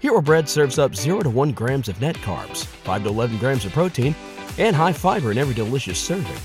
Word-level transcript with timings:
Hero 0.00 0.22
Bread 0.22 0.48
serves 0.48 0.78
up 0.78 0.94
0 0.94 1.20
to 1.20 1.30
1 1.30 1.52
grams 1.52 1.88
of 1.88 2.00
net 2.00 2.16
carbs, 2.16 2.64
5 2.64 3.02
to 3.02 3.08
11 3.10 3.36
grams 3.36 3.66
of 3.66 3.72
protein, 3.72 4.16
and 4.56 4.74
high 4.74 4.94
fiber 4.94 5.30
in 5.30 5.36
every 5.36 5.54
delicious 5.54 5.98
serving. 5.98 6.40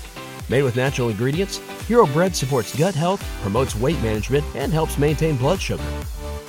Made 0.50 0.62
with 0.62 0.76
natural 0.76 1.08
ingredients, 1.08 1.56
Hero 1.88 2.06
Bread 2.06 2.36
supports 2.36 2.76
gut 2.76 2.94
health, 2.94 3.24
promotes 3.40 3.74
weight 3.74 4.00
management, 4.02 4.44
and 4.54 4.74
helps 4.74 4.98
maintain 4.98 5.36
blood 5.36 5.58
sugar. 5.58 5.82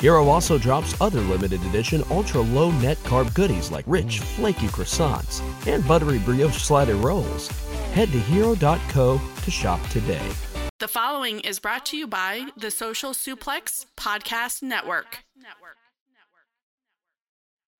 Hero 0.02 0.28
also 0.28 0.58
drops 0.58 1.00
other 1.00 1.22
limited 1.22 1.64
edition 1.68 2.04
ultra 2.12 2.42
low 2.42 2.72
net 2.72 2.98
carb 2.98 3.34
goodies 3.34 3.72
like 3.72 3.86
rich, 3.88 4.20
flaky 4.20 4.68
croissants 4.68 5.42
and 5.66 5.88
buttery 5.88 6.20
brioche 6.20 6.62
slider 6.62 6.96
rolls. 6.96 7.48
Head 7.94 8.12
to 8.12 8.20
hero.co 8.20 9.22
to 9.44 9.52
shop 9.52 9.82
today. 9.90 10.30
The 10.80 10.90
following 10.90 11.40
is 11.40 11.60
brought 11.60 11.86
to 11.88 11.98
you 11.98 12.06
by 12.06 12.50
the 12.56 12.70
Social 12.70 13.14
Suplex 13.14 13.86
Podcast 13.96 14.62
Network. 14.62 15.24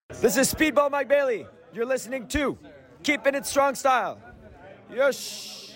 This 0.10 0.38
is 0.38 0.52
Speedball 0.52 0.90
Mike 0.90 1.10
Bailey. 1.10 1.46
You're 1.74 1.86
listening 1.86 2.28
to 2.30 2.58
Keeping 3.04 3.36
It 3.36 3.46
Strong 3.46 3.76
Style. 3.76 4.18
Yes. 4.90 5.76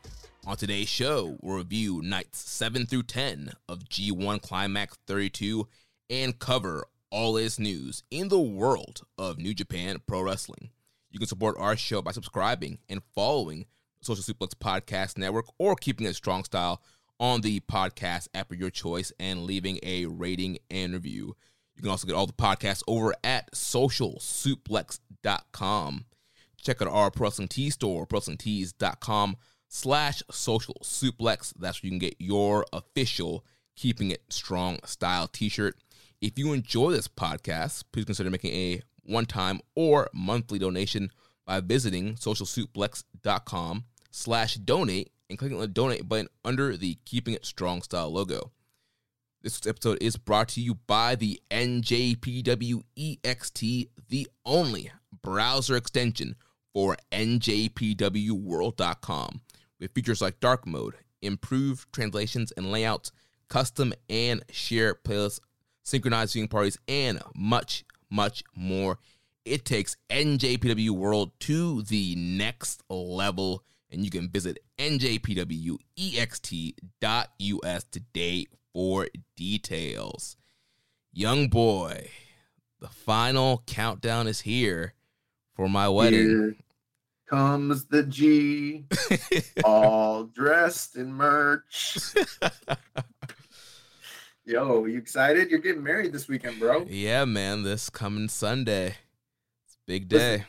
On 0.47 0.57
today's 0.57 0.89
show, 0.89 1.37
we'll 1.41 1.57
review 1.57 2.01
nights 2.01 2.39
7 2.39 2.87
through 2.87 3.03
10 3.03 3.51
of 3.69 3.83
G1 3.83 4.41
Climax 4.41 4.97
32 5.05 5.67
and 6.09 6.39
cover 6.39 6.87
all 7.11 7.37
its 7.37 7.59
news 7.59 8.01
in 8.09 8.29
the 8.29 8.39
world 8.39 9.03
of 9.19 9.37
New 9.37 9.53
Japan 9.53 9.97
Pro 10.07 10.23
Wrestling. 10.23 10.71
You 11.11 11.19
can 11.19 11.27
support 11.27 11.57
our 11.59 11.77
show 11.77 12.01
by 12.01 12.11
subscribing 12.11 12.79
and 12.89 13.03
following 13.13 13.67
Social 14.01 14.23
Suplex 14.23 14.55
Podcast 14.55 15.15
Network 15.15 15.45
or 15.59 15.75
keeping 15.75 16.07
it 16.07 16.15
strong 16.15 16.43
style 16.43 16.81
on 17.19 17.41
the 17.41 17.59
podcast 17.59 18.27
app 18.33 18.51
of 18.51 18.57
your 18.57 18.71
choice 18.71 19.13
and 19.19 19.43
leaving 19.43 19.77
a 19.83 20.07
rating 20.07 20.57
and 20.71 20.93
review. 20.93 21.35
You 21.75 21.83
can 21.83 21.91
also 21.91 22.07
get 22.07 22.15
all 22.15 22.25
the 22.25 22.33
podcasts 22.33 22.81
over 22.87 23.13
at 23.23 23.51
socialsuplex.com. 23.51 26.05
Check 26.59 26.81
out 26.81 26.87
our 26.87 27.11
Pro 27.11 27.27
Wrestling 27.27 27.47
Tee 27.47 27.69
store, 27.69 28.07
prowrestlingtees.com 28.07 29.37
slash 29.71 30.21
social 30.29 30.75
suplex. 30.83 31.53
That's 31.57 31.81
where 31.81 31.87
you 31.87 31.91
can 31.91 31.99
get 31.99 32.17
your 32.19 32.65
official 32.73 33.45
Keeping 33.77 34.11
It 34.11 34.21
Strong 34.29 34.79
style 34.83 35.29
t-shirt. 35.29 35.77
If 36.19 36.37
you 36.37 36.51
enjoy 36.51 36.91
this 36.91 37.07
podcast, 37.07 37.85
please 37.91 38.03
consider 38.05 38.29
making 38.29 38.53
a 38.53 38.81
one-time 39.05 39.61
or 39.73 40.09
monthly 40.13 40.59
donation 40.59 41.09
by 41.47 41.61
visiting 41.61 42.15
socialsuplex.com 42.15 43.85
slash 44.11 44.55
donate 44.55 45.11
and 45.29 45.39
clicking 45.39 45.55
on 45.55 45.61
the 45.61 45.67
donate 45.67 46.07
button 46.07 46.27
under 46.43 46.75
the 46.75 46.97
Keeping 47.05 47.33
It 47.33 47.45
Strong 47.45 47.83
style 47.83 48.11
logo. 48.11 48.51
This 49.41 49.65
episode 49.65 49.99
is 50.01 50.17
brought 50.17 50.49
to 50.49 50.61
you 50.61 50.75
by 50.75 51.15
the 51.15 51.41
NJPW 51.49 52.83
the 54.09 54.27
only 54.45 54.91
browser 55.23 55.77
extension 55.77 56.35
for 56.73 56.97
NJPWWorld.com 57.11 59.41
with 59.81 59.91
features 59.91 60.21
like 60.21 60.39
dark 60.39 60.65
mode, 60.65 60.93
improved 61.21 61.91
translations 61.91 62.53
and 62.53 62.71
layouts, 62.71 63.11
custom 63.49 63.93
and 64.09 64.43
share 64.49 64.95
playlists, 64.95 65.41
synchronized 65.83 66.31
viewing 66.33 66.47
parties, 66.47 66.77
and 66.87 67.21
much, 67.35 67.83
much 68.09 68.43
more. 68.55 68.99
It 69.43 69.65
takes 69.65 69.97
NJPW 70.09 70.91
World 70.91 71.31
to 71.41 71.81
the 71.81 72.15
next 72.15 72.83
level, 72.89 73.63
and 73.89 74.05
you 74.05 74.11
can 74.11 74.29
visit 74.29 74.59
njpwext.us 74.77 75.33
today 77.91 78.45
for 78.71 79.07
details. 79.35 80.37
Young 81.11 81.47
boy, 81.49 82.09
the 82.79 82.87
final 82.87 83.63
countdown 83.65 84.27
is 84.27 84.41
here 84.41 84.93
for 85.55 85.67
my 85.67 85.89
wedding. 85.89 86.55
Comes 87.31 87.85
the 87.85 88.03
G, 88.03 88.83
all 89.63 90.25
dressed 90.25 90.97
in 90.97 91.13
merch. 91.13 91.97
Yo, 94.45 94.83
you 94.83 94.97
excited? 94.97 95.49
You're 95.49 95.61
getting 95.61 95.81
married 95.81 96.11
this 96.11 96.27
weekend, 96.27 96.59
bro. 96.59 96.85
Yeah, 96.89 97.23
man, 97.23 97.63
this 97.63 97.89
coming 97.89 98.27
Sunday. 98.27 98.97
It's 99.65 99.75
a 99.75 99.87
big 99.87 100.09
day. 100.09 100.31
Listen, 100.31 100.45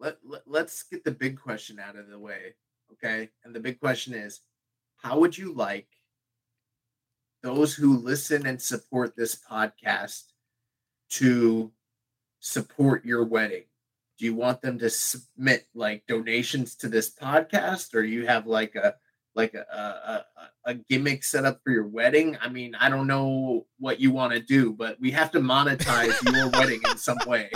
let, 0.00 0.16
let, 0.28 0.42
let's 0.46 0.82
get 0.82 1.04
the 1.04 1.12
big 1.12 1.40
question 1.40 1.78
out 1.78 1.94
of 1.94 2.08
the 2.08 2.18
way, 2.18 2.56
okay? 2.94 3.30
And 3.44 3.54
the 3.54 3.60
big 3.60 3.78
question 3.78 4.14
is 4.14 4.40
how 4.96 5.20
would 5.20 5.38
you 5.38 5.52
like 5.52 5.86
those 7.44 7.72
who 7.72 7.98
listen 7.98 8.46
and 8.46 8.60
support 8.60 9.14
this 9.14 9.36
podcast 9.36 10.24
to 11.10 11.70
support 12.40 13.04
your 13.04 13.24
wedding? 13.24 13.62
Do 14.18 14.24
you 14.24 14.34
want 14.34 14.62
them 14.62 14.78
to 14.78 14.90
submit 14.90 15.66
like 15.74 16.06
donations 16.06 16.76
to 16.76 16.88
this 16.88 17.10
podcast, 17.10 17.94
or 17.94 18.02
you 18.02 18.26
have 18.26 18.46
like 18.46 18.74
a 18.76 18.94
like 19.34 19.54
a, 19.54 20.24
a, 20.66 20.70
a 20.70 20.74
gimmick 20.74 21.24
set 21.24 21.44
up 21.44 21.60
for 21.64 21.70
your 21.70 21.86
wedding? 21.86 22.36
I 22.40 22.48
mean, 22.48 22.74
I 22.76 22.88
don't 22.88 23.06
know 23.06 23.66
what 23.78 24.00
you 24.00 24.12
want 24.12 24.32
to 24.32 24.40
do, 24.40 24.72
but 24.72 25.00
we 25.00 25.10
have 25.10 25.32
to 25.32 25.40
monetize 25.40 26.14
your 26.32 26.50
wedding 26.50 26.80
in 26.88 26.96
some 26.96 27.18
way. 27.26 27.50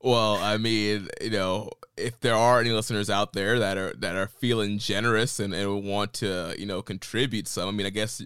Well, 0.00 0.36
I 0.36 0.56
mean, 0.56 1.08
you 1.20 1.30
know, 1.30 1.70
if 1.96 2.18
there 2.20 2.34
are 2.34 2.60
any 2.60 2.70
listeners 2.70 3.10
out 3.10 3.32
there 3.32 3.58
that 3.58 3.76
are 3.76 3.94
that 3.98 4.16
are 4.16 4.26
feeling 4.26 4.78
generous 4.78 5.38
and, 5.38 5.54
and 5.54 5.84
want 5.84 6.12
to 6.14 6.54
you 6.58 6.66
know 6.66 6.82
contribute 6.82 7.46
some, 7.46 7.68
I 7.68 7.72
mean, 7.72 7.86
I 7.86 7.90
guess 7.90 8.22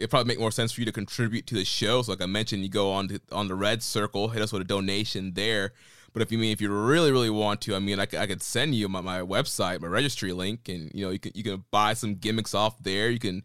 it 0.00 0.10
probably 0.10 0.28
make 0.28 0.40
more 0.40 0.50
sense 0.50 0.72
for 0.72 0.80
you 0.80 0.86
to 0.86 0.92
contribute 0.92 1.46
to 1.46 1.54
the 1.54 1.64
show. 1.64 2.02
So 2.02 2.12
like 2.12 2.22
I 2.22 2.26
mentioned, 2.26 2.62
you 2.62 2.70
go 2.70 2.90
on 2.90 3.08
to, 3.08 3.20
on 3.30 3.48
the 3.48 3.54
red 3.54 3.82
circle, 3.82 4.28
hit 4.28 4.42
us 4.42 4.50
with 4.50 4.62
a 4.62 4.64
donation 4.64 5.34
there. 5.34 5.72
But 6.12 6.22
if 6.22 6.32
you 6.32 6.38
mean 6.38 6.52
if 6.52 6.60
you 6.60 6.70
really 6.70 7.12
really 7.12 7.30
want 7.30 7.60
to, 7.62 7.74
I 7.74 7.78
mean 7.78 7.98
I, 8.00 8.06
I 8.18 8.26
could 8.26 8.42
send 8.42 8.74
you 8.74 8.88
my, 8.88 9.00
my 9.00 9.20
website, 9.20 9.80
my 9.80 9.88
registry 9.88 10.32
link, 10.32 10.68
and 10.68 10.90
you 10.94 11.04
know 11.04 11.10
you 11.10 11.18
can 11.18 11.32
you 11.34 11.42
can 11.44 11.64
buy 11.70 11.94
some 11.94 12.14
gimmicks 12.16 12.54
off 12.54 12.82
there. 12.82 13.10
You 13.10 13.18
can 13.18 13.42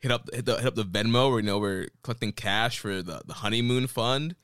hit 0.00 0.12
up 0.12 0.28
hit, 0.32 0.44
the, 0.46 0.56
hit 0.56 0.66
up 0.66 0.74
the 0.74 0.84
Venmo 0.84 1.30
where 1.30 1.40
you 1.40 1.46
know 1.46 1.58
we're 1.58 1.88
collecting 2.02 2.32
cash 2.32 2.78
for 2.78 3.02
the, 3.02 3.22
the 3.26 3.34
honeymoon 3.34 3.86
fund. 3.86 4.36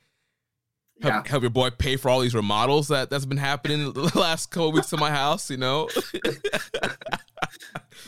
Help, 1.01 1.15
Yeah. 1.15 1.31
help 1.31 1.43
your 1.43 1.51
boy 1.51 1.71
pay 1.71 1.97
for 1.97 2.09
all 2.11 2.21
these 2.21 2.35
remodels 2.35 2.89
that 2.89 3.11
that's 3.11 3.25
been 3.27 3.39
happening 3.39 3.93
the 3.93 4.13
last 4.19 4.51
couple 4.51 4.73
weeks 4.73 4.91
to 4.91 4.97
my 4.97 5.11
house. 5.11 5.51
You 5.51 5.57
know, 5.57 5.89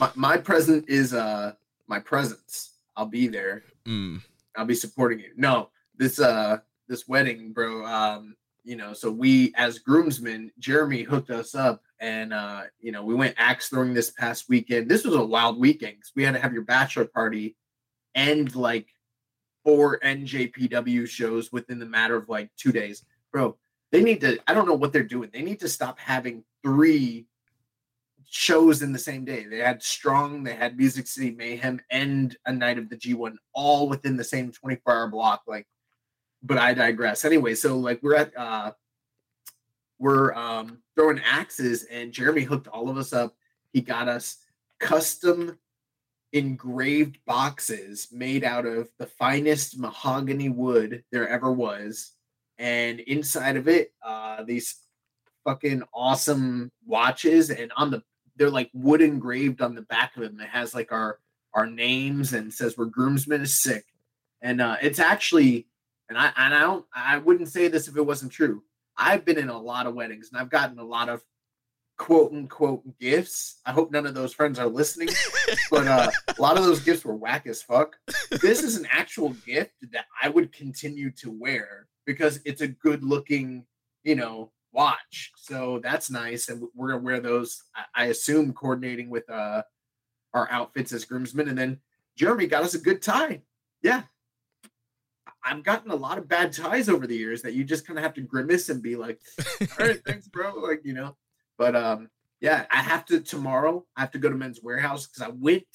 My, 0.01 0.11
my 0.15 0.37
present 0.39 0.89
is 0.89 1.15
uh 1.15 1.53
my 1.87 1.99
presence. 2.01 2.71
I'll 2.97 3.07
be 3.07 3.29
there. 3.29 3.63
mm, 3.87 4.21
I'll 4.57 4.65
be 4.65 4.75
supporting 4.75 5.21
you. 5.21 5.31
No, 5.37 5.71
this 5.97 6.19
uh 6.19 6.59
this 6.89 7.07
wedding, 7.09 7.53
bro. 7.53 7.85
Um, 7.85 8.37
you 8.65 8.77
know, 8.77 8.93
so 8.95 9.11
we 9.11 9.53
as 9.57 9.79
groomsmen, 9.79 10.51
Jeremy 10.59 11.03
hooked 11.03 11.31
us 11.31 11.55
up, 11.55 11.83
and 12.01 12.33
uh, 12.33 12.63
you 12.81 12.93
know, 12.93 13.05
we 13.05 13.15
went 13.15 13.35
axe 13.39 13.69
throwing 13.69 13.95
this 13.95 14.11
past 14.11 14.49
weekend. 14.49 14.91
This 14.91 15.05
was 15.05 15.15
a 15.15 15.25
wild 15.25 15.59
weekend 15.59 16.01
'cause 16.01 16.13
we 16.17 16.25
had 16.25 16.35
to 16.35 16.41
have 16.41 16.55
your 16.55 16.63
bachelor 16.65 17.05
party 17.05 17.57
and 18.15 18.55
like 18.57 18.89
four 19.65 19.99
NJPW 20.03 21.07
shows 21.07 21.53
within 21.53 21.79
the 21.79 21.87
matter 21.87 22.17
of 22.17 22.29
like 22.29 22.51
two 22.57 22.73
days, 22.73 23.05
bro. 23.33 23.57
They 23.93 24.03
need 24.03 24.21
to. 24.23 24.39
I 24.49 24.55
don't 24.55 24.67
know 24.67 24.75
what 24.75 24.93
they're 24.93 25.03
doing. 25.05 25.31
They 25.33 25.43
need 25.43 25.61
to 25.61 25.69
stop 25.69 25.99
having 25.99 26.45
three 26.63 27.27
shows 28.29 28.83
in 28.83 28.93
the 28.93 28.99
same 28.99 29.25
day. 29.25 29.45
They 29.45 29.59
had 29.59 29.83
Strong, 29.83 30.43
they 30.43 30.55
had 30.55 30.77
Music 30.77 31.07
City 31.07 31.31
Mayhem, 31.31 31.81
and 31.91 32.37
a 32.47 32.53
night 32.53 32.79
of 32.79 32.89
the 32.89 32.97
G1 32.97 33.37
all 33.53 33.89
within 33.89 34.17
the 34.17 34.25
same 34.25 34.51
24 34.51 34.93
hour 34.93 35.09
block. 35.09 35.43
Like, 35.47 35.67
but 36.45 36.59
I 36.59 36.75
digress. 36.75 37.25
Anyway, 37.25 37.55
so 37.55 37.79
like 37.79 38.01
we're 38.03 38.15
at 38.15 38.37
uh 38.37 38.73
we're 39.99 40.33
um 40.35 40.79
throwing 40.95 41.21
axes 41.25 41.85
and 41.85 42.13
Jeremy 42.13 42.43
hooked 42.43 42.69
all 42.69 42.91
of 42.91 42.99
us 42.99 43.13
up. 43.13 43.35
He 43.73 43.81
got 43.81 44.09
us 44.09 44.37
custom 44.79 45.59
engraved 46.33 47.19
boxes 47.27 48.09
made 48.13 48.45
out 48.45 48.67
of 48.67 48.91
the 48.99 49.07
finest 49.07 49.79
mahogany 49.79 50.49
wood 50.49 51.03
there 51.11 51.29
ever 51.29 51.51
was. 51.51 52.13
And 52.59 53.01
inside 53.01 53.57
of 53.57 53.67
it, 53.67 53.93
uh 54.05 54.45
these 54.45 54.77
fucking 55.45 55.83
awesome 55.95 56.71
watches 56.87 57.51
and 57.51 57.73
on 57.77 57.91
the 57.91 58.03
they're 58.37 58.51
like 58.51 58.71
wood 58.75 59.01
engraved 59.01 59.63
on 59.63 59.75
the 59.75 59.83
back 59.83 60.17
of 60.17 60.23
them. 60.23 60.41
It 60.41 60.49
has 60.49 60.75
like 60.75 60.93
our 60.93 61.19
our 61.55 61.67
names 61.67 62.35
and 62.35 62.53
says 62.53 62.77
we're 62.77 62.87
groomsmen 62.87 63.41
is 63.41 63.55
sick. 63.55 63.87
And 64.43 64.61
uh 64.61 64.77
it's 64.83 64.99
actually 64.99 65.69
and 66.09 66.19
I 66.19 66.33
and 66.37 66.55
I 66.55 66.61
don't 66.61 66.85
I 66.95 67.19
wouldn't 67.19 67.49
say 67.49 67.69
this 67.69 67.89
if 67.89 67.97
it 67.97 68.03
wasn't 68.03 68.33
true. 68.33 68.63
I've 68.97 69.25
been 69.25 69.39
in 69.39 69.49
a 69.49 69.61
lot 69.61 69.87
of 69.87 69.95
weddings 69.95 70.31
and 70.31 70.41
I've 70.41 70.51
gotten 70.51 70.79
a 70.79 70.85
lot 70.85 71.09
of 71.09 71.23
quote 71.97 72.33
unquote 72.33 72.83
gifts. 72.99 73.61
I 73.67 73.73
hope 73.73 73.91
none 73.91 74.07
of 74.07 74.15
those 74.15 74.35
friends 74.35 74.59
are 74.59 74.67
listening, 74.67 75.09
but 75.71 75.87
uh, 75.87 76.11
a 76.37 76.43
lot 76.43 76.59
of 76.59 76.65
those 76.65 76.81
gifts 76.81 77.05
were 77.05 77.17
whack 77.17 77.47
as 77.47 77.63
fuck. 77.63 77.97
This 78.31 78.63
is 78.63 78.77
an 78.77 78.87
actual 78.91 79.31
gift 79.47 79.73
that 79.93 80.07
I 80.23 80.29
would 80.29 80.53
continue 80.53 81.11
to 81.13 81.31
wear 81.31 81.89
because 82.07 82.41
it's 82.45 82.61
a 82.61 82.69
good 82.69 83.03
looking, 83.03 83.65
you 84.03 84.15
know, 84.15 84.51
watch. 84.73 85.33
So 85.37 85.81
that's 85.83 86.11
nice, 86.11 86.49
and 86.49 86.63
we're 86.75 86.89
gonna 86.89 87.03
wear 87.03 87.21
those. 87.21 87.63
I, 87.75 88.05
I 88.05 88.07
assume 88.07 88.53
coordinating 88.53 89.11
with 89.11 89.29
uh 89.31 89.63
our 90.33 90.51
outfits 90.51 90.93
as 90.93 91.05
groomsmen, 91.05 91.49
and 91.49 91.57
then 91.57 91.81
Jeremy 92.17 92.47
got 92.47 92.65
us 92.65 92.75
a 92.75 92.79
good 92.79 93.03
tie. 93.03 93.43
Yeah. 93.83 94.03
I've 95.45 95.63
gotten 95.63 95.91
a 95.91 95.97
lot 95.97 96.19
of 96.19 96.29
bad 96.29 96.53
ties 96.53 96.89
over 96.89 97.07
the 97.07 97.17
years 97.17 97.43
that 97.43 97.53
you 97.53 97.65
just 97.65 97.87
kind 97.87 97.99
of 97.99 98.03
have 98.03 98.15
to 98.15 98.23
grimace 98.23 98.71
and 98.71 98.83
be 98.83 98.97
like, 98.97 99.21
all 99.61 99.87
right, 99.87 100.01
thanks, 100.07 100.27
bro. 100.27 100.55
Like, 100.55 100.81
you 100.85 100.95
know, 100.95 101.17
but 101.59 101.77
um, 101.77 102.09
yeah, 102.41 102.65
I 102.71 102.77
have 102.77 103.05
to 103.07 103.21
tomorrow. 103.21 103.85
I 103.97 104.01
have 104.01 104.11
to 104.13 104.19
go 104.19 104.31
to 104.31 104.37
Men's 104.37 104.61
Wearhouse 104.61 105.07
because 105.09 105.23
I 105.23 105.29
went 105.29 105.67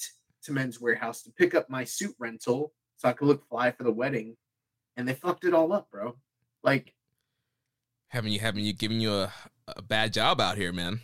to 0.44 0.52
Men's 0.52 0.78
Wearhouse 0.78 1.22
to 1.24 1.30
pick 1.30 1.54
up 1.54 1.70
my 1.70 1.84
suit 1.84 2.14
rental 2.18 2.72
so 2.96 3.08
I 3.08 3.12
could 3.12 3.28
look 3.28 3.48
fly 3.48 3.70
for 3.70 3.84
the 3.84 3.92
wedding, 3.92 4.36
and 4.96 5.08
they 5.08 5.14
fucked 5.14 5.44
it 5.44 5.54
all 5.54 5.72
up, 5.72 5.88
bro. 5.90 6.16
Like, 6.62 6.94
having 8.08 8.32
you 8.32 8.40
having 8.40 8.64
you 8.64 8.72
giving 8.72 9.00
you 9.00 9.12
a, 9.12 9.32
a 9.68 9.82
bad 9.82 10.12
job 10.12 10.40
out 10.40 10.58
here, 10.58 10.72
man. 10.72 11.00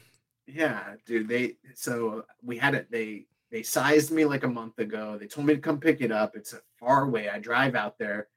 yeah, 0.46 0.94
dude. 1.06 1.28
They 1.28 1.56
so 1.74 2.24
we 2.42 2.58
had 2.58 2.74
it. 2.74 2.90
They 2.90 3.26
they 3.50 3.62
sized 3.62 4.10
me 4.10 4.24
like 4.24 4.44
a 4.44 4.48
month 4.48 4.78
ago. 4.78 5.16
They 5.18 5.26
told 5.26 5.46
me 5.46 5.54
to 5.54 5.60
come 5.60 5.80
pick 5.80 6.00
it 6.00 6.12
up. 6.12 6.36
It's 6.36 6.52
a 6.52 6.60
far 6.78 7.04
away. 7.04 7.28
I 7.28 7.38
drive 7.38 7.74
out 7.74 7.98
there, 7.98 8.28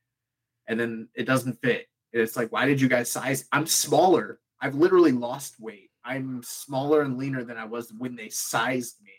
and 0.70 0.80
then 0.80 1.10
it 1.16 1.26
doesn't 1.26 1.62
fit. 1.62 1.88
It's 2.14 2.38
like, 2.38 2.52
why 2.52 2.66
did 2.66 2.80
you 2.80 2.88
guys 2.88 3.12
size? 3.12 3.46
I'm 3.52 3.66
smaller. 3.66 4.40
I've 4.62 4.76
literally 4.76 5.12
lost 5.12 5.60
weight. 5.60 5.90
I'm 6.06 6.42
smaller 6.44 7.02
and 7.02 7.18
leaner 7.18 7.44
than 7.44 7.58
I 7.58 7.66
was 7.66 7.92
when 7.98 8.16
they 8.16 8.30
sized 8.30 8.96
me. 9.04 9.12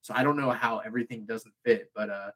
So 0.00 0.14
I 0.16 0.22
don't 0.22 0.36
know 0.36 0.50
how 0.50 0.78
everything 0.78 1.26
doesn't 1.26 1.54
fit, 1.64 1.90
but 1.94 2.08
uh 2.08 2.30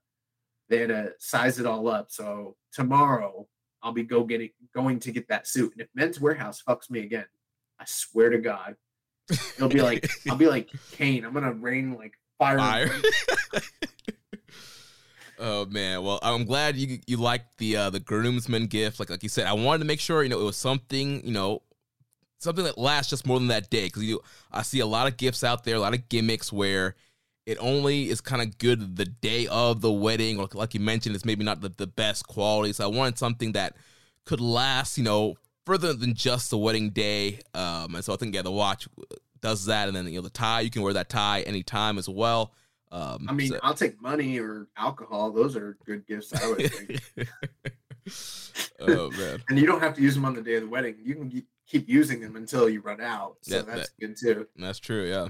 they 0.68 0.78
had 0.78 0.88
to 0.88 1.12
size 1.18 1.60
it 1.60 1.66
all 1.66 1.88
up. 1.88 2.10
So 2.10 2.56
tomorrow 2.72 3.46
I'll 3.82 3.92
be 3.92 4.02
go 4.02 4.24
getting 4.24 4.50
going 4.74 4.98
to 5.00 5.12
get 5.12 5.28
that 5.28 5.46
suit. 5.46 5.72
And 5.72 5.80
if 5.80 5.88
Men's 5.94 6.18
Wearhouse 6.18 6.62
fucks 6.62 6.90
me 6.90 7.00
again, 7.00 7.26
I 7.78 7.84
swear 7.86 8.30
to 8.30 8.38
God, 8.38 8.76
it'll 9.30 9.68
be 9.68 9.82
like 9.82 10.08
I'll 10.28 10.36
be 10.36 10.48
like 10.48 10.70
Kane. 10.92 11.24
I'm 11.24 11.32
gonna 11.32 11.52
rain 11.52 11.94
like 11.94 12.14
fire. 12.38 12.58
Fire. 12.58 12.90
oh 15.38 15.66
man, 15.66 16.02
well 16.02 16.18
I'm 16.22 16.44
glad 16.44 16.76
you 16.76 16.98
you 17.06 17.16
liked 17.16 17.58
the 17.58 17.76
uh, 17.76 17.90
the 17.90 18.00
groomsman 18.00 18.66
gift. 18.66 19.00
Like 19.00 19.10
like 19.10 19.22
you 19.22 19.28
said, 19.28 19.46
I 19.46 19.52
wanted 19.52 19.80
to 19.80 19.84
make 19.84 20.00
sure 20.00 20.22
you 20.22 20.28
know 20.28 20.40
it 20.40 20.44
was 20.44 20.56
something 20.56 21.24
you 21.24 21.32
know 21.32 21.62
something 22.38 22.64
that 22.64 22.78
lasts 22.78 23.10
just 23.10 23.26
more 23.26 23.38
than 23.38 23.48
that 23.48 23.70
day 23.70 23.86
because 23.86 24.04
you 24.04 24.20
I 24.52 24.62
see 24.62 24.80
a 24.80 24.86
lot 24.86 25.06
of 25.06 25.16
gifts 25.16 25.44
out 25.44 25.64
there, 25.64 25.76
a 25.76 25.80
lot 25.80 25.94
of 25.94 26.08
gimmicks 26.08 26.52
where 26.52 26.94
it 27.46 27.58
only 27.60 28.10
is 28.10 28.20
kind 28.20 28.42
of 28.42 28.58
good 28.58 28.96
the 28.96 29.04
day 29.04 29.46
of 29.46 29.80
the 29.80 29.92
wedding, 29.92 30.38
or 30.38 30.48
like 30.52 30.74
you 30.74 30.80
mentioned, 30.80 31.14
it's 31.14 31.24
maybe 31.24 31.44
not 31.44 31.60
the, 31.60 31.68
the 31.68 31.86
best 31.86 32.26
quality. 32.26 32.72
So 32.72 32.84
I 32.84 32.88
wanted 32.88 33.18
something 33.18 33.52
that 33.52 33.76
could 34.24 34.40
last, 34.40 34.98
you 34.98 35.04
know, 35.04 35.36
further 35.64 35.92
than 35.92 36.14
just 36.14 36.50
the 36.50 36.58
wedding 36.58 36.90
day. 36.90 37.38
Um, 37.54 37.94
and 37.94 38.04
so 38.04 38.12
I 38.12 38.16
think 38.16 38.34
yeah, 38.34 38.42
the 38.42 38.50
watch 38.50 38.88
does 39.40 39.66
that, 39.66 39.86
and 39.86 39.96
then 39.96 40.06
you 40.08 40.16
know 40.16 40.22
the 40.22 40.30
tie, 40.30 40.60
you 40.60 40.70
can 40.70 40.82
wear 40.82 40.92
that 40.94 41.08
tie 41.08 41.42
anytime 41.42 41.98
as 41.98 42.08
well. 42.08 42.52
Um, 42.92 43.26
I 43.28 43.32
mean, 43.32 43.48
so- 43.48 43.60
I'll 43.62 43.74
take 43.74 44.00
money 44.00 44.38
or 44.38 44.68
alcohol. 44.76 45.30
Those 45.32 45.56
are 45.56 45.76
good 45.84 46.06
gifts, 46.06 46.32
I 46.32 46.48
would 46.48 46.70
think. 46.72 47.28
oh 48.80 49.10
man, 49.10 49.42
and 49.48 49.58
you 49.58 49.66
don't 49.66 49.80
have 49.80 49.94
to 49.94 50.02
use 50.02 50.14
them 50.14 50.24
on 50.24 50.34
the 50.34 50.42
day 50.42 50.54
of 50.54 50.62
the 50.62 50.68
wedding. 50.68 50.96
You 51.02 51.14
can 51.14 51.42
keep 51.66 51.88
using 51.88 52.20
them 52.20 52.36
until 52.36 52.68
you 52.68 52.80
run 52.80 53.00
out. 53.00 53.36
So 53.42 53.56
Yeah, 53.56 53.62
that's 53.62 53.90
good 54.00 54.16
too. 54.16 54.46
that's 54.56 54.78
true. 54.78 55.08
Yeah. 55.08 55.28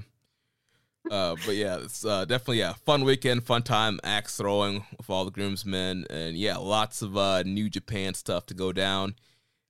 Uh, 1.09 1.35
but 1.45 1.55
yeah, 1.55 1.77
it's 1.77 2.03
uh, 2.03 2.25
definitely 2.25 2.59
yeah, 2.59 2.73
fun 2.85 3.03
weekend, 3.05 3.43
fun 3.43 3.63
time, 3.63 3.97
axe 4.03 4.37
throwing 4.37 4.85
with 4.97 5.09
all 5.09 5.23
the 5.25 5.31
groomsmen, 5.31 6.05
and 6.09 6.35
yeah, 6.35 6.57
lots 6.57 7.01
of 7.01 7.15
uh, 7.15 7.43
New 7.43 7.69
Japan 7.69 8.13
stuff 8.13 8.45
to 8.47 8.53
go 8.53 8.73
down. 8.73 9.15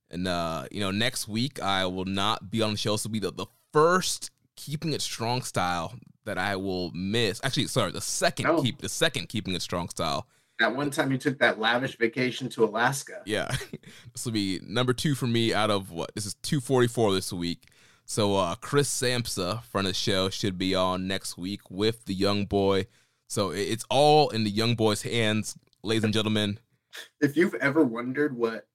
And 0.09 0.27
uh, 0.27 0.65
you 0.71 0.79
know, 0.79 0.91
next 0.91 1.27
week 1.27 1.61
I 1.61 1.85
will 1.85 2.05
not 2.05 2.49
be 2.49 2.61
on 2.61 2.71
the 2.71 2.77
show. 2.77 2.91
Will 3.03 3.11
be 3.11 3.19
the, 3.19 3.31
the 3.31 3.45
first 3.71 4.31
keeping 4.55 4.93
it 4.93 5.01
strong 5.01 5.43
style 5.43 5.93
that 6.27 6.37
I 6.37 6.55
will 6.55 6.91
miss. 6.91 7.41
Actually, 7.43 7.67
sorry, 7.67 7.91
the 7.91 8.01
second 8.01 8.45
Oh. 8.45 8.61
keep 8.61 8.79
the 8.79 8.89
second 8.89 9.27
keeping 9.29 9.55
it 9.55 9.61
strong 9.63 9.89
style. 9.89 10.27
That 10.59 10.75
one 10.75 10.89
time 10.91 11.11
you 11.11 11.17
took 11.17 11.39
that 11.39 11.59
lavish 11.59 11.97
vacation 11.97 12.49
to 12.49 12.63
Alaska. 12.63 13.21
Yeah, 13.25 13.55
this 14.13 14.25
will 14.25 14.31
be 14.31 14.59
number 14.63 14.93
two 14.93 15.15
for 15.15 15.27
me 15.27 15.53
out 15.53 15.69
of 15.71 15.91
what? 15.91 16.13
This 16.15 16.25
is 16.25 16.35
two 16.35 16.59
forty 16.61 16.87
four 16.87 17.13
this 17.13 17.33
week. 17.33 17.63
So 18.05 18.35
uh, 18.37 18.55
Chris 18.55 18.89
Samsa, 18.89 19.63
friend 19.63 19.85
of 19.87 19.91
the 19.91 19.95
show, 19.97 20.29
should 20.29 20.57
be 20.57 20.73
on 20.75 21.07
next 21.07 21.37
week 21.37 21.61
with 21.69 22.05
the 22.05 22.13
young 22.13 22.45
boy. 22.45 22.85
So 23.27 23.49
it's 23.51 23.83
all 23.89 24.29
in 24.29 24.45
the 24.45 24.49
young 24.49 24.75
boy's 24.75 25.01
hands, 25.01 25.57
ladies 25.83 26.05
and 26.05 26.13
gentlemen. 26.13 26.59
If 27.19 27.35
you've 27.35 27.53
ever 27.55 27.83
wondered 27.83 28.35
what 28.37 28.65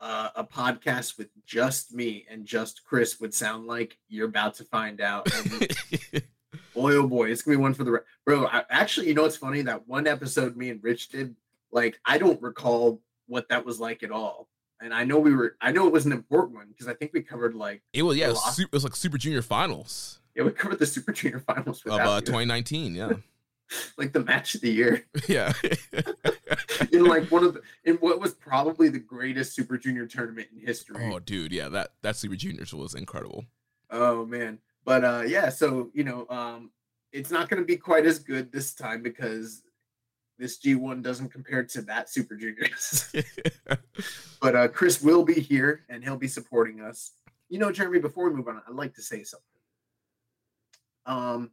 uh, 0.00 0.30
a 0.34 0.44
podcast 0.44 1.18
with 1.18 1.28
just 1.46 1.92
me 1.92 2.26
and 2.30 2.44
just 2.44 2.84
Chris 2.84 3.20
would 3.20 3.34
sound 3.34 3.66
like, 3.66 3.98
you're 4.08 4.28
about 4.28 4.54
to 4.54 4.64
find 4.64 5.00
out. 5.00 5.28
Boy, 6.74 6.94
oh 6.94 7.06
boy, 7.06 7.30
it's 7.30 7.42
gonna 7.42 7.56
be 7.56 7.62
one 7.62 7.74
for 7.74 7.82
the 7.82 7.90
re- 7.90 8.00
bro. 8.24 8.46
I, 8.46 8.62
actually, 8.70 9.08
you 9.08 9.14
know 9.14 9.22
what's 9.22 9.36
funny? 9.36 9.60
That 9.62 9.88
one 9.88 10.06
episode 10.06 10.56
me 10.56 10.70
and 10.70 10.82
Rich 10.82 11.08
did, 11.08 11.34
like, 11.72 12.00
I 12.04 12.16
don't 12.16 12.40
recall 12.40 13.02
what 13.26 13.48
that 13.48 13.66
was 13.66 13.80
like 13.80 14.04
at 14.04 14.12
all. 14.12 14.48
And 14.80 14.94
I 14.94 15.04
know 15.04 15.18
we 15.18 15.34
were, 15.34 15.56
I 15.60 15.72
know 15.72 15.86
it 15.88 15.92
was 15.92 16.06
an 16.06 16.12
important 16.12 16.56
one 16.56 16.68
because 16.68 16.86
I 16.86 16.94
think 16.94 17.10
we 17.12 17.22
covered 17.22 17.54
like, 17.54 17.82
it 17.92 18.02
was 18.02 18.16
yeah, 18.16 18.26
it 18.26 18.30
was, 18.30 18.54
super, 18.54 18.68
it 18.68 18.72
was 18.72 18.84
like 18.84 18.96
Super 18.96 19.18
Junior 19.18 19.42
Finals 19.42 20.20
yeah, 20.34 20.44
we 20.44 20.52
covered 20.52 20.78
the 20.78 20.86
Super 20.86 21.12
Junior 21.12 21.40
finals 21.40 21.82
of 21.84 21.92
uh, 21.92 22.20
2019. 22.20 22.94
Yeah, 22.94 23.12
like 23.96 24.12
the 24.12 24.24
match 24.24 24.54
of 24.54 24.60
the 24.60 24.70
year 24.70 25.06
yeah, 25.28 25.52
in 26.92 27.04
like 27.04 27.30
one 27.30 27.44
of 27.44 27.54
the 27.54 27.62
in 27.84 27.96
what 27.96 28.20
was 28.20 28.34
probably 28.34 28.88
the 28.88 28.98
greatest 28.98 29.54
Super 29.54 29.76
Junior 29.78 30.06
tournament 30.06 30.48
in 30.54 30.60
history. 30.66 31.10
oh, 31.12 31.18
dude, 31.18 31.52
yeah 31.52 31.68
that 31.68 31.90
that 32.02 32.16
Super 32.16 32.36
Juniors 32.36 32.72
was 32.74 32.94
incredible. 32.94 33.44
oh 33.90 34.24
man. 34.26 34.58
But 34.84 35.04
uh 35.04 35.22
yeah, 35.26 35.50
so 35.50 35.90
you 35.92 36.04
know, 36.04 36.26
um 36.30 36.70
it's 37.12 37.30
not 37.30 37.48
gonna 37.48 37.64
be 37.64 37.76
quite 37.76 38.06
as 38.06 38.18
good 38.18 38.50
this 38.50 38.74
time 38.74 39.02
because 39.02 39.62
this 40.38 40.58
G1 40.58 41.02
doesn't 41.02 41.28
compare 41.30 41.62
to 41.64 41.82
that 41.82 42.08
Super 42.08 42.34
Juniors. 42.34 43.12
but 44.40 44.56
uh 44.56 44.68
Chris 44.68 45.02
will 45.02 45.24
be 45.24 45.34
here 45.34 45.84
and 45.88 46.02
he'll 46.02 46.16
be 46.16 46.28
supporting 46.28 46.80
us. 46.80 47.12
You 47.48 47.58
know, 47.58 47.70
Jeremy, 47.70 47.98
before 47.98 48.28
we 48.30 48.36
move 48.36 48.48
on, 48.48 48.62
I'd 48.66 48.74
like 48.74 48.94
to 48.94 49.02
say 49.02 49.22
something. 49.22 49.46
Um 51.06 51.50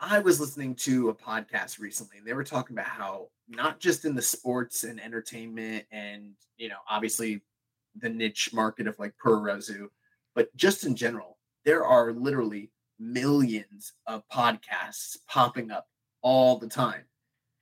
I 0.00 0.20
was 0.20 0.38
listening 0.38 0.76
to 0.76 1.08
a 1.08 1.14
podcast 1.14 1.80
recently 1.80 2.18
and 2.18 2.26
they 2.26 2.32
were 2.32 2.44
talking 2.44 2.76
about 2.76 2.86
how 2.86 3.28
not 3.48 3.80
just 3.80 4.04
in 4.04 4.14
the 4.14 4.22
sports 4.22 4.84
and 4.84 5.00
entertainment 5.00 5.86
and 5.90 6.34
you 6.56 6.68
know 6.68 6.76
obviously 6.88 7.42
the 7.96 8.08
niche 8.08 8.50
market 8.52 8.86
of 8.86 8.96
like 9.00 9.14
Puroresu, 9.22 9.88
but 10.36 10.54
just 10.56 10.84
in 10.84 10.94
general, 10.94 11.38
there 11.64 11.84
are 11.84 12.12
literally 12.12 12.70
millions 13.00 13.92
of 14.06 14.22
podcasts 14.32 15.16
popping 15.26 15.72
up 15.72 15.88
all 16.22 16.58
the 16.58 16.68
time. 16.68 17.04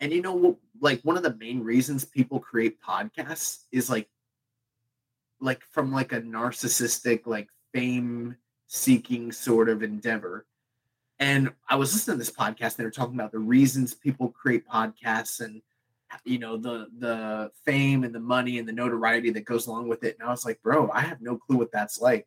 And 0.00 0.12
you 0.12 0.21
know 0.21 0.59
like 0.78 1.00
one 1.02 1.16
of 1.16 1.23
the 1.23 1.37
main 1.37 1.62
reasons 1.62 2.05
people 2.05 2.38
create 2.38 2.83
podcasts 2.83 3.62
is 3.73 3.88
like 3.88 4.11
like 5.40 5.62
from 5.71 5.90
like 5.90 6.12
a 6.12 6.21
narcissistic 6.21 7.26
like 7.26 7.49
fame 7.73 8.37
seeking 8.66 9.33
sort 9.33 9.71
of 9.71 9.83
endeavor 9.83 10.45
and 11.18 11.50
I 11.68 11.76
was 11.76 11.92
listening 11.92 12.14
to 12.14 12.18
this 12.18 12.30
podcast, 12.30 12.62
and 12.62 12.76
they 12.78 12.85
were 12.85 12.90
talking 12.90 13.14
about 13.14 13.32
the 13.32 13.38
reasons 13.38 13.94
people 13.94 14.28
create 14.28 14.66
podcasts 14.68 15.40
and 15.40 15.62
you 16.25 16.38
know 16.38 16.56
the 16.56 16.87
the 16.99 17.50
fame 17.64 18.04
and 18.04 18.14
the 18.14 18.20
money 18.20 18.58
and 18.58 18.68
the 18.68 18.73
notoriety 18.73 19.30
that 19.30 19.44
goes 19.44 19.66
along 19.66 19.88
with 19.88 20.04
it. 20.04 20.16
And 20.18 20.28
I 20.28 20.30
was 20.30 20.44
like, 20.44 20.62
bro, 20.62 20.90
I 20.92 21.00
have 21.00 21.20
no 21.20 21.37
clue 21.37 21.56
what 21.56 21.73
that's 21.73 22.00
like. 22.00 22.26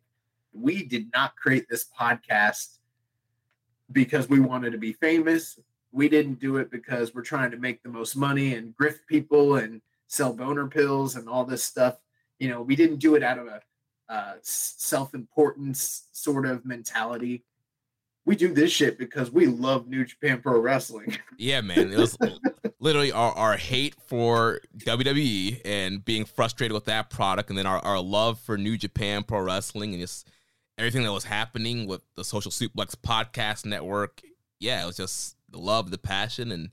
We 0.52 0.84
did 0.84 1.10
not 1.14 1.36
create 1.36 1.68
this 1.68 1.86
podcast 1.98 2.78
because 3.92 4.28
we 4.28 4.40
wanted 4.40 4.72
to 4.72 4.78
be 4.78 4.92
famous. 4.92 5.58
We 5.92 6.08
didn't 6.08 6.40
do 6.40 6.56
it 6.56 6.70
because 6.70 7.14
we're 7.14 7.22
trying 7.22 7.50
to 7.52 7.56
make 7.56 7.82
the 7.82 7.88
most 7.88 8.16
money 8.16 8.54
and 8.54 8.76
grift 8.76 9.06
people 9.08 9.56
and 9.56 9.80
sell 10.08 10.32
boner 10.32 10.66
pills 10.66 11.16
and 11.16 11.28
all 11.28 11.44
this 11.44 11.62
stuff. 11.64 11.98
You 12.38 12.48
know, 12.48 12.62
we 12.62 12.74
didn't 12.74 12.98
do 12.98 13.14
it 13.14 13.22
out 13.22 13.38
of 13.38 13.46
a 13.46 13.60
uh, 14.08 14.34
self-importance 14.42 16.08
sort 16.10 16.46
of 16.46 16.64
mentality 16.64 17.44
we 18.24 18.36
do 18.36 18.52
this 18.52 18.70
shit 18.70 18.98
because 18.98 19.30
we 19.30 19.46
love 19.46 19.88
New 19.88 20.04
Japan 20.04 20.40
Pro 20.40 20.58
Wrestling. 20.58 21.16
Yeah, 21.38 21.62
man. 21.62 21.90
It 21.90 21.96
was 21.96 22.18
literally 22.80 23.12
our, 23.12 23.32
our 23.32 23.56
hate 23.56 23.94
for 24.06 24.60
WWE 24.76 25.62
and 25.64 26.04
being 26.04 26.26
frustrated 26.26 26.74
with 26.74 26.84
that 26.84 27.08
product, 27.08 27.48
and 27.48 27.58
then 27.58 27.64
our, 27.64 27.78
our 27.78 27.98
love 27.98 28.38
for 28.38 28.58
New 28.58 28.76
Japan 28.76 29.22
Pro 29.22 29.40
Wrestling 29.40 29.94
and 29.94 30.02
just 30.02 30.28
everything 30.76 31.02
that 31.04 31.12
was 31.12 31.24
happening 31.24 31.86
with 31.86 32.02
the 32.16 32.24
Social 32.24 32.50
Suplex 32.50 32.94
Podcast 32.94 33.64
Network. 33.64 34.20
Yeah, 34.58 34.82
it 34.82 34.86
was 34.86 34.98
just 34.98 35.36
the 35.48 35.58
love, 35.58 35.90
the 35.90 35.96
passion, 35.96 36.52
and 36.52 36.68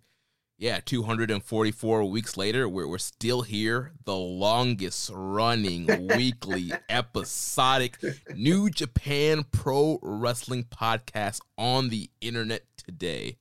yeah, 0.59 0.79
244 0.83 2.05
weeks 2.05 2.35
later, 2.35 2.67
we're, 2.67 2.87
we're 2.87 2.97
still 2.97 3.43
here. 3.43 3.91
The 4.05 4.15
longest 4.15 5.11
running 5.13 5.85
weekly 6.07 6.71
episodic 6.89 7.99
New 8.35 8.71
Japan 8.71 9.45
Pro 9.51 9.99
Wrestling 10.01 10.63
podcast 10.63 11.41
on 11.59 11.89
the 11.89 12.09
internet 12.21 12.63
today. 12.75 13.37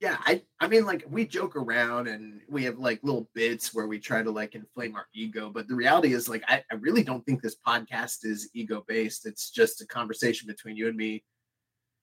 Yeah, 0.00 0.16
I 0.26 0.42
I 0.60 0.66
mean 0.66 0.84
like 0.84 1.06
we 1.08 1.26
joke 1.26 1.56
around 1.56 2.08
and 2.08 2.40
we 2.50 2.64
have 2.64 2.78
like 2.78 3.00
little 3.02 3.30
bits 3.32 3.72
where 3.72 3.86
we 3.86 3.98
try 3.98 4.22
to 4.22 4.30
like 4.30 4.54
inflame 4.54 4.94
our 4.94 5.06
ego, 5.14 5.48
but 5.48 5.68
the 5.68 5.74
reality 5.74 6.12
is 6.12 6.28
like 6.28 6.42
I, 6.48 6.62
I 6.70 6.74
really 6.74 7.02
don't 7.04 7.24
think 7.24 7.40
this 7.40 7.56
podcast 7.66 8.24
is 8.24 8.50
ego 8.52 8.84
based. 8.86 9.26
It's 9.26 9.50
just 9.50 9.80
a 9.80 9.86
conversation 9.86 10.48
between 10.48 10.76
you 10.76 10.88
and 10.88 10.96
me 10.96 11.24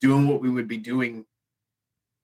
doing 0.02 0.28
what 0.28 0.42
we 0.42 0.50
would 0.50 0.68
be 0.68 0.78
doing 0.78 1.26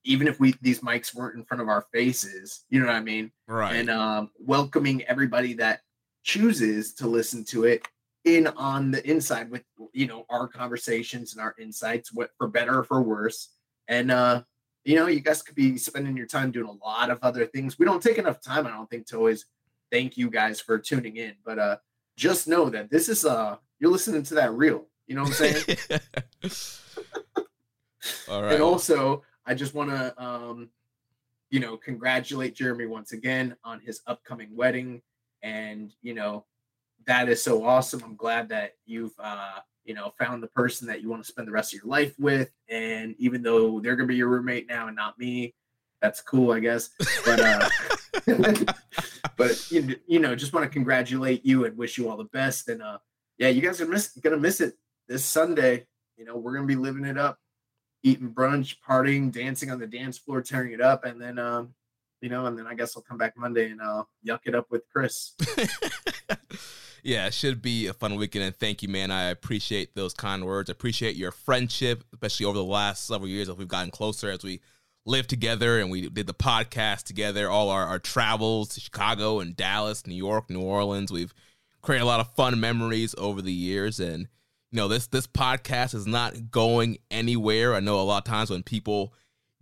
even 0.03 0.27
if 0.27 0.39
we 0.39 0.55
these 0.61 0.79
mics 0.79 1.13
weren't 1.13 1.35
in 1.35 1.43
front 1.43 1.61
of 1.61 1.67
our 1.67 1.85
faces, 1.93 2.65
you 2.69 2.79
know 2.79 2.87
what 2.87 2.95
I 2.95 3.01
mean? 3.01 3.31
Right. 3.47 3.75
And 3.75 3.89
um, 3.89 4.31
welcoming 4.39 5.03
everybody 5.03 5.53
that 5.55 5.81
chooses 6.23 6.93
to 6.95 7.07
listen 7.07 7.43
to 7.45 7.63
it 7.65 7.87
in 8.25 8.47
on 8.47 8.91
the 8.91 9.07
inside 9.09 9.49
with 9.49 9.63
you 9.93 10.07
know 10.07 10.25
our 10.29 10.47
conversations 10.47 11.33
and 11.33 11.41
our 11.41 11.55
insights, 11.59 12.13
what 12.13 12.31
for 12.37 12.47
better 12.47 12.79
or 12.79 12.83
for 12.83 13.01
worse. 13.01 13.49
And 13.87 14.11
uh, 14.11 14.43
you 14.85 14.95
know, 14.95 15.07
you 15.07 15.19
guys 15.19 15.41
could 15.41 15.55
be 15.55 15.77
spending 15.77 16.15
your 16.15 16.27
time 16.27 16.51
doing 16.51 16.67
a 16.67 16.85
lot 16.85 17.09
of 17.09 17.19
other 17.21 17.45
things. 17.45 17.77
We 17.77 17.85
don't 17.85 18.01
take 18.01 18.17
enough 18.17 18.41
time, 18.41 18.67
I 18.67 18.71
don't 18.71 18.89
think, 18.89 19.07
to 19.07 19.17
always 19.17 19.45
thank 19.91 20.17
you 20.17 20.29
guys 20.29 20.61
for 20.61 20.77
tuning 20.77 21.17
in. 21.17 21.35
But 21.45 21.59
uh 21.59 21.77
just 22.17 22.47
know 22.47 22.69
that 22.69 22.89
this 22.89 23.09
is 23.09 23.25
uh 23.25 23.57
you're 23.79 23.91
listening 23.91 24.23
to 24.23 24.35
that 24.35 24.53
real. 24.53 24.87
You 25.07 25.15
know 25.15 25.23
what 25.23 25.41
I'm 25.41 25.53
saying? 25.53 25.77
All 28.29 28.43
right. 28.43 28.53
And 28.53 28.61
also 28.63 29.23
I 29.45 29.53
just 29.53 29.73
want 29.73 29.89
to, 29.89 30.23
um, 30.23 30.69
you 31.49 31.59
know, 31.59 31.77
congratulate 31.77 32.55
Jeremy 32.55 32.85
once 32.85 33.11
again 33.11 33.55
on 33.63 33.79
his 33.79 34.01
upcoming 34.07 34.55
wedding. 34.55 35.01
And, 35.41 35.91
you 36.01 36.13
know, 36.13 36.45
that 37.05 37.29
is 37.29 37.41
so 37.41 37.63
awesome. 37.63 38.03
I'm 38.03 38.15
glad 38.15 38.49
that 38.49 38.73
you've, 38.85 39.13
uh, 39.19 39.59
you 39.85 39.93
know, 39.93 40.13
found 40.19 40.43
the 40.43 40.47
person 40.47 40.87
that 40.87 41.01
you 41.01 41.09
want 41.09 41.23
to 41.23 41.27
spend 41.27 41.47
the 41.47 41.51
rest 41.51 41.73
of 41.73 41.81
your 41.81 41.89
life 41.89 42.13
with. 42.19 42.51
And 42.69 43.15
even 43.17 43.41
though 43.41 43.79
they're 43.79 43.95
going 43.95 44.07
to 44.07 44.11
be 44.11 44.17
your 44.17 44.27
roommate 44.27 44.67
now 44.67 44.87
and 44.87 44.95
not 44.95 45.17
me, 45.17 45.55
that's 46.01 46.21
cool, 46.21 46.51
I 46.51 46.59
guess. 46.59 46.91
But, 47.25 47.39
uh, 47.39 47.69
but, 49.37 49.71
you, 49.71 49.95
you 50.07 50.19
know, 50.19 50.35
just 50.35 50.53
want 50.53 50.65
to 50.65 50.69
congratulate 50.69 51.45
you 51.45 51.65
and 51.65 51.75
wish 51.77 51.97
you 51.97 52.09
all 52.09 52.17
the 52.17 52.25
best. 52.25 52.69
And, 52.69 52.81
uh, 52.83 52.99
yeah, 53.39 53.47
you 53.47 53.61
guys 53.61 53.81
are 53.81 53.87
miss, 53.87 54.09
gonna 54.09 54.37
miss 54.37 54.61
it 54.61 54.75
this 55.07 55.25
Sunday. 55.25 55.87
You 56.17 56.25
know, 56.25 56.37
we're 56.37 56.53
gonna 56.53 56.67
be 56.67 56.75
living 56.75 57.05
it 57.05 57.17
up 57.17 57.39
eating 58.03 58.29
brunch, 58.29 58.75
partying, 58.87 59.31
dancing 59.31 59.71
on 59.71 59.79
the 59.79 59.87
dance 59.87 60.17
floor, 60.17 60.41
tearing 60.41 60.71
it 60.71 60.81
up, 60.81 61.05
and 61.05 61.21
then 61.21 61.37
um, 61.37 61.73
you 62.21 62.29
know, 62.29 62.45
and 62.45 62.57
then 62.57 62.67
I 62.67 62.73
guess 62.73 62.95
I'll 62.95 63.03
come 63.03 63.17
back 63.17 63.37
Monday 63.37 63.71
and 63.71 63.81
I'll 63.81 64.09
yuck 64.25 64.41
it 64.45 64.55
up 64.55 64.67
with 64.69 64.83
Chris. 64.91 65.33
yeah, 67.03 67.27
it 67.27 67.33
should 67.33 67.61
be 67.61 67.87
a 67.87 67.93
fun 67.93 68.15
weekend. 68.15 68.45
And 68.45 68.55
thank 68.55 68.81
you, 68.81 68.89
man. 68.89 69.11
I 69.11 69.25
appreciate 69.25 69.95
those 69.95 70.13
kind 70.13 70.45
words. 70.45 70.69
I 70.69 70.73
appreciate 70.73 71.15
your 71.15 71.31
friendship, 71.31 72.03
especially 72.13 72.45
over 72.45 72.57
the 72.57 72.63
last 72.63 73.07
several 73.07 73.29
years 73.29 73.49
as 73.49 73.55
we've 73.55 73.67
gotten 73.67 73.91
closer 73.91 74.29
as 74.29 74.43
we 74.43 74.61
lived 75.05 75.29
together 75.29 75.79
and 75.79 75.89
we 75.89 76.09
did 76.09 76.27
the 76.27 76.33
podcast 76.33 77.03
together, 77.03 77.49
all 77.49 77.69
our, 77.69 77.85
our 77.85 77.99
travels 77.99 78.69
to 78.69 78.81
Chicago 78.81 79.39
and 79.39 79.55
Dallas, 79.55 80.05
New 80.05 80.15
York, 80.15 80.49
New 80.49 80.61
Orleans. 80.61 81.11
We've 81.11 81.33
created 81.81 82.03
a 82.03 82.07
lot 82.07 82.19
of 82.19 82.33
fun 82.33 82.59
memories 82.59 83.15
over 83.17 83.41
the 83.41 83.53
years. 83.53 83.99
And 83.99 84.27
you 84.71 84.77
know 84.77 84.87
this 84.87 85.07
this 85.07 85.27
podcast 85.27 85.95
is 85.95 86.05
not 86.05 86.51
going 86.51 86.99
anywhere. 87.09 87.73
I 87.73 87.79
know 87.79 87.99
a 87.99 88.03
lot 88.03 88.19
of 88.19 88.23
times 88.23 88.49
when 88.49 88.63
people 88.63 89.13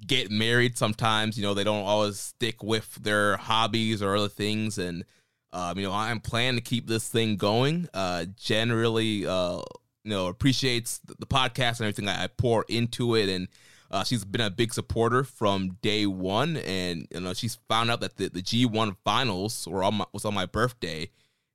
get 0.06 0.30
married, 0.30 0.78
sometimes 0.78 1.38
you 1.38 1.44
know 1.44 1.54
they 1.54 1.64
don't 1.64 1.86
always 1.86 2.20
stick 2.20 2.62
with 2.62 2.96
their 2.96 3.38
hobbies 3.38 4.02
or 4.02 4.16
other 4.16 4.28
things, 4.28 4.78
and 4.78 5.06
um, 5.54 5.78
you 5.78 5.86
know 5.86 5.94
I'm 5.94 6.20
planning 6.20 6.58
to 6.58 6.64
keep 6.64 6.88
this 6.88 7.08
thing 7.08 7.38
going. 7.38 7.88
Uh, 7.94 8.26
generally, 8.36 9.26
uh, 9.26 9.62
you 10.04 10.12
know 10.12 10.28
appreciates 10.28 11.00
the 11.00 11.26
podcast 11.26 11.80
and 11.80 11.82
everything 11.82 12.10
I, 12.10 12.26
I 12.26 12.28
pour 12.28 12.66
into 12.68 13.16
it, 13.16 13.30
and 13.30 13.48
uh, 13.90 14.04
she's 14.04 14.26
been 14.26 14.42
a 14.42 14.50
big 14.50 14.74
supporter 14.74 15.24
from 15.24 15.78
day 15.82 16.06
one, 16.06 16.58
and 16.58 17.08
you 17.12 17.22
know 17.22 17.34
she's 17.34 17.56
found 17.70 17.90
out 17.90 18.02
that 18.02 18.18
the, 18.18 18.28
the 18.28 18.42
G1 18.42 18.98
finals 19.06 19.68
were 19.70 19.84
on 19.84 19.96
my, 19.96 20.06
was 20.12 20.26
on 20.26 20.34
my 20.34 20.46
birthday 20.46 21.10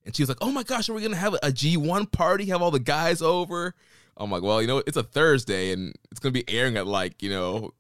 and 0.05 0.15
she 0.15 0.23
was 0.23 0.29
like, 0.29 0.39
"Oh 0.41 0.51
my 0.51 0.63
gosh, 0.63 0.89
are 0.89 0.95
we 0.95 1.03
gonna 1.03 1.17
have 1.17 1.35
a 1.35 1.53
G1 1.53 2.11
party? 2.11 2.47
Have 2.47 2.63
all 2.63 2.71
the 2.71 2.79
guys 2.79 3.23
over?" 3.23 3.75
I'm 4.17 4.31
like, 4.31 4.43
"Well, 4.43 4.61
you 4.61 4.69
know, 4.69 4.83
it's 4.87 4.97
a 4.97 5.03
Thursday 5.03 5.73
and 5.73 5.95
it's 6.11 6.21
gonna 6.21 6.33
be 6.33 6.49
airing 6.49 6.77
at 6.77 6.87
like 6.87 7.23
you 7.23 7.31
know 7.31 7.73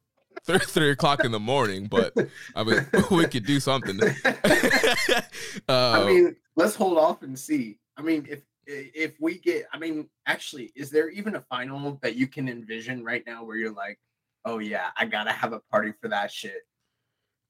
three, 0.45 0.59
three 0.67 0.91
o'clock 0.91 1.25
in 1.25 1.33
the 1.33 1.41
morning, 1.41 1.87
but 1.87 2.15
I 2.55 2.65
mean, 2.65 2.87
we 3.11 3.27
could 3.27 3.47
do 3.47 3.61
something. 3.61 4.01
uh, 4.25 5.23
I 5.69 6.07
mean, 6.07 6.37
let's 6.57 6.75
hold 6.75 6.99
off 6.99 7.23
and 7.23 7.39
see. 7.39 7.79
I 7.97 8.03
mean, 8.03 8.27
if 8.29 8.43
if 8.67 9.21
we 9.21 9.39
get, 9.39 9.67
I 9.73 9.79
mean, 9.79 10.09
actually, 10.27 10.73
is 10.77 10.91
there 10.91 11.09
even 11.11 11.35
a 11.35 11.41
final 11.41 11.99
that 12.03 12.15
you 12.15 12.27
can 12.27 12.49
envision 12.49 13.05
right 13.05 13.25
now 13.27 13.45
where 13.45 13.57
you're 13.57 13.73
like, 13.73 13.99
oh 14.45 14.59
yeah, 14.59 14.91
I 14.97 15.07
gotta 15.07 15.33
have 15.33 15.53
a 15.53 15.61
party 15.71 15.93
for 16.01 16.09
that 16.09 16.31
shit? 16.31 16.67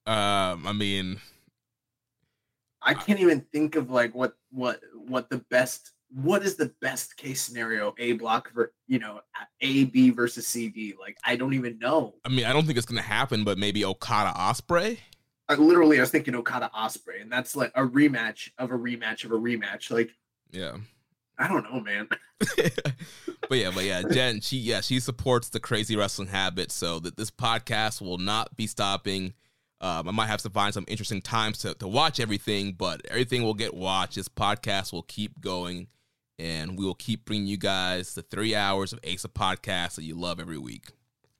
Um, 0.06 0.66
I 0.66 0.72
mean, 0.72 1.20
I 2.80 2.94
can't 2.94 3.20
even 3.20 3.40
think 3.52 3.76
of 3.76 3.90
like 3.90 4.14
what 4.14 4.34
what 4.52 4.80
what 4.94 5.28
the 5.30 5.38
best 5.50 5.92
what 6.14 6.42
is 6.42 6.56
the 6.56 6.72
best 6.80 7.16
case 7.16 7.40
scenario 7.40 7.94
A 7.98 8.12
block 8.12 8.52
for 8.52 8.72
you 8.86 8.98
know 8.98 9.20
A 9.60 9.84
B 9.84 10.10
versus 10.10 10.46
CD 10.46 10.94
like 11.00 11.16
I 11.24 11.36
don't 11.36 11.54
even 11.54 11.78
know. 11.78 12.14
I 12.24 12.28
mean 12.28 12.44
I 12.44 12.52
don't 12.52 12.66
think 12.66 12.78
it's 12.78 12.86
gonna 12.86 13.02
happen, 13.02 13.44
but 13.44 13.58
maybe 13.58 13.84
Okada 13.84 14.32
Ospreay 14.36 14.98
I 15.48 15.54
literally 15.54 15.98
I 15.98 16.00
was 16.00 16.10
thinking 16.10 16.34
Okada 16.34 16.70
Ospreay 16.74 17.20
and 17.20 17.30
that's 17.30 17.56
like 17.56 17.72
a 17.74 17.82
rematch 17.82 18.50
of 18.58 18.70
a 18.70 18.78
rematch 18.78 19.24
of 19.24 19.32
a 19.32 19.38
rematch. 19.38 19.90
Like 19.90 20.10
yeah, 20.50 20.76
I 21.38 21.48
don't 21.48 21.64
know, 21.64 21.80
man. 21.80 22.08
but 23.48 23.58
yeah, 23.58 23.70
but 23.74 23.84
yeah, 23.84 24.02
Jen, 24.02 24.40
she 24.40 24.56
yeah 24.58 24.80
she 24.80 25.00
supports 25.00 25.48
the 25.48 25.60
crazy 25.60 25.96
wrestling 25.96 26.28
habit, 26.28 26.72
so 26.72 26.98
that 27.00 27.16
this 27.16 27.30
podcast 27.30 28.00
will 28.00 28.18
not 28.18 28.56
be 28.56 28.66
stopping. 28.66 29.34
Um, 29.82 30.08
I 30.08 30.12
might 30.12 30.28
have 30.28 30.42
to 30.42 30.50
find 30.50 30.72
some 30.72 30.84
interesting 30.86 31.20
times 31.20 31.58
to, 31.58 31.74
to 31.74 31.88
watch 31.88 32.20
everything, 32.20 32.72
but 32.72 33.04
everything 33.08 33.42
will 33.42 33.54
get 33.54 33.74
watched. 33.74 34.14
This 34.14 34.28
podcast 34.28 34.92
will 34.92 35.02
keep 35.02 35.40
going 35.40 35.88
and 36.38 36.78
we 36.78 36.84
will 36.84 36.94
keep 36.94 37.24
bringing 37.24 37.46
you 37.46 37.56
guys 37.56 38.14
the 38.14 38.22
three 38.22 38.54
hours 38.54 38.92
of 38.92 39.00
Ace 39.02 39.24
of 39.24 39.34
podcasts 39.34 39.96
that 39.96 40.04
you 40.04 40.14
love 40.14 40.40
every 40.40 40.58
week. 40.58 40.92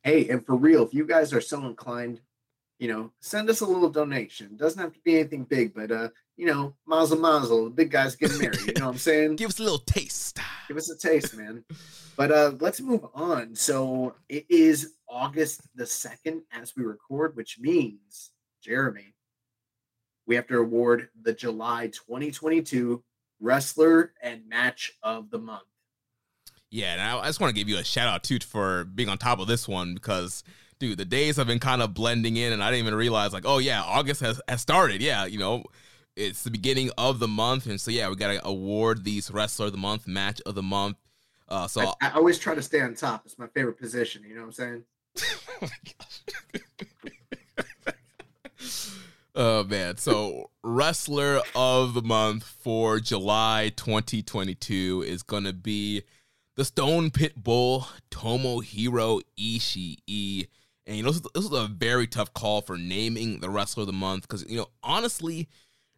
Hey, 0.03 0.29
and 0.29 0.45
for 0.45 0.57
real, 0.57 0.85
if 0.85 0.93
you 0.93 1.07
guys 1.07 1.33
are 1.33 1.41
so 1.41 1.65
inclined, 1.67 2.21
you 2.79 2.89
know, 2.89 3.13
send 3.21 3.49
us 3.49 3.61
a 3.61 3.67
little 3.67 3.91
donation. 3.91 4.57
Doesn't 4.57 4.81
have 4.81 4.93
to 4.93 5.01
be 5.05 5.21
anything 5.21 5.45
big, 5.45 5.73
but 5.73 5.93
uh, 5.93 6.09
you 6.37 6.47
know, 6.47 6.75
mazel 6.87 7.19
mazel, 7.19 7.65
the 7.65 7.71
big 7.71 7.91
guys 7.91 8.17
getting 8.17 8.39
married. 8.39 8.61
You 8.67 8.73
know 8.75 8.87
what 8.87 8.93
I'm 8.95 8.99
saying? 8.99 9.37
Give 9.37 9.51
us 9.51 9.61
a 9.61 9.63
little 9.63 9.79
taste. 9.79 10.41
Give 10.67 10.77
us 10.77 10.91
a 10.91 10.99
taste, 10.99 11.37
man. 11.37 11.65
But 12.17 12.33
uh 12.33 12.53
let's 12.59 12.81
move 12.81 13.07
on. 13.15 13.55
So 13.55 14.15
it 14.29 14.47
is 14.49 14.95
August 15.13 15.69
the 15.75 15.85
2nd 15.85 16.41
as 16.53 16.75
we 16.75 16.83
record, 16.83 17.37
which 17.37 17.59
means, 17.61 18.31
Jeremy, 18.63 19.15
we 20.27 20.35
have 20.35 20.47
to 20.47 20.59
award 20.59 21.11
the 21.21 21.35
July 21.35 21.89
2022 21.89 23.05
wrestler 23.39 24.15
and 24.23 24.49
match 24.49 24.93
of 25.03 25.31
the 25.31 25.39
month. 25.39 25.65
Yeah, 26.71 26.95
and 26.95 27.03
I, 27.03 27.27
just 27.27 27.39
want 27.39 27.55
to 27.55 27.61
give 27.61 27.69
you 27.69 27.77
a 27.77 27.85
shout 27.85 28.09
out 28.09 28.23
too 28.23 28.39
for 28.41 28.85
being 28.85 29.11
on 29.11 29.19
top 29.19 29.39
of 29.41 29.47
this 29.47 29.69
one 29.69 29.93
because 29.93 30.43
dude, 30.79 30.97
the 30.97 31.05
days 31.05 31.37
have 31.37 31.47
been 31.47 31.59
kind 31.59 31.83
of 31.83 31.93
blending 31.93 32.39
in 32.39 32.53
and 32.53 32.65
I 32.65 32.71
didn't 32.71 32.87
even 32.87 32.95
realize 32.95 33.35
like, 33.35 33.45
oh 33.47 33.59
yeah, 33.59 33.83
August 33.83 34.23
has, 34.23 34.41
has 34.49 34.63
started. 34.63 35.03
Yeah, 35.03 35.27
you 35.27 35.39
know, 35.39 35.65
it's 36.17 36.43
the 36.43 36.51
beginning 36.51 36.91
of 36.97 37.19
the 37.19 37.29
month. 37.29 37.67
And 37.67 37.79
so 37.79 37.91
yeah, 37.91 38.09
we 38.09 38.17
gotta 38.17 38.45
award 38.47 39.05
these 39.05 39.31
wrestler 39.31 39.67
of 39.67 39.73
the 39.73 39.79
month, 39.79 40.09
match 40.09 40.41
of 40.47 40.55
the 40.55 40.63
month. 40.63 40.97
Uh 41.47 41.67
so 41.67 41.93
I, 42.01 42.09
I 42.09 42.11
always 42.13 42.39
try 42.39 42.55
to 42.55 42.63
stay 42.63 42.81
on 42.81 42.95
top. 42.95 43.27
It's 43.27 43.39
my 43.39 43.49
favorite 43.49 43.79
position, 43.79 44.23
you 44.27 44.35
know 44.35 44.41
what 44.41 44.47
I'm 44.47 44.53
saying? 44.53 44.85
oh 45.63 45.69
Oh 49.35 49.65
man. 49.65 49.97
So 49.97 50.51
wrestler 50.63 51.41
of 51.55 51.95
the 51.95 52.03
month 52.03 52.45
for 52.45 53.01
July 53.01 53.73
2022 53.77 55.05
is 55.07 55.23
gonna 55.23 55.55
be 55.55 56.03
the 56.57 56.65
Stone 56.65 57.11
Pit 57.11 57.33
Bull 57.37 57.87
Tomohiro 58.11 59.23
Ishii. 59.39 60.49
And 60.87 60.97
you 60.97 61.03
know, 61.03 61.13
this, 61.13 61.23
was 61.35 61.53
a 61.53 61.67
very 61.67 62.07
tough 62.07 62.35
call 62.35 62.61
for 62.61 62.77
naming 62.77 63.41
the 63.41 63.49
wrestler 63.49 63.83
of 63.83 63.87
the 63.87 63.93
month 63.93 64.23
because 64.29 64.45
you 64.49 64.59
know, 64.59 64.69
honestly, 64.83 65.49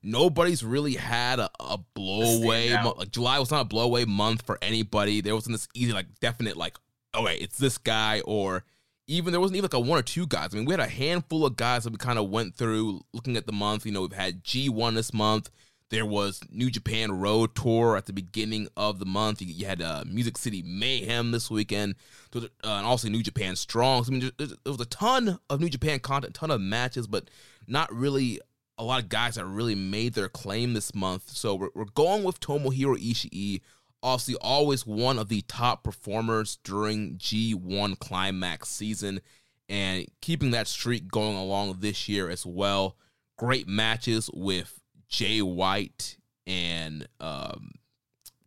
nobody's 0.03 0.63
really 0.63 0.95
had 0.95 1.41
a, 1.41 1.51
a 1.59 1.79
blowaway. 1.97 2.81
Mo- 2.85 2.95
like 2.97 3.11
July 3.11 3.39
was 3.41 3.51
not 3.51 3.67
a 3.67 3.69
blowaway 3.69 4.07
month 4.07 4.43
for 4.43 4.59
anybody. 4.63 5.21
There 5.21 5.35
wasn't 5.35 5.55
this 5.55 5.67
easy, 5.75 5.93
like 5.93 6.07
definite, 6.21 6.57
like, 6.57 6.77
oh 7.15 7.25
wait, 7.25 7.41
it's 7.41 7.59
this 7.59 7.79
guy 7.79 8.21
or 8.25 8.63
even 9.07 9.33
there 9.33 9.41
wasn't 9.41 9.57
even 9.57 9.65
like 9.65 9.75
a 9.75 9.81
one 9.81 9.99
or 9.99 10.03
two 10.03 10.27
guys. 10.27 10.51
I 10.53 10.57
mean, 10.57 10.65
we 10.65 10.73
had 10.73 10.81
a 10.81 10.87
handful 10.87 11.45
of 11.45 11.57
guys 11.57 11.85
that 11.85 11.91
we 11.91 11.99
kind 11.99 12.19
of 12.19 12.31
went 12.31 12.55
through 12.55 13.01
looking 13.13 13.37
at 13.37 13.47
the 13.47 13.53
month. 13.53 13.85
You 13.85 13.93
know, 13.93 14.03
we've 14.03 14.13
had 14.13 14.43
G1 14.45 14.95
this 14.95 15.13
month. 15.13 15.51
There 15.91 16.07
was 16.07 16.41
New 16.51 16.71
Japan 16.71 17.21
Road 17.21 17.55
Tour 17.55 17.97
at 17.97 18.07
the 18.07 18.13
beginning 18.13 18.69
of 18.77 18.99
the 18.99 19.05
month. 19.05 19.43
You, 19.43 19.49
you 19.49 19.67
had 19.67 19.83
uh, 19.83 20.05
Music 20.07 20.39
City 20.39 20.63
Mayhem 20.63 21.31
this 21.31 21.51
weekend, 21.51 21.95
uh, 22.35 22.47
and 22.63 22.87
also 22.87 23.09
New 23.09 23.23
Japan 23.23 23.55
Strong. 23.55 24.05
So, 24.05 24.13
I 24.13 24.17
mean, 24.17 24.33
there, 24.39 24.49
there 24.49 24.57
was 24.73 24.81
a 24.81 24.87
ton 24.87 25.39
of 25.51 25.61
New 25.61 25.69
Japan 25.69 26.01
content, 26.01 26.37
a 26.37 26.41
ton 26.41 26.51
of 26.51 26.61
matches, 26.61 27.07
but 27.07 27.29
not 27.69 27.93
really 27.93 28.41
a 28.79 28.85
lot 28.85 29.03
of 29.03 29.09
guys 29.09 29.37
that 29.37 29.45
really 29.45 29.75
made 29.75 30.15
their 30.15 30.29
claim 30.29 30.73
this 30.73 30.95
month. 30.95 31.31
So 31.31 31.55
we're, 31.55 31.69
we're 31.75 31.85
going 31.85 32.25
with 32.25 32.41
Tomohiro 32.41 32.97
Ishii 32.97 33.61
obviously 34.05 34.37
always 34.43 34.87
one 34.87 35.19
of 35.19 35.29
the 35.29 35.41
top 35.49 35.83
performers 35.83 36.59
during 36.63 37.17
G1 37.17 37.99
Climax 37.99 38.69
season 38.69 39.21
and 39.69 40.07
keeping 40.21 40.51
that 40.51 40.69
streak 40.69 41.09
going 41.11 41.37
along 41.37 41.79
this 41.81 42.09
year 42.09 42.29
as 42.29 42.45
well. 42.45 42.97
Great 43.39 43.67
matches 43.67 44.31
with 44.33 44.79
Jay 45.09 45.41
White 45.41 46.19
and 46.47 47.09
um, 47.19 47.73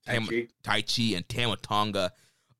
Taichi, 0.07 0.49
tai 0.63 0.81
Chi 0.83 1.15
and 1.15 1.27
Tama 1.27 1.57
Tonga. 1.57 2.13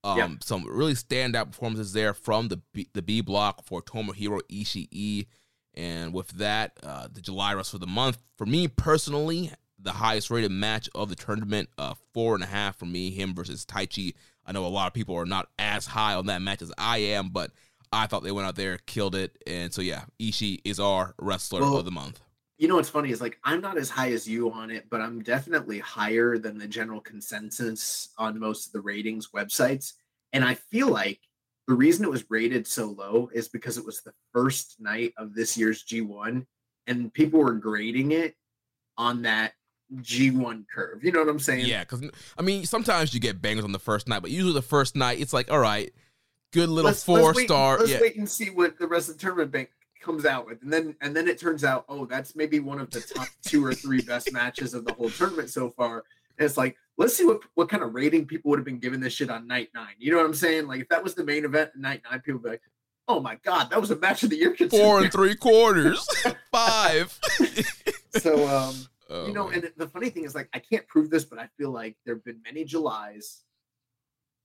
Um. 0.04 0.40
Some 0.42 0.66
really 0.66 0.94
standout 0.94 1.52
performances 1.52 1.94
there 1.94 2.14
from 2.14 2.48
the 2.48 2.58
B, 2.74 2.90
the 2.94 3.02
B 3.02 3.22
block 3.22 3.64
for 3.64 3.82
Tomohiro 3.82 4.40
Ishii. 4.50 5.28
And 5.76 6.14
with 6.14 6.30
that, 6.32 6.72
uh, 6.82 7.08
the 7.12 7.22
July 7.22 7.54
rest 7.54 7.72
for 7.72 7.78
the 7.78 7.88
month, 7.88 8.18
for 8.38 8.46
me 8.46 8.68
personally, 8.68 9.52
the 9.80 9.92
highest 9.92 10.30
rated 10.30 10.52
match 10.52 10.90
of 10.96 11.10
the 11.10 11.16
tournament. 11.16 11.70
Uh, 11.78 11.94
four 12.14 12.36
and 12.36 12.44
a 12.44 12.48
half 12.48 12.78
for 12.78 12.86
me, 12.86 13.12
him 13.12 13.34
versus 13.34 13.66
Taichi. 13.66 14.14
I 14.46 14.52
know 14.52 14.66
a 14.66 14.68
lot 14.68 14.88
of 14.88 14.94
people 14.94 15.16
are 15.16 15.26
not 15.26 15.50
as 15.60 15.86
high 15.86 16.14
on 16.14 16.28
that 16.28 16.42
match 16.42 16.62
as 16.62 16.72
I 16.78 16.98
am, 17.00 17.30
but 17.30 17.52
I 17.92 18.08
thought 18.08 18.24
they 18.24 18.32
went 18.32 18.48
out 18.48 18.56
there, 18.56 18.78
killed 18.86 19.16
it, 19.16 19.38
and 19.46 19.74
so 19.74 19.82
yeah, 19.82 20.04
Ishii 20.20 20.60
is 20.64 20.80
our 20.80 21.14
wrestler 21.20 21.62
well, 21.62 21.78
of 21.78 21.86
the 21.86 21.92
month. 21.92 22.22
You 22.58 22.68
know 22.68 22.76
what's 22.76 22.90
funny 22.90 23.12
is 23.12 23.22
like 23.22 23.38
I'm 23.44 23.62
not 23.62 23.78
as 23.78 23.90
high 23.90 24.12
as 24.12 24.28
you 24.28 24.52
on 24.52 24.72
it, 24.72 24.86
but 24.90 25.02
I'm 25.02 25.22
definitely 25.22 25.80
higher 25.80 26.38
than 26.38 26.58
the 26.58 26.68
general 26.68 27.02
consensus 27.02 28.10
on 28.18 28.40
most 28.40 28.68
of 28.68 28.74
the 28.74 28.82
ratings 28.82 29.30
websites, 29.34 29.94
and 30.34 30.44
I 30.44 30.56
feel 30.56 30.90
like 30.90 31.20
the 31.68 31.76
reason 31.76 32.06
it 32.06 32.12
was 32.12 32.26
rated 32.30 32.66
so 32.66 32.88
low 32.88 33.30
is 33.34 33.50
because 33.50 33.78
it 33.78 33.86
was 33.86 34.02
the 34.02 34.14
first 34.34 34.78
night 34.80 35.14
of 35.18 35.34
this 35.34 35.58
year's 35.58 35.84
G1, 35.84 36.46
and 36.88 37.14
people 37.14 37.42
were 37.42 37.54
grading 37.54 38.12
it 38.14 38.36
on 38.98 39.22
that 39.24 39.54
G1 39.96 40.66
curve. 40.74 41.04
You 41.04 41.12
know 41.12 41.20
what 41.20 41.30
I'm 41.30 41.40
saying? 41.40 41.66
Yeah, 41.66 41.84
because 41.84 42.04
I 42.38 42.42
mean, 42.42 42.66
sometimes 42.66 43.14
you 43.14 43.20
get 43.20 43.42
bangers 43.42 43.66
on 43.66 43.72
the 43.72 43.80
first 43.80 44.08
night, 44.08 44.22
but 44.22 44.32
usually 44.32 44.54
the 44.54 44.62
first 44.62 44.96
night, 44.96 45.20
it's 45.20 45.34
like, 45.34 45.52
all 45.52 45.60
right, 45.60 45.92
good 46.52 46.70
little 46.70 46.90
let's, 46.90 47.04
4 47.04 47.20
let's 47.20 47.44
star. 47.44 47.80
let's 47.80 47.92
yeah. 47.92 48.02
wait 48.02 48.16
and 48.18 48.30
see 48.30 48.50
what 48.50 48.78
the 48.78 48.88
rest 48.88 49.10
of 49.10 49.16
the 49.16 49.22
tournament 49.22 49.52
bank 49.52 49.70
comes 50.02 50.26
out 50.26 50.46
with, 50.46 50.62
and 50.62 50.72
then 50.72 50.96
and 51.02 51.16
then 51.16 51.28
it 51.28 51.40
turns 51.40 51.64
out, 51.64 51.86
oh, 51.90 52.06
that's 52.06 52.36
maybe 52.36 52.60
one 52.60 52.80
of 52.80 52.90
the 52.90 53.02
top 53.02 53.28
two 53.44 53.66
or 53.66 53.74
three 53.74 54.02
best 54.02 54.32
matches 54.32 54.74
of 54.74 54.86
the 54.86 54.94
whole 54.94 55.10
tournament 55.10 55.50
so 55.50 55.70
far. 55.70 56.04
And 56.38 56.46
it's 56.46 56.58
like, 56.58 56.78
let's 56.98 57.16
see 57.16 57.26
what 57.26 57.42
what 57.56 57.70
kind 57.70 57.84
of 57.84 57.94
rating 57.94 58.26
people 58.26 58.50
would 58.50 58.60
have 58.60 58.66
been 58.66 58.80
giving 58.80 59.00
this 59.00 59.14
shit 59.14 59.30
on 59.30 59.48
night 59.48 59.70
nine. 59.74 59.96
You 59.98 60.12
know 60.12 60.18
what 60.18 60.26
I'm 60.26 60.34
saying? 60.34 60.68
Like 60.68 60.82
if 60.82 60.90
that 60.90 61.04
was 61.04 61.16
the 61.16 61.24
main 61.24 61.46
event 61.46 61.72
night 61.76 62.02
nine, 62.10 62.20
people 62.22 62.40
would 62.40 62.44
be 62.44 62.50
like, 62.52 62.62
oh 63.08 63.20
my 63.20 63.36
god, 63.44 63.70
that 63.70 63.80
was 63.80 63.92
a 63.92 63.96
match 63.96 64.24
of 64.24 64.30
the 64.30 64.38
year. 64.38 64.56
Four 64.70 65.02
and 65.02 65.12
three 65.12 65.36
quarters, 65.36 66.08
five. 66.52 67.18
so 68.12 68.48
um 68.48 68.76
Oh, 69.10 69.28
you 69.28 69.34
know, 69.34 69.50
man. 69.50 69.64
and 69.64 69.72
the 69.78 69.88
funny 69.88 70.10
thing 70.10 70.26
is, 70.26 70.36
like, 70.36 70.50
I 70.54 70.60
can't 70.60 70.88
prove 70.88 71.10
this, 71.10 71.26
but 71.26 71.40
I 71.40 71.48
feel 71.58 71.72
like 71.72 71.96
there 72.06 72.16
have 72.16 72.26
been 72.26 72.42
many 72.44 72.66
Julys 72.66 73.44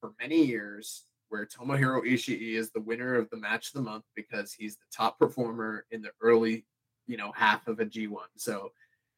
for 0.01 0.13
many 0.21 0.45
years 0.45 1.05
where 1.29 1.47
Tomohiro 1.47 2.03
Ishii 2.03 2.57
is 2.57 2.71
the 2.71 2.81
winner 2.81 3.15
of 3.15 3.31
the 3.31 3.39
match 3.39 3.69
of 3.69 3.73
the 3.73 3.91
month 3.91 4.05
because 4.15 4.53
he's 4.53 4.77
the 4.77 4.85
top 4.95 5.19
performer 5.19 5.87
in 5.91 6.03
the 6.03 6.11
early, 6.21 6.67
you 7.07 7.17
know, 7.17 7.33
half 7.35 7.67
of 7.69 7.81
a 7.81 7.87
G1. 7.87 8.19
So 8.37 8.73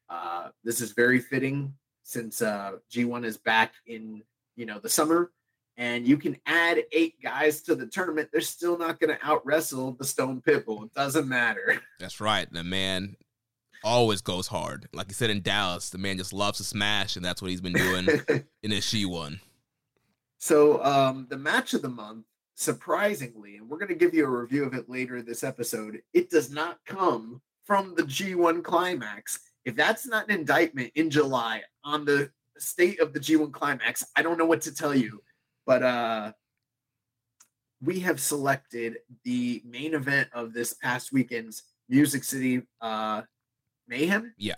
uh, 0.09 0.49
this 0.63 0.79
is 0.79 0.93
very 0.93 1.19
fitting 1.19 1.73
since 2.03 2.41
uh, 2.41 2.73
G1 2.89 3.25
is 3.25 3.37
back 3.37 3.73
in, 3.85 4.23
you 4.55 4.65
know, 4.65 4.79
the 4.79 4.87
summer. 4.89 5.31
And 5.77 6.07
you 6.07 6.15
can 6.15 6.37
add 6.45 6.83
eight 6.93 7.21
guys 7.21 7.61
to 7.63 7.75
the 7.75 7.85
tournament. 7.85 8.29
They're 8.31 8.39
still 8.39 8.77
not 8.77 8.97
going 8.97 9.13
to 9.13 9.25
out 9.25 9.45
wrestle 9.45 9.91
the 9.91 10.05
Stone 10.05 10.41
Pitbull. 10.41 10.85
It 10.85 10.93
doesn't 10.93 11.27
matter. 11.27 11.81
That's 11.99 12.21
right. 12.21 12.47
The 12.49 12.63
man 12.63 13.17
always 13.85 14.19
goes 14.19 14.47
hard. 14.47 14.89
Like 14.91 15.07
he 15.07 15.13
said 15.13 15.29
in 15.29 15.41
Dallas, 15.41 15.89
the 15.89 15.97
man 15.97 16.17
just 16.17 16.33
loves 16.33 16.57
to 16.57 16.63
smash, 16.63 17.15
and 17.15 17.23
that's 17.23 17.41
what 17.41 17.51
he's 17.51 17.61
been 17.61 17.73
doing 17.73 18.07
in 18.63 18.71
his 18.71 18.83
G1. 18.85 19.39
So 20.39 20.83
um, 20.83 21.27
the 21.29 21.37
match 21.37 21.73
of 21.73 21.81
the 21.81 21.89
month, 21.89 22.25
surprisingly, 22.55 23.57
and 23.57 23.69
we're 23.69 23.77
going 23.77 23.89
to 23.89 23.95
give 23.95 24.13
you 24.13 24.25
a 24.25 24.29
review 24.29 24.65
of 24.65 24.73
it 24.73 24.89
later 24.89 25.21
this 25.21 25.43
episode. 25.43 26.01
It 26.13 26.29
does 26.29 26.51
not 26.51 26.79
come 26.85 27.41
from 27.63 27.95
the 27.95 28.03
G1 28.03 28.63
climax. 28.63 29.39
If 29.63 29.75
that's 29.75 30.07
not 30.07 30.29
an 30.29 30.39
indictment 30.39 30.91
in 30.95 31.09
July 31.09 31.61
on 31.83 32.05
the 32.05 32.29
state 32.57 32.99
of 32.99 33.13
the 33.13 33.19
G1 33.19 33.51
climax, 33.53 34.03
I 34.15 34.21
don't 34.21 34.37
know 34.37 34.45
what 34.45 34.61
to 34.61 34.73
tell 34.73 34.95
you. 34.95 35.21
But 35.65 35.83
uh, 35.83 36.31
we 37.81 37.99
have 38.01 38.19
selected 38.19 38.97
the 39.23 39.63
main 39.65 39.93
event 39.93 40.29
of 40.33 40.53
this 40.53 40.73
past 40.73 41.11
weekend's 41.11 41.63
Music 41.89 42.23
City 42.23 42.63
uh, 42.81 43.21
Mayhem? 43.87 44.33
Yeah. 44.37 44.55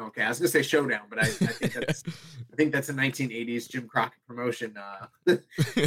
Okay, 0.00 0.22
I 0.22 0.28
was 0.28 0.38
gonna 0.38 0.48
say 0.48 0.62
Showdown, 0.62 1.02
but 1.08 1.18
I, 1.18 1.22
I 1.22 1.26
think 1.26 1.72
that's 1.86 2.02
I 2.06 2.56
think 2.56 2.72
that's 2.72 2.88
a 2.88 2.94
1980s 2.94 3.68
Jim 3.68 3.86
Crockett 3.88 4.24
promotion 4.26 4.76
uh, 4.76 5.06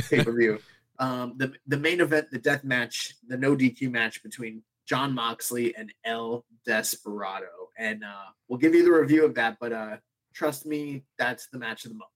pay 0.10 0.24
per 0.24 0.32
view. 0.32 0.60
Um, 1.00 1.34
the 1.38 1.54
the 1.68 1.78
main 1.78 2.02
event, 2.02 2.28
the 2.32 2.40
death 2.40 2.64
match, 2.64 3.16
the 3.28 3.38
no 3.38 3.56
DQ 3.56 3.92
match 3.92 4.24
between 4.24 4.62
Jon 4.86 5.14
Moxley 5.14 5.76
and 5.76 5.92
El 6.06 6.46
Desperado, 6.66 7.70
and 7.78 8.04
uh, 8.04 8.32
we'll 8.48 8.60
give 8.60 8.76
you 8.76 8.86
the 8.86 8.92
review 8.92 9.26
of 9.26 9.36
that. 9.36 9.58
But 9.60 9.74
uh, 9.74 9.98
trust 10.34 10.66
me, 10.66 11.04
that's 11.18 11.48
the 11.48 11.58
match 11.58 11.86
of 11.86 11.92
the 11.92 11.98
month. 11.98 12.12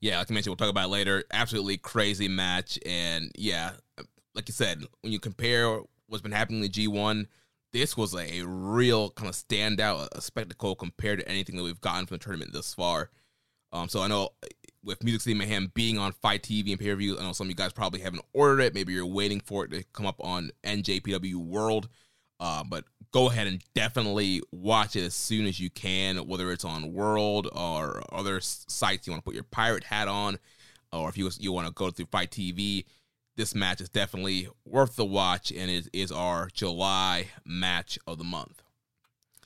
Yeah, 0.00 0.18
like 0.18 0.30
I 0.30 0.34
mentioned, 0.34 0.50
we'll 0.50 0.56
talk 0.56 0.70
about 0.70 0.86
it 0.86 0.92
later. 0.92 1.24
Absolutely 1.32 1.76
crazy 1.76 2.28
match, 2.28 2.78
and 2.86 3.30
yeah, 3.36 3.72
like 4.34 4.48
you 4.48 4.54
said, 4.54 4.82
when 5.02 5.12
you 5.12 5.20
compare 5.20 5.80
what's 6.06 6.22
been 6.22 6.32
happening 6.32 6.64
in 6.64 6.70
the 6.70 6.88
G1 6.88 7.26
this 7.72 7.96
was 7.96 8.14
a 8.14 8.42
real 8.42 9.10
kind 9.10 9.28
of 9.28 9.34
standout, 9.34 10.08
a 10.12 10.20
spectacle 10.20 10.74
compared 10.74 11.20
to 11.20 11.28
anything 11.28 11.56
that 11.56 11.62
we've 11.62 11.80
gotten 11.80 12.06
from 12.06 12.16
the 12.16 12.24
tournament 12.24 12.52
thus 12.52 12.74
far. 12.74 13.10
Um, 13.72 13.88
so 13.88 14.00
I 14.00 14.08
know 14.08 14.30
uh, 14.42 14.48
with 14.82 15.04
Music 15.04 15.22
City 15.22 15.34
Mayhem 15.34 15.70
being 15.74 15.98
on 15.98 16.12
FITE 16.12 16.42
TV 16.42 16.70
and 16.70 16.80
pay 16.80 16.90
per 16.90 16.96
view, 16.96 17.18
I 17.18 17.22
know 17.22 17.32
some 17.32 17.46
of 17.46 17.50
you 17.50 17.56
guys 17.56 17.72
probably 17.72 18.00
haven't 18.00 18.24
ordered 18.32 18.60
it. 18.60 18.74
Maybe 18.74 18.92
you're 18.92 19.06
waiting 19.06 19.40
for 19.40 19.64
it 19.64 19.70
to 19.70 19.84
come 19.92 20.06
up 20.06 20.20
on 20.20 20.50
NJPW 20.64 21.36
World. 21.36 21.88
Uh, 22.40 22.64
but 22.64 22.84
go 23.12 23.28
ahead 23.28 23.46
and 23.46 23.62
definitely 23.74 24.40
watch 24.50 24.96
it 24.96 25.04
as 25.04 25.14
soon 25.14 25.46
as 25.46 25.60
you 25.60 25.68
can, 25.68 26.16
whether 26.26 26.50
it's 26.50 26.64
on 26.64 26.92
World 26.92 27.48
or 27.52 28.02
other 28.12 28.40
sites 28.40 29.06
you 29.06 29.12
want 29.12 29.22
to 29.22 29.24
put 29.24 29.34
your 29.34 29.44
pirate 29.44 29.84
hat 29.84 30.08
on, 30.08 30.38
or 30.92 31.08
if 31.10 31.18
you 31.18 31.30
you 31.38 31.52
want 31.52 31.66
to 31.66 31.72
go 31.74 31.90
through 31.90 32.06
FITE 32.06 32.30
TV. 32.30 32.84
This 33.40 33.54
match 33.54 33.80
is 33.80 33.88
definitely 33.88 34.48
worth 34.66 34.96
the 34.96 35.04
watch, 35.06 35.50
and 35.50 35.70
it 35.70 35.88
is 35.94 36.12
our 36.12 36.50
July 36.52 37.28
match 37.46 37.98
of 38.06 38.18
the 38.18 38.24
month. 38.24 38.62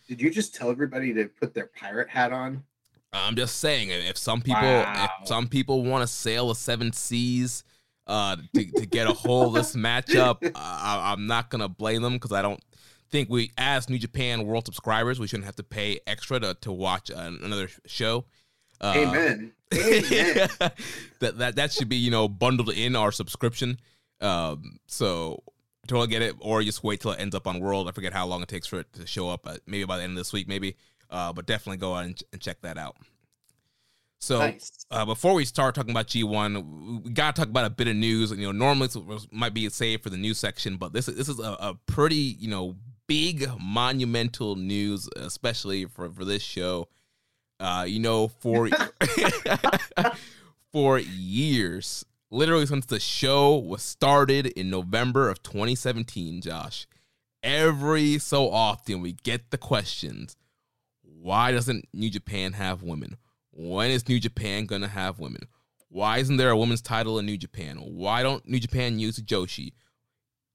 Did 0.09 0.21
you 0.21 0.33
just 0.33 0.53
tell 0.53 0.69
everybody 0.69 1.15
to 1.15 1.27
put 1.27 1.55
their 1.55 1.67
pirate 1.67 2.09
hat 2.09 2.33
on? 2.33 2.65
I'm 3.13 3.37
just 3.37 3.59
saying, 3.59 3.91
if 3.91 4.19
some 4.19 4.41
people, 4.43 4.61
wow. 4.61 5.11
if 5.23 5.29
some 5.29 5.47
people 5.47 5.85
want 5.85 6.03
to 6.03 6.13
sail 6.13 6.49
the 6.49 6.57
seven 6.57 6.93
seas 6.93 7.63
uh, 8.09 8.35
to, 8.57 8.65
to 8.73 8.85
get 8.85 9.07
a 9.07 9.13
hold 9.13 9.47
of 9.47 9.55
this 9.63 9.77
matchup, 9.77 10.39
I, 10.57 11.13
I'm 11.13 11.29
not 11.29 11.49
gonna 11.49 11.69
blame 11.69 12.03
them 12.03 12.15
because 12.15 12.33
I 12.33 12.43
don't 12.43 12.61
think 13.13 13.31
we, 13.31 13.53
as 13.57 13.89
New 13.89 13.99
Japan 13.99 14.45
World 14.45 14.67
subscribers, 14.67 15.21
we 15.21 15.29
shouldn't 15.29 15.47
have 15.47 15.55
to 15.55 15.63
pay 15.63 16.01
extra 16.05 16.41
to, 16.41 16.55
to 16.63 16.73
watch 16.73 17.11
another 17.11 17.69
show. 17.87 18.25
Uh, 18.85 18.93
Amen. 18.97 19.53
Amen. 19.73 20.49
that 21.21 21.39
that 21.39 21.57
that 21.57 21.73
should 21.73 21.89
be 21.89 21.97
you 21.97 22.11
know 22.11 22.29
bundled 22.29 22.69
in 22.71 22.95
our 22.95 23.11
subscription. 23.11 23.81
Um, 24.21 24.79
so 24.87 25.43
totally 25.87 26.09
get 26.09 26.21
it, 26.21 26.37
or 26.39 26.63
just 26.63 26.85
wait 26.85 27.01
till 27.01 27.13
it 27.13 27.21
ends 27.21 27.35
up 27.35 27.47
on 27.47 27.61
World. 27.61 27.89
I 27.89 27.93
forget 27.93 28.13
how 28.13 28.27
long 28.27 28.43
it 28.43 28.49
takes 28.49 28.67
for 28.67 28.81
it 28.81 28.93
to 28.93 29.07
show 29.07 29.31
up. 29.31 29.47
Uh, 29.47 29.57
maybe 29.67 29.85
by 29.85 29.97
the 29.97 30.03
end 30.03 30.13
of 30.13 30.17
this 30.17 30.35
week, 30.35 30.49
maybe. 30.49 30.77
Uh, 31.09 31.33
but 31.33 31.47
definitely 31.47 31.79
go 31.79 31.95
out 31.95 32.05
and, 32.05 32.23
and 32.33 32.43
check 32.43 32.61
that 32.61 32.77
out. 32.77 32.97
So 34.21 34.39
nice. 34.39 34.87
uh, 34.91 35.07
before 35.07 35.33
we 35.33 35.47
start 35.47 35.75
talking 35.75 35.91
about 35.91 36.09
G1, 36.09 37.05
we 37.05 37.11
gotta 37.11 37.35
talk 37.35 37.49
about 37.49 37.65
a 37.65 37.71
bit 37.71 37.89
of 37.89 37.97
news. 37.97 38.33
You 38.33 38.53
know, 38.53 38.53
normally 38.53 38.89
it 38.95 39.33
might 39.33 39.55
be 39.55 39.69
saved 39.71 40.03
for 40.03 40.11
the 40.11 40.17
news 40.19 40.39
section, 40.39 40.77
but 40.77 40.93
this 40.93 41.09
is 41.09 41.17
this 41.17 41.29
is 41.31 41.39
a, 41.39 41.57
a 41.61 41.79
pretty 41.87 42.37
you 42.39 42.49
know 42.49 42.77
big 43.07 43.49
monumental 43.59 44.57
news, 44.57 45.09
especially 45.17 45.87
for 45.87 46.11
for 46.11 46.25
this 46.27 46.43
show. 46.43 46.89
Uh, 47.61 47.85
you 47.87 48.01
know, 48.01 48.29
for 48.29 48.69
for 50.73 50.99
years, 50.99 52.05
literally 52.31 52.67
since 52.67 52.87
the 52.87 53.01
show 53.01 53.57
was 53.57 53.83
started 53.83 54.47
in 54.49 54.71
November 54.71 55.29
of 55.29 55.43
2017, 55.43 56.41
Josh, 56.41 56.87
every 57.43 58.19
so 58.19 58.51
often 58.51 59.01
we 59.01 59.13
get 59.13 59.51
the 59.51 59.59
questions 59.59 60.37
why 61.25 61.53
doesn't 61.53 61.89
New 61.95 62.11
Japan 62.11 62.53
have 62.53 62.83
women? 62.83 63.17
When 63.51 63.91
is 63.91 64.11
New 64.11 64.21
Japan 64.21 64.67
gonna 64.67 64.89
have 64.89 65.19
women? 65.19 65.49
Why 65.89 66.19
isn't 66.19 66.37
there 66.37 66.51
a 66.51 66.57
women's 66.57 66.83
title 66.83 67.19
in 67.19 67.25
New 67.25 67.39
Japan? 67.39 67.79
Why 67.79 68.23
don't 68.23 68.47
New 68.47 68.61
Japan 68.61 68.99
use 68.99 69.19
Joshi? 69.21 69.73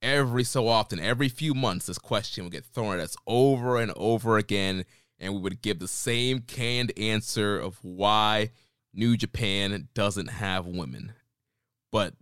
Every 0.04 0.44
so 0.44 0.68
often, 0.68 1.00
every 1.00 1.28
few 1.28 1.56
months, 1.56 1.88
this 1.88 1.98
question 1.98 2.44
will 2.44 2.52
get 2.52 2.66
thrown 2.66 2.94
at 2.94 3.00
us 3.00 3.16
over 3.26 3.82
and 3.82 3.92
over 3.96 4.38
again, 4.38 4.86
and 5.20 5.34
we 5.34 5.42
would 5.42 5.62
give 5.62 5.80
the 5.80 5.88
same 5.88 6.40
canned 6.42 6.92
answer 6.98 7.60
of 7.60 7.78
why 7.82 8.52
New 8.94 9.18
Japan 9.18 9.90
doesn't 9.94 10.28
have 10.28 10.66
women. 10.66 11.14
But 11.92 12.14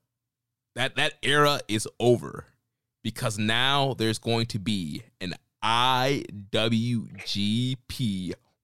that 0.76 0.96
that 0.96 1.14
era 1.22 1.60
is 1.68 1.88
over 2.00 2.46
because 3.04 3.38
now 3.38 3.94
there's 3.98 4.20
going 4.20 4.48
to 4.48 4.60
be 4.60 5.04
an 5.22 5.34
IWGP 5.64 7.14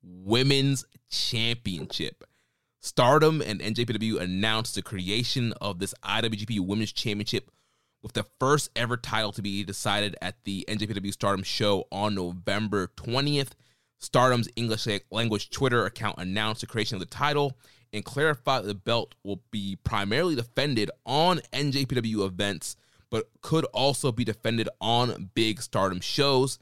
Women's 0.01 0.85
Championship. 1.09 2.23
Stardom 2.79 3.41
and 3.41 3.61
NJPW 3.61 4.19
announced 4.19 4.75
the 4.75 4.81
creation 4.81 5.53
of 5.61 5.79
this 5.79 5.93
IWGP 6.03 6.59
Women's 6.59 6.91
Championship 6.91 7.49
with 8.01 8.13
the 8.13 8.25
first 8.39 8.69
ever 8.75 8.97
title 8.97 9.31
to 9.31 9.41
be 9.41 9.63
decided 9.63 10.17
at 10.21 10.43
the 10.43 10.65
NJPW 10.67 11.13
Stardom 11.13 11.43
show 11.43 11.87
on 11.91 12.13
November 12.15 12.87
20th. 12.97 13.51
Stardom's 14.03 14.49
English 14.55 14.87
language 15.11 15.49
Twitter 15.49 15.85
account 15.85 16.19
announced 16.19 16.61
the 16.61 16.67
creation 16.67 16.95
of 16.95 16.99
the 16.99 17.05
title 17.05 17.57
and 17.93 18.03
clarified 18.03 18.65
the 18.65 18.73
belt 18.73 19.15
will 19.23 19.41
be 19.51 19.77
primarily 19.83 20.35
defended 20.35 20.91
on 21.05 21.39
NJPW 21.53 22.25
events 22.25 22.75
but 23.13 23.29
could 23.41 23.63
also 23.65 24.11
be 24.11 24.25
defended 24.25 24.67
on 24.81 25.29
big 25.35 25.61
stardom 25.61 26.01
shows. 26.01 26.57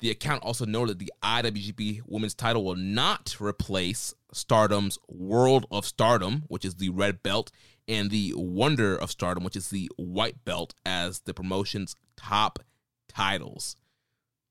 The 0.00 0.10
account 0.10 0.42
also 0.42 0.66
noted 0.66 0.98
that 0.98 1.04
the 1.04 1.12
IWGP 1.22 2.00
Women's 2.08 2.34
title 2.34 2.64
will 2.64 2.74
not 2.74 3.36
replace 3.40 4.12
Stardom's 4.32 4.98
World 5.06 5.64
of 5.70 5.86
Stardom, 5.86 6.42
which 6.48 6.64
is 6.64 6.74
the 6.74 6.88
red 6.88 7.22
belt, 7.22 7.52
and 7.86 8.10
the 8.10 8.32
Wonder 8.34 8.96
of 8.96 9.12
Stardom, 9.12 9.44
which 9.44 9.54
is 9.54 9.70
the 9.70 9.88
white 9.94 10.44
belt, 10.44 10.74
as 10.84 11.20
the 11.20 11.32
promotion's 11.32 11.94
top 12.16 12.58
titles. 13.06 13.76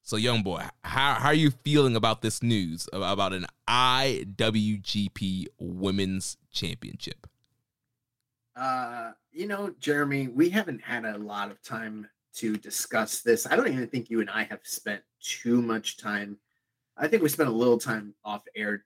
So, 0.04 0.18
young 0.18 0.42
boy, 0.42 0.66
how, 0.84 1.14
how 1.14 1.28
are 1.28 1.34
you 1.34 1.52
feeling 1.52 1.96
about 1.96 2.22
this 2.22 2.42
news 2.42 2.90
about 2.92 3.34
an 3.34 3.46
IWGP 3.70 5.46
Women's 5.60 6.38
Championship? 6.52 7.28
Uh, 8.56 9.12
you 9.32 9.48
know, 9.48 9.74
Jeremy, 9.80 10.28
we 10.28 10.50
haven't 10.50 10.82
had 10.82 11.06
a 11.06 11.18
lot 11.18 11.52
of 11.52 11.62
time 11.62 12.08
to 12.36 12.58
discuss 12.58 13.22
this. 13.22 13.46
I 13.46 13.56
don't 13.56 13.68
even 13.68 13.88
think 13.88 14.10
you 14.10 14.22
and 14.22 14.30
I 14.30 14.44
have 14.44 14.62
spent 14.64 15.02
too 15.22 15.62
much 15.62 15.98
time. 15.98 16.38
I 16.98 17.08
think 17.08 17.22
we 17.22 17.30
spent 17.30 17.50
a 17.50 17.54
little 17.54 17.78
time 17.78 18.14
off 18.26 18.44
air 18.56 18.86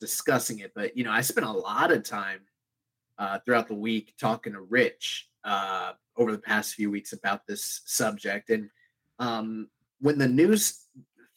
discussing 0.00 0.60
it, 0.60 0.72
but 0.74 0.96
you 0.96 1.04
know, 1.04 1.12
I 1.12 1.20
spent 1.22 1.46
a 1.46 1.52
lot 1.52 1.92
of 1.92 2.04
time 2.04 2.40
uh, 3.18 3.38
throughout 3.44 3.68
the 3.68 3.74
week 3.74 4.14
talking 4.18 4.52
to 4.52 4.60
Rich 4.60 5.28
uh, 5.44 5.92
over 6.16 6.32
the 6.32 6.38
past 6.38 6.74
few 6.74 6.90
weeks 6.90 7.12
about 7.12 7.46
this 7.46 7.82
subject. 7.84 8.50
And 8.50 8.70
um, 9.18 9.68
when 10.02 10.18
the 10.18 10.28
news 10.28 10.86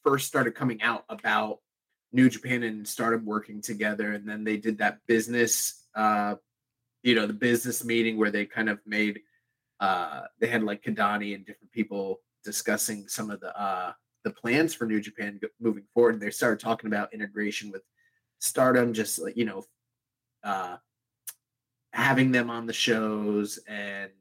first 0.04 0.28
started 0.28 0.56
coming 0.56 0.82
out 0.82 1.06
about 1.08 1.60
New 2.12 2.30
Japan 2.30 2.64
and 2.64 2.88
Stardom 2.88 3.26
working 3.26 3.62
together, 3.62 4.12
and 4.12 4.28
then 4.28 4.44
they 4.44 4.58
did 4.58 4.78
that 4.80 5.00
business 5.08 5.86
uh, 5.96 6.36
you 7.06 7.14
know 7.16 7.28
the 7.28 7.34
business 7.34 7.86
meeting 7.86 8.18
where 8.18 8.32
they 8.32 8.46
kind 8.46 8.68
of 8.68 8.80
made 8.86 9.22
uh 9.80 10.24
they 10.40 10.48
had 10.48 10.64
like 10.64 10.84
Kidani 10.84 11.36
and 11.36 11.46
different 11.46 11.72
people 11.72 12.22
discussing 12.44 13.08
some 13.08 13.30
of 13.30 13.40
the 13.40 13.58
uh 13.58 13.94
the 14.24 14.32
plans 14.32 14.74
for 14.74 14.86
New 14.86 15.00
Japan 15.00 15.40
moving 15.62 15.84
forward. 15.94 16.20
They 16.20 16.32
started 16.32 16.60
talking 16.60 16.88
about 16.88 17.14
integration 17.14 17.72
with 17.72 17.84
Stardom, 18.40 18.92
just 18.92 19.20
like 19.20 19.38
you 19.38 19.46
know, 19.46 19.64
uh, 20.44 20.78
having 21.94 22.32
them 22.32 22.50
on 22.50 22.66
the 22.66 22.74
shows 22.74 23.60
and 23.68 24.12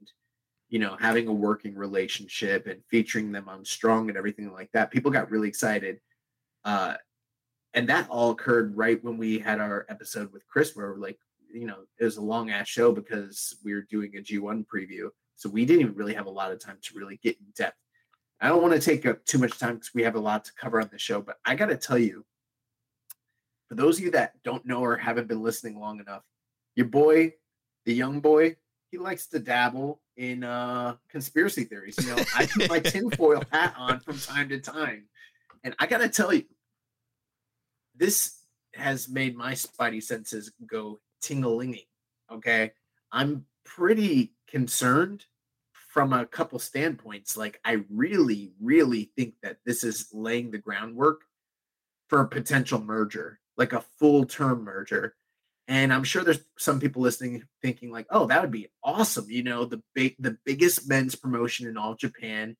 you 0.75 0.81
know 0.81 0.97
having 0.99 1.29
a 1.29 1.33
working 1.33 1.77
relationship 1.77 2.67
and 2.67 2.83
featuring 2.91 3.31
them 3.31 3.49
on 3.49 3.65
Strong 3.65 4.09
and 4.09 4.19
everything 4.19 4.53
like 4.53 4.73
that. 4.73 4.91
People 4.91 5.13
got 5.13 5.31
really 5.31 5.47
excited, 5.47 6.01
uh, 6.65 6.95
and 7.75 7.89
that 7.89 8.09
all 8.11 8.33
occurred 8.33 8.77
right 8.77 9.03
when 9.05 9.17
we 9.17 9.39
had 9.39 9.61
our 9.61 9.87
episode 9.89 10.33
with 10.33 10.45
Chris, 10.49 10.75
where 10.75 10.97
like 10.97 11.17
you 11.53 11.69
know, 11.69 11.85
it 12.01 12.05
was 12.05 12.17
a 12.17 12.21
long 12.21 12.51
ass 12.51 12.67
show 12.67 12.91
because 12.91 13.57
we 13.65 13.73
were 13.73 13.87
doing 13.89 14.17
a 14.17 14.21
G1 14.21 14.67
preview. 14.67 15.11
So 15.37 15.49
we 15.49 15.65
didn't 15.65 15.83
even 15.83 15.95
really 15.95 16.15
have 16.15 16.27
a 16.27 16.31
lot 16.31 16.51
of 16.51 16.59
time 16.59 16.79
to 16.83 16.99
really 16.99 17.21
get 17.23 17.37
in 17.39 17.47
depth. 17.57 17.77
I 18.41 18.49
don't 18.49 18.61
want 18.61 18.75
to 18.75 18.81
take 18.81 19.07
up 19.07 19.25
too 19.25 19.39
much 19.39 19.57
time 19.57 19.75
because 19.75 19.95
we 19.95 20.03
have 20.03 20.17
a 20.17 20.21
lot 20.21 20.45
to 20.47 20.53
cover 20.55 20.81
on 20.81 20.89
the 20.91 20.99
show, 20.99 21.23
but 21.23 21.37
I 21.45 21.55
got 21.55 21.67
to 21.67 21.77
tell 21.77 21.99
you, 21.99 22.27
for 23.69 23.77
those 23.77 23.99
of 23.99 24.05
you 24.05 24.11
that 24.11 24.33
don't 24.43 24.67
know 24.67 24.81
or 24.81 24.97
haven't 24.97 25.29
been 25.29 25.41
listening 25.41 25.79
long 25.79 26.01
enough, 26.01 26.23
your 26.75 26.87
boy, 26.87 27.35
the 27.85 27.95
young 27.95 28.19
boy, 28.19 28.57
he 28.91 28.99
likes 28.99 29.29
to 29.29 29.39
dabble 29.39 30.01
in 30.17 30.45
uh 30.45 30.97
conspiracy 31.09 31.65
theories. 31.65 31.97
You 32.01 32.15
know, 32.15 32.23
I 32.37 32.47
keep 32.47 32.69
my 32.69 32.79
tinfoil 32.81 33.43
hat 33.51 33.75
on 33.77 34.01
from 34.01 34.19
time 34.19 34.49
to 34.51 34.61
time. 34.61 35.07
And 35.63 35.75
I 35.79 35.87
gotta 35.87 36.09
tell 36.09 36.33
you, 36.33 36.45
this 37.97 38.41
has 38.75 39.09
made 39.09 39.37
my 39.37 39.53
spidey 39.53 40.03
senses 40.03 40.53
go 40.67 41.01
tingalinging. 41.23 41.87
Okay. 42.33 42.73
I'm 43.13 43.47
pretty 43.65 44.35
concerned 44.49 45.25
from 45.73 46.13
a 46.13 46.27
couple 46.27 46.59
standpoints. 46.59 47.37
Like, 47.37 47.61
I 47.65 47.85
really, 47.89 48.53
really 48.61 49.13
think 49.17 49.35
that 49.43 49.59
this 49.65 49.85
is 49.85 50.09
laying 50.13 50.51
the 50.51 50.59
groundwork 50.59 51.23
for 52.09 52.21
a 52.21 52.29
potential 52.29 52.81
merger, 52.81 53.39
like 53.57 53.73
a 53.73 53.85
full 53.99 54.25
term 54.25 54.65
merger. 54.65 55.15
And 55.67 55.93
I'm 55.93 56.05
sure 56.05 56.23
there's 56.23 56.45
some 56.59 56.79
people 56.79 57.03
listening 57.03 57.45
thinking 57.63 57.91
like, 57.91 58.07
"Oh, 58.11 58.27
that 58.27 58.43
would 58.43 58.51
be 58.51 58.69
awesome!" 58.83 59.31
You 59.31 59.43
know, 59.43 59.65
the 59.65 59.83
big, 59.95 60.15
the 60.19 60.37
biggest 60.45 60.89
men's 60.89 61.15
promotion 61.15 61.67
in 61.67 61.79
all 61.79 61.95
Japan, 61.95 62.57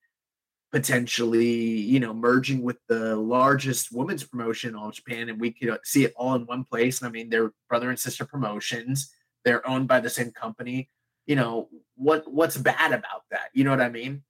potentially, 0.73 1.47
you 1.47 2.01
know, 2.01 2.15
merging 2.15 2.63
with 2.63 2.79
the 2.89 3.15
largest 3.17 3.93
women's 3.93 4.25
promotion 4.25 4.71
in 4.71 4.77
all 4.77 4.91
Japan, 4.91 5.29
and 5.29 5.41
we 5.41 5.53
could 5.53 5.69
uh, 5.69 5.79
see 5.85 6.05
it 6.05 6.15
all 6.17 6.35
in 6.35 6.47
one 6.47 6.65
place. 6.65 7.01
And 7.01 7.09
I 7.09 7.13
mean, 7.13 7.29
they're 7.29 7.53
brother 7.69 7.91
and 7.91 7.99
sister 7.99 8.25
promotions. 8.25 9.13
They're 9.45 9.67
owned 9.69 9.87
by 9.87 10.01
the 10.01 10.11
same 10.11 10.31
company. 10.33 10.89
You 11.27 11.37
know 11.37 11.69
what? 11.97 12.31
What's 12.33 12.57
bad 12.57 12.93
about 12.93 13.23
that? 13.31 13.51
You 13.53 13.65
know 13.65 13.71
what 13.71 13.83
I 13.83 13.91
mean? 13.91 14.23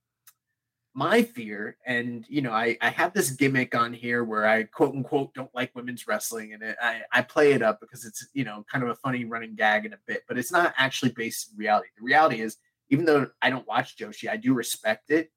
My 0.96 1.22
fear, 1.22 1.76
and 1.84 2.24
you 2.28 2.40
know, 2.40 2.52
I 2.52 2.76
I 2.80 2.90
have 2.90 3.12
this 3.12 3.30
gimmick 3.30 3.74
on 3.74 3.92
here 3.92 4.22
where 4.22 4.46
I 4.46 4.62
quote 4.62 4.94
unquote 4.94 5.34
don't 5.34 5.52
like 5.54 5.74
women's 5.74 6.06
wrestling, 6.06 6.52
and 6.52 6.62
it, 6.62 6.76
I 6.80 7.02
I 7.12 7.22
play 7.22 7.52
it 7.52 7.62
up 7.62 7.80
because 7.80 8.04
it's 8.04 8.26
you 8.32 8.44
know 8.44 8.64
kind 8.70 8.84
of 8.84 8.90
a 8.90 8.94
funny 8.94 9.24
running 9.24 9.56
gag 9.56 9.86
in 9.86 9.92
a 9.92 9.98
bit, 10.06 10.22
but 10.28 10.38
it's 10.38 10.52
not 10.52 10.72
actually 10.76 11.10
based 11.10 11.50
in 11.50 11.58
reality. 11.58 11.88
The 11.96 12.04
reality 12.04 12.40
is, 12.40 12.58
even 12.90 13.04
though 13.04 13.28
I 13.42 13.50
don't 13.50 13.66
watch 13.66 13.96
Joshi, 13.96 14.28
I 14.28 14.36
do 14.36 14.54
respect 14.54 15.10
it 15.10 15.32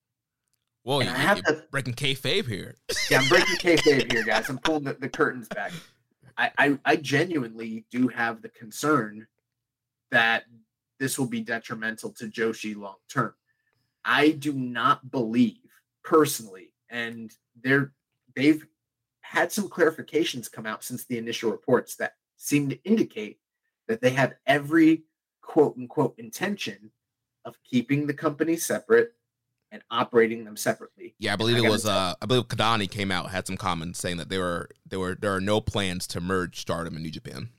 Well, 0.84 1.02
you, 1.02 1.10
I 1.10 1.13
have 1.13 1.41
to 1.43 1.63
breaking 1.72 1.96
kayfabe 1.96 2.48
here. 2.48 2.76
yeah, 3.10 3.20
I'm 3.20 3.28
breaking 3.28 3.56
kayfabe 3.60 4.12
here, 4.12 4.24
guys. 4.24 4.50
I'm 4.50 4.60
pulling 4.60 4.84
the, 4.84 4.93
the 4.93 5.10
curtains 5.10 5.48
back. 5.48 5.72
I, 6.38 6.52
I 6.58 6.80
I 6.86 6.96
genuinely 6.98 7.86
do 7.89 8.08
have 8.10 8.43
the 8.43 8.50
concern 8.50 9.26
that 10.12 10.43
this 11.00 11.17
will 11.17 11.26
be 11.26 11.41
detrimental 11.41 12.12
to 12.12 12.28
Joshi 12.28 12.76
long 12.76 12.98
term. 13.12 13.34
I 14.08 14.32
do 14.32 14.54
not 14.54 15.12
believe 15.12 15.58
personally, 16.04 16.72
and 16.89 17.32
they're 17.62 17.91
they've 18.36 18.65
had 19.22 19.52
some 19.52 19.67
clarifications 19.67 20.52
come 20.52 20.65
out 20.65 20.84
since 20.84 21.06
the 21.06 21.17
initial 21.17 21.52
reports 21.52 21.96
that 21.98 22.13
seem 22.38 22.70
to 22.70 22.82
indicate 22.84 23.39
that 23.89 24.02
they 24.02 24.12
have 24.12 24.36
every 24.46 25.04
quote 25.41 25.76
unquote 25.78 26.15
intention 26.17 26.91
of 27.43 27.58
keeping 27.63 28.08
the 28.08 28.13
company 28.13 28.56
separate 28.56 29.13
and 29.72 29.82
operating 29.91 30.46
them 30.46 30.56
separately. 30.56 31.13
Yeah, 31.20 31.34
I 31.34 31.36
believe 31.36 31.62
I 31.62 31.67
it 31.67 31.70
was 31.70 31.86
uh 31.86 32.13
I 32.22 32.26
believe 32.26 32.48
Kidani 32.48 32.89
came 32.89 33.12
out 33.12 33.30
had 33.30 33.46
some 33.46 33.58
comments 33.58 34.00
saying 34.00 34.17
that 34.17 34.30
there 34.30 34.39
were 34.39 34.70
there 34.86 35.00
were 35.00 35.15
there 35.15 35.36
are 35.36 35.41
no 35.41 35.60
plans 35.60 36.08
to 36.08 36.22
merge 36.22 36.60
Stardom 36.60 36.96
and 36.96 37.04
New 37.04 37.12
Japan. 37.12 37.50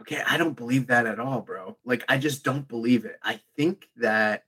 Okay, 0.00 0.22
I 0.26 0.36
don't 0.36 0.56
believe 0.56 0.88
that 0.88 1.06
at 1.06 1.20
all, 1.20 1.40
bro. 1.40 1.76
Like 1.84 2.04
I 2.08 2.18
just 2.18 2.42
don't 2.42 2.66
believe 2.66 3.04
it. 3.04 3.18
I 3.22 3.40
think 3.56 3.88
that 3.96 4.42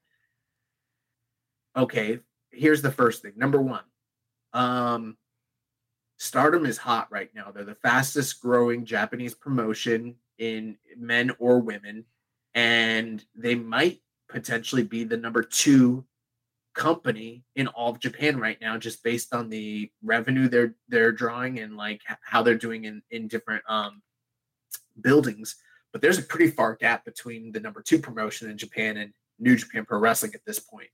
okay, 1.79 2.19
here's 2.51 2.83
the 2.83 2.91
first 2.91 3.23
thing. 3.23 3.33
Number 3.37 3.61
1. 3.61 3.81
Um 4.53 5.17
Stardom 6.21 6.67
is 6.67 6.77
hot 6.77 7.07
right 7.11 7.31
now. 7.33 7.53
They're 7.53 7.65
the 7.65 7.77
fastest 7.77 8.43
growing 8.43 8.85
Japanese 8.85 9.35
promotion 9.35 10.17
in 10.39 10.77
men 10.97 11.31
or 11.39 11.61
women 11.61 12.05
and 12.55 13.25
they 13.37 13.55
might 13.55 14.01
potentially 14.29 14.83
be 14.83 15.05
the 15.05 15.17
number 15.17 15.43
2 15.43 16.05
company 16.75 17.45
in 17.57 17.67
all 17.69 17.91
of 17.91 17.99
Japan 17.99 18.39
right 18.39 18.61
now, 18.61 18.79
just 18.79 19.03
based 19.03 19.35
on 19.35 19.49
the 19.49 19.91
revenue 20.03 20.49
they're 20.49 20.75
they're 20.89 21.13
drawing 21.13 21.59
and 21.59 21.77
like 21.77 22.01
how 22.23 22.43
they're 22.43 22.55
doing 22.55 22.85
in 22.85 23.03
in 23.11 23.29
different 23.29 23.63
um 23.69 24.01
buildings. 25.01 25.57
But 25.93 26.03
there's 26.03 26.19
a 26.19 26.23
pretty 26.23 26.51
far 26.51 26.77
gap 26.77 27.05
between 27.05 27.53
the 27.53 27.61
number 27.61 27.83
two 27.83 27.99
promotion 27.99 28.51
in 28.51 28.59
Japan 28.59 28.97
and 28.99 29.13
New 29.39 29.57
Japan 29.57 29.85
Pro 29.85 29.99
Wrestling 29.99 30.33
at 30.35 30.45
this 30.45 30.61
point. 30.61 30.89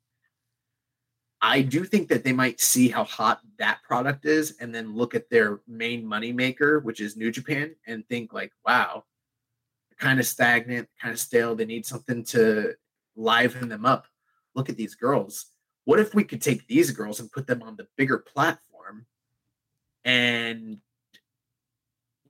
I 1.46 1.61
do 1.61 1.85
think 1.85 2.09
that 2.09 2.24
they 2.24 2.33
might 2.33 2.61
see 2.61 2.88
how 2.88 3.04
hot 3.04 3.40
that 3.59 3.83
product 3.83 4.24
is 4.24 4.57
and 4.61 4.74
then 4.74 4.94
look 4.94 5.14
at 5.14 5.28
their 5.28 5.61
main 5.68 6.07
money 6.07 6.33
maker, 6.33 6.80
which 6.80 7.00
is 7.00 7.16
New 7.16 7.30
Japan, 7.30 7.74
and 7.87 8.07
think 8.09 8.33
like, 8.33 8.52
wow, 8.66 9.04
kind 9.98 10.18
of 10.18 10.26
stagnant, 10.26 10.88
kind 11.00 11.12
of 11.12 11.20
stale. 11.20 11.54
They 11.54 11.66
need 11.66 11.85
something 11.85 12.24
to 12.26 12.74
liven 13.14 13.68
them 13.68 13.85
up. 13.85 14.07
Look 14.54 14.70
at 14.70 14.76
these 14.76 14.94
girls 14.94 15.46
what 15.85 16.00
if 16.00 16.14
we 16.14 16.24
could 16.24 16.42
take 16.42 16.66
these 16.66 16.90
girls 16.90 17.20
and 17.20 17.30
put 17.30 17.46
them 17.46 17.62
on 17.62 17.76
the 17.76 17.87
bigger 17.96 18.18
platform 18.18 19.07
and 20.04 20.78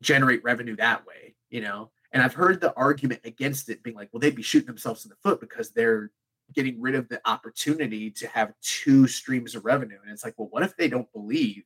generate 0.01 0.45
revenue 0.45 0.77
that 0.77 1.07
way 1.07 1.35
you 1.51 1.61
know 1.61 1.91
and 2.13 2.23
i've 2.23 2.35
heard 2.35 2.61
the 2.61 2.75
argument 2.75 3.21
against 3.25 3.69
it 3.69 3.83
being 3.83 3.97
like 3.97 4.09
well 4.13 4.21
they'd 4.21 4.37
be 4.37 4.43
shooting 4.43 4.67
themselves 4.67 5.05
in 5.05 5.09
the 5.09 5.17
foot 5.23 5.41
because 5.41 5.71
they're 5.71 6.11
getting 6.53 6.81
rid 6.81 6.95
of 6.95 7.09
the 7.09 7.21
opportunity 7.25 8.11
to 8.11 8.27
have 8.29 8.53
two 8.61 9.07
streams 9.07 9.55
of 9.55 9.65
revenue 9.65 9.99
and 10.03 10.13
it's 10.13 10.25
like 10.25 10.35
well 10.37 10.49
what 10.51 10.63
if 10.63 10.77
they 10.77 10.89
don't 10.89 11.13
believe 11.13 11.63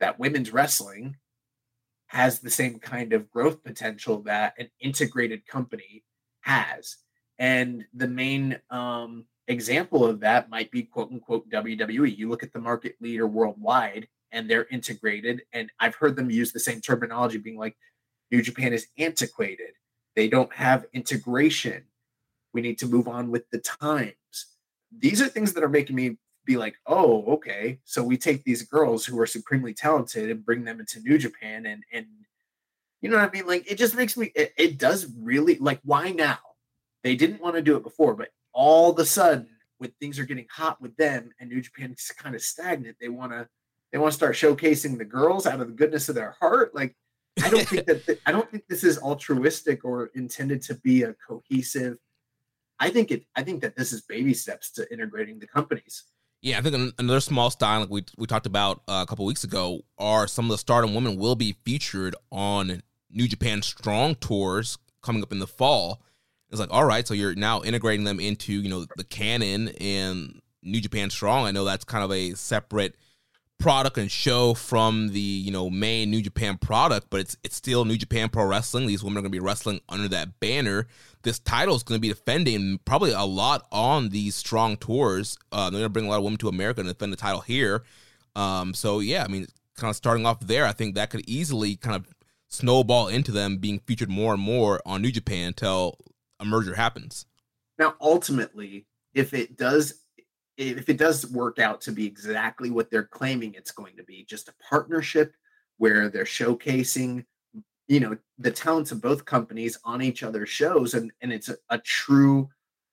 that 0.00 0.18
women's 0.18 0.52
wrestling 0.52 1.16
has 2.06 2.40
the 2.40 2.50
same 2.50 2.78
kind 2.78 3.12
of 3.12 3.30
growth 3.30 3.62
potential 3.64 4.22
that 4.22 4.54
an 4.58 4.68
integrated 4.80 5.46
company 5.46 6.04
has 6.40 6.96
and 7.38 7.84
the 7.94 8.08
main 8.08 8.58
um, 8.70 9.24
example 9.48 10.04
of 10.04 10.20
that 10.20 10.50
might 10.50 10.70
be 10.70 10.82
quote 10.82 11.10
unquote 11.10 11.48
WWE. 11.50 12.16
You 12.16 12.28
look 12.28 12.42
at 12.42 12.52
the 12.52 12.60
market 12.60 12.96
leader 13.00 13.26
worldwide 13.26 14.08
and 14.32 14.48
they're 14.48 14.66
integrated. 14.70 15.42
And 15.52 15.70
I've 15.80 15.94
heard 15.94 16.16
them 16.16 16.30
use 16.30 16.52
the 16.52 16.60
same 16.60 16.80
terminology 16.80 17.38
being 17.38 17.58
like, 17.58 17.76
New 18.30 18.42
Japan 18.42 18.72
is 18.72 18.86
antiquated. 18.98 19.72
They 20.16 20.28
don't 20.28 20.52
have 20.54 20.86
integration. 20.92 21.84
We 22.52 22.60
need 22.60 22.78
to 22.78 22.86
move 22.86 23.08
on 23.08 23.30
with 23.30 23.48
the 23.50 23.58
times. 23.58 24.14
These 24.96 25.22
are 25.22 25.28
things 25.28 25.52
that 25.54 25.64
are 25.64 25.68
making 25.68 25.96
me 25.96 26.18
be 26.44 26.56
like, 26.56 26.74
oh, 26.86 27.24
okay. 27.34 27.78
So 27.84 28.02
we 28.02 28.16
take 28.16 28.44
these 28.44 28.62
girls 28.62 29.04
who 29.04 29.18
are 29.20 29.26
supremely 29.26 29.74
talented 29.74 30.30
and 30.30 30.44
bring 30.44 30.64
them 30.64 30.80
into 30.80 31.00
New 31.00 31.18
Japan 31.18 31.66
and 31.66 31.82
and 31.92 32.06
you 33.00 33.08
know 33.10 33.16
what 33.16 33.28
I 33.28 33.32
mean? 33.32 33.46
Like 33.46 33.70
it 33.70 33.76
just 33.76 33.96
makes 33.96 34.16
me 34.16 34.32
it, 34.34 34.52
it 34.56 34.78
does 34.78 35.12
really 35.18 35.56
like 35.56 35.80
why 35.84 36.10
now? 36.10 36.38
They 37.02 37.16
didn't 37.16 37.40
want 37.40 37.56
to 37.56 37.62
do 37.62 37.76
it 37.76 37.82
before, 37.82 38.14
but 38.14 38.28
all 38.52 38.92
of 38.92 38.98
a 38.98 39.04
sudden, 39.04 39.48
when 39.78 39.90
things 39.98 40.18
are 40.18 40.24
getting 40.24 40.46
hot 40.48 40.80
with 40.80 40.96
them 40.96 41.32
and 41.40 41.50
New 41.50 41.60
Japan's 41.60 42.12
kind 42.16 42.36
of 42.36 42.42
stagnant, 42.42 42.96
they 43.00 43.08
want 43.08 43.32
to 43.32 43.48
they 43.92 43.98
want 43.98 44.12
to 44.12 44.16
start 44.16 44.36
showcasing 44.36 44.96
the 44.96 45.04
girls 45.04 45.46
out 45.46 45.60
of 45.60 45.66
the 45.66 45.74
goodness 45.74 46.08
of 46.08 46.14
their 46.14 46.36
heart. 46.40 46.74
Like 46.74 46.96
I 47.42 47.50
don't 47.50 47.68
think 47.68 47.86
that 47.86 48.06
th- 48.06 48.20
I 48.24 48.32
don't 48.32 48.50
think 48.50 48.64
this 48.68 48.84
is 48.84 48.98
altruistic 48.98 49.84
or 49.84 50.06
intended 50.14 50.62
to 50.62 50.74
be 50.76 51.02
a 51.02 51.14
cohesive. 51.26 51.98
I 52.80 52.90
think 52.90 53.10
it. 53.10 53.24
I 53.36 53.42
think 53.42 53.62
that 53.62 53.76
this 53.76 53.92
is 53.92 54.02
baby 54.02 54.34
steps 54.34 54.70
to 54.72 54.92
integrating 54.92 55.38
the 55.38 55.46
companies. 55.46 56.04
Yeah, 56.40 56.58
I 56.58 56.62
think 56.62 56.94
another 56.98 57.20
small 57.20 57.50
style 57.50 57.80
like 57.80 57.90
we 57.90 58.04
we 58.18 58.26
talked 58.26 58.46
about 58.46 58.82
uh, 58.88 59.04
a 59.04 59.06
couple 59.06 59.24
weeks 59.24 59.44
ago 59.44 59.82
are 59.98 60.26
some 60.26 60.46
of 60.46 60.50
the 60.50 60.58
Stardom 60.58 60.94
women 60.94 61.16
will 61.16 61.36
be 61.36 61.56
featured 61.64 62.16
on 62.32 62.82
New 63.10 63.28
Japan 63.28 63.62
Strong 63.62 64.16
tours 64.16 64.78
coming 65.02 65.22
up 65.22 65.32
in 65.32 65.38
the 65.38 65.46
fall. 65.46 66.02
It's 66.50 66.60
like, 66.60 66.72
all 66.72 66.84
right, 66.84 67.06
so 67.06 67.14
you're 67.14 67.34
now 67.34 67.62
integrating 67.62 68.04
them 68.04 68.20
into, 68.20 68.52
you 68.52 68.68
know, 68.68 68.86
the 68.96 69.04
canon 69.04 69.68
in 69.68 70.40
New 70.62 70.80
Japan 70.80 71.10
Strong. 71.10 71.46
I 71.46 71.50
know 71.50 71.64
that's 71.64 71.84
kind 71.84 72.04
of 72.04 72.12
a 72.12 72.34
separate 72.34 72.96
product 73.58 73.96
and 73.96 74.10
show 74.10 74.54
from 74.54 75.08
the, 75.08 75.20
you 75.20 75.52
know, 75.52 75.70
main 75.70 76.10
New 76.10 76.20
Japan 76.20 76.58
product, 76.58 77.08
but 77.10 77.20
it's 77.20 77.36
it's 77.44 77.56
still 77.56 77.84
New 77.84 77.96
Japan 77.96 78.28
Pro 78.28 78.44
Wrestling. 78.44 78.86
These 78.86 79.04
women 79.04 79.18
are 79.18 79.22
going 79.22 79.32
to 79.32 79.36
be 79.36 79.44
wrestling 79.44 79.80
under 79.88 80.08
that 80.08 80.40
banner. 80.40 80.88
This 81.22 81.38
title 81.38 81.76
is 81.76 81.82
going 81.82 81.98
to 81.98 82.02
be 82.02 82.08
defending 82.08 82.80
probably 82.84 83.12
a 83.12 83.22
lot 83.22 83.66
on 83.70 84.08
these 84.08 84.34
strong 84.34 84.76
tours. 84.76 85.38
Uh, 85.52 85.70
they're 85.70 85.80
going 85.80 85.84
to 85.84 85.88
bring 85.90 86.06
a 86.06 86.08
lot 86.08 86.18
of 86.18 86.24
women 86.24 86.38
to 86.38 86.48
America 86.48 86.80
and 86.80 86.88
defend 86.88 87.12
the 87.12 87.16
title 87.16 87.40
here. 87.40 87.84
Um, 88.34 88.74
so 88.74 88.98
yeah, 89.00 89.22
I 89.24 89.28
mean, 89.28 89.46
kind 89.76 89.90
of 89.90 89.96
starting 89.96 90.26
off 90.26 90.40
there, 90.40 90.66
I 90.66 90.72
think 90.72 90.94
that 90.94 91.10
could 91.10 91.28
easily 91.28 91.76
kind 91.76 91.96
of 91.96 92.08
snowball 92.48 93.08
into 93.08 93.30
them 93.32 93.58
being 93.58 93.78
featured 93.80 94.10
more 94.10 94.34
and 94.34 94.42
more 94.42 94.80
on 94.84 95.02
New 95.02 95.12
Japan 95.12 95.48
until 95.48 95.98
a 96.40 96.44
merger 96.44 96.74
happens. 96.74 97.26
Now, 97.78 97.94
ultimately, 98.00 98.86
if 99.14 99.32
it 99.32 99.56
does, 99.56 100.01
if 100.70 100.88
it 100.88 100.98
does 100.98 101.30
work 101.30 101.58
out 101.58 101.80
to 101.82 101.92
be 101.92 102.06
exactly 102.06 102.70
what 102.70 102.90
they're 102.90 103.04
claiming 103.04 103.54
it's 103.54 103.70
going 103.70 103.96
to 103.96 104.04
be, 104.04 104.24
just 104.28 104.48
a 104.48 104.54
partnership 104.68 105.34
where 105.78 106.08
they're 106.08 106.24
showcasing, 106.24 107.24
you 107.88 108.00
know, 108.00 108.16
the 108.38 108.50
talents 108.50 108.92
of 108.92 109.00
both 109.00 109.24
companies 109.24 109.78
on 109.84 110.02
each 110.02 110.22
other's 110.22 110.48
shows, 110.48 110.94
and 110.94 111.12
and 111.20 111.32
it's 111.32 111.48
a, 111.48 111.56
a 111.70 111.78
true 111.78 112.48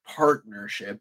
partnership. 0.06 1.00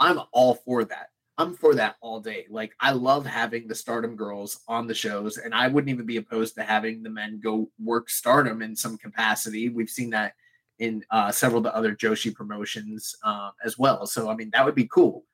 I'm 0.00 0.20
all 0.32 0.54
for 0.54 0.84
that. 0.84 1.08
I'm 1.36 1.54
for 1.54 1.74
that 1.74 1.96
all 2.00 2.20
day. 2.20 2.46
Like 2.48 2.72
I 2.80 2.92
love 2.92 3.26
having 3.26 3.66
the 3.66 3.74
Stardom 3.74 4.16
girls 4.16 4.60
on 4.68 4.86
the 4.86 4.94
shows, 4.94 5.38
and 5.38 5.54
I 5.54 5.68
wouldn't 5.68 5.90
even 5.90 6.06
be 6.06 6.18
opposed 6.18 6.54
to 6.54 6.62
having 6.62 7.02
the 7.02 7.10
men 7.10 7.40
go 7.42 7.68
work 7.82 8.08
Stardom 8.08 8.62
in 8.62 8.76
some 8.76 8.96
capacity. 8.96 9.68
We've 9.68 9.90
seen 9.90 10.10
that 10.10 10.34
in 10.78 11.04
uh, 11.10 11.30
several 11.32 11.58
of 11.58 11.64
the 11.64 11.74
other 11.74 11.94
Joshi 11.94 12.34
promotions 12.34 13.16
uh, 13.24 13.50
as 13.64 13.78
well. 13.78 14.06
So 14.06 14.30
I 14.30 14.36
mean 14.36 14.50
that 14.52 14.64
would 14.64 14.74
be 14.74 14.86
cool. 14.86 15.24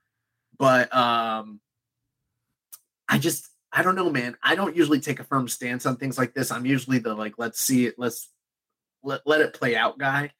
But 0.60 0.94
um, 0.94 1.58
I 3.08 3.18
just 3.18 3.48
I 3.72 3.82
don't 3.82 3.96
know, 3.96 4.10
man. 4.10 4.36
I 4.42 4.54
don't 4.54 4.76
usually 4.76 5.00
take 5.00 5.18
a 5.18 5.24
firm 5.24 5.48
stance 5.48 5.86
on 5.86 5.96
things 5.96 6.18
like 6.18 6.34
this. 6.34 6.50
I'm 6.50 6.66
usually 6.66 6.98
the 6.98 7.14
like, 7.14 7.34
let's 7.38 7.60
see 7.60 7.86
it, 7.86 7.94
let's 7.96 8.28
let, 9.02 9.22
let 9.24 9.40
it 9.40 9.54
play 9.54 9.74
out 9.74 9.98
guy. 9.98 10.32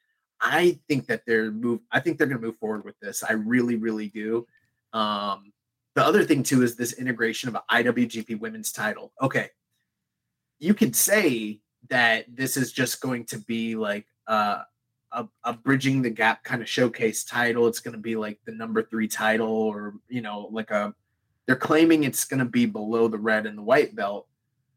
I 0.42 0.78
think 0.88 1.06
that 1.06 1.22
they're 1.26 1.50
move. 1.50 1.80
I 1.90 2.00
think 2.00 2.18
they're 2.18 2.26
going 2.26 2.40
to 2.40 2.46
move 2.46 2.58
forward 2.58 2.84
with 2.84 2.98
this. 3.00 3.24
I 3.26 3.32
really, 3.32 3.76
really 3.76 4.08
do. 4.08 4.46
Um, 4.92 5.52
the 5.94 6.04
other 6.04 6.24
thing 6.24 6.42
too 6.42 6.62
is 6.62 6.76
this 6.76 6.92
integration 6.94 7.48
of 7.48 7.54
an 7.56 7.62
IWGP 7.70 8.40
Women's 8.40 8.72
Title. 8.72 9.12
Okay, 9.22 9.48
you 10.58 10.74
could 10.74 10.94
say 10.94 11.60
that 11.88 12.26
this 12.28 12.58
is 12.58 12.72
just 12.72 13.00
going 13.00 13.24
to 13.26 13.38
be 13.38 13.74
like 13.74 14.06
uh, 14.26 14.62
a, 15.12 15.26
a 15.44 15.52
bridging 15.52 16.02
the 16.02 16.10
gap 16.10 16.44
kind 16.44 16.62
of 16.62 16.68
showcase 16.68 17.24
title. 17.24 17.66
It's 17.66 17.80
going 17.80 17.94
to 17.94 18.00
be 18.00 18.16
like 18.16 18.38
the 18.44 18.52
number 18.52 18.82
three 18.82 19.08
title, 19.08 19.48
or 19.48 19.94
you 20.08 20.20
know, 20.20 20.48
like 20.52 20.70
a. 20.70 20.94
They're 21.46 21.56
claiming 21.56 22.04
it's 22.04 22.24
going 22.24 22.38
to 22.38 22.46
be 22.46 22.66
below 22.66 23.08
the 23.08 23.18
red 23.18 23.46
and 23.46 23.58
the 23.58 23.62
white 23.62 23.96
belt, 23.96 24.28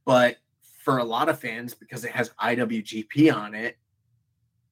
but 0.05 0.37
for 0.83 0.97
a 0.97 1.03
lot 1.03 1.29
of 1.29 1.39
fans, 1.39 1.73
because 1.73 2.03
it 2.03 2.11
has 2.11 2.31
IWGP 2.41 3.33
on 3.33 3.53
it, 3.53 3.77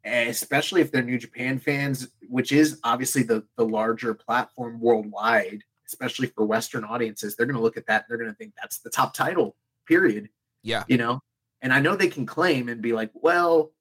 especially 0.04 0.82
if 0.82 0.92
they're 0.92 1.04
New 1.04 1.20
Japan 1.20 1.60
fans, 1.60 2.08
which 2.28 2.52
is 2.52 2.80
obviously 2.84 3.24
the 3.24 3.44
the 3.58 3.66
larger 3.66 4.14
platform 4.14 4.80
worldwide, 4.80 5.62
especially 5.88 6.28
for 6.28 6.46
Western 6.46 6.84
audiences, 6.84 7.36
they're 7.36 7.46
going 7.46 7.56
to 7.58 7.62
look 7.62 7.78
at 7.78 7.86
that. 7.88 8.06
they're 8.08 8.18
going 8.18 8.30
to 8.30 8.36
think 8.36 8.54
that's 8.60 8.80
the 8.80 8.90
top 8.90 9.14
title. 9.14 9.56
Period. 9.88 10.30
Yeah. 10.64 10.84
You 10.88 10.98
know, 10.98 11.22
and 11.62 11.74
I 11.74 11.80
know 11.80 11.96
they 11.96 12.08
can 12.08 12.26
claim 12.26 12.70
and 12.70 12.82
be 12.82 12.94
like, 12.94 13.12
well, 13.14 13.72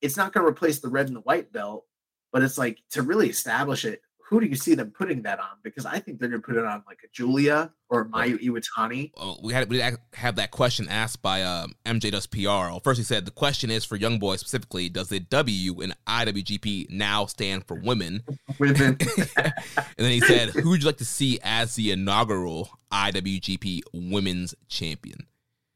it's 0.00 0.16
not 0.16 0.32
going 0.32 0.44
to 0.44 0.50
replace 0.50 0.80
the 0.80 0.88
red 0.88 1.06
and 1.06 1.16
the 1.16 1.20
white 1.20 1.52
belt, 1.52 1.84
but 2.32 2.42
it's 2.42 2.58
like 2.58 2.82
to 2.90 3.02
really 3.02 3.28
establish 3.28 3.84
it. 3.84 4.02
who 4.28 4.40
do 4.40 4.46
you 4.46 4.56
see 4.56 4.74
them 4.74 4.90
putting 4.90 5.22
that 5.22 5.38
on? 5.38 5.50
Because 5.62 5.86
I 5.86 6.00
think 6.00 6.18
they're 6.18 6.28
going 6.28 6.42
to 6.42 6.46
put 6.46 6.56
it 6.56 6.64
on 6.64 6.82
like 6.86 6.98
a 7.04 7.08
Giulia 7.12 7.72
or 7.88 8.06
Mayu 8.08 8.42
Iwatani. 8.42 9.12
Well, 9.16 9.38
we 9.42 9.52
had 9.52 9.70
we 9.70 9.80
have 10.14 10.36
that 10.36 10.50
question 10.50 10.88
asked 10.88 11.22
by 11.22 11.42
um, 11.44 11.76
MJ 11.84 12.10
Does 12.10 12.26
PR. 12.26 12.40
Well, 12.42 12.80
first, 12.80 12.98
he 12.98 13.04
said 13.04 13.24
the 13.24 13.30
question 13.30 13.70
is 13.70 13.84
for 13.84 13.96
young 13.96 14.18
boys 14.18 14.40
specifically: 14.40 14.88
Does 14.88 15.08
the 15.08 15.20
W 15.20 15.80
in 15.80 15.94
IWGP 16.08 16.90
now 16.90 17.26
stand 17.26 17.66
for 17.66 17.76
women? 17.76 18.22
Women. 18.58 18.98
and 19.36 19.52
then 19.96 20.10
he 20.10 20.20
said, 20.20 20.50
"Who 20.50 20.70
would 20.70 20.82
you 20.82 20.86
like 20.86 20.96
to 20.98 21.04
see 21.04 21.38
as 21.42 21.76
the 21.76 21.92
inaugural 21.92 22.70
IWGP 22.92 23.82
Women's 23.92 24.54
Champion?" 24.68 25.26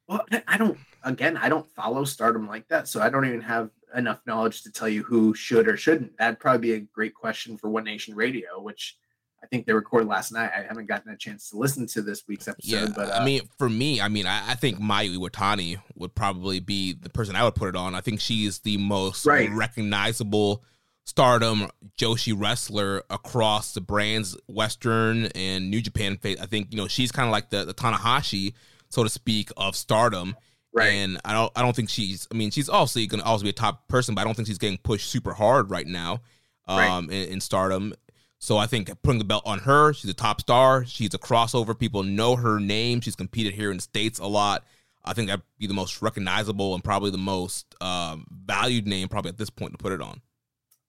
Well, 0.08 0.26
I 0.48 0.56
don't. 0.56 0.78
Again, 1.04 1.36
I 1.36 1.48
don't 1.48 1.66
follow 1.70 2.04
Stardom 2.04 2.48
like 2.48 2.68
that, 2.68 2.88
so 2.88 3.00
I 3.00 3.08
don't 3.08 3.24
even 3.24 3.40
have 3.42 3.70
enough 3.96 4.20
knowledge 4.26 4.62
to 4.62 4.72
tell 4.72 4.88
you 4.88 5.02
who 5.02 5.34
should 5.34 5.68
or 5.68 5.76
shouldn't. 5.76 6.16
That'd 6.18 6.40
probably 6.40 6.60
be 6.60 6.74
a 6.74 6.80
great 6.80 7.14
question 7.14 7.56
for 7.56 7.68
One 7.68 7.84
Nation 7.84 8.14
Radio, 8.14 8.60
which 8.60 8.96
I 9.42 9.46
think 9.46 9.66
they 9.66 9.72
recorded 9.72 10.08
last 10.08 10.32
night. 10.32 10.50
I 10.54 10.62
haven't 10.62 10.86
gotten 10.86 11.10
a 11.10 11.16
chance 11.16 11.50
to 11.50 11.56
listen 11.56 11.86
to 11.88 12.02
this 12.02 12.24
week's 12.28 12.46
episode. 12.46 12.70
Yeah, 12.70 12.86
but 12.94 13.10
uh, 13.10 13.18
I 13.20 13.24
mean, 13.24 13.42
for 13.58 13.68
me, 13.68 14.00
I 14.00 14.08
mean, 14.08 14.26
I, 14.26 14.50
I, 14.50 14.54
think 14.54 14.78
Mayu 14.78 15.16
Iwatani 15.16 15.80
would 15.94 16.14
probably 16.14 16.60
be 16.60 16.92
the 16.92 17.08
person 17.08 17.36
I 17.36 17.44
would 17.44 17.54
put 17.54 17.68
it 17.68 17.76
on. 17.76 17.94
I 17.94 18.00
think 18.00 18.20
she's 18.20 18.58
the 18.60 18.76
most 18.76 19.24
right. 19.24 19.50
recognizable 19.50 20.62
stardom 21.06 21.68
Joshi 21.98 22.34
wrestler 22.36 23.02
across 23.08 23.72
the 23.72 23.80
brands, 23.80 24.36
Western 24.46 25.26
and 25.34 25.70
New 25.70 25.80
Japan. 25.80 26.18
I 26.22 26.46
think 26.46 26.68
you 26.70 26.76
know 26.76 26.86
she's 26.88 27.10
kind 27.10 27.26
of 27.26 27.32
like 27.32 27.50
the, 27.50 27.64
the 27.64 27.74
Tanahashi, 27.74 28.52
so 28.90 29.02
to 29.02 29.08
speak, 29.08 29.50
of 29.56 29.74
stardom. 29.74 30.36
Right. 30.72 30.92
And 30.92 31.18
I 31.24 31.32
don't 31.32 31.52
I 31.56 31.62
don't 31.62 31.74
think 31.74 31.90
she's 31.90 32.28
I 32.30 32.34
mean, 32.34 32.50
she's 32.50 32.68
obviously 32.68 33.06
gonna 33.06 33.24
always 33.24 33.42
be 33.42 33.48
a 33.48 33.52
top 33.52 33.88
person, 33.88 34.14
but 34.14 34.20
I 34.20 34.24
don't 34.24 34.34
think 34.34 34.48
she's 34.48 34.58
getting 34.58 34.78
pushed 34.78 35.08
super 35.08 35.32
hard 35.32 35.70
right 35.70 35.86
now 35.86 36.20
um 36.68 37.06
right. 37.08 37.16
In, 37.16 37.32
in 37.34 37.40
stardom. 37.40 37.94
So 38.38 38.56
I 38.56 38.66
think 38.66 38.90
putting 39.02 39.18
the 39.18 39.24
belt 39.24 39.42
on 39.44 39.58
her, 39.60 39.92
she's 39.92 40.10
a 40.10 40.14
top 40.14 40.40
star. 40.40 40.84
She's 40.86 41.12
a 41.12 41.18
crossover. 41.18 41.78
People 41.78 42.02
know 42.02 42.36
her 42.36 42.58
name. 42.58 43.02
She's 43.02 43.14
competed 43.14 43.52
here 43.52 43.70
in 43.70 43.76
the 43.76 43.82
States 43.82 44.18
a 44.18 44.26
lot. 44.26 44.64
I 45.04 45.12
think 45.12 45.28
that'd 45.28 45.44
be 45.58 45.66
the 45.66 45.74
most 45.74 46.02
recognizable 46.02 46.74
and 46.74 46.82
probably 46.82 47.10
the 47.10 47.18
most 47.18 47.74
um, 47.82 48.26
valued 48.30 48.86
name, 48.86 49.08
probably 49.08 49.30
at 49.30 49.38
this 49.38 49.50
point, 49.50 49.72
to 49.72 49.78
put 49.78 49.92
it 49.92 50.00
on. 50.00 50.22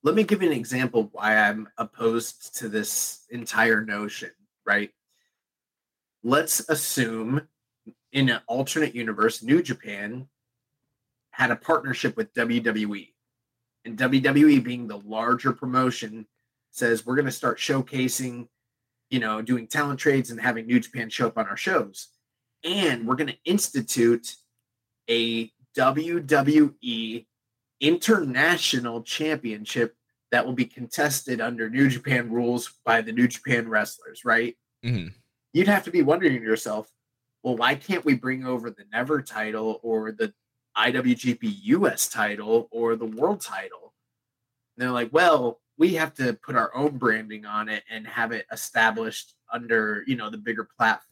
Let 0.02 0.14
me 0.14 0.24
give 0.24 0.42
you 0.42 0.50
an 0.50 0.56
example 0.56 1.10
why 1.12 1.36
I'm 1.36 1.68
opposed 1.78 2.56
to 2.58 2.68
this 2.68 3.24
entire 3.30 3.82
notion, 3.82 4.30
right? 4.66 4.90
Let's 6.22 6.60
assume 6.68 7.46
in 8.12 8.28
an 8.28 8.40
alternate 8.46 8.94
universe, 8.94 9.42
New 9.42 9.62
Japan 9.62 10.28
had 11.30 11.50
a 11.50 11.56
partnership 11.56 12.16
with 12.16 12.32
WWE. 12.34 13.08
And 13.84 13.98
WWE, 13.98 14.62
being 14.62 14.86
the 14.86 14.98
larger 14.98 15.52
promotion, 15.52 16.26
says 16.70 17.04
we're 17.04 17.16
going 17.16 17.26
to 17.26 17.32
start 17.32 17.58
showcasing, 17.58 18.48
you 19.10 19.18
know, 19.18 19.42
doing 19.42 19.66
talent 19.66 19.98
trades 19.98 20.30
and 20.30 20.40
having 20.40 20.66
New 20.66 20.78
Japan 20.78 21.10
show 21.10 21.26
up 21.26 21.38
on 21.38 21.48
our 21.48 21.56
shows. 21.56 22.08
And 22.64 23.06
we're 23.06 23.16
going 23.16 23.28
to 23.28 23.38
institute 23.44 24.36
a 25.10 25.50
WWE 25.76 27.26
International 27.80 29.02
Championship 29.02 29.96
that 30.30 30.46
will 30.46 30.52
be 30.52 30.64
contested 30.64 31.40
under 31.40 31.68
New 31.68 31.88
Japan 31.88 32.30
rules 32.30 32.72
by 32.84 33.00
the 33.00 33.12
New 33.12 33.26
Japan 33.26 33.68
wrestlers, 33.68 34.24
right? 34.24 34.56
Mm-hmm. 34.84 35.08
You'd 35.52 35.68
have 35.68 35.84
to 35.84 35.90
be 35.90 36.02
wondering 36.02 36.38
to 36.38 36.42
yourself, 36.42 36.88
well, 37.42 37.56
why 37.56 37.74
can't 37.74 38.04
we 38.04 38.14
bring 38.14 38.46
over 38.46 38.70
the 38.70 38.84
Never 38.92 39.20
title 39.20 39.80
or 39.82 40.12
the 40.12 40.32
IWGP 40.76 41.58
US 41.64 42.08
title 42.08 42.68
or 42.70 42.96
the 42.96 43.06
world 43.06 43.40
title? 43.40 43.94
And 44.76 44.82
they're 44.82 44.92
like, 44.92 45.12
well, 45.12 45.60
we 45.78 45.94
have 45.94 46.14
to 46.14 46.34
put 46.34 46.56
our 46.56 46.74
own 46.74 46.98
branding 46.98 47.44
on 47.44 47.68
it 47.68 47.82
and 47.90 48.06
have 48.06 48.32
it 48.32 48.46
established 48.52 49.34
under, 49.52 50.04
you 50.06 50.16
know, 50.16 50.30
the 50.30 50.38
bigger 50.38 50.68
platform. 50.78 51.08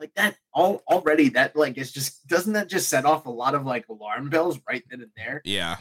Like 0.00 0.14
that 0.14 0.36
all 0.52 0.82
already 0.88 1.30
that 1.30 1.56
like 1.56 1.78
is 1.78 1.92
just 1.92 2.26
doesn't 2.26 2.52
that 2.54 2.68
just 2.68 2.88
set 2.88 3.04
off 3.04 3.26
a 3.26 3.30
lot 3.30 3.54
of 3.54 3.64
like 3.64 3.88
alarm 3.88 4.28
bells 4.28 4.60
right 4.68 4.82
then 4.90 5.00
and 5.00 5.10
there? 5.16 5.40
Yeah. 5.44 5.76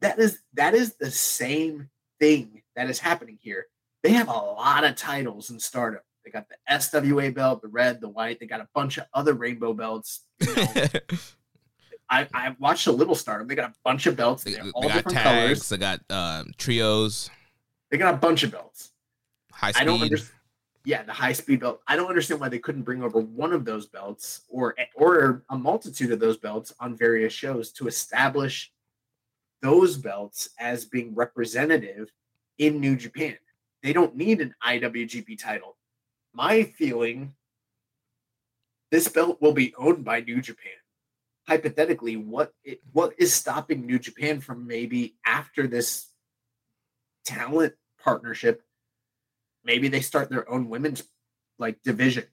That 0.00 0.18
is 0.18 0.40
that 0.54 0.74
is 0.74 0.96
the 0.96 1.10
same 1.10 1.90
thing 2.18 2.62
that 2.76 2.88
is 2.90 2.98
happening 2.98 3.38
here. 3.40 3.66
They 4.02 4.10
have 4.12 4.28
a 4.28 4.32
lot 4.32 4.84
of 4.84 4.96
titles 4.96 5.50
in 5.50 5.60
Stardom. 5.60 6.00
They 6.28 6.32
got 6.32 6.48
the 6.50 6.56
SWA 6.70 7.34
belt, 7.34 7.62
the 7.62 7.68
red, 7.68 8.02
the 8.02 8.08
white. 8.10 8.38
They 8.38 8.44
got 8.44 8.60
a 8.60 8.68
bunch 8.74 8.98
of 8.98 9.06
other 9.14 9.32
rainbow 9.32 9.72
belts. 9.72 10.24
You 10.40 10.54
know. 10.54 10.74
I, 12.10 12.26
I 12.34 12.56
watched 12.58 12.86
a 12.86 12.92
little 12.92 13.14
stardom. 13.14 13.48
They 13.48 13.54
got 13.54 13.70
a 13.70 13.74
bunch 13.82 14.06
of 14.06 14.14
belts. 14.14 14.44
They, 14.44 14.58
all 14.58 14.82
they 14.82 14.88
got 14.88 14.94
different 14.94 15.18
tags. 15.18 15.24
Colors. 15.24 15.68
They 15.70 15.78
got 15.78 16.00
uh, 16.10 16.44
trios. 16.58 17.30
They 17.90 17.96
got 17.96 18.12
a 18.12 18.16
bunch 18.18 18.42
of 18.42 18.50
belts. 18.50 18.90
High 19.52 19.72
speed. 19.72 19.80
I 19.80 19.84
don't 19.84 20.02
understand. 20.02 20.34
Yeah, 20.84 21.02
the 21.02 21.14
high 21.14 21.32
speed 21.32 21.60
belt. 21.60 21.80
I 21.86 21.96
don't 21.96 22.08
understand 22.08 22.42
why 22.42 22.50
they 22.50 22.58
couldn't 22.58 22.82
bring 22.82 23.02
over 23.02 23.20
one 23.20 23.54
of 23.54 23.64
those 23.64 23.86
belts 23.86 24.42
or 24.48 24.74
or 24.94 25.44
a 25.48 25.56
multitude 25.56 26.12
of 26.12 26.20
those 26.20 26.36
belts 26.36 26.74
on 26.78 26.94
various 26.94 27.32
shows 27.32 27.72
to 27.72 27.88
establish 27.88 28.70
those 29.62 29.96
belts 29.96 30.50
as 30.58 30.84
being 30.84 31.14
representative 31.14 32.10
in 32.58 32.80
New 32.80 32.96
Japan. 32.96 33.36
They 33.82 33.94
don't 33.94 34.14
need 34.14 34.42
an 34.42 34.54
IWGP 34.64 35.38
title 35.38 35.77
my 36.38 36.62
feeling 36.62 37.34
this 38.92 39.08
belt 39.08 39.42
will 39.42 39.52
be 39.52 39.74
owned 39.76 40.04
by 40.04 40.20
New 40.20 40.40
Japan. 40.40 40.78
Hypothetically, 41.48 42.16
what 42.16 42.54
it, 42.62 42.80
what 42.92 43.12
is 43.18 43.34
stopping 43.34 43.84
New 43.84 43.98
Japan 43.98 44.40
from 44.40 44.66
maybe 44.66 45.16
after 45.26 45.66
this 45.66 46.06
talent 47.26 47.74
partnership, 48.02 48.62
maybe 49.64 49.88
they 49.88 50.00
start 50.00 50.30
their 50.30 50.48
own 50.48 50.68
women's 50.68 51.02
like 51.58 51.82
division, 51.82 52.24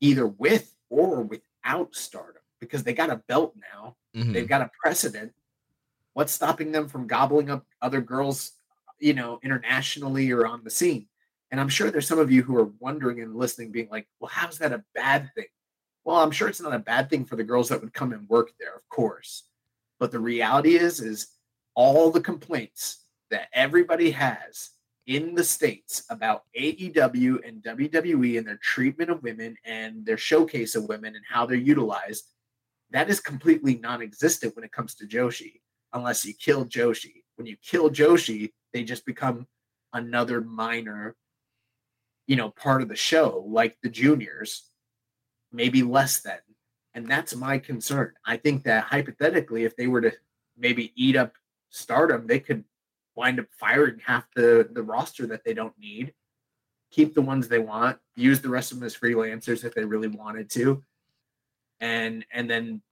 either 0.00 0.26
with 0.26 0.74
or 0.90 1.22
without 1.22 1.94
Stardom, 1.94 2.42
because 2.60 2.82
they 2.82 2.94
got 2.94 3.10
a 3.10 3.22
belt 3.28 3.54
now. 3.72 3.96
Mm-hmm. 4.16 4.32
They've 4.32 4.48
got 4.48 4.60
a 4.60 4.70
precedent. 4.82 5.32
What's 6.14 6.32
stopping 6.32 6.72
them 6.72 6.88
from 6.88 7.06
gobbling 7.06 7.48
up 7.48 7.64
other 7.80 8.00
girls, 8.00 8.52
you 8.98 9.14
know, 9.14 9.38
internationally 9.42 10.32
or 10.32 10.46
on 10.46 10.64
the 10.64 10.70
scene? 10.70 11.06
And 11.52 11.60
I'm 11.60 11.68
sure 11.68 11.90
there's 11.90 12.08
some 12.08 12.18
of 12.18 12.32
you 12.32 12.42
who 12.42 12.56
are 12.56 12.72
wondering 12.80 13.20
and 13.20 13.36
listening, 13.36 13.70
being 13.70 13.90
like, 13.90 14.08
well, 14.18 14.30
how's 14.32 14.58
that 14.58 14.72
a 14.72 14.82
bad 14.94 15.30
thing? 15.34 15.44
Well, 16.02 16.16
I'm 16.16 16.30
sure 16.30 16.48
it's 16.48 16.62
not 16.62 16.74
a 16.74 16.78
bad 16.78 17.10
thing 17.10 17.26
for 17.26 17.36
the 17.36 17.44
girls 17.44 17.68
that 17.68 17.80
would 17.82 17.92
come 17.92 18.14
and 18.14 18.26
work 18.28 18.52
there, 18.58 18.74
of 18.74 18.88
course. 18.88 19.44
But 20.00 20.10
the 20.10 20.18
reality 20.18 20.76
is, 20.76 21.00
is 21.00 21.28
all 21.74 22.10
the 22.10 22.22
complaints 22.22 23.04
that 23.30 23.48
everybody 23.52 24.10
has 24.12 24.70
in 25.06 25.34
the 25.34 25.44
States 25.44 26.04
about 26.08 26.44
AEW 26.58 27.46
and 27.46 27.62
WWE 27.62 28.38
and 28.38 28.46
their 28.46 28.58
treatment 28.62 29.10
of 29.10 29.22
women 29.22 29.54
and 29.66 30.06
their 30.06 30.16
showcase 30.16 30.74
of 30.74 30.88
women 30.88 31.14
and 31.14 31.24
how 31.28 31.44
they're 31.44 31.56
utilized, 31.56 32.24
that 32.92 33.10
is 33.10 33.20
completely 33.20 33.76
non 33.76 34.00
existent 34.00 34.56
when 34.56 34.64
it 34.64 34.72
comes 34.72 34.94
to 34.94 35.06
Joshi, 35.06 35.60
unless 35.92 36.24
you 36.24 36.32
kill 36.32 36.64
Joshi. 36.64 37.24
When 37.36 37.46
you 37.46 37.56
kill 37.62 37.90
Joshi, 37.90 38.52
they 38.72 38.84
just 38.84 39.04
become 39.04 39.46
another 39.92 40.40
minor 40.40 41.14
you 42.26 42.36
know, 42.36 42.50
part 42.50 42.82
of 42.82 42.88
the 42.88 42.96
show, 42.96 43.44
like 43.48 43.76
the 43.82 43.88
juniors, 43.88 44.64
maybe 45.52 45.82
less 45.82 46.20
than. 46.20 46.38
And 46.94 47.08
that's 47.08 47.34
my 47.34 47.58
concern. 47.58 48.12
I 48.24 48.36
think 48.36 48.64
that 48.64 48.84
hypothetically, 48.84 49.64
if 49.64 49.76
they 49.76 49.86
were 49.86 50.02
to 50.02 50.12
maybe 50.56 50.92
eat 50.94 51.16
up 51.16 51.34
stardom, 51.70 52.26
they 52.26 52.38
could 52.38 52.64
wind 53.14 53.40
up 53.40 53.46
firing 53.58 54.00
half 54.04 54.26
the, 54.34 54.68
the 54.70 54.82
roster 54.82 55.26
that 55.26 55.44
they 55.44 55.54
don't 55.54 55.78
need, 55.78 56.12
keep 56.90 57.14
the 57.14 57.22
ones 57.22 57.48
they 57.48 57.58
want, 57.58 57.98
use 58.14 58.40
the 58.40 58.48
rest 58.48 58.72
of 58.72 58.78
them 58.78 58.86
as 58.86 58.96
freelancers 58.96 59.64
if 59.64 59.74
they 59.74 59.84
really 59.84 60.08
wanted 60.08 60.50
to. 60.50 60.82
And 61.80 62.24
and 62.32 62.48
then 62.48 62.82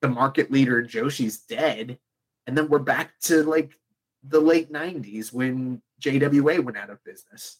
the 0.00 0.08
market 0.08 0.50
leader 0.50 0.82
Joshi's 0.82 1.38
dead. 1.38 1.98
And 2.46 2.56
then 2.56 2.68
we're 2.68 2.78
back 2.78 3.18
to 3.22 3.42
like 3.42 3.78
the 4.22 4.40
late 4.40 4.72
90s 4.72 5.32
when 5.32 5.80
JWA 6.00 6.62
went 6.62 6.76
out 6.76 6.90
of 6.90 7.02
business. 7.04 7.58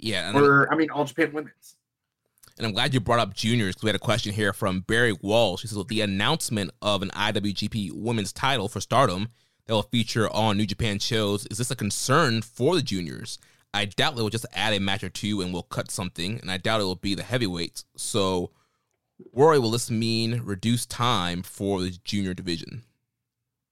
Yeah. 0.00 0.32
or, 0.34 0.72
I 0.72 0.76
mean, 0.76 0.90
All 0.90 1.04
Japan 1.04 1.32
Women's. 1.32 1.76
And 2.58 2.66
I'm 2.66 2.74
glad 2.74 2.92
you 2.92 3.00
brought 3.00 3.20
up 3.20 3.32
juniors 3.34 3.74
because 3.74 3.84
we 3.84 3.88
had 3.88 3.96
a 3.96 4.00
question 4.00 4.34
here 4.34 4.52
from 4.52 4.80
Barry 4.80 5.16
Walsh. 5.22 5.62
He 5.62 5.68
says, 5.68 5.78
with 5.78 5.88
the 5.88 6.02
announcement 6.02 6.70
of 6.82 7.02
an 7.02 7.08
IWGP 7.10 7.92
Women's 7.92 8.32
title 8.34 8.68
for 8.68 8.80
Stardom 8.80 9.28
that 9.66 9.72
will 9.72 9.82
feature 9.84 10.30
on 10.30 10.58
New 10.58 10.66
Japan 10.66 10.98
shows, 10.98 11.46
is 11.46 11.58
this 11.58 11.70
a 11.70 11.76
concern 11.76 12.42
for 12.42 12.74
the 12.74 12.82
juniors? 12.82 13.38
I 13.72 13.86
doubt 13.86 14.16
they 14.16 14.22
will 14.22 14.30
just 14.30 14.46
add 14.52 14.74
a 14.74 14.80
match 14.80 15.04
or 15.04 15.08
two 15.08 15.40
and 15.40 15.54
will 15.54 15.62
cut 15.62 15.90
something, 15.90 16.38
and 16.40 16.50
I 16.50 16.58
doubt 16.58 16.80
it 16.80 16.84
will 16.84 16.96
be 16.96 17.14
the 17.14 17.22
heavyweights. 17.22 17.84
So, 17.96 18.50
Rory, 19.32 19.58
will 19.58 19.70
this 19.70 19.90
mean 19.90 20.42
reduced 20.44 20.90
time 20.90 21.42
for 21.42 21.80
the 21.80 21.90
junior 22.04 22.34
division? 22.34 22.82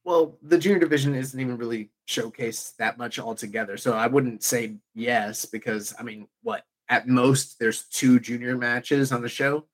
Well, 0.04 0.38
the 0.40 0.56
junior 0.56 0.78
division 0.78 1.14
isn't 1.14 1.38
even 1.38 1.58
really 1.58 1.90
showcased 2.08 2.76
that 2.76 2.98
much 2.98 3.18
altogether. 3.18 3.76
So 3.76 3.92
I 3.92 4.06
wouldn't 4.06 4.42
say 4.42 4.76
yes 4.94 5.44
because 5.44 5.94
I 5.98 6.02
mean, 6.02 6.26
what 6.42 6.64
at 6.88 7.06
most 7.06 7.58
there's 7.58 7.84
two 7.84 8.18
junior 8.18 8.56
matches 8.56 9.12
on 9.12 9.22
the 9.22 9.28
show. 9.28 9.66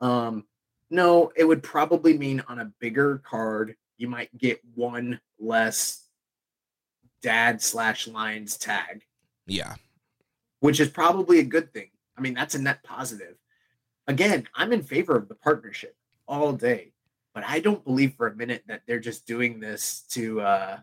Um, 0.00 0.44
no, 0.90 1.32
it 1.34 1.44
would 1.44 1.62
probably 1.62 2.16
mean 2.16 2.42
on 2.46 2.60
a 2.60 2.72
bigger 2.78 3.18
card 3.24 3.74
you 3.96 4.08
might 4.08 4.36
get 4.38 4.60
one 4.74 5.20
less 5.40 6.04
dad 7.20 7.60
slash 7.60 8.06
lions 8.06 8.56
tag. 8.56 9.02
Yeah. 9.46 9.74
Which 10.60 10.80
is 10.80 10.88
probably 10.88 11.40
a 11.40 11.44
good 11.44 11.72
thing. 11.72 11.90
I 12.16 12.20
mean, 12.20 12.34
that's 12.34 12.54
a 12.54 12.62
net 12.62 12.82
positive. 12.84 13.36
Again, 14.06 14.46
I'm 14.54 14.72
in 14.72 14.82
favor 14.82 15.16
of 15.16 15.28
the 15.28 15.34
partnership 15.34 15.96
all 16.26 16.52
day, 16.52 16.92
but 17.34 17.44
I 17.44 17.60
don't 17.60 17.84
believe 17.84 18.14
for 18.14 18.28
a 18.28 18.36
minute 18.36 18.62
that 18.68 18.82
they're 18.86 19.00
just 19.00 19.26
doing 19.26 19.60
this 19.60 20.02
to 20.10 20.40
uh, 20.40 20.78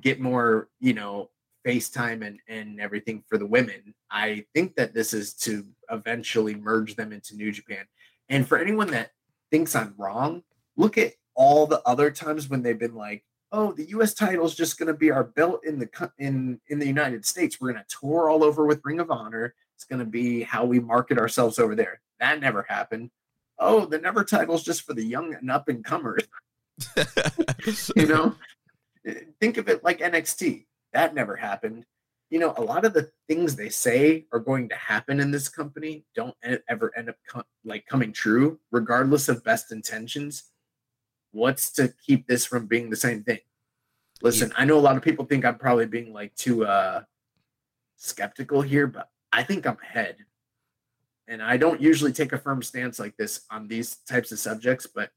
get 0.00 0.20
more, 0.20 0.68
you 0.80 0.94
know, 0.94 1.30
FaceTime 1.66 2.26
and, 2.26 2.38
and 2.48 2.80
everything 2.80 3.22
for 3.28 3.38
the 3.38 3.46
women. 3.46 3.94
I 4.10 4.44
think 4.54 4.76
that 4.76 4.94
this 4.94 5.14
is 5.14 5.34
to 5.34 5.64
eventually 5.90 6.54
merge 6.54 6.96
them 6.96 7.12
into 7.12 7.36
New 7.36 7.52
Japan. 7.52 7.86
And 8.28 8.46
for 8.46 8.58
anyone 8.58 8.90
that 8.90 9.10
thinks 9.50 9.74
I'm 9.74 9.94
wrong, 9.96 10.42
look 10.76 10.98
at 10.98 11.14
all 11.34 11.66
the 11.66 11.82
other 11.86 12.10
times 12.10 12.48
when 12.48 12.62
they've 12.62 12.78
been 12.78 12.94
like, 12.94 13.24
"Oh, 13.52 13.72
the 13.72 13.88
U.S. 13.90 14.14
title 14.14 14.46
is 14.46 14.54
just 14.54 14.78
going 14.78 14.86
to 14.88 14.94
be 14.94 15.10
our 15.10 15.24
belt 15.24 15.60
in 15.64 15.78
the 15.78 16.10
in 16.18 16.60
in 16.68 16.78
the 16.78 16.86
United 16.86 17.24
States. 17.24 17.60
We're 17.60 17.72
going 17.72 17.84
to 17.84 17.96
tour 18.00 18.28
all 18.28 18.44
over 18.44 18.64
with 18.64 18.80
Ring 18.84 19.00
of 19.00 19.10
Honor. 19.10 19.54
It's 19.76 19.84
going 19.84 19.98
to 19.98 20.04
be 20.04 20.42
how 20.42 20.64
we 20.64 20.80
market 20.80 21.18
ourselves 21.18 21.58
over 21.58 21.74
there." 21.74 22.00
That 22.20 22.40
never 22.40 22.62
happened. 22.62 23.10
Oh, 23.58 23.84
the 23.86 23.98
never 23.98 24.24
title 24.24 24.54
is 24.54 24.62
just 24.62 24.82
for 24.82 24.94
the 24.94 25.04
young 25.04 25.34
and 25.34 25.50
up 25.50 25.68
and 25.68 25.84
comers. 25.84 26.24
you 27.96 28.06
know, 28.06 28.34
think 29.40 29.56
of 29.56 29.68
it 29.68 29.84
like 29.84 30.00
NXT. 30.00 30.66
That 30.92 31.14
never 31.14 31.36
happened. 31.36 31.84
You 32.30 32.38
know, 32.38 32.54
a 32.56 32.62
lot 32.62 32.84
of 32.84 32.94
the 32.94 33.10
things 33.28 33.54
they 33.54 33.68
say 33.68 34.26
are 34.32 34.40
going 34.40 34.68
to 34.70 34.74
happen 34.74 35.20
in 35.20 35.30
this 35.30 35.48
company 35.48 36.04
don't 36.14 36.34
ever 36.68 36.92
end 36.96 37.10
up 37.10 37.16
com- 37.28 37.44
like 37.64 37.86
coming 37.86 38.12
true, 38.12 38.58
regardless 38.72 39.28
of 39.28 39.44
best 39.44 39.72
intentions. 39.72 40.44
What's 41.32 41.70
to 41.72 41.92
keep 42.04 42.26
this 42.26 42.44
from 42.44 42.66
being 42.66 42.90
the 42.90 42.96
same 42.96 43.22
thing? 43.22 43.40
Listen, 44.22 44.48
yeah. 44.50 44.62
I 44.62 44.64
know 44.64 44.78
a 44.78 44.80
lot 44.80 44.96
of 44.96 45.02
people 45.02 45.26
think 45.26 45.44
I'm 45.44 45.58
probably 45.58 45.86
being 45.86 46.12
like 46.12 46.34
too 46.34 46.64
uh 46.64 47.02
skeptical 47.96 48.62
here, 48.62 48.86
but 48.86 49.10
I 49.32 49.42
think 49.42 49.66
I'm 49.66 49.78
ahead. 49.82 50.16
And 51.26 51.42
I 51.42 51.56
don't 51.56 51.80
usually 51.80 52.12
take 52.12 52.32
a 52.32 52.38
firm 52.38 52.62
stance 52.62 52.98
like 52.98 53.16
this 53.16 53.42
on 53.50 53.66
these 53.66 53.96
types 54.08 54.30
of 54.30 54.38
subjects, 54.38 54.86
but 54.86 55.10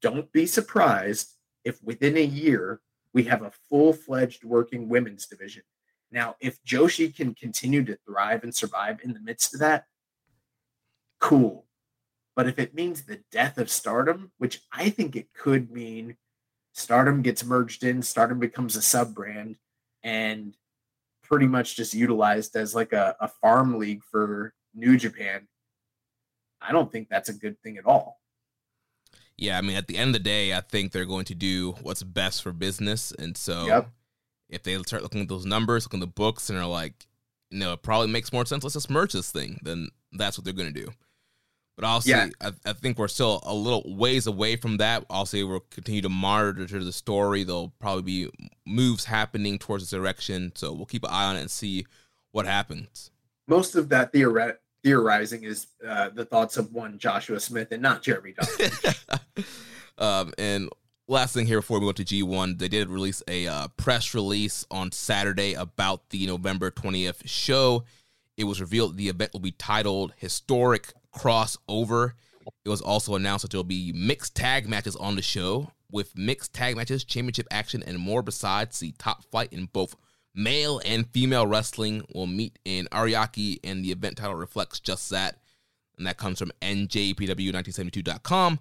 don't 0.00 0.30
be 0.32 0.46
surprised 0.46 1.34
if 1.64 1.82
within 1.82 2.16
a 2.16 2.24
year 2.24 2.80
we 3.12 3.24
have 3.24 3.42
a 3.42 3.52
full 3.68 3.92
fledged 3.92 4.44
working 4.44 4.88
women's 4.88 5.26
division. 5.26 5.62
Now, 6.10 6.36
if 6.40 6.62
Joshi 6.64 7.14
can 7.14 7.34
continue 7.34 7.84
to 7.84 7.98
thrive 8.06 8.42
and 8.42 8.54
survive 8.54 9.00
in 9.02 9.12
the 9.12 9.20
midst 9.20 9.54
of 9.54 9.60
that, 9.60 9.84
cool. 11.20 11.66
But 12.34 12.48
if 12.48 12.58
it 12.58 12.74
means 12.74 13.02
the 13.02 13.20
death 13.32 13.58
of 13.58 13.68
stardom, 13.68 14.32
which 14.38 14.60
I 14.72 14.90
think 14.90 15.16
it 15.16 15.32
could 15.34 15.70
mean 15.70 16.16
stardom 16.72 17.22
gets 17.22 17.44
merged 17.44 17.82
in, 17.82 18.02
stardom 18.02 18.38
becomes 18.38 18.76
a 18.76 18.82
sub 18.82 19.14
brand 19.14 19.56
and 20.02 20.54
pretty 21.24 21.46
much 21.46 21.76
just 21.76 21.94
utilized 21.94 22.56
as 22.56 22.74
like 22.74 22.92
a, 22.92 23.16
a 23.20 23.28
farm 23.28 23.78
league 23.78 24.02
for 24.10 24.54
New 24.74 24.96
Japan, 24.96 25.48
I 26.60 26.72
don't 26.72 26.90
think 26.90 27.08
that's 27.08 27.28
a 27.28 27.34
good 27.34 27.60
thing 27.60 27.76
at 27.76 27.86
all. 27.86 28.18
Yeah, 29.38 29.56
I 29.56 29.60
mean, 29.60 29.76
at 29.76 29.86
the 29.86 29.96
end 29.96 30.08
of 30.08 30.12
the 30.14 30.18
day, 30.18 30.52
I 30.52 30.60
think 30.60 30.90
they're 30.90 31.06
going 31.06 31.24
to 31.26 31.34
do 31.34 31.72
what's 31.82 32.02
best 32.02 32.42
for 32.42 32.52
business. 32.52 33.12
And 33.12 33.36
so 33.36 33.66
yep. 33.66 33.90
if 34.48 34.64
they 34.64 34.76
start 34.82 35.02
looking 35.02 35.22
at 35.22 35.28
those 35.28 35.46
numbers, 35.46 35.86
looking 35.86 36.02
at 36.02 36.08
the 36.08 36.12
books, 36.12 36.50
and 36.50 36.58
are 36.58 36.66
like, 36.66 37.06
you 37.50 37.60
know, 37.60 37.72
it 37.72 37.82
probably 37.82 38.08
makes 38.08 38.32
more 38.32 38.44
sense. 38.44 38.64
Let's 38.64 38.74
just 38.74 38.90
merge 38.90 39.12
this 39.12 39.30
thing. 39.30 39.60
Then 39.62 39.90
that's 40.12 40.36
what 40.36 40.44
they're 40.44 40.52
going 40.52 40.74
to 40.74 40.80
do. 40.84 40.90
But 41.76 41.84
also, 41.84 42.10
yeah. 42.10 42.28
I, 42.40 42.50
I, 42.66 42.72
think 42.72 42.98
we're 42.98 43.06
still 43.06 43.40
a 43.44 43.54
little 43.54 43.84
ways 43.86 44.26
away 44.26 44.56
from 44.56 44.78
that. 44.78 45.04
Also, 45.08 45.46
we'll 45.46 45.60
continue 45.70 46.02
to 46.02 46.08
monitor 46.08 46.82
the 46.82 46.92
story. 46.92 47.44
There'll 47.44 47.72
probably 47.78 48.02
be 48.02 48.30
moves 48.66 49.04
happening 49.04 49.60
towards 49.60 49.84
this 49.84 49.96
direction. 49.96 50.50
So 50.56 50.72
we'll 50.72 50.86
keep 50.86 51.04
an 51.04 51.10
eye 51.12 51.26
on 51.26 51.36
it 51.36 51.42
and 51.42 51.50
see 51.50 51.86
what 52.32 52.46
happens. 52.46 53.12
Most 53.46 53.76
of 53.76 53.90
that 53.90 54.12
theoret- 54.12 54.56
theorizing 54.82 55.44
is 55.44 55.66
uh, 55.86 56.08
the 56.10 56.24
thoughts 56.24 56.56
of 56.56 56.72
one 56.72 56.98
Joshua 56.98 57.40
Smith 57.40 57.72
and 57.72 57.82
not 57.82 58.02
Jeremy 58.02 58.34
um, 59.98 60.32
and 60.38 60.68
last 61.08 61.34
thing 61.34 61.46
here 61.46 61.58
before 61.58 61.80
we 61.80 61.86
go 61.86 61.92
to 61.92 62.04
G1, 62.04 62.58
they 62.58 62.68
did 62.68 62.88
release 62.88 63.22
a 63.26 63.46
uh, 63.46 63.68
press 63.76 64.14
release 64.14 64.64
on 64.70 64.92
Saturday 64.92 65.54
about 65.54 66.10
the 66.10 66.26
November 66.26 66.70
20th 66.70 67.22
show. 67.26 67.84
It 68.36 68.44
was 68.44 68.60
revealed 68.60 68.96
the 68.96 69.08
event 69.08 69.32
will 69.32 69.40
be 69.40 69.52
titled 69.52 70.12
Historic 70.16 70.92
Crossover. 71.14 72.12
It 72.64 72.68
was 72.68 72.80
also 72.80 73.14
announced 73.14 73.42
that 73.42 73.50
there 73.50 73.58
will 73.58 73.64
be 73.64 73.92
mixed 73.92 74.36
tag 74.36 74.68
matches 74.68 74.94
on 74.96 75.16
the 75.16 75.22
show 75.22 75.72
with 75.90 76.16
mixed 76.16 76.52
tag 76.52 76.76
matches, 76.76 77.04
championship 77.04 77.46
action, 77.50 77.82
and 77.82 77.98
more 77.98 78.22
besides 78.22 78.78
the 78.78 78.92
top 78.98 79.24
flight 79.24 79.52
in 79.52 79.66
both 79.66 79.96
male 80.34 80.80
and 80.84 81.06
female 81.08 81.46
wrestling 81.46 82.02
will 82.14 82.26
meet 82.26 82.58
in 82.64 82.86
Ariake, 82.92 83.60
and 83.64 83.84
the 83.84 83.92
event 83.92 84.16
title 84.16 84.34
reflects 84.34 84.80
just 84.80 85.10
that. 85.10 85.38
And 85.96 86.06
that 86.06 86.16
comes 86.16 86.38
from 86.38 86.52
NJPW1972.com. 86.62 88.60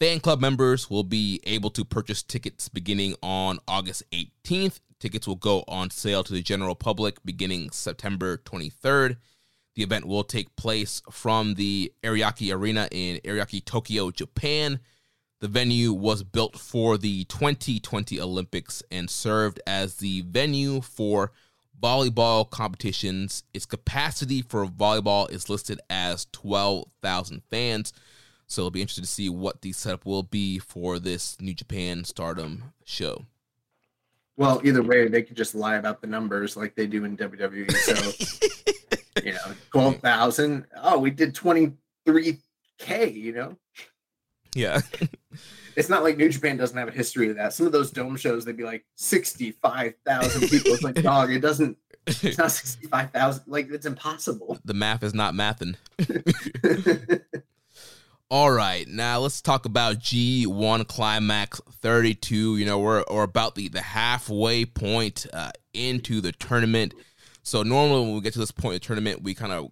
Fan 0.00 0.20
club 0.20 0.40
members 0.40 0.90
will 0.90 1.04
be 1.04 1.40
able 1.44 1.70
to 1.70 1.84
purchase 1.84 2.22
tickets 2.22 2.68
beginning 2.68 3.14
on 3.22 3.58
August 3.68 4.02
18th. 4.10 4.80
Tickets 4.98 5.26
will 5.26 5.36
go 5.36 5.64
on 5.68 5.90
sale 5.90 6.24
to 6.24 6.32
the 6.32 6.42
general 6.42 6.74
public 6.74 7.24
beginning 7.24 7.70
September 7.70 8.36
23rd. 8.38 9.16
The 9.76 9.82
event 9.82 10.06
will 10.06 10.24
take 10.24 10.56
place 10.56 11.02
from 11.10 11.54
the 11.54 11.92
Ariake 12.02 12.52
Arena 12.52 12.88
in 12.90 13.18
Ariake, 13.18 13.64
Tokyo, 13.64 14.10
Japan. 14.10 14.80
The 15.44 15.48
venue 15.48 15.92
was 15.92 16.22
built 16.22 16.58
for 16.58 16.96
the 16.96 17.24
2020 17.24 18.18
Olympics 18.18 18.82
and 18.90 19.10
served 19.10 19.60
as 19.66 19.96
the 19.96 20.22
venue 20.22 20.80
for 20.80 21.32
volleyball 21.78 22.48
competitions. 22.48 23.44
Its 23.52 23.66
capacity 23.66 24.40
for 24.40 24.64
volleyball 24.64 25.30
is 25.30 25.50
listed 25.50 25.82
as 25.90 26.28
12,000 26.32 27.42
fans. 27.50 27.92
So 28.46 28.62
it'll 28.62 28.70
be 28.70 28.80
interesting 28.80 29.04
to 29.04 29.10
see 29.10 29.28
what 29.28 29.60
the 29.60 29.72
setup 29.72 30.06
will 30.06 30.22
be 30.22 30.58
for 30.58 30.98
this 30.98 31.38
New 31.38 31.52
Japan 31.52 32.04
Stardom 32.04 32.72
show. 32.86 33.26
Well, 34.38 34.62
either 34.64 34.82
way, 34.82 35.08
they 35.08 35.20
could 35.20 35.36
just 35.36 35.54
lie 35.54 35.74
about 35.74 36.00
the 36.00 36.06
numbers 36.06 36.56
like 36.56 36.74
they 36.74 36.86
do 36.86 37.04
in 37.04 37.18
WWE. 37.18 37.70
So, 37.70 39.22
you 39.22 39.32
know, 39.34 39.54
12,000. 39.72 40.64
Oh, 40.82 40.98
we 40.98 41.10
did 41.10 41.34
23K, 41.34 43.14
you 43.14 43.34
know? 43.34 43.58
Yeah. 44.54 44.80
it's 45.76 45.88
not 45.88 46.02
like 46.02 46.16
New 46.16 46.28
Japan 46.28 46.56
doesn't 46.56 46.76
have 46.76 46.88
a 46.88 46.92
history 46.92 47.28
of 47.30 47.36
that. 47.36 47.52
Some 47.52 47.66
of 47.66 47.72
those 47.72 47.90
dome 47.90 48.16
shows, 48.16 48.44
they'd 48.44 48.56
be 48.56 48.64
like 48.64 48.84
65,000 48.96 50.48
people. 50.48 50.72
It's 50.72 50.82
like, 50.82 50.94
dog, 51.02 51.32
it 51.32 51.40
doesn't, 51.40 51.76
it's 52.06 52.38
not 52.38 52.50
65,000. 52.52 53.44
Like, 53.46 53.70
it's 53.70 53.86
impossible. 53.86 54.58
The 54.64 54.74
math 54.74 55.02
is 55.02 55.14
not 55.14 55.34
mathing. 55.34 55.76
All 58.30 58.50
right, 58.50 58.88
now 58.88 59.20
let's 59.20 59.40
talk 59.40 59.64
about 59.64 59.98
G1 59.98 60.88
Climax 60.88 61.60
32. 61.70 62.56
You 62.56 62.66
know, 62.66 62.78
we're, 62.78 63.04
we're 63.10 63.22
about 63.22 63.54
the, 63.54 63.68
the 63.68 63.82
halfway 63.82 64.64
point 64.64 65.26
uh, 65.32 65.52
into 65.72 66.20
the 66.20 66.32
tournament. 66.32 66.94
So 67.42 67.62
normally 67.62 68.00
when 68.00 68.14
we 68.14 68.20
get 68.22 68.32
to 68.32 68.38
this 68.38 68.50
point 68.50 68.74
in 68.74 68.76
the 68.76 68.80
tournament, 68.80 69.22
we 69.22 69.34
kind 69.34 69.52
of 69.52 69.70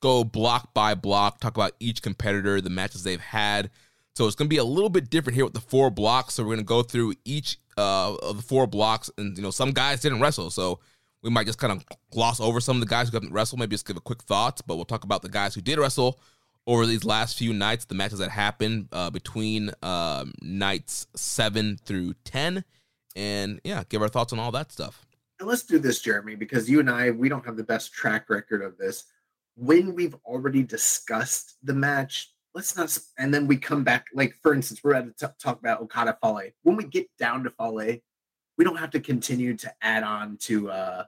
go 0.00 0.22
block 0.22 0.74
by 0.74 0.94
block, 0.94 1.40
talk 1.40 1.56
about 1.56 1.72
each 1.80 2.02
competitor, 2.02 2.60
the 2.60 2.70
matches 2.70 3.02
they've 3.02 3.20
had, 3.20 3.70
so 4.18 4.26
it's 4.26 4.34
going 4.34 4.48
to 4.48 4.50
be 4.52 4.56
a 4.56 4.64
little 4.64 4.90
bit 4.90 5.10
different 5.10 5.36
here 5.36 5.44
with 5.44 5.54
the 5.54 5.60
four 5.60 5.90
blocks. 5.90 6.34
So 6.34 6.42
we're 6.42 6.48
going 6.48 6.58
to 6.58 6.64
go 6.64 6.82
through 6.82 7.14
each 7.24 7.56
uh, 7.76 8.16
of 8.16 8.38
the 8.38 8.42
four 8.42 8.66
blocks, 8.66 9.08
and 9.16 9.36
you 9.36 9.42
know 9.44 9.52
some 9.52 9.70
guys 9.70 10.00
didn't 10.00 10.20
wrestle, 10.20 10.50
so 10.50 10.80
we 11.22 11.30
might 11.30 11.46
just 11.46 11.60
kind 11.60 11.72
of 11.72 11.84
gloss 12.10 12.40
over 12.40 12.58
some 12.58 12.76
of 12.76 12.80
the 12.80 12.86
guys 12.86 13.08
who 13.08 13.16
haven't 13.16 13.32
wrestled. 13.32 13.60
Maybe 13.60 13.74
just 13.74 13.86
give 13.86 13.96
a 13.96 14.00
quick 14.00 14.24
thoughts, 14.24 14.60
but 14.60 14.74
we'll 14.74 14.86
talk 14.86 15.04
about 15.04 15.22
the 15.22 15.28
guys 15.28 15.54
who 15.54 15.60
did 15.60 15.78
wrestle 15.78 16.18
over 16.66 16.84
these 16.84 17.04
last 17.04 17.38
few 17.38 17.54
nights, 17.54 17.84
the 17.84 17.94
matches 17.94 18.18
that 18.18 18.30
happened 18.30 18.88
uh, 18.90 19.08
between 19.08 19.70
uh, 19.84 20.24
nights 20.42 21.06
seven 21.14 21.78
through 21.84 22.14
ten, 22.24 22.64
and 23.14 23.60
yeah, 23.62 23.84
give 23.88 24.02
our 24.02 24.08
thoughts 24.08 24.32
on 24.32 24.40
all 24.40 24.50
that 24.50 24.72
stuff. 24.72 25.06
And 25.38 25.48
let's 25.48 25.62
do 25.62 25.78
this, 25.78 26.00
Jeremy, 26.00 26.34
because 26.34 26.68
you 26.68 26.80
and 26.80 26.90
I 26.90 27.12
we 27.12 27.28
don't 27.28 27.46
have 27.46 27.56
the 27.56 27.62
best 27.62 27.92
track 27.92 28.28
record 28.28 28.62
of 28.62 28.78
this. 28.78 29.04
When 29.54 29.94
we've 29.94 30.16
already 30.24 30.64
discussed 30.64 31.54
the 31.62 31.74
match, 31.74 32.32
let's 32.58 32.76
not 32.76 32.98
and 33.18 33.32
then 33.32 33.46
we 33.46 33.56
come 33.56 33.84
back 33.84 34.06
like 34.12 34.34
for 34.42 34.52
instance 34.52 34.82
we're 34.82 34.94
at 34.94 35.16
to 35.16 35.32
talk 35.40 35.60
about 35.60 35.80
okada 35.80 36.18
fale. 36.20 36.50
When 36.64 36.76
we 36.76 36.84
get 36.84 37.06
down 37.16 37.44
to 37.44 37.50
fale 37.50 37.96
we 38.56 38.64
don't 38.64 38.76
have 38.76 38.90
to 38.90 39.00
continue 39.00 39.56
to 39.56 39.72
add 39.80 40.02
on 40.02 40.36
to 40.42 40.70
uh 40.70 41.04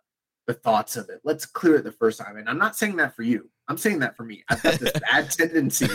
the 0.46 0.54
thoughts 0.54 0.96
of 0.96 1.08
it. 1.08 1.20
Let's 1.24 1.46
clear 1.46 1.76
it 1.76 1.84
the 1.84 1.92
first 1.92 2.20
time. 2.20 2.36
And 2.36 2.48
i'm 2.48 2.58
not 2.58 2.76
saying 2.76 2.96
that 2.96 3.16
for 3.16 3.24
you. 3.24 3.50
I'm 3.66 3.76
saying 3.76 3.98
that 3.98 4.16
for 4.16 4.22
me. 4.22 4.44
I've 4.48 4.62
got 4.62 4.78
this 4.78 4.92
bad 4.92 5.30
tendency 5.38 5.88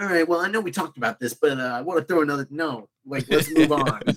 all 0.00 0.06
right 0.06 0.28
well 0.28 0.40
i 0.40 0.48
know 0.48 0.60
we 0.60 0.70
talked 0.70 0.96
about 0.96 1.18
this 1.18 1.34
but 1.34 1.58
uh, 1.58 1.72
i 1.74 1.80
want 1.80 1.98
to 1.98 2.04
throw 2.04 2.22
another 2.22 2.46
no 2.50 2.88
like 3.04 3.24
let's 3.28 3.50
move 3.50 3.72
on 3.72 4.00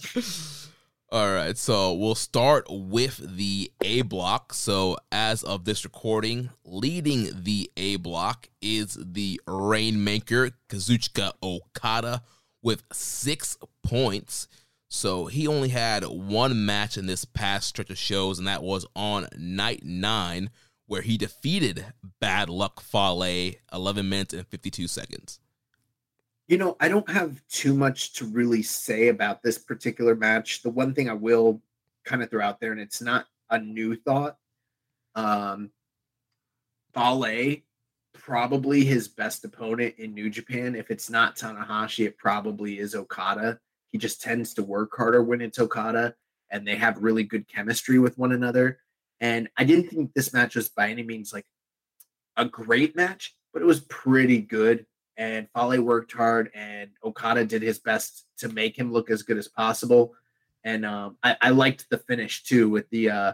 All 1.14 1.34
right, 1.34 1.58
so 1.58 1.92
we'll 1.92 2.16
start 2.16 2.68
with 2.70 3.36
the 3.36 3.70
A 3.82 4.02
block. 4.04 4.54
So, 4.54 4.96
as 5.12 5.44
of 5.44 5.66
this 5.66 5.84
recording, 5.84 6.52
leading 6.64 7.44
the 7.44 7.70
A 7.76 7.98
block 7.98 8.48
is 8.62 8.98
the 8.98 9.42
Rainmaker 9.46 10.52
Kazuchika 10.70 11.34
Okada 11.44 12.22
with 12.64 12.84
six 12.94 13.58
points. 13.84 14.48
So 14.88 15.26
he 15.26 15.48
only 15.48 15.68
had 15.68 16.06
one 16.06 16.66
match 16.66 16.98
in 16.98 17.08
this 17.08 17.26
past 17.26 17.68
stretch 17.68 17.90
of 17.90 17.98
shows, 17.98 18.40
and 18.40 18.48
that 18.48 18.64
was 18.64 18.86
on 18.96 19.28
night 19.38 19.84
nine, 19.84 20.50
where 20.88 21.02
he 21.02 21.18
defeated 21.18 21.88
Bad 22.22 22.50
Luck 22.50 22.80
Fale 22.80 23.56
11 23.74 24.08
minutes 24.08 24.34
and 24.34 24.48
52 24.48 24.88
seconds. 24.88 25.42
You 26.52 26.58
know, 26.58 26.76
I 26.82 26.90
don't 26.90 27.10
have 27.10 27.42
too 27.48 27.74
much 27.74 28.12
to 28.16 28.26
really 28.26 28.62
say 28.62 29.08
about 29.08 29.42
this 29.42 29.58
particular 29.58 30.16
match. 30.16 30.64
The 30.64 30.70
one 30.70 30.94
thing 30.94 31.10
I 31.10 31.14
will 31.14 31.62
kind 32.04 32.22
of 32.22 32.30
throw 32.30 32.44
out 32.44 32.60
there, 32.60 32.74
and 32.74 32.82
it's 32.82 33.02
not 33.02 33.26
a 33.50 33.58
new 33.58 33.96
thought. 33.96 34.36
Um, 35.16 35.72
Fale, 36.94 37.56
probably 38.12 38.84
his 38.84 39.08
best 39.08 39.46
opponent 39.46 39.96
in 39.98 40.14
New 40.14 40.30
Japan. 40.30 40.76
If 40.76 40.92
it's 40.92 41.10
not 41.10 41.38
Tanahashi, 41.38 42.06
it 42.06 42.18
probably 42.18 42.80
is 42.80 42.96
Okada. 42.96 43.58
He 43.94 43.98
just 43.98 44.22
tends 44.22 44.54
to 44.56 44.64
work 44.64 44.92
harder 44.94 45.24
when 45.24 45.40
it's 45.40 45.58
Okada, 45.58 46.16
and 46.50 46.68
they 46.68 46.76
have 46.76 47.02
really 47.02 47.24
good 47.24 47.48
chemistry 47.48 47.98
with 47.98 48.18
one 48.18 48.34
another. 48.34 48.80
And 49.22 49.48
I 49.56 49.64
didn't 49.64 49.88
think 49.88 50.14
this 50.14 50.34
match 50.34 50.58
was 50.58 50.68
by 50.68 50.90
any 50.90 51.04
means 51.04 51.32
like 51.32 51.46
a 52.36 52.44
great 52.44 52.94
match, 52.94 53.38
but 53.54 53.62
it 53.62 53.66
was 53.66 53.80
pretty 53.80 54.42
good. 54.42 54.86
And 55.22 55.48
Fale 55.54 55.80
worked 55.84 56.12
hard, 56.14 56.50
and 56.56 56.90
Okada 57.04 57.46
did 57.46 57.62
his 57.62 57.78
best 57.78 58.26
to 58.40 58.50
make 58.50 58.76
him 58.76 58.92
look 58.92 59.12
as 59.12 59.22
good 59.22 59.38
as 59.38 59.48
possible. 59.48 60.16
And 60.64 60.84
um, 60.84 61.18
I, 61.22 61.38
I 61.40 61.50
liked 61.52 61.88
the 61.92 62.00
finish 62.00 62.42
too 62.42 62.70
with 62.70 62.90
the 62.90 63.12
uh, 63.12 63.34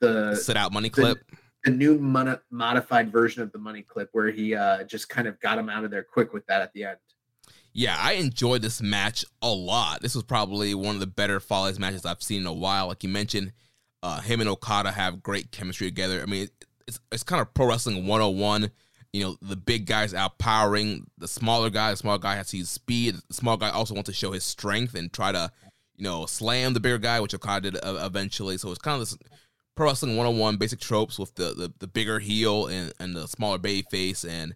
the 0.00 0.34
sit 0.34 0.56
out 0.56 0.72
money 0.72 0.90
clip. 0.90 1.18
The, 1.30 1.70
the 1.70 1.76
new 1.76 1.96
mon- 1.96 2.40
modified 2.50 3.12
version 3.12 3.40
of 3.40 3.52
the 3.52 3.58
money 3.58 3.82
clip 3.82 4.08
where 4.10 4.32
he 4.32 4.56
uh, 4.56 4.82
just 4.82 5.08
kind 5.08 5.28
of 5.28 5.38
got 5.38 5.58
him 5.58 5.68
out 5.68 5.84
of 5.84 5.92
there 5.92 6.02
quick 6.02 6.32
with 6.32 6.44
that 6.46 6.60
at 6.60 6.72
the 6.72 6.82
end. 6.82 6.98
Yeah, 7.72 7.96
I 7.96 8.14
enjoyed 8.14 8.62
this 8.62 8.82
match 8.82 9.24
a 9.42 9.48
lot. 9.48 10.02
This 10.02 10.16
was 10.16 10.24
probably 10.24 10.74
one 10.74 10.96
of 10.96 11.00
the 11.00 11.06
better 11.06 11.38
Fale's 11.38 11.78
matches 11.78 12.04
I've 12.04 12.20
seen 12.20 12.40
in 12.40 12.46
a 12.48 12.52
while. 12.52 12.88
Like 12.88 13.04
you 13.04 13.10
mentioned, 13.10 13.52
uh, 14.02 14.20
him 14.22 14.40
and 14.40 14.48
Okada 14.48 14.90
have 14.90 15.22
great 15.22 15.52
chemistry 15.52 15.86
together. 15.86 16.20
I 16.20 16.26
mean, 16.26 16.48
it's 16.88 16.98
it's 17.12 17.22
kind 17.22 17.40
of 17.40 17.54
pro 17.54 17.68
wrestling 17.68 18.08
101. 18.08 18.72
You 19.12 19.24
know, 19.24 19.36
the 19.42 19.56
big 19.56 19.86
guys 19.86 20.12
outpowering 20.12 21.04
the 21.18 21.26
smaller 21.26 21.70
guy. 21.70 21.90
The 21.90 21.96
small 21.96 22.18
guy 22.18 22.36
has 22.36 22.48
to 22.48 22.58
use 22.58 22.70
speed. 22.70 23.16
The 23.28 23.34
small 23.34 23.56
guy 23.56 23.70
also 23.70 23.94
wants 23.94 24.08
to 24.08 24.14
show 24.14 24.32
his 24.32 24.44
strength 24.44 24.94
and 24.94 25.12
try 25.12 25.32
to, 25.32 25.50
you 25.96 26.04
know, 26.04 26.26
slam 26.26 26.74
the 26.74 26.80
bigger 26.80 26.98
guy, 26.98 27.18
which 27.20 27.34
Okada 27.34 27.72
did 27.72 27.84
uh, 27.84 28.00
eventually. 28.04 28.56
So 28.56 28.70
it's 28.70 28.78
kind 28.78 28.94
of 28.94 29.00
this 29.00 29.18
pro 29.74 29.86
wrestling 29.88 30.16
101 30.16 30.58
basic 30.58 30.78
tropes 30.78 31.18
with 31.18 31.34
the 31.34 31.54
the, 31.54 31.72
the 31.78 31.86
bigger 31.86 32.18
heel 32.18 32.66
and, 32.66 32.92
and 33.00 33.16
the 33.16 33.26
smaller 33.26 33.58
baby 33.58 33.86
face 33.90 34.24
and 34.24 34.54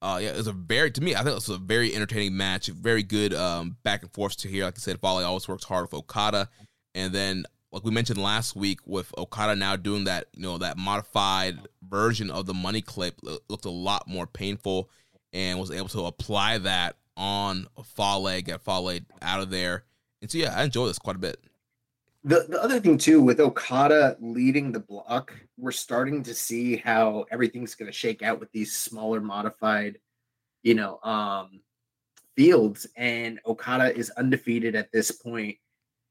uh, 0.00 0.18
yeah, 0.22 0.30
it 0.30 0.36
was 0.36 0.46
a 0.46 0.52
very 0.52 0.90
to 0.92 1.00
me. 1.00 1.14
I 1.14 1.18
think 1.18 1.30
it 1.30 1.34
was 1.34 1.48
a 1.48 1.58
very 1.58 1.94
entertaining 1.94 2.36
match. 2.36 2.68
Very 2.68 3.02
good 3.02 3.34
um, 3.34 3.76
back 3.82 4.02
and 4.02 4.12
forth 4.12 4.36
to 4.38 4.48
here. 4.48 4.64
Like 4.64 4.76
I 4.76 4.80
said, 4.80 5.00
Fale 5.00 5.24
always 5.24 5.48
works 5.48 5.64
hard 5.64 5.82
with 5.82 5.94
Okada, 5.94 6.48
and 6.94 7.12
then 7.12 7.44
like 7.72 7.84
we 7.84 7.90
mentioned 7.90 8.18
last 8.18 8.56
week, 8.56 8.80
with 8.86 9.12
Okada 9.18 9.54
now 9.54 9.76
doing 9.76 10.04
that, 10.04 10.26
you 10.34 10.42
know, 10.42 10.58
that 10.58 10.78
modified 10.78 11.58
version 11.82 12.30
of 12.30 12.46
the 12.46 12.54
money 12.54 12.80
clip 12.80 13.20
looked 13.48 13.64
a 13.64 13.70
lot 13.70 14.08
more 14.08 14.26
painful, 14.26 14.90
and 15.32 15.58
was 15.58 15.70
able 15.70 15.88
to 15.88 16.06
apply 16.06 16.58
that 16.58 16.96
on 17.16 17.66
Fale, 17.96 18.40
get 18.42 18.62
Fale 18.62 19.00
out 19.20 19.40
of 19.40 19.50
there. 19.50 19.84
And 20.22 20.30
so 20.30 20.38
yeah, 20.38 20.54
I 20.56 20.64
enjoy 20.64 20.86
this 20.86 20.98
quite 20.98 21.16
a 21.16 21.20
bit. 21.20 21.38
The 22.24 22.46
the 22.48 22.62
other 22.62 22.80
thing 22.80 22.98
too, 22.98 23.22
with 23.22 23.40
Okada 23.40 24.16
leading 24.20 24.72
the 24.72 24.80
block, 24.80 25.32
we're 25.56 25.70
starting 25.70 26.22
to 26.24 26.34
see 26.34 26.76
how 26.76 27.26
everything's 27.30 27.74
going 27.74 27.90
to 27.90 27.96
shake 27.96 28.22
out 28.22 28.40
with 28.40 28.50
these 28.52 28.74
smaller 28.74 29.20
modified, 29.20 29.98
you 30.62 30.74
know, 30.74 30.98
um, 31.02 31.60
fields. 32.36 32.86
And 32.96 33.38
Okada 33.46 33.96
is 33.96 34.10
undefeated 34.10 34.74
at 34.74 34.90
this 34.92 35.10
point. 35.12 35.58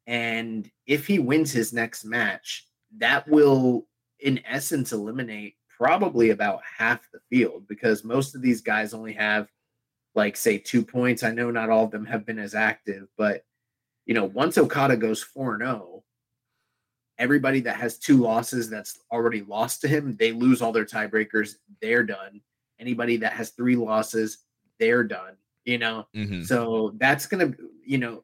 And 0.08 0.70
if 0.86 1.06
he 1.06 1.20
wins 1.20 1.52
his 1.52 1.74
next 1.74 2.06
match, 2.06 2.66
that 2.98 3.28
will, 3.28 3.88
in 4.20 4.40
essence, 4.46 4.94
eliminate 4.94 5.56
probably 5.78 6.32
about 6.32 6.62
half 6.78 7.02
the 7.12 7.20
field 7.30 7.68
because 7.68 8.04
most 8.04 8.34
of 8.34 8.42
these 8.42 8.62
guys 8.62 8.94
only 8.94 9.14
have, 9.14 9.48
like, 10.16 10.36
say, 10.36 10.58
two 10.58 10.84
points. 10.84 11.24
I 11.24 11.32
know 11.32 11.52
not 11.52 11.70
all 11.70 11.84
of 11.84 11.92
them 11.92 12.06
have 12.06 12.26
been 12.26 12.40
as 12.40 12.56
active, 12.56 13.08
but 13.18 13.44
you 14.08 14.14
know, 14.14 14.26
once 14.26 14.58
Okada 14.58 14.96
goes 14.96 15.22
4 15.22 15.60
0, 15.60 16.04
everybody 17.20 17.60
that 17.62 17.76
has 17.76 18.00
two 18.00 18.18
losses 18.18 18.70
that's 18.70 19.00
already 19.12 19.42
lost 19.42 19.82
to 19.82 19.88
him, 19.88 20.16
they 20.18 20.32
lose 20.32 20.62
all 20.62 20.72
their 20.72 20.86
tiebreakers. 20.86 21.56
They're 21.82 22.04
done. 22.04 22.42
Anybody 22.80 23.18
that 23.18 23.34
has 23.34 23.50
three 23.50 23.76
losses, 23.76 24.40
they're 24.80 25.04
done. 25.04 25.36
You 25.66 25.78
know, 25.78 26.08
mm-hmm. 26.16 26.44
so 26.44 26.94
that's 26.98 27.26
going 27.26 27.52
to, 27.52 27.58
you 27.86 27.98
know, 27.98 28.24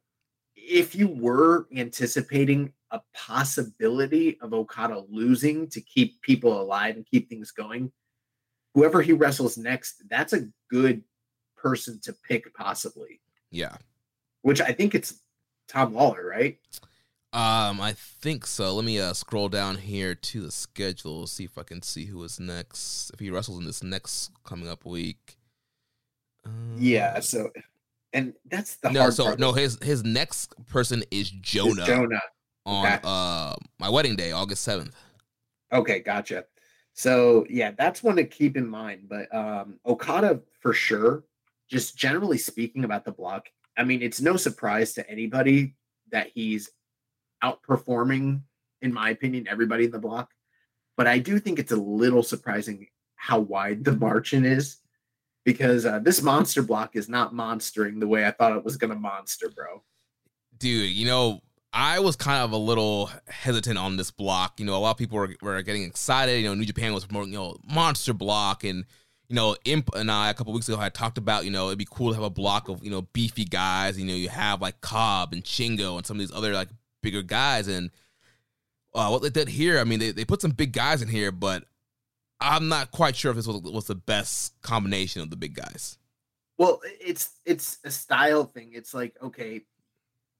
if 0.63 0.95
you 0.95 1.07
were 1.07 1.67
anticipating 1.75 2.71
a 2.91 3.01
possibility 3.13 4.37
of 4.41 4.53
Okada 4.53 5.03
losing 5.09 5.67
to 5.69 5.81
keep 5.81 6.21
people 6.21 6.61
alive 6.61 6.95
and 6.95 7.05
keep 7.05 7.27
things 7.27 7.51
going, 7.51 7.91
whoever 8.73 9.01
he 9.01 9.13
wrestles 9.13 9.57
next, 9.57 10.03
that's 10.09 10.33
a 10.33 10.47
good 10.69 11.03
person 11.57 11.99
to 12.03 12.13
pick, 12.27 12.53
possibly. 12.53 13.19
Yeah. 13.51 13.75
Which 14.41 14.61
I 14.61 14.71
think 14.73 14.95
it's 14.95 15.21
Tom 15.67 15.93
Lawlor, 15.93 16.25
right? 16.25 16.57
Um, 17.33 17.81
I 17.81 17.95
think 17.97 18.45
so. 18.45 18.75
Let 18.75 18.85
me 18.85 18.99
uh 18.99 19.13
scroll 19.13 19.49
down 19.49 19.77
here 19.77 20.13
to 20.13 20.41
the 20.41 20.51
schedule, 20.51 21.25
see 21.25 21.45
if 21.45 21.57
I 21.57 21.63
can 21.63 21.81
see 21.81 22.05
who 22.05 22.23
is 22.23 22.39
next. 22.39 23.09
If 23.11 23.19
he 23.19 23.31
wrestles 23.31 23.57
in 23.57 23.65
this 23.65 23.81
next 23.81 24.31
coming 24.43 24.69
up 24.69 24.85
week. 24.85 25.37
Um, 26.45 26.75
yeah. 26.77 27.19
So, 27.21 27.49
and 28.13 28.33
that's 28.49 28.75
the 28.77 28.91
no. 28.91 29.09
so 29.09 29.25
part. 29.25 29.39
no, 29.39 29.51
his 29.51 29.77
his 29.81 30.03
next 30.03 30.53
person 30.67 31.03
is 31.11 31.29
Jonah. 31.29 31.85
Jonah 31.85 32.21
on 32.65 32.85
uh 33.03 33.55
my 33.79 33.89
wedding 33.89 34.15
day, 34.15 34.31
August 34.31 34.63
seventh. 34.63 34.95
Okay, 35.71 35.99
gotcha. 35.99 36.45
So 36.93 37.45
yeah, 37.49 37.71
that's 37.71 38.03
one 38.03 38.15
to 38.17 38.23
keep 38.23 38.55
in 38.55 38.67
mind. 38.67 39.09
But 39.09 39.33
um 39.33 39.79
Okada 39.85 40.41
for 40.59 40.73
sure. 40.73 41.23
Just 41.69 41.97
generally 41.97 42.37
speaking 42.37 42.83
about 42.83 43.03
the 43.03 43.11
block, 43.11 43.47
I 43.77 43.83
mean, 43.83 44.01
it's 44.01 44.21
no 44.21 44.37
surprise 44.37 44.93
to 44.93 45.09
anybody 45.09 45.75
that 46.11 46.27
he's 46.33 46.69
outperforming, 47.43 48.41
in 48.81 48.93
my 48.93 49.09
opinion, 49.09 49.47
everybody 49.49 49.85
in 49.85 49.91
the 49.91 49.99
block. 49.99 50.29
But 50.95 51.07
I 51.07 51.17
do 51.17 51.39
think 51.39 51.57
it's 51.57 51.71
a 51.71 51.77
little 51.77 52.21
surprising 52.21 52.87
how 53.15 53.39
wide 53.39 53.83
the 53.83 53.95
margin 53.95 54.45
is 54.45 54.77
because 55.43 55.85
uh, 55.85 55.99
this 55.99 56.21
monster 56.21 56.61
block 56.61 56.95
is 56.95 57.09
not 57.09 57.33
monstering 57.33 57.99
the 57.99 58.07
way 58.07 58.25
I 58.25 58.31
thought 58.31 58.55
it 58.55 58.63
was 58.63 58.77
going 58.77 58.91
to 58.91 58.99
monster, 58.99 59.49
bro. 59.49 59.83
Dude, 60.57 60.89
you 60.89 61.05
know, 61.05 61.41
I 61.73 61.99
was 61.99 62.15
kind 62.15 62.43
of 62.43 62.51
a 62.51 62.57
little 62.57 63.09
hesitant 63.27 63.77
on 63.77 63.97
this 63.97 64.11
block. 64.11 64.59
You 64.59 64.65
know, 64.65 64.75
a 64.75 64.79
lot 64.79 64.91
of 64.91 64.97
people 64.97 65.17
were, 65.17 65.35
were 65.41 65.61
getting 65.61 65.83
excited. 65.83 66.39
You 66.39 66.47
know, 66.47 66.53
New 66.53 66.65
Japan 66.65 66.93
was 66.93 67.05
promoting, 67.05 67.33
you 67.33 67.39
know, 67.39 67.57
monster 67.67 68.13
block 68.13 68.63
and 68.63 68.85
you 69.29 69.35
know, 69.35 69.55
Imp 69.65 69.89
and 69.95 70.11
I 70.11 70.29
a 70.29 70.33
couple 70.33 70.53
weeks 70.53 70.67
ago 70.67 70.77
had 70.77 70.93
talked 70.93 71.17
about, 71.17 71.45
you 71.45 71.49
know, 71.49 71.67
it'd 71.67 71.79
be 71.79 71.87
cool 71.89 72.09
to 72.09 72.15
have 72.15 72.23
a 72.23 72.29
block 72.29 72.69
of, 72.69 72.83
you 72.83 72.91
know, 72.91 73.01
beefy 73.13 73.45
guys. 73.45 73.97
You 73.97 74.05
know, 74.05 74.13
you 74.13 74.29
have 74.29 74.61
like 74.61 74.79
Cobb 74.81 75.33
and 75.33 75.43
Chingo 75.43 75.97
and 75.97 76.05
some 76.05 76.17
of 76.17 76.19
these 76.19 76.31
other 76.31 76.53
like 76.53 76.69
bigger 77.01 77.23
guys. 77.23 77.67
And 77.67 77.89
uh, 78.93 79.07
what 79.09 79.23
they 79.23 79.31
did 79.31 79.47
here, 79.47 79.79
I 79.79 79.85
mean, 79.85 79.99
they, 79.99 80.11
they 80.11 80.23
put 80.23 80.41
some 80.41 80.51
big 80.51 80.71
guys 80.71 81.01
in 81.01 81.07
here, 81.07 81.31
but 81.31 81.63
I'm 82.43 82.67
not 82.67 82.91
quite 82.91 83.15
sure 83.15 83.31
if 83.31 83.37
this 83.37 83.47
was, 83.47 83.61
was 83.61 83.87
the 83.87 83.95
best 83.95 84.61
combination 84.61 85.21
of 85.21 85.29
the 85.29 85.37
big 85.37 85.55
guys. 85.55 85.97
Well, 86.57 86.81
it's 87.01 87.31
it's 87.45 87.79
a 87.83 87.89
style 87.89 88.43
thing. 88.43 88.71
It's 88.73 88.93
like, 88.93 89.15
okay, 89.23 89.61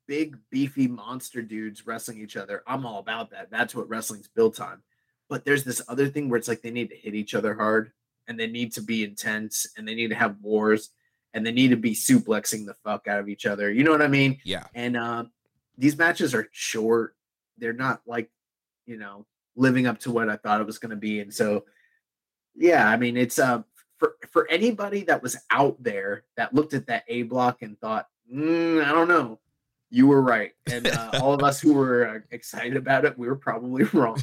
big 0.08 0.38
beefy 0.52 0.88
monster 0.88 1.42
dudes 1.42 1.88
wrestling 1.88 2.20
each 2.20 2.36
other. 2.36 2.62
I'm 2.68 2.86
all 2.86 3.00
about 3.00 3.32
that. 3.32 3.50
That's 3.50 3.74
what 3.74 3.90
wrestling's 3.90 4.28
built 4.28 4.60
on. 4.60 4.82
But 5.30 5.46
there's 5.46 5.64
this 5.64 5.82
other 5.88 6.08
thing 6.08 6.30
where 6.30 6.38
it's 6.38 6.48
like 6.48 6.62
they 6.62 6.72
need 6.72 6.90
to 6.90 6.96
hit 6.96 7.16
each 7.16 7.34
other 7.34 7.56
hard 7.56 7.92
and 8.28 8.40
they 8.40 8.48
need 8.48 8.74
to 8.74 8.82
be 8.82 9.04
intense 9.04 9.66
and 9.78 9.88
they 9.88 9.96
need 9.96 10.10
to 10.10 10.16
have 10.16 10.38
wars 10.42 10.90
and 11.34 11.46
they 11.46 11.52
need 11.52 11.70
to 11.70 11.78
be 11.78 11.96
suplexing 11.96 12.66
the 12.66 12.76
fuck 12.84 13.08
out 13.08 13.20
of 13.20 13.30
each 13.30 13.46
other. 13.46 13.72
You 13.72 13.84
know 13.84 13.92
what 13.92 14.02
I 14.02 14.08
mean? 14.08 14.40
Yeah. 14.44 14.66
And 14.76 14.96
uh, 14.96 15.26
these 15.78 15.98
matches 15.98 16.36
are 16.36 16.48
short. 16.52 17.16
They're 17.58 17.74
not 17.74 18.02
like, 18.06 18.30
you 18.86 18.98
know, 18.98 19.26
living 19.56 19.88
up 19.88 20.00
to 20.00 20.12
what 20.12 20.30
I 20.30 20.38
thought 20.38 20.62
it 20.62 20.68
was 20.68 20.78
going 20.78 20.92
to 20.92 20.96
be. 20.96 21.20
And 21.20 21.34
so, 21.34 21.64
yeah, 22.56 22.88
I 22.88 22.98
mean, 22.98 23.18
it's 23.18 23.40
uh, 23.40 23.64
for 23.98 24.16
for 24.32 24.50
anybody 24.50 25.04
that 25.04 25.22
was 25.22 25.38
out 25.50 25.82
there 25.82 26.24
that 26.38 26.54
looked 26.54 26.74
at 26.74 26.88
that 26.88 27.04
A 27.08 27.24
block 27.24 27.62
and 27.62 27.80
thought, 27.80 28.08
mm, 28.32 28.84
I 28.84 28.92
don't 28.92 29.08
know, 29.08 29.40
you 29.90 30.08
were 30.08 30.22
right. 30.22 30.52
And 30.72 30.88
uh, 30.88 31.12
all 31.22 31.34
of 31.34 31.44
us 31.44 31.62
who 31.62 31.74
were 31.74 32.08
uh, 32.08 32.20
excited 32.32 32.76
about 32.76 33.06
it, 33.06 33.18
we 33.18 33.28
were 33.28 33.36
probably 33.36 33.84
wrong. 33.94 34.22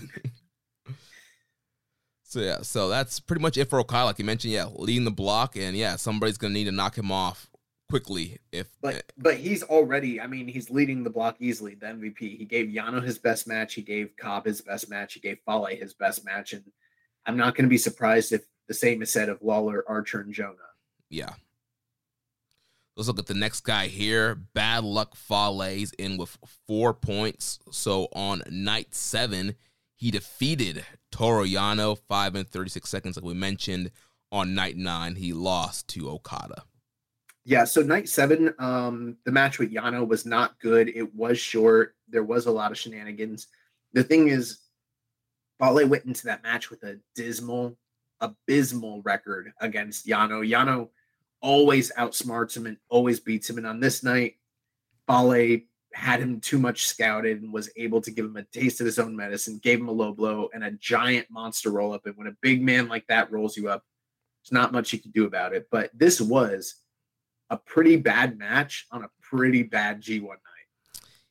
So 2.24 2.40
yeah, 2.40 2.62
so 2.62 2.88
that's 2.88 3.18
pretty 3.18 3.42
much 3.42 3.56
it 3.56 3.68
for 3.68 3.80
Okada. 3.80 4.04
Like 4.04 4.18
you 4.18 4.24
mentioned, 4.24 4.52
yeah, 4.52 4.66
leading 4.66 5.04
the 5.04 5.10
block, 5.10 5.56
and 5.56 5.76
yeah, 5.76 5.96
somebody's 5.96 6.38
gonna 6.38 6.54
need 6.54 6.64
to 6.64 6.72
knock 6.72 6.96
him 6.96 7.10
off 7.10 7.50
quickly. 7.88 8.38
If 8.52 8.68
but 8.80 8.94
eh 8.94 9.00
but 9.18 9.34
he's 9.36 9.64
already, 9.64 10.20
I 10.20 10.28
mean, 10.28 10.46
he's 10.46 10.70
leading 10.70 11.02
the 11.02 11.10
block 11.10 11.36
easily. 11.40 11.74
The 11.74 11.86
MVP. 11.86 12.38
He 12.38 12.44
gave 12.44 12.68
Yano 12.68 13.02
his 13.02 13.18
best 13.18 13.48
match. 13.48 13.74
He 13.74 13.82
gave 13.82 14.16
Cobb 14.16 14.46
his 14.46 14.60
best 14.60 14.88
match. 14.88 15.14
He 15.14 15.20
gave 15.20 15.38
Fale 15.44 15.66
his 15.66 15.92
best 15.92 16.24
match, 16.24 16.52
and 16.52 16.62
I'm 17.26 17.36
not 17.36 17.54
going 17.54 17.64
to 17.64 17.70
be 17.70 17.78
surprised 17.78 18.32
if 18.32 18.44
the 18.68 18.74
same 18.74 19.02
is 19.02 19.10
said 19.10 19.28
of 19.28 19.40
Lawlor, 19.42 19.82
Archer, 19.88 20.20
and 20.20 20.32
Jonah. 20.32 20.54
Yeah. 21.08 21.30
Let's 22.96 23.08
look 23.08 23.18
at 23.18 23.26
the 23.26 23.34
next 23.34 23.60
guy 23.60 23.86
here. 23.86 24.34
Bad 24.34 24.84
Luck 24.84 25.16
Fale's 25.16 25.92
in 25.98 26.16
with 26.16 26.38
four 26.66 26.92
points. 26.92 27.58
So 27.70 28.08
on 28.12 28.42
night 28.50 28.94
seven, 28.94 29.54
he 29.96 30.10
defeated 30.10 30.84
Toru 31.10 31.44
Yano 31.46 31.98
five 32.08 32.34
and 32.34 32.48
36 32.48 32.88
seconds, 32.88 33.16
like 33.16 33.24
we 33.24 33.34
mentioned. 33.34 33.90
On 34.32 34.54
night 34.54 34.76
nine, 34.76 35.16
he 35.16 35.32
lost 35.32 35.88
to 35.88 36.08
Okada. 36.08 36.62
Yeah, 37.44 37.64
so 37.64 37.82
night 37.82 38.08
seven, 38.08 38.54
um, 38.58 39.16
the 39.24 39.32
match 39.32 39.58
with 39.58 39.72
Yano 39.72 40.06
was 40.06 40.24
not 40.24 40.58
good. 40.60 40.88
It 40.88 41.14
was 41.14 41.38
short. 41.38 41.96
There 42.08 42.22
was 42.22 42.46
a 42.46 42.52
lot 42.52 42.70
of 42.70 42.78
shenanigans. 42.78 43.48
The 43.92 44.04
thing 44.04 44.28
is, 44.28 44.59
Fale 45.60 45.86
went 45.86 46.06
into 46.06 46.24
that 46.24 46.42
match 46.42 46.70
with 46.70 46.82
a 46.82 46.98
dismal, 47.14 47.76
abysmal 48.20 49.02
record 49.02 49.52
against 49.60 50.06
Yano. 50.06 50.48
Yano 50.48 50.88
always 51.42 51.92
outsmarts 51.98 52.56
him 52.56 52.66
and 52.66 52.78
always 52.88 53.20
beats 53.20 53.48
him. 53.48 53.58
And 53.58 53.66
on 53.66 53.78
this 53.78 54.02
night, 54.02 54.36
Fale 55.06 55.60
had 55.92 56.20
him 56.20 56.40
too 56.40 56.58
much 56.58 56.86
scouted 56.86 57.42
and 57.42 57.52
was 57.52 57.70
able 57.76 58.00
to 58.00 58.10
give 58.10 58.24
him 58.24 58.36
a 58.36 58.44
taste 58.44 58.80
of 58.80 58.86
his 58.86 58.98
own 58.98 59.14
medicine, 59.14 59.60
gave 59.62 59.80
him 59.80 59.88
a 59.88 59.92
low 59.92 60.12
blow 60.12 60.48
and 60.54 60.64
a 60.64 60.70
giant 60.72 61.26
monster 61.30 61.70
roll 61.70 61.92
up. 61.92 62.06
And 62.06 62.16
when 62.16 62.28
a 62.28 62.36
big 62.40 62.62
man 62.62 62.88
like 62.88 63.06
that 63.08 63.30
rolls 63.30 63.56
you 63.56 63.68
up, 63.68 63.84
there's 64.42 64.52
not 64.52 64.72
much 64.72 64.92
you 64.92 64.98
can 64.98 65.10
do 65.10 65.26
about 65.26 65.52
it. 65.52 65.68
But 65.70 65.90
this 65.92 66.20
was 66.20 66.76
a 67.50 67.56
pretty 67.56 67.96
bad 67.96 68.38
match 68.38 68.86
on 68.92 69.04
a 69.04 69.10
pretty 69.20 69.62
bad 69.62 70.00
G1 70.00 70.22
night. 70.28 70.38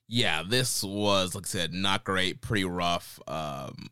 Yeah, 0.08 0.44
this 0.46 0.84
was, 0.84 1.36
like 1.36 1.46
I 1.46 1.48
said, 1.48 1.74
not 1.74 2.04
great, 2.04 2.42
pretty 2.42 2.66
rough. 2.66 3.20
Um, 3.28 3.90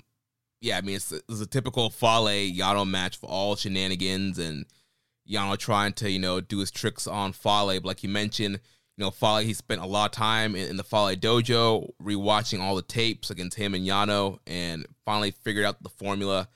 yeah, 0.61 0.77
I 0.77 0.81
mean, 0.81 0.95
it's, 0.95 1.11
it's 1.11 1.41
a 1.41 1.45
typical 1.45 1.89
Fale 1.89 2.51
Yano 2.51 2.87
match 2.87 3.17
for 3.17 3.27
all 3.27 3.55
shenanigans 3.55 4.39
and 4.39 4.65
Yano 5.29 5.57
trying 5.57 5.93
to, 5.93 6.09
you 6.09 6.19
know, 6.19 6.41
do 6.41 6.59
his 6.59 6.71
tricks 6.71 7.07
on 7.07 7.33
Fale. 7.33 7.79
But 7.79 7.85
like 7.85 8.03
you 8.03 8.09
mentioned, 8.09 8.59
you 8.97 9.03
know, 9.03 9.11
Fale, 9.11 9.37
he 9.37 9.53
spent 9.53 9.81
a 9.81 9.85
lot 9.85 10.05
of 10.05 10.11
time 10.13 10.55
in, 10.55 10.69
in 10.69 10.77
the 10.77 10.83
Fale 10.83 11.15
dojo, 11.15 11.89
rewatching 12.01 12.59
all 12.59 12.75
the 12.75 12.81
tapes 12.81 13.29
against 13.29 13.57
him 13.57 13.73
and 13.73 13.85
Yano, 13.85 14.39
and 14.47 14.85
finally 15.05 15.31
figured 15.31 15.65
out 15.65 15.81
the 15.83 15.89
formula. 15.89 16.47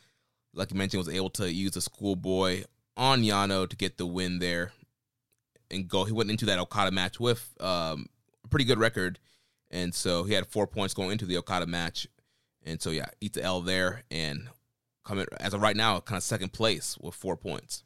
Like 0.54 0.72
you 0.72 0.78
mentioned, 0.78 1.06
was 1.06 1.14
able 1.14 1.30
to 1.32 1.52
use 1.52 1.72
the 1.72 1.82
schoolboy 1.82 2.64
on 2.98 3.22
Yano 3.22 3.70
to 3.70 3.76
get 3.76 3.98
the 3.98 4.06
win 4.06 4.40
there 4.40 4.72
and 5.70 5.88
go. 5.88 6.04
He 6.04 6.12
went 6.12 6.32
into 6.32 6.46
that 6.46 6.60
Okada 6.60 6.92
match 6.92 7.20
with 7.20 7.56
um, 7.60 8.08
a 8.44 8.48
pretty 8.50 8.66
good 8.66 8.80
record. 8.80 9.20
And 9.70 9.94
so 9.94 10.24
he 10.24 10.34
had 10.34 10.48
four 10.48 10.68
points 10.68 10.94
going 10.94 11.12
into 11.12 11.26
the 11.26 11.38
Okada 11.38 11.68
match. 11.68 12.08
And 12.66 12.82
so, 12.82 12.92
yeah, 12.92 13.08
eat 13.20 13.34
the 13.34 13.44
L 13.44 13.62
there 13.62 14.04
and 14.12 14.48
coming 15.04 15.26
as 15.40 15.54
of 15.54 15.62
right 15.62 15.76
now, 15.76 16.00
kind 16.00 16.18
of 16.18 16.24
second 16.24 16.54
place 16.54 16.98
with 17.00 17.16
four 17.16 17.36
points. 17.36 17.84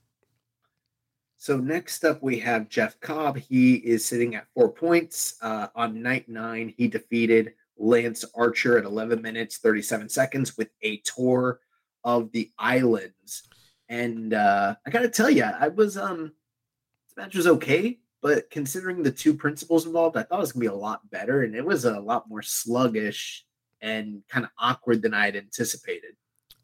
So 1.37 1.57
next 1.57 2.03
up, 2.03 2.23
we 2.23 2.39
have 2.39 2.69
Jeff 2.69 2.99
Cobb. 2.99 3.37
He 3.37 3.75
is 3.75 4.03
sitting 4.03 4.35
at 4.35 4.47
four 4.53 4.71
points. 4.71 5.35
Uh, 5.41 5.67
on 5.75 6.01
night 6.01 6.27
nine, 6.27 6.73
he 6.75 6.87
defeated 6.87 7.53
Lance 7.77 8.25
Archer 8.35 8.77
at 8.77 8.85
11 8.85 9.21
minutes, 9.21 9.57
37 9.57 10.09
seconds 10.09 10.57
with 10.57 10.69
a 10.81 10.97
tour 10.97 11.59
of 12.03 12.31
the 12.31 12.51
islands. 12.57 13.43
And 13.89 14.33
uh, 14.33 14.75
I 14.85 14.89
got 14.89 15.01
to 15.01 15.09
tell 15.09 15.29
you, 15.29 15.43
I 15.43 15.67
was, 15.67 15.97
um, 15.97 16.33
this 17.07 17.17
match 17.17 17.35
was 17.35 17.47
okay, 17.47 17.99
but 18.21 18.49
considering 18.49 19.03
the 19.03 19.11
two 19.11 19.33
principles 19.33 19.85
involved, 19.85 20.17
I 20.17 20.23
thought 20.23 20.39
it 20.39 20.41
was 20.41 20.53
to 20.53 20.59
be 20.59 20.65
a 20.65 20.73
lot 20.73 21.07
better. 21.11 21.43
And 21.43 21.55
it 21.55 21.65
was 21.65 21.85
a 21.85 21.99
lot 21.99 22.29
more 22.29 22.41
sluggish 22.41 23.45
and 23.85 24.23
kind 24.27 24.43
of 24.43 24.51
awkward 24.57 25.03
than 25.03 25.13
I 25.13 25.25
had 25.25 25.35
anticipated. 25.35 26.15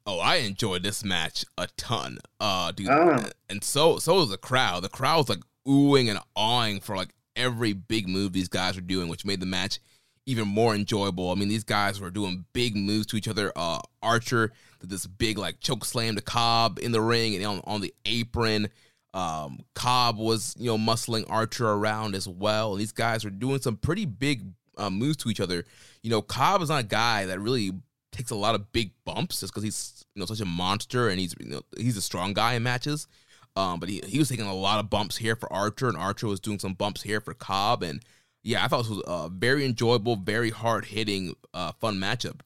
Oh, 0.08 0.20
I 0.20 0.38
enjoyed 0.38 0.82
this 0.82 1.06
match 1.06 1.46
a 1.58 1.68
ton, 1.78 2.18
uh, 2.40 2.72
dude, 2.72 2.90
oh. 2.90 3.24
and 3.50 3.64
so 3.64 4.00
so 4.00 4.16
was 4.16 4.30
the 4.30 4.38
crowd. 4.38 4.84
The 4.84 4.90
crowd 4.90 5.18
was 5.18 5.30
like 5.30 5.44
oohing 5.68 6.10
and 6.10 6.20
awing 6.36 6.80
for 6.80 6.96
like 6.96 7.10
every 7.36 7.74
big 7.74 8.08
move 8.10 8.34
these 8.34 8.48
guys 8.48 8.76
were 8.76 8.82
doing, 8.82 9.08
which 9.10 9.26
made 9.26 9.40
the 9.40 9.46
match 9.46 9.80
even 10.26 10.48
more 10.48 10.74
enjoyable. 10.74 11.30
I 11.30 11.36
mean, 11.36 11.50
these 11.50 11.64
guys 11.64 12.00
were 12.00 12.10
doing 12.10 12.46
big 12.54 12.76
moves 12.76 13.06
to 13.08 13.18
each 13.18 13.28
other. 13.28 13.52
Uh, 13.56 13.80
Archer 14.02 14.52
did 14.80 14.90
this 14.90 15.06
big 15.06 15.38
like 15.38 15.60
choke 15.60 15.86
slam 15.86 16.16
to 16.16 16.22
Cobb 16.22 16.80
in 16.82 16.92
the 16.92 17.02
ring 17.02 17.36
and 17.36 17.46
on, 17.46 17.62
on 17.66 17.82
the 17.82 17.94
apron. 18.06 18.70
Um, 19.14 19.60
Cobb 19.76 20.18
was 20.18 20.56
you 20.58 20.66
know 20.66 20.78
muscling 20.80 21.30
Archer 21.30 21.70
around 21.70 22.16
as 22.16 22.28
well. 22.28 22.72
And 22.72 22.82
these 22.82 22.92
guys 22.92 23.24
were 23.24 23.30
doing 23.30 23.62
some 23.62 23.78
pretty 23.78 24.06
big 24.06 24.42
uh, 24.78 24.90
moves 24.90 25.18
to 25.18 25.30
each 25.30 25.40
other. 25.40 25.66
You 26.04 26.10
know, 26.10 26.22
Cobb 26.22 26.62
is 26.62 26.70
not 26.70 26.84
a 26.84 26.88
guy 26.88 27.26
that 27.26 27.39
really 27.39 27.72
takes 28.12 28.32
a 28.32 28.36
lot 28.36 28.56
of 28.56 28.72
big 28.72 28.91
bumps 29.06 29.39
just 29.39 29.54
because 29.54 29.64
he's 29.64 30.06
you 30.16 30.20
know 30.20 30.26
such 30.26 30.41
a 30.41 30.45
monster 30.45 31.08
and 31.08 31.20
he's 31.20 31.34
you 31.39 31.47
know 31.47 31.62
he's 31.78 31.97
a 31.97 32.02
strong 32.02 32.34
guy 32.34 32.54
in 32.54 32.64
matches. 32.64 33.08
Um, 33.56 33.80
but 33.80 33.89
he, 33.89 34.02
he 34.08 34.18
was 34.18 34.30
taking 34.30 34.45
a 34.45 34.56
lot 34.56 34.80
of 34.80 34.89
bumps 34.89 35.18
here 35.18 35.36
for 35.36 35.52
Archer, 35.52 35.88
and 35.89 35.97
Archer 35.97 36.28
was 36.28 36.39
doing 36.39 36.60
some 36.60 36.74
bumps 36.74 37.02
here 37.02 37.20
for 37.20 37.34
Cobb. 37.34 37.84
And 37.84 38.02
yeah, 38.43 38.64
I 38.64 38.68
thought 38.68 38.84
this 38.84 38.89
was 38.89 39.04
a 39.06 39.30
very 39.30 39.66
enjoyable, 39.66 40.16
very 40.16 40.49
hard 40.49 40.86
hitting, 40.86 41.36
uh, 41.54 41.74
fun 41.74 41.97
matchup. 41.97 42.39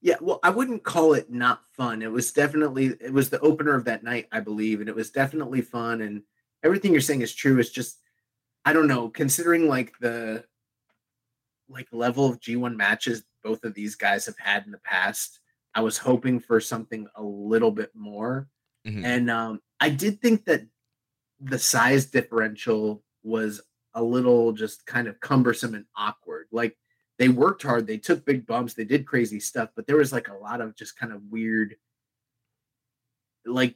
Yeah, 0.00 0.16
well, 0.20 0.40
I 0.42 0.50
wouldn't 0.50 0.84
call 0.84 1.14
it 1.14 1.30
not 1.30 1.62
fun. 1.72 2.00
It 2.00 2.10
was 2.10 2.32
definitely 2.32 2.96
it 3.00 3.12
was 3.12 3.28
the 3.28 3.40
opener 3.40 3.74
of 3.74 3.84
that 3.84 4.04
night, 4.04 4.26
I 4.32 4.40
believe, 4.40 4.80
and 4.80 4.88
it 4.88 4.94
was 4.94 5.10
definitely 5.10 5.62
fun. 5.62 6.00
And 6.00 6.22
everything 6.62 6.92
you're 6.92 7.00
saying 7.00 7.22
is 7.22 7.34
true. 7.34 7.58
It's 7.58 7.70
just 7.70 7.98
I 8.64 8.72
don't 8.72 8.88
know, 8.88 9.08
considering 9.08 9.68
like 9.68 9.92
the 10.00 10.44
like 11.68 11.88
level 11.92 12.26
of 12.26 12.40
G1 12.40 12.76
matches 12.76 13.24
both 13.42 13.64
of 13.64 13.74
these 13.74 13.94
guys 13.94 14.26
have 14.26 14.38
had 14.38 14.64
in 14.64 14.72
the 14.72 14.78
past. 14.78 15.40
I 15.74 15.80
was 15.80 15.98
hoping 15.98 16.40
for 16.40 16.60
something 16.60 17.06
a 17.16 17.22
little 17.22 17.70
bit 17.70 17.90
more. 17.94 18.48
Mm-hmm. 18.86 19.04
And 19.04 19.30
um, 19.30 19.60
I 19.80 19.90
did 19.90 20.20
think 20.20 20.44
that 20.46 20.62
the 21.40 21.58
size 21.58 22.06
differential 22.06 23.02
was 23.22 23.60
a 23.94 24.02
little 24.02 24.52
just 24.52 24.86
kind 24.86 25.06
of 25.06 25.20
cumbersome 25.20 25.74
and 25.74 25.84
awkward. 25.96 26.46
Like 26.50 26.76
they 27.18 27.28
worked 27.28 27.62
hard, 27.62 27.86
they 27.86 27.98
took 27.98 28.24
big 28.24 28.46
bumps, 28.46 28.74
they 28.74 28.84
did 28.84 29.06
crazy 29.06 29.40
stuff, 29.40 29.70
but 29.76 29.86
there 29.86 29.96
was 29.96 30.12
like 30.12 30.28
a 30.28 30.34
lot 30.34 30.60
of 30.60 30.76
just 30.76 30.98
kind 30.98 31.12
of 31.12 31.22
weird 31.30 31.76
like 33.46 33.74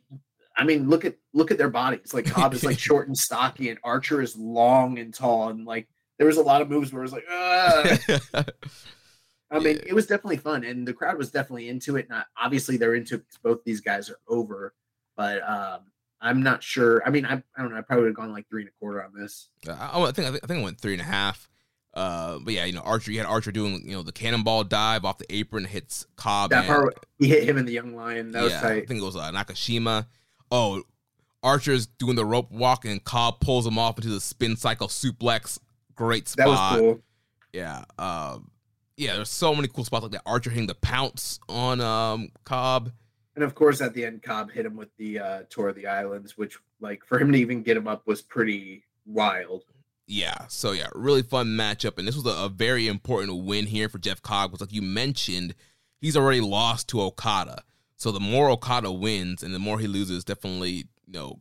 I 0.56 0.64
mean, 0.64 0.88
look 0.88 1.04
at 1.04 1.16
look 1.32 1.50
at 1.50 1.58
their 1.58 1.70
bodies. 1.70 2.12
Like 2.12 2.26
Cobb 2.26 2.52
is 2.54 2.64
like 2.64 2.78
short 2.78 3.06
and 3.06 3.16
stocky, 3.16 3.70
and 3.70 3.78
Archer 3.82 4.20
is 4.20 4.36
long 4.36 4.98
and 4.98 5.14
tall, 5.14 5.48
and 5.48 5.64
like 5.64 5.88
there 6.20 6.26
was 6.26 6.36
a 6.36 6.42
lot 6.42 6.60
of 6.60 6.68
moves 6.68 6.92
where 6.92 7.00
it 7.02 7.06
was 7.06 7.12
like, 7.14 7.24
ah. 7.30 7.96
I 9.50 9.58
mean, 9.58 9.76
yeah. 9.76 9.84
it 9.86 9.94
was 9.94 10.06
definitely 10.06 10.36
fun, 10.36 10.64
and 10.64 10.86
the 10.86 10.92
crowd 10.92 11.16
was 11.16 11.30
definitely 11.30 11.70
into 11.70 11.96
it. 11.96 12.10
Not 12.10 12.26
obviously 12.36 12.76
they're 12.76 12.94
into 12.94 13.14
it 13.14 13.22
because 13.26 13.38
both 13.38 13.64
these 13.64 13.80
guys 13.80 14.10
are 14.10 14.18
over, 14.28 14.74
but 15.16 15.42
um, 15.42 15.80
I'm 16.20 16.42
not 16.42 16.62
sure. 16.62 17.02
I 17.06 17.10
mean, 17.10 17.24
I, 17.24 17.42
I 17.56 17.62
don't 17.62 17.70
know. 17.70 17.78
I 17.78 17.80
probably 17.80 18.02
would 18.02 18.08
have 18.10 18.16
gone 18.16 18.34
like 18.34 18.50
three 18.50 18.60
and 18.60 18.68
a 18.68 18.72
quarter 18.78 19.02
on 19.02 19.14
this. 19.18 19.48
Uh, 19.66 19.72
I, 19.72 20.02
I, 20.02 20.12
think 20.12 20.28
I 20.28 20.46
think 20.46 20.60
I 20.60 20.62
went 20.62 20.78
three 20.78 20.92
and 20.92 21.00
a 21.00 21.06
half. 21.06 21.48
Uh, 21.94 22.38
but 22.44 22.52
yeah, 22.52 22.66
you 22.66 22.74
know, 22.74 22.82
Archer. 22.82 23.12
You 23.12 23.18
had 23.18 23.26
Archer 23.26 23.50
doing 23.50 23.80
you 23.86 23.96
know 23.96 24.02
the 24.02 24.12
cannonball 24.12 24.64
dive 24.64 25.06
off 25.06 25.16
the 25.16 25.34
apron, 25.34 25.64
hits 25.64 26.06
Cobb. 26.16 26.50
That 26.50 26.66
and, 26.66 26.68
part, 26.68 27.06
he 27.18 27.28
hit 27.28 27.44
him 27.44 27.56
in 27.56 27.64
the 27.64 27.72
young 27.72 27.96
lion. 27.96 28.32
That 28.32 28.40
yeah, 28.40 28.44
was 28.44 28.52
tight. 28.52 28.82
I 28.82 28.86
think 28.86 29.00
it 29.00 29.04
was 29.04 29.16
uh, 29.16 29.32
Nakashima. 29.32 30.04
Oh, 30.50 30.82
Archer's 31.42 31.86
doing 31.86 32.14
the 32.14 32.26
rope 32.26 32.52
walk, 32.52 32.84
and 32.84 33.02
Cobb 33.02 33.40
pulls 33.40 33.66
him 33.66 33.78
off 33.78 33.96
into 33.96 34.10
the 34.10 34.20
spin 34.20 34.56
cycle 34.56 34.88
suplex. 34.88 35.58
Great 36.00 36.28
spot. 36.28 36.46
That 36.46 36.48
was 36.48 36.80
cool. 36.80 37.00
Yeah. 37.52 37.84
Um, 37.98 38.50
yeah, 38.96 39.16
there's 39.16 39.28
so 39.28 39.54
many 39.54 39.68
cool 39.68 39.84
spots 39.84 40.04
like 40.04 40.12
that. 40.12 40.22
Archer 40.24 40.48
hitting 40.48 40.66
the 40.66 40.74
pounce 40.74 41.38
on 41.46 41.82
um 41.82 42.30
Cobb. 42.44 42.90
And 43.34 43.44
of 43.44 43.54
course, 43.54 43.82
at 43.82 43.92
the 43.92 44.06
end, 44.06 44.22
Cobb 44.22 44.50
hit 44.50 44.64
him 44.64 44.76
with 44.76 44.88
the 44.96 45.18
uh, 45.18 45.42
tour 45.50 45.68
of 45.68 45.76
the 45.76 45.86
islands, 45.86 46.38
which, 46.38 46.56
like, 46.80 47.04
for 47.04 47.18
him 47.18 47.30
to 47.32 47.38
even 47.38 47.62
get 47.62 47.76
him 47.76 47.86
up 47.86 48.06
was 48.06 48.22
pretty 48.22 48.82
wild. 49.04 49.64
Yeah. 50.06 50.46
So 50.48 50.72
yeah, 50.72 50.88
really 50.94 51.22
fun 51.22 51.48
matchup, 51.48 51.98
and 51.98 52.08
this 52.08 52.16
was 52.16 52.24
a, 52.24 52.46
a 52.46 52.48
very 52.48 52.88
important 52.88 53.44
win 53.44 53.66
here 53.66 53.90
for 53.90 53.98
Jeff 53.98 54.22
Cobb. 54.22 54.52
Was 54.52 54.62
like 54.62 54.72
you 54.72 54.80
mentioned, 54.80 55.54
he's 56.00 56.16
already 56.16 56.40
lost 56.40 56.88
to 56.88 57.02
Okada. 57.02 57.62
So 57.96 58.10
the 58.10 58.20
more 58.20 58.48
Okada 58.48 58.90
wins 58.90 59.42
and 59.42 59.54
the 59.54 59.58
more 59.58 59.78
he 59.78 59.86
loses, 59.86 60.24
definitely 60.24 60.70
you 61.06 61.12
know 61.12 61.40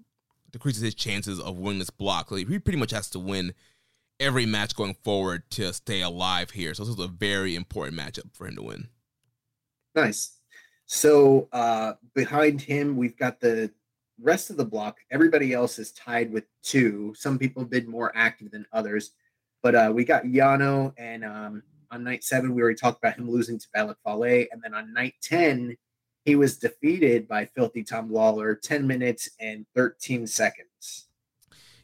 decreases 0.51 0.83
his 0.83 0.95
chances 0.95 1.39
of 1.39 1.57
winning 1.57 1.79
this 1.79 1.89
block. 1.89 2.27
So 2.27 2.35
he 2.35 2.59
pretty 2.59 2.77
much 2.77 2.91
has 2.91 3.09
to 3.11 3.19
win 3.19 3.53
every 4.19 4.45
match 4.45 4.75
going 4.75 4.95
forward 5.03 5.49
to 5.51 5.73
stay 5.73 6.01
alive 6.01 6.51
here. 6.51 6.73
So 6.73 6.83
this 6.83 6.95
is 6.95 7.03
a 7.03 7.07
very 7.07 7.55
important 7.55 7.97
matchup 7.97 8.33
for 8.33 8.47
him 8.47 8.55
to 8.55 8.63
win. 8.63 8.89
Nice. 9.95 10.37
So 10.85 11.47
uh, 11.51 11.93
behind 12.15 12.61
him, 12.61 12.97
we've 12.97 13.17
got 13.17 13.39
the 13.39 13.71
rest 14.21 14.49
of 14.49 14.57
the 14.57 14.65
block. 14.65 14.97
Everybody 15.11 15.53
else 15.53 15.79
is 15.79 15.91
tied 15.91 16.31
with 16.31 16.45
two. 16.63 17.13
Some 17.17 17.39
people 17.39 17.61
have 17.61 17.69
been 17.69 17.89
more 17.89 18.11
active 18.15 18.51
than 18.51 18.65
others, 18.73 19.11
but 19.61 19.75
uh, 19.75 19.91
we 19.93 20.03
got 20.03 20.23
Yano, 20.23 20.93
and 20.97 21.23
um, 21.23 21.63
on 21.91 22.03
night 22.03 22.23
seven, 22.23 22.53
we 22.53 22.61
already 22.61 22.77
talked 22.77 23.03
about 23.03 23.17
him 23.17 23.29
losing 23.29 23.59
to 23.59 23.67
Bad 23.73 23.83
Luck 23.83 23.97
Fale, 24.05 24.47
and 24.51 24.61
then 24.63 24.73
on 24.73 24.93
night 24.93 25.13
ten, 25.21 25.77
he 26.25 26.35
was 26.35 26.57
defeated 26.57 27.27
by 27.27 27.45
Filthy 27.45 27.83
Tom 27.83 28.09
Lawlor, 28.09 28.55
ten 28.61 28.85
minutes 28.85 29.29
and 29.39 29.65
thirteen 29.75 30.27
seconds. 30.27 31.08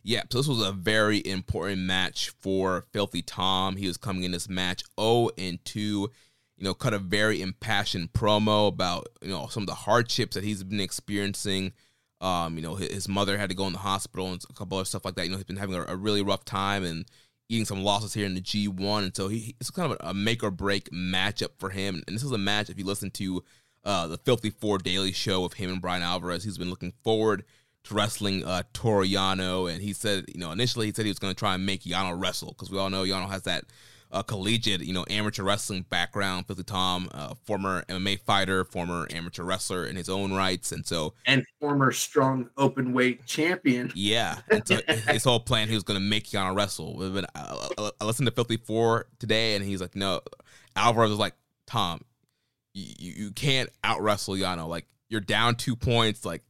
Yeah, 0.08 0.22
so 0.32 0.38
this 0.38 0.48
was 0.48 0.62
a 0.62 0.72
very 0.72 1.18
important 1.26 1.82
match 1.82 2.30
for 2.40 2.86
Filthy 2.94 3.24
Tom. 3.24 3.76
He 3.76 3.88
was 3.88 3.98
coming 3.98 4.22
in 4.22 4.30
this 4.30 4.48
match 4.48 4.84
0 5.00 5.32
and 5.36 5.58
2. 5.66 5.80
You 5.80 6.64
know, 6.64 6.76
cut 6.76 6.94
a 6.94 7.00
very 7.00 7.42
impassioned 7.42 8.14
promo 8.14 8.68
about, 8.68 9.08
you 9.24 9.30
know, 9.30 9.48
some 9.48 9.64
of 9.64 9.68
the 9.68 9.74
hardships 9.74 10.36
that 10.36 10.44
he's 10.44 10.64
been 10.64 10.80
experiencing 10.80 11.74
Um, 12.22 12.56
you 12.56 12.62
know, 12.62 12.76
his, 12.76 13.08
mother 13.10 13.36
had 13.36 13.50
to 13.50 13.56
go 13.56 13.66
in 13.66 13.74
the 13.74 13.80
hospital 13.80 14.32
and 14.32 14.44
a 14.48 14.54
couple 14.54 14.80
of 14.80 14.88
stuff 14.88 15.06
like 15.06 15.16
that. 15.16 15.26
You 15.26 15.32
know, 15.32 15.38
he's 15.38 15.46
been 15.46 15.58
having 15.58 15.76
a, 15.76 15.86
a 15.88 15.96
really 15.96 16.22
rough 16.22 16.46
time 16.46 16.84
and 16.84 17.06
eating 17.50 17.66
some 17.66 17.84
losses 17.84 18.14
here 18.14 18.28
in 18.28 18.36
the 18.36 18.42
G1, 18.42 19.04
and 19.04 19.16
so 19.16 19.28
he, 19.28 19.56
it's 19.60 19.72
kind 19.72 19.92
of 19.92 19.98
a, 20.00 20.10
a 20.10 20.14
make 20.14 20.44
or 20.44 20.52
break 20.52 20.90
matchup 20.92 21.58
for 21.58 21.72
him. 21.72 22.04
And 22.08 22.16
this 22.16 22.24
is 22.24 22.32
a 22.32 22.38
match 22.38 22.70
if 22.70 22.78
you 22.78 22.86
listen 22.86 23.10
to 23.12 23.44
uh, 23.84 24.08
the 24.08 24.18
Filthy 24.18 24.52
Four 24.52 24.78
Daily 24.78 25.12
Show 25.12 25.46
of 25.46 25.54
him 25.54 25.72
and 25.72 25.82
Bryan 25.82 26.04
Alvarez, 26.04 26.44
he's 26.44 26.60
been 26.60 26.70
looking 26.70 26.94
forward 27.04 27.44
to 27.86 27.94
wrestling 27.94 28.44
uh, 28.46 28.64
Toru 28.74 29.06
Yano, 29.06 29.72
and 29.72 29.82
he 29.82 29.94
said, 29.94 30.26
you 30.34 30.40
know, 30.40 30.52
initially 30.52 30.88
he 30.88 30.94
said 30.94 31.06
he 31.06 31.12
was 31.12 31.20
going 31.20 31.34
to 31.34 31.38
try 31.38 31.56
and 31.56 31.66
make 31.66 31.84
Yano 31.84 32.20
wrestle 32.20 32.50
because 32.50 32.70
we 32.70 32.78
all 32.78 32.90
know 32.90 33.04
Yano 33.04 33.30
has 33.30 33.44
that 33.44 33.66
uh, 34.12 34.24
collegiate, 34.24 34.82
you 34.82 34.94
know, 34.94 35.06
amateur 35.10 35.44
wrestling 35.44 35.86
background. 35.90 36.48
Filthy 36.48 36.64
Tom, 36.64 37.10
uh, 37.14 37.34
former 37.46 37.84
MMA 37.90 38.20
fighter, 38.22 38.64
former 38.64 39.08
amateur 39.12 39.44
wrestler 39.44 39.86
in 39.86 39.96
his 39.96 40.10
own 40.10 40.34
rights, 40.34 40.72
and 40.72 40.86
so 40.86 41.14
and 41.26 41.44
former 41.60 41.92
strong 41.92 42.50
open 42.58 42.94
weight 42.94 43.26
champion. 43.26 43.92
Yeah, 43.96 44.38
and 44.50 44.66
so 44.68 44.80
his 45.10 45.24
whole 45.24 45.40
plan 45.40 45.68
he 45.68 45.74
was 45.74 45.84
going 45.84 46.00
to 46.00 46.06
make 46.06 46.28
Yano 46.28 46.56
wrestle. 46.56 46.96
But 46.98 47.30
I, 47.36 47.92
I 48.00 48.06
listened 48.06 48.28
to 48.28 48.32
Filthy 48.32 48.58
Four 48.58 49.08
today, 49.20 49.56
and 49.56 49.66
he's 49.66 49.82
like, 49.82 49.96
no, 49.96 50.22
Alvarez 50.76 51.10
was 51.10 51.20
like, 51.20 51.36
Tom, 51.68 52.02
you, 52.74 53.12
you 53.12 53.32
can't 53.32 53.70
out 53.84 54.02
wrestle 54.02 54.36
Yano. 54.36 54.68
Like 54.68 54.86
you're 55.10 55.22
down 55.22 55.56
two 55.56 55.76
points. 55.76 56.26
Like 56.26 56.44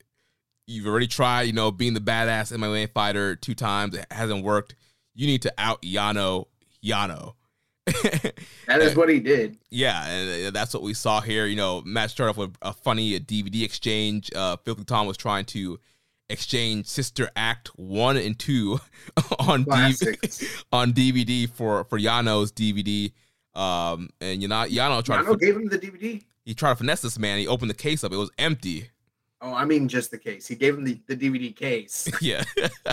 you've 0.68 0.88
already 0.88 1.07
tried, 1.07 1.43
you 1.43 1.53
know, 1.53 1.72
being 1.72 1.93
the 1.93 1.99
badass 1.99 2.55
MMA 2.55 2.91
fighter 2.93 3.36
two 3.36 3.55
times. 3.55 3.95
It 3.95 4.05
hasn't 4.11 4.43
worked. 4.43 4.76
You 5.13 5.28
need 5.28 5.41
to 5.43 5.53
out 5.57 5.82
Yano. 5.82 6.45
Yano. 6.84 7.34
that 7.86 8.82
is 8.82 8.95
what 8.95 9.09
he 9.09 9.20
did. 9.20 9.57
Yeah, 9.70 10.07
and 10.07 10.47
uh, 10.47 10.51
that's 10.51 10.74
what 10.74 10.82
we 10.82 10.95
saw 10.95 11.22
here. 11.22 11.45
You 11.45 11.55
know, 11.55 11.84
match 11.86 12.11
started 12.11 12.32
off 12.32 12.38
with 12.38 12.55
a 12.61 12.74
funny 12.74 13.20
DVD 13.20 13.63
exchange. 13.63 14.32
Uh, 14.36 14.57
Filthy 14.57 14.84
Tom 14.86 15.05
was 15.05 15.18
trying 15.18 15.45
to 15.45 15.80
exchange 16.28 16.88
Sister 16.88 17.30
Act 17.36 17.68
one 17.78 18.18
and 18.18 18.38
two 18.39 18.80
on 19.39 19.66
DVD, 19.66 20.66
on 20.72 20.93
DVD 20.93 21.47
for 21.47 21.84
for 21.84 21.99
Yano's 21.99 22.51
DVD. 22.51 23.11
Um, 23.53 24.09
and 24.20 24.41
you 24.41 24.47
know, 24.47 24.66
Yano 24.66 25.03
tried. 25.03 25.24
Yano 25.24 25.34
to, 25.34 25.38
gave 25.38 25.55
him 25.55 25.68
the 25.68 25.78
DVD. 25.78 26.24
He 26.43 26.53
tried 26.55 26.72
to 26.72 26.76
finesse 26.78 27.01
this 27.01 27.20
man. 27.20 27.38
He 27.38 27.47
opened 27.47 27.70
the 27.70 27.76
case 27.76 28.03
up. 28.03 28.11
It 28.11 28.18
was 28.18 28.32
empty. 28.39 28.89
Oh, 29.46 29.54
I 29.54 29.64
mean 29.64 29.88
just 29.88 30.10
the 30.10 30.18
case. 30.18 30.48
He 30.48 30.56
gave 30.56 30.74
him 30.76 30.84
the, 30.84 31.00
the 31.08 31.16
DVD 31.16 31.56
case. 31.56 32.10
yeah. 32.22 32.43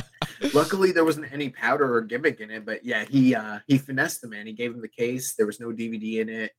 Luckily 0.53 0.92
there 0.92 1.05
wasn't 1.05 1.32
any 1.32 1.48
powder 1.48 1.96
or 1.96 2.03
gimmick 2.03 2.40
in 2.40 2.50
it, 2.50 2.66
but 2.66 2.84
yeah, 2.84 3.07
he 3.07 3.34
uh 3.34 3.61
he 3.66 3.78
finessed 3.78 4.20
the 4.20 4.28
man. 4.28 4.46
He 4.46 4.53
gave 4.53 4.72
him 4.72 4.82
the 4.82 4.88
case. 4.88 5.32
There 5.34 5.46
was 5.46 5.61
no 5.61 5.68
DVD 5.68 6.20
in 6.20 6.28
it, 6.28 6.53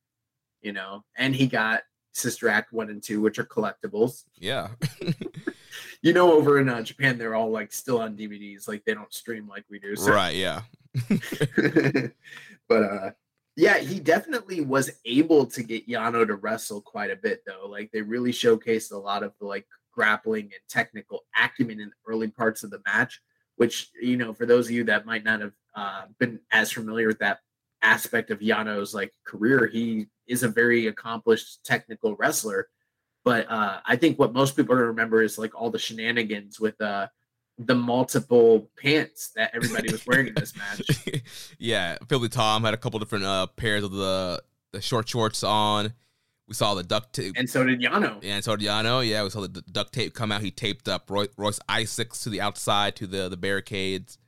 you 0.62 0.72
know, 0.72 1.04
and 1.16 1.32
he 1.32 1.46
got 1.46 1.82
Sister 2.12 2.48
Act 2.48 2.72
1 2.72 2.90
and 2.90 3.00
2, 3.00 3.20
which 3.20 3.38
are 3.38 3.44
collectibles. 3.44 4.24
Yeah. 4.36 4.70
you 6.02 6.12
know, 6.12 6.32
over 6.32 6.58
in 6.58 6.68
uh, 6.68 6.82
Japan, 6.82 7.16
they're 7.16 7.36
all 7.36 7.50
like 7.50 7.72
still 7.72 8.00
on 8.00 8.16
DVDs, 8.16 8.66
like 8.66 8.84
they 8.84 8.94
don't 8.94 9.14
stream 9.14 9.46
like 9.46 9.64
we 9.70 9.78
do. 9.78 9.94
So. 9.94 10.12
Right, 10.12 10.34
yeah. 10.34 10.62
but 12.68 12.82
uh 12.82 13.10
yeah, 13.56 13.78
he 13.78 14.00
definitely 14.00 14.60
was 14.60 14.90
able 15.04 15.46
to 15.46 15.62
get 15.62 15.88
Yano 15.88 16.26
to 16.26 16.34
wrestle 16.34 16.80
quite 16.80 17.12
a 17.12 17.16
bit 17.16 17.42
though. 17.46 17.68
Like 17.68 17.92
they 17.92 18.02
really 18.02 18.32
showcased 18.32 18.90
a 18.90 18.96
lot 18.96 19.22
of 19.22 19.32
the 19.38 19.46
like 19.46 19.66
grappling 19.94 20.44
and 20.44 20.60
technical 20.68 21.24
acumen 21.36 21.80
in 21.80 21.88
the 21.88 22.12
early 22.12 22.28
parts 22.28 22.62
of 22.62 22.70
the 22.70 22.80
match, 22.86 23.20
which 23.56 23.90
you 24.00 24.16
know, 24.16 24.32
for 24.32 24.46
those 24.46 24.66
of 24.66 24.72
you 24.72 24.84
that 24.84 25.06
might 25.06 25.24
not 25.24 25.40
have 25.40 25.52
uh, 25.74 26.02
been 26.18 26.40
as 26.50 26.72
familiar 26.72 27.08
with 27.08 27.18
that 27.18 27.40
aspect 27.82 28.30
of 28.30 28.40
Yano's 28.40 28.94
like 28.94 29.12
career, 29.24 29.66
he 29.66 30.06
is 30.26 30.42
a 30.42 30.48
very 30.48 30.86
accomplished 30.86 31.64
technical 31.64 32.16
wrestler. 32.16 32.68
But 33.24 33.50
uh, 33.50 33.80
I 33.86 33.96
think 33.96 34.18
what 34.18 34.32
most 34.32 34.56
people 34.56 34.74
are 34.74 34.78
gonna 34.78 34.88
remember 34.88 35.22
is 35.22 35.38
like 35.38 35.54
all 35.54 35.70
the 35.70 35.78
shenanigans 35.78 36.60
with 36.60 36.80
uh 36.80 37.08
the 37.58 37.74
multiple 37.74 38.68
pants 38.76 39.30
that 39.36 39.52
everybody 39.54 39.92
was 39.92 40.04
wearing 40.06 40.28
in 40.28 40.34
this 40.34 40.54
match. 40.56 41.22
yeah, 41.58 41.96
Filthy 42.08 42.28
Tom 42.28 42.64
had 42.64 42.74
a 42.74 42.76
couple 42.76 42.98
different 42.98 43.24
uh, 43.24 43.46
pairs 43.46 43.84
of 43.84 43.92
the 43.92 44.42
the 44.72 44.80
short 44.80 45.08
shorts 45.08 45.42
on. 45.44 45.92
We 46.46 46.54
saw 46.54 46.74
the 46.74 46.82
duct 46.82 47.14
tape, 47.14 47.34
and 47.36 47.48
so 47.48 47.64
did 47.64 47.80
Yano. 47.80 48.22
Yeah, 48.22 48.34
and 48.34 48.44
so 48.44 48.54
did 48.54 48.68
Yano. 48.68 49.06
Yeah, 49.06 49.22
we 49.22 49.30
saw 49.30 49.40
the 49.40 49.48
duct 49.48 49.94
tape 49.94 50.12
come 50.12 50.30
out. 50.30 50.42
He 50.42 50.50
taped 50.50 50.88
up 50.88 51.10
Roy, 51.10 51.26
Royce 51.38 51.60
Isaacs 51.68 52.22
to 52.24 52.28
the 52.28 52.40
outside 52.40 52.96
to 52.96 53.06
the 53.06 53.28
the 53.28 53.36
barricades. 53.36 54.18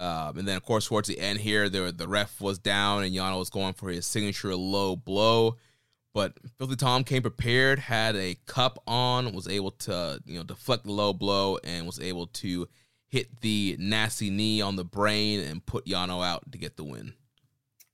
Um, 0.00 0.38
and 0.38 0.48
then, 0.48 0.56
of 0.56 0.64
course, 0.64 0.86
towards 0.86 1.08
the 1.08 1.20
end 1.20 1.40
here, 1.40 1.68
the 1.68 1.92
the 1.92 2.08
ref 2.08 2.40
was 2.40 2.58
down, 2.58 3.04
and 3.04 3.14
Yano 3.14 3.38
was 3.38 3.50
going 3.50 3.74
for 3.74 3.90
his 3.90 4.06
signature 4.06 4.56
low 4.56 4.96
blow. 4.96 5.58
But 6.14 6.38
Filthy 6.58 6.76
Tom 6.76 7.04
came 7.04 7.22
prepared, 7.22 7.78
had 7.78 8.16
a 8.16 8.36
cup 8.46 8.82
on, 8.86 9.32
was 9.32 9.48
able 9.48 9.70
to, 9.70 10.20
you 10.26 10.36
know, 10.36 10.44
deflect 10.44 10.84
the 10.84 10.92
low 10.92 11.12
blow 11.12 11.58
and 11.64 11.86
was 11.86 12.00
able 12.00 12.26
to 12.26 12.68
hit 13.08 13.40
the 13.40 13.76
nasty 13.78 14.28
knee 14.28 14.60
on 14.60 14.76
the 14.76 14.84
brain 14.84 15.40
and 15.40 15.64
put 15.64 15.86
Yano 15.86 16.24
out 16.24 16.50
to 16.52 16.58
get 16.58 16.76
the 16.76 16.84
win. 16.84 17.14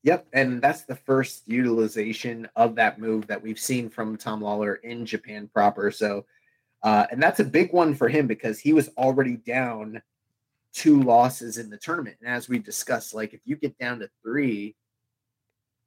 Yep, 0.04 0.26
and 0.32 0.62
that's 0.62 0.84
the 0.84 0.94
first 0.94 1.48
utilization 1.48 2.48
of 2.54 2.76
that 2.76 3.00
move 3.00 3.26
that 3.26 3.42
we've 3.42 3.58
seen 3.58 3.90
from 3.90 4.16
Tom 4.16 4.40
Lawlor 4.40 4.76
in 4.84 5.04
Japan 5.04 5.48
proper. 5.52 5.90
So, 5.90 6.24
uh, 6.82 7.06
and 7.10 7.20
that's 7.20 7.40
a 7.40 7.44
big 7.44 7.72
one 7.72 7.94
for 7.94 8.08
him 8.08 8.26
because 8.26 8.60
he 8.60 8.72
was 8.72 8.88
already 8.96 9.36
down 9.36 10.00
two 10.72 11.02
losses 11.02 11.58
in 11.58 11.68
the 11.68 11.76
tournament. 11.76 12.16
And 12.20 12.30
as 12.30 12.48
we 12.48 12.58
discussed, 12.60 13.12
like 13.14 13.34
if 13.34 13.40
you 13.44 13.56
get 13.56 13.76
down 13.78 13.98
to 13.98 14.08
three, 14.22 14.76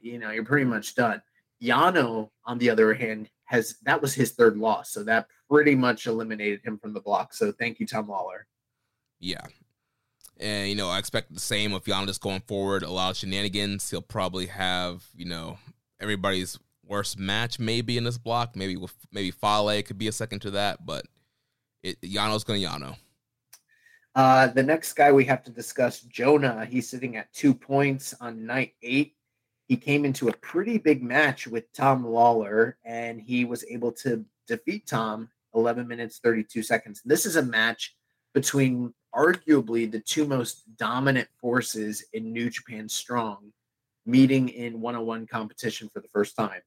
you 0.01 0.19
know, 0.19 0.31
you're 0.31 0.43
pretty 0.43 0.65
much 0.65 0.95
done. 0.95 1.21
Yano, 1.61 2.29
on 2.45 2.57
the 2.57 2.69
other 2.69 2.93
hand, 2.93 3.29
has 3.45 3.75
that 3.83 4.01
was 4.01 4.13
his 4.13 4.31
third 4.31 4.57
loss, 4.57 4.91
so 4.91 5.03
that 5.03 5.27
pretty 5.49 5.75
much 5.75 6.07
eliminated 6.07 6.61
him 6.63 6.77
from 6.77 6.93
the 6.93 7.01
block. 7.01 7.33
So 7.33 7.51
thank 7.51 7.79
you, 7.79 7.85
Tom 7.85 8.07
Lawlor. 8.07 8.45
Yeah, 9.19 9.45
and 10.41 10.69
you 10.69 10.75
know 10.75 10.89
I 10.89 10.99
expect 10.99 11.33
the 11.33 11.39
same 11.39 11.73
of 11.73 11.85
just 11.85 12.21
going 12.21 12.41
forward. 12.41 12.83
A 12.83 12.89
lot 12.89 13.11
of 13.11 13.17
shenanigans. 13.17 13.89
He'll 13.89 14.01
probably 14.01 14.47
have 14.47 15.05
you 15.15 15.25
know 15.25 15.57
everybody's 15.99 16.59
worst 16.85 17.17
match 17.17 17.59
maybe 17.59 17.97
in 17.97 18.03
this 18.03 18.17
block. 18.17 18.55
Maybe 18.55 18.75
with 18.75 18.93
maybe 19.11 19.31
Fale 19.31 19.81
could 19.83 19.97
be 19.97 20.07
a 20.07 20.11
second 20.11 20.39
to 20.41 20.51
that, 20.51 20.85
but 20.85 21.05
it, 21.83 21.99
Yano's 22.01 22.43
going 22.43 22.61
to 22.61 22.67
Yano. 22.67 22.97
Uh, 24.13 24.47
the 24.47 24.63
next 24.63 24.93
guy 24.93 25.11
we 25.11 25.23
have 25.23 25.41
to 25.43 25.51
discuss, 25.51 26.01
Jonah. 26.01 26.65
He's 26.65 26.89
sitting 26.89 27.15
at 27.15 27.31
two 27.33 27.53
points 27.53 28.13
on 28.19 28.45
night 28.45 28.73
eight 28.81 29.15
he 29.71 29.77
came 29.77 30.03
into 30.03 30.27
a 30.27 30.33
pretty 30.33 30.77
big 30.77 31.01
match 31.01 31.47
with 31.47 31.71
Tom 31.71 32.03
Lawlor 32.03 32.73
and 32.83 33.21
he 33.21 33.45
was 33.45 33.63
able 33.71 33.93
to 33.93 34.25
defeat 34.45 34.85
Tom 34.85 35.29
11 35.55 35.87
minutes 35.87 36.19
32 36.21 36.61
seconds. 36.61 37.01
This 37.05 37.25
is 37.25 37.37
a 37.37 37.41
match 37.41 37.95
between 38.33 38.93
arguably 39.15 39.91
the 39.91 39.99
two 39.99 40.25
most 40.25 40.63
dominant 40.77 41.27
forces 41.39 42.03
in 42.13 42.31
New 42.31 42.49
Japan 42.49 42.87
Strong 42.87 43.51
meeting 44.05 44.49
in 44.49 44.81
one-on-one 44.81 45.27
competition 45.27 45.89
for 45.89 45.99
the 45.99 46.07
first 46.07 46.35
time. 46.35 46.61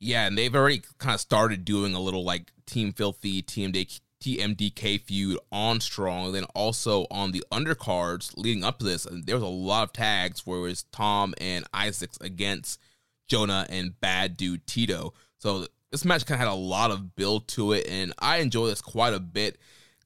Yeah, 0.00 0.26
and 0.26 0.38
they've 0.38 0.54
already 0.54 0.82
kind 0.98 1.14
of 1.14 1.20
started 1.20 1.64
doing 1.64 1.94
a 1.94 2.00
little 2.00 2.24
like 2.24 2.52
Team 2.66 2.92
Filthy, 2.92 3.42
Team 3.42 3.72
TMDK 3.72 5.00
feud 5.00 5.38
on 5.52 5.80
Strong, 5.80 6.26
and 6.26 6.34
then 6.34 6.44
also 6.54 7.06
on 7.10 7.32
the 7.32 7.44
undercards 7.52 8.36
leading 8.36 8.64
up 8.64 8.78
to 8.78 8.84
this, 8.84 9.04
and 9.04 9.26
there 9.26 9.36
was 9.36 9.42
a 9.42 9.46
lot 9.46 9.84
of 9.84 9.92
tags 9.92 10.46
where 10.46 10.58
it 10.58 10.62
was 10.62 10.84
Tom 10.84 11.34
and 11.40 11.64
Isaacs 11.72 12.18
against 12.20 12.80
Jonah 13.28 13.66
and 13.68 14.00
Bad 14.00 14.36
Dude 14.36 14.66
Tito. 14.66 15.14
So 15.38 15.66
this 15.90 16.04
match 16.04 16.26
kind 16.26 16.40
of 16.40 16.48
had 16.48 16.52
a 16.52 16.58
lot 16.58 16.90
of 16.90 17.14
build 17.14 17.48
to 17.48 17.72
it, 17.72 17.86
and 17.88 18.12
I 18.18 18.38
enjoy 18.38 18.66
this 18.66 18.80
quite 18.80 19.14
a 19.14 19.20
bit. 19.20 19.58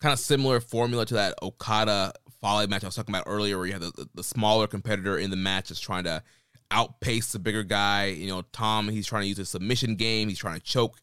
Kind 0.03 0.13
of 0.13 0.19
similar 0.19 0.61
formula 0.61 1.07
to 1.07 1.15
that 1.15 1.35
Okada 1.43 2.13
Fale 2.41 2.67
match 2.67 2.83
I 2.83 2.89
was 2.89 2.97
talking 2.97 3.15
about 3.15 3.25
earlier, 3.29 3.57
where 3.57 3.67
you 3.67 3.73
have 3.73 3.83
the, 3.83 4.09
the 4.15 4.25
smaller 4.25 4.67
competitor 4.67 5.17
in 5.17 5.31
the 5.31 5.37
match 5.37 5.71
is 5.71 5.79
trying 5.79 6.05
to 6.05 6.23
outpace 6.73 7.33
the 7.33 7.39
bigger 7.39 7.63
guy. 7.63 8.07
You 8.07 8.27
know, 8.27 8.43
Tom, 8.53 8.89
he's 8.89 9.07
trying 9.07 9.23
to 9.23 9.29
use 9.29 9.39
a 9.39 9.45
submission 9.45 9.95
game, 9.95 10.29
he's 10.29 10.39
trying 10.39 10.59
to 10.59 10.65
choke 10.65 10.99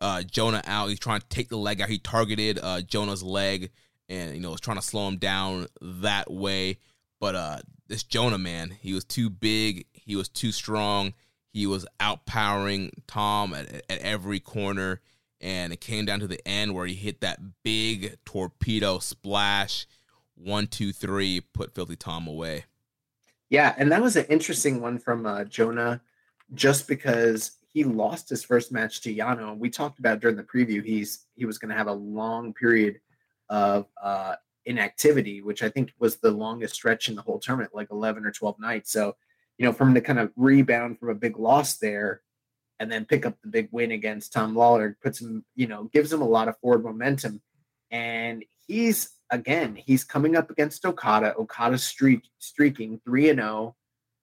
uh, 0.00 0.22
Jonah 0.22 0.62
out. 0.64 0.88
He's 0.88 1.00
trying 1.00 1.20
to 1.20 1.28
take 1.28 1.48
the 1.48 1.56
leg 1.56 1.80
out. 1.80 1.88
He 1.88 1.98
targeted 1.98 2.58
uh, 2.62 2.82
Jonah's 2.82 3.22
leg 3.22 3.70
and 4.08 4.34
you 4.34 4.40
know 4.40 4.50
was 4.50 4.60
trying 4.60 4.76
to 4.76 4.82
slow 4.82 5.08
him 5.08 5.16
down 5.16 5.66
that 5.80 6.30
way. 6.30 6.78
But 7.18 7.34
uh, 7.34 7.58
this 7.88 8.02
Jonah 8.02 8.38
man, 8.38 8.70
he 8.80 8.92
was 8.92 9.04
too 9.04 9.30
big. 9.30 9.86
He 9.92 10.16
was 10.16 10.28
too 10.28 10.52
strong. 10.52 11.14
He 11.52 11.66
was 11.66 11.86
outpowering 12.00 12.90
Tom 13.06 13.54
at, 13.54 13.72
at 13.90 13.98
every 14.00 14.40
corner. 14.40 15.00
And 15.46 15.72
it 15.72 15.80
came 15.80 16.06
down 16.06 16.18
to 16.18 16.26
the 16.26 16.44
end 16.46 16.74
where 16.74 16.86
he 16.86 16.94
hit 16.94 17.20
that 17.20 17.38
big 17.62 18.16
torpedo 18.24 18.98
splash. 18.98 19.86
One, 20.34 20.66
two, 20.66 20.92
three, 20.92 21.40
put 21.40 21.72
Filthy 21.72 21.94
Tom 21.94 22.26
away. 22.26 22.64
Yeah, 23.48 23.72
and 23.78 23.92
that 23.92 24.02
was 24.02 24.16
an 24.16 24.24
interesting 24.24 24.80
one 24.80 24.98
from 24.98 25.24
uh, 25.24 25.44
Jonah, 25.44 26.00
just 26.54 26.88
because 26.88 27.52
he 27.68 27.84
lost 27.84 28.28
his 28.28 28.42
first 28.42 28.72
match 28.72 29.02
to 29.02 29.14
Yano. 29.14 29.52
And 29.52 29.60
we 29.60 29.70
talked 29.70 30.00
about 30.00 30.18
during 30.18 30.36
the 30.36 30.42
preview, 30.42 30.84
he's 30.84 31.26
he 31.36 31.44
was 31.44 31.58
going 31.58 31.68
to 31.70 31.76
have 31.76 31.86
a 31.86 31.92
long 31.92 32.52
period 32.52 32.98
of 33.48 33.86
uh, 34.02 34.34
inactivity, 34.64 35.42
which 35.42 35.62
I 35.62 35.68
think 35.68 35.92
was 36.00 36.16
the 36.16 36.32
longest 36.32 36.74
stretch 36.74 37.08
in 37.08 37.14
the 37.14 37.22
whole 37.22 37.38
tournament, 37.38 37.72
like 37.72 37.92
11 37.92 38.26
or 38.26 38.32
12 38.32 38.58
nights. 38.58 38.90
So, 38.90 39.14
you 39.58 39.64
know, 39.64 39.72
for 39.72 39.84
him 39.84 39.94
to 39.94 40.00
kind 40.00 40.18
of 40.18 40.32
rebound 40.34 40.98
from 40.98 41.10
a 41.10 41.14
big 41.14 41.38
loss 41.38 41.76
there 41.76 42.22
and 42.80 42.90
then 42.90 43.04
pick 43.04 43.24
up 43.26 43.34
the 43.42 43.48
big 43.48 43.68
win 43.72 43.92
against 43.92 44.32
Tom 44.32 44.54
Lawlor 44.54 44.96
puts 45.02 45.20
him, 45.20 45.44
you 45.54 45.66
know, 45.66 45.84
gives 45.92 46.12
him 46.12 46.22
a 46.22 46.28
lot 46.28 46.48
of 46.48 46.58
forward 46.58 46.84
momentum. 46.84 47.40
and 47.90 48.44
he's 48.68 49.10
again 49.30 49.76
he's 49.76 50.04
coming 50.04 50.36
up 50.36 50.50
against 50.50 50.84
Okada. 50.84 51.34
Okada's 51.36 51.84
streak 51.84 52.24
streaking 52.38 53.00
three 53.04 53.30
and 53.30 53.38
zero, 53.40 53.76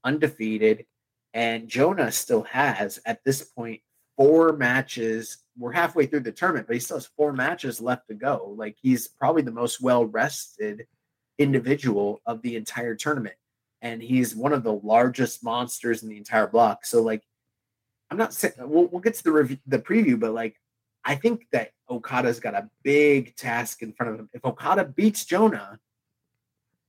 undefeated, 0.04 0.86
and 1.34 1.68
Jonah 1.68 2.12
still 2.12 2.43
has 2.43 2.99
at 3.06 3.24
this 3.26 3.41
point 3.43 3.82
four 4.18 4.54
matches. 4.54 5.38
We're 5.58 5.72
halfway 5.72 6.06
through 6.06 6.22
the 6.22 6.32
tournament, 6.32 6.68
but 6.68 6.76
he 6.76 6.80
still 6.80 6.97
has 6.97 7.10
four 7.18 7.34
matches 7.34 7.82
left 7.82 8.08
to 8.10 8.16
go. 8.16 8.54
Like 8.58 8.78
he's 8.82 9.08
probably 9.08 9.41
the 9.43 9.51
most 9.51 9.82
well 9.82 10.06
rested 10.06 10.86
individual 11.38 12.22
of 12.26 12.41
the 12.41 12.56
entire 12.56 12.95
tournament. 12.95 13.36
And 13.82 14.01
he's 14.01 14.36
one 14.36 14.54
of 14.54 14.64
the 14.64 14.74
largest 14.74 15.43
monsters 15.43 16.04
in 16.04 16.10
the 16.10 16.18
entire 16.18 16.47
block. 16.47 16.86
So 16.86 17.01
like 17.01 17.24
I'm 18.12 18.18
not 18.18 18.34
saying 18.34 18.54
we'll, 18.60 18.88
we'll 18.88 19.01
get 19.01 19.16
to 19.16 19.24
the 19.24 19.32
review, 19.32 19.58
the 19.66 19.80
preview, 19.80 20.20
but 20.20 20.34
like 20.34 20.60
I 21.06 21.16
think 21.16 21.47
that 21.51 21.72
Okada's 21.89 22.39
got 22.39 22.54
a 22.54 22.70
big 22.84 23.36
task 23.36 23.82
in 23.82 23.93
front 23.93 24.14
of 24.14 24.20
him. 24.20 24.30
If 24.34 24.45
Okada 24.45 24.86
beats 24.86 25.26
Jonah, 25.26 25.80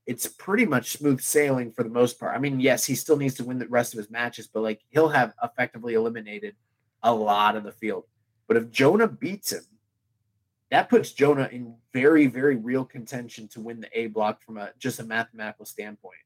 it's 0.05 0.27
pretty 0.27 0.65
much 0.65 0.91
smooth 0.91 1.19
sailing 1.19 1.71
for 1.71 1.83
the 1.83 1.89
most 1.89 2.19
part. 2.19 2.35
I 2.35 2.39
mean, 2.39 2.59
yes, 2.59 2.85
he 2.85 2.95
still 2.95 3.17
needs 3.17 3.33
to 3.35 3.43
win 3.43 3.59
the 3.59 3.67
rest 3.67 3.93
of 3.93 3.97
his 3.97 4.09
matches, 4.09 4.47
but 4.47 4.61
like 4.61 4.81
he'll 4.89 5.09
have 5.09 5.33
effectively 5.43 5.95
eliminated 5.95 6.55
a 7.03 7.13
lot 7.13 7.55
of 7.55 7.63
the 7.63 7.71
field. 7.71 8.05
But 8.47 8.57
if 8.57 8.71
Jonah 8.71 9.07
beats 9.07 9.51
him, 9.51 9.63
that 10.71 10.89
puts 10.89 11.11
Jonah 11.11 11.49
in 11.51 11.75
very, 11.93 12.27
very 12.27 12.55
real 12.55 12.85
contention 12.85 13.47
to 13.49 13.61
win 13.61 13.81
the 13.81 13.99
A 13.99 14.07
block 14.07 14.43
from 14.43 14.57
a 14.57 14.71
just 14.77 14.99
a 14.99 15.03
mathematical 15.03 15.65
standpoint. 15.65 16.17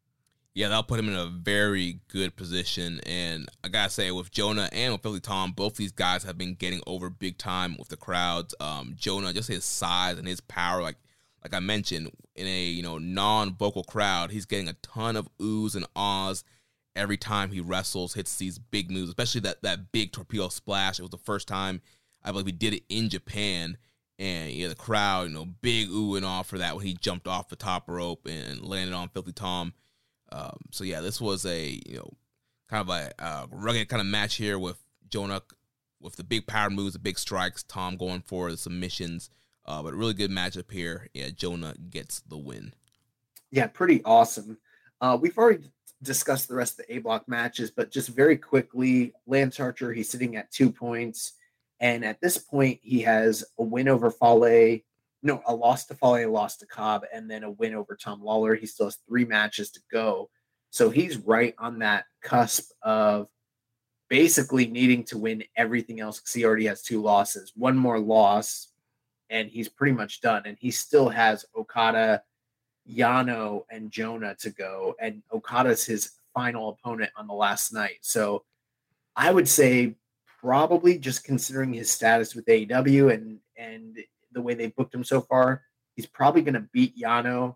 Yeah, 0.55 0.67
that'll 0.67 0.83
put 0.83 0.99
him 0.99 1.07
in 1.09 1.15
a 1.15 1.27
very 1.27 1.99
good 2.07 2.35
position. 2.35 2.99
And 3.05 3.47
I 3.63 3.69
gotta 3.69 3.89
say, 3.89 4.11
with 4.11 4.31
Jonah 4.31 4.69
and 4.71 4.93
with 4.93 5.01
Filthy 5.01 5.19
Tom, 5.19 5.51
both 5.51 5.75
these 5.75 5.91
guys 5.91 6.23
have 6.23 6.37
been 6.37 6.55
getting 6.55 6.81
over 6.87 7.09
big 7.09 7.37
time 7.37 7.75
with 7.77 7.89
the 7.89 7.97
crowds. 7.97 8.55
Um, 8.59 8.95
Jonah, 8.97 9.31
just 9.31 9.47
his 9.47 9.63
size 9.63 10.17
and 10.17 10.27
his 10.27 10.41
power, 10.41 10.81
like 10.81 10.97
like 11.43 11.53
I 11.53 11.59
mentioned, 11.59 12.11
in 12.35 12.47
a 12.47 12.65
you 12.65 12.83
know 12.83 12.97
non-vocal 12.97 13.83
crowd, 13.83 14.31
he's 14.31 14.45
getting 14.45 14.67
a 14.67 14.73
ton 14.81 15.15
of 15.15 15.29
oohs 15.37 15.75
and 15.75 15.85
ahs 15.95 16.43
every 16.95 17.17
time 17.17 17.51
he 17.51 17.61
wrestles, 17.61 18.15
hits 18.15 18.35
these 18.37 18.59
big 18.59 18.91
moves, 18.91 19.09
especially 19.09 19.41
that 19.41 19.61
that 19.61 19.91
big 19.91 20.11
torpedo 20.11 20.49
splash. 20.49 20.99
It 20.99 21.03
was 21.03 21.11
the 21.11 21.17
first 21.17 21.47
time 21.47 21.81
I 22.23 22.31
believe 22.31 22.47
he 22.47 22.51
did 22.51 22.73
it 22.73 22.83
in 22.89 23.09
Japan 23.09 23.77
and 24.17 24.51
yeah, 24.51 24.67
the 24.67 24.75
crowd, 24.75 25.29
you 25.29 25.33
know, 25.33 25.45
big 25.45 25.89
ooh 25.89 26.15
and 26.15 26.25
all 26.25 26.43
for 26.43 26.57
that 26.57 26.75
when 26.75 26.85
he 26.85 26.93
jumped 26.93 27.27
off 27.27 27.47
the 27.47 27.55
top 27.55 27.87
rope 27.87 28.27
and 28.27 28.61
landed 28.61 28.93
on 28.93 29.09
Filthy 29.09 29.31
Tom. 29.31 29.73
Um, 30.31 30.57
so 30.71 30.83
yeah, 30.83 31.01
this 31.01 31.19
was 31.19 31.45
a 31.45 31.81
you 31.85 31.97
know 31.97 32.11
kind 32.69 32.87
of 32.87 32.95
a 32.95 33.11
uh, 33.23 33.47
rugged 33.51 33.89
kind 33.89 34.01
of 34.01 34.07
match 34.07 34.35
here 34.35 34.59
with 34.59 34.77
Jonah 35.09 35.41
with 36.01 36.15
the 36.15 36.23
big 36.23 36.47
power 36.47 36.69
moves, 36.69 36.93
the 36.93 36.99
big 36.99 37.19
strikes, 37.19 37.63
Tom 37.63 37.97
going 37.97 38.21
for 38.21 38.51
the 38.51 38.57
submissions. 38.57 39.29
Uh, 39.65 39.83
but 39.83 39.93
really 39.93 40.13
good 40.13 40.31
matchup 40.31 40.71
here. 40.71 41.07
Yeah, 41.13 41.29
Jonah 41.29 41.75
gets 41.89 42.21
the 42.21 42.37
win. 42.37 42.73
Yeah, 43.51 43.67
pretty 43.67 44.03
awesome. 44.03 44.57
Uh, 45.01 45.17
we've 45.19 45.37
already 45.37 45.71
discussed 46.01 46.47
the 46.47 46.55
rest 46.55 46.79
of 46.79 46.87
the 46.87 46.95
A 46.95 46.99
block 46.99 47.27
matches, 47.27 47.69
but 47.71 47.91
just 47.91 48.09
very 48.09 48.37
quickly, 48.37 49.13
Lance 49.27 49.59
Archer, 49.59 49.93
he's 49.93 50.09
sitting 50.09 50.35
at 50.35 50.51
two 50.51 50.71
points. 50.71 51.33
And 51.79 52.03
at 52.03 52.19
this 52.19 52.37
point, 52.37 52.79
he 52.81 53.01
has 53.01 53.43
a 53.57 53.63
win 53.63 53.87
over 53.87 54.11
Fale, 54.11 54.79
no, 55.21 55.41
a 55.45 55.53
loss 55.53 55.85
to 55.87 55.95
Fale, 55.95 56.29
a 56.29 56.31
loss 56.31 56.57
to 56.57 56.65
Cobb, 56.65 57.03
and 57.13 57.29
then 57.29 57.43
a 57.43 57.51
win 57.51 57.75
over 57.75 57.95
Tom 57.95 58.23
Lawler. 58.23 58.55
He 58.55 58.65
still 58.65 58.87
has 58.87 58.97
three 59.07 59.25
matches 59.25 59.71
to 59.71 59.79
go. 59.91 60.29
So 60.69 60.89
he's 60.89 61.17
right 61.17 61.55
on 61.57 61.79
that 61.79 62.05
cusp 62.21 62.71
of 62.83 63.27
basically 64.09 64.67
needing 64.67 65.03
to 65.05 65.17
win 65.17 65.43
everything 65.55 65.99
else 65.99 66.19
because 66.19 66.33
he 66.33 66.45
already 66.45 66.65
has 66.65 66.81
two 66.81 67.01
losses. 67.01 67.51
One 67.55 67.77
more 67.77 67.99
loss, 67.99 68.67
and 69.29 69.49
he's 69.49 69.69
pretty 69.69 69.93
much 69.93 70.21
done. 70.21 70.43
And 70.45 70.57
he 70.59 70.71
still 70.71 71.09
has 71.09 71.45
Okada, 71.55 72.23
Yano, 72.89 73.63
and 73.69 73.91
Jonah 73.91 74.35
to 74.39 74.49
go. 74.51 74.95
And 74.99 75.21
Okada's 75.31 75.85
his 75.85 76.11
final 76.33 76.69
opponent 76.69 77.11
on 77.17 77.27
the 77.27 77.33
last 77.33 77.73
night. 77.73 77.97
So 78.01 78.43
I 79.15 79.31
would 79.31 79.47
say 79.47 79.95
probably 80.41 80.97
just 80.97 81.23
considering 81.23 81.73
his 81.73 81.91
status 81.91 82.33
with 82.33 82.45
AEW 82.45 83.13
and 83.13 83.39
and 83.57 83.97
the 84.31 84.41
way 84.41 84.53
they've 84.53 84.75
booked 84.75 84.93
him 84.93 85.03
so 85.03 85.21
far, 85.21 85.63
he's 85.95 86.05
probably 86.05 86.41
going 86.41 86.53
to 86.53 86.67
beat 86.71 86.97
Yano, 86.97 87.55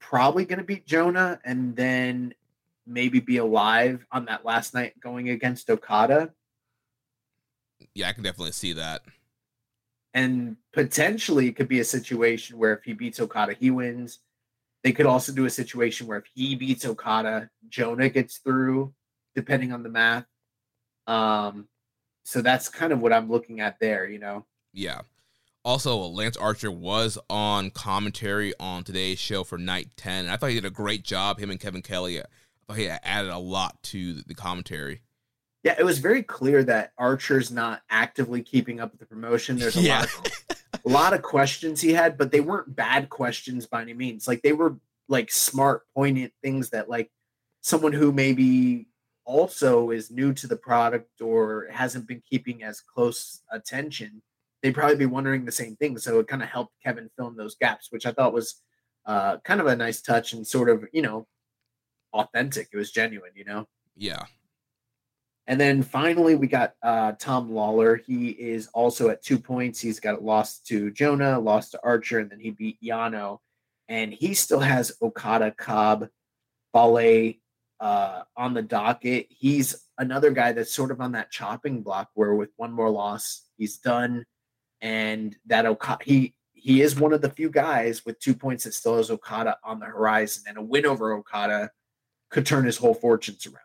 probably 0.00 0.44
going 0.44 0.58
to 0.58 0.64
beat 0.64 0.86
Jonah, 0.86 1.40
and 1.44 1.76
then 1.76 2.34
maybe 2.86 3.20
be 3.20 3.36
alive 3.36 4.04
on 4.10 4.24
that 4.26 4.44
last 4.44 4.74
night 4.74 4.98
going 5.00 5.30
against 5.30 5.70
Okada. 5.70 6.32
Yeah, 7.94 8.08
I 8.08 8.12
can 8.12 8.22
definitely 8.22 8.52
see 8.52 8.72
that. 8.74 9.02
And 10.12 10.56
potentially, 10.72 11.48
it 11.48 11.56
could 11.56 11.68
be 11.68 11.80
a 11.80 11.84
situation 11.84 12.58
where 12.58 12.74
if 12.74 12.82
he 12.82 12.92
beats 12.92 13.20
Okada, 13.20 13.54
he 13.54 13.70
wins. 13.70 14.18
They 14.82 14.92
could 14.92 15.06
also 15.06 15.32
do 15.32 15.44
a 15.44 15.50
situation 15.50 16.06
where 16.06 16.18
if 16.18 16.24
he 16.34 16.56
beats 16.56 16.84
Okada, 16.84 17.50
Jonah 17.68 18.08
gets 18.08 18.38
through, 18.38 18.92
depending 19.34 19.72
on 19.72 19.82
the 19.82 19.88
math. 19.88 20.24
Um, 21.06 21.68
so 22.24 22.42
that's 22.42 22.68
kind 22.68 22.92
of 22.92 23.00
what 23.00 23.12
I'm 23.12 23.30
looking 23.30 23.60
at 23.60 23.78
there, 23.80 24.08
you 24.08 24.18
know. 24.18 24.46
Yeah. 24.72 25.02
Also, 25.64 25.96
Lance 25.96 26.36
Archer 26.36 26.70
was 26.70 27.18
on 27.28 27.70
commentary 27.70 28.54
on 28.58 28.82
today's 28.82 29.18
show 29.18 29.44
for 29.44 29.58
night 29.58 29.90
10. 29.96 30.24
And 30.24 30.30
I 30.30 30.36
thought 30.36 30.50
he 30.50 30.54
did 30.54 30.64
a 30.64 30.70
great 30.70 31.02
job, 31.02 31.38
him 31.38 31.50
and 31.50 31.60
Kevin 31.60 31.82
Kelly. 31.82 32.20
I 32.20 32.24
thought 32.66 32.78
he 32.78 32.88
added 32.88 33.30
a 33.30 33.38
lot 33.38 33.82
to 33.84 34.22
the 34.22 34.34
commentary. 34.34 35.02
Yeah, 35.62 35.74
it 35.78 35.84
was 35.84 35.98
very 35.98 36.22
clear 36.22 36.64
that 36.64 36.92
Archer's 36.96 37.50
not 37.50 37.82
actively 37.90 38.42
keeping 38.42 38.80
up 38.80 38.92
with 38.92 39.00
the 39.00 39.06
promotion. 39.06 39.58
There's 39.58 39.76
a 39.76 39.80
yeah. 39.82 40.00
lot 40.00 40.04
of 40.04 40.56
a 40.84 40.88
lot 40.88 41.12
of 41.12 41.22
questions 41.22 41.80
he 41.80 41.92
had, 41.92 42.16
but 42.16 42.30
they 42.30 42.40
weren't 42.40 42.74
bad 42.74 43.10
questions 43.10 43.66
by 43.66 43.82
any 43.82 43.92
means. 43.92 44.26
Like 44.26 44.40
they 44.42 44.52
were 44.52 44.76
like 45.08 45.30
smart, 45.30 45.82
poignant 45.94 46.32
things 46.42 46.70
that 46.70 46.88
like 46.88 47.10
someone 47.60 47.92
who 47.92 48.12
maybe 48.12 48.86
also 49.24 49.90
is 49.90 50.10
new 50.10 50.32
to 50.34 50.46
the 50.46 50.56
product 50.56 51.20
or 51.20 51.68
hasn't 51.70 52.06
been 52.06 52.22
keeping 52.28 52.62
as 52.62 52.80
close 52.80 53.42
attention, 53.52 54.22
they'd 54.62 54.74
probably 54.74 54.96
be 54.96 55.06
wondering 55.06 55.44
the 55.44 55.52
same 55.52 55.76
thing. 55.76 55.98
So 55.98 56.18
it 56.20 56.28
kind 56.28 56.42
of 56.42 56.48
helped 56.48 56.74
Kevin 56.84 57.10
fill 57.16 57.28
in 57.28 57.36
those 57.36 57.56
gaps, 57.56 57.88
which 57.90 58.06
I 58.06 58.12
thought 58.12 58.32
was 58.32 58.60
uh, 59.06 59.38
kind 59.44 59.60
of 59.60 59.66
a 59.66 59.76
nice 59.76 60.02
touch 60.02 60.32
and 60.32 60.46
sort 60.46 60.68
of, 60.68 60.84
you 60.92 61.02
know, 61.02 61.26
authentic. 62.12 62.68
It 62.72 62.76
was 62.76 62.92
genuine, 62.92 63.32
you 63.34 63.44
know? 63.44 63.66
Yeah. 63.96 64.24
And 65.46 65.60
then 65.60 65.82
finally, 65.82 66.36
we 66.36 66.46
got 66.46 66.74
uh, 66.82 67.12
Tom 67.18 67.50
Lawlor. 67.50 67.96
He 68.06 68.28
is 68.28 68.68
also 68.68 69.08
at 69.08 69.22
two 69.22 69.38
points. 69.38 69.80
He's 69.80 69.98
got 69.98 70.22
lost 70.22 70.66
to 70.66 70.90
Jonah, 70.90 71.40
lost 71.40 71.72
to 71.72 71.80
Archer, 71.82 72.18
and 72.20 72.30
then 72.30 72.38
he 72.38 72.50
beat 72.50 72.80
Yano. 72.80 73.38
And 73.88 74.12
he 74.12 74.34
still 74.34 74.60
has 74.60 74.92
Okada, 75.02 75.50
Cobb, 75.50 76.06
Fale, 76.72 77.34
uh, 77.80 78.22
on 78.36 78.54
the 78.54 78.62
docket. 78.62 79.26
He's 79.30 79.88
another 79.98 80.30
guy 80.30 80.52
that's 80.52 80.72
sort 80.72 80.92
of 80.92 81.00
on 81.00 81.12
that 81.12 81.32
chopping 81.32 81.82
block 81.82 82.10
where 82.14 82.34
with 82.34 82.50
one 82.56 82.72
more 82.72 82.90
loss, 82.90 83.46
he's 83.56 83.78
done. 83.78 84.24
And 84.80 85.36
that 85.46 85.66
Okada, 85.66 86.04
he 86.04 86.34
he 86.52 86.82
is 86.82 86.98
one 86.98 87.12
of 87.12 87.22
the 87.22 87.30
few 87.30 87.50
guys 87.50 88.04
with 88.04 88.18
two 88.18 88.34
points 88.34 88.64
that 88.64 88.74
still 88.74 88.96
has 88.96 89.10
Okada 89.10 89.58
on 89.64 89.80
the 89.80 89.86
horizon, 89.86 90.44
and 90.46 90.58
a 90.58 90.62
win 90.62 90.86
over 90.86 91.12
Okada 91.12 91.70
could 92.30 92.46
turn 92.46 92.64
his 92.64 92.76
whole 92.76 92.94
fortunes 92.94 93.46
around. 93.46 93.56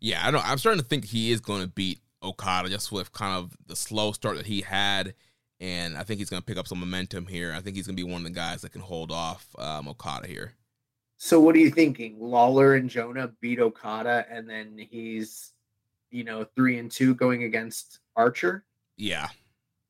Yeah, 0.00 0.20
I 0.26 0.30
know. 0.30 0.40
I'm 0.42 0.58
starting 0.58 0.80
to 0.80 0.86
think 0.86 1.04
he 1.04 1.30
is 1.30 1.40
going 1.40 1.62
to 1.62 1.68
beat 1.68 2.00
Okada 2.22 2.68
just 2.68 2.90
with 2.90 3.12
kind 3.12 3.36
of 3.36 3.56
the 3.66 3.76
slow 3.76 4.12
start 4.12 4.36
that 4.36 4.46
he 4.46 4.62
had, 4.62 5.14
and 5.60 5.96
I 5.96 6.02
think 6.02 6.18
he's 6.18 6.30
going 6.30 6.42
to 6.42 6.46
pick 6.46 6.56
up 6.56 6.68
some 6.68 6.80
momentum 6.80 7.26
here. 7.26 7.52
I 7.54 7.60
think 7.60 7.76
he's 7.76 7.86
going 7.86 7.96
to 7.96 8.02
be 8.02 8.10
one 8.10 8.22
of 8.22 8.24
the 8.24 8.30
guys 8.30 8.62
that 8.62 8.72
can 8.72 8.80
hold 8.80 9.12
off 9.12 9.46
um, 9.58 9.88
Okada 9.88 10.26
here. 10.26 10.54
So 11.18 11.38
what 11.38 11.54
are 11.54 11.58
you 11.58 11.70
thinking? 11.70 12.18
Lawlor 12.18 12.78
and 12.78 12.88
Jonah 12.88 13.30
beat 13.42 13.60
Okada, 13.60 14.24
and 14.30 14.48
then 14.48 14.78
he's, 14.78 15.52
you 16.10 16.24
know, 16.24 16.46
three 16.56 16.78
and 16.78 16.90
two 16.90 17.14
going 17.14 17.44
against 17.44 17.98
Archer. 18.16 18.64
Yeah. 18.96 19.28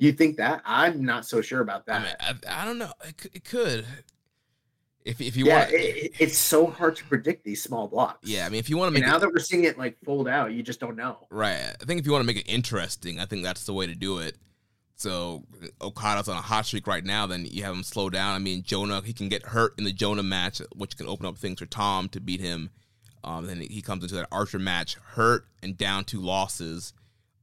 You 0.01 0.13
think 0.13 0.39
that? 0.39 0.63
I'm 0.65 1.05
not 1.05 1.27
so 1.27 1.43
sure 1.43 1.61
about 1.61 1.85
that. 1.85 2.01
I, 2.01 2.05
mean, 2.05 2.41
I, 2.49 2.63
I 2.63 2.65
don't 2.65 2.79
know. 2.79 2.91
It, 3.05 3.27
it, 3.35 3.45
could. 3.45 3.87
If 5.05 5.21
if 5.21 5.37
you 5.37 5.45
yeah, 5.45 5.67
want, 5.67 5.73
it, 5.73 6.13
it's 6.19 6.39
so 6.39 6.67
hard 6.67 6.97
to 6.97 7.05
predict 7.05 7.45
these 7.45 7.63
small 7.63 7.87
blocks. 7.87 8.27
Yeah, 8.27 8.47
I 8.47 8.49
mean, 8.49 8.61
if 8.61 8.71
you 8.71 8.79
want 8.79 8.89
to 8.89 8.95
make 8.95 9.03
and 9.03 9.13
now 9.13 9.19
that 9.19 9.29
we're 9.29 9.41
seeing 9.41 9.65
it 9.65 9.77
like 9.77 9.99
fold 10.03 10.27
out, 10.27 10.53
you 10.53 10.63
just 10.63 10.81
don't 10.81 10.97
know. 10.97 11.27
Right. 11.31 11.77
I 11.81 11.85
think 11.85 12.01
if 12.01 12.07
you 12.07 12.13
want 12.13 12.23
to 12.23 12.27
make 12.27 12.39
it 12.39 12.51
interesting, 12.51 13.21
I 13.21 13.27
think 13.27 13.45
that's 13.45 13.65
the 13.67 13.75
way 13.75 13.87
to 13.87 13.95
do 13.95 14.19
it. 14.19 14.37
So 14.97 15.45
Okada's 15.83 16.29
on 16.29 16.37
a 16.39 16.43
hot 16.43 16.65
streak 16.65 16.87
right 16.87 17.05
now. 17.05 17.27
Then 17.27 17.47
you 17.51 17.63
have 17.65 17.75
him 17.75 17.83
slow 17.83 18.09
down. 18.09 18.35
I 18.35 18.39
mean, 18.39 18.63
Jonah 18.63 19.03
he 19.05 19.13
can 19.13 19.29
get 19.29 19.43
hurt 19.43 19.75
in 19.77 19.85
the 19.85 19.93
Jonah 19.93 20.23
match, 20.23 20.63
which 20.75 20.97
can 20.97 21.09
open 21.09 21.27
up 21.27 21.37
things 21.37 21.59
for 21.59 21.67
Tom 21.67 22.09
to 22.09 22.21
beat 22.21 22.41
him. 22.41 22.71
Um, 23.23 23.47
then 23.47 23.61
he 23.61 23.83
comes 23.83 24.03
into 24.03 24.15
that 24.15 24.29
Archer 24.33 24.59
match 24.59 24.95
hurt 24.95 25.45
and 25.63 25.77
down 25.77 26.05
two 26.05 26.21
losses, 26.21 26.95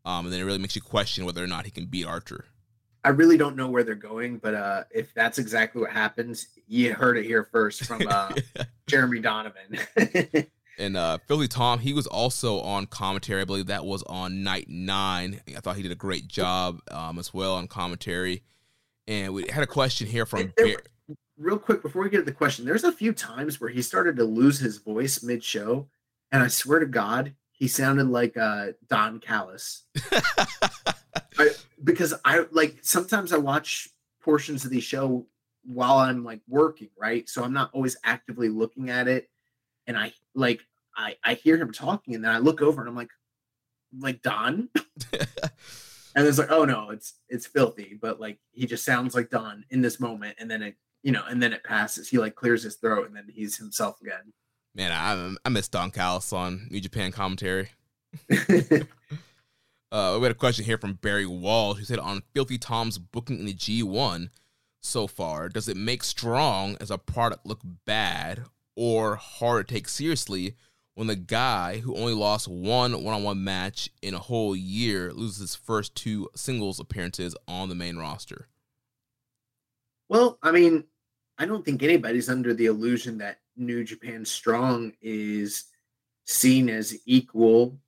um, 0.07 0.25
and 0.25 0.33
then 0.33 0.39
it 0.39 0.45
really 0.45 0.57
makes 0.57 0.75
you 0.75 0.81
question 0.81 1.25
whether 1.25 1.43
or 1.43 1.47
not 1.47 1.65
he 1.65 1.71
can 1.71 1.85
beat 1.85 2.05
Archer. 2.05 2.45
I 3.03 3.09
really 3.09 3.37
don't 3.37 3.55
know 3.55 3.67
where 3.69 3.83
they're 3.83 3.95
going, 3.95 4.37
but 4.37 4.53
uh, 4.53 4.83
if 4.89 5.13
that's 5.13 5.37
exactly 5.37 5.81
what 5.81 5.91
happens, 5.91 6.47
you 6.67 6.93
heard 6.93 7.17
it 7.17 7.25
here 7.25 7.43
first 7.51 7.83
from 7.85 8.07
uh, 8.07 8.33
Jeremy 8.87 9.19
Donovan. 9.19 9.77
And 10.79 10.95
uh, 10.95 11.17
Filthy 11.27 11.47
Tom, 11.47 11.79
he 11.79 11.93
was 11.93 12.05
also 12.05 12.59
on 12.59 12.85
commentary. 12.85 13.41
I 13.41 13.45
believe 13.45 13.65
that 13.65 13.83
was 13.83 14.03
on 14.03 14.43
night 14.43 14.67
nine. 14.69 15.41
I 15.55 15.59
thought 15.59 15.75
he 15.75 15.81
did 15.81 15.91
a 15.91 15.95
great 15.95 16.27
job 16.27 16.81
um, 16.91 17.17
as 17.17 17.33
well 17.33 17.55
on 17.55 17.67
commentary. 17.67 18.43
And 19.07 19.33
we 19.33 19.47
had 19.49 19.63
a 19.63 19.67
question 19.67 20.05
here 20.05 20.27
from 20.27 20.53
There- 20.55 20.67
Bear. 20.67 21.15
real 21.35 21.57
quick 21.57 21.81
before 21.81 22.03
we 22.03 22.11
get 22.11 22.17
to 22.17 22.23
the 22.25 22.31
question, 22.31 22.63
there's 22.63 22.83
a 22.83 22.91
few 22.91 23.11
times 23.11 23.59
where 23.59 23.71
he 23.71 23.81
started 23.81 24.17
to 24.17 24.23
lose 24.23 24.59
his 24.59 24.77
voice 24.77 25.23
mid 25.23 25.43
show, 25.43 25.87
and 26.31 26.43
I 26.43 26.47
swear 26.47 26.77
to 26.77 26.85
God, 26.85 27.33
he 27.57 27.67
sounded 27.67 28.07
like 28.07 28.37
uh, 28.37 28.67
Don 28.87 29.19
Callis. 29.19 29.83
I, 31.39 31.49
because 31.83 32.13
I 32.23 32.45
like 32.51 32.77
sometimes 32.81 33.33
I 33.33 33.37
watch 33.37 33.89
portions 34.21 34.63
of 34.63 34.71
the 34.71 34.79
show 34.79 35.25
while 35.63 35.97
I'm 35.97 36.23
like 36.23 36.41
working, 36.47 36.89
right? 36.97 37.27
So 37.27 37.43
I'm 37.43 37.53
not 37.53 37.71
always 37.73 37.97
actively 38.03 38.47
looking 38.49 38.91
at 38.91 39.07
it, 39.07 39.27
and 39.87 39.97
I 39.97 40.13
like 40.35 40.61
I 40.95 41.15
I 41.25 41.33
hear 41.33 41.57
him 41.57 41.71
talking, 41.71 42.13
and 42.13 42.23
then 42.23 42.31
I 42.31 42.37
look 42.37 42.61
over 42.61 42.79
and 42.79 42.89
I'm 42.89 42.95
like, 42.95 43.11
like 43.99 44.21
Don, 44.21 44.69
and 45.13 46.27
it's 46.27 46.37
like, 46.37 46.51
oh 46.51 46.63
no, 46.63 46.91
it's 46.91 47.15
it's 47.27 47.47
filthy, 47.47 47.97
but 47.99 48.19
like 48.19 48.37
he 48.51 48.67
just 48.67 48.85
sounds 48.85 49.15
like 49.15 49.31
Don 49.31 49.65
in 49.71 49.81
this 49.81 49.99
moment, 49.99 50.37
and 50.39 50.49
then 50.49 50.61
it 50.61 50.75
you 51.01 51.11
know, 51.11 51.23
and 51.27 51.41
then 51.41 51.53
it 51.53 51.63
passes. 51.63 52.07
He 52.07 52.19
like 52.19 52.35
clears 52.35 52.61
his 52.61 52.75
throat, 52.75 53.07
and 53.07 53.15
then 53.15 53.25
he's 53.27 53.57
himself 53.57 53.99
again. 54.01 54.31
Man, 54.77 54.91
I, 54.91 55.35
I 55.43 55.49
miss 55.49 55.67
Don 55.67 55.89
Callis 55.89 56.31
on 56.31 56.67
New 56.69 56.79
Japan 56.79 57.11
commentary. 57.11 57.69
Uh, 59.89 60.17
we 60.19 60.23
had 60.23 60.33
a 60.33 60.35
question 60.35 60.65
here 60.65 60.77
from 60.77 60.95
Barry 60.95 61.25
Wall, 61.25 61.73
who 61.73 61.85
said 61.85 61.97
on 61.97 62.21
Filthy 62.33 62.57
Tom's 62.57 62.97
booking 62.97 63.39
in 63.39 63.45
the 63.45 63.53
G1 63.53 64.29
so 64.81 65.07
far, 65.07 65.47
does 65.47 65.69
it 65.69 65.77
make 65.77 66.03
strong 66.03 66.75
as 66.81 66.91
a 66.91 66.97
product 66.97 67.45
look 67.45 67.61
bad 67.85 68.43
or 68.75 69.15
hard 69.15 69.65
to 69.65 69.73
take 69.73 69.87
seriously 69.87 70.55
when 70.95 71.07
the 71.07 71.15
guy 71.15 71.79
who 71.79 71.95
only 71.95 72.13
lost 72.13 72.49
one 72.49 73.01
one 73.01 73.15
on 73.15 73.23
one 73.23 73.41
match 73.45 73.89
in 74.01 74.13
a 74.13 74.19
whole 74.19 74.57
year 74.57 75.13
loses 75.13 75.39
his 75.39 75.55
first 75.55 75.95
two 75.95 76.27
singles 76.35 76.81
appearances 76.81 77.33
on 77.47 77.69
the 77.69 77.75
main 77.75 77.95
roster? 77.95 78.49
Well, 80.09 80.37
I 80.43 80.51
mean, 80.51 80.83
I 81.37 81.45
don't 81.45 81.63
think 81.63 81.81
anybody's 81.81 82.27
under 82.27 82.53
the 82.53 82.65
illusion 82.65 83.19
that 83.19 83.39
New 83.57 83.83
Japan 83.83 84.23
Strong 84.25 84.93
is 85.01 85.65
seen 86.25 86.69
as 86.69 86.95
equal 87.05 87.79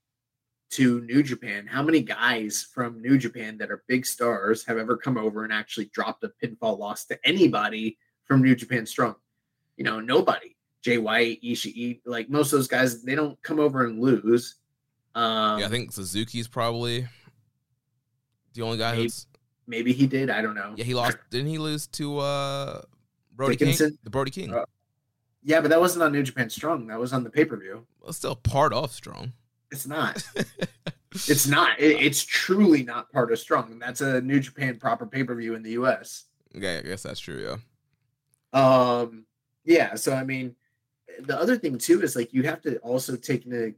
to 0.72 1.02
New 1.02 1.24
Japan. 1.24 1.68
How 1.68 1.82
many 1.82 2.02
guys 2.02 2.68
from 2.74 3.02
New 3.02 3.18
Japan 3.18 3.58
that 3.58 3.72
are 3.72 3.84
big 3.88 4.06
stars 4.06 4.66
have 4.66 4.78
ever 4.78 4.98
come 4.98 5.18
over 5.18 5.44
and 5.44 5.52
actually 5.54 5.86
dropped 5.94 6.24
a 6.24 6.32
pinfall 6.44 6.78
loss 6.78 7.06
to 7.06 7.20
anybody 7.24 7.98
from 8.26 8.42
New 8.44 8.56
Japan 8.56 8.86
Strong? 8.86 9.16
You 9.78 9.84
know, 9.84 10.00
nobody. 10.00 10.56
Jay 10.82 10.98
White, 10.98 11.42
Ishii, 11.44 12.02
like 12.06 12.30
most 12.30 12.54
of 12.54 12.60
those 12.60 12.68
guys, 12.68 13.04
they 13.04 13.16
don't 13.16 13.42
come 13.42 13.60
over 13.60 13.86
and 13.86 14.00
lose. 14.00 14.56
Um, 15.16 15.60
yeah, 15.60 15.66
I 15.66 15.70
think 15.70 15.92
Suzuki's 15.92 16.48
probably 16.48 17.06
the 18.54 18.62
only 18.62 18.78
guy 18.78 18.92
Maybe- 18.92 19.04
who's 19.04 19.28
maybe 19.68 19.92
he 19.94 20.08
did. 20.08 20.30
I 20.30 20.42
don't 20.42 20.56
know. 20.56 20.74
yeah 20.78 20.84
he 20.86 20.94
lost. 20.94 21.18
Didn't 21.30 21.48
he 21.48 21.58
lose 21.58 21.88
to 21.88 22.20
uh 22.20 22.82
Brody 23.36 23.56
Dickinson? 23.58 23.90
King? 23.90 24.00
The 24.04 24.10
Brody 24.10 24.32
King. 24.32 24.54
Uh, 24.54 24.66
Yeah, 25.50 25.62
but 25.62 25.72
that 25.72 25.80
wasn't 25.80 26.04
on 26.04 26.12
New 26.12 26.22
Japan 26.22 26.47
Strong. 26.47 26.86
That 26.88 27.00
was 27.00 27.12
on 27.12 27.24
the 27.24 27.30
pay 27.32 27.43
per 27.43 27.58
view. 27.58 27.88
well, 28.00 28.14
still 28.14 28.36
part 28.36 28.72
of 28.72 28.91
Strong. 28.91 29.34
It's 29.72 29.88
not. 29.88 30.24
It's 31.28 31.47
not. 31.47 31.80
It, 31.80 32.04
it's 32.04 32.24
truly 32.24 32.84
not 32.84 33.12
part 33.12 33.32
of 33.32 33.39
Strong. 33.39 33.80
That's 33.80 34.02
a 34.02 34.22
New 34.22 34.39
Japan 34.39 34.78
proper 34.78 35.08
pay 35.08 35.24
per 35.24 35.34
view 35.34 35.56
in 35.56 35.64
the 35.64 35.72
U.S. 35.72 36.26
Yeah, 36.54 36.78
I 36.78 36.88
guess 36.88 37.02
that's 37.02 37.20
true. 37.20 37.58
Yeah. 38.54 38.62
Um, 38.62 39.26
yeah. 39.66 39.95
So 39.95 40.14
I 40.14 40.24
mean, 40.24 40.56
the 41.22 41.36
other 41.36 41.58
thing 41.58 41.80
too 41.80 42.04
is 42.04 42.16
like 42.16 42.32
you 42.32 42.43
have 42.43 42.62
to 42.62 42.78
also 42.78 43.16
take 43.16 43.47
into 43.47 43.74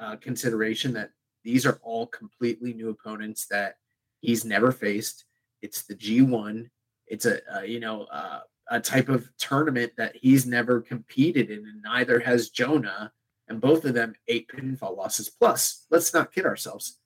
uh, 0.00 0.16
consideration 0.16 0.92
that 0.94 1.10
these 1.44 1.64
are 1.64 1.78
all 1.84 2.08
completely 2.08 2.74
new 2.74 2.88
opponents 2.88 3.46
that 3.46 3.76
he's 4.20 4.44
never 4.44 4.72
faced. 4.72 5.26
It's 5.62 5.82
the 5.82 5.94
G1. 5.94 6.68
It's 7.06 7.26
a, 7.26 7.38
uh 7.56 7.60
you 7.60 7.78
know 7.78 8.08
uh, 8.10 8.40
a 8.70 8.80
type 8.80 9.08
of 9.08 9.28
tournament 9.38 9.92
that 9.96 10.16
he's 10.16 10.46
never 10.46 10.80
competed 10.80 11.50
in, 11.50 11.58
and 11.58 11.82
neither 11.82 12.20
has 12.20 12.50
Jonah. 12.50 13.12
And 13.48 13.60
both 13.60 13.84
of 13.84 13.92
them 13.92 14.14
eight 14.28 14.48
pinfall 14.48 14.96
losses. 14.96 15.28
Plus, 15.28 15.84
let's 15.90 16.14
not 16.14 16.32
kid 16.32 16.46
ourselves. 16.46 16.98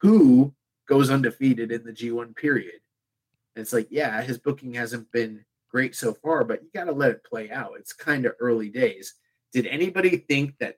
Who 0.00 0.52
goes 0.88 1.10
undefeated 1.10 1.70
in 1.70 1.84
the 1.84 1.92
G1 1.92 2.34
period? 2.34 2.80
And 3.54 3.62
it's 3.62 3.72
like, 3.72 3.88
yeah, 3.90 4.20
his 4.22 4.38
booking 4.38 4.74
hasn't 4.74 5.12
been 5.12 5.44
great 5.70 5.94
so 5.94 6.14
far, 6.14 6.44
but 6.44 6.62
you 6.62 6.70
got 6.74 6.84
to 6.84 6.92
let 6.92 7.10
it 7.10 7.24
play 7.24 7.50
out. 7.50 7.72
It's 7.78 7.92
kind 7.92 8.26
of 8.26 8.34
early 8.40 8.68
days. 8.68 9.14
Did 9.52 9.66
anybody 9.66 10.16
think 10.16 10.54
that 10.58 10.76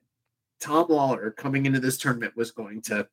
Tom 0.59 0.87
Lawlor 0.87 1.35
coming 1.35 1.65
into 1.65 1.79
this 1.79 1.97
tournament 1.97 2.35
was 2.35 2.51
going 2.51 2.81
to 2.83 3.07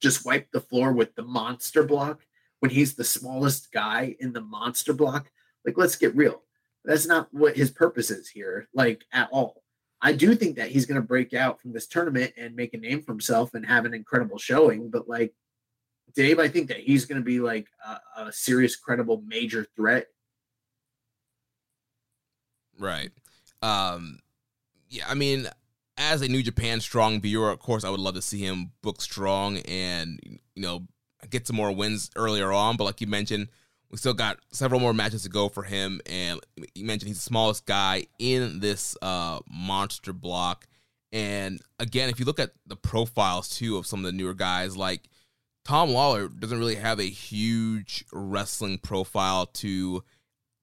just 0.00 0.24
wipe 0.24 0.50
the 0.50 0.60
floor 0.60 0.92
with 0.92 1.14
the 1.14 1.22
monster 1.22 1.82
block 1.82 2.20
when 2.60 2.70
he's 2.70 2.94
the 2.94 3.04
smallest 3.04 3.72
guy 3.72 4.16
in 4.20 4.32
the 4.32 4.40
monster 4.40 4.92
block? 4.92 5.30
Like, 5.66 5.76
let's 5.76 5.96
get 5.96 6.16
real. 6.16 6.42
That's 6.84 7.06
not 7.06 7.28
what 7.32 7.56
his 7.56 7.70
purpose 7.70 8.10
is 8.10 8.28
here, 8.28 8.68
like 8.72 9.04
at 9.12 9.28
all. 9.32 9.62
I 10.00 10.12
do 10.12 10.34
think 10.34 10.56
that 10.56 10.70
he's 10.70 10.86
going 10.86 11.00
to 11.00 11.06
break 11.06 11.34
out 11.34 11.60
from 11.60 11.72
this 11.72 11.88
tournament 11.88 12.32
and 12.36 12.54
make 12.54 12.74
a 12.74 12.78
name 12.78 13.02
for 13.02 13.12
himself 13.12 13.54
and 13.54 13.66
have 13.66 13.84
an 13.84 13.94
incredible 13.94 14.38
showing, 14.38 14.88
but 14.88 15.08
like, 15.08 15.34
did 16.14 16.24
anybody 16.24 16.48
think 16.48 16.68
that 16.68 16.78
he's 16.78 17.04
going 17.04 17.20
to 17.20 17.24
be 17.24 17.40
like 17.40 17.66
a, 17.84 18.22
a 18.22 18.32
serious, 18.32 18.76
credible, 18.76 19.22
major 19.26 19.66
threat 19.76 20.06
Right. 22.78 23.10
Um. 23.62 24.20
Yeah. 24.88 25.04
I 25.08 25.14
mean, 25.14 25.48
as 25.96 26.22
a 26.22 26.28
New 26.28 26.42
Japan 26.42 26.80
Strong 26.80 27.20
viewer, 27.20 27.50
of 27.50 27.58
course, 27.58 27.84
I 27.84 27.90
would 27.90 28.00
love 28.00 28.14
to 28.14 28.22
see 28.22 28.40
him 28.40 28.72
book 28.82 29.00
strong 29.00 29.58
and 29.58 30.20
you 30.22 30.62
know 30.62 30.86
get 31.30 31.46
some 31.46 31.56
more 31.56 31.72
wins 31.72 32.10
earlier 32.16 32.52
on. 32.52 32.76
But 32.76 32.84
like 32.84 33.00
you 33.00 33.06
mentioned, 33.06 33.48
we 33.90 33.98
still 33.98 34.14
got 34.14 34.38
several 34.52 34.80
more 34.80 34.92
matches 34.92 35.22
to 35.22 35.28
go 35.28 35.48
for 35.48 35.62
him. 35.62 36.00
And 36.06 36.40
you 36.74 36.84
mentioned 36.84 37.08
he's 37.08 37.18
the 37.18 37.22
smallest 37.22 37.66
guy 37.66 38.06
in 38.18 38.60
this 38.60 38.96
uh 39.02 39.40
monster 39.50 40.12
block. 40.12 40.66
And 41.12 41.60
again, 41.78 42.08
if 42.08 42.18
you 42.18 42.26
look 42.26 42.40
at 42.40 42.52
the 42.66 42.76
profiles 42.76 43.48
too 43.48 43.76
of 43.76 43.86
some 43.86 44.00
of 44.00 44.06
the 44.06 44.12
newer 44.16 44.34
guys, 44.34 44.76
like 44.76 45.08
Tom 45.64 45.90
Lawlor 45.90 46.28
doesn't 46.28 46.58
really 46.58 46.76
have 46.76 47.00
a 47.00 47.04
huge 47.04 48.04
wrestling 48.12 48.78
profile 48.78 49.46
to 49.46 50.04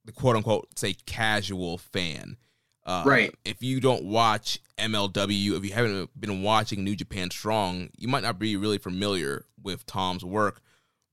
the 0.05 0.11
quote 0.11 0.35
unquote 0.35 0.77
say 0.77 0.93
casual 1.05 1.77
fan. 1.77 2.37
Uh, 2.85 3.03
Right. 3.05 3.35
If 3.45 3.63
you 3.63 3.79
don't 3.79 4.03
watch 4.03 4.59
MLW, 4.77 5.57
if 5.57 5.63
you 5.63 5.71
haven't 5.71 6.09
been 6.19 6.41
watching 6.41 6.83
New 6.83 6.95
Japan 6.97 7.31
Strong, 7.31 7.89
you 7.97 8.09
might 8.09 8.23
not 8.23 8.37
be 8.39 8.57
really 8.57 8.77
familiar 8.77 9.45
with 9.61 9.85
Tom's 9.85 10.25
work. 10.25 10.61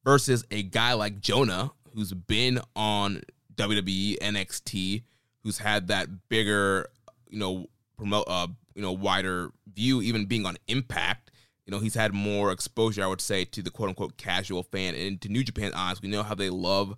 Versus 0.02 0.44
a 0.50 0.62
guy 0.62 0.94
like 0.94 1.20
Jonah, 1.20 1.72
who's 1.94 2.12
been 2.12 2.60
on 2.74 3.22
WWE 3.54 4.18
NXT, 4.18 5.02
who's 5.42 5.58
had 5.58 5.88
that 5.88 6.28
bigger, 6.28 6.88
you 7.28 7.38
know, 7.38 7.66
promote, 7.96 8.24
uh, 8.28 8.48
you 8.74 8.82
know, 8.82 8.92
wider 8.92 9.50
view, 9.72 10.02
even 10.02 10.26
being 10.26 10.46
on 10.46 10.56
Impact. 10.68 11.30
You 11.66 11.72
know, 11.72 11.78
he's 11.78 11.94
had 11.94 12.12
more 12.12 12.50
exposure, 12.50 13.04
I 13.04 13.06
would 13.06 13.20
say, 13.20 13.44
to 13.44 13.62
the 13.62 13.70
quote 13.70 13.90
unquote 13.90 14.16
casual 14.16 14.62
fan 14.62 14.94
and 14.94 15.20
to 15.20 15.28
New 15.28 15.44
Japan 15.44 15.72
eyes. 15.74 16.02
We 16.02 16.08
know 16.08 16.22
how 16.22 16.34
they 16.34 16.50
love 16.50 16.96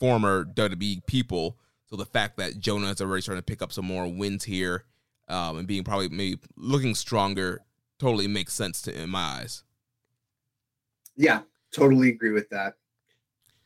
former 0.00 0.44
WWE 0.44 1.06
people. 1.06 1.58
So 1.86 1.96
the 1.96 2.04
fact 2.04 2.36
that 2.38 2.58
Jonah 2.58 2.90
is 2.90 3.00
already 3.00 3.22
starting 3.22 3.42
to 3.42 3.46
pick 3.46 3.62
up 3.62 3.72
some 3.72 3.86
more 3.86 4.06
wins 4.06 4.44
here 4.44 4.84
um, 5.28 5.58
and 5.58 5.66
being 5.66 5.84
probably 5.84 6.08
maybe 6.08 6.40
looking 6.56 6.94
stronger 6.94 7.60
totally 7.98 8.26
makes 8.26 8.54
sense 8.54 8.82
to 8.82 9.02
in 9.02 9.10
my 9.10 9.40
eyes. 9.40 9.62
Yeah, 11.16 11.42
totally 11.72 12.10
agree 12.10 12.32
with 12.32 12.48
that. 12.50 12.74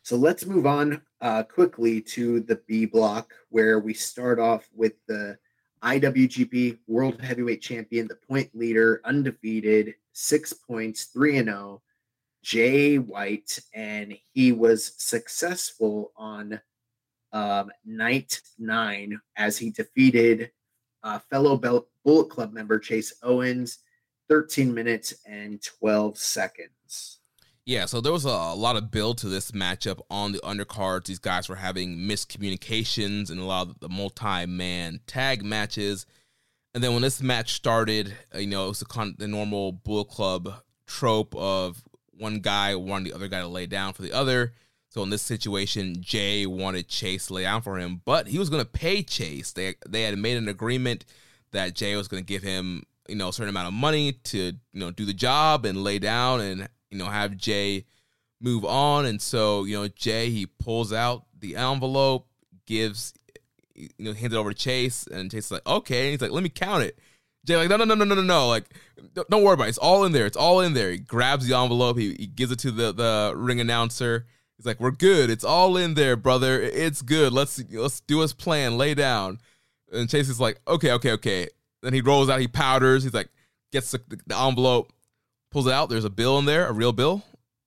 So 0.03 0.17
let's 0.17 0.45
move 0.45 0.65
on 0.65 1.01
uh, 1.21 1.43
quickly 1.43 2.01
to 2.01 2.41
the 2.41 2.61
B 2.67 2.85
block, 2.85 3.33
where 3.47 3.79
we 3.79 3.93
start 3.93 4.37
off 4.37 4.67
with 4.75 4.93
the 5.07 5.37
IWGP 5.81 6.79
World 6.87 7.21
Heavyweight 7.21 7.61
Champion, 7.61 8.09
the 8.09 8.17
point 8.27 8.49
leader, 8.53 8.99
undefeated, 9.05 9.95
six 10.11 10.51
points, 10.51 11.05
three 11.05 11.37
and 11.37 11.47
zero, 11.47 11.81
Jay 12.43 12.97
White, 12.97 13.57
and 13.73 14.17
he 14.33 14.51
was 14.51 14.93
successful 14.97 16.11
on 16.17 16.59
um, 17.31 17.71
night 17.85 18.41
nine 18.59 19.21
as 19.37 19.57
he 19.57 19.69
defeated 19.69 20.51
uh, 21.03 21.19
fellow 21.29 21.55
Bel- 21.55 21.87
Bullet 22.03 22.29
Club 22.29 22.51
member 22.51 22.77
Chase 22.77 23.13
Owens, 23.23 23.79
thirteen 24.27 24.73
minutes 24.73 25.13
and 25.25 25.61
twelve 25.63 26.17
seconds. 26.17 27.19
Yeah, 27.65 27.85
so 27.85 28.01
there 28.01 28.11
was 28.11 28.25
a, 28.25 28.29
a 28.29 28.55
lot 28.55 28.75
of 28.75 28.91
build 28.91 29.19
to 29.19 29.29
this 29.29 29.51
matchup 29.51 30.01
on 30.09 30.33
the 30.33 30.39
undercards. 30.39 31.05
These 31.05 31.19
guys 31.19 31.47
were 31.47 31.55
having 31.55 31.97
miscommunications 31.97 33.29
and 33.29 33.39
a 33.39 33.45
lot 33.45 33.69
of 33.69 33.79
the 33.79 33.87
multi-man 33.87 34.99
tag 35.07 35.45
matches. 35.45 36.05
And 36.73 36.83
then 36.83 36.91
when 36.91 37.03
this 37.03 37.21
match 37.21 37.53
started, 37.53 38.13
uh, 38.35 38.39
you 38.39 38.47
know, 38.47 38.65
it 38.65 38.69
was 38.69 38.79
the, 38.79 38.85
con- 38.85 39.15
the 39.17 39.27
normal 39.27 39.71
Bull 39.71 40.03
Club 40.03 40.53
trope 40.87 41.33
of 41.35 41.81
one 42.11 42.39
guy 42.39 42.75
wanting 42.75 43.05
the 43.09 43.15
other 43.15 43.29
guy 43.29 43.39
to 43.39 43.47
lay 43.47 43.65
down 43.65 43.93
for 43.93 44.01
the 44.01 44.11
other. 44.11 44.53
So 44.89 45.01
in 45.01 45.09
this 45.09 45.21
situation, 45.21 45.95
Jay 46.01 46.45
wanted 46.45 46.89
Chase 46.89 47.27
to 47.27 47.33
lay 47.33 47.43
down 47.43 47.61
for 47.61 47.77
him, 47.77 48.01
but 48.03 48.27
he 48.27 48.37
was 48.37 48.49
going 48.49 48.61
to 48.61 48.69
pay 48.69 49.03
Chase. 49.03 49.53
They 49.53 49.75
they 49.87 50.03
had 50.03 50.17
made 50.17 50.37
an 50.37 50.49
agreement 50.49 51.05
that 51.51 51.75
Jay 51.75 51.95
was 51.95 52.07
going 52.07 52.21
to 52.21 52.27
give 52.27 52.43
him, 52.43 52.83
you 53.07 53.15
know, 53.15 53.29
a 53.29 53.33
certain 53.33 53.49
amount 53.49 53.69
of 53.69 53.73
money 53.73 54.11
to, 54.11 54.37
you 54.37 54.53
know, 54.73 54.91
do 54.91 55.05
the 55.05 55.13
job 55.13 55.65
and 55.65 55.83
lay 55.83 55.97
down 55.97 56.41
and, 56.41 56.69
you 56.93 56.99
know, 56.99 57.05
have 57.05 57.35
Jay 57.35 57.85
move 58.39 58.63
on. 58.63 59.05
And 59.05 59.21
so, 59.21 59.63
you 59.63 59.75
know, 59.75 59.87
Jay, 59.87 60.29
he 60.29 60.45
pulls 60.45 60.93
out 60.93 61.25
the 61.37 61.55
envelope, 61.55 62.27
gives, 62.67 63.13
you 63.75 63.89
know, 63.97 64.13
hands 64.13 64.33
it 64.33 64.37
over 64.37 64.51
to 64.51 64.55
Chase, 64.55 65.07
and 65.07 65.31
Chase 65.31 65.45
is 65.45 65.51
like, 65.51 65.67
okay. 65.67 66.03
And 66.03 66.11
he's 66.11 66.21
like, 66.21 66.31
let 66.31 66.43
me 66.43 66.49
count 66.49 66.83
it. 66.83 66.99
Jay 67.45 67.57
like, 67.57 67.67
no, 67.67 67.77
no, 67.77 67.83
no, 67.83 67.95
no, 67.95 68.05
no, 68.05 68.15
no, 68.15 68.21
no. 68.21 68.47
Like, 68.47 68.65
don't 69.29 69.43
worry 69.43 69.55
about 69.55 69.65
it. 69.65 69.69
It's 69.69 69.77
all 69.77 70.03
in 70.05 70.11
there. 70.11 70.25
It's 70.25 70.37
all 70.37 70.61
in 70.61 70.73
there. 70.73 70.91
He 70.91 70.99
grabs 70.99 71.47
the 71.47 71.57
envelope. 71.57 71.97
He, 71.97 72.15
he 72.17 72.27
gives 72.27 72.51
it 72.51 72.59
to 72.59 72.71
the, 72.71 72.93
the 72.93 73.33
ring 73.35 73.59
announcer. 73.59 74.27
He's 74.55 74.65
like, 74.65 74.79
we're 74.79 74.91
good. 74.91 75.29
It's 75.29 75.43
all 75.43 75.75
in 75.75 75.95
there, 75.95 76.15
brother. 76.15 76.61
It's 76.61 77.01
good. 77.01 77.33
Let's 77.33 77.61
let's 77.71 77.99
do 78.01 78.19
his 78.19 78.33
plan. 78.33 78.77
Lay 78.77 78.93
down. 78.93 79.39
And 79.91 80.09
Chase 80.09 80.29
is 80.29 80.39
like, 80.39 80.61
okay, 80.67 80.91
okay, 80.91 81.11
okay. 81.13 81.47
Then 81.81 81.93
he 81.93 82.01
rolls 82.01 82.29
out. 82.29 82.39
He 82.39 82.47
powders. 82.47 83.03
He's 83.03 83.13
like, 83.13 83.29
gets 83.73 83.91
the, 83.91 83.99
the 84.25 84.37
envelope, 84.37 84.93
pulls 85.53 85.67
it 85.67 85.73
out. 85.73 85.87
There's 85.87 86.03
a 86.03 86.09
bill 86.09 86.39
in 86.39 86.45
there, 86.45 86.67
a 86.67 86.73
real 86.73 86.91
bill. 86.91 87.23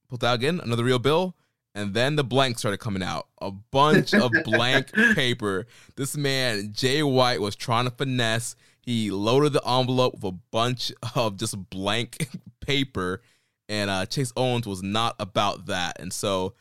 Pulls 0.09 0.23
out 0.23 0.35
again, 0.35 0.61
another 0.63 0.85
real 0.85 0.99
bill. 0.99 1.35
And 1.75 1.95
then 1.95 2.17
the 2.17 2.25
blank 2.25 2.59
started 2.59 2.79
coming 2.79 3.03
out. 3.03 3.29
A 3.41 3.51
bunch 3.51 4.13
of 4.13 4.33
blank 4.45 4.93
paper. 5.15 5.67
This 5.95 6.17
man, 6.17 6.73
Jay 6.73 7.03
White, 7.03 7.41
was 7.41 7.55
trying 7.55 7.85
to 7.85 7.91
finesse. 7.91 8.57
He 8.81 9.11
loaded 9.11 9.53
the 9.53 9.67
envelope 9.67 10.15
with 10.15 10.25
a 10.25 10.39
bunch 10.51 10.93
of 11.15 11.37
just 11.37 11.71
blank 11.71 12.29
paper. 12.61 13.23
And 13.69 13.91
uh, 13.91 14.07
Chase 14.07 14.33
Owens 14.37 14.67
was 14.67 14.83
not 14.83 15.17
about 15.19 15.67
that. 15.67 16.01
And 16.01 16.13
so, 16.13 16.55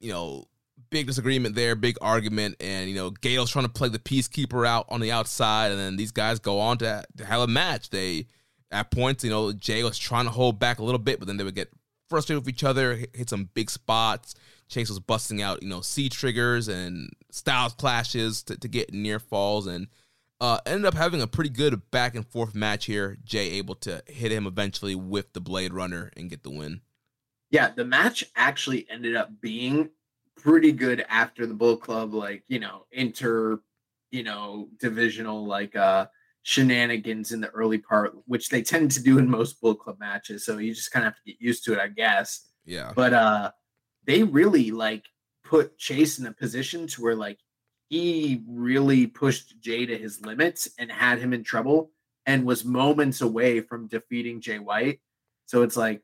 you 0.00 0.12
know, 0.12 0.44
big 0.90 1.06
disagreement 1.06 1.54
there, 1.54 1.76
big 1.76 1.96
argument. 2.00 2.56
And, 2.60 2.90
you 2.90 2.96
know, 2.96 3.10
Gedo's 3.10 3.50
trying 3.50 3.66
to 3.66 3.70
play 3.70 3.88
the 3.88 3.98
peacekeeper 3.98 4.66
out 4.66 4.86
on 4.88 5.00
the 5.00 5.12
outside. 5.12 5.70
And 5.70 5.80
then 5.80 5.96
these 5.96 6.12
guys 6.12 6.40
go 6.40 6.58
on 6.58 6.78
to, 6.78 7.04
to 7.16 7.24
have 7.24 7.40
a 7.40 7.46
match. 7.46 7.90
They, 7.90 8.26
at 8.76 8.90
points, 8.90 9.24
you 9.24 9.30
know, 9.30 9.52
Jay 9.52 9.82
was 9.82 9.98
trying 9.98 10.26
to 10.26 10.30
hold 10.30 10.58
back 10.58 10.78
a 10.78 10.84
little 10.84 10.98
bit, 10.98 11.18
but 11.18 11.26
then 11.26 11.36
they 11.36 11.44
would 11.44 11.54
get 11.54 11.72
frustrated 12.08 12.44
with 12.44 12.54
each 12.54 12.64
other, 12.64 12.94
hit 13.14 13.30
some 13.30 13.48
big 13.54 13.70
spots. 13.70 14.34
Chase 14.68 14.88
was 14.88 15.00
busting 15.00 15.40
out, 15.42 15.62
you 15.62 15.68
know, 15.68 15.80
V-Triggers 15.80 16.68
and 16.68 17.10
styles 17.30 17.74
clashes 17.74 18.42
to, 18.44 18.56
to 18.56 18.68
get 18.68 18.92
near 18.92 19.18
falls 19.18 19.66
and 19.66 19.88
uh, 20.40 20.58
ended 20.66 20.84
up 20.84 20.94
having 20.94 21.22
a 21.22 21.26
pretty 21.26 21.50
good 21.50 21.90
back 21.90 22.14
and 22.14 22.26
forth 22.26 22.54
match 22.54 22.84
here. 22.84 23.16
Jay 23.24 23.52
able 23.52 23.76
to 23.76 24.02
hit 24.06 24.32
him 24.32 24.46
eventually 24.46 24.94
with 24.94 25.32
the 25.32 25.40
Blade 25.40 25.72
Runner 25.72 26.10
and 26.16 26.28
get 26.28 26.42
the 26.42 26.50
win. 26.50 26.80
Yeah, 27.50 27.70
the 27.74 27.84
match 27.84 28.24
actually 28.34 28.86
ended 28.90 29.16
up 29.16 29.40
being 29.40 29.90
pretty 30.36 30.72
good 30.72 31.04
after 31.08 31.46
the 31.46 31.54
Bull 31.54 31.76
Club, 31.76 32.12
like, 32.12 32.42
you 32.48 32.58
know, 32.58 32.84
inter, 32.90 33.60
you 34.10 34.24
know, 34.24 34.68
divisional, 34.78 35.46
like, 35.46 35.74
uh, 35.76 36.06
shenanigans 36.46 37.32
in 37.32 37.40
the 37.40 37.48
early 37.48 37.76
part, 37.78 38.14
which 38.26 38.50
they 38.50 38.62
tend 38.62 38.88
to 38.88 39.02
do 39.02 39.18
in 39.18 39.28
most 39.28 39.60
Bull 39.60 39.74
Club 39.74 39.98
matches. 39.98 40.44
So 40.44 40.58
you 40.58 40.72
just 40.72 40.92
kind 40.92 41.04
of 41.04 41.12
have 41.12 41.16
to 41.16 41.32
get 41.32 41.40
used 41.40 41.64
to 41.64 41.72
it, 41.72 41.80
I 41.80 41.88
guess. 41.88 42.46
Yeah. 42.64 42.92
But 42.94 43.12
uh 43.12 43.50
they 44.04 44.22
really 44.22 44.70
like 44.70 45.04
put 45.42 45.76
Chase 45.76 46.20
in 46.20 46.26
a 46.26 46.32
position 46.32 46.86
to 46.86 47.02
where 47.02 47.16
like 47.16 47.40
he 47.88 48.44
really 48.46 49.08
pushed 49.08 49.60
Jay 49.60 49.86
to 49.86 49.98
his 49.98 50.24
limits 50.24 50.68
and 50.78 50.90
had 50.90 51.18
him 51.18 51.32
in 51.32 51.42
trouble 51.42 51.90
and 52.26 52.46
was 52.46 52.64
moments 52.64 53.22
away 53.22 53.60
from 53.60 53.88
defeating 53.88 54.40
Jay 54.40 54.60
White. 54.60 55.00
So 55.46 55.62
it's 55.62 55.76
like, 55.76 56.00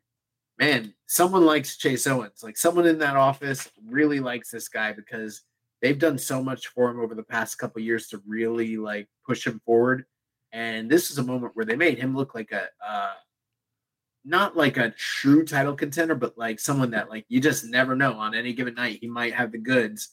man, 0.58 0.92
someone 1.06 1.46
likes 1.46 1.76
Chase 1.76 2.08
Owens. 2.08 2.42
Like 2.42 2.56
someone 2.56 2.86
in 2.86 2.98
that 2.98 3.14
office 3.14 3.70
really 3.86 4.18
likes 4.18 4.50
this 4.50 4.68
guy 4.68 4.92
because 4.92 5.42
they've 5.80 6.00
done 6.00 6.18
so 6.18 6.42
much 6.42 6.66
for 6.66 6.90
him 6.90 6.98
over 6.98 7.14
the 7.14 7.22
past 7.22 7.58
couple 7.58 7.80
years 7.80 8.08
to 8.08 8.20
really 8.26 8.76
like 8.76 9.06
push 9.24 9.46
him 9.46 9.60
forward 9.64 10.04
and 10.52 10.90
this 10.90 11.10
is 11.10 11.18
a 11.18 11.22
moment 11.22 11.56
where 11.56 11.64
they 11.64 11.76
made 11.76 11.98
him 11.98 12.16
look 12.16 12.34
like 12.34 12.52
a 12.52 12.68
uh, 12.86 13.14
not 14.24 14.56
like 14.56 14.76
a 14.76 14.90
true 14.90 15.44
title 15.44 15.74
contender, 15.74 16.14
but 16.14 16.38
like 16.38 16.60
someone 16.60 16.90
that 16.90 17.08
like 17.08 17.24
you 17.28 17.40
just 17.40 17.64
never 17.64 17.96
know 17.96 18.12
on 18.14 18.34
any 18.34 18.52
given 18.52 18.74
night 18.74 18.98
he 19.00 19.08
might 19.08 19.34
have 19.34 19.50
the 19.52 19.58
goods, 19.58 20.10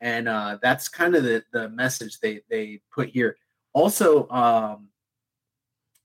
and 0.00 0.28
uh, 0.28 0.58
that's 0.60 0.88
kind 0.88 1.14
of 1.14 1.22
the 1.22 1.42
the 1.52 1.68
message 1.70 2.20
they 2.20 2.40
they 2.50 2.80
put 2.92 3.08
here. 3.08 3.36
Also, 3.72 4.28
um, 4.28 4.88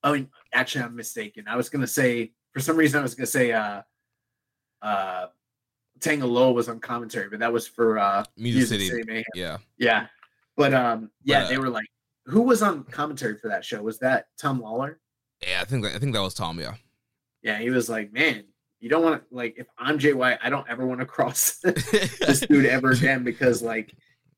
I 0.04 0.14
mean, 0.14 0.30
actually, 0.54 0.84
I'm 0.84 0.96
mistaken. 0.96 1.46
I 1.48 1.56
was 1.56 1.70
gonna 1.70 1.88
say 1.88 2.32
for 2.54 2.60
some 2.60 2.78
reason 2.78 3.00
I 3.00 3.04
was 3.04 3.16
gonna 3.16 3.28
say 3.28 3.52
uh, 3.52 3.82
uh, 4.82 5.28
Tanga 6.00 6.26
Loa 6.26 6.54
was 6.54 6.70
on 6.70 6.80
commentary, 6.80 7.30
but 7.30 7.40
that 7.40 7.52
was 7.52 7.68
for 7.68 8.00
uh, 8.00 8.24
Music, 8.38 8.72
Music 8.80 8.92
City. 8.92 9.04
City 9.04 9.26
yeah, 9.36 9.58
yeah, 9.78 10.08
but 10.56 10.74
um, 10.74 11.10
yeah, 11.24 11.42
but, 11.42 11.46
uh, 11.46 11.50
they 11.50 11.58
were 11.58 11.70
like 11.70 11.88
who 12.32 12.44
was 12.44 12.62
on 12.62 12.86
commentary 12.86 13.38
for 13.38 13.50
that 13.50 13.66
show? 13.66 13.82
Was 13.82 14.00
that 14.00 14.28
Tom 14.40 14.62
Lawlor? 14.62 14.96
Yeah, 15.46 15.60
I 15.62 15.66
think 15.66 15.86
I 15.86 16.00
think 16.00 16.14
that 16.14 16.22
was 16.22 16.34
Tom. 16.34 16.60
Yeah. 16.60 16.76
Yeah, 17.44 17.60
he 17.60 17.70
was 17.70 17.90
like, 17.90 18.14
man, 18.14 18.46
you 18.80 18.90
don't 18.90 19.04
want 19.04 19.22
to 19.22 19.36
like 19.36 19.56
if 19.58 19.68
I'm 19.78 20.00
JY, 20.00 20.38
I 20.42 20.50
don't 20.50 20.68
ever 20.70 20.86
want 20.86 21.02
to 21.02 21.06
cross 21.06 21.58
this 21.64 22.42
dude 22.42 22.66
ever 22.66 22.92
again 22.92 23.24
because 23.24 23.62
like, 23.62 23.94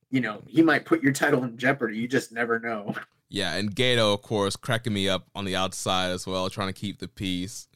you 0.09 0.21
know, 0.21 0.41
he 0.47 0.61
might 0.61 0.85
put 0.85 1.03
your 1.03 1.13
title 1.13 1.43
in 1.43 1.57
jeopardy. 1.57 1.97
You 1.97 2.07
just 2.07 2.31
never 2.31 2.59
know. 2.59 2.95
Yeah, 3.29 3.55
and 3.55 3.75
Gedo, 3.75 4.13
of 4.13 4.21
course, 4.21 4.55
cracking 4.55 4.93
me 4.93 5.09
up 5.09 5.27
on 5.35 5.45
the 5.45 5.55
outside 5.55 6.11
as 6.11 6.25
well, 6.25 6.49
trying 6.49 6.67
to 6.67 6.73
keep 6.73 6.99
the 6.99 7.07
peace. 7.07 7.67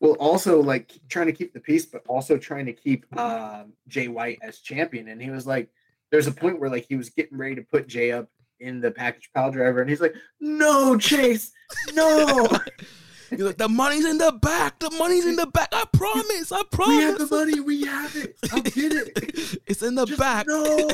Well, 0.00 0.12
also 0.14 0.62
like 0.62 0.92
trying 1.08 1.26
to 1.26 1.32
keep 1.32 1.52
the 1.52 1.60
peace, 1.60 1.86
but 1.86 2.02
also 2.06 2.36
trying 2.36 2.66
to 2.66 2.72
keep 2.72 3.04
um, 3.18 3.72
Jay 3.88 4.08
White 4.08 4.38
as 4.42 4.60
champion. 4.60 5.08
And 5.08 5.20
he 5.20 5.30
was 5.30 5.46
like, 5.46 5.70
there's 6.10 6.26
a 6.26 6.32
point 6.32 6.60
where 6.60 6.70
like 6.70 6.86
he 6.88 6.96
was 6.96 7.10
getting 7.10 7.36
ready 7.36 7.56
to 7.56 7.62
put 7.62 7.86
Jay 7.88 8.12
up 8.12 8.28
in 8.60 8.80
the 8.80 8.90
package 8.90 9.30
pile 9.34 9.50
driver, 9.50 9.80
and 9.80 9.90
he's 9.90 10.00
like, 10.00 10.14
"No, 10.40 10.96
Chase, 10.98 11.52
no." 11.94 12.48
He's 13.30 13.40
like, 13.40 13.58
"The 13.58 13.68
money's 13.68 14.06
in 14.06 14.16
the 14.16 14.32
back. 14.32 14.78
The 14.78 14.90
money's 14.92 15.26
in 15.26 15.36
the 15.36 15.46
back. 15.46 15.68
I 15.70 15.84
promise. 15.92 16.50
I 16.50 16.62
promise. 16.70 16.96
We 16.96 17.02
have 17.02 17.18
the 17.18 17.26
money. 17.26 17.60
We 17.60 17.84
have 17.84 18.16
it. 18.16 18.38
I'll 18.50 18.62
get 18.62 18.92
it. 18.92 19.62
it's 19.66 19.82
in 19.82 19.94
the 19.96 20.06
Just 20.06 20.18
back." 20.18 20.46
No. 20.46 20.64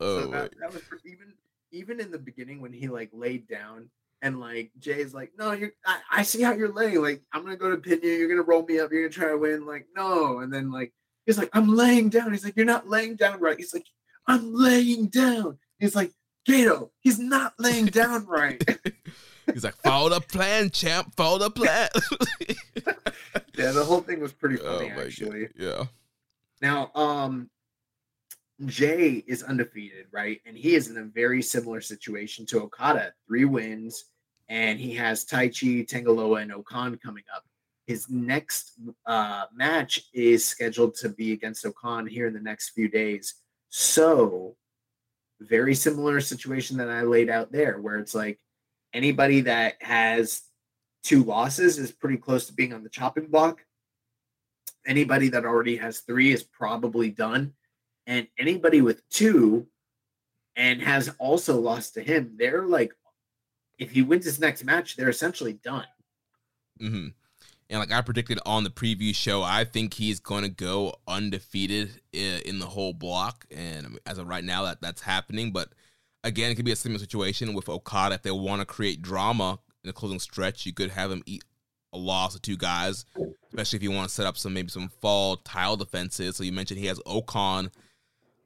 oh, 0.00 0.20
so 0.20 0.26
that, 0.26 0.52
that 0.60 0.72
was 0.72 0.82
even 1.06 1.32
even 1.72 1.98
in 1.98 2.10
the 2.10 2.18
beginning 2.18 2.60
when 2.60 2.74
he 2.74 2.88
like 2.88 3.08
laid 3.14 3.48
down 3.48 3.88
and 4.22 4.40
like 4.40 4.70
Jay's 4.78 5.14
like, 5.14 5.32
no, 5.38 5.52
you're 5.52 5.72
I, 5.84 5.98
I, 6.10 6.22
see 6.22 6.42
how 6.42 6.52
you're 6.52 6.72
laying. 6.72 7.00
Like, 7.02 7.22
I'm 7.32 7.42
gonna 7.42 7.56
go 7.56 7.70
to 7.70 7.76
pin 7.76 8.00
you, 8.02 8.12
you're 8.12 8.28
gonna 8.28 8.42
roll 8.42 8.64
me 8.64 8.80
up, 8.80 8.90
you're 8.90 9.08
gonna 9.08 9.12
try 9.12 9.28
to 9.28 9.38
win. 9.38 9.66
Like, 9.66 9.86
no. 9.94 10.40
And 10.40 10.52
then 10.52 10.70
like 10.70 10.92
he's 11.26 11.38
like, 11.38 11.50
I'm 11.52 11.74
laying 11.74 12.08
down. 12.08 12.32
He's 12.32 12.44
like, 12.44 12.56
You're 12.56 12.66
not 12.66 12.88
laying 12.88 13.16
down 13.16 13.40
right. 13.40 13.56
He's 13.56 13.74
like, 13.74 13.86
I'm 14.26 14.54
laying 14.54 15.06
down. 15.08 15.58
He's 15.78 15.94
like, 15.94 16.12
Gedo, 16.48 16.90
he's 17.00 17.18
not 17.18 17.54
laying 17.58 17.86
down 17.86 18.26
right. 18.26 18.62
he's 19.52 19.64
like, 19.64 19.76
follow 19.82 20.08
the 20.08 20.20
plan, 20.20 20.70
champ. 20.70 21.14
Follow 21.16 21.38
the 21.38 21.50
plan. 21.50 21.88
yeah, 23.56 23.72
the 23.72 23.84
whole 23.84 24.00
thing 24.00 24.20
was 24.20 24.32
pretty 24.32 24.56
funny, 24.56 24.92
oh 24.96 25.00
actually. 25.00 25.46
God. 25.46 25.52
Yeah. 25.58 25.84
Now, 26.62 26.90
um, 26.94 27.50
Jay 28.64 29.24
is 29.26 29.42
undefeated, 29.42 30.06
right? 30.12 30.40
And 30.46 30.56
he 30.56 30.74
is 30.74 30.88
in 30.88 30.96
a 30.96 31.04
very 31.04 31.42
similar 31.42 31.80
situation 31.80 32.46
to 32.46 32.62
Okada. 32.62 33.12
Three 33.26 33.44
wins, 33.44 34.06
and 34.48 34.80
he 34.80 34.94
has 34.94 35.24
Taichi, 35.24 35.86
Tanga 35.86 36.12
Loa, 36.12 36.40
and 36.40 36.52
O-Khan 36.52 36.96
coming 36.98 37.24
up. 37.34 37.44
His 37.86 38.08
next 38.08 38.72
uh, 39.04 39.44
match 39.54 40.08
is 40.14 40.44
scheduled 40.44 40.94
to 40.96 41.10
be 41.10 41.32
against 41.32 41.66
O-Khan 41.66 42.06
here 42.06 42.26
in 42.26 42.34
the 42.34 42.40
next 42.40 42.70
few 42.70 42.88
days. 42.88 43.34
So, 43.70 44.56
very 45.40 45.74
similar 45.74 46.20
situation 46.20 46.78
that 46.78 46.88
I 46.88 47.02
laid 47.02 47.28
out 47.28 47.52
there, 47.52 47.78
where 47.80 47.98
it's 47.98 48.14
like 48.14 48.38
anybody 48.92 49.42
that 49.42 49.74
has 49.80 50.42
two 51.02 51.22
losses 51.22 51.78
is 51.78 51.92
pretty 51.92 52.16
close 52.16 52.46
to 52.46 52.52
being 52.52 52.72
on 52.72 52.82
the 52.82 52.88
chopping 52.88 53.26
block. 53.26 53.64
Anybody 54.86 55.28
that 55.30 55.44
already 55.44 55.76
has 55.76 56.00
three 56.00 56.32
is 56.32 56.42
probably 56.42 57.10
done. 57.10 57.52
And 58.06 58.28
anybody 58.38 58.82
with 58.82 59.06
two 59.08 59.66
and 60.54 60.80
has 60.80 61.10
also 61.18 61.60
lost 61.60 61.94
to 61.94 62.02
him, 62.02 62.34
they're 62.38 62.66
like, 62.66 62.92
if 63.78 63.90
he 63.90 64.02
wins 64.02 64.24
his 64.24 64.40
next 64.40 64.64
match, 64.64 64.96
they're 64.96 65.10
essentially 65.10 65.54
done. 65.54 65.86
Mm-hmm. 66.80 67.08
And 67.68 67.80
like 67.80 67.90
I 67.90 68.00
predicted 68.00 68.38
on 68.46 68.62
the 68.62 68.70
preview 68.70 69.14
show, 69.14 69.42
I 69.42 69.64
think 69.64 69.94
he's 69.94 70.20
going 70.20 70.44
to 70.44 70.48
go 70.48 70.94
undefeated 71.08 72.00
in, 72.12 72.58
the 72.60 72.66
whole 72.66 72.92
block. 72.92 73.44
And 73.50 73.98
as 74.06 74.18
of 74.18 74.28
right 74.28 74.44
now, 74.44 74.64
that 74.64 74.80
that's 74.80 75.02
happening. 75.02 75.52
But 75.52 75.70
again, 76.22 76.50
it 76.50 76.54
could 76.54 76.64
be 76.64 76.72
a 76.72 76.76
similar 76.76 77.00
situation 77.00 77.54
with 77.54 77.68
Okada 77.68 78.14
if 78.14 78.22
they 78.22 78.30
want 78.30 78.60
to 78.60 78.66
create 78.66 79.02
drama 79.02 79.58
in 79.82 79.88
the 79.88 79.92
closing 79.92 80.20
stretch. 80.20 80.64
You 80.64 80.72
could 80.72 80.90
have 80.90 81.10
him 81.10 81.22
eat 81.26 81.44
a 81.92 81.98
loss 81.98 82.36
of 82.36 82.42
two 82.42 82.56
guys, 82.56 83.04
especially 83.48 83.78
if 83.78 83.82
you 83.82 83.90
want 83.90 84.08
to 84.08 84.14
set 84.14 84.26
up 84.26 84.36
some 84.36 84.54
maybe 84.54 84.68
some 84.68 84.88
fall 85.00 85.36
tile 85.38 85.76
defenses. 85.76 86.36
So 86.36 86.44
you 86.44 86.52
mentioned 86.52 86.78
he 86.78 86.86
has 86.86 87.00
O-Khan 87.04 87.70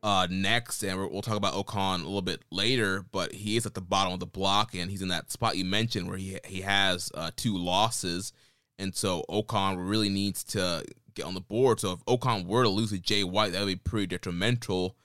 uh, 0.02 0.28
next, 0.30 0.82
and 0.82 0.98
we'll 1.10 1.20
talk 1.20 1.36
about 1.36 1.55
O-Khan 1.55 2.01
a 2.01 2.05
little 2.05 2.22
bit 2.22 2.42
later. 2.51 3.05
But 3.12 3.32
he 3.32 3.56
is 3.56 3.66
at 3.66 3.74
the 3.74 3.82
bottom 3.82 4.14
of 4.14 4.20
the 4.20 4.26
block, 4.26 4.74
and 4.74 4.90
he's 4.90 5.02
in 5.02 5.09
that 5.09 5.30
spot 5.30 5.59
you 5.59 5.64
mentioned 5.66 6.09
where 6.09 6.16
he 6.16 6.38
he 6.47 6.62
has 6.62 7.10
uh, 7.14 7.30
two 7.36 7.59
losses 7.59 8.32
and 8.81 8.94
so 8.97 9.24
O-Khan 9.28 9.78
really 9.78 10.09
needs 10.09 10.43
to 10.44 10.85
get 11.15 11.27
on 11.27 11.35
the 11.35 11.40
board. 11.40 11.78
So 11.78 11.93
if 11.93 12.01
O-Khan 12.07 12.47
were 12.47 12.62
to 12.62 12.69
lose 12.69 12.90
to 12.90 12.98
Jay 12.98 13.23
White, 13.23 13.52
that 13.52 13.61
would 13.61 13.66
be 13.66 13.77
pretty 13.77 14.07
detrimental 14.07 14.97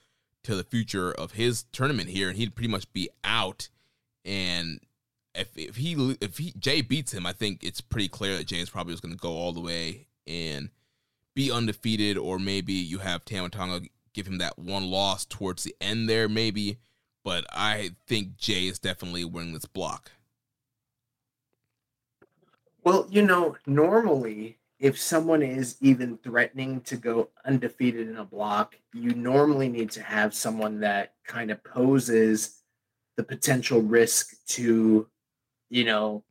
to 0.44 0.54
the 0.56 0.64
future 0.64 1.12
of 1.12 1.32
his 1.32 1.64
tournament 1.72 2.08
here, 2.08 2.28
and 2.28 2.36
he'd 2.36 2.54
pretty 2.54 2.70
much 2.70 2.92
be 2.92 3.10
out. 3.22 3.68
And 4.24 4.80
if 5.34 5.48
if 5.56 5.76
he 5.76 6.16
if 6.20 6.38
he 6.38 6.52
Jay 6.58 6.80
beats 6.80 7.12
him, 7.12 7.26
I 7.26 7.32
think 7.32 7.62
it's 7.62 7.80
pretty 7.80 8.08
clear 8.08 8.36
that 8.36 8.46
Jay 8.46 8.60
is 8.60 8.70
probably 8.70 8.94
just 8.94 9.02
going 9.02 9.14
to 9.14 9.20
go 9.20 9.32
all 9.32 9.52
the 9.52 9.60
way 9.60 10.06
and 10.26 10.70
be 11.34 11.52
undefeated, 11.52 12.16
or 12.16 12.38
maybe 12.38 12.72
you 12.72 12.98
have 12.98 13.24
Tama 13.24 13.50
Tonga 13.50 13.86
give 14.14 14.26
him 14.26 14.38
that 14.38 14.58
one 14.58 14.90
loss 14.90 15.26
towards 15.26 15.62
the 15.62 15.76
end 15.80 16.08
there, 16.08 16.28
maybe. 16.28 16.78
But 17.22 17.44
I 17.50 17.90
think 18.06 18.36
Jay 18.36 18.68
is 18.68 18.78
definitely 18.78 19.24
winning 19.24 19.52
this 19.52 19.66
block. 19.66 20.12
Well, 22.86 23.08
you 23.10 23.22
know, 23.22 23.56
normally 23.66 24.58
if 24.78 24.96
someone 24.96 25.42
is 25.42 25.74
even 25.80 26.18
threatening 26.18 26.82
to 26.82 26.96
go 26.96 27.30
undefeated 27.44 28.08
in 28.08 28.16
a 28.18 28.24
block, 28.24 28.76
you 28.92 29.12
normally 29.12 29.68
need 29.68 29.90
to 29.90 30.02
have 30.02 30.32
someone 30.32 30.78
that 30.82 31.14
kind 31.26 31.50
of 31.50 31.64
poses 31.64 32.62
the 33.16 33.24
potential 33.24 33.82
risk 33.82 34.36
to, 34.50 35.08
you 35.68 35.84
know, 35.84 36.22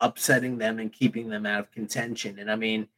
upsetting 0.00 0.58
them 0.58 0.80
and 0.80 0.92
keeping 0.92 1.28
them 1.28 1.46
out 1.46 1.60
of 1.60 1.70
contention. 1.70 2.40
And 2.40 2.50
I 2.50 2.56
mean, 2.56 2.88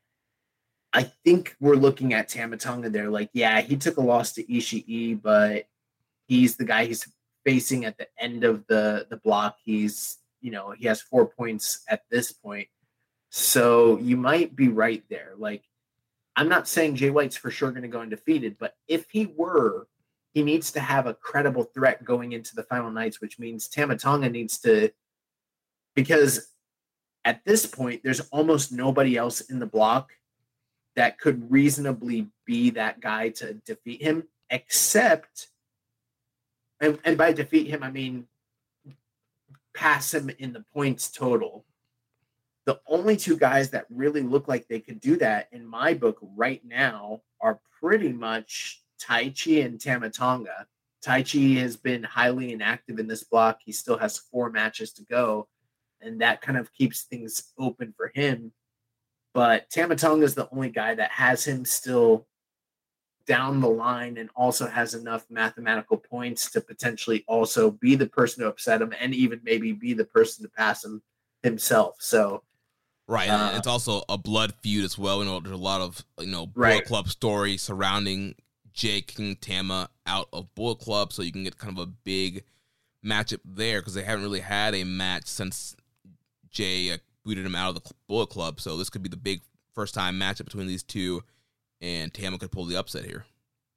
I 0.95 1.03
think 1.03 1.55
we're 1.61 1.75
looking 1.75 2.15
at 2.15 2.31
Tama 2.31 2.57
Tonga 2.57 2.89
there. 2.89 3.11
Like, 3.11 3.29
yeah, 3.35 3.61
he 3.61 3.77
took 3.77 3.99
a 3.99 4.01
loss 4.01 4.33
to 4.33 4.45
Ishii, 4.45 5.21
but 5.21 5.67
he's 6.27 6.57
the 6.57 6.65
guy 6.65 6.87
he's 6.87 7.07
facing 7.45 7.85
at 7.85 7.99
the 7.99 8.09
end 8.19 8.45
of 8.45 8.67
the 8.67 9.07
the 9.11 9.19
block. 9.19 9.59
He's, 9.63 10.17
you 10.43 10.51
know, 10.51 10.73
he 10.73 10.87
has 10.87 11.01
four 11.01 11.27
points 11.27 11.85
at 11.89 12.03
this 12.11 12.33
point. 12.33 12.69
So 13.31 13.99
you 13.99 14.17
might 14.19 14.55
be 14.55 14.69
right 14.69 15.03
there. 15.09 15.33
Like, 15.39 15.63
I'm 16.37 16.49
not 16.49 16.69
saying 16.69 16.97
Jay 16.97 17.11
White's 17.11 17.37
for 17.37 17.51
sure 17.51 17.71
going 17.71 17.83
to 17.83 17.89
go 17.89 18.01
undefeated, 18.01 18.57
but 18.59 18.75
if 18.89 19.07
he 19.11 19.27
were, 19.27 19.87
he 20.35 20.43
needs 20.43 20.73
to 20.73 20.81
have 20.81 21.07
a 21.07 21.15
credible 21.15 21.65
threat 21.65 22.05
going 22.05 22.33
into 22.33 22.55
the 22.55 22.63
final 22.63 22.91
nights, 22.91 23.21
which 23.21 23.39
means 23.39 23.69
Tama 23.69 23.97
Tonga 23.97 24.29
needs 24.29 24.59
to, 24.61 24.91
because 25.95 26.49
at 27.25 27.45
this 27.45 27.67
point, 27.67 28.03
there's 28.03 28.21
almost 28.31 28.73
nobody 28.73 29.17
else 29.17 29.41
in 29.43 29.61
the 29.61 29.67
block 29.67 30.13
that 30.97 31.19
could 31.19 31.51
reasonably 31.51 32.29
be 32.45 32.71
that 32.71 33.01
guy 33.01 33.29
to 33.31 33.55
defeat 33.55 34.03
him, 34.03 34.25
except, 34.51 35.49
and, 36.81 36.99
and 37.05 37.17
by 37.17 37.33
defeat 37.33 37.69
him, 37.69 37.83
I 37.83 37.91
mean 37.91 38.27
pass 39.75 40.13
him 40.13 40.31
in 40.39 40.53
the 40.53 40.65
points 40.73 41.11
total. 41.11 41.65
The 42.65 42.81
only 42.87 43.17
two 43.17 43.37
guys 43.37 43.71
that 43.71 43.87
really 43.91 44.23
look 44.23 44.47
like 44.47 44.69
they 44.69 44.81
could 44.81 45.01
do 45.01 45.17
that 45.17 45.49
in 45.53 45.67
my 45.67 45.95
book 45.95 46.19
right 46.37 46.63
now 46.65 47.23
are 47.41 47.61
pretty 47.81 48.13
much 48.13 48.83
Taichi 49.01 49.65
and 49.65 49.81
Tama 49.81 50.11
Taichi 51.05 51.57
has 51.57 51.77
been 51.77 52.05
highly 52.05 52.53
inactive 52.53 53.01
in 53.01 53.09
this 53.09 53.25
block. 53.25 53.59
He 53.65 53.73
still 53.73 53.99
has 53.99 54.19
four 54.19 54.51
matches 54.51 54.93
to 54.93 55.05
go, 55.05 55.49
and 56.01 56.21
that 56.21 56.41
kind 56.41 56.57
of 56.57 56.73
keeps 56.73 57.03
things 57.03 57.53
open 57.59 57.93
for 57.97 58.13
him. 58.15 58.53
But 59.35 59.69
Tama 59.71 59.97
Tonga 59.97 60.25
is 60.25 60.37
the 60.37 60.49
only 60.53 60.71
guy 60.71 60.95
that 60.95 61.11
has 61.11 61.45
him 61.45 61.65
still 61.65 62.27
down 63.27 63.61
the 63.61 63.69
line 63.69 64.17
and 64.19 64.31
also 64.35 64.67
has 64.67 64.95
enough 64.95 65.25
mathematical 65.31 65.97
points 65.97 66.51
to 66.51 66.61
potentially 66.61 67.25
also 67.27 67.71
be 67.71 67.95
the 67.95 68.07
person 68.07 68.43
to 68.43 68.49
upset 68.49 68.83
him 68.83 68.93
and 69.01 69.15
even 69.15 69.41
maybe 69.45 69.73
be 69.73 69.95
the 69.95 70.05
person 70.05 70.45
to 70.45 70.51
pass 70.51 70.85
him 70.85 71.03
himself. 71.43 71.97
So 71.99 72.43
Right, 73.09 73.29
uh, 73.29 73.53
it's 73.57 73.67
also 73.67 74.05
a 74.09 74.17
blood 74.17 74.55
feud 74.63 74.85
as 74.85 74.97
well. 74.97 75.19
You 75.19 75.29
know, 75.29 75.41
there's 75.41 75.55
a 75.55 75.59
lot 75.59 75.81
of 75.81 76.05
you 76.21 76.29
know 76.29 76.47
Bullet 76.47 76.69
right. 76.69 76.85
Club 76.85 77.09
story 77.09 77.57
surrounding 77.57 78.37
Jay 78.73 79.01
kicking 79.01 79.37
Tama 79.37 79.91
out 80.07 80.29
of 80.33 80.55
Bullet 80.55 80.79
Club, 80.79 81.13
so 81.13 81.23
you 81.23 81.33
can 81.33 81.45
get 81.45 81.59
kind 81.59 81.77
of 81.77 81.83
a 81.83 81.91
big 82.05 82.45
matchup 83.05 83.41
there 83.45 83.81
because 83.81 83.95
they 83.95 84.03
haven't 84.03 84.25
really 84.25 84.41
had 84.41 84.75
a 84.75 84.85
match 84.85 85.27
since 85.27 85.77
Jay 86.51 86.93
uh, 86.93 86.99
booted 87.25 87.45
him 87.45 87.57
out 87.57 87.71
of 87.71 87.83
the 87.83 87.91
Bullet 88.07 88.31
Club. 88.31 88.61
So 88.61 88.77
this 88.77 88.89
could 88.89 89.03
be 89.03 89.09
the 89.09 89.17
big 89.17 89.43
first 89.75 89.95
time 89.95 90.19
matchup 90.19 90.45
between 90.45 90.69
these 90.69 90.85
two, 90.85 91.23
and 91.83 92.15
Tama 92.15 92.39
could 92.39 92.53
pull 92.53 92.65
the 92.65 92.77
upset 92.77 93.05
here. 93.05 93.27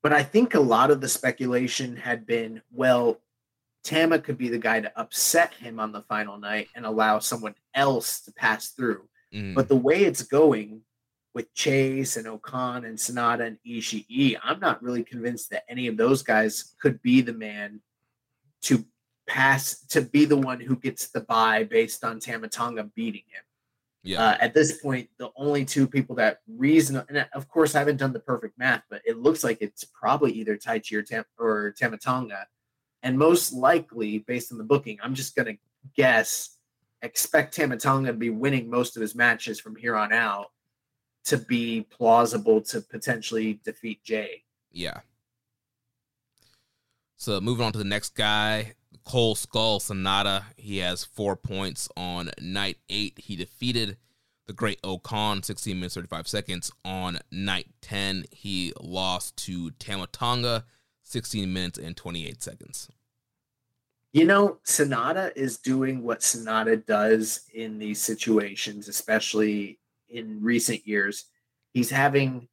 But 0.03 0.13
I 0.13 0.23
think 0.23 0.53
a 0.53 0.59
lot 0.59 0.91
of 0.91 1.01
the 1.01 1.09
speculation 1.09 1.97
had 1.97 2.25
been, 2.25 2.61
well, 2.71 3.19
Tama 3.83 4.19
could 4.19 4.37
be 4.37 4.49
the 4.49 4.59
guy 4.59 4.79
to 4.79 4.99
upset 4.99 5.53
him 5.55 5.79
on 5.79 5.91
the 5.91 6.03
final 6.03 6.37
night 6.37 6.67
and 6.75 6.85
allow 6.85 7.19
someone 7.19 7.55
else 7.73 8.21
to 8.21 8.31
pass 8.31 8.69
through. 8.69 9.09
Mm. 9.33 9.55
But 9.55 9.67
the 9.67 9.75
way 9.75 10.03
it's 10.03 10.21
going 10.21 10.81
with 11.33 11.53
Chase 11.53 12.15
and 12.17 12.27
O-Khan 12.27 12.85
and 12.85 12.97
Sanada 12.97 13.47
and 13.47 13.57
Ishii, 13.67 14.37
I'm 14.43 14.59
not 14.59 14.81
really 14.81 15.03
convinced 15.03 15.49
that 15.49 15.65
any 15.67 15.87
of 15.87 15.97
those 15.97 16.21
guys 16.23 16.75
could 16.79 17.01
be 17.01 17.21
the 17.21 17.33
man 17.33 17.81
to 18.63 18.85
pass 19.27 19.85
to 19.87 20.01
be 20.01 20.25
the 20.25 20.37
one 20.37 20.59
who 20.59 20.75
gets 20.75 21.07
the 21.07 21.21
buy 21.21 21.63
based 21.63 22.03
on 22.03 22.19
Tama 22.19 22.47
Tonga 22.47 22.83
beating 22.95 23.23
him. 23.27 23.43
Yeah. 24.05 24.23
Uh, 24.23 24.37
at 24.39 24.53
this 24.53 24.79
point, 24.81 25.09
the 25.17 25.31
only 25.35 25.65
two 25.65 25.87
people 25.87 26.15
that 26.17 26.41
reason, 26.47 27.03
and 27.09 27.27
of 27.33 27.49
course, 27.49 27.73
I 27.73 27.79
haven't 27.79 27.97
done 27.97 28.13
the 28.13 28.19
perfect 28.19 28.57
math, 28.57 28.83
but 28.87 29.01
it 29.03 29.17
looks 29.17 29.43
like 29.43 29.57
it's 29.61 29.83
probably 29.83 30.31
either 30.33 30.55
Taichi 30.55 30.95
or, 30.95 31.01
Tam, 31.01 31.25
or 31.39 31.73
Tama 31.77 31.97
Tonga. 31.97 32.45
And 33.01 33.17
most 33.17 33.51
likely, 33.51 34.19
based 34.19 34.51
on 34.51 34.59
the 34.59 34.63
booking, 34.63 34.99
I'm 35.01 35.15
just 35.15 35.35
going 35.35 35.47
to 35.47 35.57
guess, 35.95 36.57
expect 37.01 37.55
Tama 37.55 37.77
Tonga 37.77 38.11
to 38.11 38.17
be 38.17 38.29
winning 38.29 38.69
most 38.69 38.95
of 38.95 39.01
his 39.01 39.15
matches 39.15 39.59
from 39.59 39.75
here 39.75 39.95
on 39.95 40.13
out 40.13 40.51
to 41.25 41.37
be 41.37 41.81
plausible 41.89 42.61
to 42.61 42.81
potentially 42.81 43.59
defeat 43.65 44.03
Jay. 44.03 44.43
Yeah. 44.71 44.99
So 47.17 47.41
moving 47.41 47.65
on 47.65 47.71
to 47.71 47.79
the 47.79 47.83
next 47.83 48.13
guy, 48.13 48.75
Cold 49.03 49.37
Skull 49.37 49.79
Sanada. 49.79 50.43
He 50.57 50.77
has 50.77 51.03
four 51.03 51.35
points 51.35 51.89
on 51.97 52.31
night 52.39 52.77
eight. 52.89 53.17
He 53.17 53.35
defeated 53.35 53.97
the 54.47 54.53
Great 54.53 54.79
O-Khan 54.83 55.43
16 55.43 55.75
minutes 55.75 55.95
35 55.95 56.27
seconds 56.27 56.71
on 56.83 57.19
night 57.31 57.67
10. 57.81 58.25
He 58.31 58.73
lost 58.79 59.37
to 59.45 59.71
Tama 59.71 60.07
Tonga 60.07 60.65
16 61.03 61.51
minutes 61.51 61.77
and 61.77 61.97
28 61.97 62.41
seconds. 62.43 62.89
You 64.13 64.25
know, 64.25 64.59
Sanada 64.65 65.31
is 65.35 65.57
doing 65.57 66.01
what 66.01 66.21
Sanada 66.21 66.85
does 66.85 67.41
in 67.53 67.79
these 67.79 68.01
situations, 68.01 68.87
especially 68.87 69.79
in 70.07 70.41
recent 70.41 70.87
years. 70.87 71.25
He's 71.73 71.89
having 71.89 72.47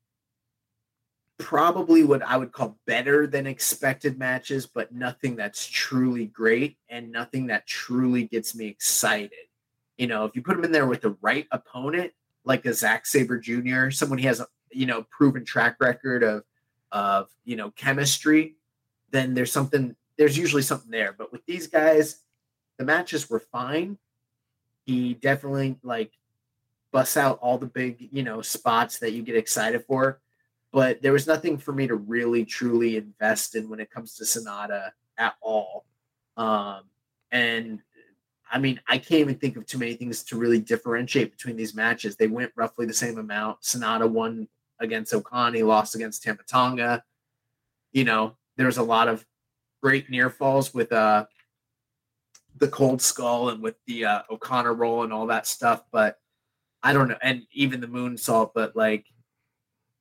probably 1.43 2.05
what 2.05 2.23
I 2.23 2.37
would 2.37 2.53
call 2.53 2.79
better 2.87 3.27
than 3.27 3.49
expected 3.49 4.17
matches, 4.17 4.65
but 4.65 4.93
nothing 4.93 5.35
that's 5.35 5.67
truly 5.67 6.27
great 6.27 6.77
and 6.89 7.11
nothing 7.11 7.49
that 7.49 7.67
truly 7.67 8.25
gets 8.25 8.55
me 8.55 8.69
excited. 8.69 9.33
You 9.99 10.07
know, 10.07 10.25
if 10.25 10.37
you 10.37 10.43
put 10.43 10.57
him 10.57 10.65
in 10.65 10.71
there 10.71 10.87
with 10.87 11.03
the 11.03 11.17
right 11.21 11.49
opponent, 11.51 12.13
like 12.45 12.65
a 12.65 12.73
Zack 12.73 13.07
Sabre 13.07 13.39
Jr., 13.39 13.91
someone 13.91 14.19
he 14.19 14.27
has 14.27 14.39
a 14.39 14.47
you 14.71 14.87
know 14.87 15.05
proven 15.11 15.45
track 15.45 15.77
record 15.81 16.23
of 16.23 16.45
of 16.93 17.29
you 17.45 17.57
know 17.57 17.73
chemistry, 17.73 18.55
then 19.11 19.35
there's 19.35 19.53
something 19.53 19.97
there's 20.17 20.39
usually 20.39 20.63
something 20.63 20.91
there. 20.91 21.13
But 21.13 21.33
with 21.33 21.45
these 21.45 21.67
guys, 21.67 22.21
the 22.79 22.85
matches 22.85 23.29
were 23.29 23.41
fine. 23.41 23.99
He 24.87 25.15
definitely 25.15 25.77
like 25.83 26.13
busts 26.93 27.17
out 27.17 27.41
all 27.43 27.59
the 27.59 27.67
big, 27.67 28.09
you 28.13 28.23
know, 28.23 28.43
spots 28.43 29.01
that 29.01 29.13
you 29.13 29.23
get 29.23 29.37
excited 29.37 29.85
for 29.87 30.21
but 30.73 31.03
there 31.03 31.13
was 31.13 31.27
nothing 31.27 31.59
for 31.59 31.73
me 31.73 31.87
to 31.87 31.95
really 31.95 32.45
truly 32.45 32.97
invest 32.97 33.55
in 33.55 33.69
when 33.69 33.79
it 33.79 33.91
comes 33.91 34.17
to 34.17 34.25
Sanada 34.25 34.91
at 35.19 35.35
all. 35.43 35.85
Um, 36.37 36.85
and 37.31 37.81
I 38.51 38.59
mean, 38.59 38.81
I 38.89 38.99
can't 38.99 39.21
even 39.21 39.37
think 39.37 39.57
of 39.57 39.67
too 39.67 39.79
many 39.79 39.95
things 39.95 40.23
to 40.25 40.37
really 40.37 40.59
differentiate 40.59 41.31
between 41.31 41.57
these 41.57 41.75
matches. 41.75 42.17
They 42.17 42.27
went 42.27 42.53
roughly 42.57 42.87
the 42.87 42.95
same 42.95 43.19
amount. 43.19 43.63
Sanada 43.63 44.11
won 44.11 44.49
against 44.81 45.15
O-Khan, 45.15 45.55
lost 45.61 45.95
against 45.95 46.25
Tama 46.25 46.39
Tonga. 46.49 47.05
You 47.93 48.05
know, 48.05 48.37
there 48.57 48.67
was 48.67 48.79
a 48.79 48.83
lot 48.83 49.09
of 49.09 49.25
great 49.83 50.09
near 50.11 50.31
falls 50.31 50.73
with 50.73 50.93
uh 50.93 51.27
the 52.59 52.69
cold 52.69 53.03
skull 53.03 53.49
and 53.49 53.63
with 53.63 53.75
the 53.87 54.05
uh, 54.05 54.23
O'Connor 54.31 54.75
roll 54.75 55.03
and 55.03 55.13
all 55.13 55.27
that 55.27 55.47
stuff, 55.47 55.83
but 55.91 56.19
I 56.83 56.93
don't 56.93 57.09
know, 57.09 57.19
and 57.23 57.43
even 57.53 57.81
the 57.81 57.87
moonsault, 57.87 58.53
but 58.55 58.77
like 58.77 59.07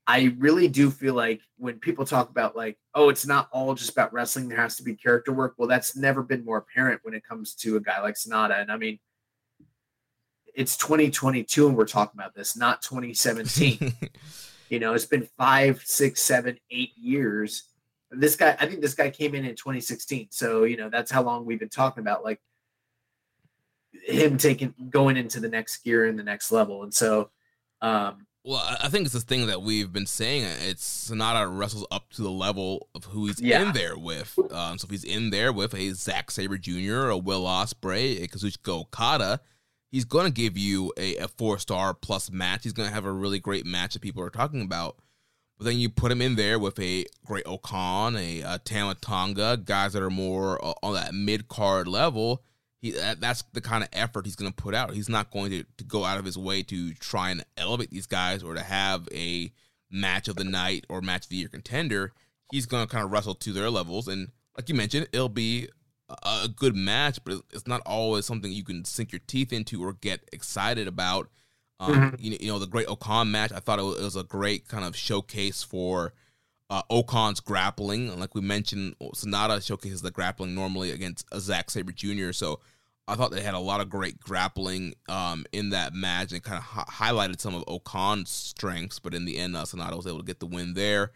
I 0.08 0.36
really 0.40 0.68
do 0.68 0.90
feel 0.90 1.14
like 1.14 1.42
when 1.58 1.80
people 1.80 2.06
talk 2.06 2.30
about 2.30 2.56
like, 2.56 2.78
oh, 2.96 3.10
it's 3.10 3.26
not 3.26 3.50
all 3.52 3.76
just 3.76 3.92
about 3.92 4.12
wrestling, 4.12 4.48
there 4.48 4.58
has 4.58 4.76
to 4.78 4.84
be 4.84 4.96
character 4.96 5.32
work. 5.32 5.54
Well, 5.58 5.68
that's 5.68 5.96
never 5.96 6.24
been 6.24 6.44
more 6.44 6.58
apparent 6.58 7.02
when 7.04 7.14
it 7.14 7.24
comes 7.24 7.54
to 7.56 7.78
a 7.78 7.80
guy 7.80 8.02
like 8.02 8.16
Sanada. 8.16 8.60
And 8.62 8.72
I 8.72 8.78
mean, 8.78 9.00
it's 10.56 10.76
2022 10.78 11.68
and 11.68 11.78
we're 11.78 11.86
talking 11.86 12.20
about 12.20 12.34
this, 12.34 12.58
not 12.58 12.82
2017. 12.82 13.94
you 14.70 14.80
know, 14.80 14.94
it's 14.94 15.06
been 15.06 15.28
five, 15.38 15.82
six, 15.86 16.22
seven, 16.22 16.58
eight 16.72 16.98
years. 16.98 17.64
This 18.10 18.36
guy, 18.36 18.58
I 18.60 18.66
think 18.66 18.82
this 18.82 18.96
guy 18.96 19.10
came 19.10 19.36
in 19.36 19.46
in 19.46 19.56
2016. 19.56 20.28
So, 20.32 20.64
you 20.64 20.78
know, 20.78 20.90
that's 20.90 21.12
how 21.12 21.22
long 21.22 21.46
we've 21.46 21.60
been 21.60 21.70
talking 21.70 22.02
about 22.02 22.24
like 22.24 22.42
him 24.04 24.38
taking 24.38 24.74
going 24.90 25.16
into 25.16 25.40
the 25.40 25.48
next 25.48 25.84
gear 25.84 26.06
and 26.08 26.18
the 26.18 26.24
next 26.24 26.52
level. 26.52 26.84
And 26.84 26.94
so, 26.94 27.30
um, 27.82 28.26
well, 28.44 28.78
I 28.82 28.90
think 28.90 29.06
it's 29.06 29.14
this 29.14 29.24
thing 29.24 29.48
that 29.48 29.62
we've 29.62 29.94
been 29.94 30.08
saying. 30.08 30.44
It's 30.62 31.10
Sanada 31.10 31.48
wrestles 31.56 31.86
up 31.92 32.10
to 32.14 32.24
the 32.24 32.32
level 32.32 32.88
of 32.96 33.06
who 33.06 33.28
he's 33.28 33.40
yeah. 33.40 33.62
in 33.62 33.74
there 33.74 33.96
with. 33.98 34.38
Um, 34.52 34.80
so 34.80 34.86
if 34.86 34.92
he's 34.92 35.04
in 35.04 35.30
there 35.30 35.54
with 35.54 35.76
a 35.76 35.92
Zack 35.92 36.32
Sabre 36.32 36.58
Jr., 36.58 37.10
a 37.10 37.18
Will 37.18 37.44
Ospreay, 37.44 38.24
a 38.24 38.28
Kazuchika 38.28 38.82
Okada, 38.82 39.42
he's 39.92 40.06
going 40.06 40.26
to 40.26 40.32
give 40.32 40.58
you 40.58 40.92
a, 40.98 41.18
a 41.18 41.28
four 41.28 41.60
star 41.60 41.94
plus 41.94 42.32
match. 42.32 42.64
He's 42.64 42.74
going 42.74 42.90
to 42.90 42.96
have 42.96 43.06
a 43.06 43.12
really 43.12 43.40
great 43.40 43.66
match 43.66 43.94
that 43.94 44.02
people 44.02 44.24
are 44.24 44.32
talking 44.32 44.64
about. 44.64 44.98
But 45.60 45.66
then 45.66 45.78
you 45.78 45.90
put 45.90 46.12
him 46.12 46.24
in 46.24 46.36
there 46.36 46.58
with 46.58 46.80
a 46.80 47.06
great 47.24 47.46
O-Khan, 47.46 48.16
a, 48.16 48.42
a 48.42 48.58
Tama 48.58 48.96
Tonga, 48.96 49.58
guys 49.58 49.94
that 49.94 50.02
are 50.02 50.10
more 50.10 50.64
uh, 50.66 50.74
on 50.82 50.96
that 50.96 51.14
mid 51.14 51.48
card 51.48 51.88
level. 51.88 52.42
He 52.82 52.92
that, 52.92 53.22
that's 53.22 53.44
the 53.54 53.62
kind 53.62 53.84
of 53.84 53.90
effort 53.94 54.26
he's 54.26 54.36
going 54.36 54.52
to 54.52 54.56
put 54.56 54.74
out. 54.74 54.94
He's 54.94 55.10
not 55.10 55.32
going 55.32 55.52
to, 55.52 55.64
to 55.78 55.84
go 55.84 56.04
out 56.04 56.18
of 56.18 56.26
his 56.26 56.38
way 56.38 56.64
to 56.64 56.94
try 56.96 57.30
and 57.30 57.46
elevate 57.58 57.92
these 57.92 58.08
guys 58.08 58.44
or 58.44 58.56
to 58.56 58.64
have 58.64 59.08
a 59.14 59.52
match 59.90 60.28
of 60.28 60.36
the 60.36 60.44
night 60.44 60.86
or 60.90 61.02
match 61.02 61.26
of 61.26 61.30
the 61.30 61.38
year 61.38 61.48
contender. 61.48 62.14
He's 62.52 62.66
going 62.66 62.86
to 62.86 62.92
kind 62.92 63.06
of 63.06 63.12
wrestle 63.12 63.36
to 63.36 63.54
their 63.54 63.70
levels, 63.70 64.08
and 64.08 64.30
like 64.58 64.68
you 64.68 64.76
mentioned, 64.76 65.08
it'll 65.14 65.30
be 65.30 65.70
a 66.24 66.48
good 66.48 66.76
match, 66.76 67.20
but 67.24 67.42
it's 67.52 67.68
not 67.68 67.82
always 67.86 68.26
something 68.26 68.52
you 68.52 68.64
can 68.64 68.84
sink 68.86 69.12
your 69.12 69.22
teeth 69.28 69.54
into 69.54 69.84
or 69.84 69.94
get 69.94 70.28
excited 70.34 70.88
about. 70.88 71.30
Um, 71.80 71.94
mm-hmm. 71.94 72.16
you, 72.20 72.38
you, 72.40 72.52
know, 72.52 72.60
the 72.60 72.68
great 72.68 72.88
O-Khan 72.88 73.32
match, 73.32 73.52
I 73.52 73.60
thought 73.60 73.80
it 73.80 73.84
was, 73.84 74.00
it 74.00 74.04
was 74.04 74.16
a 74.16 74.24
great 74.24 74.68
kind 74.68 74.86
of 74.86 74.96
showcase 74.96 75.64
for 75.64 76.14
uh, 76.72 76.82
O-Khan's 76.90 77.40
grappling. 77.40 78.10
And 78.10 78.20
like 78.20 78.34
we 78.34 78.42
mentioned, 78.42 78.96
Sanada 79.14 79.64
showcases 79.64 80.02
the 80.02 80.10
grappling 80.10 80.56
normally 80.56 80.90
against 80.90 81.28
a 81.32 81.40
Zack 81.40 81.70
Sabre 81.70 81.92
Jr. 81.92 82.32
So 82.32 82.60
I 83.08 83.14
thought 83.14 83.30
they 83.30 83.42
had 83.42 83.54
a 83.54 83.60
lot 83.60 83.82
of 83.82 83.90
great 83.90 84.20
grappling 84.20 84.96
um, 85.08 85.46
in 85.52 85.70
that 85.70 85.94
match 85.94 86.32
and 86.32 86.42
kind 86.42 86.58
of 86.58 86.64
hi- 86.64 87.12
highlighted 87.12 87.40
some 87.40 87.54
of 87.54 87.64
O-Khan's 87.68 88.32
strengths. 88.32 88.98
But 88.98 89.14
in 89.14 89.26
the 89.26 89.38
end, 89.38 89.56
uh, 89.56 89.66
Sanada 89.66 89.96
was 89.96 90.08
able 90.08 90.20
to 90.20 90.26
get 90.26 90.40
the 90.40 90.48
win 90.48 90.74
there 90.74 91.12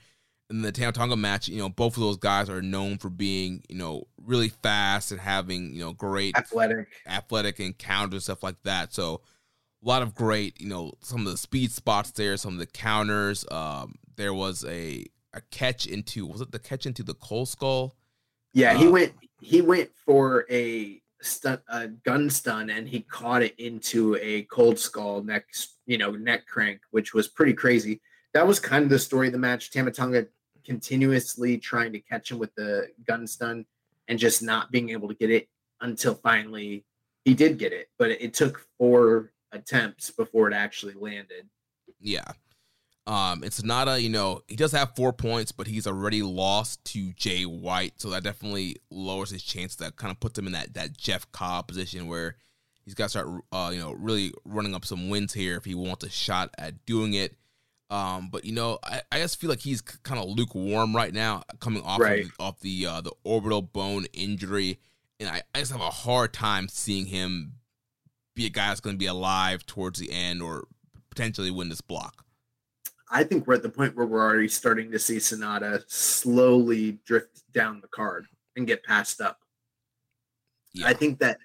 in 0.50 0.62
the 0.62 0.72
Tama 0.72 0.92
Tonga 0.92 1.16
match, 1.16 1.48
you 1.48 1.58
know, 1.58 1.70
both 1.70 1.98
of 1.98 2.04
those 2.04 2.18
guys 2.18 2.50
are 2.50 2.62
known 2.62 2.98
for 2.98 3.10
being, 3.10 3.64
you 3.68 3.76
know, 3.76 4.04
really 4.24 4.50
fast 4.50 5.12
and 5.12 5.20
having, 5.20 5.74
you 5.74 5.82
know, 5.82 5.94
great 5.94 6.38
athletic 6.38 6.88
athletic 7.08 7.60
encounters 7.60 8.26
stuff 8.26 8.44
like 8.44 8.62
that. 8.64 8.94
So 8.94 9.22
a 9.84 9.88
lot 9.88 10.02
of 10.02 10.14
great, 10.14 10.60
you 10.62 10.68
know, 10.68 10.94
some 11.02 11.26
of 11.26 11.32
the 11.32 11.38
speed 11.38 11.72
spots 11.72 12.12
there, 12.12 12.38
some 12.38 12.54
of 12.54 12.60
the 12.60 12.68
counters. 12.68 13.46
Um, 13.50 13.96
there 14.16 14.34
was 14.34 14.64
a 14.66 15.06
a 15.36 15.42
catch 15.52 15.86
into 15.86 16.26
was 16.26 16.42
it 16.42 16.52
the 16.52 16.60
catch 16.60 16.86
into 16.86 17.04
the 17.04 17.14
cold 17.14 17.50
skull? 17.50 17.96
Yeah, 18.54 18.74
uh, 18.74 18.78
he 18.78 18.88
went 18.88 19.14
he 19.40 19.62
went 19.62 19.92
for 20.06 20.46
a 20.50 21.02
stun 21.22 21.60
a 21.70 21.88
gun 21.88 22.30
stun 22.30 22.70
and 22.70 22.88
he 22.88 23.02
caught 23.02 23.44
it 23.44 23.54
into 23.60 24.16
a 24.22 24.44
cold 24.44 24.80
skull 24.80 25.22
neck, 25.24 25.46
you 25.86 25.98
know, 25.98 26.12
neck 26.12 26.48
crank, 26.48 26.82
which 26.92 27.14
was 27.14 27.28
pretty 27.28 27.54
crazy 27.54 28.02
that 28.36 28.46
was 28.46 28.60
kind 28.60 28.84
of 28.84 28.90
the 28.90 29.00
story 29.00 29.28
of 29.28 29.34
the 29.34 29.40
match. 29.40 29.72
Tama 29.72 29.92
Tonga 29.92 30.28
continuously 30.66 31.58
trying 31.58 31.94
to 31.94 32.00
catch 32.00 32.30
him 32.30 32.38
with 32.38 32.54
the 32.56 32.90
gun 33.08 33.26
stun 33.26 33.66
and 34.10 34.20
just 34.20 34.44
not 34.44 34.72
being 34.72 34.90
able 34.90 35.08
to 35.08 35.16
get 35.16 35.32
it 35.32 35.48
until 35.80 36.16
finally 36.16 36.84
he 37.24 37.34
did 37.34 37.58
get 37.58 37.72
it. 37.72 37.88
But 37.98 38.12
it 38.12 38.34
took 38.34 38.68
four 38.78 39.32
attempts 39.54 40.12
before 40.12 40.52
it 40.52 40.54
actually 40.54 40.96
landed. 40.96 41.48
Yeah. 41.98 42.30
Um, 43.08 43.44
it's 43.44 43.64
not 43.64 43.88
a, 43.88 44.02
you 44.02 44.10
know, 44.10 44.42
he 44.48 44.56
does 44.56 44.72
have 44.72 44.96
four 44.96 45.14
points, 45.14 45.52
but 45.52 45.68
he's 45.68 45.86
already 45.86 46.24
lost 46.24 46.84
to 46.86 47.14
Jay 47.14 47.44
White. 47.44 47.94
So 47.98 48.10
that 48.10 48.24
definitely 48.24 48.78
lowers 48.90 49.30
his 49.30 49.44
chance. 49.44 49.76
That 49.76 49.96
kind 49.96 50.12
of 50.12 50.20
puts 50.20 50.40
him 50.40 50.48
in 50.48 50.54
that, 50.54 50.74
that 50.74 50.98
Jeff 50.98 51.32
Cobb 51.32 51.68
position 51.68 52.08
where 52.08 52.36
he's 52.84 52.96
got 52.96 53.06
to 53.06 53.10
start, 53.10 53.28
uh, 53.52 53.70
you 53.72 53.80
know, 53.80 53.92
really 53.92 54.34
running 54.44 54.74
up 54.74 54.86
some 54.86 55.10
wins 55.10 55.34
here 55.34 55.56
if 55.56 55.66
he 55.66 55.76
wants 55.76 56.04
a 56.04 56.10
shot 56.10 56.50
at 56.58 56.86
doing 56.86 57.14
it. 57.14 57.36
Um, 57.92 58.30
but 58.32 58.46
you 58.46 58.52
know, 58.52 58.80
I, 58.84 59.02
I 59.12 59.20
just 59.20 59.40
feel 59.40 59.50
like 59.50 59.60
he's 59.60 59.82
kind 59.82 60.20
of 60.20 60.28
lukewarm 60.28 60.96
right 60.96 61.14
now, 61.14 61.44
coming 61.60 61.84
off 61.84 62.00
right. 62.00 62.26
of, 62.26 62.32
off 62.40 62.60
the 62.62 62.88
uh, 62.88 63.02
the 63.02 63.12
orbital 63.24 63.62
bone 63.62 64.06
injury, 64.12 64.80
and 65.20 65.30
I, 65.30 65.44
I 65.54 65.60
just 65.60 65.72
have 65.72 65.82
a 65.82 65.92
hard 65.92 66.34
time 66.34 66.68
seeing 66.68 67.06
him 67.06 67.54
be 68.34 68.48
a 68.48 68.50
guy 68.50 68.70
that's 68.70 68.80
going 68.80 68.96
to 68.96 69.00
be 69.00 69.06
alive 69.06 69.66
towards 69.68 70.00
the 70.00 70.12
end 70.12 70.42
or 70.42 70.68
potentially 71.10 71.52
win 71.52 71.70
this 71.70 71.82
block. 71.82 72.25
I 73.10 73.24
think 73.24 73.46
we're 73.46 73.56
at 73.56 73.64
the 73.64 73.70
point 73.70 73.96
where 73.96 74.06
we're 74.06 74.24
already 74.24 74.48
starting 74.48 74.92
to 74.92 75.00
see 75.00 75.18
Sanada 75.18 75.84
slowly 75.88 77.00
drift 77.06 77.44
down 77.54 77.82
the 77.82 77.88
card 77.88 78.26
and 78.56 78.66
get 78.66 78.84
passed 78.84 79.22
up. 79.22 79.40
Yeah. 80.74 80.88
I 80.88 80.94
think 80.94 81.20
that 81.20 81.40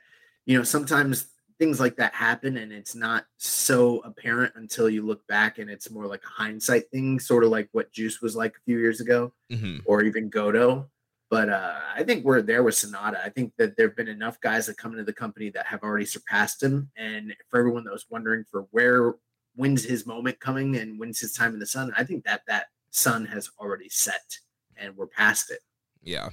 you 0.46 0.56
know 0.56 0.64
sometimes 0.64 1.28
things 1.60 1.78
like 1.78 1.96
that 1.96 2.14
happen 2.14 2.56
and 2.56 2.72
it's 2.72 2.94
not 2.94 3.26
so 3.36 3.98
apparent 3.98 4.52
until 4.56 4.88
you 4.88 5.02
look 5.02 5.24
back 5.26 5.58
and 5.58 5.68
it's 5.68 5.90
more 5.90 6.06
like 6.06 6.22
a 6.24 6.42
hindsight 6.42 6.90
thing 6.90 7.20
sort 7.20 7.44
of 7.44 7.50
like 7.50 7.68
what 7.72 7.92
juice 7.92 8.22
was 8.22 8.34
like 8.34 8.56
a 8.56 8.60
few 8.64 8.78
years 8.78 9.00
ago 9.00 9.30
mm-hmm. 9.52 9.76
or 9.84 10.02
even 10.02 10.30
goto 10.30 10.88
but 11.28 11.50
uh, 11.50 11.78
i 11.94 12.02
think 12.02 12.24
we're 12.24 12.40
there 12.40 12.62
with 12.62 12.74
sanada 12.74 13.22
i 13.22 13.28
think 13.28 13.52
that 13.58 13.76
there 13.76 13.88
have 13.88 13.96
been 13.96 14.08
enough 14.08 14.40
guys 14.40 14.66
that 14.66 14.78
come 14.78 14.92
into 14.92 15.04
the 15.04 15.12
company 15.12 15.50
that 15.50 15.66
have 15.66 15.82
already 15.82 16.06
surpassed 16.06 16.62
him 16.62 16.90
and 16.96 17.34
for 17.50 17.60
everyone 17.60 17.84
that 17.84 17.92
was 17.92 18.06
wondering 18.08 18.42
for 18.50 18.66
where 18.70 19.14
when's 19.54 19.84
his 19.84 20.06
moment 20.06 20.38
coming 20.40 20.76
and 20.76 20.98
when's 20.98 21.20
his 21.20 21.32
time 21.32 21.52
in 21.54 21.60
the 21.60 21.66
sun 21.66 21.92
i 21.96 22.04
think 22.04 22.24
that 22.24 22.42
that 22.46 22.66
sun 22.90 23.24
has 23.24 23.50
already 23.58 23.88
set 23.88 24.38
and 24.76 24.96
we're 24.96 25.06
past 25.06 25.50
it 25.50 25.60
yeah 26.02 26.28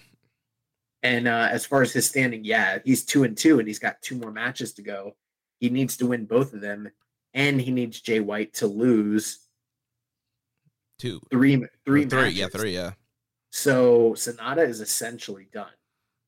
and 1.03 1.27
uh, 1.27 1.47
as 1.51 1.65
far 1.65 1.81
as 1.81 1.93
his 1.93 2.07
standing, 2.07 2.43
yeah, 2.43 2.79
he's 2.83 3.05
two 3.05 3.23
and 3.23 3.37
two, 3.37 3.59
and 3.59 3.67
he's 3.67 3.79
got 3.79 4.01
two 4.01 4.15
more 4.15 4.31
matches 4.31 4.73
to 4.73 4.81
go. 4.81 5.15
He 5.59 5.69
needs 5.69 5.97
to 5.97 6.07
win 6.07 6.25
both 6.25 6.53
of 6.53 6.61
them, 6.61 6.89
and 7.33 7.61
he 7.61 7.71
needs 7.71 8.01
Jay 8.01 8.19
White 8.19 8.53
to 8.55 8.67
lose 8.67 9.39
two, 10.97 11.21
three, 11.29 11.63
three, 11.85 12.05
three, 12.05 12.29
yeah, 12.29 12.47
three, 12.47 12.73
yeah. 12.73 12.91
So 13.51 14.13
Sanada 14.13 14.67
is 14.67 14.81
essentially 14.81 15.47
done. 15.53 15.71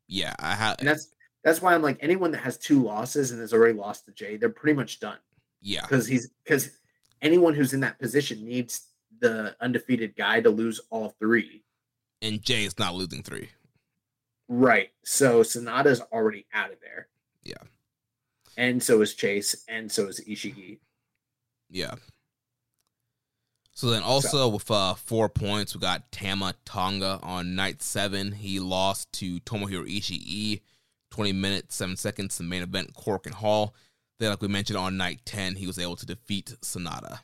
Yeah, 0.07 0.33
I. 0.39 0.75
And 0.79 0.87
that's 0.87 1.13
that's 1.43 1.61
why 1.61 1.73
I'm 1.73 1.81
like 1.81 1.97
anyone 2.01 2.31
that 2.31 2.41
has 2.41 2.57
two 2.57 2.81
losses 2.83 3.31
and 3.31 3.41
has 3.41 3.53
already 3.53 3.77
lost 3.77 4.05
to 4.05 4.11
Jay, 4.11 4.37
they're 4.37 4.49
pretty 4.49 4.75
much 4.75 4.99
done. 4.99 5.17
Yeah, 5.61 5.81
because 5.81 6.07
he's 6.07 6.29
because 6.43 6.69
anyone 7.21 7.53
who's 7.53 7.73
in 7.73 7.81
that 7.81 7.99
position 7.99 8.45
needs 8.45 8.87
the 9.19 9.55
undefeated 9.59 10.15
guy 10.15 10.41
to 10.41 10.49
lose 10.49 10.79
all 10.89 11.15
three. 11.19 11.63
And 12.21 12.41
Jay 12.41 12.65
is 12.65 12.77
not 12.77 12.95
losing 12.95 13.23
three. 13.23 13.49
Right. 14.47 14.91
So 15.05 15.41
Sanada's 15.41 16.01
already 16.11 16.45
out 16.53 16.71
of 16.71 16.79
there. 16.81 17.07
Yeah. 17.43 17.67
And 18.57 18.81
so 18.81 19.01
is 19.01 19.13
Chase, 19.13 19.63
and 19.69 19.91
so 19.91 20.07
is 20.07 20.19
Ishii. 20.21 20.79
Yeah. 21.69 21.95
So 23.73 23.89
then 23.89 24.03
also 24.03 24.27
so. 24.27 24.49
with 24.49 24.69
uh, 24.69 24.95
four 24.95 25.29
points, 25.29 25.73
we 25.73 25.79
got 25.79 26.11
Tama 26.11 26.55
Tonga 26.65 27.19
on 27.23 27.55
night 27.55 27.81
seven. 27.81 28.33
He 28.33 28.59
lost 28.59 29.13
to 29.13 29.39
Tomohiro 29.41 29.87
Ishii, 29.87 30.61
20 31.11 31.31
minutes, 31.31 31.75
7 31.75 31.95
seconds, 31.95 32.37
the 32.37 32.43
main 32.43 32.63
event, 32.63 32.93
Korakuen 32.93 33.35
Hall. 33.35 33.73
Then, 34.19 34.31
like 34.31 34.41
we 34.41 34.49
mentioned 34.49 34.77
on 34.77 34.97
night 34.97 35.21
10, 35.25 35.55
he 35.55 35.65
was 35.65 35.79
able 35.79 35.95
to 35.95 36.05
defeat 36.05 36.53
Sanada. 36.61 37.19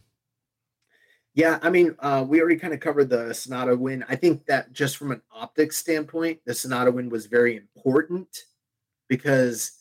Yeah, 1.34 1.60
I 1.62 1.70
mean, 1.70 1.96
uh, 2.00 2.24
we 2.26 2.40
already 2.40 2.56
kind 2.56 2.74
of 2.74 2.80
covered 2.80 3.10
the 3.10 3.26
Sanada 3.32 3.78
win. 3.78 4.06
I 4.08 4.16
think 4.16 4.46
that 4.46 4.72
just 4.72 4.96
from 4.96 5.12
an 5.12 5.22
optics 5.30 5.76
standpoint, 5.76 6.40
the 6.46 6.54
Sanada 6.54 6.94
win 6.94 7.10
was 7.10 7.26
very 7.26 7.58
important 7.58 8.46
because 9.10 9.74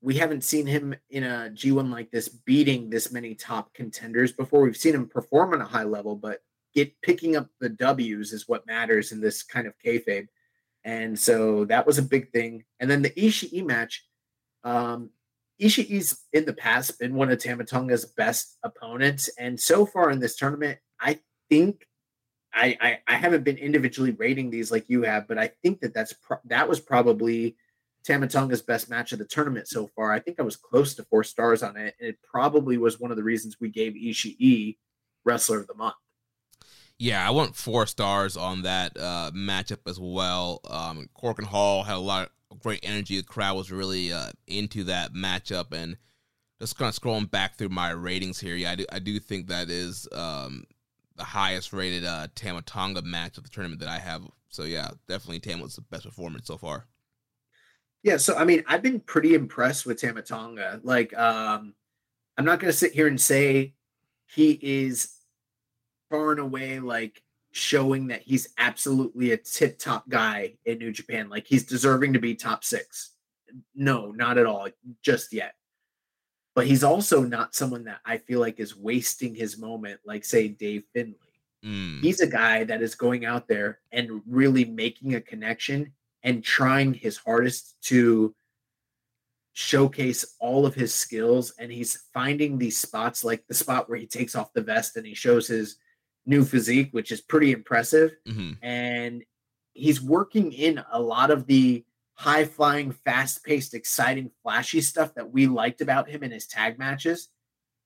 we 0.00 0.16
haven't 0.16 0.42
seen 0.42 0.66
him 0.66 0.96
in 1.10 1.22
a 1.22 1.50
G1 1.54 1.88
like 1.88 2.10
this 2.10 2.28
beating 2.28 2.90
this 2.90 3.12
many 3.12 3.36
top 3.36 3.72
contenders 3.72 4.32
before. 4.32 4.62
We've 4.62 4.76
seen 4.76 4.96
him 4.96 5.06
perform 5.06 5.54
on 5.54 5.60
a 5.60 5.66
high 5.66 5.84
level, 5.84 6.16
but 6.16 6.40
get 6.74 7.00
picking 7.02 7.36
up 7.36 7.48
the 7.60 7.68
W's 7.68 8.32
is 8.32 8.48
what 8.48 8.66
matters 8.66 9.12
in 9.12 9.20
this 9.20 9.44
kind 9.44 9.68
of 9.68 9.74
kayfabe. 9.78 10.26
And 10.82 11.16
so 11.16 11.64
that 11.66 11.86
was 11.86 11.98
a 11.98 12.02
big 12.02 12.32
thing. 12.32 12.64
And 12.80 12.90
then 12.90 13.02
the 13.02 13.10
Ishii 13.10 13.64
match, 13.64 14.04
um, 14.64 15.10
Ishii's 15.60 16.20
in 16.32 16.44
the 16.44 16.52
past 16.52 16.98
been 16.98 17.14
one 17.14 17.30
of 17.30 17.42
Tama 17.42 17.64
Tonga's 17.64 18.04
best 18.04 18.58
opponents, 18.62 19.28
and 19.38 19.58
so 19.58 19.86
far 19.86 20.10
in 20.10 20.18
this 20.18 20.36
tournament, 20.36 20.78
I 21.00 21.20
think 21.48 21.86
I, 22.54 22.76
I, 22.80 22.98
I 23.06 23.16
haven't 23.16 23.44
been 23.44 23.56
individually 23.56 24.10
rating 24.12 24.50
these 24.50 24.70
like 24.70 24.88
you 24.88 25.02
have, 25.02 25.26
but 25.28 25.38
I 25.38 25.50
think 25.62 25.80
that 25.80 25.94
that's 25.94 26.12
pro- 26.12 26.40
that 26.46 26.68
was 26.68 26.80
probably 26.80 27.56
Tama 28.04 28.28
Tonga's 28.28 28.62
best 28.62 28.90
match 28.90 29.12
of 29.12 29.18
the 29.18 29.24
tournament 29.24 29.68
so 29.68 29.88
far. 29.94 30.12
I 30.12 30.18
think 30.18 30.40
I 30.40 30.42
was 30.42 30.56
close 30.56 30.94
to 30.94 31.04
four 31.04 31.24
stars 31.24 31.62
on 31.62 31.76
it, 31.76 31.94
and 32.00 32.08
it 32.08 32.18
probably 32.22 32.76
was 32.76 32.98
one 32.98 33.10
of 33.10 33.16
the 33.16 33.22
reasons 33.22 33.56
we 33.60 33.70
gave 33.70 33.94
Ishii 33.94 34.76
Wrestler 35.24 35.60
of 35.60 35.66
the 35.66 35.74
Month. 35.74 35.94
Yeah, 36.98 37.26
I 37.26 37.30
went 37.30 37.56
four 37.56 37.86
stars 37.86 38.36
on 38.36 38.62
that 38.62 38.96
uh, 38.96 39.30
matchup 39.34 39.88
as 39.88 39.98
well. 39.98 40.60
Um, 40.68 41.08
Korakuen 41.16 41.44
Hall 41.44 41.82
had 41.82 41.96
a 41.96 41.98
lot 41.98 42.30
great 42.60 42.80
energy. 42.82 43.16
The 43.16 43.22
crowd 43.22 43.56
was 43.56 43.70
really 43.70 44.12
uh, 44.12 44.30
into 44.46 44.84
that 44.84 45.12
matchup, 45.12 45.72
and 45.72 45.96
just 46.60 46.78
kind 46.78 46.88
of 46.88 46.94
scrolling 46.94 47.30
back 47.30 47.56
through 47.56 47.70
my 47.70 47.90
ratings 47.90 48.38
here, 48.38 48.54
yeah, 48.54 48.70
I 48.70 48.74
do, 48.76 48.86
I 48.92 48.98
do 49.00 49.18
think 49.18 49.48
that 49.48 49.68
is 49.68 50.06
um, 50.12 50.64
the 51.16 51.24
highest 51.24 51.72
rated 51.72 52.04
uh, 52.04 52.28
Tama 52.36 52.62
Tonga 52.62 53.02
match 53.02 53.36
of 53.36 53.42
the 53.42 53.50
tournament 53.50 53.80
that 53.80 53.88
I 53.88 53.98
have. 53.98 54.22
So 54.48 54.62
yeah, 54.62 54.90
definitely 55.08 55.40
Tama 55.40 55.64
was 55.64 55.74
the 55.74 55.82
best 55.82 56.04
performance 56.04 56.46
so 56.46 56.56
far. 56.56 56.86
Yeah, 58.04 58.16
so 58.16 58.36
I 58.36 58.44
mean, 58.44 58.62
I've 58.66 58.82
been 58.82 59.00
pretty 59.00 59.34
impressed 59.34 59.86
with 59.86 60.00
Tama 60.00 60.22
Tonga. 60.22 60.80
Like, 60.84 61.16
um, 61.18 61.74
I'm 62.38 62.44
not 62.44 62.60
gonna 62.60 62.72
sit 62.72 62.92
here 62.92 63.08
and 63.08 63.20
say 63.20 63.74
he 64.26 64.58
is 64.62 65.14
far 66.10 66.30
and 66.30 66.40
away 66.40 66.78
like 66.78 67.22
showing 67.52 68.08
that 68.08 68.22
he's 68.22 68.48
absolutely 68.58 69.32
a 69.32 69.36
tip 69.36 69.78
top 69.78 70.08
guy 70.08 70.54
in 70.64 70.78
New 70.78 70.90
Japan. 70.90 71.28
Like 71.28 71.46
he's 71.46 71.64
deserving 71.64 72.14
to 72.14 72.18
be 72.18 72.34
top 72.34 72.64
six. 72.64 73.10
No, 73.74 74.10
not 74.10 74.38
at 74.38 74.46
all, 74.46 74.68
just 75.02 75.32
yet. 75.32 75.54
but 76.54 76.66
he's 76.66 76.84
also 76.84 77.22
not 77.22 77.54
someone 77.54 77.84
that 77.84 78.00
I 78.04 78.18
feel 78.18 78.40
like 78.40 78.60
is 78.60 78.76
wasting 78.76 79.34
his 79.34 79.58
moment, 79.58 80.00
like 80.04 80.24
say 80.24 80.48
Dave 80.48 80.84
Finlay. 80.92 81.16
Mm. 81.64 82.00
He's 82.02 82.20
a 82.20 82.26
guy 82.26 82.64
that 82.64 82.82
is 82.82 82.94
going 82.94 83.24
out 83.24 83.48
there 83.48 83.80
and 83.90 84.20
really 84.26 84.64
making 84.64 85.14
a 85.14 85.20
connection 85.20 85.92
and 86.22 86.42
trying 86.44 86.92
his 86.94 87.16
hardest 87.16 87.76
to 87.82 88.34
showcase 89.54 90.36
all 90.40 90.66
of 90.66 90.74
his 90.74 90.94
skills. 90.94 91.52
And 91.58 91.70
he's 91.70 92.04
finding 92.12 92.58
these 92.58 92.78
spots, 92.78 93.24
like 93.24 93.46
the 93.46 93.54
spot 93.54 93.88
where 93.88 93.98
he 93.98 94.06
takes 94.06 94.34
off 94.34 94.52
the 94.52 94.62
vest 94.62 94.96
and 94.96 95.06
he 95.06 95.14
shows 95.14 95.46
his 95.46 95.76
new 96.26 96.44
physique, 96.44 96.88
which 96.92 97.10
is 97.10 97.20
pretty 97.20 97.52
impressive. 97.52 98.14
hmm 98.26 98.52
And 98.62 99.24
he's 99.72 100.00
working 100.02 100.52
in 100.52 100.82
a 100.92 101.00
lot 101.00 101.30
of 101.30 101.46
the 101.46 101.84
high 102.14 102.44
flying, 102.44 102.92
fast 102.92 103.44
paced, 103.44 103.74
exciting, 103.74 104.30
flashy 104.42 104.80
stuff 104.80 105.14
that 105.14 105.32
we 105.32 105.46
liked 105.46 105.80
about 105.80 106.08
him 106.08 106.22
in 106.22 106.30
his 106.30 106.46
tag 106.46 106.78
matches 106.78 107.28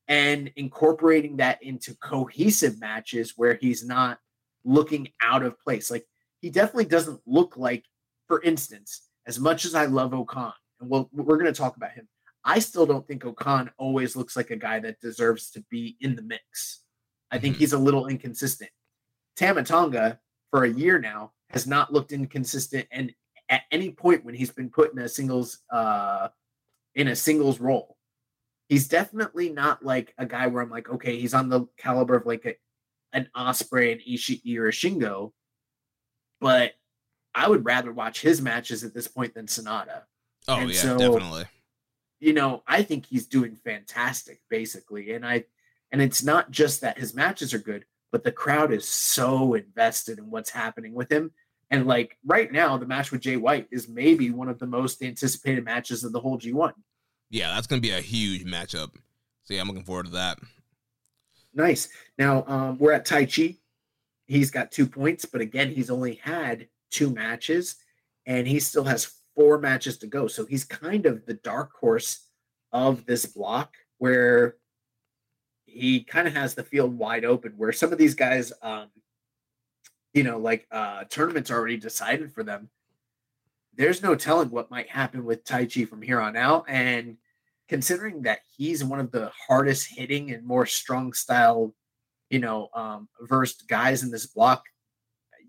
and 0.09 0.51
incorporating 0.57 1.37
that 1.37 1.63
into 1.63 1.95
cohesive 1.97 2.79
matches 2.81 3.35
where 3.37 3.55
he's 3.55 3.85
not 3.85 4.19
looking 4.65 5.09
out 5.21 5.43
of 5.43 5.59
place. 5.61 5.91
Like 5.91 6.07
he 6.41 6.51
definitely 6.51 6.85
doesn't 6.87 7.21
look 7.27 7.57
like, 7.57 7.85
for 8.27 8.43
instance, 8.43 9.03
as 9.27 9.41
much 9.41 9.65
as 9.65 9.75
I 9.75 9.87
love 9.87 10.13
O-Khan, 10.13 10.53
and 10.81 10.91
we'll, 10.91 11.09
we're 11.13 11.39
going 11.39 11.53
to 11.53 11.59
talk 11.59 11.77
about 11.77 11.93
him, 11.93 12.09
I 12.45 12.59
still 12.61 12.87
don't 12.87 13.07
think 13.07 13.25
O-Khan 13.25 13.71
always 13.79 14.15
looks 14.15 14.37
like 14.37 14.51
a 14.51 14.57
guy 14.57 14.79
that 14.81 15.01
deserves 15.01 15.51
to 15.53 15.65
be 15.71 15.97
in 16.01 16.15
the 16.15 16.23
mix. 16.23 16.83
I 17.31 17.39
think 17.39 17.57
Mhm. 17.57 17.59
he's 17.59 17.73
a 17.73 17.79
little 17.79 18.07
inconsistent. 18.07 18.71
Tama 19.37 19.65
Tonga, 19.65 20.21
for 20.51 20.65
a 20.65 20.69
year 20.71 20.99
now, 20.99 21.33
has 21.51 21.67
not 21.67 21.93
looked 21.93 22.13
inconsistent, 22.13 22.87
and 22.91 23.15
at 23.49 23.63
any 23.71 23.91
point 23.93 24.25
when 24.25 24.35
he's 24.35 24.51
been 24.51 24.71
put 24.71 24.93
in 24.93 24.99
a 24.99 25.09
singles 25.09 25.63
uh, 25.71 26.29
in 26.95 27.09
a 27.09 27.17
singles 27.17 27.61
role, 27.61 27.97
he's 28.69 28.89
definitely 28.89 29.51
not 29.51 29.85
like 29.85 30.15
a 30.19 30.27
guy 30.27 30.47
where 30.47 30.63
I'm 30.63 30.71
like, 30.71 30.89
okay, 30.89 31.19
he's 31.19 31.35
on 31.35 31.49
the 31.49 31.67
caliber 31.77 32.17
of 32.17 32.27
like 32.27 32.45
a, 32.47 32.57
an 33.13 33.29
Ospreay, 33.37 33.93
an 33.93 33.99
Ishii, 34.01 34.57
or 34.59 34.69
a 34.69 34.73
Shingo. 34.73 35.33
But 36.41 36.75
I 37.35 37.49
would 37.49 37.65
rather 37.65 37.93
watch 37.93 38.21
his 38.21 38.41
matches 38.41 38.83
at 38.85 38.95
this 38.95 39.09
point 39.09 39.35
than 39.35 39.47
Sanada. 39.47 40.05
Oh 40.49 40.57
And 40.61 40.71
yeah, 40.71 40.81
so- 40.81 40.99
definitely. 40.99 41.45
You 42.19 42.33
know, 42.33 42.63
I 42.67 42.83
think 42.83 43.05
he's 43.05 43.27
doing 43.27 43.57
fantastic, 43.57 44.41
basically. 44.49 45.13
And 45.13 45.25
I 45.27 45.45
and 45.93 46.03
it's 46.03 46.23
not 46.23 46.51
just 46.51 46.81
that 46.81 46.99
his 46.99 47.15
matches 47.15 47.55
are 47.55 47.59
good, 47.59 47.85
but 48.13 48.25
the 48.25 48.33
crowd 48.33 48.73
is 48.73 48.87
so 48.89 49.55
invested 49.55 50.19
in 50.19 50.31
what's 50.31 50.51
happening 50.51 50.95
with 50.95 51.11
him. 51.11 51.33
And 51.71 51.87
like 51.87 52.17
right 52.25 52.51
now, 52.51 52.77
the 52.77 52.87
match 52.87 53.11
with 53.11 53.23
Jay 53.23 53.37
White 53.37 53.67
is 53.71 53.89
maybe 53.89 54.31
one 54.31 54.49
of 54.49 54.59
the 54.59 54.67
most 54.67 55.03
anticipated 55.03 55.65
matches 55.65 56.05
of 56.05 56.13
the 56.13 56.21
whole 56.21 56.39
G1. 56.39 56.73
Yeah, 57.31 57.55
that's 57.55 57.67
gonna 57.67 57.81
be 57.81 57.91
a 57.91 58.01
huge 58.01 58.45
matchup. 58.45 58.91
So 59.45 59.55
yeah, 59.55 59.61
I'm 59.61 59.69
looking 59.69 59.85
forward 59.85 60.07
to 60.07 60.13
that. 60.13 60.39
Nice. 61.55 61.89
Now 62.19 62.45
um, 62.47 62.79
we're 62.79 62.93
at 62.93 63.07
Taichi. 63.07 63.59
He's 64.27 64.51
got 64.51 64.73
two 64.73 64.87
points, 64.87 65.25
but 65.25 65.41
again, 65.41 65.71
he's 65.71 65.91
only 65.91 66.17
had 66.17 66.69
two 66.91 67.11
matches, 67.11 67.77
and 68.27 68.47
he 68.47 68.61
still 68.61 68.85
has 68.85 69.13
four 69.35 69.59
matches 69.59 69.99
to 69.99 70.07
go. 70.07 70.27
So 70.27 70.47
he's 70.47 70.65
kind 70.65 71.07
of 71.07 71.27
the 71.27 71.35
dark 71.35 71.73
horse 71.79 72.27
of 72.73 73.07
this 73.07 73.27
block, 73.27 73.75
where 73.99 74.57
he 75.77 76.05
kind 76.05 76.27
of 76.27 76.35
has 76.35 76.55
the 76.55 76.63
field 76.63 76.97
wide 76.97 77.25
open. 77.25 77.53
Where 77.57 77.73
some 77.73 77.93
of 77.93 77.99
these 77.99 78.15
guys, 78.15 78.53
um, 78.63 78.89
you 80.13 80.23
know, 80.23 80.39
like 80.39 80.67
uh, 80.71 81.05
tournaments 81.05 81.51
already 81.51 81.77
decided 81.77 82.33
for 82.33 82.43
them. 82.43 82.71
There's 83.75 84.03
no 84.03 84.15
telling 84.15 84.51
what 84.51 84.71
might 84.71 84.89
happen 84.89 85.25
with 85.25 85.45
Taichi 85.45 85.87
from 85.87 86.01
here 86.01 86.21
on 86.21 86.35
out, 86.37 86.65
and 86.67 87.19
considering 87.69 88.23
that 88.23 88.41
he's 88.57 88.83
one 88.83 89.01
of 89.01 89.11
the 89.11 89.31
hardest 89.49 89.89
hitting 89.91 90.31
and 90.33 90.47
more 90.47 90.67
strong 90.67 91.13
style, 91.13 91.75
you 92.31 92.39
know, 92.39 92.69
um, 92.75 93.09
versed 93.21 93.69
guys 93.69 94.03
in 94.03 94.11
this 94.11 94.27
block, 94.27 94.65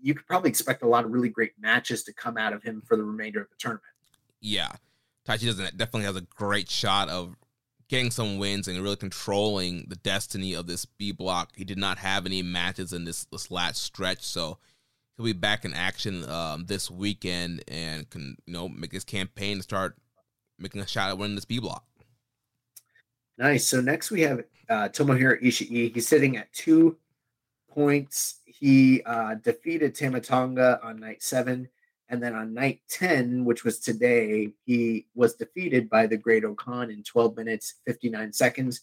you 0.02 0.14
could 0.14 0.26
probably 0.26 0.50
expect 0.50 0.82
a 0.82 0.88
lot 0.88 1.04
of 1.04 1.10
really 1.10 1.28
great 1.28 1.52
matches 1.58 2.04
to 2.04 2.12
come 2.12 2.36
out 2.36 2.52
of 2.52 2.62
him 2.62 2.82
for 2.86 2.96
the 2.96 3.04
remainder 3.04 3.40
of 3.40 3.48
the 3.48 3.56
tournament. 3.58 3.84
Yeah, 4.40 4.72
Taichi 5.26 5.46
doesn't 5.46 5.76
definitely 5.76 6.04
has 6.04 6.16
a 6.16 6.26
great 6.36 6.70
shot 6.70 7.08
of 7.08 7.36
getting 7.88 8.10
some 8.10 8.38
wins 8.38 8.68
and 8.68 8.80
really 8.82 8.96
controlling 8.96 9.86
the 9.88 9.96
destiny 9.96 10.54
of 10.54 10.66
this 10.66 10.84
B 10.84 11.12
block. 11.12 11.52
He 11.56 11.64
did 11.64 11.78
not 11.78 11.98
have 11.98 12.26
any 12.26 12.42
matches 12.42 12.92
in 12.92 13.04
this 13.04 13.24
this 13.24 13.50
last 13.50 13.82
stretch, 13.82 14.22
so 14.22 14.58
he'll 15.16 15.26
be 15.26 15.32
back 15.32 15.64
in 15.64 15.74
action 15.74 16.28
um, 16.28 16.66
this 16.66 16.90
weekend 16.90 17.64
and 17.68 18.08
can 18.10 18.36
you 18.46 18.52
know 18.52 18.68
make 18.68 18.92
his 18.92 19.04
campaign 19.04 19.56
to 19.56 19.62
start 19.62 19.96
making 20.58 20.80
a 20.80 20.86
shot 20.86 21.10
at 21.10 21.18
winning 21.18 21.34
this 21.34 21.44
B 21.44 21.58
block. 21.58 21.84
Nice. 23.38 23.66
So 23.66 23.80
next 23.80 24.10
we 24.10 24.22
have 24.22 24.40
uh, 24.68 24.88
Tomohiro 24.88 25.40
Ishii. 25.42 25.94
He's 25.94 26.08
sitting 26.08 26.36
at 26.36 26.52
two 26.52 26.96
points. 27.70 28.40
He 28.44 29.02
uh, 29.04 29.36
defeated 29.36 29.94
Tama 29.94 30.20
Tonga 30.20 30.80
on 30.82 30.98
night 30.98 31.22
seven. 31.22 31.68
And 32.08 32.22
then 32.22 32.34
on 32.34 32.54
night 32.54 32.80
10, 32.88 33.44
which 33.44 33.64
was 33.64 33.80
today, 33.80 34.52
he 34.64 35.06
was 35.14 35.34
defeated 35.34 35.90
by 35.90 36.06
the 36.06 36.16
Great 36.16 36.44
O-Khan 36.44 36.90
in 36.90 37.02
12 37.02 37.36
minutes, 37.36 37.74
59 37.86 38.32
seconds, 38.32 38.80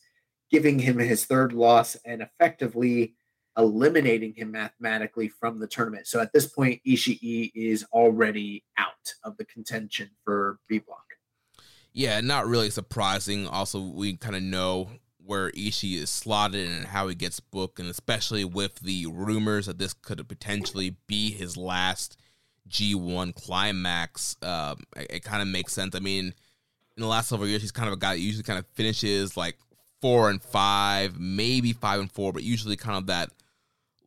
giving 0.51 0.77
him 0.77 0.99
his 0.99 1.25
third 1.25 1.53
loss 1.53 1.95
and 2.05 2.21
effectively 2.21 3.15
eliminating 3.57 4.33
him 4.33 4.51
mathematically 4.51 5.27
from 5.27 5.59
the 5.59 5.67
tournament. 5.67 6.07
So 6.07 6.19
at 6.19 6.33
this 6.33 6.45
point, 6.45 6.81
Ishii 6.85 7.51
is 7.55 7.85
already 7.91 8.63
out 8.77 9.13
of 9.23 9.37
the 9.37 9.45
contention 9.45 10.09
for 10.23 10.59
B 10.67 10.79
block. 10.79 10.99
Yeah, 11.93 12.19
not 12.21 12.45
really 12.45 12.69
surprising. 12.69 13.47
Also, 13.47 13.79
we 13.79 14.17
kind 14.17 14.35
of 14.35 14.43
know 14.43 14.89
where 15.17 15.49
Ishii 15.51 15.95
is 15.95 16.09
slotted 16.09 16.67
and 16.69 16.85
how 16.87 17.07
he 17.07 17.15
gets 17.15 17.39
booked, 17.39 17.79
and 17.79 17.89
especially 17.89 18.43
with 18.43 18.81
the 18.81 19.07
rumors 19.07 19.65
that 19.65 19.79
this 19.79 19.93
could 19.93 20.27
potentially 20.27 20.97
be 21.07 21.31
his 21.31 21.57
last 21.57 22.17
G1 22.69 23.35
climax, 23.35 24.37
um, 24.41 24.77
it, 24.95 25.07
it 25.09 25.23
kind 25.23 25.41
of 25.41 25.47
makes 25.47 25.73
sense. 25.73 25.95
I 25.95 25.99
mean, 25.99 26.33
in 26.97 27.01
the 27.01 27.07
last 27.07 27.29
several 27.29 27.47
years, 27.47 27.61
he's 27.61 27.71
kind 27.71 27.87
of 27.87 27.93
a 27.93 27.97
guy 27.97 28.13
that 28.15 28.19
usually 28.21 28.43
kind 28.43 28.59
of 28.59 28.65
finishes 28.73 29.35
like 29.35 29.57
four 30.01 30.29
and 30.29 30.41
five, 30.41 31.19
maybe 31.19 31.73
five 31.73 31.99
and 31.99 32.11
four, 32.11 32.31
but 32.33 32.43
usually 32.43 32.75
kind 32.75 32.97
of 32.97 33.07
that 33.07 33.29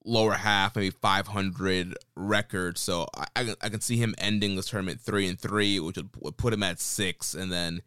lower 0.04 0.32
half, 0.32 0.74
maybe 0.76 0.90
500 0.90 1.94
record. 2.16 2.78
So 2.78 3.06
I, 3.14 3.26
I, 3.36 3.44
can- 3.44 3.56
I 3.62 3.68
can 3.68 3.80
see 3.80 3.96
him 3.96 4.14
ending 4.18 4.56
this 4.56 4.68
tournament 4.70 5.00
three 5.00 5.28
and 5.28 5.38
three, 5.38 5.78
which 5.80 5.96
would, 5.96 6.08
would 6.20 6.36
put 6.36 6.52
him 6.52 6.62
at 6.62 6.80
six. 6.80 7.34
And 7.34 7.52
then 7.52 7.82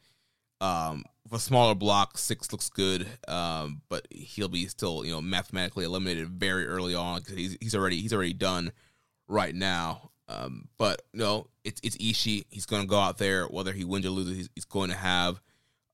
um, 0.59 1.03
with 1.23 1.33
a 1.33 1.43
smaller 1.43 1.73
block, 1.73 2.17
six 2.19 2.51
looks 2.51 2.69
good, 2.69 3.07
um, 3.27 3.81
but 3.89 4.07
he'll 4.11 4.47
be 4.47 4.67
still 4.67 5.03
you 5.03 5.11
know 5.11 5.21
mathematically 5.21 5.85
eliminated 5.85 6.29
very 6.29 6.67
early 6.67 6.93
on 6.93 7.19
because 7.21 7.35
he's, 7.35 7.57
he's 7.59 7.75
already 7.75 7.99
he's 7.99 8.13
already 8.13 8.33
done 8.33 8.71
right 9.27 9.55
now. 9.55 10.10
Um, 10.31 10.67
but 10.77 11.01
no, 11.13 11.47
it's 11.63 11.81
it's 11.83 11.97
Ishii. 11.97 12.45
He's 12.49 12.65
going 12.65 12.81
to 12.81 12.87
go 12.87 12.99
out 12.99 13.17
there 13.17 13.45
whether 13.45 13.71
he 13.71 13.83
wins 13.83 14.05
or 14.05 14.09
loses. 14.09 14.37
He's, 14.37 14.49
he's 14.55 14.65
going 14.65 14.89
to 14.89 14.95
have 14.95 15.41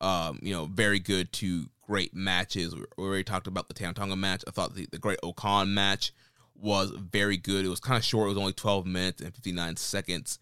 um, 0.01 0.39
you 0.41 0.53
know 0.53 0.65
very 0.65 0.99
good 0.99 1.31
to 1.33 1.65
great 1.81 2.13
matches. 2.13 2.75
We 2.75 2.83
already 2.97 3.23
talked 3.23 3.47
about 3.47 3.67
the 3.67 3.73
Tama 3.73 3.93
Tonga 3.93 4.15
match. 4.15 4.43
I 4.47 4.51
thought 4.51 4.75
the, 4.75 4.87
the 4.91 4.99
Great 4.99 5.19
O-Khan 5.23 5.73
match 5.73 6.11
was 6.53 6.91
very 6.91 7.37
good. 7.37 7.65
It 7.65 7.69
was 7.69 7.79
kind 7.79 7.97
of 7.97 8.03
short. 8.03 8.25
It 8.25 8.29
was 8.29 8.37
only 8.37 8.53
12 8.53 8.85
minutes 8.85 9.21
and 9.21 9.33
59 9.33 9.77
seconds. 9.77 10.39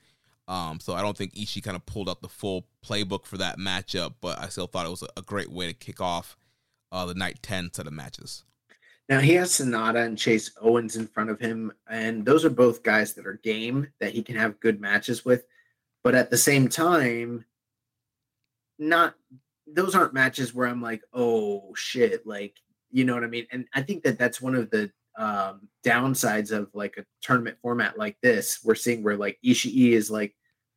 Um, 0.47 0.79
so 0.79 0.93
I 0.93 1.01
don't 1.01 1.17
think 1.17 1.33
Ishii 1.33 1.63
kind 1.63 1.75
of 1.75 1.85
pulled 1.85 2.09
out 2.09 2.21
the 2.21 2.29
full 2.29 2.67
playbook 2.85 3.25
for 3.25 3.37
that 3.37 3.57
matchup, 3.57 4.15
but 4.21 4.39
I 4.39 4.47
still 4.49 4.67
thought 4.67 4.85
it 4.85 4.89
was 4.89 5.03
a, 5.03 5.07
a 5.17 5.21
great 5.21 5.51
way 5.51 5.67
to 5.67 5.73
kick 5.73 6.01
off 6.01 6.37
uh, 6.91 7.05
the 7.05 7.15
night 7.15 7.39
10 7.41 7.73
set 7.73 7.87
of 7.87 7.93
matches. 7.93 8.43
Now 9.07 9.19
he 9.19 9.33
has 9.33 9.51
Sanada 9.51 10.03
and 10.03 10.17
Chase 10.17 10.51
Owens 10.59 10.95
in 10.95 11.07
front 11.07 11.29
of 11.29 11.39
him, 11.39 11.71
and 11.87 12.25
those 12.25 12.43
are 12.43 12.49
both 12.49 12.83
guys 12.83 13.13
that 13.13 13.27
are 13.27 13.39
game 13.43 13.87
that 13.99 14.13
he 14.13 14.23
can 14.23 14.35
have 14.35 14.59
good 14.59 14.81
matches 14.81 15.23
with. 15.23 15.45
But 16.03 16.15
at 16.15 16.31
the 16.31 16.37
same 16.37 16.69
time, 16.69 17.45
not 18.79 19.15
those 19.67 19.95
aren't 19.95 20.13
matches 20.13 20.53
where 20.53 20.67
I'm 20.67 20.81
like, 20.81 21.01
oh 21.13 21.73
shit, 21.75 22.25
like 22.25 22.55
you 22.91 23.03
know 23.03 23.13
what 23.13 23.23
I 23.23 23.27
mean. 23.27 23.45
And 23.51 23.67
I 23.73 23.81
think 23.81 24.03
that 24.03 24.17
that's 24.17 24.41
one 24.41 24.55
of 24.55 24.69
the 24.71 24.91
um, 25.17 25.67
downsides 25.85 26.51
of 26.51 26.69
like 26.73 26.97
a 26.97 27.05
tournament 27.21 27.57
format 27.61 27.97
like 27.97 28.17
this. 28.21 28.59
We're 28.63 28.75
seeing 28.75 29.03
where 29.03 29.17
like 29.17 29.37
Ishii 29.45 29.91
is 29.91 30.09
like 30.09 30.35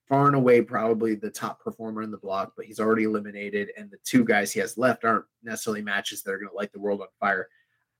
far 0.08 0.26
and 0.26 0.36
away 0.36 0.62
probably 0.62 1.14
the 1.14 1.30
top 1.30 1.60
performer 1.62 2.02
in 2.02 2.10
the 2.10 2.18
block, 2.18 2.52
but 2.56 2.66
he's 2.66 2.80
already 2.80 3.04
eliminated, 3.04 3.70
and 3.76 3.90
the 3.90 3.98
two 4.04 4.24
guys 4.24 4.52
he 4.52 4.60
has 4.60 4.76
left 4.76 5.04
aren't 5.04 5.26
necessarily 5.42 5.82
matches 5.82 6.22
that 6.22 6.32
are 6.32 6.38
going 6.38 6.50
to 6.50 6.56
light 6.56 6.72
the 6.72 6.80
world 6.80 7.00
on 7.00 7.08
fire. 7.20 7.48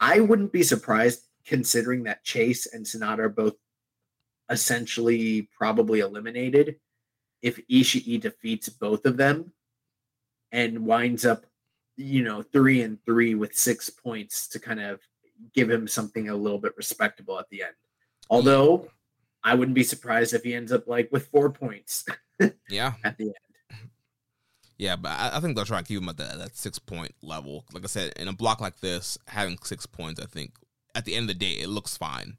I 0.00 0.20
wouldn't 0.20 0.52
be 0.52 0.62
surprised 0.62 1.22
considering 1.44 2.04
that 2.04 2.24
Chase 2.24 2.66
and 2.66 2.84
Sanada 2.84 3.20
are 3.20 3.28
both 3.28 3.54
essentially 4.50 5.48
probably 5.56 6.00
eliminated 6.00 6.76
if 7.42 7.60
Ishii 7.68 8.20
defeats 8.20 8.68
both 8.68 9.04
of 9.06 9.16
them 9.16 9.52
and 10.52 10.86
winds 10.86 11.24
up, 11.24 11.46
you 11.96 12.22
know, 12.22 12.42
three 12.42 12.82
and 12.82 13.02
three 13.04 13.34
with 13.34 13.54
six 13.54 13.90
points 13.90 14.48
to 14.48 14.58
kind 14.58 14.80
of 14.80 15.00
give 15.54 15.70
him 15.70 15.86
something 15.86 16.28
a 16.28 16.34
little 16.34 16.58
bit 16.58 16.76
respectable 16.76 17.38
at 17.38 17.48
the 17.50 17.62
end. 17.62 17.74
Although 18.30 18.88
I 19.44 19.54
wouldn't 19.54 19.74
be 19.74 19.84
surprised 19.84 20.34
if 20.34 20.42
he 20.42 20.54
ends 20.54 20.72
up 20.72 20.86
like 20.86 21.10
with 21.12 21.28
four 21.28 21.50
points 21.50 22.04
Yeah. 22.68 22.94
at 23.04 23.16
the 23.18 23.26
end. 23.26 23.34
Yeah, 24.78 24.94
but 24.96 25.08
I, 25.10 25.32
I 25.34 25.40
think 25.40 25.56
they'll 25.56 25.64
try 25.64 25.80
to 25.80 25.86
keep 25.86 26.00
him 26.00 26.08
at 26.08 26.16
that, 26.18 26.38
that 26.38 26.56
six 26.56 26.78
point 26.78 27.12
level. 27.20 27.64
Like 27.72 27.84
I 27.84 27.88
said, 27.88 28.12
in 28.16 28.28
a 28.28 28.32
block 28.32 28.60
like 28.60 28.78
this, 28.80 29.18
having 29.26 29.58
six 29.64 29.86
points, 29.86 30.20
I 30.20 30.26
think 30.26 30.52
at 30.94 31.04
the 31.04 31.14
end 31.14 31.24
of 31.28 31.38
the 31.38 31.44
day, 31.44 31.60
it 31.60 31.68
looks 31.68 31.96
fine. 31.96 32.36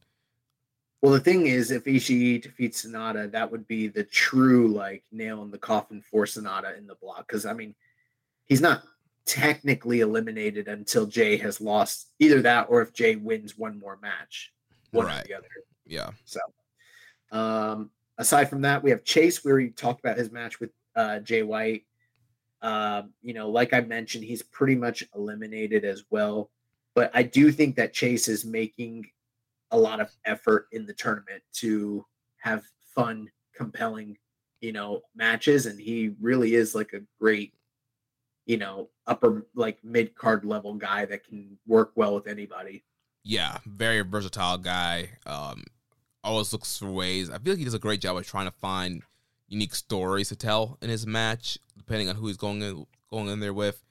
Well, 1.01 1.13
the 1.13 1.19
thing 1.19 1.47
is, 1.47 1.71
if 1.71 1.85
Ishii 1.85 2.41
defeats 2.41 2.85
Sanada, 2.85 3.31
that 3.31 3.51
would 3.51 3.67
be 3.67 3.87
the 3.87 4.03
true 4.03 4.69
like 4.69 5.03
nail 5.11 5.43
in 5.43 5.51
the 5.51 5.57
coffin 5.57 6.01
for 6.01 6.25
Sanada 6.25 6.77
in 6.77 6.87
the 6.87 6.95
block. 6.95 7.27
Because 7.27 7.45
I 7.45 7.53
mean, 7.53 7.75
he's 8.45 8.61
not 8.61 8.83
technically 9.25 9.99
eliminated 9.99 10.67
until 10.67 11.05
Jay 11.05 11.37
has 11.37 11.61
lost 11.61 12.07
either 12.19 12.41
that 12.41 12.67
or 12.69 12.81
if 12.81 12.93
Jay 12.93 13.15
wins 13.15 13.57
one 13.57 13.77
more 13.79 13.97
match, 14.01 14.51
one 14.91 15.05
Right. 15.05 15.23
or 15.23 15.27
the 15.27 15.33
other. 15.35 15.47
Yeah. 15.85 16.11
So, 16.25 16.39
um, 17.31 17.91
aside 18.17 18.49
from 18.49 18.61
that, 18.61 18.81
we 18.83 18.89
have 18.89 19.03
Chase, 19.03 19.43
where 19.45 19.59
he 19.59 19.69
talked 19.69 19.99
about 19.99 20.17
his 20.17 20.31
match 20.31 20.59
with 20.59 20.71
uh, 20.95 21.19
Jay 21.19 21.43
White. 21.43 21.83
Um, 22.61 23.13
you 23.21 23.33
know, 23.33 23.49
like 23.49 23.73
I 23.73 23.81
mentioned, 23.81 24.23
he's 24.23 24.41
pretty 24.41 24.75
much 24.75 25.03
eliminated 25.15 25.85
as 25.85 26.03
well. 26.09 26.49
But 26.95 27.11
I 27.13 27.23
do 27.23 27.51
think 27.51 27.75
that 27.75 27.93
Chase 27.93 28.27
is 28.27 28.43
making 28.43 29.05
a 29.71 29.77
lot 29.77 29.99
of 29.99 30.11
effort 30.25 30.67
in 30.71 30.85
the 30.85 30.93
tournament 30.93 31.43
to 31.53 32.05
have 32.37 32.63
fun, 32.95 33.29
compelling, 33.55 34.17
you 34.61 34.71
know, 34.71 35.01
matches. 35.15 35.65
And 35.65 35.79
he 35.79 36.15
really 36.19 36.55
is 36.55 36.75
like 36.75 36.93
a 36.93 37.01
great, 37.19 37.53
you 38.45 38.57
know, 38.57 38.89
upper, 39.07 39.45
like 39.55 39.77
mid 39.83 40.15
card 40.15 40.43
level 40.43 40.73
guy 40.73 41.05
that 41.05 41.23
can 41.23 41.57
work 41.67 41.91
well 41.95 42.15
with 42.15 42.27
anybody. 42.27 42.83
Yeah, 43.23 43.59
very 43.65 44.01
versatile 44.01 44.57
guy. 44.57 45.11
Um, 45.25 45.63
always 46.23 46.51
looks 46.51 46.77
for 46.77 46.89
ways. 46.89 47.29
I 47.29 47.37
feel 47.37 47.53
like 47.53 47.59
he 47.59 47.65
does 47.65 47.73
a 47.73 47.79
great 47.79 48.01
job 48.01 48.17
of 48.17 48.25
trying 48.25 48.47
to 48.47 48.57
find 48.59 49.03
unique 49.49 49.75
stories 49.75 50.29
to 50.29 50.35
tell 50.37 50.77
in 50.81 50.89
his 50.89 51.05
match, 51.05 51.57
depending 51.77 52.07
on 52.09 52.15
who 52.15 52.27
he's 52.27 52.37
going 52.37 52.61
in, 52.61 52.85
going 53.11 53.27
in 53.27 53.39
there 53.41 53.53
with. 53.53 53.83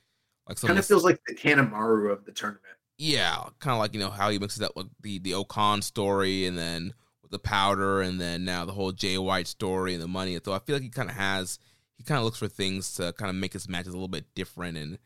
Like 0.48 0.60
Kind 0.60 0.78
of 0.78 0.86
feels 0.86 1.04
like 1.04 1.20
the 1.26 1.34
Kanemaru 1.34 2.10
of 2.10 2.24
the 2.24 2.32
tournament. 2.32 2.64
yeah, 2.96 3.44
kind 3.60 3.74
of 3.74 3.78
like 3.78 3.92
you 3.94 4.00
know 4.00 4.10
how 4.10 4.30
he 4.30 4.38
mixes 4.38 4.62
up 4.62 4.72
with 4.76 4.88
the 5.02 5.18
the 5.18 5.34
O-Khan 5.34 5.82
story, 5.82 6.46
and 6.46 6.56
then 6.56 6.94
with 7.22 7.30
the 7.30 7.38
powder, 7.38 8.00
and 8.00 8.20
then 8.20 8.44
now 8.44 8.64
the 8.64 8.72
whole 8.72 8.92
Jay 8.92 9.18
White 9.18 9.46
story 9.46 9.92
and 9.94 10.02
the 10.02 10.08
money. 10.08 10.38
So 10.44 10.52
I 10.52 10.58
feel 10.60 10.76
like 10.76 10.82
he 10.82 10.88
kind 10.88 11.10
of 11.10 11.16
has 11.16 11.58
he 11.96 12.04
kind 12.04 12.18
of 12.18 12.24
looks 12.24 12.38
for 12.38 12.48
things 12.48 12.94
to 12.94 13.12
kind 13.12 13.28
of 13.30 13.36
make 13.36 13.52
his 13.52 13.68
matches 13.68 13.88
a 13.92 13.96
little 13.96 14.08
bit 14.08 14.34
different 14.34 14.78
and 14.78 14.98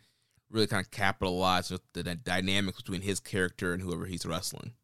really 0.50 0.66
kind 0.66 0.84
of 0.84 0.90
capitalize 0.90 1.70
with 1.70 1.82
the, 1.94 2.02
the 2.02 2.14
dynamics 2.14 2.76
between 2.78 3.00
his 3.02 3.18
character 3.20 3.72
and 3.72 3.82
whoever 3.82 4.04
he's 4.06 4.26
wrestling. 4.26 4.74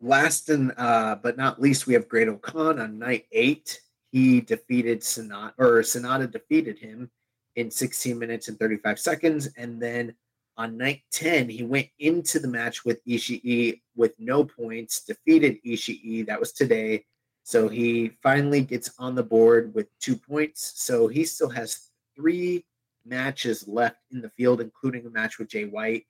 Last 0.00 0.48
and 0.48 0.72
uh, 0.76 1.16
but 1.16 1.36
not 1.36 1.60
least, 1.60 1.86
we 1.86 1.94
have 1.94 2.08
Great 2.08 2.28
Okan 2.28 2.80
on 2.82 2.98
night 2.98 3.26
eight. 3.32 3.80
He 4.10 4.40
defeated 4.40 5.00
Sanada, 5.00 5.52
or 5.58 5.80
Sanada 5.82 6.30
defeated 6.30 6.78
him 6.78 7.10
in 7.56 7.70
16 7.70 8.18
minutes 8.18 8.48
and 8.48 8.58
35 8.58 8.98
seconds. 8.98 9.48
And 9.56 9.80
then 9.80 10.14
on 10.56 10.76
night 10.76 11.02
10, 11.12 11.48
he 11.48 11.62
went 11.64 11.88
into 11.98 12.38
the 12.38 12.48
match 12.48 12.84
with 12.84 13.04
Ishii 13.04 13.80
with 13.96 14.12
no 14.18 14.44
points, 14.44 15.04
defeated 15.04 15.58
Ishii. 15.64 16.26
That 16.26 16.40
was 16.40 16.52
today. 16.52 17.04
So 17.42 17.68
he 17.68 18.12
finally 18.22 18.60
gets 18.62 18.90
on 18.98 19.14
the 19.14 19.22
board 19.22 19.74
with 19.74 19.86
two 20.00 20.16
points. 20.16 20.72
So 20.76 21.08
he 21.08 21.24
still 21.24 21.48
has 21.50 21.90
three 22.16 22.64
matches 23.06 23.66
left 23.66 23.98
in 24.10 24.20
the 24.20 24.30
field, 24.30 24.60
including 24.60 25.06
a 25.06 25.10
match 25.10 25.38
with 25.38 25.48
Jay 25.48 25.64
White. 25.64 26.06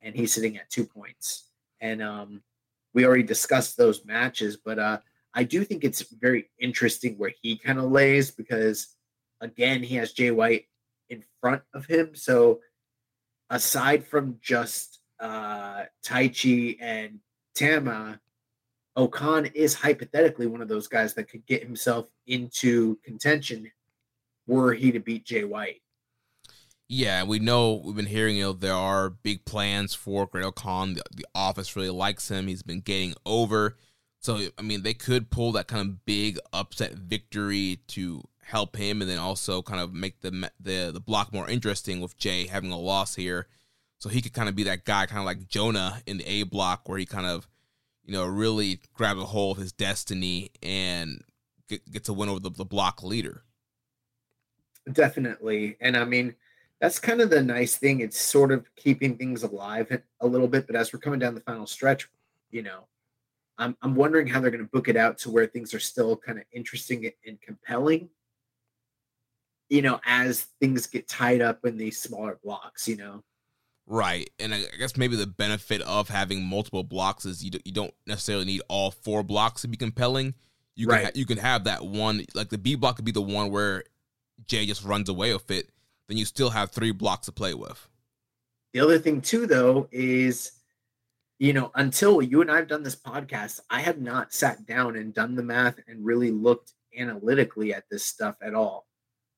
And 0.00 0.14
he's 0.14 0.32
sitting 0.32 0.56
at 0.56 0.70
two 0.70 0.84
points. 0.84 1.48
And 1.80 2.02
um, 2.02 2.42
we 2.94 3.04
already 3.04 3.22
discussed 3.22 3.76
those 3.76 4.04
matches, 4.04 4.56
but 4.56 4.78
uh, 4.78 4.98
I 5.38 5.44
do 5.44 5.62
think 5.62 5.84
it's 5.84 6.02
very 6.02 6.50
interesting 6.58 7.14
where 7.16 7.32
he 7.40 7.56
kind 7.56 7.78
of 7.78 7.92
lays 7.92 8.32
because, 8.32 8.88
again, 9.40 9.84
he 9.84 9.94
has 9.94 10.12
Jay 10.12 10.32
White 10.32 10.64
in 11.10 11.22
front 11.40 11.62
of 11.72 11.86
him. 11.86 12.16
So, 12.16 12.58
aside 13.48 14.04
from 14.04 14.38
just 14.42 14.98
uh, 15.20 15.84
Taichi 16.04 16.78
and 16.80 17.20
Tama, 17.54 18.18
O-Khan 18.96 19.46
is 19.54 19.74
hypothetically 19.74 20.48
one 20.48 20.60
of 20.60 20.66
those 20.66 20.88
guys 20.88 21.14
that 21.14 21.30
could 21.30 21.46
get 21.46 21.62
himself 21.62 22.08
into 22.26 22.96
contention 23.04 23.70
were 24.48 24.74
he 24.74 24.90
to 24.90 24.98
beat 24.98 25.24
Jay 25.24 25.44
White. 25.44 25.82
Yeah, 26.88 27.22
we 27.22 27.38
know 27.38 27.74
we've 27.84 27.94
been 27.94 28.06
hearing 28.06 28.38
you 28.38 28.42
know 28.42 28.52
there 28.54 28.74
are 28.74 29.08
big 29.08 29.44
plans 29.44 29.94
for 29.94 30.26
Great 30.26 30.52
Khan. 30.56 30.94
The, 30.94 31.02
the 31.14 31.26
office 31.32 31.76
really 31.76 31.90
likes 31.90 32.28
him. 32.28 32.48
He's 32.48 32.64
been 32.64 32.80
getting 32.80 33.14
over. 33.24 33.76
So 34.20 34.40
I 34.58 34.62
mean, 34.62 34.82
they 34.82 34.94
could 34.94 35.30
pull 35.30 35.52
that 35.52 35.68
kind 35.68 35.88
of 35.88 36.04
big 36.04 36.38
upset 36.52 36.94
victory 36.94 37.80
to 37.88 38.22
help 38.42 38.76
him, 38.76 39.00
and 39.00 39.10
then 39.10 39.18
also 39.18 39.62
kind 39.62 39.80
of 39.80 39.92
make 39.92 40.20
the 40.20 40.50
the 40.60 40.90
the 40.92 41.00
block 41.00 41.32
more 41.32 41.48
interesting 41.48 42.00
with 42.00 42.16
Jay 42.16 42.46
having 42.46 42.72
a 42.72 42.78
loss 42.78 43.14
here. 43.14 43.46
So 43.98 44.08
he 44.08 44.20
could 44.20 44.32
kind 44.32 44.48
of 44.48 44.54
be 44.54 44.62
that 44.64 44.84
guy, 44.84 45.06
kind 45.06 45.20
of 45.20 45.26
like 45.26 45.48
Jonah 45.48 46.02
in 46.06 46.18
the 46.18 46.28
A 46.28 46.42
block, 46.44 46.88
where 46.88 46.98
he 46.98 47.06
kind 47.06 47.26
of 47.26 47.48
you 48.04 48.12
know 48.12 48.26
really 48.26 48.80
grabs 48.94 49.20
a 49.20 49.26
hold 49.26 49.56
of 49.56 49.62
his 49.62 49.72
destiny 49.72 50.50
and 50.62 51.22
get, 51.68 51.88
gets 51.90 52.08
a 52.08 52.12
win 52.12 52.28
over 52.28 52.40
the, 52.40 52.50
the 52.50 52.64
block 52.64 53.02
leader. 53.02 53.44
Definitely. 54.92 55.76
And 55.80 55.96
I 55.96 56.04
mean, 56.04 56.34
that's 56.80 56.98
kind 56.98 57.20
of 57.20 57.30
the 57.30 57.42
nice 57.42 57.76
thing. 57.76 58.00
It's 58.00 58.18
sort 58.18 58.52
of 58.52 58.74
keeping 58.76 59.16
things 59.16 59.42
alive 59.42 60.00
a 60.20 60.26
little 60.26 60.48
bit. 60.48 60.66
But 60.66 60.76
as 60.76 60.92
we're 60.92 61.00
coming 61.00 61.18
down 61.18 61.34
the 61.34 61.40
final 61.40 61.66
stretch, 61.66 62.08
you 62.50 62.62
know, 62.62 62.86
I'm, 63.58 63.76
I'm 63.82 63.94
wondering 63.94 64.26
how 64.26 64.40
they're 64.40 64.50
going 64.50 64.64
to 64.64 64.70
book 64.70 64.88
it 64.88 64.96
out 64.96 65.18
to 65.18 65.30
where 65.30 65.46
things 65.46 65.74
are 65.74 65.80
still 65.80 66.16
kind 66.16 66.38
of 66.38 66.44
interesting 66.52 67.10
and 67.26 67.40
compelling, 67.40 68.08
you 69.68 69.82
know, 69.82 70.00
as 70.06 70.42
things 70.60 70.86
get 70.86 71.08
tied 71.08 71.40
up 71.42 71.64
in 71.64 71.76
these 71.76 71.98
smaller 71.98 72.38
blocks, 72.42 72.86
you 72.88 72.96
know. 72.96 73.22
Right, 73.86 74.28
and 74.38 74.54
I 74.54 74.64
guess 74.78 74.96
maybe 74.96 75.16
the 75.16 75.26
benefit 75.26 75.80
of 75.82 76.08
having 76.10 76.44
multiple 76.44 76.84
blocks 76.84 77.24
is 77.24 77.42
you 77.42 77.50
do, 77.50 77.58
you 77.64 77.72
don't 77.72 77.94
necessarily 78.06 78.44
need 78.44 78.60
all 78.68 78.90
four 78.90 79.22
blocks 79.22 79.62
to 79.62 79.68
be 79.68 79.78
compelling. 79.78 80.34
You 80.76 80.86
can 80.86 80.94
Right. 80.96 81.04
ha- 81.06 81.12
you 81.14 81.26
can 81.26 81.38
have 81.38 81.64
that 81.64 81.84
one 81.84 82.24
like 82.34 82.50
the 82.50 82.58
B 82.58 82.74
block 82.74 82.96
could 82.96 83.04
be 83.06 83.12
the 83.12 83.22
one 83.22 83.50
where 83.50 83.82
Jay 84.46 84.66
just 84.66 84.84
runs 84.84 85.08
away 85.08 85.32
with 85.32 85.50
it. 85.50 85.70
Then 86.06 86.18
you 86.18 86.24
still 86.26 86.50
have 86.50 86.70
three 86.70 86.92
blocks 86.92 87.26
to 87.26 87.32
play 87.32 87.54
with. 87.54 87.88
The 88.74 88.80
other 88.80 88.98
thing 88.98 89.22
too, 89.22 89.46
though, 89.46 89.88
is 89.90 90.52
you 91.38 91.52
know, 91.52 91.70
until 91.76 92.20
you 92.20 92.40
and 92.40 92.50
I 92.50 92.56
have 92.56 92.68
done 92.68 92.82
this 92.82 92.96
podcast, 92.96 93.60
I 93.70 93.80
have 93.80 94.00
not 94.00 94.32
sat 94.32 94.66
down 94.66 94.96
and 94.96 95.14
done 95.14 95.36
the 95.36 95.42
math 95.42 95.78
and 95.86 96.04
really 96.04 96.30
looked 96.30 96.72
analytically 96.96 97.72
at 97.72 97.84
this 97.90 98.04
stuff 98.04 98.36
at 98.42 98.54
all. 98.54 98.86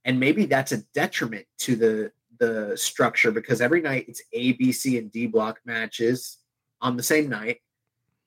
And 0.06 0.18
maybe 0.18 0.46
that's 0.46 0.72
a 0.72 0.82
detriment 0.94 1.46
to 1.58 1.76
the 1.76 2.12
the 2.38 2.74
structure 2.74 3.30
because 3.30 3.60
every 3.60 3.82
night 3.82 4.06
it's 4.08 4.22
A, 4.32 4.52
B, 4.52 4.72
C, 4.72 4.96
and 4.96 5.12
D 5.12 5.26
block 5.26 5.60
matches 5.66 6.38
on 6.80 6.96
the 6.96 7.02
same 7.02 7.28
night, 7.28 7.58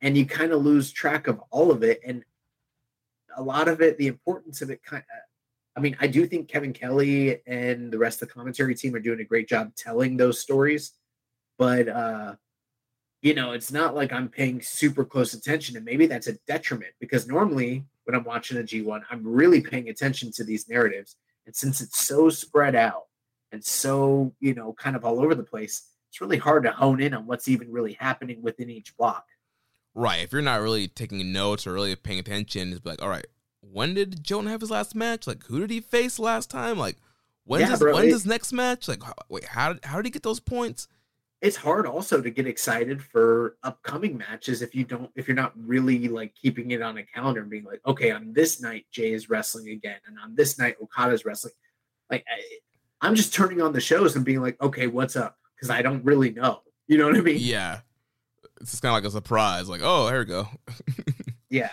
and 0.02 0.16
you 0.16 0.28
kind 0.28 0.52
of 0.52 0.64
lose 0.64 0.92
track 0.92 1.28
of 1.28 1.42
all 1.50 1.72
of 1.72 1.82
it. 1.82 2.00
And 2.06 2.24
a 3.36 3.42
lot 3.42 3.68
of 3.68 3.82
it, 3.82 3.98
the 3.98 4.06
importance 4.06 4.62
of 4.62 4.70
it, 4.70 4.84
kind 4.84 5.02
of. 5.02 5.20
I 5.76 5.80
mean, 5.80 5.98
I 6.00 6.06
do 6.06 6.28
think 6.28 6.48
Kevin 6.48 6.72
Kelly 6.72 7.42
and 7.48 7.92
the 7.92 7.98
rest 7.98 8.22
of 8.22 8.28
the 8.28 8.34
commentary 8.36 8.76
team 8.76 8.94
are 8.94 9.00
doing 9.00 9.22
a 9.22 9.24
great 9.24 9.50
job 9.50 9.74
telling 9.76 10.16
those 10.16 10.40
stories, 10.40 10.92
but 11.58 11.88
uh, 11.88 12.36
you 13.24 13.34
know, 13.34 13.54
it's 13.54 13.72
not 13.72 13.96
like 13.96 14.12
I'm 14.12 14.28
paying 14.30 14.62
super 14.62 15.04
close 15.06 15.34
attention, 15.34 15.76
and 15.78 15.86
maybe 15.86 16.06
that's 16.06 16.28
a 16.28 16.34
detriment 16.46 16.94
because 17.00 17.26
normally 17.28 17.86
when 18.04 18.16
I'm 18.16 18.26
watching 18.26 18.58
a 18.58 18.62
G1, 18.64 19.02
I'm 19.10 19.26
really 19.26 19.62
paying 19.62 19.88
attention 19.90 20.32
to 20.34 20.44
these 20.44 20.68
narratives, 20.70 21.16
and 21.46 21.56
since 21.56 21.82
it's 21.82 22.00
so 22.02 22.30
spread 22.30 22.76
out 22.76 23.04
and 23.52 23.64
so 23.64 24.34
you 24.40 24.54
know, 24.54 24.74
kind 24.74 24.96
of 24.96 25.06
all 25.06 25.20
over 25.22 25.34
the 25.36 25.44
place, 25.44 25.90
it's 26.10 26.20
really 26.22 26.38
hard 26.38 26.64
to 26.64 26.72
hone 26.72 27.02
in 27.02 27.14
on 27.14 27.26
what's 27.26 27.48
even 27.48 27.72
really 27.72 27.94
happening 27.94 28.42
within 28.42 28.70
each 28.70 28.96
block. 28.98 29.26
Right, 29.96 30.24
if 30.24 30.34
you're 30.34 30.42
not 30.42 30.62
really 30.62 30.88
taking 30.88 31.32
notes 31.32 31.66
or 31.66 31.74
really 31.74 31.96
paying 31.96 32.20
attention, 32.20 32.74
it's 32.74 32.86
like, 32.86 33.02
all 33.02 33.10
right, 33.10 33.28
when 33.62 33.94
did 33.94 34.24
Jonah 34.24 34.50
have 34.52 34.62
his 34.62 34.72
last 34.72 34.96
match? 34.96 35.28
Like, 35.28 35.46
who 35.46 35.60
did 35.62 35.70
he 35.70 35.80
face 35.80 36.20
last 36.20 36.50
time? 36.50 36.78
Like, 36.78 36.98
when 37.46 37.62
Yeah, 37.62 37.70
his, 37.70 37.80
bro, 37.80 37.94
when's 37.94 38.08
it- 38.08 38.12
his 38.14 38.26
next 38.26 38.52
match? 38.52 38.88
Like, 38.88 39.02
how, 39.04 39.14
wait, 39.30 39.46
how 39.46 39.74
did 39.74 39.86
how 39.86 39.98
did 39.98 40.06
he 40.06 40.12
get 40.12 40.24
those 40.24 40.40
points? 40.42 40.88
It's 41.44 41.58
hard 41.58 41.86
also 41.86 42.22
to 42.22 42.30
get 42.32 42.48
excited 42.48 43.04
for 43.04 43.58
upcoming 43.64 44.18
matches 44.18 44.62
if 44.62 44.74
you 44.74 44.86
don't 44.86 45.12
if 45.16 45.28
you're 45.28 45.36
not 45.36 45.52
really 45.58 46.08
like 46.08 46.34
keeping 46.34 46.72
it 46.72 46.82
on 46.82 46.98
a 46.98 47.04
calendar 47.04 47.42
and 47.42 47.50
being 47.50 47.66
like 47.66 47.82
okay 47.86 48.12
on 48.12 48.32
this 48.34 48.62
night 48.62 48.86
jay 48.92 49.12
is 49.12 49.30
wrestling 49.30 49.70
again 49.70 49.98
and 50.08 50.18
on 50.24 50.34
this 50.36 50.58
night 50.58 50.76
okada's 50.82 51.26
wrestling 51.26 51.54
like 52.10 52.24
I, 52.28 52.42
i'm 53.06 53.14
just 53.14 53.34
turning 53.34 53.62
on 53.62 53.74
the 53.74 53.82
shows 53.82 54.16
and 54.16 54.24
being 54.26 54.42
like 54.42 54.60
okay 54.62 54.88
what's 54.88 55.18
up 55.18 55.38
because 55.56 55.70
i 55.70 55.82
don't 55.82 56.04
really 56.06 56.32
know 56.32 56.62
you 56.88 56.98
know 56.98 57.08
what 57.08 57.18
i 57.18 57.22
mean 57.22 57.38
Yeah, 57.40 57.82
it's 58.62 58.72
just 58.72 58.82
kind 58.82 58.96
of 58.96 59.04
like 59.04 59.08
a 59.08 59.12
surprise. 59.12 59.68
Like, 59.68 59.82
oh, 59.84 60.08
here 60.08 60.20
we 60.20 60.26
go. 60.26 60.48
yeah 61.50 61.70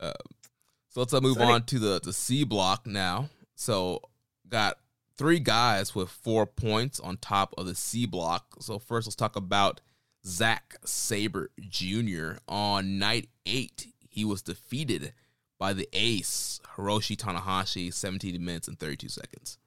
So 0.00 1.00
let's 1.00 1.14
uh, 1.14 1.20
move 1.20 1.36
Exciting. 1.36 1.54
on 1.54 1.62
to 1.64 1.78
the 1.78 2.00
the 2.00 2.12
C 2.12 2.42
block 2.44 2.86
now. 2.86 3.28
So 3.54 4.02
got 4.48 4.78
three 5.18 5.40
guys 5.40 5.94
with 5.94 6.08
four 6.08 6.46
points 6.46 7.00
on 7.00 7.16
top 7.18 7.54
of 7.58 7.66
the 7.66 7.74
C 7.74 8.06
block. 8.06 8.56
So 8.60 8.78
first, 8.78 9.06
let's 9.06 9.16
talk 9.16 9.36
about 9.36 9.80
Zack 10.24 10.76
Sabre 10.84 11.50
Jr. 11.60 12.38
On 12.48 12.98
night 12.98 13.28
eight, 13.46 13.88
he 14.08 14.24
was 14.24 14.42
defeated 14.42 15.12
by 15.58 15.72
the 15.72 15.88
ace 15.92 16.60
Hiroshi 16.76 17.16
Tanahashi, 17.16 17.92
17 17.92 18.42
minutes 18.44 18.68
and 18.68 18.78
32 18.78 19.08
seconds. 19.08 19.58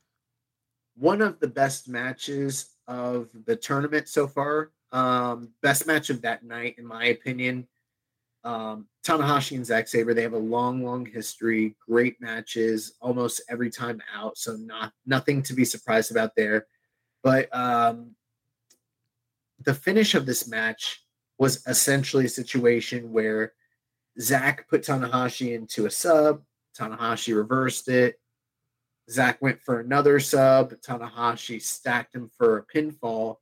one 0.95 1.21
of 1.21 1.39
the 1.39 1.47
best 1.47 1.87
matches 1.89 2.75
of 2.87 3.29
the 3.45 3.55
tournament 3.55 4.07
so 4.09 4.27
far. 4.27 4.71
Um, 4.91 5.49
best 5.61 5.87
match 5.87 6.09
of 6.09 6.21
that 6.21 6.43
night, 6.43 6.75
in 6.77 6.85
my 6.85 7.05
opinion. 7.05 7.67
Um, 8.43 8.87
Tanahashi 9.05 9.55
and 9.55 9.65
Zack 9.65 9.87
Sabre, 9.87 10.13
they 10.13 10.23
have 10.23 10.33
a 10.33 10.37
long, 10.37 10.83
long 10.83 11.05
history, 11.05 11.75
great 11.87 12.19
matches 12.19 12.93
almost 13.01 13.41
every 13.49 13.69
time 13.69 14.01
out. 14.13 14.37
So 14.37 14.55
not 14.55 14.93
nothing 15.05 15.43
to 15.43 15.53
be 15.53 15.65
surprised 15.65 16.11
about 16.11 16.35
there. 16.35 16.65
But 17.23 17.55
um, 17.55 18.15
the 19.63 19.73
finish 19.73 20.15
of 20.15 20.25
this 20.25 20.47
match 20.47 21.03
was 21.37 21.65
essentially 21.67 22.25
a 22.25 22.29
situation 22.29 23.11
where 23.11 23.53
Zack 24.19 24.67
put 24.69 24.83
Tanahashi 24.83 25.55
into 25.55 25.85
a 25.85 25.91
sub, 25.91 26.41
Tanahashi 26.77 27.35
reversed 27.35 27.89
it. 27.89 28.15
Zack 29.09 29.41
went 29.41 29.61
for 29.61 29.79
another 29.79 30.19
sub. 30.19 30.73
Tanahashi 30.81 31.61
stacked 31.61 32.15
him 32.15 32.29
for 32.37 32.57
a 32.57 32.65
pinfall, 32.65 33.37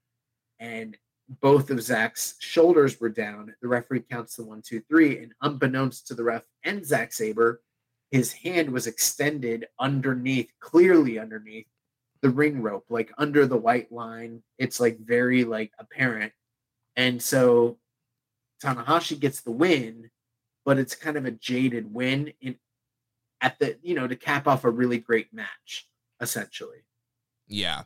and 0.60 0.98
both 1.42 1.70
of 1.70 1.82
Zack's 1.82 2.36
shoulders 2.40 3.00
were 3.00 3.10
down. 3.10 3.54
The 3.62 3.68
referee 3.68 4.02
counts 4.10 4.36
the 4.36 4.44
one, 4.44 4.62
two, 4.62 4.82
three, 4.82 5.20
and 5.20 5.34
unbeknownst 5.42 6.08
to 6.08 6.16
the 6.16 6.24
ref 6.24 6.44
and 6.64 6.86
Zack 6.86 7.14
Sabre, 7.14 7.62
his 8.10 8.34
hand 8.34 8.72
was 8.72 8.88
extended 8.88 9.68
underneath, 9.80 10.52
clearly 10.60 11.20
underneath 11.20 11.68
the 12.22 12.32
ring 12.32 12.62
rope, 12.62 12.86
like 12.90 13.12
under 13.18 13.46
the 13.46 13.58
white 13.58 13.92
line. 13.92 14.42
It's 14.58 14.80
like 14.80 15.00
very 15.00 15.44
like 15.44 15.72
apparent. 15.78 16.34
And 16.96 17.22
so 17.22 17.78
Tanahashi 18.64 19.20
gets 19.20 19.42
the 19.42 19.52
win, 19.52 20.10
but 20.66 20.80
it's 20.80 20.96
kind 20.96 21.16
of 21.16 21.26
a 21.26 21.32
jaded 21.32 21.94
win 21.94 22.34
in 22.42 22.58
at 23.42 23.58
the 23.60 23.78
you 23.84 23.96
know 23.96 24.08
to 24.08 24.16
cap 24.16 24.48
off 24.48 24.64
a 24.64 24.70
really 24.70 24.98
great 24.98 25.32
match, 25.32 25.88
essentially. 26.20 26.84
Yeah 27.48 27.84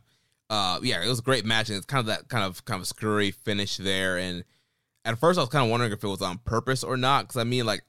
uh, 0.54 0.80
yeah, 0.84 1.04
it 1.04 1.08
was 1.08 1.18
a 1.18 1.24
great 1.24 1.46
match, 1.46 1.70
and 1.70 1.78
it's 1.78 1.86
kind 1.88 2.00
of 2.00 2.06
that 2.06 2.30
kind 2.30 2.44
of 2.44 2.64
kind 2.66 2.80
of 2.80 2.88
screwy 2.88 3.32
finish 3.32 3.78
there. 3.78 4.20
And 4.20 4.44
at 5.04 5.18
first, 5.18 5.40
I 5.40 5.42
was 5.42 5.50
kind 5.50 5.66
of 5.66 5.72
wondering 5.72 5.92
if 5.92 6.04
it 6.04 6.08
was 6.08 6.22
on 6.22 6.38
purpose 6.46 6.84
or 6.84 6.96
not, 6.96 7.24
because 7.24 7.38
I 7.38 7.44
mean, 7.44 7.66
like 7.66 7.82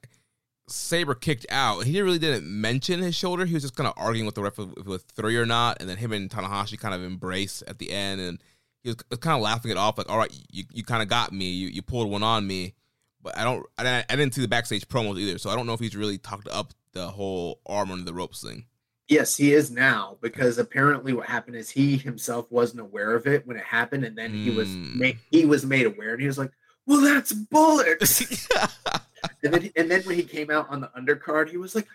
Sabre 0.67 1.13
kicked 1.13 1.45
out, 1.51 1.83
he 1.83 2.01
really 2.01 2.17
didn't 2.17 2.47
mention 2.47 3.03
his 3.03 3.13
shoulder. 3.13 3.45
He 3.45 3.53
was 3.53 3.61
just 3.61 3.75
kind 3.75 3.87
of 3.87 3.93
arguing 3.97 4.25
with 4.25 4.33
the 4.33 4.41
ref 4.41 4.57
if 4.57 4.77
it 4.77 4.85
was 4.87 5.03
three 5.03 5.37
or 5.37 5.45
not, 5.45 5.77
and 5.79 5.87
then 5.87 5.97
him 5.97 6.11
and 6.11 6.27
Tanahashi 6.27 6.79
kind 6.79 6.95
of 6.95 7.03
embrace 7.03 7.61
at 7.67 7.77
the 7.77 7.91
end, 7.91 8.19
and 8.19 8.41
he 8.81 8.89
was 8.89 8.95
kind 9.19 9.35
of 9.35 9.43
laughing 9.43 9.69
it 9.69 9.77
off, 9.77 9.99
like, 9.99 10.09
"All 10.09 10.17
right, 10.17 10.35
you, 10.51 10.63
you 10.73 10.83
kind 10.83 11.03
of 11.03 11.07
got 11.07 11.31
me, 11.31 11.51
you 11.51 11.67
you 11.67 11.83
pulled 11.83 12.09
one 12.09 12.23
on 12.23 12.47
me." 12.47 12.73
But 13.21 13.37
I 13.37 13.43
don't, 13.43 13.63
I, 13.77 14.03
I 14.09 14.15
didn't 14.15 14.33
see 14.33 14.41
the 14.41 14.47
backstage 14.47 14.87
promos 14.87 15.19
either, 15.19 15.37
so 15.37 15.51
I 15.51 15.55
don't 15.55 15.67
know 15.67 15.73
if 15.73 15.79
he's 15.79 15.95
really 15.95 16.17
talked 16.17 16.47
up 16.47 16.73
the 16.93 17.09
whole 17.09 17.59
arm 17.67 17.91
under 17.91 18.05
the 18.05 18.13
ropes 18.13 18.41
thing. 18.41 18.65
Yes, 19.07 19.37
he 19.37 19.53
is 19.53 19.69
now 19.69 20.17
because 20.19 20.57
apparently 20.57 21.13
what 21.13 21.27
happened 21.27 21.55
is 21.55 21.69
he 21.69 21.95
himself 21.95 22.51
wasn't 22.51 22.81
aware 22.81 23.13
of 23.13 23.27
it 23.27 23.45
when 23.45 23.55
it 23.55 23.63
happened, 23.63 24.03
and 24.03 24.17
then 24.17 24.33
he 24.33 24.49
was 24.49 24.67
hmm. 24.67 24.97
made 24.97 25.19
he 25.29 25.45
was 25.45 25.63
made 25.63 25.85
aware, 25.85 26.13
and 26.13 26.21
he 26.21 26.27
was 26.27 26.39
like, 26.39 26.51
"Well, 26.87 27.01
that's 27.01 27.31
bullets." 27.31 28.47
and 29.43 29.53
then 29.53 29.69
and 29.75 29.91
then 29.91 30.01
when 30.03 30.15
he 30.15 30.23
came 30.23 30.49
out 30.49 30.67
on 30.69 30.81
the 30.81 30.89
undercard, 30.97 31.49
he 31.49 31.57
was 31.57 31.75
like, 31.75 31.87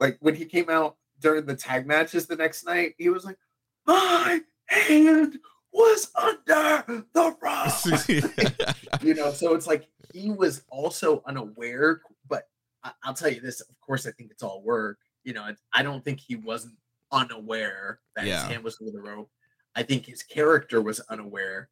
like 0.00 0.16
when 0.20 0.34
he 0.34 0.46
came 0.46 0.70
out 0.70 0.96
during 1.20 1.44
the 1.44 1.54
tag 1.54 1.86
matches 1.86 2.26
the 2.26 2.36
next 2.36 2.64
night, 2.64 2.94
he 2.96 3.10
was 3.10 3.26
like, 3.26 3.38
"My 3.86 4.40
hand 4.68 5.38
was 5.70 6.10
under 6.14 7.04
the 7.12 7.36
rock," 7.42 9.02
you 9.02 9.12
know. 9.12 9.32
So 9.32 9.54
it's 9.54 9.66
like 9.66 9.86
he 10.14 10.30
was 10.30 10.62
also 10.70 11.22
unaware, 11.26 12.00
but 12.26 12.48
I, 12.82 12.92
I'll 13.04 13.12
tell 13.12 13.30
you 13.30 13.42
this. 13.42 13.60
Of 13.60 13.78
course, 13.82 14.06
I 14.06 14.12
think 14.12 14.30
it's 14.30 14.42
all 14.42 14.62
work 14.62 14.98
you 15.28 15.34
know, 15.34 15.46
I 15.74 15.82
don't 15.82 16.02
think 16.02 16.20
he 16.20 16.36
wasn't 16.36 16.72
unaware 17.12 18.00
that 18.16 18.24
yeah. 18.24 18.40
his 18.40 18.50
hand 18.50 18.64
was 18.64 18.78
over 18.80 18.90
the 18.90 19.02
rope. 19.02 19.30
I 19.76 19.82
think 19.82 20.06
his 20.06 20.22
character 20.22 20.80
was 20.80 21.00
unaware 21.10 21.68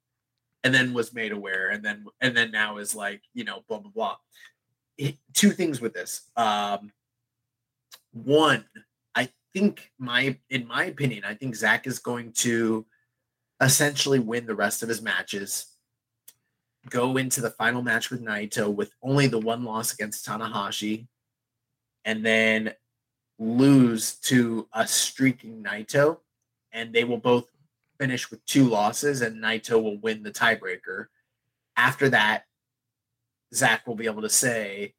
and 0.63 0.75
then 0.75 0.93
was 0.93 1.15
made 1.15 1.33
aware 1.33 1.71
and 1.71 1.83
then 1.83 2.05
and 2.21 2.37
then 2.37 2.51
now 2.51 2.77
is 2.77 2.95
like, 2.95 3.23
you 3.33 3.45
know, 3.45 3.63
blah 3.67 3.79
blah 3.79 3.91
blah. 3.91 4.17
It, 4.99 5.17
two 5.33 5.53
things 5.53 5.81
with 5.81 5.95
this. 5.95 6.31
Um 6.37 6.93
one, 8.13 8.67
I 9.15 9.31
think 9.55 9.91
my 9.99 10.37
in 10.51 10.69
my 10.69 10.85
opinion, 10.85 11.25
I 11.25 11.33
think 11.33 11.57
Zack 11.57 11.87
is 11.87 11.99
going 11.99 12.33
to 12.41 12.85
essentially 13.63 14.19
win 14.19 14.45
the 14.45 14.55
rest 14.55 14.83
of 14.83 14.91
his 14.91 15.01
matches. 15.01 15.65
Go 16.91 17.17
into 17.17 17.41
the 17.41 17.51
final 17.51 17.81
match 17.81 18.11
with 18.11 18.23
Naito 18.23 18.73
with 18.73 18.93
only 19.03 19.29
the 19.29 19.39
one 19.39 19.65
loss 19.65 19.95
against 19.95 20.27
Tanahashi, 20.27 21.07
and 22.05 22.25
then 22.25 22.75
lose 23.39 24.15
to 24.15 24.69
a 24.73 24.87
streaking 24.87 25.63
Naito, 25.63 26.19
and 26.73 26.93
they 26.93 27.05
will 27.05 27.19
both 27.19 27.47
finish 27.99 28.31
with 28.31 28.45
two 28.47 28.65
losses, 28.65 29.23
and 29.23 29.43
Naito 29.43 29.83
will 29.83 29.99
win 29.99 30.23
the 30.23 30.31
tiebreaker. 30.31 31.07
After 31.77 32.09
that, 32.11 32.45
Zack 33.55 33.87
will 33.87 33.95
be 33.95 34.07
able 34.07 34.23
to 34.23 34.29
say, 34.29 34.95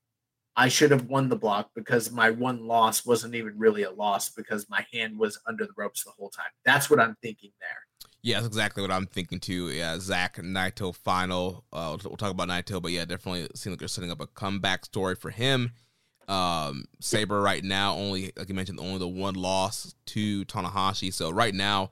I 0.55 0.69
should 0.69 0.89
have 0.89 1.05
won 1.05 1.29
the 1.29 1.35
block 1.35 1.69
because 1.75 2.11
my 2.11 2.31
one 2.31 2.65
loss 2.65 3.05
wasn't 3.05 3.35
even 3.35 3.53
really 3.59 3.83
a 3.83 3.91
loss 3.91 4.29
because 4.29 4.67
my 4.69 4.85
hand 4.91 5.17
was 5.19 5.39
under 5.47 5.65
the 5.65 5.73
ropes 5.77 6.03
the 6.03 6.11
whole 6.17 6.29
time. 6.29 6.49
That's 6.65 6.89
what 6.89 6.99
I'm 6.99 7.15
thinking 7.21 7.51
there. 7.59 8.09
Yeah, 8.23 8.35
that's 8.37 8.47
exactly 8.47 8.81
what 8.81 8.91
I'm 8.91 9.05
thinking 9.05 9.39
too. 9.39 9.69
Yeah, 9.69 9.99
Zack 9.99 10.37
Naito 10.37 10.95
final. 10.95 11.63
Uh, 11.71 11.95
we'll, 11.95 12.11
we'll 12.11 12.17
talk 12.17 12.31
about 12.31 12.49
Naito, 12.49 12.81
but 12.81 12.91
yeah, 12.91 13.05
definitely 13.05 13.47
seems 13.53 13.73
like 13.73 13.79
they're 13.79 13.87
setting 13.87 14.09
up 14.09 14.19
a 14.19 14.27
comeback 14.27 14.85
story 14.85 15.15
for 15.15 15.29
him. 15.29 15.73
Um, 16.27 16.85
Sabre 16.99 17.41
right 17.41 17.63
now 17.63 17.93
only, 17.95 18.33
like 18.35 18.49
you 18.49 18.55
mentioned, 18.55 18.79
only 18.79 18.99
the 18.99 19.07
one 19.07 19.35
loss 19.35 19.95
to 20.07 20.43
Tanahashi. 20.45 21.13
So 21.13 21.29
right 21.29 21.53
now, 21.53 21.91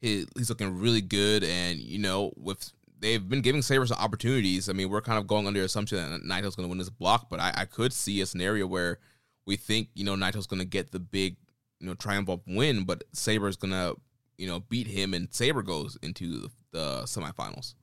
he, 0.00 0.26
he's 0.36 0.48
looking 0.48 0.78
really 0.78 1.02
good. 1.02 1.44
And 1.44 1.78
you 1.78 1.98
know, 1.98 2.32
with 2.36 2.72
they've 3.00 3.28
been 3.28 3.42
giving 3.42 3.62
Sabre 3.62 3.86
some 3.86 3.98
opportunities. 3.98 4.68
I 4.68 4.72
mean, 4.72 4.88
we're 4.88 5.02
kind 5.02 5.18
of 5.18 5.26
going 5.26 5.46
under 5.46 5.60
the 5.60 5.66
assumption 5.66 5.98
that 5.98 6.22
Naito's 6.22 6.56
going 6.56 6.66
to 6.66 6.70
win 6.70 6.78
this 6.78 6.90
block, 6.90 7.28
but 7.28 7.40
I, 7.40 7.52
I, 7.54 7.64
could 7.66 7.92
see 7.92 8.20
a 8.20 8.26
scenario 8.26 8.66
where 8.66 8.98
we 9.46 9.56
think 9.56 9.88
you 9.94 10.04
know 10.04 10.14
Naito's 10.14 10.46
going 10.46 10.60
to 10.60 10.66
get 10.66 10.92
the 10.92 10.98
big 10.98 11.36
you 11.80 11.86
know 11.86 11.94
triumph 11.94 12.26
triumphant 12.26 12.56
win, 12.56 12.84
but 12.84 13.04
Sabre's 13.12 13.56
going 13.56 13.72
to 13.72 13.96
you 14.38 14.46
know 14.46 14.60
beat 14.60 14.86
him, 14.86 15.14
and 15.14 15.32
Sabre 15.32 15.62
goes 15.62 15.98
into 16.02 16.40
the, 16.40 16.50
the 16.72 17.02
semifinals 17.02 17.74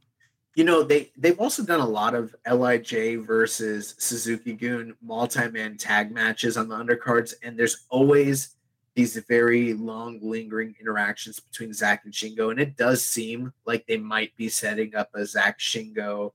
you 0.56 0.64
know 0.64 0.84
they 0.84 1.12
they've 1.18 1.40
also 1.40 1.64
done 1.64 1.80
a 1.80 1.88
lot 1.88 2.14
of 2.14 2.36
Lij 2.50 3.18
versus 3.26 3.96
Suzuki-gun 3.98 4.94
multi-man 5.02 5.78
tag 5.78 6.12
matches 6.12 6.58
on 6.58 6.68
the 6.68 6.76
undercards, 6.76 7.34
and 7.44 7.58
there's 7.58 7.86
always 7.90 8.56
these 8.96 9.18
very 9.28 9.74
long 9.74 10.20
lingering 10.22 10.76
interactions 10.80 11.40
between 11.40 11.74
Zack 11.74 12.04
and 12.06 12.14
Shingo, 12.14 12.52
and 12.52 12.60
it 12.60 12.78
does 12.78 13.04
seem 13.04 13.52
like 13.66 13.86
they 13.88 13.98
might 13.98 14.36
be 14.38 14.50
setting 14.50 14.96
up 14.96 15.10
a 15.16 15.26
Zack 15.26 15.60
Shingo 15.60 16.34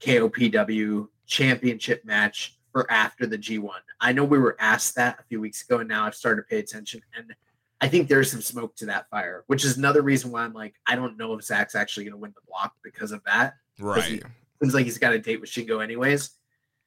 KOPW 0.00 1.08
championship 1.26 2.04
match 2.04 2.58
for 2.70 2.90
after 2.90 3.26
the 3.26 3.38
G1. 3.38 3.80
I 4.00 4.12
know 4.12 4.24
we 4.24 4.38
were 4.38 4.56
asked 4.60 4.94
that 4.94 5.18
a 5.18 5.24
few 5.24 5.40
weeks 5.40 5.62
ago, 5.62 5.78
and 5.78 5.88
now 5.88 6.04
I've 6.06 6.14
started 6.14 6.42
to 6.42 6.48
pay 6.48 6.60
attention, 6.60 7.00
and 7.16 7.34
I 7.82 7.88
think 7.88 8.08
there's 8.08 8.30
some 8.30 8.40
smoke 8.40 8.76
to 8.76 8.86
that 8.86 9.10
fire, 9.10 9.42
which 9.48 9.64
is 9.64 9.76
another 9.76 10.02
reason 10.02 10.30
why 10.30 10.44
I'm 10.44 10.52
like, 10.52 10.76
I 10.86 10.94
don't 10.94 11.18
know 11.18 11.34
if 11.34 11.44
Zack's 11.44 11.74
actually 11.74 12.04
going 12.04 12.12
to 12.12 12.18
win 12.18 12.32
the 12.32 12.46
block 12.48 12.74
because 12.84 13.10
of 13.10 13.24
that. 13.24 13.54
Right. 13.80 14.04
He, 14.04 14.22
seems 14.62 14.72
like 14.72 14.84
he's 14.84 14.98
got 14.98 15.12
a 15.12 15.18
date 15.18 15.40
with 15.40 15.50
Shingo 15.50 15.82
anyways. 15.82 16.30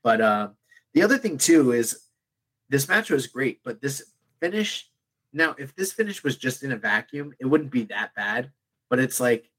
But 0.04 0.22
uh, 0.22 0.50
the 0.94 1.02
other 1.02 1.18
thing 1.18 1.38
too 1.38 1.74
is 1.74 2.06
this 2.70 2.88
match 2.88 3.10
was 3.10 3.28
great, 3.28 3.60
but 3.66 3.82
this 3.82 4.04
finish. 4.40 4.90
Now, 5.34 5.54
if 5.60 5.76
this 5.76 5.92
finish 5.92 6.24
was 6.24 6.38
just 6.38 6.64
in 6.64 6.72
a 6.72 6.78
vacuum, 6.78 7.34
it 7.42 7.46
wouldn't 7.46 7.72
be 7.72 7.84
that 7.86 8.16
bad. 8.16 8.52
But 8.90 9.00
it's 9.00 9.20
like 9.20 9.52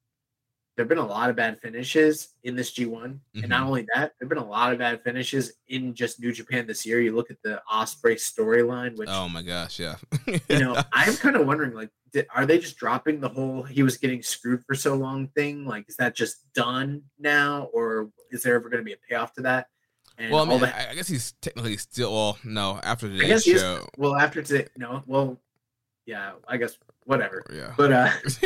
there've 0.77 0.89
been 0.89 0.99
a 0.99 1.07
lot 1.07 1.31
of 1.31 1.37
bad 1.37 1.59
finishes 1.61 2.35
in 2.45 2.55
this 2.55 2.73
G1. 2.73 2.91
Mm-hmm. 2.91 3.41
And 3.41 3.49
not 3.49 3.61
mm-hmm. 3.61 3.69
only 3.69 3.87
that, 3.95 4.13
there've 4.19 4.29
been 4.29 4.39
a 4.39 4.47
lot 4.47 4.73
of 4.73 4.79
bad 4.79 5.03
finishes 5.03 5.55
in 5.69 5.95
just 5.95 6.21
New 6.21 6.33
Japan 6.33 6.67
this 6.67 6.85
year. 6.85 7.01
You 7.01 7.15
look 7.15 7.31
at 7.31 7.39
the 7.43 7.63
Ospreay 7.73 8.15
storyline, 8.15 8.97
which 8.97 9.09
Oh 9.11 9.29
my 9.29 9.43
gosh, 9.43 9.79
yeah. 9.79 9.97
you 10.27 10.59
know, 10.59 10.81
I'm 10.93 11.15
kind 11.17 11.37
of 11.37 11.47
wondering 11.47 11.73
like 11.73 11.91
did, 12.13 12.27
are 12.35 12.47
they 12.47 12.59
just 12.59 12.77
dropping 12.77 13.21
the 13.21 13.29
whole 13.29 13.63
he 13.63 13.83
was 13.83 13.97
getting 13.97 14.23
screwed 14.23 14.63
for 14.67 14.75
so 14.75 14.95
long 14.95 15.29
thing? 15.29 15.65
Like 15.65 15.87
is 15.89 15.97
that 15.97 16.15
just 16.15 16.53
done 16.55 17.03
now 17.19 17.69
or 17.73 18.11
is 18.31 18.43
there 18.43 18.55
ever 18.55 18.69
going 18.69 18.81
to 18.81 18.85
be 18.85 18.93
a 18.93 18.97
payoff 19.09 19.33
to 19.35 19.43
that? 19.43 19.67
And 20.19 20.33
well, 20.33 20.51
I 20.51 20.59
mean, 20.59 20.65
I 20.65 20.95
guess 20.95 21.09
he's 21.09 21.33
technically 21.43 21.77
still 21.77 22.13
well, 22.13 22.39
no, 22.43 22.81
after 22.83 23.09
today's 23.09 23.45
show. 23.45 23.77
Is, 23.77 23.87
well, 23.99 24.17
after 24.17 24.43
today, 24.43 24.67
no, 24.79 25.03
well, 25.07 25.39
yeah, 26.07 26.33
I 26.47 26.57
guess 26.57 26.79
whatever. 27.05 27.45
Yeah. 27.53 27.75
But 27.77 27.93
uh 27.93 28.11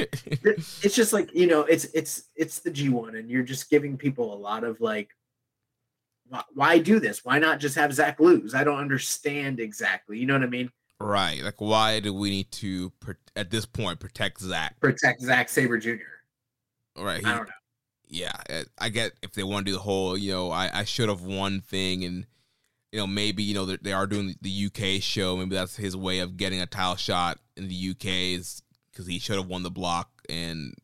it's 0.82 0.97
just 0.97 1.12
like, 1.12 1.32
you 1.35 1.47
know, 1.47 1.62
it's 1.62 1.85
it's 1.95 2.24
it's 2.35 2.59
the 2.61 2.70
G1 2.70 3.19
and 3.19 3.31
you're 3.31 3.43
just 3.43 3.70
giving 3.70 3.97
people 3.97 4.35
a 4.35 4.37
lot 4.37 4.65
of 4.65 4.81
like 4.81 5.11
why, 6.28 6.43
why 6.55 6.78
do 6.78 6.99
this? 6.99 7.24
Why 7.24 7.39
not 7.39 7.61
just 7.61 7.77
have 7.77 7.93
Zack 7.93 8.19
lose? 8.19 8.55
I 8.55 8.65
don't 8.65 8.78
understand 8.78 9.61
exactly. 9.61 10.19
You 10.19 10.27
know 10.27 10.35
what 10.35 10.43
I 10.43 10.47
mean? 10.47 10.70
Right. 10.99 11.43
Like 11.43 11.61
why 11.61 12.01
do 12.01 12.15
we 12.15 12.31
need 12.31 12.51
to 12.53 12.93
at 13.37 13.51
this 13.51 13.66
point 13.66 14.01
protect 14.01 14.41
Zack? 14.41 14.81
Protect 14.81 15.20
Zack 15.20 15.49
Sabre 15.49 15.78
Jr. 15.78 15.97
Right. 16.97 17.20
He, 17.20 17.27
I 17.27 17.37
don't 17.37 17.47
know. 17.47 17.55
Yeah, 18.12 18.32
I 18.77 18.89
get 18.89 19.12
if 19.23 19.35
they 19.35 19.45
want 19.45 19.66
to 19.66 19.70
do 19.70 19.77
the 19.77 19.82
whole, 19.82 20.19
you 20.19 20.32
know, 20.32 20.51
I, 20.51 20.81
I 20.81 20.85
should 20.85 21.09
have 21.09 21.23
won 21.23 21.61
thing 21.61 22.05
and 22.05 22.27
you 22.93 22.99
know, 22.99 23.07
maybe 23.07 23.43
you 23.43 23.55
know 23.55 23.67
they 23.67 23.93
are 23.93 24.07
doing 24.07 24.35
the 24.41 24.67
UK 24.67 25.03
show. 25.03 25.37
Maybe 25.37 25.55
that's 25.55 25.77
his 25.77 25.97
way 25.97 26.19
of 26.19 26.37
getting 26.37 26.61
a 26.61 26.67
title 26.67 26.97
shot 26.97 27.39
in 27.57 27.69
the 27.69 27.91
UK 27.91 28.07
is 28.39 28.62
because 28.91 29.07
he 29.07 29.19
should 29.19 29.37
have 29.37 29.47
won 29.47 29.62
the 29.62 29.71
block 29.71 30.11
and 30.29 30.75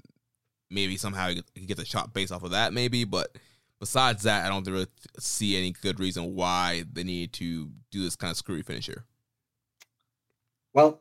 maybe 0.70 0.96
somehow 0.96 1.30
he 1.54 1.66
gets 1.66 1.80
a 1.80 1.84
shot 1.84 2.12
based 2.12 2.32
off 2.32 2.42
of 2.42 2.52
that, 2.52 2.72
maybe. 2.72 3.04
But 3.04 3.36
besides 3.80 4.22
that, 4.22 4.44
I 4.44 4.48
don't 4.48 4.66
really 4.66 4.86
see 5.18 5.56
any 5.56 5.72
good 5.72 5.98
reason 5.98 6.34
why 6.34 6.84
they 6.92 7.04
need 7.04 7.32
to 7.34 7.70
do 7.90 8.02
this 8.02 8.16
kind 8.16 8.30
of 8.30 8.36
screwy 8.36 8.62
finisher. 8.62 9.04
Well, 10.72 11.00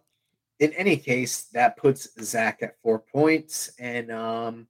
in 0.60 0.74
any 0.74 0.98
case, 0.98 1.44
that 1.54 1.78
puts 1.78 2.08
Zack 2.22 2.60
at 2.62 2.80
four 2.82 3.00
points, 3.00 3.72
and 3.78 4.12
um, 4.12 4.68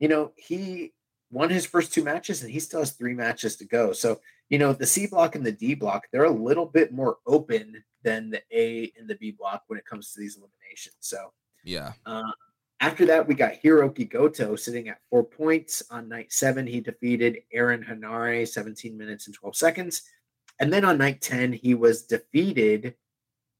you 0.00 0.08
know 0.08 0.32
he 0.36 0.92
won 1.30 1.50
his 1.50 1.66
first 1.66 1.92
two 1.92 2.02
matches, 2.02 2.42
and 2.42 2.50
he 2.50 2.58
still 2.58 2.80
has 2.80 2.92
three 2.92 3.14
matches 3.14 3.56
to 3.56 3.64
go. 3.64 3.92
So 3.92 4.20
you 4.54 4.58
know 4.60 4.72
the 4.72 4.86
C 4.86 5.08
block 5.08 5.34
and 5.34 5.44
the 5.44 5.50
D 5.50 5.74
block, 5.74 6.04
they're 6.12 6.22
a 6.22 6.30
little 6.30 6.66
bit 6.66 6.92
more 6.92 7.16
open 7.26 7.82
than 8.04 8.30
the 8.30 8.40
A 8.52 8.92
and 8.96 9.08
the 9.08 9.16
B 9.16 9.32
block 9.32 9.64
when 9.66 9.80
it 9.80 9.84
comes 9.84 10.12
to 10.12 10.20
these 10.20 10.36
eliminations. 10.36 10.94
So 11.00 11.32
yeah. 11.64 11.94
Uh, 12.06 12.30
after 12.78 13.04
that, 13.06 13.26
we 13.26 13.34
got 13.34 13.60
Hiroki 13.60 14.08
Goto 14.08 14.54
sitting 14.54 14.88
at 14.88 15.00
four 15.10 15.24
points 15.24 15.82
on 15.90 16.08
night 16.08 16.32
seven. 16.32 16.68
He 16.68 16.80
defeated 16.80 17.38
Aaron 17.52 17.82
Henare, 17.82 18.46
17 18.46 18.96
minutes 18.96 19.26
and 19.26 19.34
12 19.34 19.56
seconds. 19.56 20.02
And 20.60 20.72
then 20.72 20.84
on 20.84 20.98
night 20.98 21.20
10, 21.20 21.52
he 21.52 21.74
was 21.74 22.02
defeated 22.02 22.94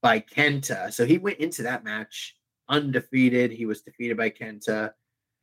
by 0.01 0.21
Kenta. 0.21 0.93
So 0.93 1.05
he 1.05 1.17
went 1.17 1.39
into 1.39 1.63
that 1.63 1.83
match 1.83 2.37
undefeated. 2.69 3.51
He 3.51 3.65
was 3.65 3.81
defeated 3.81 4.15
by 4.15 4.29
Kenta 4.29 4.91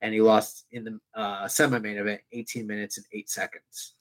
and 0.01 0.15
he 0.15 0.23
lost 0.23 0.65
in 0.73 0.85
the 0.85 0.99
uh, 1.15 1.47
semi 1.47 1.79
main 1.79 1.99
event 1.99 2.23
18 2.33 2.66
minutes 2.66 2.97
and 2.97 3.07
8 3.12 3.29
seconds. 3.29 3.97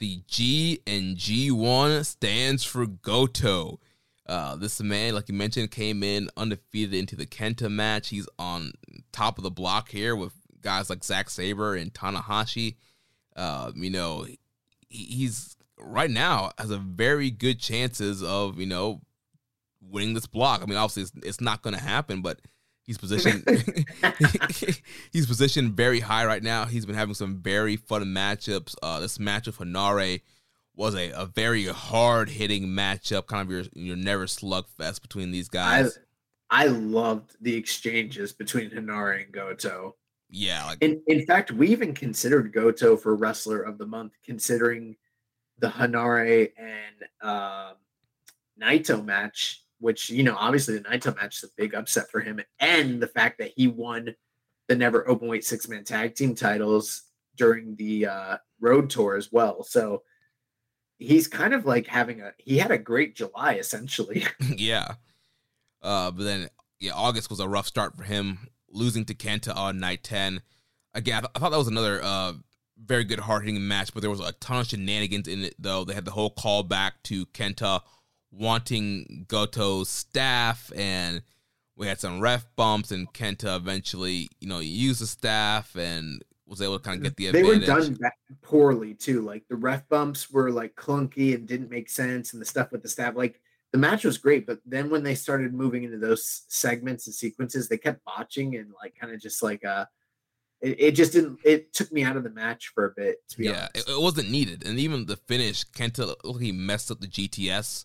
The 0.00 0.22
G 0.26 0.80
and 0.86 1.16
G1 1.16 2.06
stands 2.06 2.64
for 2.64 2.86
Goto. 2.86 3.80
Uh, 4.26 4.56
this 4.56 4.80
man, 4.80 5.14
like 5.14 5.28
you 5.28 5.34
mentioned, 5.34 5.70
came 5.70 6.02
in 6.02 6.30
undefeated 6.36 6.94
into 6.94 7.16
the 7.16 7.26
Kenta 7.26 7.70
match. 7.70 8.08
He's 8.08 8.28
on 8.38 8.72
top 9.12 9.36
of 9.36 9.44
the 9.44 9.50
block 9.50 9.90
here 9.90 10.16
with 10.16 10.32
guys 10.62 10.88
like 10.88 11.04
Zack 11.04 11.28
Sabre 11.28 11.74
and 11.74 11.92
Tanahashi. 11.92 12.76
Uh, 13.36 13.72
you 13.74 13.90
know, 13.90 14.26
he's 14.88 15.56
right 15.78 16.10
now 16.10 16.50
has 16.58 16.70
a 16.70 16.78
very 16.78 17.30
good 17.30 17.58
chances 17.58 18.22
of 18.22 18.58
you 18.58 18.66
know 18.66 19.02
winning 19.82 20.14
this 20.14 20.26
block. 20.26 20.62
I 20.62 20.66
mean, 20.66 20.78
obviously 20.78 21.02
it's, 21.02 21.26
it's 21.26 21.40
not 21.40 21.62
going 21.62 21.74
to 21.74 21.82
happen, 21.82 22.22
but 22.22 22.40
he's 22.90 22.98
positioned 22.98 23.44
he's 25.12 25.24
positioned 25.24 25.74
very 25.74 26.00
high 26.00 26.26
right 26.26 26.42
now. 26.42 26.64
He's 26.64 26.84
been 26.84 26.96
having 26.96 27.14
some 27.14 27.36
very 27.36 27.76
fun 27.76 28.02
matchups. 28.06 28.74
Uh, 28.82 28.98
this 28.98 29.20
match 29.20 29.46
with 29.46 29.58
Henare 29.58 30.22
was 30.74 30.96
a, 30.96 31.10
a 31.10 31.26
very 31.26 31.66
hard 31.66 32.30
hitting 32.30 32.64
matchup, 32.64 33.28
kind 33.28 33.42
of 33.42 33.50
your 33.52 33.64
your 33.74 33.96
never 33.96 34.26
slugfest 34.26 35.02
between 35.02 35.30
these 35.30 35.48
guys. 35.48 36.00
I, 36.50 36.64
I 36.64 36.66
loved 36.66 37.36
the 37.40 37.54
exchanges 37.54 38.32
between 38.32 38.70
Henare 38.70 39.22
and 39.22 39.32
Goto. 39.32 39.94
Yeah, 40.28 40.66
like, 40.66 40.78
in 40.82 41.00
in 41.06 41.24
fact, 41.26 41.52
we 41.52 41.68
even 41.68 41.94
considered 41.94 42.52
Goto 42.52 42.96
for 42.96 43.14
wrestler 43.14 43.62
of 43.62 43.78
the 43.78 43.86
month, 43.86 44.14
considering 44.24 44.96
the 45.60 45.68
Henare 45.68 46.50
and 46.58 47.08
uh, 47.22 47.74
Naito 48.60 49.04
match, 49.04 49.62
which 49.80 50.10
you 50.10 50.22
know 50.22 50.36
obviously 50.38 50.78
the 50.78 50.84
Naito 50.88 51.14
match 51.16 51.38
is 51.38 51.44
a 51.44 51.52
big 51.56 51.74
upset 51.74 52.10
for 52.10 52.20
him, 52.20 52.40
and 52.60 53.02
the 53.02 53.08
fact 53.08 53.38
that 53.38 53.52
he 53.56 53.66
won 53.66 54.14
the 54.68 54.76
never 54.76 55.04
openweight 55.04 55.42
six 55.44 55.68
man 55.68 55.84
tag 55.84 56.14
team 56.14 56.34
titles 56.34 57.02
during 57.36 57.74
the 57.76 58.06
uh, 58.06 58.36
road 58.60 58.88
tour 58.90 59.16
as 59.16 59.32
well. 59.32 59.64
So 59.64 60.02
he's 60.98 61.26
kind 61.26 61.54
of 61.54 61.64
like 61.64 61.86
having 61.86 62.20
a 62.20 62.32
he 62.38 62.58
had 62.58 62.70
a 62.70 62.78
great 62.78 63.16
July 63.16 63.54
essentially. 63.54 64.24
yeah. 64.56 64.94
Uh, 65.82 66.10
but 66.10 66.22
then 66.22 66.48
yeah, 66.78 66.92
August 66.94 67.30
was 67.30 67.40
a 67.40 67.48
rough 67.48 67.66
start 67.66 67.96
for 67.96 68.04
him, 68.04 68.48
losing 68.70 69.04
to 69.06 69.14
Kenta 69.14 69.56
on 69.56 69.80
night 69.80 70.04
ten. 70.04 70.42
Again, 70.94 71.16
I, 71.16 71.20
th- 71.20 71.30
I 71.34 71.38
thought 71.38 71.50
that 71.50 71.58
was 71.58 71.68
another 71.68 72.00
uh 72.02 72.34
very 72.82 73.04
good 73.04 73.20
hard 73.20 73.44
hitting 73.44 73.66
match, 73.66 73.92
but 73.92 74.00
there 74.00 74.10
was 74.10 74.20
a 74.20 74.32
ton 74.32 74.60
of 74.60 74.66
shenanigans 74.66 75.26
in 75.26 75.44
it 75.44 75.54
though. 75.58 75.84
They 75.84 75.94
had 75.94 76.04
the 76.04 76.12
whole 76.12 76.30
call 76.30 76.62
back 76.62 77.02
to 77.04 77.26
Kenta 77.26 77.80
wanting 78.30 79.26
Goto's 79.28 79.88
staff 79.88 80.70
and 80.76 81.22
we 81.76 81.86
had 81.86 81.98
some 81.98 82.20
ref 82.20 82.46
bumps 82.56 82.90
and 82.90 83.12
Kenta 83.12 83.56
eventually, 83.56 84.28
you 84.40 84.48
know, 84.48 84.58
used 84.58 85.00
the 85.00 85.06
staff 85.06 85.74
and 85.76 86.22
was 86.46 86.60
able 86.60 86.78
to 86.78 86.84
kind 86.84 86.98
of 86.98 87.04
get 87.04 87.16
the 87.16 87.26
advantage. 87.28 87.66
They 87.66 87.74
were 87.74 87.80
done 87.80 87.98
poorly 88.42 88.94
too. 88.94 89.22
Like 89.22 89.44
the 89.48 89.56
ref 89.56 89.88
bumps 89.88 90.30
were 90.30 90.50
like 90.50 90.74
clunky 90.74 91.34
and 91.34 91.46
didn't 91.46 91.70
make 91.70 91.88
sense, 91.88 92.32
and 92.32 92.42
the 92.42 92.46
stuff 92.46 92.72
with 92.72 92.82
the 92.82 92.88
staff, 92.88 93.14
like 93.16 93.40
the 93.72 93.78
match 93.78 94.04
was 94.04 94.18
great, 94.18 94.46
but 94.46 94.58
then 94.66 94.90
when 94.90 95.02
they 95.02 95.14
started 95.14 95.54
moving 95.54 95.84
into 95.84 95.96
those 95.96 96.42
segments 96.48 97.06
and 97.06 97.14
sequences, 97.14 97.68
they 97.68 97.78
kept 97.78 98.04
botching 98.04 98.56
and 98.56 98.72
like 98.82 98.94
kind 99.00 99.12
of 99.12 99.20
just 99.20 99.42
like 99.42 99.64
uh 99.64 99.86
it, 100.60 100.76
it, 100.78 100.90
just 100.92 101.12
didn't 101.12 101.38
it 101.44 101.72
took 101.72 101.90
me 101.90 102.02
out 102.02 102.16
of 102.16 102.24
the 102.24 102.30
match 102.30 102.72
for 102.74 102.84
a 102.84 102.90
bit 102.94 103.16
to 103.30 103.38
be 103.38 103.44
yeah 103.44 103.68
honest. 103.74 103.88
It, 103.88 103.92
it 103.92 104.00
wasn't 104.00 104.30
needed 104.30 104.66
and 104.66 104.78
even 104.78 105.06
the 105.06 105.16
finish 105.16 105.64
kenta 105.64 106.14
he 106.38 106.52
messed 106.52 106.90
up 106.90 107.00
the 107.00 107.06
gts 107.06 107.84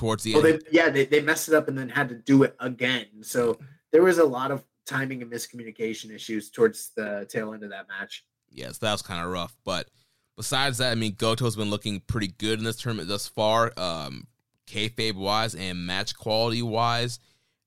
towards 0.00 0.22
the 0.22 0.32
well, 0.34 0.46
end 0.46 0.62
they, 0.62 0.78
yeah 0.78 0.88
they, 0.88 1.04
they 1.04 1.20
messed 1.20 1.48
it 1.48 1.54
up 1.54 1.68
and 1.68 1.76
then 1.76 1.88
had 1.88 2.08
to 2.08 2.14
do 2.14 2.42
it 2.42 2.56
again 2.58 3.06
so 3.20 3.58
there 3.92 4.02
was 4.02 4.18
a 4.18 4.24
lot 4.24 4.50
of 4.50 4.64
timing 4.90 5.22
and 5.22 5.30
miscommunication 5.30 6.12
issues 6.12 6.50
towards 6.50 6.90
the 6.96 7.26
tail 7.28 7.54
end 7.54 7.62
of 7.62 7.70
that 7.70 7.88
match. 7.88 8.24
Yes, 8.50 8.78
that 8.78 8.92
was 8.92 9.02
kind 9.02 9.24
of 9.24 9.30
rough. 9.30 9.56
But 9.64 9.88
besides 10.36 10.78
that, 10.78 10.90
I 10.90 10.94
mean, 10.96 11.14
Goto's 11.14 11.56
been 11.56 11.70
looking 11.70 12.00
pretty 12.00 12.28
good 12.38 12.58
in 12.58 12.64
this 12.64 12.76
tournament 12.76 13.08
thus 13.08 13.28
far, 13.28 13.72
um, 13.76 14.26
kayfabe 14.66 15.14
wise 15.14 15.54
and 15.54 15.86
match 15.86 16.16
quality 16.16 16.62
wise. 16.62 17.20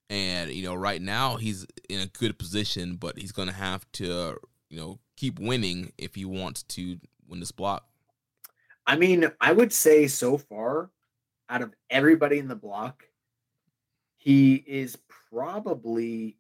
And 0.10 0.52
you 0.52 0.64
know, 0.64 0.76
right 0.76 1.02
now 1.02 1.38
he's 1.38 1.66
in 1.90 2.02
a 2.02 2.08
good 2.08 2.38
position, 2.38 2.96
but 2.96 3.18
he's 3.18 3.32
going 3.32 3.48
to 3.48 3.54
have 3.54 3.90
to, 3.94 4.38
you 4.70 4.78
know, 4.78 5.00
keep 5.16 5.40
winning 5.40 5.94
if 5.98 6.16
he 6.16 6.26
wants 6.26 6.64
to 6.64 7.00
win 7.28 7.40
this 7.40 7.52
block. 7.52 7.88
I 8.86 8.98
mean, 8.98 9.32
I 9.40 9.54
would 9.54 9.72
say 9.72 10.08
so 10.08 10.38
far, 10.38 10.90
out 11.54 11.62
of 11.62 11.76
everybody 11.92 12.40
in 12.40 12.48
the 12.48 12.56
block, 12.56 13.04
he 14.18 14.56
is 14.56 14.98
probably 15.30 16.40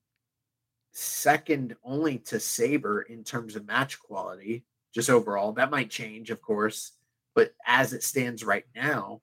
second 0.91 1.75
only 1.83 2.17
to 2.17 2.39
Sabre 2.39 3.03
in 3.03 3.23
terms 3.23 3.55
of 3.55 3.67
match 3.67 3.99
quality, 3.99 4.65
just 4.91 5.11
overall. 5.11 5.51
That 5.51 5.69
might 5.69 5.91
change, 5.91 6.31
of 6.31 6.41
course, 6.41 6.93
but 7.35 7.53
as 7.67 7.93
it 7.93 8.01
stands 8.01 8.43
right 8.43 8.65
now, 8.75 9.21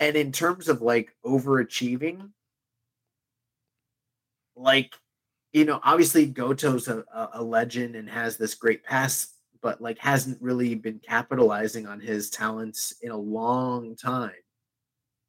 and 0.00 0.16
in 0.16 0.32
terms 0.32 0.68
of 0.68 0.82
like 0.82 1.14
overachieving, 1.24 2.30
like, 4.56 4.92
you 5.52 5.64
know, 5.64 5.78
obviously 5.84 6.26
Goto's 6.26 6.88
a, 6.88 7.04
a 7.34 7.42
legend 7.42 7.94
and 7.94 8.10
has 8.10 8.36
this 8.36 8.54
great 8.54 8.82
pass, 8.82 9.36
but 9.60 9.80
like 9.80 9.98
hasn't 9.98 10.42
really 10.42 10.74
been 10.74 10.98
capitalizing 10.98 11.86
on 11.86 12.00
his 12.00 12.28
talents 12.28 12.94
in 13.02 13.12
a 13.12 13.16
long 13.16 13.94
time. 13.94 14.32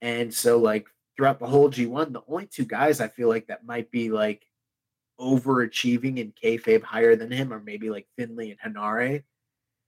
And 0.04 0.34
so, 0.34 0.60
like, 0.60 0.86
throughout 1.16 1.40
the 1.40 1.48
whole 1.48 1.72
G1, 1.72 2.12
the 2.12 2.22
only 2.28 2.46
two 2.46 2.66
guys 2.66 3.00
I 3.00 3.08
feel 3.08 3.30
like 3.30 3.48
that 3.48 3.66
might 3.66 3.90
be 3.90 4.12
like 4.12 4.46
overachieving 5.20 6.18
in 6.18 6.34
kayfabe 6.34 6.84
higher 6.84 7.16
than 7.16 7.32
him, 7.32 7.54
or 7.54 7.62
maybe 7.62 7.90
like 7.90 8.06
Finlay 8.18 8.52
and 8.52 8.76
Henare. 8.76 9.24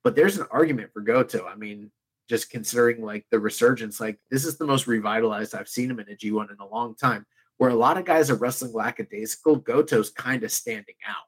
But 0.06 0.16
there's 0.16 0.38
an 0.38 0.48
argument 0.52 0.94
for 0.94 1.02
Goto. 1.02 1.46
I 1.46 1.56
mean, 1.56 1.92
just 2.30 2.50
considering 2.50 3.04
like 3.04 3.26
the 3.30 3.40
resurgence, 3.40 4.00
like 4.00 4.18
this 4.32 4.46
is 4.46 4.58
the 4.58 4.66
most 4.66 4.88
revitalized 4.88 5.54
I've 5.54 5.68
seen 5.68 5.92
him 5.92 6.00
in 6.00 6.10
a 6.10 6.16
G1 6.16 6.50
in 6.50 6.58
a 6.62 6.68
long 6.68 6.96
time. 6.96 7.26
Where 7.58 7.70
a 7.70 7.76
lot 7.76 7.98
of 7.98 8.06
guys 8.06 8.30
are 8.30 8.36
wrestling 8.36 8.72
lackadaisical, 8.72 9.58
Goto's 9.58 10.10
kind 10.12 10.44
of 10.44 10.52
standing 10.52 10.96
out. 11.08 11.26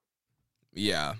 Yeah. 0.74 1.16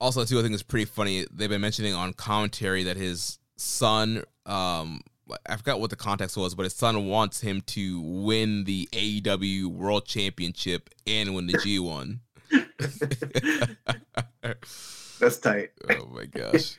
Also, 0.00 0.24
too, 0.24 0.38
I 0.38 0.42
think 0.42 0.54
it's 0.54 0.62
pretty 0.62 0.86
funny. 0.86 1.26
They've 1.30 1.48
been 1.48 1.60
mentioning 1.60 1.94
on 1.94 2.14
commentary 2.14 2.84
that 2.84 2.96
his 2.96 3.38
son, 3.56 4.24
um, 4.44 5.00
I 5.46 5.56
forgot 5.56 5.80
what 5.80 5.90
the 5.90 5.96
context 5.96 6.36
was, 6.36 6.54
but 6.54 6.62
his 6.64 6.74
son 6.74 7.06
wants 7.06 7.40
him 7.40 7.60
to 7.62 8.00
win 8.00 8.64
the 8.64 8.88
AEW 8.92 9.66
World 9.66 10.06
Championship 10.06 10.90
and 11.06 11.34
win 11.34 11.46
the 11.46 11.54
G1. 11.54 12.18
That's 15.18 15.38
tight. 15.38 15.70
Oh 15.90 16.06
my 16.06 16.26
gosh. 16.26 16.76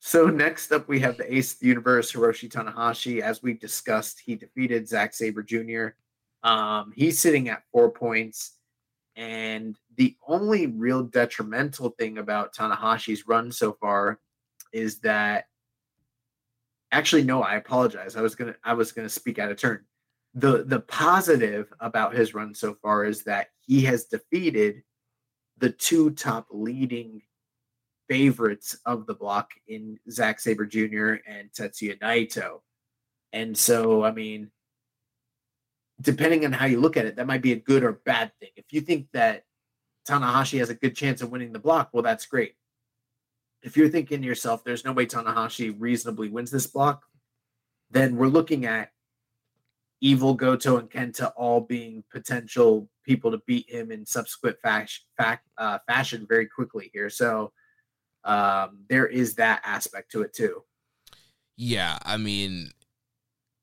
so 0.00 0.26
next 0.26 0.72
up, 0.72 0.88
we 0.88 1.00
have 1.00 1.16
the 1.16 1.34
Ace 1.34 1.54
of 1.54 1.60
the 1.60 1.66
Universe, 1.68 2.12
Hiroshi 2.12 2.50
Tanahashi. 2.50 3.20
As 3.20 3.42
we 3.42 3.54
discussed, 3.54 4.20
he 4.20 4.34
defeated 4.34 4.88
Zack 4.88 5.14
Sabre 5.14 5.42
Jr. 5.42 5.88
Um, 6.42 6.92
he's 6.94 7.18
sitting 7.18 7.48
at 7.48 7.62
four 7.72 7.90
points. 7.90 8.52
And 9.16 9.78
the 9.96 10.16
only 10.26 10.66
real 10.66 11.04
detrimental 11.04 11.90
thing 11.90 12.18
about 12.18 12.54
Tanahashi's 12.54 13.26
run 13.28 13.52
so 13.52 13.72
far 13.80 14.18
is 14.72 14.98
that 15.00 15.46
actually 16.94 17.24
no 17.24 17.42
i 17.42 17.56
apologize 17.56 18.16
i 18.16 18.22
was 18.22 18.34
gonna 18.34 18.54
i 18.64 18.72
was 18.72 18.92
gonna 18.92 19.08
speak 19.08 19.38
out 19.38 19.50
of 19.50 19.56
turn 19.56 19.84
the 20.34 20.64
the 20.64 20.80
positive 20.80 21.72
about 21.80 22.14
his 22.14 22.34
run 22.34 22.54
so 22.54 22.74
far 22.82 23.04
is 23.04 23.22
that 23.24 23.48
he 23.60 23.82
has 23.82 24.04
defeated 24.06 24.82
the 25.58 25.70
two 25.70 26.10
top 26.10 26.46
leading 26.50 27.22
favorites 28.08 28.76
of 28.84 29.06
the 29.06 29.14
block 29.14 29.52
in 29.68 29.98
Zack 30.10 30.40
Sabre 30.40 30.66
Jr. 30.66 31.16
and 31.26 31.50
Tetsuya 31.52 31.98
Naito. 32.00 32.60
And 33.32 33.56
so, 33.56 34.04
I 34.04 34.10
mean, 34.10 34.50
depending 36.00 36.44
on 36.44 36.52
how 36.52 36.66
you 36.66 36.80
look 36.80 36.96
at 36.96 37.06
it, 37.06 37.16
that 37.16 37.26
might 37.26 37.42
be 37.42 37.52
a 37.52 37.56
good 37.56 37.82
or 37.82 38.00
bad 38.04 38.32
thing. 38.40 38.50
If 38.56 38.66
you 38.72 38.80
think 38.80 39.08
that 39.12 39.44
Tanahashi 40.08 40.58
has 40.58 40.70
a 40.70 40.74
good 40.74 40.94
chance 40.94 41.22
of 41.22 41.30
winning 41.30 41.52
the 41.52 41.58
block, 41.58 41.90
well, 41.92 42.02
that's 42.02 42.26
great. 42.26 42.54
If 43.64 43.76
you're 43.76 43.88
thinking 43.88 44.20
to 44.20 44.26
yourself, 44.26 44.62
there's 44.62 44.84
no 44.84 44.92
way 44.92 45.06
Tanahashi 45.06 45.74
reasonably 45.76 46.28
wins 46.28 46.50
this 46.50 46.66
block, 46.66 47.02
then 47.90 48.16
we're 48.16 48.28
looking 48.28 48.66
at 48.66 48.90
Evil, 50.00 50.34
Goto, 50.34 50.76
and 50.76 50.90
Kenta 50.90 51.32
all 51.34 51.62
being 51.62 52.04
potential 52.12 52.90
people 53.04 53.30
to 53.30 53.40
beat 53.46 53.70
him 53.70 53.90
in 53.90 54.04
subsequent 54.04 54.58
fashion, 54.60 55.04
uh, 55.56 55.78
fashion 55.86 56.26
very 56.28 56.46
quickly 56.46 56.90
here. 56.92 57.08
So 57.08 57.52
um, 58.24 58.80
there 58.90 59.06
is 59.06 59.34
that 59.36 59.62
aspect 59.64 60.12
to 60.12 60.20
it 60.20 60.34
too. 60.34 60.62
Yeah, 61.56 61.96
I 62.04 62.18
mean, 62.18 62.70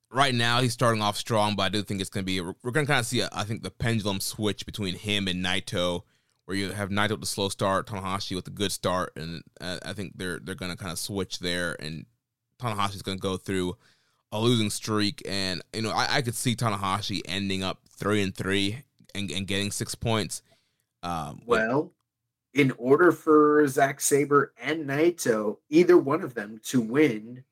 right 0.10 0.34
now 0.34 0.62
he's 0.62 0.74
starting 0.74 1.04
off 1.04 1.16
strong, 1.16 1.56
but 1.56 1.64
I 1.64 1.70
do 1.70 1.84
think 1.84 2.02
it's 2.02 2.10
going 2.10 2.24
to 2.24 2.26
be 2.26 2.42
we're, 2.42 2.56
we're 2.64 2.72
going 2.72 2.88
to 2.88 2.92
kind 2.92 3.02
of 3.02 3.06
see 3.06 3.20
a, 3.20 3.30
I 3.32 3.44
think 3.44 3.62
the 3.62 3.70
pendulum 3.70 4.20
switch 4.20 4.66
between 4.66 4.96
him 4.96 5.28
and 5.28 5.46
Naito, 5.46 6.02
where 6.46 6.58
you 6.58 6.72
have 6.72 6.90
Naito 6.90 7.12
with 7.12 7.22
the 7.22 7.28
slow 7.28 7.50
start, 7.50 7.88
Tanahashi 7.88 8.36
with 8.36 8.46
the 8.46 8.52
good 8.52 8.72
start, 8.72 9.14
and 9.16 9.44
uh, 9.60 9.80
I 9.86 9.94
think 9.94 10.18
they're 10.18 10.40
they're 10.40 10.56
going 10.56 10.72
to 10.72 10.78
kind 10.78 10.92
of 10.92 11.00
switch 11.00 11.40
there, 11.40 11.76
and 11.80 12.06
Tanahashi's 12.60 13.02
going 13.02 13.18
to 13.18 13.22
go 13.22 13.38
through 13.38 13.78
a 14.32 14.40
losing 14.40 14.70
streak, 14.70 15.22
and 15.28 15.62
you 15.74 15.82
know 15.82 15.92
I, 15.92 16.18
I 16.18 16.22
could 16.22 16.36
see 16.36 16.56
Tanahashi 16.56 17.22
ending 17.26 17.64
up 17.64 17.80
three 17.90 18.22
and 18.22 18.36
three 18.36 18.84
and, 19.14 19.30
and 19.32 19.48
getting 19.48 19.72
six 19.72 19.96
points. 19.96 20.42
Um, 21.04 21.42
well, 21.46 21.94
in 22.54 22.72
order 22.78 23.12
for 23.12 23.68
Zack 23.68 24.02
Sabre 24.02 24.54
and 24.62 24.88
Naito, 24.88 25.58
either 25.70 25.98
one 25.98 26.22
of 26.22 26.34
them 26.34 26.60
to 26.66 26.82
win, 26.82 27.44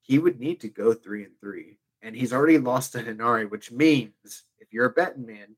he 0.00 0.18
would 0.18 0.40
need 0.40 0.60
to 0.60 0.68
go 0.68 0.92
three 0.92 1.24
and 1.24 1.38
three, 1.40 1.78
and 2.02 2.14
he's 2.14 2.32
already 2.32 2.58
lost 2.58 2.92
to 2.92 2.98
Henare, 2.98 3.50
which 3.50 3.70
means 3.70 4.44
if 4.58 4.72
you're 4.72 4.86
a 4.86 4.90
betting 4.90 5.26
man, 5.26 5.56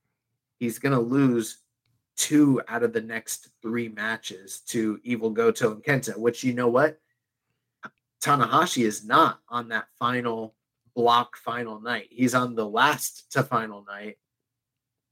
he's 0.58 0.78
gonna 0.78 1.00
lose 1.00 1.58
two 2.16 2.60
out 2.68 2.82
of 2.82 2.92
the 2.92 3.00
next 3.00 3.48
three 3.62 3.88
matches 3.88 4.60
to 4.68 4.98
Evil 5.02 5.30
Goto 5.30 5.72
and 5.72 5.82
Kenta. 5.82 6.16
Which 6.16 6.42
you 6.44 6.52
know 6.52 6.68
what 6.68 6.98
Tanahashi 8.22 8.84
is 8.84 9.04
not 9.04 9.40
on 9.48 9.68
that 9.68 9.86
final 9.98 10.54
block 10.94 11.36
final 11.36 11.80
night. 11.80 12.08
He's 12.10 12.34
on 12.34 12.54
the 12.54 12.66
last 12.66 13.30
to 13.32 13.42
final 13.42 13.84
night. 13.84 14.18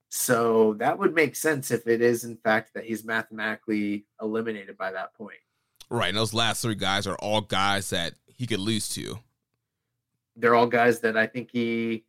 So 0.09 0.74
that 0.74 0.98
would 0.98 1.14
make 1.14 1.36
sense 1.36 1.70
if 1.70 1.86
it 1.86 2.01
is 2.01 2.24
in 2.24 2.36
fact 2.36 2.72
that 2.74 2.85
he's 2.85 3.05
mathematically 3.05 4.06
eliminated 4.20 4.78
by 4.78 4.93
that 4.93 5.14
point. 5.14 5.39
Right. 5.90 6.09
And 6.09 6.16
those 6.16 6.32
last 6.32 6.62
three 6.62 6.76
guys 6.76 7.06
are 7.06 7.16
all 7.16 7.40
guys 7.40 7.90
that 7.90 8.14
he 8.26 8.47
could 8.47 8.60
lose 8.60 8.89
to. 8.90 9.18
They're 10.36 10.55
all 10.55 10.66
guys 10.66 11.01
that 11.01 11.16
I 11.16 11.26
think 11.26 11.51
he 11.52 12.05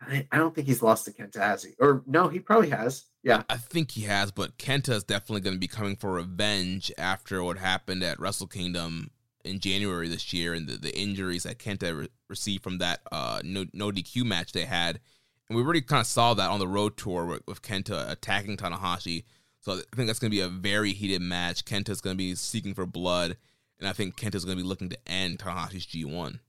I, 0.00 0.26
I 0.32 0.38
don't 0.38 0.54
think 0.54 0.66
he's 0.66 0.82
lost 0.82 1.04
to 1.04 1.12
Kenta, 1.12 1.36
has 1.36 1.62
he? 1.62 1.72
Or 1.78 2.02
no, 2.06 2.28
he 2.28 2.38
probably 2.38 2.70
has. 2.70 3.04
Yeah. 3.24 3.42
I 3.48 3.56
think 3.56 3.92
he 3.92 4.02
has, 4.02 4.30
but 4.30 4.58
Kenta 4.58 4.90
is 4.90 5.02
definitely 5.02 5.40
going 5.40 5.56
to 5.56 5.60
be 5.60 5.66
coming 5.66 5.96
for 5.96 6.12
revenge 6.12 6.92
after 6.98 7.42
what 7.42 7.56
happened 7.56 8.04
at 8.04 8.20
Wrestle 8.20 8.46
Kingdom 8.46 9.10
in 9.44 9.60
January 9.60 10.08
this 10.08 10.32
year 10.34 10.52
and 10.52 10.68
the, 10.68 10.76
the 10.76 10.96
injuries 10.96 11.44
that 11.44 11.58
Kenta 11.58 11.98
re- 11.98 12.08
received 12.28 12.62
from 12.62 12.78
that 12.78 13.00
uh, 13.10 13.40
no, 13.42 13.64
no 13.72 13.90
DQ 13.90 14.24
match 14.24 14.52
they 14.52 14.66
had. 14.66 15.00
And 15.48 15.56
we 15.56 15.62
already 15.62 15.80
kind 15.80 16.00
of 16.00 16.06
saw 16.06 16.34
that 16.34 16.50
on 16.50 16.58
the 16.58 16.68
road 16.68 16.98
tour 16.98 17.24
with, 17.24 17.42
with 17.46 17.62
Kenta 17.62 18.10
attacking 18.10 18.58
Tanahashi. 18.58 19.24
So 19.60 19.72
I 19.72 19.96
think 19.96 20.06
that's 20.06 20.18
going 20.18 20.30
to 20.30 20.36
be 20.36 20.42
a 20.42 20.48
very 20.48 20.92
heated 20.92 21.22
match. 21.22 21.64
Kenta's 21.64 22.02
going 22.02 22.14
to 22.14 22.18
be 22.18 22.34
seeking 22.34 22.74
for 22.74 22.84
blood. 22.84 23.38
And 23.78 23.88
I 23.88 23.94
think 23.94 24.16
Kenta's 24.16 24.44
going 24.44 24.58
to 24.58 24.62
be 24.62 24.68
looking 24.68 24.90
to 24.90 24.98
end 25.06 25.38
Tanahashi's 25.38 25.86
G1. 25.86 26.40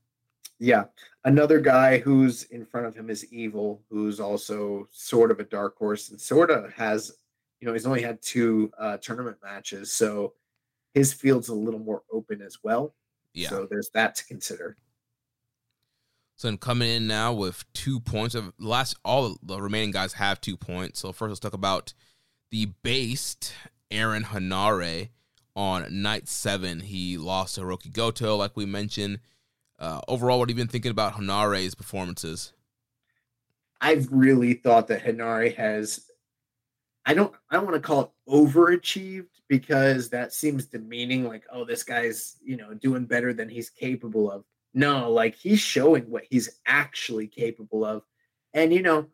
Yeah. 0.60 0.86
Another 1.24 1.60
guy 1.60 1.98
who's 2.00 2.44
in 2.44 2.66
front 2.66 2.86
of 2.86 2.96
him 2.96 3.10
is 3.10 3.32
Evil, 3.32 3.82
who's 3.90 4.20
also 4.20 4.88
sort 4.92 5.32
of 5.32 5.40
a 5.40 5.44
dark 5.44 5.78
horse 5.78 6.10
and 6.10 6.20
sort 6.20 6.52
of 6.52 6.72
has, 6.74 7.12
you 7.60 7.68
know, 7.68 7.74
he's 7.74 7.86
only 7.86 8.02
had 8.02 8.22
two 8.22 8.72
uh, 8.80 8.98
tournament 8.98 9.38
matches. 9.44 9.92
So 9.92 10.34
his 10.94 11.14
field's 11.14 11.50
a 11.50 11.54
little 11.54 11.80
more 11.80 12.04
open 12.12 12.42
as 12.42 12.60
well. 12.64 12.96
Yeah. 13.34 13.50
So 13.50 13.68
there's 13.70 13.90
that 13.94 14.16
to 14.16 14.26
consider. 14.26 14.78
So 16.38 16.50
I'm 16.50 16.58
coming 16.58 16.90
in 16.90 17.08
now 17.08 17.34
with 17.34 17.64
two 17.74 18.00
points. 18.00 18.36
Of 18.36 18.54
last, 18.60 18.96
all 19.04 19.38
the 19.42 19.62
remaining 19.62 19.92
guys 19.92 20.14
have 20.14 20.42
two 20.42 20.58
points. 20.58 21.00
So 21.00 21.12
first, 21.12 21.30
let's 21.30 21.40
talk 21.40 21.54
about 21.54 21.94
the 22.52 22.68
based 22.84 23.54
Aaron 23.90 24.24
Henare 24.24 25.10
on 25.56 26.02
night 26.02 26.28
seven. 26.28 26.82
He 26.82 27.18
lost 27.18 27.56
to 27.56 27.62
Hiroki 27.62 27.92
Goto, 27.92 28.36
like 28.36 28.56
we 28.56 28.66
mentioned. 28.66 29.20
Uh, 29.78 30.02
overall, 30.08 30.40
what 30.40 30.50
have 30.50 30.58
you 30.58 30.64
been 30.64 30.72
thinking 30.72 30.92
about 30.92 31.14
Henare's 31.14 31.76
performances? 31.76 32.54
I've 33.82 34.08
really 34.12 34.54
thought 34.54 34.88
that 34.88 35.04
Henare 35.04 35.56
has 35.56 36.06
I 37.06 37.14
don't 37.14 37.34
I 37.50 37.56
don't 37.56 37.66
want 37.66 37.76
to 37.76 37.82
call 37.82 38.02
it 38.02 38.10
overachieved 38.28 39.28
because 39.48 40.10
that 40.10 40.34
seems 40.34 40.66
demeaning 40.66 41.28
like 41.28 41.44
oh 41.52 41.66
this 41.66 41.84
guy's 41.84 42.38
you 42.44 42.58
know 42.58 42.74
doing 42.74 43.06
better 43.06 43.34
than 43.34 43.50
he's 43.50 43.70
capable 43.70 44.32
of. 44.32 44.44
No 44.74 45.12
like 45.12 45.36
he's 45.36 45.60
showing 45.60 46.10
what 46.10 46.24
he's 46.30 46.60
actually 46.66 47.28
capable 47.28 47.86
of. 47.86 48.04
And 48.54 48.74
you 48.74 48.82
know 48.82 49.08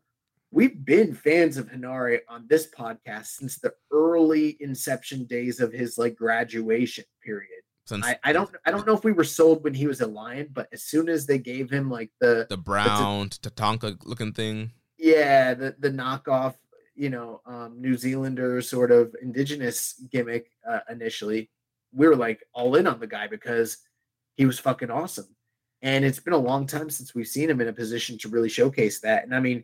we've 0.52 0.86
been 0.86 1.16
fans 1.16 1.58
of 1.58 1.70
Henare 1.70 2.20
on 2.30 2.46
this 2.48 2.70
podcast 2.70 3.26
since 3.26 3.60
the 3.60 3.74
early 3.92 4.58
inception 4.60 5.26
days 5.26 5.60
of 5.60 5.74
his 5.74 5.98
like 5.98 6.16
graduation 6.16 7.06
period 7.24 7.62
since 7.86 8.06
I, 8.06 8.18
I 8.24 8.34
don't 8.34 8.50
I 8.66 8.72
don't 8.72 8.86
know 8.86 8.96
if 8.96 9.04
we 9.04 9.12
were 9.12 9.24
sold 9.24 9.64
when 9.64 9.74
he 9.74 9.88
was 9.88 10.02
a 10.02 10.08
lion 10.08 10.50
but 10.54 10.68
as 10.72 10.84
soon 10.84 11.10
as 11.10 11.26
they 11.26 11.38
gave 11.38 11.70
him 11.70 11.90
like 11.90 12.12
the 12.20 12.48
the 12.50 12.58
brown 12.58 13.30
the, 13.42 13.50
Tatanka 13.50 13.98
looking 14.06 14.34
thing 14.34 14.72
yeah 14.98 15.54
the 15.54 15.76
the 15.80 15.90
knockoff 15.90 16.56
you 16.96 17.10
know 17.10 17.42
um, 17.46 17.82
New 17.82 17.98
Zealander 17.98 18.62
sort 18.62 18.92
of 18.92 19.16
indigenous 19.22 19.96
gimmick 20.12 20.52
uh, 20.70 20.80
initially, 20.90 21.50
we 21.92 22.08
were 22.08 22.16
like 22.16 22.44
all 22.54 22.76
in 22.76 22.88
on 22.88 23.00
the 23.00 23.08
guy 23.08 23.28
because 23.28 23.78
he 24.36 24.46
was 24.46 24.60
fucking 24.60 24.92
awesome. 24.92 25.36
And 25.82 26.06
it's 26.06 26.20
been 26.20 26.34
a 26.34 26.38
long 26.38 26.68
time 26.68 26.92
since 26.92 27.16
we've 27.16 27.28
seen 27.28 27.50
him 27.50 27.60
in 27.60 27.68
a 27.68 27.74
position 27.74 28.18
to 28.20 28.30
really 28.30 28.50
showcase 28.50 29.00
that. 29.02 29.24
And 29.24 29.34
I 29.34 29.40
mean, 29.40 29.64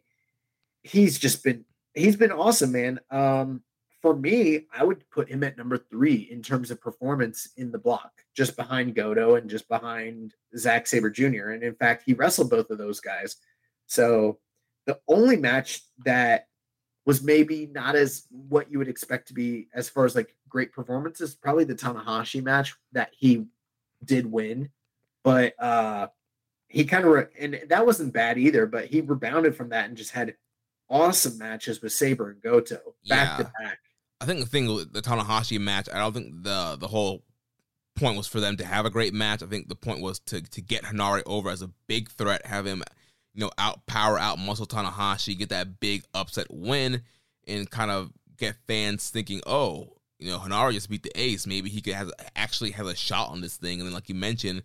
he's 0.81 1.19
just 1.19 1.43
been 1.43 1.63
he's 1.93 2.15
been 2.15 2.31
awesome, 2.31 2.71
man. 2.71 2.99
Um, 3.11 3.61
for 4.01 4.15
me, 4.15 4.67
I 4.71 4.83
would 4.83 5.09
put 5.09 5.29
him 5.29 5.43
at 5.43 5.57
number 5.57 5.77
three 5.77 6.27
in 6.31 6.41
terms 6.41 6.71
of 6.71 6.79
performance 6.79 7.49
in 7.57 7.71
the 7.71 7.79
block, 7.79 8.11
just 8.35 8.55
behind 8.55 8.95
Goto 8.95 9.35
and 9.35 9.49
just 9.49 9.67
behind 9.67 10.33
Zack 10.55 10.87
Sabre 10.87 11.09
Jr. 11.09 11.49
And 11.49 11.63
in 11.63 11.75
fact, 11.75 12.03
he 12.05 12.13
wrestled 12.13 12.49
both 12.49 12.69
of 12.69 12.77
those 12.77 12.99
guys. 12.99 13.37
So 13.87 14.39
the 14.85 14.99
only 15.07 15.37
match 15.37 15.81
that 16.05 16.47
was 17.05 17.23
maybe 17.23 17.67
not 17.71 17.95
as 17.95 18.27
what 18.29 18.69
you 18.71 18.77
would 18.77 18.89
expect 18.89 19.29
to 19.29 19.33
be 19.33 19.67
as 19.73 19.89
far 19.89 20.05
as 20.05 20.15
like 20.15 20.35
great 20.47 20.73
performances. 20.73 21.35
Probably 21.35 21.63
the 21.63 21.75
Tanahashi 21.75 22.43
match 22.43 22.75
that 22.91 23.11
he 23.17 23.45
did 24.03 24.29
win, 24.31 24.69
but 25.23 25.53
uh 25.59 26.07
he 26.69 26.83
kind 26.83 27.05
of 27.05 27.11
re- 27.11 27.27
and 27.39 27.61
that 27.69 27.85
wasn't 27.85 28.13
bad 28.13 28.37
either. 28.37 28.65
But 28.65 28.87
he 28.87 29.01
rebounded 29.01 29.55
from 29.55 29.69
that 29.69 29.87
and 29.87 29.97
just 29.97 30.11
had 30.11 30.35
awesome 30.89 31.37
matches 31.37 31.81
with 31.81 31.93
Sabre 31.93 32.29
and 32.29 32.41
Goto 32.41 32.79
back 33.07 33.37
yeah. 33.37 33.37
to 33.37 33.51
back. 33.59 33.79
I 34.19 34.25
think 34.25 34.39
the 34.39 34.45
thing 34.45 34.73
with 34.73 34.93
the 34.93 35.01
Tanahashi 35.01 35.59
match, 35.59 35.87
I 35.93 35.99
don't 35.99 36.13
think 36.13 36.43
the 36.43 36.77
the 36.79 36.87
whole 36.87 37.23
point 37.95 38.17
was 38.17 38.27
for 38.27 38.39
them 38.39 38.57
to 38.57 38.65
have 38.65 38.85
a 38.85 38.89
great 38.89 39.13
match. 39.13 39.43
I 39.43 39.47
think 39.47 39.69
the 39.69 39.75
point 39.75 40.01
was 40.01 40.19
to 40.19 40.41
to 40.41 40.61
get 40.61 40.83
Henare 40.83 41.23
over 41.25 41.49
as 41.49 41.61
a 41.61 41.71
big 41.87 42.09
threat, 42.09 42.45
have 42.45 42.65
him 42.65 42.83
you 43.37 43.41
know, 43.41 43.51
out 43.59 43.85
power 43.85 44.17
out 44.17 44.39
muscle 44.39 44.65
Tanahashi, 44.65 45.37
get 45.37 45.49
that 45.49 45.79
big 45.79 46.03
upset 46.15 46.47
win, 46.49 47.03
and 47.47 47.69
kind 47.69 47.91
of 47.91 48.11
get 48.35 48.55
fans 48.67 49.11
thinking, 49.11 49.41
oh, 49.45 49.93
you 50.17 50.27
know, 50.31 50.39
Henare 50.39 50.73
just 50.73 50.89
beat 50.89 51.03
the 51.03 51.11
ace. 51.15 51.45
Maybe 51.45 51.69
he 51.69 51.79
could 51.79 51.93
have 51.93 52.11
actually 52.35 52.71
have 52.71 52.87
a 52.87 52.95
shot 52.95 53.29
on 53.29 53.41
this 53.41 53.55
thing. 53.55 53.79
And 53.79 53.87
then, 53.87 53.93
like 53.93 54.09
you 54.09 54.15
mentioned, 54.15 54.63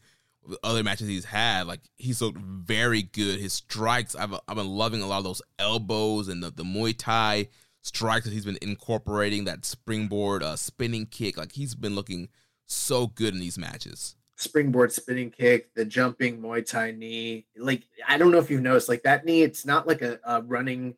the 0.48 0.58
other 0.64 0.82
matches 0.82 1.06
he's 1.06 1.26
had, 1.26 1.66
like 1.66 1.80
he's 1.96 2.22
looked 2.22 2.38
very 2.38 3.02
good. 3.02 3.38
His 3.38 3.52
strikes, 3.52 4.16
I've 4.16 4.32
I've 4.48 4.56
been 4.56 4.68
loving 4.68 5.02
a 5.02 5.06
lot 5.06 5.18
of 5.18 5.24
those 5.24 5.42
elbows 5.58 6.28
and 6.28 6.42
the, 6.42 6.50
the 6.50 6.64
Muay 6.64 6.96
Thai 6.96 7.48
strikes 7.82 8.24
that 8.24 8.32
he's 8.32 8.46
been 8.46 8.58
incorporating. 8.62 9.44
That 9.44 9.64
springboard 9.64 10.42
uh, 10.42 10.56
spinning 10.56 11.06
kick, 11.06 11.36
like 11.36 11.52
he's 11.52 11.74
been 11.74 11.94
looking 11.94 12.28
so 12.66 13.06
good 13.06 13.34
in 13.34 13.40
these 13.40 13.58
matches 13.58 14.16
springboard 14.42 14.92
spinning 14.92 15.30
kick, 15.30 15.72
the 15.74 15.84
jumping 15.84 16.40
Muay 16.40 16.66
Thai 16.66 16.90
knee. 16.92 17.46
Like 17.56 17.84
I 18.06 18.18
don't 18.18 18.32
know 18.32 18.38
if 18.38 18.50
you've 18.50 18.62
noticed, 18.62 18.88
like 18.88 19.04
that 19.04 19.24
knee, 19.24 19.42
it's 19.42 19.64
not 19.64 19.86
like 19.86 20.02
a, 20.02 20.18
a 20.24 20.42
running 20.42 20.96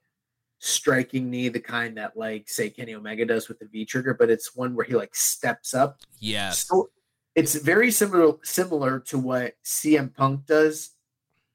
striking 0.58 1.30
knee, 1.30 1.48
the 1.48 1.60
kind 1.60 1.98
that 1.98 2.16
like 2.16 2.48
say 2.48 2.70
Kenny 2.70 2.94
Omega 2.94 3.26
does 3.26 3.48
with 3.48 3.58
the 3.58 3.66
V 3.66 3.84
trigger, 3.84 4.14
but 4.14 4.30
it's 4.30 4.56
one 4.56 4.74
where 4.74 4.86
he 4.86 4.94
like 4.94 5.14
steps 5.14 5.74
up. 5.74 6.00
Yes. 6.18 6.66
So 6.66 6.90
it's 7.34 7.54
very 7.54 7.90
similar 7.90 8.34
similar 8.42 9.00
to 9.00 9.18
what 9.18 9.54
CM 9.64 10.14
Punk 10.14 10.46
does 10.46 10.90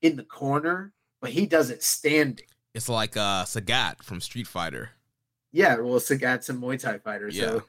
in 0.02 0.16
the 0.16 0.24
corner, 0.24 0.94
but 1.22 1.32
he 1.32 1.46
does 1.46 1.70
it 1.70 1.84
standing. 1.84 2.46
It's 2.74 2.88
like 2.90 3.18
uh 3.18 3.46
Sagat 3.46 4.04
from 4.04 4.22
Street 4.22 4.48
Fighter. 4.48 4.92
Yeah, 5.52 5.76
well 5.78 6.00
Sagat's 6.00 6.50
a 6.50 6.54
Muay 6.54 6.80
Thai 6.80 7.00
fighter. 7.00 7.30
Yeah. 7.30 7.42
So 7.46 7.64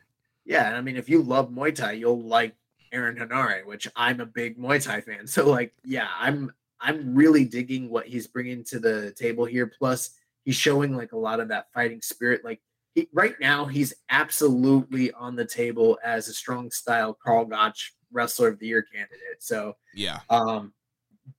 yeah, 0.45 0.75
I 0.77 0.81
mean 0.81 0.97
if 0.97 1.09
you 1.09 1.23
love 1.23 1.51
Muay 1.51 1.75
Thai, 1.75 1.93
you'll 1.93 2.23
like 2.23 2.55
Aaron 2.93 3.17
Henare, 3.17 3.65
which 3.67 3.87
I'm 3.97 4.21
a 4.21 4.27
big 4.27 4.59
Muay 4.59 4.83
Thai 4.83 5.01
fan. 5.01 5.27
So 5.27 5.49
like, 5.49 5.73
yeah, 5.85 6.09
I'm 6.19 6.53
I'm 6.81 7.15
really 7.15 7.45
digging 7.45 7.91
what 7.91 8.07
he's 8.07 8.27
bringing 8.27 8.65
to 8.65 8.79
the 8.79 9.13
table 9.13 9.45
here. 9.45 9.67
Plus, 9.67 10.11
he's 10.45 10.57
showing 10.57 10.97
like 10.97 11.13
a 11.13 11.17
lot 11.19 11.39
of 11.41 11.49
that 11.49 11.67
fighting 11.75 12.01
spirit. 12.03 12.43
Like 12.45 12.61
he, 12.95 13.09
right 13.13 13.35
now 13.41 13.67
he's 13.67 13.93
absolutely 14.09 15.13
on 15.13 15.37
the 15.37 15.45
table 15.45 15.99
as 16.03 16.29
a 16.29 16.33
strong 16.33 16.71
style 16.71 17.13
Karl 17.23 17.45
Gotch 17.45 17.95
wrestler 18.13 18.49
of 18.49 18.59
the 18.59 18.67
year 18.67 18.83
candidate. 18.83 19.41
So 19.41 19.77
Yeah. 19.95 20.21
um 20.31 20.73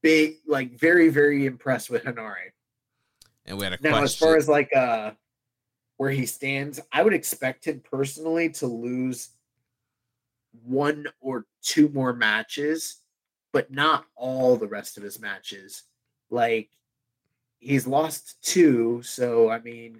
big 0.01 0.35
like 0.47 0.71
very, 0.79 1.09
very 1.09 1.45
impressed 1.45 1.89
with 1.89 2.03
Henare. 2.05 2.51
And 3.45 3.57
we 3.57 3.65
had 3.65 3.73
a 3.73 3.77
Now, 3.81 3.89
question. 3.97 4.03
as 4.05 4.15
far 4.15 4.37
as 4.37 4.47
like 4.47 4.73
uh 4.75 5.11
where 6.01 6.09
he 6.09 6.25
stands, 6.25 6.79
I 6.91 7.03
would 7.03 7.13
expect 7.13 7.67
him 7.67 7.79
personally 7.79 8.49
to 8.53 8.65
lose 8.65 9.29
one 10.65 11.05
or 11.19 11.45
two 11.61 11.89
more 11.89 12.11
matches, 12.11 13.01
but 13.53 13.71
not 13.71 14.05
all 14.15 14.57
the 14.57 14.67
rest 14.67 14.97
of 14.97 15.03
his 15.03 15.19
matches. 15.19 15.83
Like 16.31 16.71
he's 17.59 17.85
lost 17.85 18.41
two, 18.41 19.03
so 19.03 19.51
I 19.51 19.59
mean 19.59 19.99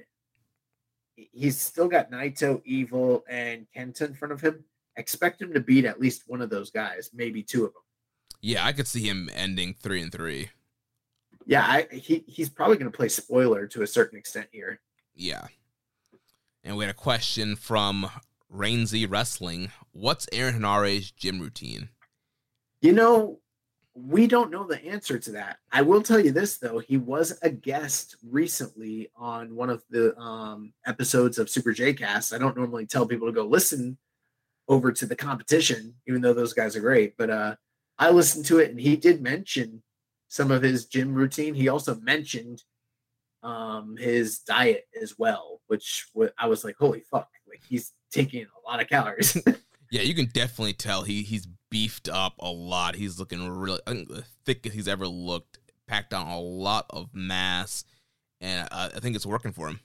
he's 1.15 1.61
still 1.61 1.87
got 1.87 2.09
Naito, 2.09 2.63
Evil, 2.65 3.23
and 3.29 3.67
Kenta 3.77 4.07
in 4.07 4.15
front 4.15 4.31
of 4.31 4.41
him. 4.41 4.65
Expect 4.97 5.39
him 5.39 5.53
to 5.53 5.59
beat 5.59 5.85
at 5.85 6.01
least 6.01 6.23
one 6.25 6.41
of 6.41 6.49
those 6.49 6.71
guys, 6.71 7.11
maybe 7.13 7.43
two 7.43 7.63
of 7.63 7.73
them. 7.73 7.83
yeah, 8.41 8.65
I 8.65 8.71
could 8.71 8.87
see 8.87 9.07
him 9.07 9.29
ending 9.35 9.75
three 9.75 10.01
and 10.01 10.11
three. 10.11 10.49
Yeah, 11.45 11.63
I, 11.63 11.87
he 11.91 12.23
he's 12.25 12.49
probably 12.49 12.77
going 12.77 12.91
to 12.91 12.97
play 12.97 13.07
spoiler 13.07 13.67
to 13.67 13.83
a 13.83 13.87
certain 13.87 14.17
extent 14.17 14.47
here. 14.51 14.81
Yeah. 15.13 15.45
And 16.63 16.77
we 16.77 16.83
had 16.85 16.91
a 16.91 16.97
question 16.97 17.55
from 17.55 18.09
Rainsy 18.53 19.09
Wrestling. 19.09 19.71
What's 19.91 20.27
Aaron 20.31 20.55
Henare's 20.55 21.11
gym 21.11 21.39
routine? 21.39 21.89
You 22.81 22.93
know, 22.93 23.39
we 23.93 24.27
don't 24.27 24.51
know 24.51 24.65
the 24.65 24.83
answer 24.85 25.19
to 25.19 25.31
that. 25.31 25.57
I 25.71 25.81
will 25.81 26.01
tell 26.01 26.19
you 26.19 26.31
this 26.31 26.57
though, 26.57 26.79
he 26.79 26.97
was 26.97 27.37
a 27.41 27.49
guest 27.49 28.15
recently 28.23 29.09
on 29.15 29.55
one 29.55 29.69
of 29.69 29.83
the 29.89 30.17
um, 30.17 30.73
episodes 30.85 31.37
of 31.37 31.49
Super 31.49 31.73
J 31.73 31.93
Cast. 31.93 32.33
I 32.33 32.37
don't 32.37 32.55
normally 32.55 32.85
tell 32.85 33.07
people 33.07 33.27
to 33.27 33.33
go 33.33 33.45
listen 33.45 33.97
over 34.67 34.91
to 34.91 35.05
the 35.05 35.15
competition, 35.15 35.95
even 36.07 36.21
though 36.21 36.33
those 36.33 36.53
guys 36.53 36.75
are 36.75 36.81
great. 36.81 37.17
But 37.17 37.29
uh, 37.29 37.55
I 37.99 38.11
listened 38.11 38.45
to 38.45 38.59
it, 38.59 38.69
and 38.69 38.79
he 38.79 38.95
did 38.95 39.21
mention 39.21 39.83
some 40.27 40.51
of 40.51 40.61
his 40.61 40.85
gym 40.85 41.13
routine. 41.13 41.53
He 41.53 41.67
also 41.67 41.95
mentioned 41.95 42.63
um, 43.43 43.95
his 43.97 44.39
diet 44.39 44.85
as 45.01 45.17
well, 45.17 45.61
which 45.67 46.07
wa- 46.13 46.27
I 46.37 46.47
was 46.47 46.63
like, 46.63 46.75
"Holy 46.77 47.01
fuck!" 47.01 47.29
Like 47.49 47.61
he's 47.67 47.93
taking 48.11 48.43
a 48.45 48.69
lot 48.69 48.81
of 48.81 48.87
calories. 48.89 49.37
Yeah, 49.93 50.03
you 50.03 50.13
can 50.15 50.27
definitely 50.27 50.71
tell 50.71 51.01
he 51.03 51.21
he's 51.21 51.49
beefed 51.69 52.07
up 52.07 52.35
a 52.39 52.49
lot. 52.49 52.95
He's 52.95 53.19
looking 53.19 53.45
really 53.49 53.81
think 53.85 54.07
the 54.07 54.23
thickest 54.45 54.73
he's 54.73 54.87
ever 54.87 55.05
looked. 55.05 55.59
Packed 55.85 56.13
on 56.13 56.27
a 56.27 56.39
lot 56.39 56.85
of 56.91 57.09
mass, 57.13 57.83
and 58.39 58.69
uh, 58.71 58.87
I 58.95 58.99
think 59.01 59.17
it's 59.17 59.25
working 59.25 59.51
for 59.51 59.67
him. 59.67 59.81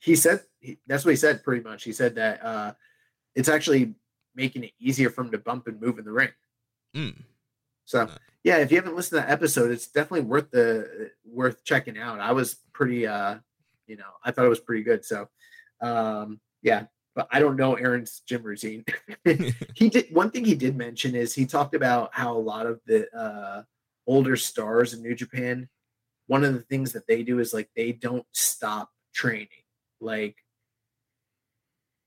he 0.00 0.16
said 0.16 0.40
he, 0.58 0.78
that's 0.88 1.04
what 1.04 1.10
he 1.12 1.16
said 1.16 1.44
pretty 1.44 1.62
much. 1.62 1.84
He 1.84 1.92
said 1.92 2.16
that 2.16 2.44
uh, 2.44 2.72
it's 3.36 3.48
actually 3.48 3.94
making 4.34 4.64
it 4.64 4.72
easier 4.80 5.10
for 5.10 5.20
him 5.20 5.30
to 5.30 5.38
bump 5.38 5.68
and 5.68 5.80
move 5.80 6.00
in 6.00 6.04
the 6.04 6.10
ring. 6.10 6.30
Mm. 6.96 7.22
So 7.84 8.00
Uh. 8.00 8.18
yeah, 8.42 8.56
if 8.56 8.72
you 8.72 8.78
haven't 8.78 8.96
listened 8.96 9.20
to 9.22 9.26
that 9.28 9.32
episode, 9.32 9.70
it's 9.70 9.86
definitely 9.86 10.22
worth 10.26 10.50
the 10.50 11.12
worth 11.24 11.62
checking 11.62 11.96
out. 11.98 12.18
I 12.18 12.32
was 12.32 12.56
pretty 12.80 13.06
uh 13.06 13.36
you 13.86 13.96
know, 13.96 14.10
I 14.24 14.30
thought 14.30 14.46
it 14.46 14.50
was 14.50 14.60
pretty 14.60 14.82
good. 14.82 15.04
So 15.04 15.28
um 15.82 16.40
yeah, 16.62 16.84
but 17.14 17.28
I 17.30 17.38
don't 17.38 17.56
know 17.56 17.74
Aaron's 17.74 18.22
gym 18.26 18.42
routine. 18.42 18.84
he 19.74 19.90
did 19.90 20.06
one 20.12 20.30
thing 20.30 20.46
he 20.46 20.54
did 20.54 20.76
mention 20.76 21.14
is 21.14 21.34
he 21.34 21.44
talked 21.44 21.74
about 21.74 22.14
how 22.14 22.34
a 22.34 22.38
lot 22.38 22.64
of 22.66 22.80
the 22.86 23.14
uh 23.14 23.62
older 24.06 24.36
stars 24.36 24.94
in 24.94 25.02
New 25.02 25.14
Japan, 25.14 25.68
one 26.26 26.42
of 26.42 26.54
the 26.54 26.62
things 26.62 26.92
that 26.92 27.06
they 27.06 27.22
do 27.22 27.38
is 27.38 27.52
like 27.52 27.68
they 27.76 27.92
don't 27.92 28.26
stop 28.32 28.88
training. 29.12 29.48
Like 30.00 30.36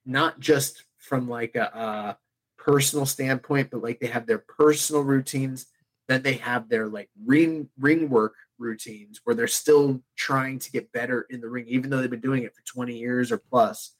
not 0.06 0.40
just 0.40 0.86
from 0.98 1.30
like 1.30 1.56
a, 1.56 1.66
a 1.66 2.18
personal 2.58 3.06
standpoint, 3.06 3.70
but 3.70 3.84
like 3.84 4.00
they 4.00 4.08
have 4.08 4.26
their 4.26 4.40
personal 4.40 5.04
routines. 5.04 5.68
Then 6.08 6.24
they 6.24 6.34
have 6.34 6.68
their 6.68 6.88
like 6.88 7.10
ring 7.26 7.70
ring 7.78 8.10
work 8.10 8.34
routines 8.57 9.21
where 9.23 9.35
they're 9.35 9.47
still 9.47 10.01
trying 10.15 10.59
to 10.59 10.71
get 10.71 10.91
better 10.91 11.25
in 11.30 11.41
the 11.41 11.49
ring, 11.49 11.65
even 11.67 11.89
though 11.89 12.01
they've 12.01 12.09
been 12.09 12.19
doing 12.19 12.43
it 12.43 12.55
for 12.55 12.61
20 12.65 12.97
years 12.97 13.31
or 13.31 13.38
plus. 13.38 13.95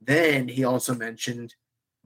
Then 0.00 0.48
he 0.48 0.64
also 0.64 0.94
mentioned 0.94 1.54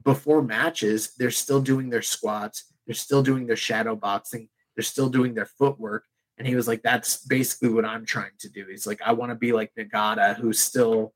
before 0.03 0.41
matches, 0.41 1.13
they're 1.17 1.31
still 1.31 1.61
doing 1.61 1.89
their 1.89 2.01
squats, 2.01 2.65
they're 2.85 2.95
still 2.95 3.21
doing 3.21 3.47
their 3.47 3.55
shadow 3.55 3.95
boxing, 3.95 4.49
they're 4.75 4.83
still 4.83 5.09
doing 5.09 5.33
their 5.33 5.45
footwork. 5.45 6.05
And 6.37 6.47
he 6.47 6.55
was 6.55 6.67
like, 6.67 6.81
that's 6.81 7.25
basically 7.25 7.69
what 7.69 7.83
I'm 7.83 8.05
trying 8.05 8.31
to 8.39 8.49
do. 8.49 8.65
He's 8.69 8.87
like, 8.87 9.01
I 9.05 9.11
want 9.11 9.31
to 9.31 9.35
be 9.35 9.51
like 9.51 9.73
Nagata, 9.77 10.35
who's 10.37 10.59
still 10.59 11.13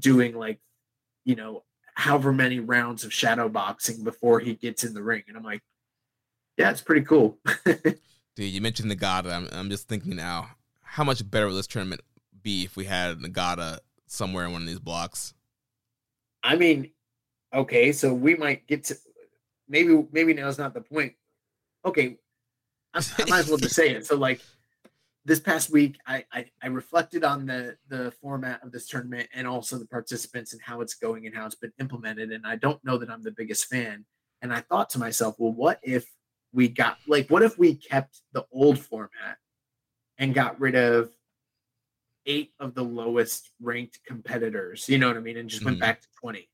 doing 0.00 0.34
like, 0.34 0.58
you 1.24 1.36
know, 1.36 1.64
however 1.94 2.32
many 2.32 2.60
rounds 2.60 3.04
of 3.04 3.12
shadow 3.12 3.48
boxing 3.48 4.02
before 4.02 4.40
he 4.40 4.54
gets 4.54 4.82
in 4.82 4.94
the 4.94 5.02
ring. 5.02 5.22
And 5.28 5.36
I'm 5.36 5.44
like, 5.44 5.62
yeah, 6.56 6.70
it's 6.70 6.80
pretty 6.80 7.04
cool. 7.04 7.38
Dude, 8.36 8.52
you 8.52 8.60
mentioned 8.60 8.90
Nagata. 8.90 9.32
I'm, 9.32 9.48
I'm 9.52 9.70
just 9.70 9.88
thinking 9.88 10.16
now, 10.16 10.50
how 10.82 11.04
much 11.04 11.28
better 11.30 11.46
would 11.46 11.54
this 11.54 11.66
tournament 11.66 12.00
be 12.42 12.64
if 12.64 12.76
we 12.76 12.84
had 12.84 13.18
Nagata 13.18 13.78
somewhere 14.06 14.46
in 14.46 14.52
one 14.52 14.62
of 14.62 14.68
these 14.68 14.80
blocks? 14.80 15.34
I 16.42 16.56
mean, 16.56 16.90
okay, 17.52 17.92
so 17.92 18.12
we 18.12 18.34
might 18.34 18.66
get 18.66 18.84
to 18.84 18.96
maybe 19.68 20.06
maybe 20.12 20.34
now's 20.34 20.58
not 20.58 20.74
the 20.74 20.80
point. 20.80 21.14
Okay, 21.84 22.18
I, 22.92 22.98
I 23.18 23.30
might 23.30 23.38
as 23.40 23.48
well 23.48 23.58
just 23.58 23.74
say 23.74 23.90
it. 23.90 24.06
So 24.06 24.16
like 24.16 24.40
this 25.24 25.40
past 25.40 25.70
week, 25.70 25.96
I, 26.06 26.24
I 26.32 26.46
I 26.62 26.66
reflected 26.66 27.24
on 27.24 27.46
the 27.46 27.76
the 27.88 28.12
format 28.20 28.62
of 28.62 28.72
this 28.72 28.86
tournament 28.88 29.28
and 29.32 29.46
also 29.46 29.78
the 29.78 29.86
participants 29.86 30.52
and 30.52 30.60
how 30.60 30.80
it's 30.80 30.94
going 30.94 31.26
and 31.26 31.34
how 31.34 31.46
it's 31.46 31.54
been 31.54 31.72
implemented. 31.78 32.30
And 32.32 32.46
I 32.46 32.56
don't 32.56 32.84
know 32.84 32.98
that 32.98 33.10
I'm 33.10 33.22
the 33.22 33.32
biggest 33.32 33.66
fan. 33.66 34.04
And 34.42 34.52
I 34.52 34.60
thought 34.60 34.90
to 34.90 34.98
myself, 34.98 35.36
well, 35.38 35.52
what 35.52 35.80
if 35.82 36.06
we 36.54 36.68
got 36.68 36.98
like 37.06 37.28
what 37.28 37.42
if 37.42 37.58
we 37.58 37.74
kept 37.74 38.20
the 38.32 38.46
old 38.52 38.78
format 38.78 39.38
and 40.18 40.32
got 40.32 40.58
rid 40.60 40.76
of 40.76 41.10
eight 42.26 42.52
of 42.60 42.74
the 42.74 42.82
lowest 42.84 43.50
ranked 43.60 43.98
competitors, 44.06 44.88
you 44.88 44.96
know 44.98 45.08
what 45.08 45.16
I 45.16 45.20
mean, 45.20 45.36
and 45.36 45.50
just 45.50 45.64
went 45.64 45.76
Mhm. 45.76 45.80
back 45.80 46.00
to 46.00 46.08
20. 46.20 46.48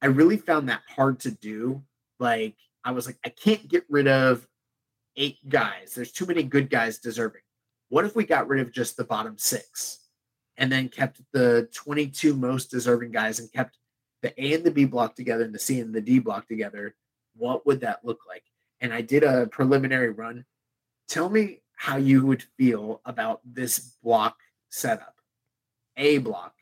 I 0.00 0.06
really 0.06 0.36
found 0.38 0.68
that 0.68 0.82
hard 0.88 1.20
to 1.20 1.30
do. 1.30 1.84
Like, 2.18 2.56
I 2.84 2.92
was 2.92 3.06
like, 3.06 3.18
I 3.24 3.28
can't 3.28 3.66
get 3.68 3.84
rid 3.90 4.06
of 4.08 4.46
eight 5.16 5.38
guys. 5.48 5.94
There's 5.94 6.12
too 6.12 6.24
many 6.24 6.44
good 6.44 6.70
guys 6.70 6.98
deserving. 6.98 7.42
What 7.88 8.04
if 8.04 8.14
we 8.16 8.24
got 8.24 8.48
rid 8.48 8.60
of 8.60 8.72
just 8.72 8.96
the 8.96 9.04
bottom 9.04 9.36
six 9.36 10.08
and 10.56 10.70
then 10.72 10.88
kept 10.88 11.20
the 11.32 11.68
22 11.74 12.34
most 12.34 12.70
deserving 12.70 13.10
guys 13.10 13.38
and 13.38 13.52
kept 13.52 13.78
the 14.22 14.32
A 14.42 14.54
and 14.54 14.64
the 14.64 14.70
B 14.70 14.84
block 14.86 15.14
together 15.14 15.44
and 15.44 15.54
the 15.54 15.58
C 15.58 15.80
and 15.80 15.94
the 15.94 16.00
D 16.00 16.20
block 16.20 16.46
together? 16.48 16.94
What 17.34 17.66
would 17.66 17.80
that 17.80 18.04
look 18.04 18.20
like? 18.26 18.44
And 18.80 18.92
I 18.92 19.00
did 19.00 19.24
a 19.24 19.46
preliminary 19.46 20.10
run. 20.10 20.44
Tell 21.08 21.28
me 21.28 21.60
how 21.74 21.96
you 21.96 22.26
would 22.26 22.42
feel 22.58 23.00
about 23.04 23.40
this 23.44 23.78
block 23.78 24.38
setup. 24.70 25.14
A 25.96 26.18
block, 26.18 26.54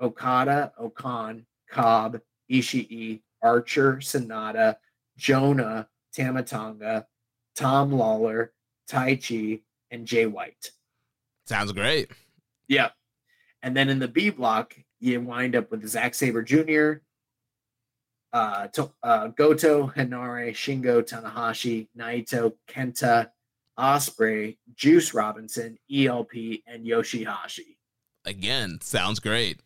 Okada, 0.00 0.72
O-Khan, 0.78 1.44
Cobb, 1.70 2.20
Ishii, 2.50 3.22
Archer, 3.42 3.96
Sanada, 3.96 4.76
Jonah, 5.16 5.88
Tama 6.14 6.42
Tonga, 6.42 7.06
Tom 7.54 7.90
Lawlor, 7.90 8.50
Tai 8.88 9.16
Chi, 9.16 9.60
and 9.90 10.06
Jay 10.06 10.26
White. 10.26 10.70
Sounds 11.46 11.72
great. 11.72 12.10
Yep. 12.68 12.92
And 13.62 13.76
then 13.76 13.88
in 13.88 13.98
the 13.98 14.08
B 14.08 14.30
block, 14.30 14.74
you 15.00 15.20
wind 15.20 15.56
up 15.56 15.70
with 15.70 15.86
Zack 15.86 16.14
Sabre 16.14 16.42
Jr., 16.42 17.02
uh, 18.32 18.68
to, 18.68 18.90
uh, 19.02 19.28
Goto, 19.28 19.88
Henare, 19.88 20.50
Shingo, 20.52 21.02
Tanahashi, 21.02 21.88
Naito, 21.96 22.52
Kenta, 22.68 23.30
Ospreay, 23.78 24.56
Juice 24.74 25.14
Robinson, 25.14 25.78
ELP, 25.92 26.62
and 26.66 26.84
Yoshihashi. 26.86 27.76
Again, 28.24 28.78
sounds 28.82 29.18
great. 29.20 29.60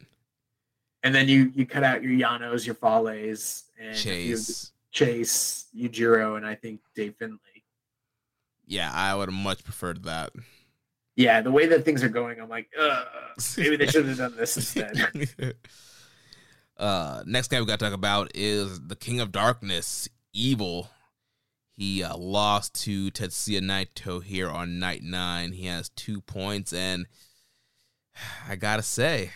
And 1.02 1.14
then 1.14 1.28
you 1.28 1.52
you 1.54 1.66
cut 1.66 1.82
out 1.84 2.02
your 2.02 2.12
Yanos, 2.12 2.64
your 2.64 2.74
Fales, 2.76 3.64
and 3.78 3.90
a 3.90 3.94
few- 3.94 4.36
Chase. 4.36 4.70
Chase, 4.92 5.66
Yujiro, 5.76 6.36
and 6.36 6.46
I 6.46 6.54
think 6.54 6.80
Dave 6.94 7.16
Finlay. 7.18 7.38
Yeah, 8.64 8.90
I 8.94 9.14
would 9.14 9.28
have 9.28 9.34
much 9.38 9.64
preferred 9.64 10.04
that. 10.04 10.30
Yeah, 11.16 11.40
the 11.42 11.50
way 11.50 11.66
that 11.66 11.84
things 11.84 12.02
are 12.04 12.08
going, 12.08 12.40
I'm 12.40 12.48
like, 12.48 12.68
maybe 13.58 13.76
they 13.76 13.86
should 13.88 14.06
have 14.06 14.16
done 14.18 14.36
this 14.36 14.56
instead. 14.56 14.96
uh, 16.85 17.23
next 17.24 17.48
guy 17.48 17.59
we 17.61 17.66
got 17.66 17.78
to 17.78 17.85
talk 17.86 17.94
about 17.94 18.31
is 18.35 18.89
the 18.89 18.97
King 18.97 19.19
of 19.19 19.32
Darkness, 19.32 20.06
Evil. 20.35 20.90
He 21.73 22.02
uh, 22.02 22.16
lost 22.16 22.74
to 22.85 23.11
Tetsuya 23.11 23.61
Naito 23.61 24.23
here 24.23 24.51
on 24.51 24.78
night 24.78 25.02
nine. 25.02 25.52
He 25.52 25.65
has 25.66 25.89
two 25.89 26.20
points, 26.20 26.74
and 26.74 27.06
I 28.48 28.56
gotta 28.56 28.82
say, 28.82 29.31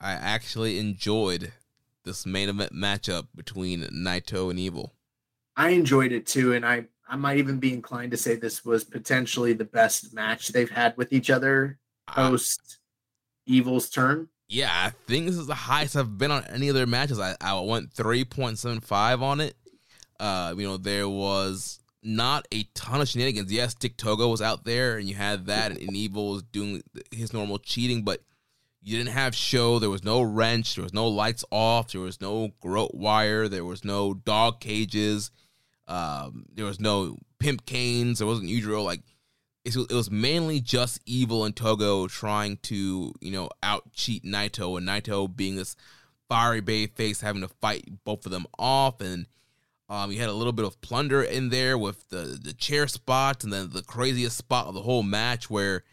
I 0.00 0.12
actually 0.12 0.78
enjoyed 0.78 1.52
this 2.04 2.26
main 2.26 2.48
event 2.48 2.72
matchup 2.72 3.28
between 3.34 3.82
Naito 3.84 4.50
and 4.50 4.58
Evil. 4.58 4.94
I 5.56 5.70
enjoyed 5.70 6.10
it 6.10 6.26
too, 6.26 6.52
and 6.52 6.66
I 6.66 6.86
I 7.08 7.14
might 7.14 7.38
even 7.38 7.58
be 7.58 7.72
inclined 7.72 8.10
to 8.10 8.16
say 8.16 8.34
this 8.34 8.64
was 8.64 8.82
potentially 8.82 9.52
the 9.52 9.64
best 9.64 10.12
match 10.12 10.48
they've 10.48 10.68
had 10.68 10.96
with 10.96 11.12
each 11.12 11.30
other 11.30 11.78
post 12.08 12.78
Evil's 13.46 13.88
turn. 13.88 14.28
Yeah, 14.48 14.70
I 14.72 14.90
think 15.06 15.26
this 15.26 15.36
is 15.36 15.46
the 15.46 15.54
highest 15.54 15.94
I've 15.94 16.16
been 16.16 16.30
on 16.30 16.44
any 16.44 16.68
of 16.68 16.74
their 16.74 16.86
matches. 16.86 17.20
I, 17.20 17.36
I 17.40 17.60
went 17.60 17.92
3.75 17.94 19.20
on 19.20 19.40
it. 19.40 19.54
Uh, 20.18 20.54
you 20.56 20.66
know, 20.66 20.78
there 20.78 21.08
was 21.08 21.80
not 22.02 22.48
a 22.50 22.62
ton 22.74 23.00
of 23.02 23.08
shenanigans. 23.08 23.52
Yes, 23.52 23.74
Dick 23.74 23.96
Togo 23.96 24.28
was 24.28 24.40
out 24.40 24.64
there, 24.64 24.96
and 24.96 25.06
you 25.06 25.14
had 25.14 25.46
that, 25.46 25.72
and 25.72 25.94
Evil 25.94 26.32
was 26.32 26.42
doing 26.44 26.82
his 27.10 27.32
normal 27.34 27.58
cheating, 27.58 28.02
but 28.02 28.22
you 28.80 28.96
didn't 28.96 29.12
have 29.12 29.34
show. 29.34 29.78
There 29.78 29.90
was 29.90 30.04
no 30.04 30.22
wrench. 30.22 30.74
There 30.74 30.82
was 30.82 30.94
no 30.94 31.08
lights 31.08 31.44
off. 31.50 31.92
There 31.92 32.00
was 32.00 32.20
no 32.20 32.50
groat 32.60 32.94
wire. 32.94 33.48
There 33.48 33.64
was 33.64 33.84
no 33.84 34.14
dog 34.14 34.60
cages. 34.60 35.30
Um, 35.86 36.46
there 36.54 36.64
was 36.64 36.80
no 36.80 37.18
pimp 37.38 37.66
canes. 37.66 38.18
There 38.18 38.26
wasn't 38.26 38.48
Udro. 38.48 38.84
Like 38.84 39.02
it 39.76 39.92
was 39.92 40.10
mainly 40.10 40.60
just 40.60 41.00
Evil 41.06 41.44
and 41.44 41.54
Togo 41.54 42.06
trying 42.06 42.56
to 42.58 43.12
you 43.20 43.30
know 43.30 43.50
out 43.62 43.92
cheat 43.92 44.24
Naito, 44.24 44.76
and 44.78 44.86
Naito 44.86 45.34
being 45.34 45.56
this 45.56 45.76
fiery 46.28 46.60
bay 46.60 46.86
face, 46.86 47.20
having 47.20 47.42
to 47.42 47.48
fight 47.48 47.88
both 48.04 48.26
of 48.26 48.32
them 48.32 48.46
off, 48.58 49.00
and 49.00 49.26
um, 49.88 50.12
you 50.12 50.20
had 50.20 50.28
a 50.28 50.34
little 50.34 50.52
bit 50.52 50.66
of 50.66 50.80
plunder 50.80 51.22
in 51.22 51.48
there 51.48 51.78
with 51.78 52.08
the 52.10 52.38
the 52.42 52.52
chair 52.52 52.86
spots, 52.86 53.44
and 53.44 53.52
then 53.52 53.70
the 53.70 53.82
craziest 53.82 54.36
spot 54.36 54.66
of 54.66 54.74
the 54.74 54.82
whole 54.82 55.02
match 55.02 55.48
where 55.48 55.84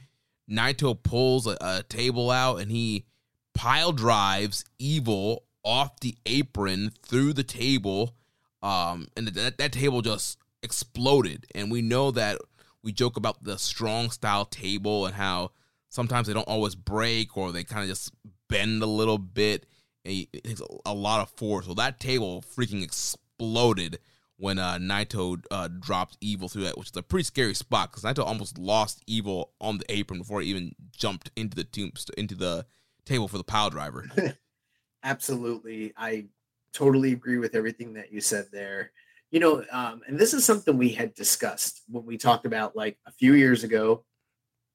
Naito 0.49 1.02
pulls 1.02 1.47
a, 1.47 1.57
a 1.61 1.84
table 1.84 2.30
out 2.30 2.57
and 2.60 2.69
he 2.72 3.06
pile 3.53 3.91
drives 3.91 4.65
Evil 4.77 5.43
off 5.64 5.99
the 5.99 6.15
apron 6.26 6.91
through 7.02 7.34
the 7.34 7.43
table, 7.43 8.15
um, 8.61 9.07
and 9.15 9.27
that 9.27 9.57
that 9.57 9.72
table 9.72 10.02
just 10.02 10.38
exploded. 10.61 11.45
And 11.56 11.72
we 11.72 11.81
know 11.81 12.11
that 12.11 12.39
we 12.85 12.93
joke 12.93 13.17
about 13.17 13.43
the 13.43 13.57
strong 13.57 14.11
style 14.11 14.45
table 14.45 15.07
and 15.07 15.15
how 15.15 15.51
sometimes 15.89 16.27
they 16.27 16.33
don't 16.33 16.47
always 16.47 16.75
break 16.75 17.35
or 17.35 17.51
they 17.51 17.63
kind 17.63 17.81
of 17.81 17.89
just 17.89 18.13
bend 18.47 18.81
a 18.83 18.85
little 18.85 19.17
bit. 19.17 19.65
It 20.05 20.43
takes 20.43 20.61
a 20.85 20.93
lot 20.93 21.21
of 21.21 21.29
force. 21.31 21.65
So 21.65 21.73
that 21.73 21.99
table 21.99 22.43
freaking 22.55 22.83
exploded 22.83 23.97
when 24.37 24.59
uh, 24.59 24.77
Naito 24.77 25.43
uh, 25.49 25.67
dropped 25.67 26.17
Evil 26.21 26.47
through 26.47 26.63
that, 26.63 26.77
which 26.77 26.91
is 26.91 26.97
a 26.97 27.01
pretty 27.01 27.23
scary 27.23 27.55
spot 27.55 27.91
because 27.91 28.03
Naito 28.03 28.23
almost 28.23 28.59
lost 28.59 29.01
Evil 29.07 29.51
on 29.59 29.79
the 29.79 29.91
apron 29.91 30.19
before 30.19 30.41
he 30.41 30.49
even 30.49 30.75
jumped 30.95 31.31
into 31.35 31.55
the 31.55 31.63
tomb, 31.63 31.91
into 32.17 32.35
the 32.35 32.67
table 33.05 33.27
for 33.27 33.39
the 33.39 33.43
pile 33.43 33.71
driver. 33.71 34.05
Absolutely, 35.03 35.93
I 35.97 36.25
totally 36.71 37.13
agree 37.13 37.37
with 37.37 37.55
everything 37.55 37.93
that 37.93 38.11
you 38.11 38.21
said 38.21 38.47
there. 38.51 38.91
You 39.35 39.41
know, 39.41 39.65
um, 39.69 39.99
and 40.07 40.17
this 40.17 40.33
is 40.33 40.45
something 40.45 40.77
we 40.77 40.87
had 40.87 41.13
discussed 41.13 41.81
when 41.89 42.05
we 42.05 42.17
talked 42.17 42.45
about 42.45 42.73
like 42.73 42.97
a 43.05 43.11
few 43.11 43.33
years 43.33 43.65
ago 43.65 44.05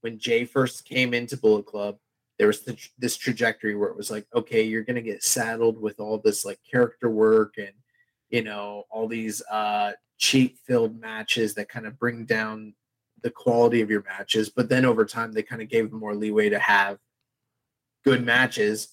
when 0.02 0.18
Jay 0.18 0.44
first 0.44 0.84
came 0.84 1.14
into 1.14 1.38
Bullet 1.38 1.64
Club. 1.64 1.96
There 2.36 2.46
was 2.46 2.60
the, 2.60 2.76
this 2.98 3.16
trajectory 3.16 3.74
where 3.74 3.88
it 3.88 3.96
was 3.96 4.10
like, 4.10 4.26
okay, 4.34 4.60
you're 4.60 4.84
going 4.84 4.96
to 4.96 5.00
get 5.00 5.22
saddled 5.22 5.80
with 5.80 5.98
all 5.98 6.18
this 6.18 6.44
like 6.44 6.58
character 6.70 7.08
work 7.08 7.54
and 7.56 7.72
you 8.28 8.42
know 8.42 8.84
all 8.90 9.08
these 9.08 9.40
uh 9.50 9.92
cheat 10.18 10.58
filled 10.66 11.00
matches 11.00 11.54
that 11.54 11.70
kind 11.70 11.86
of 11.86 11.98
bring 11.98 12.26
down 12.26 12.74
the 13.22 13.30
quality 13.30 13.80
of 13.80 13.90
your 13.90 14.02
matches 14.02 14.50
but 14.50 14.68
then 14.68 14.84
over 14.84 15.06
time 15.06 15.32
they 15.32 15.42
kind 15.42 15.62
of 15.62 15.70
gave 15.70 15.90
more 15.90 16.14
leeway 16.14 16.50
to 16.50 16.58
have 16.58 16.98
good 18.04 18.22
matches 18.22 18.88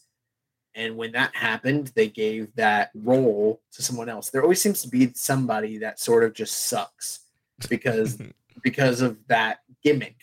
and 0.78 0.96
when 0.96 1.12
that 1.12 1.36
happened 1.36 1.92
they 1.96 2.08
gave 2.08 2.56
that 2.56 2.92
role 2.96 3.62
to 3.74 3.82
someone 3.82 4.08
else. 4.08 4.30
There 4.30 4.44
always 4.44 4.62
seems 4.62 4.82
to 4.84 4.88
be 4.88 5.12
somebody 5.14 5.80
that 5.80 6.00
sort 6.00 6.24
of 6.24 6.34
just 6.34 6.68
sucks 6.68 7.22
because 7.70 8.18
because 8.64 9.02
of 9.02 9.18
that 9.28 9.60
gimmick. 9.84 10.16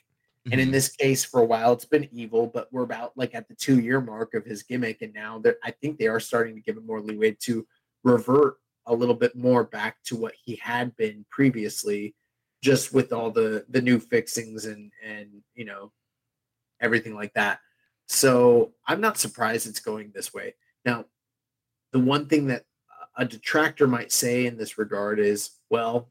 And 0.50 0.60
in 0.60 0.66
mm-hmm. 0.66 0.72
this 0.72 0.90
case 0.90 1.24
for 1.24 1.40
a 1.40 1.44
while 1.44 1.72
it's 1.72 1.86
been 1.86 2.08
evil 2.12 2.46
but 2.46 2.68
we're 2.70 2.82
about 2.82 3.12
like 3.16 3.34
at 3.34 3.48
the 3.48 3.54
two 3.54 3.80
year 3.80 4.00
mark 4.00 4.34
of 4.34 4.44
his 4.44 4.62
gimmick 4.62 5.00
and 5.00 5.14
now 5.14 5.42
i 5.64 5.70
think 5.70 5.98
they 5.98 6.06
are 6.06 6.20
starting 6.20 6.54
to 6.54 6.60
give 6.60 6.76
him 6.76 6.86
more 6.86 7.00
leeway 7.00 7.34
to 7.40 7.66
revert 8.02 8.56
a 8.84 8.94
little 8.94 9.14
bit 9.14 9.34
more 9.34 9.64
back 9.64 9.96
to 10.04 10.14
what 10.16 10.34
he 10.44 10.56
had 10.56 10.94
been 10.96 11.24
previously 11.30 12.14
just 12.62 12.92
with 12.92 13.10
all 13.10 13.30
the 13.30 13.64
the 13.70 13.80
new 13.80 13.98
fixings 13.98 14.66
and 14.66 14.92
and 15.02 15.28
you 15.54 15.64
know 15.64 15.90
everything 16.80 17.14
like 17.14 17.32
that 17.32 17.58
so 18.06 18.72
i'm 18.86 19.00
not 19.00 19.18
surprised 19.18 19.66
it's 19.66 19.80
going 19.80 20.10
this 20.14 20.32
way 20.32 20.54
now 20.84 21.04
the 21.92 21.98
one 21.98 22.26
thing 22.26 22.46
that 22.46 22.64
a 23.16 23.24
detractor 23.24 23.86
might 23.86 24.12
say 24.12 24.46
in 24.46 24.56
this 24.56 24.78
regard 24.78 25.18
is 25.18 25.50
well 25.70 26.10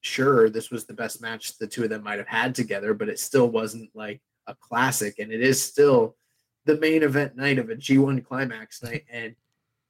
sure 0.00 0.48
this 0.48 0.70
was 0.70 0.86
the 0.86 0.94
best 0.94 1.20
match 1.20 1.58
the 1.58 1.66
two 1.66 1.84
of 1.84 1.90
them 1.90 2.02
might 2.02 2.18
have 2.18 2.28
had 2.28 2.54
together 2.54 2.94
but 2.94 3.08
it 3.08 3.18
still 3.18 3.48
wasn't 3.48 3.90
like 3.94 4.20
a 4.46 4.54
classic 4.54 5.18
and 5.18 5.30
it 5.30 5.42
is 5.42 5.62
still 5.62 6.16
the 6.64 6.78
main 6.78 7.02
event 7.02 7.36
night 7.36 7.58
of 7.58 7.68
a 7.68 7.76
g1 7.76 8.24
climax 8.24 8.82
night 8.82 9.04
and 9.10 9.34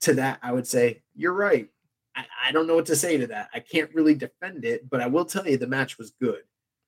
to 0.01 0.15
that, 0.15 0.39
I 0.43 0.53
would 0.53 0.67
say, 0.67 1.03
you're 1.15 1.33
right. 1.33 1.69
I, 2.17 2.25
I, 2.47 2.53
don't 2.53 2.67
know 2.67 2.75
what 2.75 2.87
to 2.87 2.97
say 2.97 3.19
to 3.19 3.27
that. 3.29 3.51
I 3.55 3.61
can't 3.61 3.95
really 3.95 4.15
defend 4.15 4.65
it, 4.65 4.89
but 4.89 5.01
I 5.01 5.07
will 5.07 5.25
tell 5.25 5.47
you 5.47 5.57
the 5.57 5.67
match 5.67 5.99
was 5.99 6.13
good. 6.21 6.43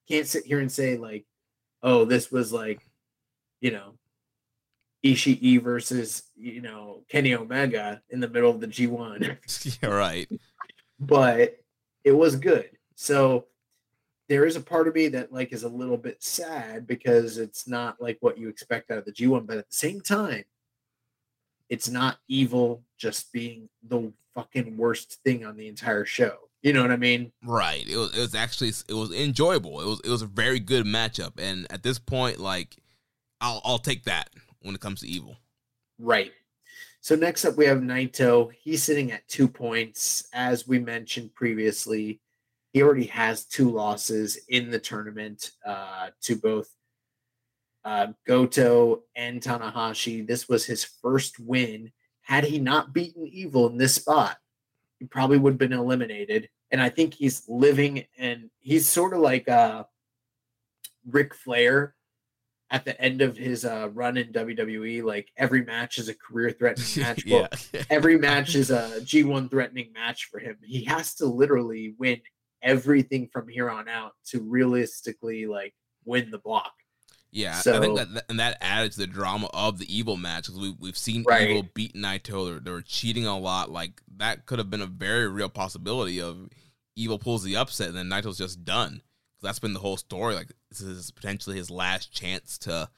Can't 0.07 0.27
sit 0.27 0.45
here 0.45 0.59
and 0.59 0.71
say, 0.71 0.97
like, 0.97 1.25
oh, 1.81 2.05
this 2.05 2.31
was 2.31 2.51
like, 2.51 2.81
you 3.63 3.71
know, 3.71 3.93
Ishii 5.05 5.63
versus, 5.63 6.23
you 6.35 6.61
know, 6.61 7.03
Kenny 7.07 7.33
Omega 7.33 8.01
in 8.09 8.19
the 8.19 8.27
middle 8.27 8.51
of 8.51 8.59
the 8.59 8.67
G1. 8.67 9.79
yeah, 9.81 9.89
right. 9.89 10.29
But 10.99 11.57
it 12.03 12.11
was 12.11 12.35
good. 12.35 12.69
So 12.95 13.45
there 14.27 14.45
is 14.45 14.57
a 14.57 14.61
part 14.61 14.89
of 14.89 14.95
me 14.95 15.07
that 15.07 15.31
like 15.31 15.53
is 15.53 15.63
a 15.63 15.69
little 15.69 15.97
bit 15.97 16.21
sad 16.21 16.85
because 16.85 17.37
it's 17.37 17.65
not 17.65 18.01
like 18.01 18.17
what 18.19 18.37
you 18.37 18.49
expect 18.49 18.91
out 18.91 18.97
of 18.97 19.05
the 19.05 19.13
G1, 19.13 19.47
but 19.47 19.57
at 19.57 19.69
the 19.69 19.75
same 19.75 20.01
time, 20.01 20.43
it's 21.69 21.89
not 21.89 22.17
evil 22.27 22.83
just 22.97 23.31
being 23.31 23.69
the 23.87 24.11
fucking 24.35 24.75
worst 24.75 25.19
thing 25.23 25.45
on 25.45 25.55
the 25.55 25.69
entire 25.69 26.05
show. 26.05 26.35
You 26.61 26.73
know 26.73 26.81
what 26.81 26.91
I 26.91 26.97
mean? 26.97 27.31
Right. 27.43 27.85
It 27.87 27.95
was 27.95 28.15
it 28.15 28.19
was 28.19 28.35
actually 28.35 28.73
it 28.89 28.93
was 28.93 29.11
enjoyable. 29.13 29.79
It 29.79 29.85
was 29.85 30.01
it 30.03 30.09
was 30.09 30.21
a 30.21 30.27
very 30.27 30.59
good 30.59 30.85
matchup. 30.85 31.33
And 31.37 31.65
at 31.69 31.83
this 31.83 31.99
point, 31.99 32.39
like 32.39 32.77
I'll 33.43 33.61
I'll 33.65 33.79
take 33.79 34.05
that 34.05 34.29
when 34.61 34.73
it 34.73 34.81
comes 34.81 35.01
to 35.01 35.07
evil. 35.07 35.37
Right. 35.99 36.31
So 37.01 37.15
next 37.15 37.43
up 37.43 37.57
we 37.57 37.65
have 37.65 37.79
Naito. 37.79 38.51
He's 38.53 38.81
sitting 38.81 39.11
at 39.11 39.27
two 39.27 39.47
points. 39.47 40.27
As 40.33 40.65
we 40.65 40.79
mentioned 40.79 41.35
previously, 41.35 42.21
he 42.71 42.81
already 42.81 43.07
has 43.07 43.43
two 43.43 43.69
losses 43.69 44.39
in 44.47 44.71
the 44.71 44.79
tournament 44.79 45.51
uh, 45.65 46.09
to 46.21 46.37
both 46.37 46.69
uh, 47.83 48.07
Goto 48.25 49.03
and 49.15 49.41
Tanahashi. 49.41 50.25
This 50.25 50.47
was 50.47 50.65
his 50.65 50.85
first 50.85 51.39
win. 51.39 51.91
Had 52.21 52.45
he 52.45 52.57
not 52.57 52.93
beaten 52.93 53.27
Evil 53.27 53.67
in 53.67 53.77
this 53.77 53.95
spot, 53.95 54.37
he 54.99 55.05
probably 55.05 55.37
would 55.37 55.53
have 55.53 55.59
been 55.59 55.73
eliminated. 55.73 56.47
And 56.71 56.81
I 56.81 56.87
think 56.87 57.13
he's 57.13 57.43
living 57.49 58.05
and 58.17 58.49
he's 58.61 58.87
sort 58.87 59.13
of 59.13 59.19
like 59.19 59.49
uh, 59.49 59.83
Ric 61.05 61.35
Flair 61.35 61.93
at 62.71 62.85
the 62.85 62.99
end 62.99 63.21
of 63.21 63.37
his 63.37 63.65
uh, 63.65 63.89
run 63.93 64.17
in 64.17 64.33
WWE. 64.33 65.03
Like 65.03 65.29
every 65.37 65.63
match 65.63 65.97
is 65.97 66.09
a 66.09 66.15
career 66.15 66.51
threatening 66.51 66.87
match. 67.07 67.25
yeah. 67.25 67.47
every 67.89 68.17
match 68.17 68.55
is 68.55 68.71
a 68.71 68.99
G1 69.01 69.49
threatening 69.49 69.91
match 69.93 70.25
for 70.25 70.39
him. 70.39 70.57
He 70.63 70.83
has 70.85 71.15
to 71.15 71.25
literally 71.25 71.95
win 71.97 72.21
everything 72.61 73.29
from 73.31 73.47
here 73.47 73.69
on 73.69 73.87
out 73.87 74.13
to 74.25 74.41
realistically 74.41 75.45
like 75.45 75.73
win 76.05 76.31
the 76.31 76.39
block. 76.39 76.73
Yeah, 77.33 77.53
so, 77.53 77.75
I 77.75 77.79
think 77.79 77.97
that 77.97 78.25
and 78.29 78.39
that 78.39 78.57
added 78.61 78.91
to 78.91 78.99
the 78.99 79.07
drama 79.07 79.49
of 79.55 79.79
the 79.79 79.91
Evil 79.91 80.17
match 80.17 80.45
because 80.45 80.59
we 80.59 80.75
we've 80.79 80.97
seen 80.97 81.23
right. 81.23 81.49
Evil 81.49 81.67
beat 81.73 81.95
Naito. 81.95 82.47
They're, 82.47 82.59
they're 82.59 82.81
cheating 82.81 83.25
a 83.25 83.39
lot. 83.39 83.71
Like 83.71 84.01
that 84.17 84.45
could 84.45 84.59
have 84.59 84.69
been 84.69 84.83
a 84.83 84.87
very 84.87 85.27
real 85.27 85.49
possibility 85.49 86.21
of 86.21 86.49
Evil 86.95 87.17
pulls 87.17 87.43
the 87.43 87.55
upset 87.55 87.87
and 87.87 87.97
then 87.97 88.07
Naito's 88.07 88.37
just 88.37 88.63
done. 88.63 89.01
That's 89.43 89.59
been 89.59 89.73
the 89.73 89.79
whole 89.79 89.97
story. 89.97 90.35
Like 90.35 90.51
this 90.69 90.81
is 90.81 91.11
potentially 91.11 91.57
his 91.57 91.69
last 91.69 92.11
chance 92.11 92.57
to 92.59 92.89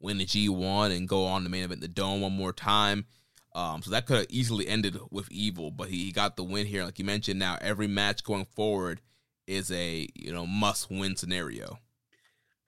win 0.00 0.18
the 0.18 0.24
G 0.24 0.48
one 0.48 0.92
and 0.92 1.08
go 1.08 1.24
on 1.26 1.44
the 1.44 1.50
main 1.50 1.64
event 1.64 1.80
the 1.80 1.88
Dome 1.88 2.20
one 2.20 2.36
more 2.36 2.52
time. 2.52 3.06
Um, 3.54 3.82
so 3.82 3.90
that 3.92 4.06
could 4.06 4.16
have 4.16 4.26
easily 4.30 4.66
ended 4.66 4.98
with 5.10 5.30
Evil, 5.30 5.70
but 5.70 5.88
he, 5.88 6.06
he 6.06 6.12
got 6.12 6.36
the 6.36 6.42
win 6.42 6.66
here. 6.66 6.84
Like 6.84 6.98
you 6.98 7.04
mentioned, 7.04 7.38
now 7.38 7.56
every 7.60 7.86
match 7.86 8.24
going 8.24 8.46
forward 8.46 9.00
is 9.46 9.70
a 9.70 10.08
you 10.14 10.32
know 10.32 10.46
must 10.46 10.90
win 10.90 11.16
scenario. 11.16 11.78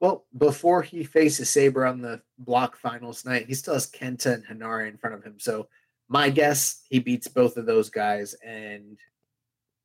Well, 0.01 0.27
before 0.37 0.83
he 0.83 1.05
faces 1.05 1.51
Sabre 1.51 1.87
on 1.87 2.03
the 2.03 2.21
block 2.39 2.77
finals 2.77 3.25
night, 3.25 3.47
he 3.47 3.55
still 3.55 3.75
has 3.75 3.91
Kenta 3.91 4.35
and 4.35 4.45
Henare 4.45 4.89
in 4.89 4.99
front 4.99 5.17
of 5.17 5.25
him. 5.25 5.37
So 5.39 5.69
my 6.09 6.29
guess, 6.31 6.83
he 6.89 6.99
beats 6.99 7.29
both 7.29 7.57
of 7.57 7.67
those 7.67 7.91
guys 7.91 8.35
and 8.47 8.99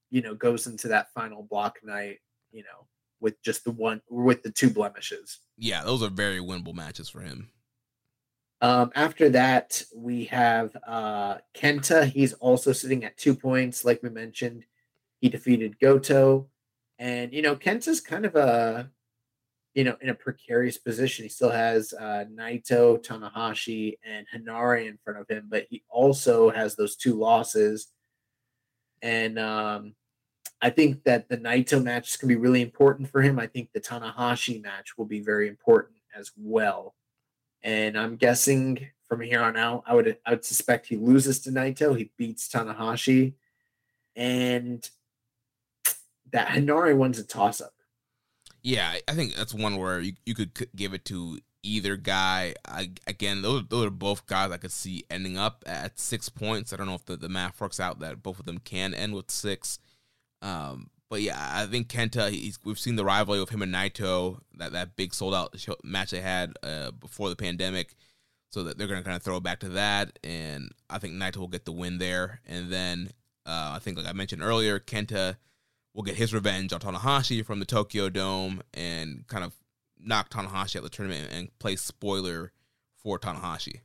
you 0.09 0.21
know 0.21 0.35
goes 0.35 0.67
into 0.67 0.89
that 0.89 1.13
final 1.13 1.43
block 1.43 1.79
night, 1.83 2.19
you 2.51 2.63
know, 2.63 2.85
with 3.21 3.41
just 3.41 3.63
the 3.63 3.71
one 3.71 4.01
with 4.09 4.43
the 4.43 4.51
two 4.51 4.69
blemishes. 4.69 5.39
Yeah, 5.57 5.83
those 5.83 6.03
are 6.03 6.09
very 6.09 6.39
winnable 6.39 6.73
matches 6.73 7.09
for 7.09 7.21
him. 7.21 7.49
Um, 8.59 8.91
after 8.93 9.29
that, 9.29 9.81
we 9.95 10.25
have 10.25 10.75
uh, 10.85 11.37
Kenta. 11.55 12.05
He's 12.05 12.33
also 12.33 12.73
sitting 12.73 13.03
at 13.03 13.17
two 13.17 13.35
points, 13.35 13.85
like 13.85 14.03
we 14.03 14.09
mentioned. 14.09 14.65
He 15.19 15.29
defeated 15.29 15.79
Goto, 15.79 16.49
and 16.99 17.31
you 17.33 17.41
know 17.41 17.55
Kenta's 17.55 18.01
kind 18.01 18.25
of 18.25 18.35
a 18.35 18.91
you 19.73 19.85
know, 19.85 19.95
in 20.01 20.09
a 20.09 20.13
precarious 20.13 20.77
position. 20.77 21.23
He 21.23 21.29
still 21.29 21.49
has 21.49 21.93
uh, 21.93 22.25
Naito, 22.33 23.01
Tanahashi, 23.03 23.97
and 24.05 24.25
Henare 24.33 24.87
in 24.87 24.97
front 25.03 25.19
of 25.19 25.27
him, 25.29 25.47
but 25.49 25.65
he 25.69 25.83
also 25.89 26.49
has 26.49 26.75
those 26.75 26.95
two 26.95 27.13
losses. 27.13 27.87
And 29.01 29.39
um, 29.39 29.95
I 30.61 30.69
think 30.69 31.03
that 31.05 31.27
the 31.27 31.37
Naito 31.37 31.83
match 31.83 32.11
is 32.11 32.17
going 32.17 32.29
to 32.29 32.35
be 32.35 32.41
really 32.41 32.61
important 32.61 33.09
for 33.09 33.21
him. 33.21 33.39
I 33.39 33.47
think 33.47 33.71
the 33.71 33.81
Tanahashi 33.81 34.61
match 34.61 34.97
will 34.97 35.05
be 35.05 35.19
very 35.19 35.47
important 35.47 35.97
as 36.15 36.31
well. 36.37 36.95
And 37.63 37.97
I'm 37.97 38.15
guessing 38.15 38.87
from 39.07 39.21
here 39.21 39.41
on 39.41 39.57
out, 39.57 39.83
I 39.85 39.93
would 39.95 40.17
I 40.25 40.31
would 40.31 40.45
suspect 40.45 40.87
he 40.87 40.97
loses 40.97 41.39
to 41.41 41.51
Naito. 41.51 41.97
He 41.97 42.11
beats 42.17 42.47
Tanahashi, 42.47 43.33
and 44.15 44.87
that 46.31 46.47
Henare 46.47 46.95
one's 46.95 47.19
a 47.19 47.23
toss 47.23 47.61
up. 47.61 47.73
Yeah, 48.63 48.95
I 49.07 49.13
think 49.13 49.35
that's 49.35 49.53
one 49.53 49.77
where 49.77 49.99
you, 49.99 50.13
you 50.25 50.35
could 50.35 50.51
give 50.75 50.93
it 50.93 51.05
to 51.05 51.39
either 51.63 51.97
guy. 51.97 52.55
I, 52.67 52.91
again, 53.07 53.41
those, 53.41 53.63
those 53.69 53.87
are 53.87 53.91
both 53.91 54.25
guys 54.27 54.51
I 54.51 54.57
could 54.57 54.71
see 54.71 55.03
ending 55.09 55.37
up 55.37 55.63
at 55.65 55.99
six 55.99 56.29
points. 56.29 56.71
I 56.71 56.77
don't 56.77 56.87
know 56.87 56.95
if 56.95 57.05
the, 57.05 57.17
the 57.17 57.29
math 57.29 57.59
works 57.59 57.79
out 57.79 57.99
that 57.99 58.23
both 58.23 58.39
of 58.39 58.45
them 58.45 58.59
can 58.59 58.93
end 58.93 59.15
with 59.15 59.31
six. 59.31 59.79
Um, 60.41 60.89
but 61.09 61.21
yeah, 61.21 61.37
I 61.37 61.65
think 61.65 61.89
Kenta. 61.89 62.57
we've 62.63 62.79
seen 62.79 62.95
the 62.95 63.05
rivalry 63.05 63.41
of 63.41 63.49
him 63.49 63.61
and 63.61 63.73
Naito, 63.73 64.39
that 64.57 64.71
that 64.71 64.95
big 64.95 65.13
sold 65.13 65.35
out 65.35 65.59
show, 65.59 65.75
match 65.83 66.11
they 66.11 66.21
had 66.21 66.53
uh, 66.63 66.91
before 66.91 67.29
the 67.29 67.35
pandemic. 67.35 67.95
So 68.49 68.63
that 68.63 68.77
they're 68.77 68.87
gonna 68.87 69.03
kind 69.03 69.15
of 69.15 69.23
throw 69.23 69.37
it 69.37 69.43
back 69.43 69.61
to 69.61 69.69
that, 69.69 70.19
and 70.25 70.71
I 70.89 70.99
think 70.99 71.13
Naito 71.13 71.37
will 71.37 71.47
get 71.47 71.63
the 71.63 71.71
win 71.71 71.99
there. 71.99 72.41
And 72.45 72.69
then 72.69 73.11
uh, 73.45 73.71
I 73.75 73.79
think, 73.79 73.95
like 73.95 74.07
I 74.07 74.11
mentioned 74.11 74.43
earlier, 74.43 74.77
Kenta 74.77 75.37
will 75.93 76.03
get 76.03 76.15
his 76.15 76.33
revenge 76.33 76.73
on 76.73 76.81
Tanahashi 76.81 77.45
from 77.45 77.59
the 77.59 77.65
Tokyo 77.65 78.09
Dome 78.09 78.61
and 78.73 79.25
kind 79.27 79.45
of 79.45 79.53
knock 79.97 80.29
Tanahashi 80.29 80.75
out 80.75 80.77
of 80.77 80.83
the 80.83 80.89
tournament 80.89 81.29
and 81.31 81.57
play 81.59 81.75
spoiler 81.75 82.51
for 82.97 83.17
Tanahashi. 83.17 83.81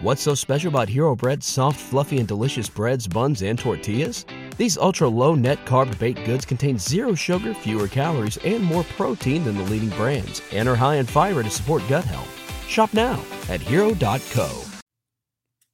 What's 0.00 0.22
so 0.22 0.34
special 0.34 0.68
about 0.68 0.88
Hero 0.88 1.16
Bread's 1.16 1.46
soft, 1.46 1.80
fluffy, 1.80 2.18
and 2.18 2.28
delicious 2.28 2.68
breads, 2.68 3.06
buns, 3.06 3.42
and 3.42 3.58
tortillas? 3.58 4.26
These 4.56 4.76
ultra 4.76 5.08
low 5.08 5.34
net 5.34 5.64
carb 5.64 5.98
baked 5.98 6.24
goods 6.24 6.44
contain 6.44 6.78
zero 6.78 7.14
sugar, 7.14 7.54
fewer 7.54 7.88
calories, 7.88 8.36
and 8.38 8.62
more 8.62 8.84
protein 8.96 9.44
than 9.44 9.56
the 9.56 9.64
leading 9.64 9.90
brands, 9.90 10.42
and 10.52 10.68
are 10.68 10.76
high 10.76 10.96
in 10.96 11.06
fiber 11.06 11.42
to 11.42 11.50
support 11.50 11.82
gut 11.88 12.04
health. 12.04 12.28
Shop 12.68 12.92
now 12.92 13.22
at 13.48 13.60
hero.co. 13.60 14.62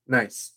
Nice. 0.06 0.52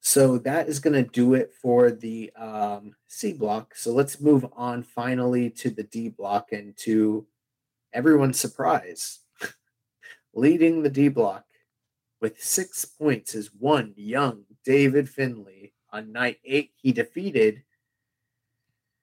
So 0.00 0.38
that 0.38 0.68
is 0.68 0.78
going 0.78 0.94
to 0.94 1.10
do 1.10 1.34
it 1.34 1.52
for 1.60 1.90
the 1.90 2.30
um, 2.36 2.94
C 3.08 3.32
block. 3.32 3.74
So 3.74 3.92
let's 3.92 4.20
move 4.20 4.46
on 4.52 4.82
finally 4.82 5.50
to 5.50 5.70
the 5.70 5.82
D 5.82 6.08
block 6.08 6.52
and 6.52 6.76
to 6.78 7.26
everyone's 7.92 8.40
surprise. 8.40 9.20
Leading 10.34 10.82
the 10.82 10.90
D 10.90 11.08
block 11.08 11.44
with 12.20 12.42
six 12.42 12.84
points 12.84 13.34
is 13.34 13.50
one 13.58 13.94
young 13.96 14.44
David 14.64 15.08
Finlay. 15.08 15.72
On 15.92 16.12
night 16.12 16.38
eight, 16.44 16.72
he 16.76 16.92
defeated 16.92 17.62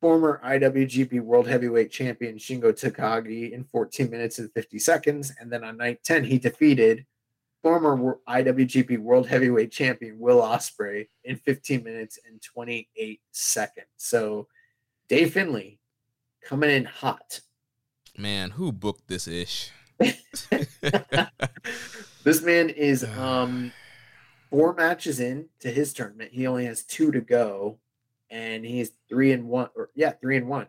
former 0.02 0.40
IWGP 0.46 1.22
World 1.22 1.48
Heavyweight 1.48 1.92
Champion 1.92 2.38
Shingo 2.38 2.72
Takagi 2.72 3.52
in 3.52 3.64
14 3.64 4.10
minutes 4.10 4.40
and 4.40 4.52
50 4.52 4.80
seconds. 4.80 5.32
And 5.40 5.52
then 5.52 5.64
on 5.64 5.78
night 5.78 6.04
10, 6.04 6.24
he 6.26 6.38
defeated 6.38 7.06
former 7.64 8.20
IWGP 8.30 9.00
World 9.00 9.28
Heavyweight 9.28 9.72
Champion 9.72 10.20
Will 10.20 10.42
Ospreay 10.42 11.08
in 11.24 11.38
15 11.38 11.84
minutes 11.84 12.20
and 12.28 12.42
28 12.42 13.20
seconds. 13.32 13.88
So 13.98 14.48
Dave 15.10 15.34
Finlay 15.34 15.80
coming 16.44 16.70
in 16.70 16.86
hot. 16.86 17.40
Man, 18.18 18.52
who 18.52 18.72
booked 18.72 19.08
this 19.08 19.28
ish? 19.28 19.72
this 22.26 22.42
man 22.42 22.70
is 22.70 23.06
um 23.18 23.72
four 24.50 24.74
matches 24.74 25.20
in 25.20 25.48
to 25.60 25.72
his 25.72 25.94
tournament. 25.94 26.32
He 26.34 26.46
only 26.46 26.66
has 26.66 26.84
two 26.84 27.12
to 27.12 27.22
go, 27.22 27.78
and 28.30 28.66
he's 28.66 28.92
three 29.08 29.32
and 29.32 29.48
one 29.48 29.70
or 29.76 29.90
yeah, 29.96 30.12
three 30.12 30.36
and 30.36 30.50
one. 30.50 30.68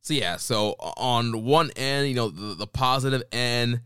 So 0.00 0.14
yeah, 0.14 0.36
so 0.36 0.74
on 0.78 1.44
one 1.44 1.70
end, 1.76 2.08
you 2.08 2.14
know, 2.14 2.30
the, 2.30 2.54
the 2.54 2.66
positive 2.66 3.22
end, 3.30 3.82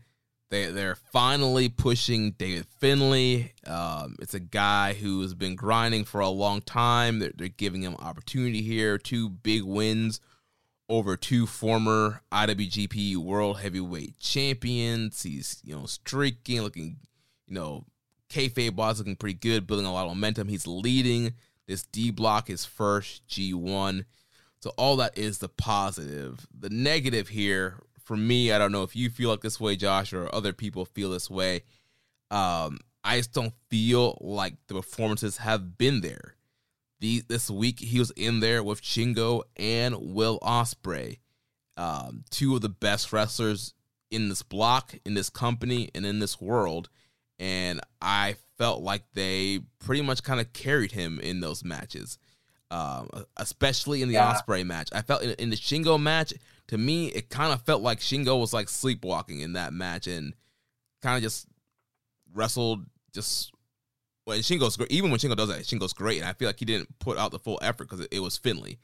they 0.49 0.67
they're 0.67 0.95
finally 0.95 1.67
pushing 1.67 2.31
David 2.31 2.65
Finlay. 2.79 3.53
Um, 3.67 4.15
it's 4.19 4.33
a 4.33 4.39
guy 4.39 4.93
who 4.93 5.21
has 5.21 5.33
been 5.33 5.55
grinding 5.55 6.05
for 6.05 6.21
a 6.21 6.29
long 6.29 6.61
time. 6.61 7.19
They're, 7.19 7.33
they're 7.35 7.47
giving 7.49 7.81
him 7.81 7.95
opportunity 7.97 8.61
here. 8.61 8.97
Two 8.97 9.29
big 9.29 9.63
wins 9.63 10.21
over 10.89 11.17
two 11.17 11.45
former 11.45 12.21
IWGP 12.31 13.17
World 13.17 13.59
Heavyweight 13.59 14.19
Champions. 14.19 15.23
He's 15.23 15.61
you 15.63 15.75
know 15.75 15.85
streaking, 15.85 16.61
looking 16.61 16.97
you 17.47 17.55
know 17.55 17.85
kayfabe 18.29 18.75
boss 18.75 18.99
looking 18.99 19.15
pretty 19.15 19.37
good, 19.37 19.67
building 19.67 19.85
a 19.85 19.93
lot 19.93 20.05
of 20.05 20.09
momentum. 20.09 20.47
He's 20.47 20.67
leading 20.67 21.33
this 21.67 21.83
D 21.83 22.11
block, 22.11 22.47
his 22.47 22.65
first 22.65 23.27
G1. 23.27 24.05
So 24.61 24.71
all 24.77 24.95
that 24.97 25.17
is 25.17 25.39
the 25.39 25.49
positive. 25.49 26.47
The 26.57 26.69
negative 26.69 27.29
here 27.29 27.79
for 28.03 28.15
me, 28.15 28.51
I 28.51 28.57
don't 28.57 28.71
know 28.71 28.83
if 28.83 28.95
you 28.95 29.09
feel 29.09 29.29
like 29.29 29.41
this 29.41 29.59
way, 29.59 29.75
Josh, 29.75 30.13
or 30.13 30.33
other 30.33 30.53
people 30.53 30.85
feel 30.85 31.09
this 31.09 31.29
way. 31.29 31.63
Um, 32.31 32.79
I 33.03 33.17
just 33.17 33.33
don't 33.33 33.53
feel 33.69 34.17
like 34.21 34.55
the 34.67 34.75
performances 34.75 35.37
have 35.37 35.77
been 35.77 36.01
there. 36.01 36.35
The, 36.99 37.23
this 37.27 37.49
week 37.49 37.79
he 37.79 37.99
was 37.99 38.11
in 38.11 38.39
there 38.39 38.63
with 38.63 38.81
Shingo 38.81 39.43
and 39.57 39.95
Will 39.99 40.39
Ospreay, 40.39 41.19
um, 41.77 42.23
two 42.29 42.55
of 42.55 42.61
the 42.61 42.69
best 42.69 43.11
wrestlers 43.11 43.73
in 44.11 44.29
this 44.29 44.43
block, 44.43 44.95
in 45.05 45.13
this 45.13 45.29
company, 45.29 45.89
and 45.93 46.05
in 46.05 46.19
this 46.19 46.39
world. 46.39 46.89
And 47.37 47.81
I 48.01 48.37
felt 48.57 48.81
like 48.81 49.03
they 49.13 49.59
pretty 49.79 50.01
much 50.01 50.23
kind 50.23 50.39
of 50.39 50.53
carried 50.53 50.93
him 50.93 51.19
in 51.19 51.41
those 51.41 51.65
matches, 51.65 52.17
um, 52.71 53.09
especially 53.37 54.01
in 54.01 54.07
the 54.07 54.13
yeah. 54.15 54.33
Ospreay 54.33 54.65
match. 54.65 54.89
I 54.93 55.01
felt 55.01 55.21
in, 55.21 55.31
in 55.31 55.49
the 55.49 55.57
Shingo 55.57 56.01
match, 56.01 56.33
to 56.67 56.77
me, 56.77 57.07
it 57.07 57.29
kind 57.29 57.51
of 57.51 57.61
felt 57.63 57.81
like 57.81 57.99
Shingo 57.99 58.39
was 58.39 58.53
like 58.53 58.69
sleepwalking 58.69 59.41
in 59.41 59.53
that 59.53 59.73
match 59.73 60.07
and 60.07 60.33
kind 61.01 61.17
of 61.17 61.23
just 61.23 61.47
wrestled 62.33 62.85
just. 63.13 63.51
Well, 64.25 64.37
Shingo's 64.39 64.75
great. 64.75 64.91
Even 64.91 65.11
when 65.11 65.19
Shingo 65.19 65.35
does 65.35 65.49
that, 65.49 65.61
Shingo's 65.61 65.93
great, 65.93 66.19
and 66.19 66.27
I 66.27 66.33
feel 66.33 66.49
like 66.49 66.59
he 66.59 66.65
didn't 66.65 66.97
put 66.99 67.17
out 67.17 67.31
the 67.31 67.39
full 67.39 67.59
effort 67.61 67.85
because 67.85 67.99
it, 67.99 68.07
it, 68.11 68.19
was 68.21 68.37
Finley. 68.37 68.79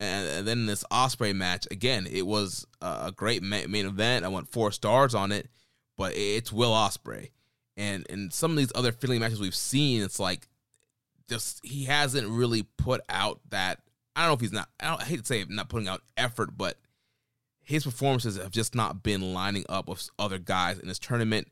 And, 0.00 0.28
and, 0.28 0.48
then 0.48 0.66
this 0.66 0.82
Ospreay 0.90 1.34
match 1.34 1.68
again, 1.70 2.08
it 2.10 2.26
was 2.26 2.66
a 2.80 3.12
great 3.14 3.42
main 3.42 3.86
event. 3.86 4.24
I 4.24 4.28
went 4.28 4.50
four 4.50 4.72
stars 4.72 5.14
on 5.14 5.30
it, 5.30 5.48
but 5.96 6.14
it's 6.16 6.52
Will 6.52 6.72
Ospreay, 6.72 7.30
and 7.76 8.06
and 8.10 8.32
some 8.32 8.52
of 8.52 8.56
these 8.56 8.72
other 8.74 8.92
Finley 8.92 9.18
matches 9.18 9.40
we've 9.40 9.54
seen, 9.54 10.02
it's 10.02 10.18
like 10.18 10.48
just 11.28 11.64
he 11.64 11.84
hasn't 11.84 12.28
really 12.28 12.62
put 12.62 13.02
out 13.08 13.40
that. 13.50 13.80
I 14.16 14.22
don't 14.22 14.30
know 14.30 14.34
if 14.34 14.40
he's 14.40 14.52
not. 14.52 14.68
I, 14.80 14.96
I 14.96 15.04
hate 15.04 15.20
to 15.20 15.26
say 15.26 15.44
not 15.48 15.68
putting 15.68 15.88
out 15.88 16.02
effort, 16.16 16.56
but 16.56 16.78
his 17.62 17.84
performances 17.84 18.36
have 18.36 18.50
just 18.50 18.74
not 18.74 19.02
been 19.02 19.32
lining 19.32 19.64
up 19.68 19.88
with 19.88 20.08
other 20.18 20.38
guys 20.38 20.78
in 20.78 20.88
this 20.88 20.98
tournament, 20.98 21.48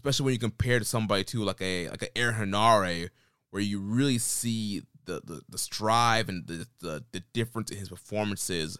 especially 0.00 0.24
when 0.24 0.32
you 0.32 0.38
compare 0.38 0.78
to 0.78 0.84
somebody 0.84 1.22
to 1.22 1.44
like 1.44 1.60
a 1.60 1.90
like 1.90 2.02
a 2.02 2.16
Aaron 2.16 2.36
Henare, 2.36 3.10
where 3.50 3.62
you 3.62 3.78
really 3.78 4.16
see 4.16 4.82
the 5.04 5.20
the, 5.22 5.42
the 5.46 5.58
strive 5.58 6.30
and 6.30 6.46
the, 6.46 6.66
the 6.80 7.04
the 7.12 7.20
difference 7.34 7.70
in 7.70 7.76
his 7.76 7.90
performances 7.90 8.78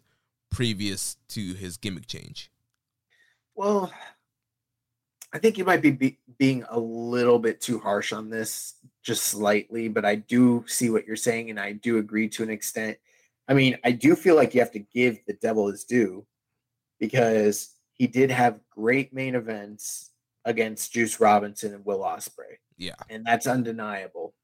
previous 0.51 1.19
to 1.29 1.53
his 1.53 1.77
gimmick 1.77 2.07
change. 2.07 2.51
Well, 3.55 3.93
I 5.31 5.39
think 5.39 5.59
you 5.59 5.65
might 5.67 5.83
be, 5.83 5.91
be 5.91 6.19
being 6.39 6.65
a 6.71 6.81
little 6.81 7.39
bit 7.39 7.61
too 7.61 7.79
harsh 7.79 8.15
on 8.15 8.31
this, 8.31 8.77
just 9.03 9.25
slightly, 9.25 9.89
but 9.89 10.07
I 10.07 10.15
do 10.15 10.65
see 10.67 10.89
what 10.89 11.07
you're 11.07 11.17
saying, 11.17 11.51
and 11.51 11.61
I 11.61 11.73
do 11.73 11.99
agree 11.99 12.31
to 12.31 12.43
an 12.43 12.51
extent. 12.51 12.97
I 13.47 13.53
mean, 13.53 13.77
I 13.85 13.93
do 13.93 14.17
feel 14.17 14.37
like 14.37 14.55
you 14.55 14.61
have 14.61 14.73
to 14.73 14.79
give 14.79 15.19
the 15.27 15.35
devil 15.35 15.69
his 15.69 15.85
due 15.85 16.25
because 16.99 17.75
he 17.93 18.07
did 18.07 18.31
have 18.31 18.61
great 18.71 19.13
main 19.13 19.35
events 19.35 20.10
against 20.51 20.93
Juice 20.93 21.21
Robinson 21.21 21.75
and 21.75 21.85
Will 21.85 22.01
Ospreay. 22.01 22.59
Yeah. 22.77 22.95
And 23.09 23.25
that's 23.25 23.47
undeniable. 23.47 24.35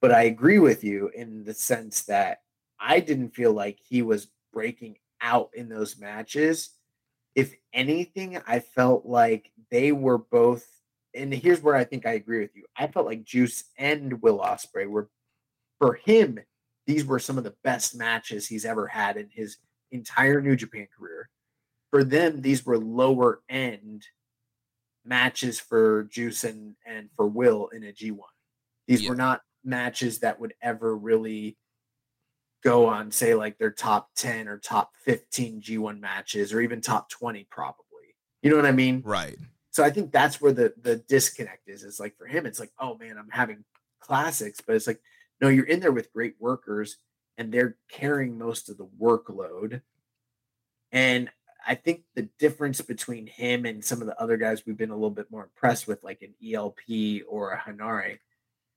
But 0.00 0.12
I 0.12 0.24
agree 0.24 0.58
with 0.58 0.84
you 0.84 1.10
in 1.14 1.44
the 1.44 1.54
sense 1.54 2.02
that 2.02 2.38
I 2.78 3.00
didn't 3.00 3.34
feel 3.34 3.52
like 3.52 3.78
he 3.82 4.02
was 4.02 4.28
breaking 4.52 4.96
out 5.20 5.50
in 5.54 5.68
those 5.68 5.98
matches. 5.98 6.70
If 7.34 7.54
anything, 7.72 8.38
I 8.46 8.60
felt 8.60 9.06
like 9.06 9.50
they 9.70 9.92
were 9.92 10.18
both 10.18 10.66
and 11.16 11.32
here's 11.32 11.62
where 11.62 11.76
I 11.76 11.84
think 11.84 12.06
I 12.06 12.14
agree 12.14 12.40
with 12.40 12.56
you. 12.56 12.64
I 12.76 12.88
felt 12.88 13.06
like 13.06 13.22
Juice 13.22 13.64
and 13.78 14.20
Will 14.20 14.40
Ospreay 14.40 14.88
were 14.88 15.10
for 15.78 15.94
him, 15.94 16.40
these 16.88 17.04
were 17.04 17.20
some 17.20 17.38
of 17.38 17.44
the 17.44 17.54
best 17.62 17.94
matches 17.94 18.48
he's 18.48 18.64
ever 18.64 18.88
had 18.88 19.16
in 19.16 19.28
his 19.32 19.58
entire 19.92 20.40
New 20.40 20.56
Japan 20.56 20.88
career 20.96 21.28
for 21.94 22.02
them, 22.02 22.40
these 22.40 22.66
were 22.66 22.76
lower 22.76 23.42
end 23.48 24.04
matches 25.04 25.60
for 25.60 26.04
Juice 26.04 26.44
and, 26.44 26.74
and 26.86 27.10
for 27.14 27.26
Will 27.26 27.68
in 27.68 27.84
a 27.84 27.92
G1. 27.92 28.18
These 28.86 29.02
yeah. 29.02 29.10
were 29.10 29.16
not 29.16 29.42
matches 29.64 30.20
that 30.20 30.40
would 30.40 30.54
ever 30.62 30.96
really 30.96 31.56
go 32.62 32.86
on, 32.86 33.10
say, 33.10 33.34
like 33.34 33.58
their 33.58 33.70
top 33.70 34.10
10 34.16 34.48
or 34.48 34.58
top 34.58 34.92
15 35.04 35.60
G1 35.60 36.00
matches 36.00 36.52
or 36.52 36.60
even 36.60 36.80
top 36.80 37.10
20, 37.10 37.46
probably. 37.50 37.84
You 38.42 38.50
know 38.50 38.56
what 38.56 38.66
I 38.66 38.72
mean? 38.72 39.02
Right. 39.04 39.36
So 39.70 39.82
I 39.82 39.90
think 39.90 40.12
that's 40.12 40.40
where 40.40 40.52
the 40.52 40.72
the 40.80 40.96
disconnect 40.96 41.68
is. 41.68 41.82
It's 41.82 41.98
like 41.98 42.16
for 42.16 42.26
him, 42.26 42.46
it's 42.46 42.60
like, 42.60 42.70
oh 42.78 42.96
man, 42.96 43.18
I'm 43.18 43.30
having 43.30 43.64
classics, 44.00 44.60
but 44.64 44.76
it's 44.76 44.86
like, 44.86 45.00
no, 45.40 45.48
you're 45.48 45.66
in 45.66 45.80
there 45.80 45.92
with 45.92 46.12
great 46.12 46.34
workers 46.38 46.96
and 47.38 47.52
they're 47.52 47.76
carrying 47.90 48.38
most 48.38 48.68
of 48.68 48.78
the 48.78 48.88
workload. 49.00 49.82
And 50.92 51.28
I 51.66 51.74
think 51.74 52.02
the 52.14 52.28
difference 52.38 52.80
between 52.80 53.26
him 53.26 53.64
and 53.64 53.84
some 53.84 54.00
of 54.00 54.06
the 54.06 54.20
other 54.20 54.36
guys 54.36 54.62
we've 54.66 54.76
been 54.76 54.90
a 54.90 54.94
little 54.94 55.10
bit 55.10 55.30
more 55.30 55.44
impressed 55.44 55.86
with, 55.86 56.02
like 56.02 56.22
an 56.22 56.34
ELP 56.44 57.22
or 57.28 57.52
a 57.52 57.58
Henare, 57.58 58.18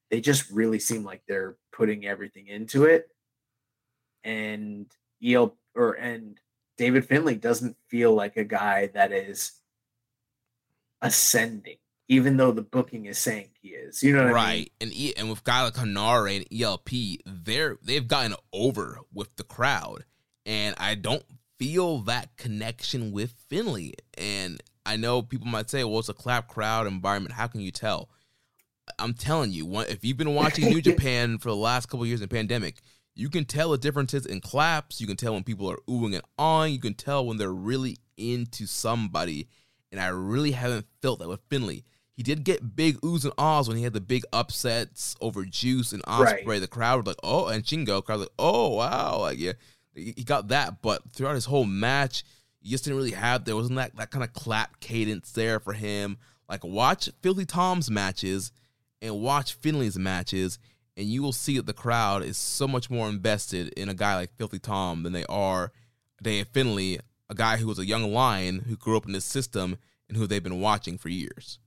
they 0.09 0.21
just 0.21 0.49
really 0.51 0.79
seem 0.79 1.03
like 1.03 1.21
they're 1.27 1.57
putting 1.71 2.05
everything 2.05 2.47
into 2.47 2.85
it. 2.85 3.09
And 4.23 4.87
ELP 5.25 5.57
or 5.75 5.93
and 5.93 6.39
David 6.77 7.05
Finlay 7.05 7.35
doesn't 7.35 7.75
feel 7.89 8.13
like 8.13 8.37
a 8.37 8.43
guy 8.43 8.87
that 8.93 9.11
is 9.11 9.53
ascending, 11.01 11.77
even 12.07 12.37
though 12.37 12.51
the 12.51 12.61
booking 12.61 13.05
is 13.05 13.17
saying 13.17 13.49
he 13.61 13.69
is. 13.69 14.03
You 14.03 14.15
know 14.15 14.25
what 14.25 14.33
right. 14.33 14.71
I 14.81 14.85
mean? 14.85 14.93
And 15.07 15.13
and 15.17 15.29
with 15.29 15.43
guy 15.43 15.63
like 15.63 15.75
Henare 15.75 16.37
and 16.37 16.61
ELP, 16.61 16.89
they're 17.25 17.77
they've 17.81 18.07
gotten 18.07 18.35
over 18.53 18.99
with 19.13 19.35
the 19.35 19.43
crowd, 19.43 20.05
and 20.45 20.75
I 20.77 20.95
don't 20.95 21.25
feel 21.57 21.99
that 21.99 22.35
connection 22.37 23.11
with 23.11 23.33
Finlay. 23.49 23.93
And 24.17 24.61
I 24.85 24.95
know 24.95 25.21
people 25.21 25.47
might 25.47 25.69
say, 25.69 25.83
"Well, 25.83 25.99
it's 25.99 26.09
a 26.09 26.13
clap 26.13 26.47
crowd 26.47 26.87
environment. 26.87 27.35
How 27.35 27.47
can 27.47 27.61
you 27.61 27.71
tell?" 27.71 28.09
I'm 28.99 29.13
telling 29.13 29.51
you, 29.51 29.79
if 29.81 30.03
you've 30.03 30.17
been 30.17 30.33
watching 30.33 30.69
New 30.69 30.81
Japan 30.81 31.37
for 31.37 31.49
the 31.49 31.55
last 31.55 31.87
couple 31.87 32.05
years 32.05 32.21
in 32.21 32.29
pandemic, 32.29 32.75
you 33.15 33.29
can 33.29 33.45
tell 33.45 33.71
the 33.71 33.77
differences 33.77 34.25
in 34.25 34.41
claps. 34.41 35.01
You 35.01 35.07
can 35.07 35.17
tell 35.17 35.33
when 35.33 35.43
people 35.43 35.69
are 35.69 35.79
oohing 35.89 36.13
and 36.13 36.23
awing. 36.37 36.73
You 36.73 36.79
can 36.79 36.93
tell 36.93 37.25
when 37.25 37.37
they're 37.37 37.51
really 37.51 37.97
into 38.15 38.65
somebody. 38.65 39.47
And 39.91 39.99
I 39.99 40.07
really 40.07 40.51
haven't 40.51 40.85
felt 41.01 41.19
that 41.19 41.27
with 41.27 41.41
Finlay. 41.49 41.83
He 42.13 42.23
did 42.23 42.43
get 42.43 42.75
big 42.75 42.99
oohs 43.01 43.23
and 43.23 43.33
ahs 43.37 43.67
when 43.67 43.77
he 43.77 43.83
had 43.83 43.93
the 43.93 44.01
big 44.01 44.23
upsets 44.33 45.15
over 45.21 45.45
Juice 45.45 45.93
and 45.93 46.03
Ospreay. 46.03 46.45
Right. 46.45 46.61
The 46.61 46.67
crowd 46.67 47.05
was 47.05 47.07
like, 47.07 47.19
oh, 47.23 47.47
and 47.47 47.63
Shingo, 47.63 48.03
crowd 48.03 48.19
was 48.19 48.27
like, 48.27 48.35
oh, 48.39 48.69
wow. 48.69 49.19
Like, 49.19 49.39
yeah, 49.39 49.53
he 49.97 50.13
he 50.15 50.23
got 50.23 50.49
that. 50.49 50.81
But 50.81 51.01
throughout 51.11 51.35
his 51.35 51.45
whole 51.45 51.65
match, 51.65 52.23
you 52.61 52.71
just 52.71 52.83
didn't 52.83 52.97
really 52.97 53.11
have, 53.11 53.45
there 53.45 53.55
wasn't 53.55 53.77
that, 53.77 53.95
that 53.95 54.11
kind 54.11 54.23
of 54.23 54.33
clap 54.33 54.79
cadence 54.79 55.31
there 55.31 55.59
for 55.59 55.73
him. 55.73 56.17
Like, 56.49 56.63
watch 56.63 57.09
Filthy 57.21 57.45
Tom's 57.45 57.89
matches 57.89 58.51
and 59.01 59.21
watch 59.21 59.53
Finlay's 59.53 59.97
matches, 59.97 60.59
and 60.95 61.05
you 61.05 61.21
will 61.21 61.33
see 61.33 61.57
that 61.57 61.65
the 61.65 61.73
crowd 61.73 62.23
is 62.23 62.37
so 62.37 62.67
much 62.67 62.89
more 62.89 63.09
invested 63.09 63.69
in 63.77 63.89
a 63.89 63.93
guy 63.93 64.15
like 64.15 64.35
Filthy 64.37 64.59
Tom 64.59 65.03
than 65.03 65.13
they 65.13 65.25
are 65.25 65.71
Dave 66.21 66.47
Finlay, 66.47 66.99
a 67.29 67.35
guy 67.35 67.57
who 67.57 67.67
was 67.67 67.79
a 67.79 67.85
young 67.85 68.11
lion 68.11 68.59
who 68.67 68.75
grew 68.75 68.97
up 68.97 69.05
in 69.05 69.11
this 69.11 69.25
system 69.25 69.77
and 70.07 70.17
who 70.17 70.25
they've 70.25 70.43
been 70.43 70.61
watching 70.61 70.97
for 70.97 71.09
years. 71.09 71.59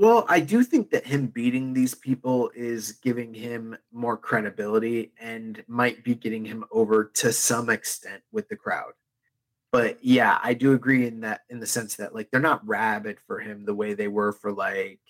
Well, 0.00 0.24
I 0.28 0.38
do 0.38 0.62
think 0.62 0.90
that 0.90 1.04
him 1.04 1.26
beating 1.26 1.72
these 1.74 1.92
people 1.92 2.52
is 2.54 2.92
giving 2.92 3.34
him 3.34 3.76
more 3.90 4.16
credibility 4.16 5.12
and 5.20 5.60
might 5.66 6.04
be 6.04 6.14
getting 6.14 6.44
him 6.44 6.64
over 6.70 7.10
to 7.14 7.32
some 7.32 7.68
extent 7.68 8.22
with 8.30 8.48
the 8.48 8.54
crowd. 8.54 8.92
But 9.72 9.98
yeah, 10.00 10.38
I 10.40 10.54
do 10.54 10.72
agree 10.74 11.08
in 11.08 11.22
that 11.22 11.40
in 11.50 11.58
the 11.58 11.66
sense 11.66 11.96
that 11.96 12.14
like 12.14 12.30
they're 12.30 12.40
not 12.40 12.64
rabid 12.66 13.18
for 13.26 13.40
him 13.40 13.64
the 13.64 13.74
way 13.74 13.94
they 13.94 14.06
were 14.06 14.30
for 14.30 14.52
like 14.52 15.00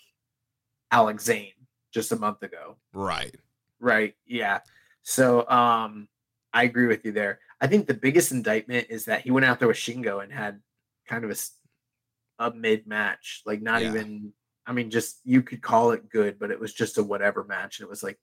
Alex 0.89 1.25
Zayne 1.25 1.53
just 1.93 2.11
a 2.11 2.15
month 2.15 2.41
ago. 2.41 2.75
Right. 2.91 3.35
Right. 3.79 4.15
Yeah. 4.25 4.61
So 5.03 5.47
um 5.47 6.07
I 6.51 6.63
agree 6.63 6.87
with 6.87 7.05
you 7.05 7.11
there. 7.11 7.41
I 7.61 7.67
think 7.67 7.85
the 7.85 7.93
biggest 7.93 8.31
indictment 8.31 8.87
is 8.89 9.05
that 9.05 9.21
he 9.21 9.29
went 9.29 9.45
out 9.45 9.59
there 9.59 9.67
with 9.67 9.77
Shingo 9.77 10.23
and 10.23 10.33
had 10.33 10.59
kind 11.07 11.23
of 11.23 11.29
a, 11.29 12.43
a 12.47 12.51
mid 12.55 12.87
match, 12.87 13.43
like 13.45 13.61
not 13.61 13.83
Yeah. 13.83 13.89
even 13.89 14.33
I 14.65 14.73
mean 14.73 14.89
just 14.89 15.19
you 15.23 15.41
could 15.41 15.61
call 15.61 15.91
it 15.91 16.09
good, 16.09 16.39
but 16.39 16.51
it 16.51 16.59
was 16.59 16.73
just 16.73 16.97
a 16.97 17.03
whatever 17.03 17.43
match 17.43 17.79
and 17.79 17.87
it 17.87 17.89
was 17.89 18.03
like 18.03 18.19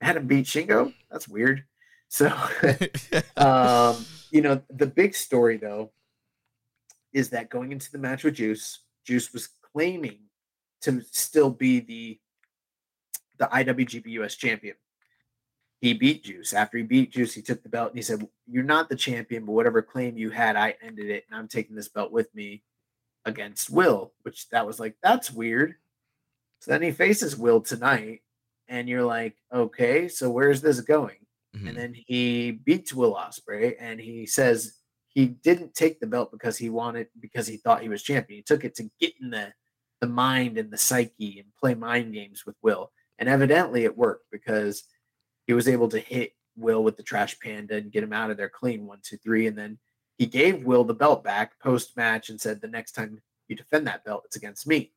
had 0.00 0.16
him 0.16 0.26
beat 0.26 0.46
Shingo? 0.46 0.92
That's 1.10 1.28
weird. 1.28 1.64
So 2.08 2.26
um 3.36 4.04
you 4.30 4.42
know, 4.42 4.62
the 4.70 4.86
big 4.86 5.14
story 5.14 5.56
though 5.56 5.92
is 7.12 7.30
that 7.30 7.50
going 7.50 7.72
into 7.72 7.90
the 7.90 7.98
match 7.98 8.24
with 8.24 8.34
Juice, 8.34 8.80
Juice 9.04 9.32
was 9.32 9.48
claiming 9.72 10.18
to 10.82 11.00
still 11.10 11.50
be 11.50 11.80
the 11.80 12.20
the 13.38 13.46
IWGP 13.46 14.06
US 14.22 14.34
champion. 14.34 14.76
He 15.80 15.92
beat 15.92 16.24
Juice. 16.24 16.52
After 16.52 16.78
he 16.78 16.84
beat 16.84 17.12
Juice, 17.12 17.34
he 17.34 17.42
took 17.42 17.62
the 17.62 17.68
belt 17.68 17.90
and 17.90 17.98
he 17.98 18.02
said, 18.02 18.26
You're 18.46 18.64
not 18.64 18.88
the 18.88 18.96
champion, 18.96 19.44
but 19.44 19.52
whatever 19.52 19.82
claim 19.82 20.16
you 20.16 20.30
had, 20.30 20.56
I 20.56 20.74
ended 20.82 21.10
it, 21.10 21.24
and 21.28 21.38
I'm 21.38 21.48
taking 21.48 21.76
this 21.76 21.88
belt 21.88 22.12
with 22.12 22.34
me 22.34 22.62
against 23.26 23.68
Will, 23.68 24.12
which 24.22 24.48
that 24.50 24.66
was 24.66 24.80
like, 24.80 24.96
that's 25.02 25.30
weird. 25.30 25.74
So 26.60 26.70
then 26.70 26.80
he 26.80 26.92
faces 26.92 27.36
Will 27.36 27.60
tonight, 27.60 28.22
and 28.68 28.88
you're 28.88 29.04
like, 29.04 29.36
okay, 29.52 30.08
so 30.08 30.30
where's 30.30 30.62
this 30.62 30.80
going? 30.80 31.18
Mhm. 31.54 31.68
And 31.68 31.76
then 31.76 31.94
he 31.94 32.52
beats 32.52 32.94
Will 32.94 33.14
Ospreay, 33.14 33.76
and 33.78 34.00
he 34.00 34.26
says 34.26 34.78
he 35.08 35.26
didn't 35.26 35.74
take 35.74 36.00
the 36.00 36.06
belt 36.06 36.30
because 36.30 36.56
he 36.56 36.70
wanted 36.70 37.08
because 37.20 37.46
he 37.46 37.56
thought 37.58 37.82
he 37.82 37.88
was 37.88 38.02
champion. 38.02 38.38
He 38.38 38.42
took 38.42 38.64
it 38.64 38.74
to 38.76 38.90
get 39.00 39.12
in 39.20 39.30
the 39.30 39.52
the 40.00 40.06
mind 40.06 40.58
and 40.58 40.70
the 40.70 40.76
psyche 40.76 41.40
and 41.40 41.48
play 41.58 41.74
mind 41.74 42.12
games 42.12 42.44
with 42.44 42.56
Will. 42.62 42.92
And 43.18 43.28
evidently 43.28 43.84
it 43.84 43.96
worked 43.96 44.26
because 44.30 44.84
he 45.46 45.54
was 45.54 45.68
able 45.68 45.88
to 45.88 45.98
hit 45.98 46.32
Will 46.54 46.84
with 46.84 46.96
the 46.96 47.02
trash 47.02 47.38
panda 47.40 47.76
and 47.76 47.90
get 47.90 48.02
him 48.02 48.12
out 48.12 48.30
of 48.30 48.36
there 48.36 48.50
clean 48.50 48.86
one, 48.86 48.98
two, 49.02 49.16
three. 49.16 49.46
And 49.46 49.56
then 49.56 49.78
he 50.18 50.26
gave 50.26 50.64
Will 50.64 50.84
the 50.84 50.94
belt 50.94 51.22
back 51.22 51.58
post 51.60 51.96
match 51.96 52.28
and 52.30 52.40
said, 52.40 52.60
The 52.60 52.68
next 52.68 52.92
time 52.92 53.20
you 53.48 53.56
defend 53.56 53.86
that 53.86 54.04
belt, 54.04 54.22
it's 54.24 54.36
against 54.36 54.66
me. 54.66 54.92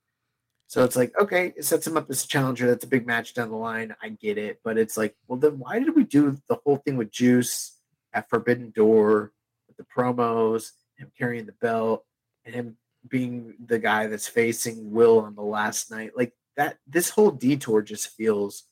So 0.68 0.84
it's 0.84 0.96
like, 0.96 1.12
okay, 1.20 1.52
it 1.58 1.66
sets 1.66 1.88
him 1.88 1.98
up 1.98 2.10
as 2.12 2.24
a 2.24 2.28
challenger. 2.28 2.68
That's 2.68 2.84
a 2.84 2.88
big 2.88 3.08
match 3.08 3.34
down 3.34 3.50
the 3.50 3.56
line. 3.56 3.96
I 4.04 4.10
get 4.10 4.38
it. 4.38 4.60
But 4.64 4.78
it's 4.78 4.98
like, 4.98 5.16
well, 5.28 5.40
then 5.40 5.58
why 5.58 5.80
did 5.80 5.96
we 5.96 6.04
do 6.04 6.40
the 6.48 6.60
whole 6.64 6.78
thing 6.78 6.96
with 6.96 7.12
Juice 7.12 7.76
at 8.14 8.30
Forbidden 8.30 8.72
Door 8.76 9.32
with 9.68 9.78
the 9.78 9.86
promos, 9.86 10.74
him 10.96 11.12
carrying 11.18 11.48
the 11.48 11.54
belt, 11.54 12.06
and 12.46 12.54
him 12.54 12.78
being 13.08 13.56
the 13.66 13.80
guy 13.80 14.06
that's 14.06 14.28
facing 14.28 14.92
Will 14.92 15.22
on 15.22 15.34
the 15.34 15.42
last 15.42 15.90
night? 15.90 16.12
Like 16.16 16.34
that, 16.56 16.78
this 16.86 17.10
whole 17.10 17.32
detour 17.32 17.82
just 17.82 18.16
feels 18.16 18.66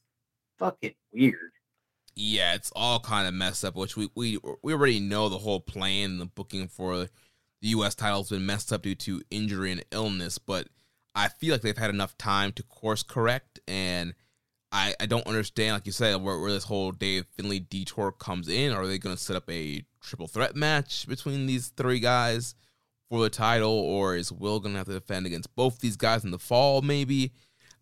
fucking 0.59 0.93
weird. 1.11 1.51
Yeah, 2.19 2.55
it's 2.55 2.71
all 2.75 2.99
kind 2.99 3.27
of 3.27 3.35
messed 3.35 3.63
up. 3.63 3.75
Which 3.75 3.95
we 3.95 4.09
we 4.15 4.39
we 4.63 4.73
already 4.73 4.99
know 4.99 5.29
the 5.29 5.37
whole 5.37 5.59
plan, 5.59 6.17
the 6.17 6.25
booking 6.25 6.67
for 6.67 6.97
the 6.97 7.09
U.S. 7.61 7.93
title's 7.93 8.31
been 8.31 8.43
messed 8.43 8.73
up 8.73 8.81
due 8.81 8.95
to 8.95 9.21
injury 9.29 9.71
and 9.71 9.85
illness. 9.91 10.39
But 10.39 10.67
I 11.13 11.27
feel 11.27 11.51
like 11.51 11.61
they've 11.61 11.77
had 11.77 11.91
enough 11.91 12.17
time 12.17 12.53
to 12.53 12.63
course 12.63 13.03
correct, 13.03 13.59
and 13.67 14.15
I 14.71 14.95
I 14.99 15.05
don't 15.05 15.27
understand, 15.27 15.75
like 15.75 15.85
you 15.85 15.91
said, 15.91 16.15
where, 16.15 16.39
where 16.39 16.51
this 16.51 16.63
whole 16.63 16.91
Dave 16.91 17.27
Finlay 17.35 17.59
detour 17.59 18.11
comes 18.11 18.47
in. 18.47 18.73
Are 18.73 18.87
they 18.87 18.97
going 18.97 19.15
to 19.15 19.21
set 19.21 19.35
up 19.35 19.47
a 19.47 19.83
triple 20.01 20.27
threat 20.27 20.55
match 20.55 21.07
between 21.07 21.45
these 21.45 21.67
three 21.67 21.99
guys 21.99 22.55
for 23.11 23.21
the 23.21 23.29
title, 23.29 23.69
or 23.69 24.15
is 24.15 24.31
Will 24.31 24.59
going 24.59 24.73
to 24.73 24.79
have 24.79 24.87
to 24.87 24.93
defend 24.93 25.27
against 25.27 25.55
both 25.55 25.81
these 25.81 25.97
guys 25.97 26.25
in 26.25 26.31
the 26.31 26.39
fall? 26.39 26.81
Maybe. 26.81 27.33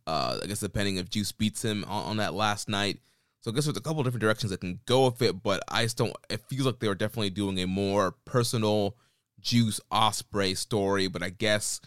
Uh, 0.05 0.39
I 0.43 0.47
guess 0.47 0.59
depending 0.59 0.97
if 0.97 1.09
Juice 1.09 1.31
beats 1.31 1.63
him 1.63 1.85
on, 1.85 2.03
on 2.03 2.17
that 2.17 2.33
last 2.33 2.67
night. 2.67 2.99
So 3.45 3.51
I 3.51 3.53
guess 3.53 3.65
there's 3.65 3.77
a 3.77 3.81
couple 3.81 4.01
different 4.01 4.23
directions 4.23 4.49
that 4.49 4.61
can 4.61 4.79
go 4.87 5.05
with 5.05 5.21
it, 5.21 5.43
but 5.43 5.61
I 5.67 5.83
just 5.83 5.97
don't. 5.97 6.15
It 6.31 6.41
feels 6.49 6.65
like 6.65 6.79
they 6.79 6.87
were 6.87 6.95
definitely 6.95 7.29
doing 7.29 7.59
a 7.59 7.67
more 7.67 8.15
personal 8.25 8.97
Juice 9.39 9.79
Ospreay 9.91 10.57
story. 10.57 11.07
But 11.07 11.21
I 11.21 11.29
guess 11.29 11.79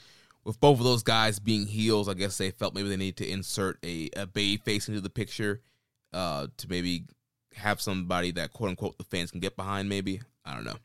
with 0.44 0.60
both 0.60 0.78
of 0.78 0.84
those 0.84 1.02
guys 1.02 1.40
being 1.40 1.66
heels, 1.66 2.08
I 2.08 2.14
guess 2.14 2.38
they 2.38 2.52
felt 2.52 2.76
maybe 2.76 2.88
they 2.88 2.96
need 2.96 3.16
to 3.16 3.28
insert 3.28 3.76
a 3.84 4.08
a 4.16 4.24
bay 4.24 4.56
face 4.56 4.86
into 4.86 5.00
the 5.00 5.10
picture 5.10 5.60
uh, 6.12 6.46
to 6.58 6.68
maybe 6.68 7.06
have 7.56 7.80
somebody 7.80 8.30
that 8.30 8.52
quote 8.52 8.70
unquote 8.70 8.96
the 8.96 9.02
fans 9.02 9.32
can 9.32 9.40
get 9.40 9.56
behind. 9.56 9.88
Maybe 9.88 10.20
I 10.44 10.54
don't 10.54 10.64
know. 10.64 10.76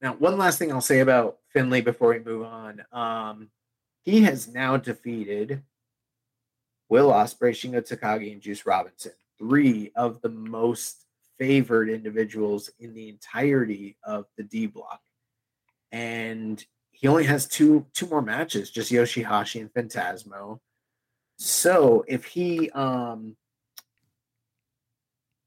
Now, 0.00 0.14
one 0.14 0.38
last 0.38 0.60
thing 0.60 0.70
I'll 0.70 0.80
say 0.80 1.00
about 1.00 1.38
Finlay 1.48 1.80
before 1.80 2.10
we 2.10 2.20
move 2.20 2.46
on. 2.46 2.84
Um, 2.92 3.48
he 4.04 4.22
has 4.22 4.46
now 4.46 4.76
defeated 4.76 5.64
Will 6.88 7.10
Ospreay, 7.10 7.50
Shingo 7.50 7.80
Takagi, 7.80 8.30
and 8.30 8.40
Juice 8.40 8.64
Robinson, 8.64 9.10
three 9.38 9.92
of 9.96 10.20
the 10.22 10.28
most 10.28 11.06
favored 11.38 11.88
individuals 11.90 12.70
in 12.78 12.94
the 12.94 13.08
entirety 13.08 13.96
of 14.04 14.26
the 14.36 14.44
D 14.44 14.66
block. 14.66 15.00
And 15.92 16.64
he 16.92 17.08
only 17.08 17.24
has 17.24 17.46
two 17.46 17.86
two 17.94 18.06
more 18.06 18.22
matches, 18.22 18.70
just 18.70 18.92
Yoshihashi 18.92 19.60
and 19.60 19.72
Phantasmo. 19.72 20.60
So 21.38 22.04
if 22.08 22.24
he 22.24 22.70
um 22.70 23.36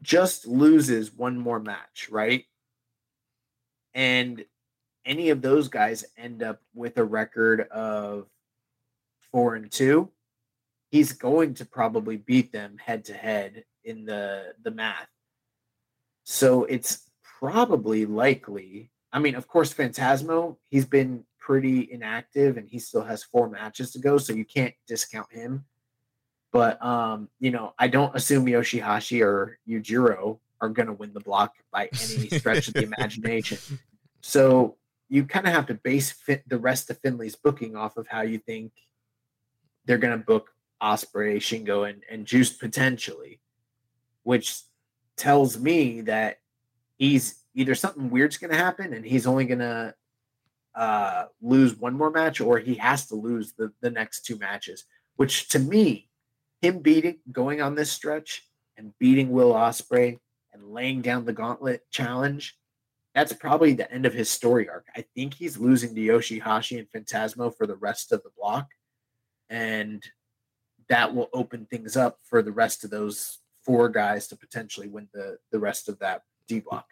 just 0.01 0.45
loses 0.47 1.13
one 1.13 1.37
more 1.37 1.59
match, 1.59 2.09
right? 2.11 2.45
and 3.97 4.45
any 5.07 5.31
of 5.31 5.41
those 5.41 5.69
guys 5.69 6.05
end 6.17 6.43
up 6.43 6.61
with 6.75 6.97
a 6.99 7.03
record 7.03 7.61
of 7.71 8.27
four 9.31 9.55
and 9.55 9.71
two, 9.71 10.09
he's 10.91 11.13
going 11.13 11.55
to 11.55 11.65
probably 11.65 12.15
beat 12.15 12.51
them 12.51 12.77
head 12.77 13.05
to 13.05 13.13
head 13.13 13.63
in 13.87 14.05
the 14.05 14.53
the 14.63 14.71
math. 14.71 15.07
So 16.25 16.65
it's 16.65 17.09
probably 17.39 18.05
likely. 18.05 18.91
I 19.13 19.19
mean, 19.19 19.35
of 19.35 19.47
course, 19.47 19.73
Phantasmo, 19.73 20.57
he's 20.69 20.85
been 20.85 21.23
pretty 21.39 21.89
inactive 21.91 22.57
and 22.57 22.67
he 22.67 22.77
still 22.77 23.03
has 23.03 23.23
four 23.23 23.49
matches 23.49 23.91
to 23.93 23.99
go, 23.99 24.17
so 24.17 24.33
you 24.33 24.43
can't 24.43 24.75
discount 24.87 25.31
him. 25.31 25.65
But 26.51 26.83
um, 26.83 27.29
you 27.39 27.51
know, 27.51 27.73
I 27.79 27.87
don't 27.87 28.15
assume 28.15 28.45
Yoshihashi 28.45 29.23
or 29.23 29.57
Yujiro 29.67 30.39
are 30.59 30.69
gonna 30.69 30.93
win 30.93 31.13
the 31.13 31.21
block 31.21 31.53
by 31.71 31.85
any 31.85 32.29
stretch 32.29 32.67
of 32.67 32.73
the 32.73 32.83
imagination. 32.91 33.57
So 34.21 34.75
you 35.07 35.23
kind 35.25 35.47
of 35.47 35.53
have 35.53 35.67
to 35.67 35.73
base 35.73 36.11
fit 36.11 36.43
the 36.47 36.59
rest 36.59 36.89
of 36.89 36.99
Finlay's 36.99 37.35
booking 37.35 37.77
off 37.77 37.95
of 37.95 38.07
how 38.07 38.21
you 38.21 38.39
think 38.39 38.73
they're 39.85 39.97
gonna 39.97 40.17
book 40.17 40.49
Ospreay, 40.81 41.37
Shingo, 41.37 41.89
and, 41.89 42.03
and 42.09 42.25
Juice 42.25 42.51
potentially, 42.51 43.39
which 44.27 44.59
tells 45.15 45.57
me 45.57 46.01
that 46.01 46.39
he's 46.97 47.45
either 47.55 47.73
something 47.73 48.09
weird's 48.09 48.37
gonna 48.37 48.57
happen 48.57 48.93
and 48.93 49.05
he's 49.05 49.25
only 49.25 49.45
gonna 49.45 49.95
uh, 50.75 51.23
lose 51.41 51.77
one 51.77 51.93
more 51.93 52.11
match, 52.11 52.41
or 52.41 52.59
he 52.59 52.75
has 52.75 53.07
to 53.07 53.15
lose 53.15 53.53
the, 53.53 53.71
the 53.79 53.89
next 53.89 54.25
two 54.25 54.35
matches. 54.35 54.83
Which 55.15 55.47
to 55.51 55.59
me, 55.59 56.09
him 56.61 56.79
beating 56.79 57.19
going 57.31 57.61
on 57.61 57.75
this 57.75 57.89
stretch 57.89 58.43
and 58.75 58.91
beating 58.99 59.31
Will 59.31 59.53
Ospreay 59.53 60.19
and 60.51 60.73
laying 60.73 61.01
down 61.01 61.23
the 61.23 61.31
gauntlet 61.31 61.89
challenge, 61.89 62.57
that's 63.15 63.31
probably 63.31 63.75
the 63.75 63.89
end 63.89 64.05
of 64.05 64.13
his 64.13 64.29
story 64.29 64.67
arc. 64.67 64.87
I 64.93 65.05
think 65.15 65.35
he's 65.35 65.57
losing 65.57 65.95
to 65.95 66.01
Yoshihashi 66.01 66.79
and 66.79 66.91
Phantasmo 66.91 67.55
for 67.55 67.65
the 67.65 67.77
rest 67.77 68.11
of 68.11 68.23
the 68.23 68.31
block, 68.37 68.67
and 69.49 70.03
that 70.89 71.15
will 71.15 71.29
open 71.31 71.65
things 71.65 71.95
up 71.95 72.19
for 72.23 72.41
the 72.41 72.51
rest 72.51 72.83
of 72.83 72.89
those 72.89 73.39
four 73.67 73.89
guys 73.89 74.27
to 74.29 74.35
potentially 74.35 74.87
win 74.87 75.09
the 75.13 75.37
the 75.51 75.59
rest 75.59 75.89
of 75.89 75.99
that 75.99 76.23
D 76.47 76.61
block. 76.61 76.89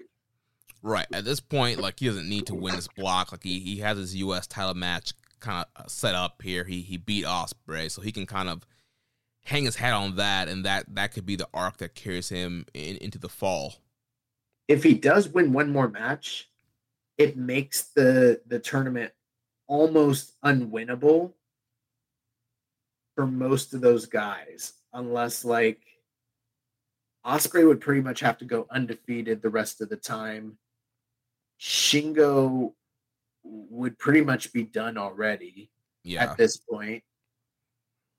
Right. 0.84 1.07
At 1.11 1.26
this 1.26 1.39
point, 1.39 1.80
like 1.80 1.99
he 1.99 2.06
doesn't 2.06 2.30
need 2.30 2.45
to 2.47 2.53
win 2.53 2.76
this 2.76 2.88
block. 2.88 3.31
Like 3.31 3.41
he, 3.41 3.60
he 3.60 3.77
has 3.77 3.97
his 3.97 4.15
US 4.18 4.45
title 4.45 4.76
match 4.76 5.14
kind 5.39 5.65
of 5.76 5.89
set 5.89 6.14
up 6.14 6.43
here. 6.43 6.65
He 6.65 6.81
he 6.81 6.97
beat 6.97 7.26
Ospreay, 7.26 7.89
so 7.89 8.03
he 8.03 8.11
can 8.11 8.27
kind 8.27 8.49
of 8.49 8.68
hang 9.45 9.64
his 9.64 9.77
hat 9.77 9.93
on 9.93 10.18
that, 10.18 10.47
and 10.47 10.64
that 10.65 10.93
that 10.93 11.14
could 11.14 11.26
be 11.26 11.35
the 11.35 11.47
arc 11.53 11.77
that 11.77 11.95
carries 11.95 12.30
him 12.30 12.65
in, 12.73 12.97
into 12.97 13.18
the 13.18 13.30
fall. 13.30 13.76
If 14.68 14.84
he 14.84 14.93
does 14.93 15.30
win 15.30 15.53
one 15.53 15.72
more 15.72 15.89
match, 15.89 16.49
it 17.18 17.38
makes 17.38 17.84
the 17.95 18.41
the 18.45 18.60
tournament 18.60 19.14
almost 19.68 20.39
unwinnable 20.43 21.34
for 23.15 23.26
most 23.26 23.73
of 23.73 23.81
those 23.81 24.06
guys, 24.06 24.73
unless 24.93 25.45
like 25.45 25.80
Ospreay 27.26 27.68
would 27.68 27.81
pretty 27.81 28.02
much 28.02 28.19
have 28.19 28.38
to 28.38 28.45
go 28.45 28.68
undefeated 28.69 29.41
the 29.41 29.49
rest 29.49 29.81
of 29.81 29.89
the 29.89 29.97
time. 29.97 30.57
Shingo 31.60 32.73
would 33.43 33.97
pretty 33.97 34.22
much 34.22 34.53
be 34.53 34.64
done 34.64 34.97
already 34.97 35.72
Yeah. 36.03 36.23
at 36.23 36.38
this 36.38 36.57
point. 36.57 37.03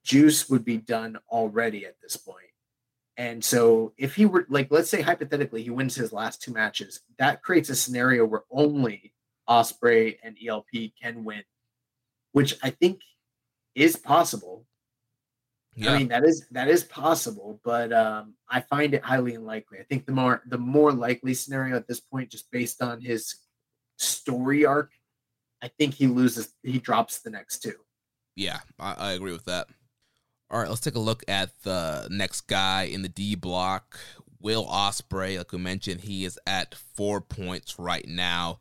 Juice 0.02 0.48
would 0.48 0.64
be 0.64 0.78
done 0.78 1.18
already 1.28 1.86
at 1.86 2.00
this 2.00 2.16
point. 2.16 2.50
And 3.16 3.44
so 3.44 3.94
if 3.96 4.14
he 4.14 4.26
were 4.26 4.46
like 4.48 4.70
let's 4.70 4.90
say 4.90 5.00
hypothetically 5.00 5.62
he 5.62 5.70
wins 5.70 5.94
his 5.94 6.12
last 6.12 6.42
two 6.42 6.52
matches, 6.52 7.00
that 7.18 7.42
creates 7.42 7.70
a 7.70 7.76
scenario 7.76 8.24
where 8.24 8.42
only 8.50 9.14
Ospreay 9.48 10.18
and 10.22 10.36
ELP 10.44 10.92
can 11.00 11.24
win, 11.24 11.42
which 12.32 12.54
I 12.62 12.70
think 12.70 13.00
is 13.74 13.96
possible. 13.96 14.66
Yeah. 15.76 15.92
I 15.92 15.98
mean 15.98 16.08
that 16.08 16.24
is 16.24 16.46
that 16.52 16.68
is 16.68 16.84
possible, 16.84 17.60
but 17.62 17.92
um, 17.92 18.34
I 18.48 18.60
find 18.60 18.94
it 18.94 19.04
highly 19.04 19.34
unlikely. 19.34 19.78
I 19.78 19.82
think 19.82 20.06
the 20.06 20.12
more 20.12 20.42
the 20.46 20.58
more 20.58 20.90
likely 20.90 21.34
scenario 21.34 21.76
at 21.76 21.86
this 21.86 22.00
point, 22.00 22.30
just 22.30 22.50
based 22.50 22.82
on 22.82 23.00
his 23.00 23.34
story 23.98 24.64
arc, 24.64 24.92
I 25.62 25.68
think 25.68 25.94
he 25.94 26.06
loses. 26.06 26.54
He 26.62 26.78
drops 26.78 27.20
the 27.20 27.30
next 27.30 27.58
two. 27.58 27.74
Yeah, 28.36 28.60
I, 28.78 28.94
I 28.94 29.12
agree 29.12 29.32
with 29.32 29.44
that. 29.44 29.68
All 30.50 30.60
right, 30.60 30.68
let's 30.68 30.80
take 30.80 30.94
a 30.94 31.00
look 31.00 31.24
at 31.28 31.50
the 31.62 32.08
next 32.10 32.42
guy 32.42 32.84
in 32.84 33.02
the 33.02 33.08
D 33.08 33.34
block. 33.34 33.98
Will 34.40 34.64
Ospreay, 34.66 35.38
like 35.38 35.52
we 35.52 35.58
mentioned, 35.58 36.02
he 36.02 36.24
is 36.24 36.38
at 36.46 36.74
four 36.74 37.20
points 37.20 37.78
right 37.78 38.06
now. 38.06 38.60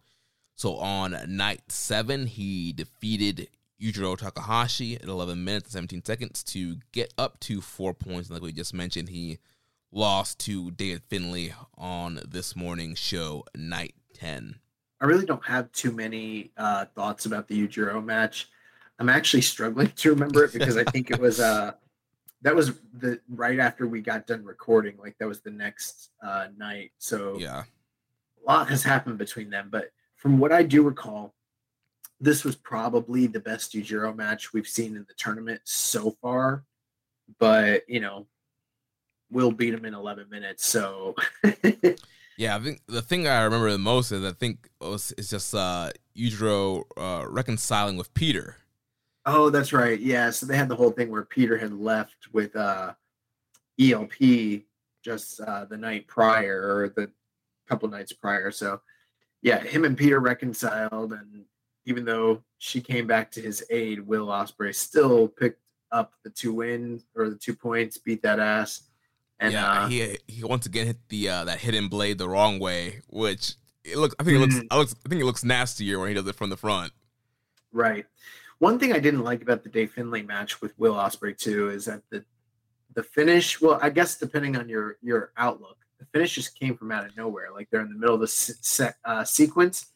So 0.55 0.77
on 0.77 1.15
night 1.27 1.71
seven, 1.71 2.27
he 2.27 2.73
defeated 2.73 3.49
Yujiro 3.81 4.17
Takahashi 4.17 4.95
at 4.95 5.03
11 5.03 5.43
minutes 5.43 5.65
and 5.67 5.73
17 5.73 6.05
seconds 6.05 6.43
to 6.45 6.77
get 6.91 7.13
up 7.17 7.39
to 7.41 7.61
four 7.61 7.93
points. 7.93 8.29
Like 8.29 8.41
we 8.41 8.51
just 8.51 8.73
mentioned, 8.73 9.09
he 9.09 9.39
lost 9.91 10.39
to 10.41 10.71
David 10.71 11.03
Finlay 11.09 11.53
on 11.77 12.19
this 12.27 12.55
morning 12.55 12.95
show, 12.95 13.43
night 13.55 13.93
10. 14.13 14.55
I 15.01 15.05
really 15.05 15.25
don't 15.25 15.45
have 15.45 15.71
too 15.73 15.91
many 15.91 16.51
uh, 16.57 16.85
thoughts 16.95 17.25
about 17.25 17.47
the 17.47 17.67
Yujiro 17.67 18.03
match. 18.03 18.49
I'm 18.97 19.09
actually 19.09 19.41
struggling 19.41 19.91
to 19.97 20.09
remember 20.11 20.45
it 20.45 20.53
because 20.53 20.77
I 20.77 20.83
think 20.91 21.11
it 21.11 21.19
was 21.19 21.39
uh 21.39 21.73
that 22.41 22.55
was 22.55 22.79
the 22.93 23.19
right 23.29 23.59
after 23.59 23.87
we 23.87 23.99
got 24.01 24.25
done 24.25 24.43
recording. 24.45 24.95
Like 24.97 25.17
that 25.17 25.27
was 25.27 25.41
the 25.41 25.51
next 25.51 26.11
uh, 26.23 26.47
night. 26.57 26.91
So 26.97 27.37
Yeah. 27.39 27.63
a 28.41 28.47
lot 28.49 28.69
has 28.69 28.83
happened 28.83 29.17
between 29.17 29.49
them. 29.49 29.67
But 29.69 29.91
from 30.15 30.37
what 30.39 30.51
I 30.53 30.63
do 30.63 30.81
recall, 30.83 31.33
this 32.19 32.43
was 32.43 32.55
probably 32.55 33.27
the 33.27 33.39
best 33.39 33.73
Yujiro 33.73 34.15
match 34.15 34.53
we've 34.53 34.67
seen 34.67 34.95
in 34.95 35.05
the 35.07 35.13
tournament 35.17 35.61
so 35.63 36.11
far. 36.21 36.63
But 37.39 37.83
you 37.89 37.99
know, 37.99 38.27
we'll 39.31 39.51
beat 39.51 39.73
him 39.73 39.85
in 39.85 39.93
11 39.93 40.29
minutes. 40.29 40.65
So 40.65 41.15
Yeah, 42.37 42.57
I 42.57 42.59
think 42.59 42.81
the 42.87 43.01
thing 43.01 43.27
I 43.27 43.43
remember 43.43 43.71
the 43.71 43.77
most 43.77 44.11
is 44.11 44.23
I 44.23 44.31
think 44.31 44.69
it 44.81 44.85
was 44.85 45.13
it's 45.17 45.29
just 45.29 45.55
uh 45.55 45.91
Yujiro 46.17 46.83
uh 46.97 47.25
reconciling 47.27 47.97
with 47.97 48.13
Peter. 48.13 48.57
Oh, 49.25 49.49
that's 49.49 49.73
right. 49.73 49.99
Yeah. 49.99 50.29
So 50.29 50.45
they 50.45 50.57
had 50.57 50.69
the 50.69 50.75
whole 50.75 50.91
thing 50.91 51.09
where 51.09 51.23
Peter 51.23 51.57
had 51.57 51.73
left 51.73 52.27
with 52.33 52.55
uh 52.55 52.93
ELP 53.79 54.63
just 55.03 55.39
uh 55.41 55.65
the 55.65 55.77
night 55.77 56.07
prior 56.07 56.77
or 56.77 56.89
the 56.89 57.09
couple 57.67 57.89
nights 57.89 58.11
prior. 58.11 58.51
So 58.51 58.81
yeah, 59.41 59.61
him 59.61 59.85
and 59.85 59.97
Peter 59.97 60.19
reconciled 60.19 61.13
and 61.13 61.45
even 61.85 62.05
though 62.05 62.43
she 62.57 62.81
came 62.81 63.07
back 63.07 63.31
to 63.31 63.41
his 63.41 63.63
aid, 63.69 63.99
Will 64.05 64.27
Ospreay 64.27 64.73
still 64.73 65.27
picked 65.27 65.61
up 65.91 66.13
the 66.23 66.29
two 66.29 66.53
wins 66.53 67.05
or 67.15 67.29
the 67.29 67.35
two 67.37 67.55
points, 67.55 67.97
beat 67.97 68.21
that 68.23 68.39
ass. 68.39 68.83
And 69.39 69.53
yeah, 69.53 69.81
uh, 69.83 69.87
he 69.87 70.17
he 70.27 70.43
once 70.43 70.65
again 70.65 70.87
hit 70.87 70.97
the 71.09 71.29
uh 71.29 71.43
that 71.45 71.59
hidden 71.59 71.87
blade 71.89 72.17
the 72.17 72.29
wrong 72.29 72.57
way, 72.59 73.01
which 73.09 73.55
it 73.83 73.97
looks 73.97 74.15
I 74.19 74.23
think 74.23 74.37
it 74.37 74.39
looks 74.39 74.55
Mhm. 74.55 74.67
I 74.71 74.77
looks 74.77 74.95
I 75.05 75.09
think 75.09 75.21
it 75.21 75.25
looks 75.25 75.43
nastier 75.43 75.99
when 75.99 76.07
he 76.09 76.13
does 76.15 76.27
it 76.27 76.35
from 76.35 76.49
the 76.49 76.57
front. 76.57 76.93
Right. 77.71 78.05
One 78.59 78.79
thing 78.79 78.93
I 78.93 78.99
didn't 78.99 79.23
like 79.23 79.41
about 79.41 79.63
the 79.63 79.69
Dave 79.69 79.91
Finlay 79.91 80.21
match 80.21 80.61
with 80.61 80.77
Will 80.79 80.93
Ospreay 80.95 81.37
too 81.37 81.69
is 81.69 81.85
that 81.85 82.01
the 82.09 82.23
the 82.93 83.03
finish. 83.03 83.59
Well, 83.59 83.77
I 83.81 83.89
guess 83.89 84.17
depending 84.17 84.55
on 84.55 84.69
your 84.69 84.97
your 85.01 85.31
outlook, 85.35 85.77
the 85.99 86.05
finish 86.05 86.35
just 86.35 86.57
came 86.57 86.77
from 86.77 86.91
out 86.91 87.05
of 87.05 87.15
nowhere. 87.17 87.49
Like 87.53 87.69
they're 87.69 87.81
in 87.81 87.89
the 87.89 87.97
middle 87.99 88.15
of 88.15 88.21
the 88.21 88.27
se- 88.27 88.93
uh, 89.03 89.25
sequence, 89.25 89.87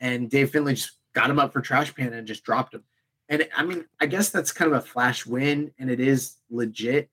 and 0.00 0.28
Dave 0.30 0.50
Finlay 0.50 0.74
just 0.74 0.92
got 1.14 1.30
him 1.30 1.38
up 1.38 1.52
for 1.52 1.60
trash 1.60 1.94
pan 1.94 2.12
and 2.12 2.26
just 2.26 2.44
dropped 2.44 2.74
him. 2.74 2.84
And 3.28 3.48
I 3.56 3.64
mean, 3.64 3.86
I 4.00 4.06
guess 4.06 4.28
that's 4.30 4.52
kind 4.52 4.70
of 4.72 4.78
a 4.78 4.86
flash 4.86 5.24
win, 5.24 5.72
and 5.78 5.90
it 5.90 6.00
is 6.00 6.36
legit. 6.50 7.08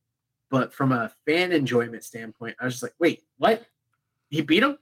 But 0.50 0.74
from 0.74 0.92
a 0.92 1.12
fan 1.26 1.54
enjoyment 1.54 2.04
standpoint, 2.04 2.58
I 2.60 2.66
was 2.66 2.74
just 2.74 2.84
like, 2.84 2.96
wait, 3.00 3.24
what? 3.38 3.66
He 4.30 4.42
beat 4.42 4.64
him? 4.64 4.78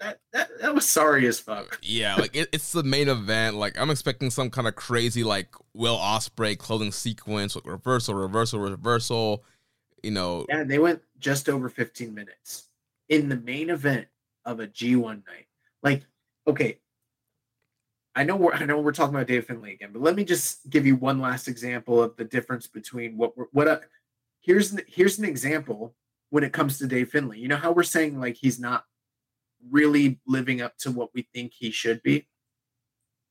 That 0.00 0.20
that 0.32 0.48
that, 0.60 0.74
was 0.74 0.86
sorry 0.86 1.26
as 1.26 1.38
fuck. 1.38 1.78
Yeah, 1.82 2.16
like 2.16 2.36
it, 2.36 2.48
it's 2.52 2.72
the 2.72 2.82
main 2.82 3.08
event. 3.08 3.56
Like 3.56 3.78
I'm 3.78 3.90
expecting 3.90 4.30
some 4.30 4.50
kind 4.50 4.68
of 4.68 4.74
crazy 4.74 5.24
like 5.24 5.54
Will 5.72 5.96
Ospreay 5.96 6.58
clothing 6.58 6.92
sequence 6.92 7.54
with 7.54 7.64
reversal, 7.64 8.14
reversal, 8.14 8.60
reversal. 8.60 9.44
You 10.02 10.10
know, 10.10 10.46
Yeah, 10.48 10.64
they 10.64 10.78
went 10.78 11.00
just 11.18 11.48
over 11.48 11.68
15 11.68 12.14
minutes 12.14 12.68
in 13.08 13.28
the 13.28 13.36
main 13.36 13.70
event 13.70 14.06
of 14.44 14.60
a 14.60 14.66
G1 14.66 15.26
night. 15.26 15.46
Like, 15.82 16.02
okay, 16.46 16.78
I 18.16 18.24
know 18.24 18.34
we're 18.34 18.52
I 18.54 18.64
know 18.64 18.80
we're 18.80 18.92
talking 18.92 19.14
about 19.14 19.28
Dave 19.28 19.46
Finlay 19.46 19.74
again, 19.74 19.90
but 19.92 20.02
let 20.02 20.16
me 20.16 20.24
just 20.24 20.68
give 20.68 20.86
you 20.86 20.96
one 20.96 21.20
last 21.20 21.46
example 21.46 22.02
of 22.02 22.16
the 22.16 22.24
difference 22.24 22.66
between 22.66 23.16
what 23.16 23.36
we're 23.36 23.46
what 23.52 23.68
a, 23.68 23.82
here's 24.40 24.72
an, 24.72 24.80
here's 24.88 25.18
an 25.18 25.24
example 25.24 25.94
when 26.30 26.42
it 26.42 26.52
comes 26.52 26.78
to 26.78 26.86
Dave 26.86 27.10
Finlay. 27.10 27.38
You 27.38 27.48
know 27.48 27.56
how 27.56 27.70
we're 27.70 27.84
saying 27.84 28.18
like 28.18 28.36
he's 28.36 28.58
not 28.58 28.84
really 29.70 30.18
living 30.26 30.60
up 30.60 30.76
to 30.78 30.90
what 30.90 31.10
we 31.14 31.28
think 31.32 31.52
he 31.54 31.70
should 31.70 32.02
be. 32.02 32.26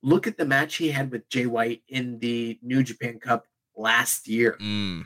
Look 0.02 0.28
at 0.28 0.38
the 0.38 0.46
match 0.46 0.76
he 0.76 0.92
had 0.92 1.12
with 1.12 1.28
Jay 1.30 1.48
White 1.48 1.82
in 1.88 2.20
the 2.20 2.60
New 2.62 2.84
Japan 2.84 3.20
Cup 3.20 3.48
last 3.76 4.28
year 4.28 4.58
mm, 4.62 5.06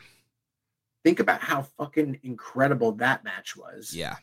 think 1.03 1.19
about 1.19 1.41
how 1.41 1.63
fucking 1.77 2.19
incredible 2.23 2.91
that 2.93 3.23
match 3.23 3.55
was. 3.55 3.95
yeah, 3.95 4.17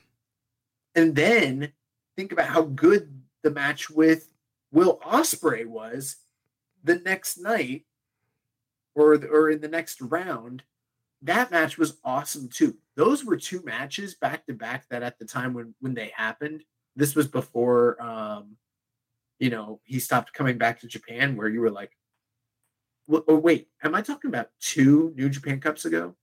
And 0.95 1.15
then 1.15 1.73
think 2.16 2.33
about 2.33 2.47
how 2.47 2.62
good 2.62 3.23
the 3.43 3.51
match 3.51 3.91
with 3.91 4.33
Will 4.77 4.98
Ospreay 4.98 5.65
was 5.65 6.16
the 6.85 6.97
next 6.98 7.39
night 7.39 7.86
or 8.94 9.15
or 9.15 9.48
in 9.48 9.62
the 9.62 9.69
next 9.69 10.03
round. 10.03 10.62
That 11.23 11.51
match 11.51 11.78
was 11.78 11.97
awesome 12.05 12.48
too. 12.51 12.77
Those 12.94 13.24
were 13.24 13.39
two 13.39 13.62
matches 13.62 14.15
back 14.15 14.44
to 14.47 14.53
back 14.53 14.86
that 14.90 15.03
at 15.03 15.19
the 15.19 15.24
time 15.24 15.55
when 15.55 15.74
when 15.81 15.94
they 15.94 16.12
happened 16.15 16.62
this 16.94 17.15
was 17.15 17.27
before 17.27 18.01
um, 18.03 18.57
you 19.39 19.48
know, 19.48 19.81
he 19.85 19.98
stopped 19.98 20.35
coming 20.35 20.59
back 20.59 20.81
to 20.81 20.86
Japan 20.86 21.36
where 21.36 21.48
you 21.48 21.61
were 21.61 21.70
like, 21.70 21.93
oh, 23.11 23.36
wait, 23.36 23.69
am 23.82 23.94
I 23.94 24.01
talking 24.03 24.28
about 24.28 24.48
two 24.61 25.12
New 25.16 25.28
Japan 25.31 25.59
Cups 25.61 25.85
ago? 25.86 26.15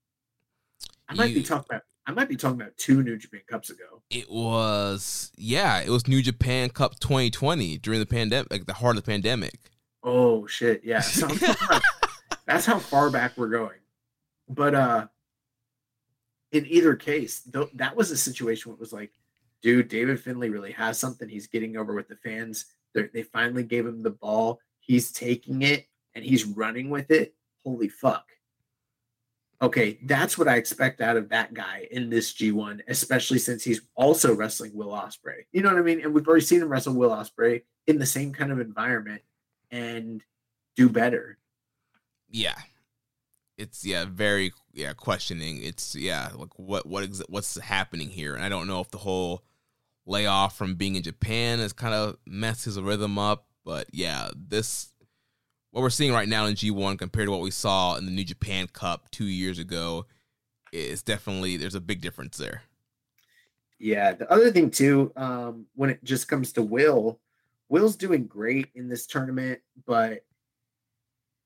I 1.09 1.15
might 1.15 1.30
You- 1.30 1.35
be 1.38 1.43
talking 1.43 1.65
about 1.69 1.84
I 2.05 2.11
might 2.11 2.27
be 2.30 2.35
talking 2.35 2.59
about 2.59 2.75
two 2.77 3.01
New 3.01 3.17
Japan 3.17 3.41
Cups 3.47 3.69
ago. 3.69 4.01
It 4.09 4.30
was 4.30 5.31
yeah, 5.38 5.81
it 5.81 5.89
was 5.89 6.07
New 6.07 6.21
Japan 6.21 6.69
Cup 6.69 6.99
2020 6.99 7.77
during 7.77 7.99
the 7.99 8.05
pandemic, 8.05 8.51
like 8.51 8.65
the 8.65 8.73
heart 8.73 8.97
of 8.97 9.03
the 9.03 9.11
pandemic. 9.11 9.71
Oh 10.03 10.45
shit, 10.47 10.81
yeah. 10.84 10.99
So 11.01 11.27
I'm 11.27 11.38
talking 11.38 11.65
about- 11.65 11.81
that's 12.45 12.65
how 12.65 12.77
far 12.80 13.09
back 13.09 13.38
we're 13.38 13.49
going. 13.49 13.80
But 14.49 14.75
uh 14.75 15.07
in 16.51 16.65
either 16.67 16.95
case, 16.95 17.41
th- 17.51 17.69
that 17.73 17.95
was 17.95 18.11
a 18.11 18.17
situation 18.17 18.69
where 18.69 18.75
it 18.75 18.80
was 18.80 18.93
like, 18.93 19.11
dude, 19.63 19.88
David 19.88 20.19
Finlay 20.19 20.49
really 20.49 20.71
has 20.73 20.99
something. 20.99 21.27
He's 21.27 21.47
getting 21.47 21.77
over 21.77 21.95
with 21.95 22.07
the 22.07 22.15
fans. 22.17 22.65
They're, 22.93 23.09
they 23.11 23.23
finally 23.23 23.63
gave 23.63 23.88
him 23.88 24.03
the 24.03 24.11
ball. 24.11 24.59
He's 24.80 25.11
taking 25.11 25.63
it 25.63 25.88
and 26.13 26.23
he's 26.23 26.45
running 26.45 26.89
with 26.91 27.09
it. 27.09 27.34
Holy 27.65 27.88
fuck. 27.89 28.27
Okay, 29.64 29.98
that's 30.03 30.38
what 30.38 30.49
I 30.49 30.57
expect 30.57 30.99
out 30.99 31.15
of 31.15 31.30
that 31.30 31.53
guy 31.53 31.88
in 31.90 32.10
this 32.10 32.34
G1, 32.34 32.81
especially 32.90 33.40
since 33.40 33.64
he's 33.64 33.80
also 33.95 34.35
wrestling 34.35 34.72
Will 34.76 34.90
Ospreay. 34.90 35.45
You 35.53 35.61
know 35.61 35.69
what 35.69 35.80
I 35.80 35.84
mean? 35.84 36.02
And 36.02 36.14
we've 36.14 36.27
already 36.27 36.44
seen 36.44 36.61
him 36.61 36.68
wrestle 36.68 36.95
Will 36.95 37.11
Ospreay 37.11 37.61
in 37.88 37.98
the 37.98 38.06
same 38.06 38.34
kind 38.34 38.52
of 38.52 38.60
environment 38.60 39.22
and 39.72 40.22
do 40.76 40.90
better. 40.90 41.38
Yeah. 42.30 42.56
It's 43.57 43.85
yeah, 43.85 44.03
very 44.06 44.52
yeah, 44.73 44.91
questioning. 44.91 45.64
It's 45.64 45.95
yeah, 45.95 46.31
like 46.35 46.60
what 46.60 46.85
what 46.85 47.07
what's 47.30 47.57
happening 47.57 48.10
here? 48.10 48.35
And 48.35 48.44
I 48.44 48.49
don't 48.49 48.68
know 48.68 48.81
if 48.81 48.90
the 48.90 48.98
whole 48.98 49.44
layoff 50.06 50.57
from 50.57 50.76
being 50.76 50.95
in 50.95 51.03
Japan 51.03 51.60
has 51.60 51.72
kind 51.72 51.94
of 51.94 52.18
messed 52.26 52.65
his 52.65 52.81
rhythm 52.81 53.18
up, 53.18 53.45
but 53.64 53.88
yeah, 53.94 54.30
this 54.35 54.93
what 55.73 55.81
we're 55.81 55.89
seeing 55.89 56.13
right 56.13 56.29
now 56.29 56.45
in 56.45 56.53
G1 56.53 56.99
compared 56.99 57.25
to 57.27 57.31
what 57.31 57.41
we 57.41 57.49
saw 57.49 57.95
in 57.95 58.05
the 58.05 58.11
New 58.11 58.23
Japan 58.23 58.67
Cup 58.67 59.09
2 59.09 59.25
years 59.25 59.57
ago 59.57 60.05
is 60.71 61.01
definitely 61.01 61.57
there's 61.57 61.73
a 61.73 61.81
big 61.81 61.99
difference 61.99 62.37
there. 62.37 62.61
Yeah. 63.79 64.13
The 64.13 64.31
other 64.31 64.51
thing 64.51 64.69
too, 64.69 65.11
um, 65.15 65.65
when 65.73 65.89
it 65.89 66.03
just 66.03 66.27
comes 66.27 66.53
to 66.53 66.61
Will, 66.61 67.19
Will's 67.69 67.95
doing 67.95 68.27
great 68.27 68.67
in 68.75 68.87
this 68.87 69.07
tournament, 69.07 69.61
but 69.87 70.23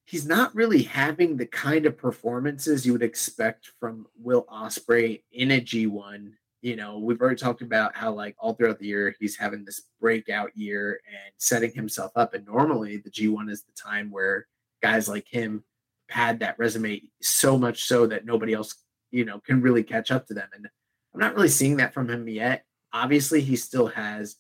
he's 0.04 0.28
not 0.28 0.54
really 0.54 0.84
having 0.84 1.38
the 1.38 1.46
kind 1.46 1.86
of 1.86 1.98
performances 1.98 2.86
you 2.86 2.92
would 2.92 3.04
expect 3.04 3.72
from 3.80 4.08
Will 4.20 4.46
Ospreay 4.52 5.22
in 5.32 5.52
a 5.52 5.62
G1. 5.62 6.34
You 6.62 6.76
know, 6.76 6.98
we've 6.98 7.22
already 7.22 7.38
talked 7.38 7.62
about 7.62 7.96
how 7.96 8.12
like 8.12 8.36
all 8.40 8.54
throughout 8.54 8.80
the 8.80 8.88
year 8.88 9.16
he's 9.20 9.38
having 9.38 9.64
this 9.64 9.84
breakout 10.02 10.52
year 10.56 11.00
and 11.08 11.34
setting 11.38 11.72
himself 11.72 12.12
up. 12.16 12.34
And 12.34 12.46
normally 12.46 12.98
the 12.98 13.12
G1 13.12 13.50
is 13.50 13.64
the 13.64 13.74
time 13.74 14.10
where 14.10 14.48
guys 14.82 15.08
like 15.08 15.28
him 15.28 15.64
pad 16.10 16.40
that 16.40 16.58
resume 16.58 17.02
so 17.22 17.58
much 17.58 17.84
so 17.84 18.08
that 18.08 18.26
nobody 18.26 18.54
else, 18.54 18.76
you 19.12 19.26
know, 19.26 19.40
can 19.40 19.62
really 19.62 19.84
catch 19.84 20.12
up 20.12 20.26
to 20.28 20.34
them. 20.34 20.50
And 20.56 20.68
I'm 21.14 21.20
not 21.20 21.36
really 21.36 21.50
seeing 21.50 21.78
that 21.78 21.94
from 21.94 22.10
him 22.10 22.28
yet. 22.28 22.64
Obviously, 22.94 23.42
he 23.42 23.56
still 23.56 23.88
has 23.88 24.38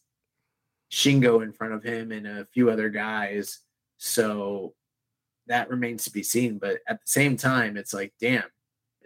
Shingo 0.91 1.43
in 1.43 1.51
front 1.51 1.73
of 1.73 1.83
him 1.83 2.11
and 2.11 2.27
a 2.27 2.45
few 2.45 2.69
other 2.69 2.89
guys. 2.89 3.59
So 3.97 4.73
that 5.47 5.69
remains 5.69 6.05
to 6.05 6.11
be 6.11 6.23
seen. 6.23 6.57
But 6.57 6.79
at 6.87 6.99
the 7.01 7.07
same 7.07 7.37
time, 7.37 7.77
it's 7.77 7.93
like, 7.93 8.13
damn, 8.19 8.43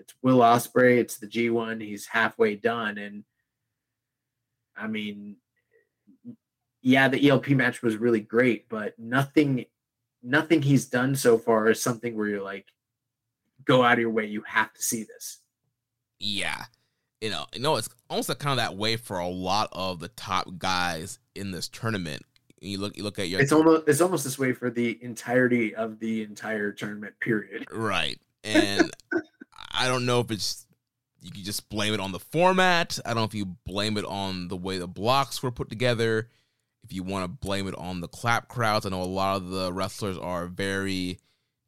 it's 0.02 0.14
Will 0.22 0.40
Ospreay, 0.40 0.98
it's 0.98 1.18
the 1.18 1.28
G1, 1.28 1.82
he's 1.82 2.08
halfway 2.08 2.56
done. 2.56 2.98
And 2.98 3.24
I 4.76 4.88
mean, 4.88 5.38
yeah, 6.82 7.08
the 7.08 7.30
ELP 7.30 7.50
match 7.50 7.82
was 7.82 7.98
really 7.98 8.20
great, 8.20 8.68
but 8.70 8.98
nothing 8.98 9.66
nothing 10.24 10.62
he's 10.62 10.86
done 10.86 11.16
so 11.16 11.38
far 11.38 11.70
is 11.70 11.82
something 11.82 12.16
where 12.16 12.28
you're 12.28 12.44
like, 12.44 12.68
go 13.66 13.84
out 13.84 13.94
of 13.94 14.00
your 14.00 14.12
way, 14.12 14.26
you 14.26 14.44
have 14.46 14.74
to 14.74 14.82
see 14.82 15.04
this. 15.04 15.40
Yeah. 16.20 16.66
You 17.22 17.30
know, 17.30 17.46
you 17.54 17.60
know, 17.60 17.76
it's 17.76 17.90
almost 18.10 18.28
kind 18.40 18.52
of 18.52 18.58
that 18.58 18.78
way 18.78 18.98
for 18.98 19.20
a 19.20 19.28
lot 19.28 19.70
of 19.72 20.00
the 20.00 20.08
top 20.10 20.48
guys 20.58 21.20
in 21.36 21.52
this 21.52 21.68
tournament. 21.68 22.24
You 22.60 22.78
look, 22.78 22.96
you 22.96 23.04
look 23.04 23.18
at 23.20 23.30
your 23.30 23.42
It's 23.42 23.52
almost 23.52 23.88
it's 23.88 24.02
almost 24.02 24.24
this 24.24 24.38
way 24.38 24.54
for 24.54 24.70
the 24.70 25.00
entirety 25.04 25.74
of 25.74 26.00
the 26.00 26.22
entire 26.22 26.72
tournament 26.72 27.16
period. 27.20 27.66
right, 27.72 28.20
and 28.44 28.92
I 29.82 29.88
don't 29.88 30.06
know 30.06 30.20
if 30.20 30.30
it's 30.30 30.68
you 31.24 31.32
can 31.32 31.44
just 31.44 31.68
blame 31.68 31.96
it 31.96 32.00
on 32.00 32.12
the 32.12 32.20
format. 32.20 33.00
I 33.04 33.10
don't 33.10 33.18
know 33.18 33.24
if 33.24 33.34
you 33.34 33.46
blame 33.66 33.98
it 33.98 34.06
on 34.06 34.48
the 34.48 34.56
way 34.56 34.78
the 34.78 34.88
blocks 34.88 35.42
were 35.42 35.50
put 35.50 35.70
together. 35.70 36.30
If 36.84 36.94
you 36.94 37.02
want 37.02 37.24
to 37.24 37.48
blame 37.48 37.68
it 37.68 37.76
on 37.76 38.00
the 38.00 38.08
clap 38.08 38.48
crowds, 38.48 38.86
I 38.86 38.90
know 38.90 39.02
a 39.02 39.06
lot 39.06 39.38
of 39.38 39.50
the 39.50 39.74
wrestlers 39.74 40.20
are 40.20 40.46
very 40.46 41.18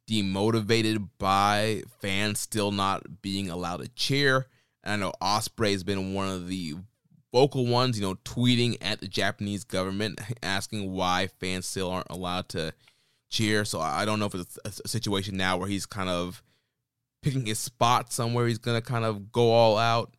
demotivated 0.08 1.08
by 1.18 1.82
fans 2.00 2.38
still 2.38 2.70
not 2.70 3.20
being 3.20 3.50
allowed 3.50 3.78
to 3.78 3.88
cheer. 3.88 4.46
And 4.84 4.92
I 4.92 4.96
know 4.96 5.12
Ospreay's 5.20 5.82
been 5.82 6.14
one 6.14 6.28
of 6.28 6.46
the 6.46 6.74
vocal 7.32 7.66
ones, 7.66 7.98
you 7.98 8.06
know, 8.06 8.14
tweeting 8.24 8.76
at 8.80 9.00
the 9.00 9.08
Japanese 9.08 9.64
government 9.64 10.20
asking 10.42 10.92
why 10.92 11.30
fans 11.40 11.66
still 11.66 11.90
aren't 11.90 12.10
allowed 12.10 12.48
to 12.50 12.74
cheer. 13.28 13.64
So 13.64 13.80
I 13.80 14.04
don't 14.04 14.20
know 14.20 14.26
if 14.26 14.36
it's 14.36 14.58
a 14.64 14.88
situation 14.88 15.36
now 15.36 15.56
where 15.56 15.68
he's 15.68 15.84
kind 15.84 16.08
of 16.08 16.44
picking 17.24 17.46
his 17.46 17.58
spot 17.58 18.12
somewhere. 18.12 18.46
He's 18.46 18.58
gonna 18.58 18.82
kind 18.82 19.04
of 19.04 19.32
go 19.32 19.50
all 19.50 19.78
out. 19.78 20.14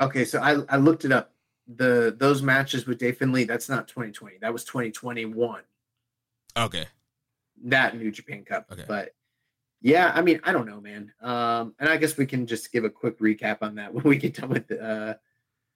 Okay, 0.00 0.24
so 0.24 0.40
I, 0.40 0.62
I 0.68 0.76
looked 0.76 1.04
it 1.04 1.12
up. 1.12 1.32
The 1.66 2.14
those 2.16 2.42
matches 2.42 2.86
with 2.86 2.98
Dave 2.98 3.18
Finlay, 3.18 3.44
that's 3.44 3.68
not 3.68 3.88
2020. 3.88 4.38
That 4.40 4.52
was 4.52 4.64
2021. 4.64 5.62
Okay. 6.56 6.86
That 7.64 7.98
New 7.98 8.12
Japan 8.12 8.44
Cup. 8.44 8.66
Okay. 8.70 8.84
But 8.86 9.14
yeah, 9.82 10.12
I 10.14 10.22
mean, 10.22 10.40
I 10.44 10.52
don't 10.52 10.66
know, 10.66 10.80
man. 10.80 11.12
Um, 11.20 11.74
and 11.80 11.88
I 11.88 11.96
guess 11.96 12.16
we 12.16 12.26
can 12.26 12.46
just 12.46 12.72
give 12.72 12.84
a 12.84 12.90
quick 12.90 13.18
recap 13.18 13.58
on 13.62 13.74
that 13.74 13.92
when 13.94 14.04
we 14.04 14.16
get 14.16 14.36
done 14.36 14.50
with 14.50 14.70
uh 14.70 15.14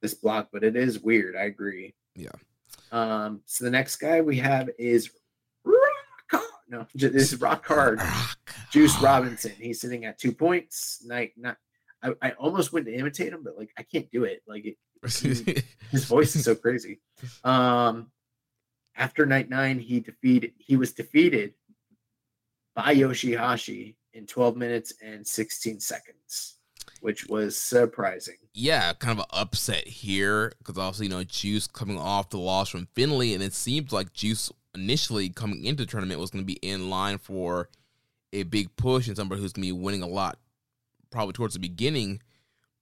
this 0.00 0.14
block, 0.14 0.48
but 0.52 0.64
it 0.64 0.76
is 0.76 1.00
weird. 1.00 1.36
I 1.36 1.42
agree. 1.42 1.94
Yeah. 2.14 2.30
Um, 2.92 3.42
so 3.46 3.64
the 3.64 3.70
next 3.70 3.96
guy 3.96 4.20
we 4.20 4.36
have 4.38 4.70
is. 4.78 5.10
No, 6.70 6.86
this 6.94 7.32
is 7.32 7.40
Rock 7.40 7.66
Hard. 7.66 7.98
Rock. 7.98 8.54
Juice 8.70 8.96
Robinson. 9.02 9.50
He's 9.58 9.80
sitting 9.80 10.04
at 10.04 10.18
two 10.18 10.30
points. 10.30 11.04
Night, 11.04 11.32
not. 11.36 11.56
I, 12.00 12.12
I 12.22 12.30
almost 12.32 12.72
went 12.72 12.86
to 12.86 12.94
imitate 12.94 13.32
him, 13.32 13.42
but 13.42 13.58
like 13.58 13.70
I 13.76 13.82
can't 13.82 14.08
do 14.12 14.22
it. 14.22 14.42
Like 14.46 14.64
it, 14.64 14.76
his 15.90 16.04
voice 16.04 16.36
is 16.36 16.44
so 16.44 16.54
crazy. 16.54 17.00
Um, 17.44 18.10
after 18.96 19.26
night 19.26 19.50
nine, 19.50 19.78
he 19.78 20.00
defeated. 20.00 20.52
He 20.58 20.76
was 20.76 20.92
defeated 20.92 21.54
by 22.74 22.94
Yoshihashi 22.94 23.96
in 24.14 24.26
12 24.26 24.56
minutes 24.56 24.94
and 25.02 25.26
16 25.26 25.80
seconds, 25.80 26.56
which 27.00 27.26
was 27.26 27.58
surprising. 27.58 28.36
yeah, 28.54 28.92
kind 28.94 29.18
of 29.18 29.24
an 29.24 29.38
upset 29.38 29.86
here 29.86 30.52
because 30.58 30.78
obviously, 30.78 31.06
you 31.06 31.10
know 31.10 31.24
Juice 31.24 31.66
coming 31.66 31.98
off 31.98 32.30
the 32.30 32.38
loss 32.38 32.70
from 32.70 32.88
Finlay, 32.94 33.34
and 33.34 33.42
it 33.42 33.52
seemed 33.52 33.92
like 33.92 34.12
Juice 34.14 34.50
initially 34.74 35.28
coming 35.30 35.64
into 35.64 35.84
the 35.84 35.90
tournament 35.90 36.20
was 36.20 36.30
going 36.30 36.42
to 36.42 36.46
be 36.46 36.58
in 36.62 36.90
line 36.90 37.18
for 37.18 37.68
a 38.32 38.44
big 38.44 38.74
push 38.76 39.08
and 39.08 39.16
somebody 39.16 39.40
who's 39.40 39.52
going 39.52 39.66
to 39.66 39.74
be 39.74 39.80
winning 39.80 40.02
a 40.02 40.06
lot, 40.06 40.38
probably 41.10 41.32
towards 41.32 41.54
the 41.54 41.60
beginning. 41.60 42.20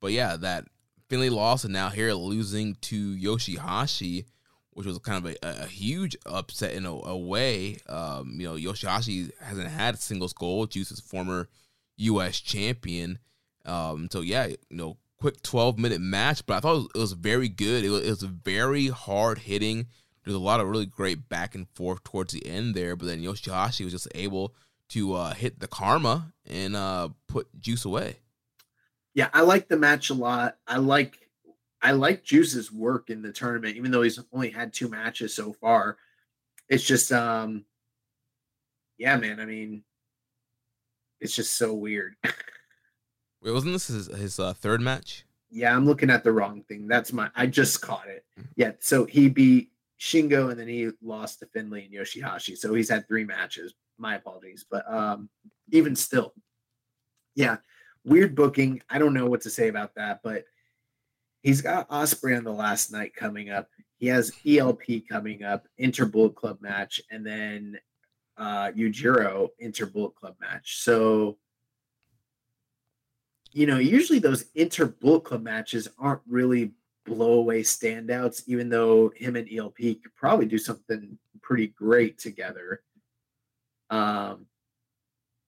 But 0.01 0.12
yeah, 0.12 0.36
that 0.36 0.66
Finlay 1.09 1.31
loss 1.31 1.65
and 1.65 1.73
now 1.73 1.89
here 1.89 2.12
losing 2.12 2.77
to 2.82 3.16
Yoshihashi, 3.16 4.27
which 4.70 4.86
was 4.86 4.98
kind 4.98 5.24
of 5.24 5.32
a, 5.32 5.36
a 5.43 5.66
huge 5.66 6.16
upset 6.27 6.74
in 6.74 6.86
a, 6.86 6.93
a 6.93 7.16
way. 7.16 7.78
Um, 7.89 8.36
you 8.39 8.47
know, 8.47 8.55
Yoshihashi 8.55 9.31
hasn't 9.40 9.69
had 9.69 9.98
singles 9.98 10.32
gold. 10.32 10.70
Juice 10.70 10.93
is 10.93 11.01
former 11.01 11.48
U.S. 11.97 12.40
champion. 12.40 13.19
Um, 13.65 14.09
so 14.10 14.20
yeah, 14.20 14.47
you 14.47 14.56
know, 14.70 14.98
quick 15.19 15.43
12 15.43 15.78
minute 15.78 16.01
match, 16.01 16.44
but 16.47 16.56
I 16.56 16.60
thought 16.60 16.74
it 16.74 16.78
was, 16.78 16.89
it 16.94 16.98
was 16.98 17.12
very 17.12 17.48
good. 17.48 17.85
It 17.85 17.90
was, 17.90 18.02
it 18.02 18.10
was 18.10 18.23
very 18.23 18.89
hard 18.89 19.39
hitting. 19.39 19.86
There's 20.28 20.36
a 20.36 20.40
lot 20.40 20.60
of 20.60 20.68
really 20.68 20.84
great 20.84 21.30
back 21.30 21.55
and 21.55 21.66
forth 21.70 22.05
towards 22.05 22.34
the 22.34 22.46
end 22.46 22.74
there, 22.74 22.94
but 22.96 23.06
then 23.06 23.22
Yoshihashi 23.22 23.82
was 23.82 23.94
just 23.94 24.09
able 24.14 24.55
to 24.90 25.14
uh, 25.14 25.32
hit 25.32 25.59
the 25.59 25.66
karma 25.66 26.34
and 26.46 26.76
uh, 26.76 27.09
put 27.28 27.48
Juice 27.59 27.86
away. 27.86 28.16
Yeah, 29.14 29.30
I 29.32 29.40
like 29.40 29.68
the 29.68 29.78
match 29.78 30.10
a 30.10 30.14
lot. 30.14 30.59
I 30.66 30.76
like 30.76 31.18
I 31.80 31.92
like 31.92 32.24
Juice's 32.24 32.70
work 32.70 33.09
in 33.09 33.22
the 33.22 33.32
tournament, 33.32 33.76
even 33.76 33.90
though 33.90 34.02
he's 34.02 34.20
only 34.30 34.50
had 34.50 34.74
two 34.74 34.90
matches 34.90 35.34
so 35.34 35.55
far. 35.55 35.96
It's 36.68 36.84
just 36.84 37.10
um 37.10 37.64
yeah, 38.98 39.16
man. 39.16 39.40
I 39.40 39.46
mean, 39.46 39.82
it's 41.20 41.34
just 41.34 41.56
so 41.56 41.72
weird. 41.72 42.16
Wait, 43.42 43.52
wasn't 43.52 43.72
this 43.72 43.86
his, 43.86 44.09
his 44.09 44.38
uh, 44.38 44.52
third 44.52 44.82
match? 44.82 45.24
yeah, 45.50 45.74
I'm 45.74 45.86
looking 45.86 46.10
at 46.10 46.24
the 46.24 46.32
wrong 46.32 46.62
thing. 46.68 46.86
That's 46.86 47.12
my 47.12 47.30
I 47.34 47.46
just 47.46 47.80
caught 47.80 48.09
it. 48.09 48.24
Yeah, 48.56 48.72
so 48.80 49.06
he 49.06 49.30
beat 49.30 49.70
Shingo 50.01 50.51
and 50.51 50.59
then 50.59 50.69
he 50.69 50.91
lost 51.03 51.41
to 51.41 51.47
Finlay 51.47 51.85
and 51.85 51.95
Yoshihashi. 51.95 52.57
So 52.57 52.75
he's 52.75 52.89
had 52.89 53.07
three 53.09 53.25
matches. 53.25 53.75
My 53.99 54.16
apologies. 54.16 54.65
But 54.70 54.91
um 54.93 55.29
even 55.70 55.97
still, 55.97 56.33
yeah, 57.35 57.59
weird 58.05 58.35
booking. 58.35 58.81
I 58.89 58.99
don't 58.99 59.15
know 59.15 59.27
what 59.27 59.43
to 59.43 59.51
say 59.51 59.69
about 59.69 59.95
that, 59.97 60.20
but 60.23 60.45
he's 61.43 61.61
got 61.61 61.91
Ospreay 61.91 62.37
on 62.37 62.45
the 62.45 62.53
last 62.53 62.93
night 62.93 63.15
coming 63.15 63.51
up. 63.51 63.69
he 63.99 64.07
has 64.07 64.33
ELP 64.47 65.09
coming 65.09 65.43
up, 65.43 65.66
Inter 65.79 66.07
Bullet 66.07 66.37
Club 66.37 66.59
match, 66.61 67.01
and 67.11 67.27
then 67.27 67.79
uh 68.37 68.70
Yujiro 68.77 69.49
Inter 69.59 69.87
Bullet 69.87 70.15
Club 70.15 70.37
match. 70.41 70.83
So 70.83 71.39
you 73.53 73.66
know, 73.66 73.79
usually 73.79 74.19
those 74.19 74.45
Inter 74.55 74.87
Bullet 74.87 75.25
Club 75.25 75.43
matches 75.43 75.89
aren't 75.99 76.20
really 76.29 76.73
blowaway 77.09 77.60
standouts, 77.60 78.43
even 78.47 78.68
though 78.68 79.12
him 79.16 79.36
and 79.36 79.48
ELP 79.52 79.76
could 79.76 80.14
probably 80.16 80.47
do 80.47 80.59
something 80.59 81.18
pretty 81.43 81.68
great 81.68 82.18
together. 82.18 82.82
Um, 83.90 84.47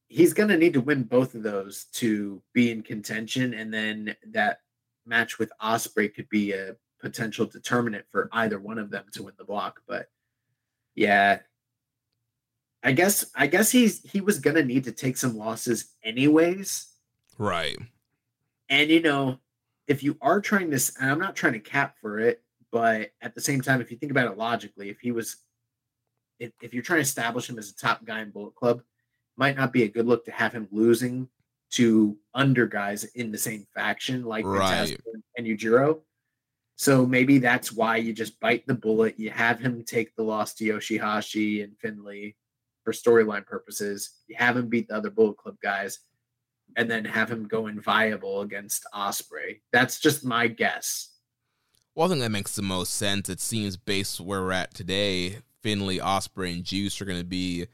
he's 0.08 0.32
going 0.32 0.48
to 0.48 0.56
need 0.56 0.74
to 0.74 0.80
win 0.80 1.04
both 1.04 1.34
of 1.34 1.42
those 1.42 1.84
to 1.92 2.42
be 2.52 2.70
in 2.70 2.82
contention, 2.82 3.54
and 3.54 3.72
then 3.72 4.16
that 4.32 4.60
match 5.06 5.38
with 5.38 5.52
Ospreay 5.62 6.14
could 6.14 6.28
be 6.28 6.52
a 6.52 6.76
potential 7.00 7.46
determinant 7.46 8.04
for 8.10 8.28
either 8.32 8.58
one 8.58 8.78
of 8.78 8.90
them 8.90 9.04
to 9.12 9.22
win 9.22 9.34
the 9.38 9.44
block. 9.44 9.80
But 9.86 10.08
yeah, 10.94 11.40
I 12.82 12.92
guess 12.92 13.26
I 13.34 13.46
guess 13.46 13.70
he's 13.70 14.02
he 14.10 14.20
was 14.20 14.38
going 14.38 14.56
to 14.56 14.64
need 14.64 14.84
to 14.84 14.92
take 14.92 15.16
some 15.16 15.36
losses 15.36 15.92
anyways. 16.02 16.86
Right. 17.38 17.78
And 18.68 18.90
you 18.90 19.02
know, 19.02 19.38
if 19.90 20.04
you 20.04 20.16
are 20.22 20.40
trying 20.40 20.70
to, 20.70 20.92
and 21.00 21.10
I'm 21.10 21.18
not 21.18 21.34
trying 21.34 21.54
to 21.54 21.58
cap 21.58 21.96
for 22.00 22.20
it, 22.20 22.40
but 22.70 23.10
at 23.20 23.34
the 23.34 23.40
same 23.40 23.60
time, 23.60 23.80
if 23.80 23.90
you 23.90 23.96
think 23.96 24.12
about 24.12 24.30
it 24.30 24.38
logically, 24.38 24.88
if 24.88 25.00
he 25.00 25.10
was, 25.10 25.38
if, 26.38 26.52
if 26.62 26.72
you're 26.72 26.84
trying 26.84 26.98
to 26.98 27.02
establish 27.02 27.50
him 27.50 27.58
as 27.58 27.70
a 27.70 27.74
top 27.74 28.04
guy 28.04 28.20
in 28.20 28.30
Bullet 28.30 28.54
Club, 28.54 28.82
might 29.36 29.56
not 29.56 29.72
be 29.72 29.82
a 29.82 29.88
good 29.88 30.06
look 30.06 30.24
to 30.26 30.30
have 30.30 30.52
him 30.52 30.68
losing 30.70 31.28
to 31.72 32.16
under 32.34 32.68
guys 32.68 33.02
in 33.02 33.32
the 33.32 33.38
same 33.38 33.66
faction 33.74 34.24
like 34.24 34.44
right. 34.44 34.96
and 35.36 35.46
Yujiro. 35.46 36.02
So 36.76 37.04
maybe 37.04 37.38
that's 37.38 37.72
why 37.72 37.96
you 37.96 38.12
just 38.12 38.38
bite 38.38 38.68
the 38.68 38.74
bullet. 38.74 39.18
You 39.18 39.30
have 39.30 39.58
him 39.58 39.82
take 39.84 40.14
the 40.14 40.22
loss 40.22 40.54
to 40.54 40.64
Yoshihashi 40.64 41.64
and 41.64 41.76
Finlay 41.78 42.36
for 42.84 42.92
storyline 42.92 43.44
purposes. 43.44 44.18
You 44.28 44.36
have 44.38 44.56
him 44.56 44.68
beat 44.68 44.86
the 44.86 44.94
other 44.94 45.10
Bullet 45.10 45.36
Club 45.36 45.56
guys 45.60 45.98
and 46.76 46.90
then 46.90 47.04
have 47.04 47.30
him 47.30 47.46
go 47.46 47.66
inviable 47.66 48.42
against 48.42 48.86
Ospreay. 48.94 49.60
That's 49.72 50.00
just 50.00 50.24
my 50.24 50.48
guess. 50.48 51.08
Well, 51.94 52.06
I 52.06 52.10
think 52.10 52.22
that 52.22 52.30
makes 52.30 52.54
the 52.54 52.62
most 52.62 52.94
sense. 52.94 53.28
It 53.28 53.40
seems 53.40 53.76
based 53.76 54.20
where 54.20 54.42
we're 54.42 54.52
at 54.52 54.74
today, 54.74 55.38
Finlay, 55.60 55.98
Ospreay, 55.98 56.54
and 56.54 56.64
Juice 56.64 57.00
are 57.00 57.04
going 57.04 57.18
to 57.18 57.24
be 57.24 57.66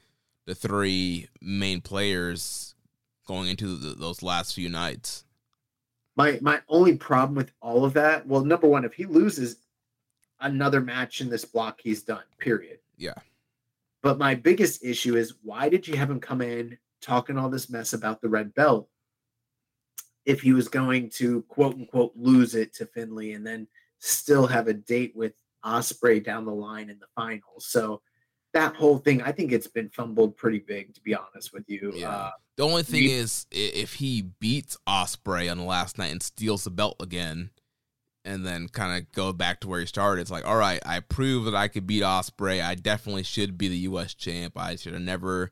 the 0.45 0.55
three 0.55 1.27
main 1.41 1.81
players 1.81 2.73
going 3.27 3.49
into 3.49 3.75
the, 3.75 3.93
those 3.93 4.23
last 4.23 4.53
few 4.53 4.69
nights. 4.69 5.23
My 6.15 6.39
my 6.41 6.61
only 6.67 6.97
problem 6.97 7.35
with 7.35 7.51
all 7.61 7.85
of 7.85 7.93
that, 7.93 8.25
well, 8.25 8.43
number 8.43 8.67
one, 8.67 8.85
if 8.85 8.93
he 8.93 9.05
loses 9.05 9.57
another 10.39 10.81
match 10.81 11.21
in 11.21 11.29
this 11.29 11.45
block, 11.45 11.79
he's 11.81 12.01
done. 12.01 12.23
Period. 12.39 12.79
Yeah. 12.97 13.13
But 14.01 14.17
my 14.17 14.35
biggest 14.35 14.83
issue 14.83 15.15
is 15.15 15.35
why 15.43 15.69
did 15.69 15.87
you 15.87 15.95
have 15.95 16.09
him 16.09 16.19
come 16.19 16.41
in 16.41 16.77
talking 17.01 17.37
all 17.37 17.49
this 17.49 17.69
mess 17.69 17.93
about 17.93 18.21
the 18.21 18.29
red 18.29 18.53
belt 18.53 18.89
if 20.25 20.41
he 20.41 20.53
was 20.53 20.67
going 20.67 21.09
to 21.09 21.41
quote 21.43 21.75
unquote 21.75 22.11
lose 22.15 22.53
it 22.53 22.73
to 22.75 22.85
Finlay 22.85 23.31
and 23.31 23.47
then 23.47 23.67
still 23.99 24.45
have 24.45 24.67
a 24.67 24.73
date 24.73 25.13
with 25.15 25.33
Ospreay 25.65 26.23
down 26.23 26.45
the 26.45 26.51
line 26.51 26.89
in 26.89 26.99
the 26.99 27.07
finals. 27.15 27.65
So 27.65 28.01
that 28.53 28.75
whole 28.75 28.97
thing, 28.97 29.21
I 29.21 29.31
think 29.31 29.51
it's 29.51 29.67
been 29.67 29.89
fumbled 29.89 30.37
pretty 30.37 30.59
big, 30.59 30.93
to 30.95 31.01
be 31.01 31.15
honest 31.15 31.53
with 31.53 31.63
you. 31.67 31.91
Yeah. 31.95 32.09
Uh, 32.09 32.31
the 32.55 32.63
only 32.63 32.83
thing 32.83 33.03
is, 33.05 33.45
if 33.51 33.93
he 33.93 34.23
beats 34.39 34.77
Ospreay 34.87 35.49
on 35.51 35.57
the 35.57 35.63
last 35.63 35.97
night 35.97 36.11
and 36.11 36.23
steals 36.23 36.63
the 36.63 36.71
belt 36.71 36.95
again, 36.99 37.51
and 38.25 38.45
then 38.45 38.67
kind 38.67 38.99
of 38.99 39.09
go 39.13 39.31
back 39.31 39.61
to 39.61 39.67
where 39.67 39.79
he 39.79 39.85
started, 39.85 40.21
it's 40.21 40.31
like, 40.31 40.45
all 40.45 40.57
right, 40.57 40.81
I 40.85 40.99
proved 40.99 41.47
that 41.47 41.55
I 41.55 41.67
could 41.67 41.87
beat 41.87 42.03
Ospreay. 42.03 42.63
I 42.63 42.75
definitely 42.75 43.23
should 43.23 43.57
be 43.57 43.67
the 43.67 43.77
U.S. 43.77 44.13
champ. 44.13 44.53
I 44.57 44.75
should 44.75 44.93
have 44.93 45.01
never 45.01 45.51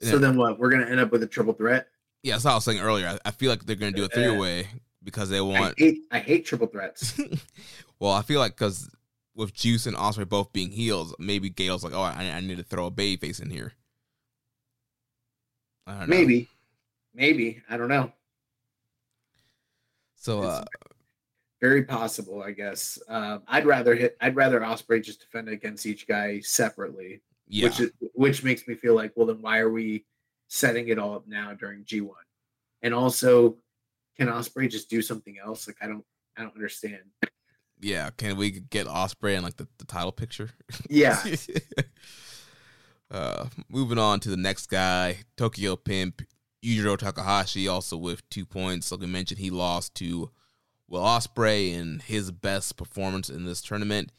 so 0.00 0.18
then 0.18 0.36
what? 0.36 0.58
We're 0.58 0.70
gonna 0.70 0.86
end 0.86 1.00
up 1.00 1.12
with 1.12 1.22
a 1.22 1.26
triple 1.26 1.54
threat. 1.54 1.88
Yeah, 2.22 2.34
that's 2.34 2.44
what 2.44 2.52
I 2.52 2.54
was 2.54 2.64
saying 2.64 2.80
earlier. 2.80 3.08
I, 3.08 3.18
I 3.26 3.30
feel 3.30 3.50
like 3.50 3.64
they're 3.64 3.76
gonna 3.76 3.92
do 3.92 4.04
a 4.04 4.08
three 4.08 4.36
way 4.36 4.68
because 5.02 5.30
they 5.30 5.40
want. 5.40 5.74
I 5.78 5.82
hate, 5.82 5.98
I 6.10 6.18
hate 6.18 6.46
triple 6.46 6.66
threats. 6.66 7.18
well, 7.98 8.12
I 8.12 8.22
feel 8.22 8.40
like 8.40 8.52
because 8.52 8.90
with 9.34 9.54
Juice 9.54 9.86
and 9.86 9.96
Ospreay 9.96 10.28
both 10.28 10.52
being 10.52 10.70
heels, 10.70 11.14
maybe 11.18 11.50
Gail's 11.50 11.84
like, 11.84 11.94
oh, 11.94 12.02
I, 12.02 12.32
I 12.34 12.40
need 12.40 12.56
to 12.56 12.62
throw 12.62 12.86
a 12.86 12.90
baby 12.90 13.16
face 13.28 13.38
in 13.38 13.50
here. 13.50 13.72
Maybe, 16.06 16.48
maybe 17.14 17.62
I 17.70 17.76
don't 17.76 17.88
know. 17.88 18.12
So, 20.16 20.42
uh, 20.42 20.64
very 21.60 21.84
possible, 21.84 22.42
I 22.42 22.50
guess. 22.50 22.98
Uh, 23.08 23.38
I'd 23.46 23.66
rather 23.66 23.94
hit. 23.94 24.16
I'd 24.20 24.34
rather 24.34 24.60
Ospreay 24.60 25.02
just 25.02 25.20
defend 25.20 25.48
against 25.48 25.86
each 25.86 26.08
guy 26.08 26.40
separately. 26.40 27.20
Yeah. 27.48 27.68
Which 27.68 27.80
is, 27.80 27.90
which 28.14 28.44
makes 28.44 28.66
me 28.66 28.74
feel 28.74 28.94
like, 28.94 29.12
well, 29.14 29.26
then 29.26 29.40
why 29.40 29.58
are 29.58 29.70
we 29.70 30.04
setting 30.48 30.88
it 30.88 30.98
all 30.98 31.14
up 31.14 31.26
now 31.26 31.54
during 31.54 31.84
G1? 31.84 32.10
And 32.82 32.94
also, 32.94 33.56
can 34.16 34.28
Ospreay 34.28 34.70
just 34.70 34.90
do 34.90 35.02
something 35.02 35.36
else? 35.44 35.66
Like 35.66 35.76
I 35.80 35.86
don't 35.86 36.04
I 36.36 36.42
don't 36.42 36.54
understand. 36.54 37.02
Yeah, 37.80 38.10
can 38.16 38.36
we 38.36 38.50
get 38.50 38.86
Ospreay 38.86 39.36
in 39.36 39.42
like 39.42 39.56
the, 39.56 39.68
the 39.78 39.84
title 39.84 40.12
picture? 40.12 40.50
Yeah. 40.88 41.22
uh 43.10 43.46
moving 43.68 43.98
on 43.98 44.20
to 44.20 44.28
the 44.28 44.36
next 44.36 44.66
guy, 44.66 45.18
Tokyo 45.36 45.76
Pimp, 45.76 46.22
Yujiro 46.64 46.98
Takahashi, 46.98 47.68
also 47.68 47.96
with 47.96 48.28
two 48.30 48.46
points. 48.46 48.90
Like 48.90 49.00
we 49.00 49.06
mentioned, 49.06 49.40
he 49.40 49.50
lost 49.50 49.94
to 49.96 50.30
Will 50.88 51.02
Ospreay 51.02 51.72
in 51.72 52.00
his 52.00 52.30
best 52.30 52.76
performance 52.76 53.28
in 53.28 53.44
this 53.44 53.60
tournament 53.60 54.10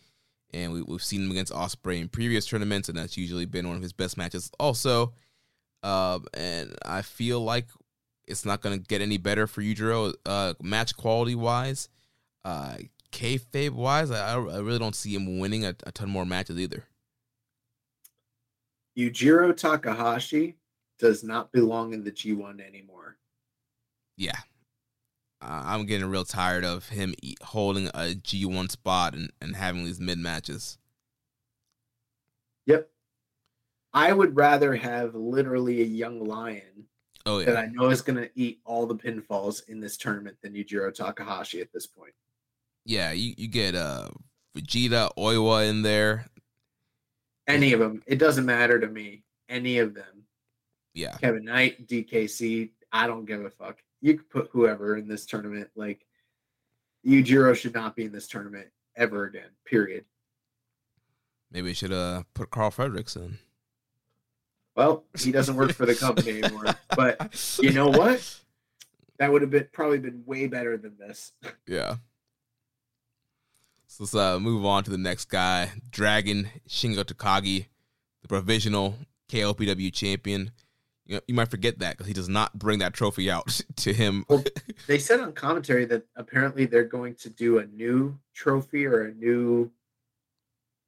and 0.53 0.73
we, 0.73 0.83
have 0.93 1.03
seen 1.03 1.23
him 1.23 1.31
against 1.31 1.53
Ospreay 1.53 2.01
in 2.01 2.07
previous 2.07 2.45
tournaments, 2.45 2.89
and 2.89 2.97
that's 2.97 3.17
usually 3.17 3.45
been 3.45 3.67
one 3.67 3.75
of 3.75 3.81
his 3.81 3.93
best 3.93 4.17
matches. 4.17 4.51
Also, 4.59 5.13
uh, 5.83 6.19
and 6.33 6.75
I 6.85 7.01
feel 7.01 7.41
like 7.41 7.67
it's 8.27 8.45
not 8.45 8.61
going 8.61 8.79
to 8.79 8.85
get 8.85 9.01
any 9.01 9.17
better 9.17 9.47
for 9.47 9.61
Yujiro, 9.61 10.13
uh, 10.25 10.53
match 10.61 10.95
quality 10.95 11.35
wise, 11.35 11.89
uh, 12.45 12.77
kayfabe 13.11 13.71
wise. 13.71 14.11
I, 14.11 14.33
I 14.33 14.37
really 14.37 14.79
don't 14.79 14.95
see 14.95 15.13
him 15.15 15.39
winning 15.39 15.65
a, 15.65 15.75
a 15.85 15.91
ton 15.91 16.09
more 16.09 16.25
matches 16.25 16.59
either. 16.59 16.85
Yujiro 18.97 19.55
Takahashi 19.55 20.55
does 20.97 21.23
not 21.23 21.51
belong 21.51 21.93
in 21.93 22.03
the 22.03 22.11
G1 22.11 22.65
anymore. 22.65 23.17
Yeah, 24.17 24.39
uh, 25.41 25.63
I'm 25.65 25.85
getting 25.85 26.09
real 26.09 26.25
tired 26.25 26.65
of 26.65 26.89
him 26.89 27.13
holding 27.43 27.87
a 27.87 28.15
G1 28.15 28.71
spot 28.71 29.13
and, 29.13 29.31
and 29.41 29.55
having 29.55 29.85
these 29.85 29.99
mid 29.99 30.17
matches. 30.17 30.77
Yep. 32.65 32.89
I 33.93 34.13
would 34.13 34.35
rather 34.35 34.75
have 34.75 35.15
literally 35.15 35.81
a 35.81 35.85
young 35.85 36.23
lion 36.23 36.85
oh, 37.25 37.39
yeah. 37.39 37.45
that 37.45 37.57
I 37.57 37.67
know 37.67 37.89
is 37.89 38.01
going 38.01 38.17
to 38.17 38.29
eat 38.35 38.59
all 38.65 38.85
the 38.85 38.95
pinfalls 38.95 39.67
in 39.69 39.79
this 39.79 39.97
tournament 39.97 40.37
than 40.41 40.53
Yujiro 40.53 40.93
Takahashi 40.93 41.61
at 41.61 41.71
this 41.71 41.85
point. 41.85 42.13
Yeah, 42.85 43.11
you, 43.11 43.33
you 43.37 43.47
get 43.47 43.75
uh, 43.75 44.09
Fujita, 44.55 45.11
Oiwa 45.17 45.69
in 45.69 45.81
there. 45.81 46.25
Any 47.47 47.73
of 47.73 47.79
them. 47.79 48.03
It 48.07 48.17
doesn't 48.17 48.45
matter 48.45 48.79
to 48.79 48.87
me. 48.87 49.23
Any 49.49 49.77
of 49.77 49.93
them. 49.93 50.23
Yeah. 50.93 51.15
Kevin 51.17 51.45
Knight, 51.45 51.87
DKC. 51.87 52.71
I 52.91 53.07
don't 53.07 53.25
give 53.25 53.45
a 53.45 53.49
fuck 53.49 53.77
you 54.01 54.15
could 54.15 54.29
put 54.29 54.49
whoever 54.51 54.97
in 54.97 55.07
this 55.07 55.25
tournament. 55.25 55.69
Like 55.75 56.05
Yujiro 57.05 57.55
should 57.55 57.73
not 57.73 57.95
be 57.95 58.05
in 58.05 58.11
this 58.11 58.27
tournament 58.27 58.67
ever 58.95 59.25
again. 59.25 59.49
Period. 59.65 60.05
Maybe 61.51 61.69
we 61.69 61.73
should 61.73 61.93
uh 61.93 62.23
put 62.33 62.49
Karl 62.49 62.71
Fredericks 62.71 63.15
in. 63.15 63.39
Well, 64.75 65.05
he 65.17 65.31
doesn't 65.31 65.55
work 65.55 65.73
for 65.73 65.85
the 65.85 65.95
company 65.95 66.41
anymore. 66.43 66.75
But 66.95 67.57
you 67.61 67.71
know 67.71 67.87
what? 67.87 68.39
That 69.17 69.31
would 69.31 69.41
have 69.41 69.49
been 69.49 69.67
probably 69.71 69.97
been 69.97 70.23
way 70.25 70.47
better 70.47 70.77
than 70.77 70.95
this. 70.99 71.33
Yeah. 71.67 71.95
So 73.89 74.03
let's 74.03 74.13
uh, 74.13 74.39
move 74.39 74.65
on 74.65 74.83
to 74.83 74.91
the 74.91 74.97
next 74.97 75.25
guy, 75.25 75.71
Dragon 75.89 76.49
Shingo 76.67 77.03
Takagi, 77.03 77.67
the 78.21 78.27
provisional 78.27 78.95
KOPW 79.29 79.91
champion 79.91 80.51
you, 81.07 81.15
know, 81.15 81.21
you 81.27 81.33
might 81.33 81.49
forget 81.49 81.79
that 81.79 81.93
because 81.97 82.07
he 82.07 82.13
does 82.13 82.29
not 82.29 82.57
bring 82.57 82.79
that 82.79 82.93
trophy 82.93 83.31
out 83.31 83.61
to 83.77 83.93
him. 83.93 84.25
Well, 84.29 84.43
they 84.87 84.99
said 84.99 85.19
on 85.19 85.33
commentary 85.33 85.85
that 85.85 86.03
apparently 86.15 86.65
they're 86.65 86.83
going 86.83 87.15
to 87.15 87.29
do 87.29 87.59
a 87.59 87.65
new 87.65 88.19
trophy 88.33 88.85
or 88.85 89.03
a 89.03 89.13
new, 89.13 89.71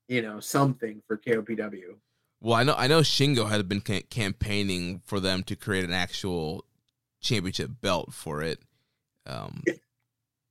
you 0.08 0.22
know, 0.22 0.40
something 0.40 1.02
for 1.08 1.18
KOPW. 1.18 1.96
Well, 2.42 2.56
I 2.56 2.64
know 2.64 2.76
I 2.78 2.88
know 2.88 3.02
Shingo 3.02 3.50
had 3.50 3.68
been 3.68 3.82
campaigning 3.82 5.02
for 5.06 5.20
them 5.20 5.44
to 5.44 5.56
create 5.56 5.84
an 5.84 5.94
actual 5.94 6.66
championship 7.20 7.72
belt 7.82 8.14
for 8.14 8.42
it. 8.42 8.60
Um, 9.26 9.64
if, 9.66 9.80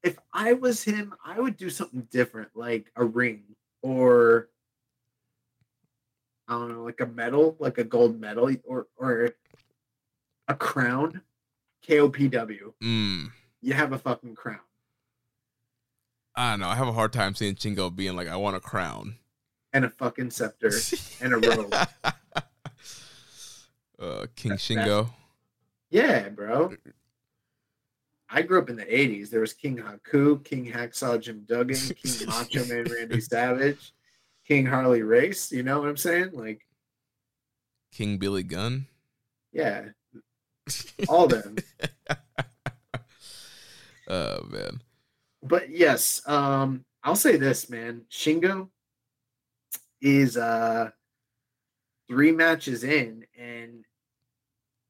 if 0.02 0.18
I 0.32 0.52
was 0.52 0.82
him, 0.82 1.14
I 1.24 1.40
would 1.40 1.56
do 1.56 1.70
something 1.70 2.06
different, 2.10 2.50
like 2.54 2.92
a 2.94 3.04
ring 3.04 3.42
or 3.80 4.48
I 6.46 6.52
don't 6.52 6.72
know, 6.72 6.82
like 6.82 7.00
a 7.00 7.06
medal, 7.06 7.56
like 7.58 7.78
a 7.78 7.84
gold 7.84 8.20
medal, 8.20 8.50
or 8.64 8.86
or 8.96 9.34
a 10.48 10.54
crown, 10.54 11.20
KOPW. 11.86 12.72
Mm. 12.82 13.30
You 13.60 13.72
have 13.74 13.92
a 13.92 13.98
fucking 13.98 14.34
crown. 14.34 14.60
I 16.34 16.50
don't 16.52 16.60
know. 16.60 16.68
I 16.68 16.74
have 16.76 16.88
a 16.88 16.92
hard 16.92 17.12
time 17.12 17.34
seeing 17.34 17.54
Shingo 17.56 17.94
being 17.94 18.14
like, 18.16 18.28
I 18.28 18.36
want 18.36 18.56
a 18.56 18.60
crown. 18.60 19.16
And 19.72 19.84
a 19.84 19.90
fucking 19.90 20.30
scepter 20.30 20.70
and 21.20 21.34
a 21.34 21.36
robe. 21.38 21.74
uh, 24.00 24.26
King 24.36 24.50
That- 24.50 24.58
Shingo. 24.58 25.10
Yeah, 25.90 26.28
bro. 26.28 26.74
I 28.30 28.42
grew 28.42 28.58
up 28.60 28.68
in 28.68 28.76
the 28.76 28.84
80s. 28.84 29.30
There 29.30 29.40
was 29.40 29.54
King 29.54 29.78
Haku, 29.78 30.44
King 30.44 30.70
Hacksaw 30.70 31.18
Jim 31.20 31.44
Duggan, 31.48 31.78
King 31.96 32.26
Macho 32.28 32.64
Man 32.66 32.84
Randy 32.84 33.20
Savage, 33.22 33.92
King 34.46 34.66
Harley 34.66 35.02
Race. 35.02 35.50
You 35.50 35.62
know 35.62 35.80
what 35.80 35.88
I'm 35.88 35.96
saying? 35.96 36.32
Like, 36.34 36.66
King 37.90 38.18
Billy 38.18 38.42
Gunn. 38.42 38.86
yeah, 39.50 39.86
all 41.08 41.26
them. 41.26 41.56
Oh 44.08 44.42
man. 44.50 44.80
But 45.42 45.68
yes, 45.68 46.22
um, 46.26 46.84
I'll 47.04 47.14
say 47.14 47.36
this, 47.36 47.68
man. 47.68 48.02
Shingo 48.10 48.70
is 50.00 50.36
uh 50.36 50.90
three 52.08 52.32
matches 52.32 52.84
in, 52.84 53.26
and 53.38 53.84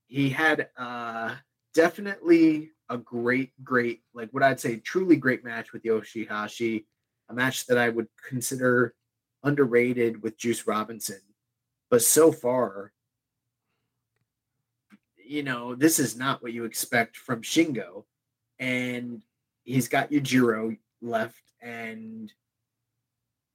he 0.06 0.30
had 0.30 0.68
uh 0.76 1.34
definitely 1.74 2.70
a 2.88 2.96
great, 2.96 3.52
great, 3.62 4.02
like 4.14 4.30
what 4.30 4.42
I'd 4.42 4.60
say, 4.60 4.76
truly 4.76 5.16
great 5.16 5.44
match 5.44 5.72
with 5.72 5.82
Yoshihashi, 5.82 6.84
a 7.28 7.34
match 7.34 7.66
that 7.66 7.76
I 7.76 7.88
would 7.88 8.06
consider 8.26 8.94
underrated 9.42 10.22
with 10.22 10.38
Juice 10.38 10.66
Robinson. 10.66 11.20
But 11.90 12.02
so 12.02 12.32
far, 12.32 12.92
you 15.28 15.42
know, 15.42 15.74
this 15.74 15.98
is 15.98 16.16
not 16.16 16.42
what 16.42 16.52
you 16.52 16.64
expect 16.64 17.16
from 17.16 17.42
Shingo. 17.42 18.04
And 18.58 19.22
he's 19.64 19.88
got 19.88 20.10
Yujiro 20.10 20.76
left, 21.00 21.42
and 21.62 22.32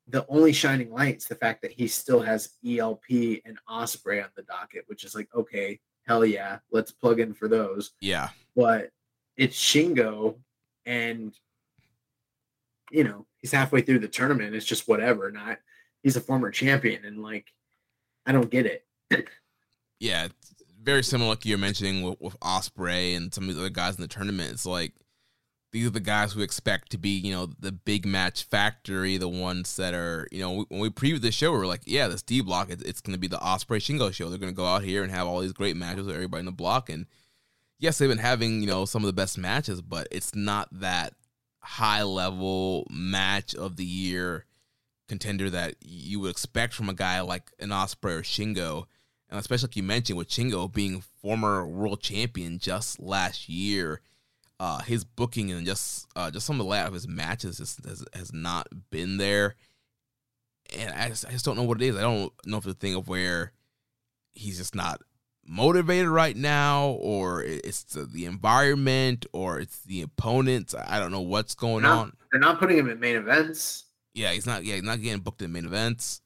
the 0.08 0.26
only 0.30 0.54
shining 0.54 0.92
light 0.92 1.18
is 1.18 1.26
the 1.26 1.36
fact 1.36 1.62
that 1.62 1.72
he 1.72 1.88
still 1.88 2.22
has 2.22 2.52
ELP 2.66 3.10
and 3.46 3.58
Ospreay 3.70 4.24
on 4.24 4.30
the 4.36 4.44
docket, 4.44 4.84
which 4.88 5.04
is 5.04 5.16
like, 5.16 5.28
okay, 5.36 5.80
hell 6.08 6.26
yeah, 6.26 6.60
let's 6.72 6.92
plug 6.92 7.20
in 7.20 7.34
for 7.34 7.48
those. 7.48 7.92
Yeah. 8.00 8.30
But 8.56 8.92
it's 9.36 9.58
Shingo, 9.58 10.38
and 10.86 11.34
you 12.92 13.04
know 13.04 13.26
he's 13.42 13.52
halfway 13.52 13.82
through 13.82 14.00
the 14.00 14.08
tournament. 14.08 14.56
It's 14.56 14.66
just 14.66 14.88
whatever. 14.88 15.32
Not 15.32 15.58
he's 16.04 16.16
a 16.16 16.22
former 16.22 16.52
champion, 16.52 17.06
and 17.06 17.22
like 17.22 17.48
I 18.26 18.32
don't 18.32 18.50
get 18.50 18.66
it. 18.68 18.86
Yeah. 20.00 20.28
Very 20.84 21.04
similar 21.04 21.30
like 21.30 21.46
you're 21.46 21.58
mentioning 21.58 22.04
with, 22.04 22.20
with 22.20 22.40
Ospreay 22.42 23.16
and 23.16 23.34
some 23.34 23.48
of 23.50 23.56
the 23.56 23.62
other 23.62 23.70
guys 23.70 23.96
in 23.96 24.02
the 24.02 24.08
tournament. 24.08 24.52
It's 24.52 24.66
like 24.66 24.94
these 25.72 25.88
are 25.88 25.92
the 25.92 26.00
guys 26.00 26.36
we 26.36 26.44
expect 26.44 26.92
to 26.92 26.98
be, 26.98 27.10
you 27.10 27.34
know, 27.34 27.48
the 27.60 27.72
big 27.72 28.06
match 28.06 28.44
factory, 28.44 29.18
the 29.18 29.28
ones 29.28 29.76
that 29.78 29.94
are, 29.96 30.28
you 30.32 30.40
know, 30.40 30.66
when 30.70 30.80
we 30.80 30.90
previewed 30.90 31.22
the 31.22 31.32
show, 31.32 31.52
we 31.52 31.58
were 31.58 31.66
like, 31.66 31.82
yeah, 31.86 32.08
this 32.08 32.22
D 32.22 32.42
block, 32.42 32.70
it's, 32.70 32.84
it's 32.84 33.02
going 33.02 33.14
to 33.16 33.20
be 33.20 33.28
the 33.28 33.38
Ospreay 33.38 33.78
Shingo 33.78 34.14
show. 34.14 34.30
They're 34.30 34.38
going 34.38 34.54
to 34.54 34.56
go 34.56 34.68
out 34.68 34.84
here 34.84 35.02
and 35.02 35.12
have 35.12 35.26
all 35.26 35.40
these 35.40 35.52
great 35.52 35.76
matches 35.76 36.06
with 36.06 36.16
everybody 36.16 36.42
in 36.42 36.46
the 36.46 36.52
block. 36.52 36.90
And 36.90 37.08
yes, 37.80 37.98
they've 37.98 38.10
been 38.10 38.20
having, 38.20 38.62
you 38.62 38.68
know, 38.68 38.86
some 38.86 39.02
of 39.02 39.08
the 39.08 39.14
best 39.14 39.38
matches, 39.38 39.82
but 39.82 40.08
it's 40.12 40.36
not 40.36 40.70
that 40.72 41.16
high 41.60 42.04
level 42.04 42.86
match 42.92 43.56
of 43.56 43.78
the 43.78 43.86
year 43.86 44.46
contender 45.08 45.50
that 45.50 45.76
you 45.82 46.20
would 46.20 46.32
expect 46.32 46.74
from 46.74 46.88
a 46.88 46.94
guy 46.94 47.20
like 47.22 47.52
an 47.60 47.70
Ospreay 47.70 48.20
or 48.20 48.22
Shingo. 48.22 48.86
And 49.34 49.40
especially 49.40 49.66
like 49.70 49.76
you 49.78 49.82
mentioned 49.84 50.16
with 50.20 50.30
Shingo 50.30 50.72
being 50.72 51.02
former 51.02 51.66
world 51.66 52.02
champion 52.02 52.60
just 52.60 53.00
last 53.00 53.50
year, 53.50 54.00
uh, 54.60 54.78
his 54.84 55.04
booking 55.04 55.50
and 55.52 55.66
just 55.66 56.06
uh, 56.16 56.30
just 56.30 56.46
some 56.46 56.60
of 56.60 56.64
the 56.64 56.70
layout 56.70 56.90
of 56.90 56.94
his 56.94 57.08
matches 57.08 57.58
has, 57.58 57.80
has, 57.84 58.06
has 58.14 58.32
not 58.32 58.68
been 58.92 59.18
there. 59.18 59.56
And 60.78 60.94
I 60.94 61.10
just, 61.10 61.26
I 61.28 61.32
just 61.32 61.46
don't 61.46 61.58
know 61.58 61.64
what 61.64 61.82
it 61.82 61.86
is. 61.88 61.96
I 61.96 62.02
don't 62.02 62.32
know 62.46 62.58
if 62.58 62.66
it's 62.68 62.76
a 62.76 62.78
thing 62.78 62.94
of 62.94 63.08
where 63.08 63.54
he's 64.34 64.60
just 64.60 64.76
not 64.76 65.02
motivated 65.44 66.10
right 66.10 66.38
now, 66.38 66.90
or 67.00 67.42
it's 67.44 67.82
the, 67.86 68.06
the 68.06 68.26
environment, 68.26 69.26
or 69.34 69.60
it's 69.60 69.80
the 69.82 70.04
opponents. 70.04 70.76
I 70.76 71.00
don't 71.00 71.12
know 71.12 71.22
what's 71.22 71.56
going 71.56 71.82
No. 71.82 71.92
on. 71.92 72.14
They're 72.32 72.40
not 72.40 72.60
putting 72.60 72.78
him 72.78 72.88
in 72.88 73.00
main 73.00 73.16
events, 73.16 73.86
Yeah, 74.14 74.32
he's 74.32 74.46
not. 74.46 74.64
Yeah, 74.64 74.76
he's 74.76 74.84
not 74.84 75.02
getting 75.02 75.22
booked 75.22 75.42
in 75.42 75.52
main 75.52 75.66
events. 75.66 76.22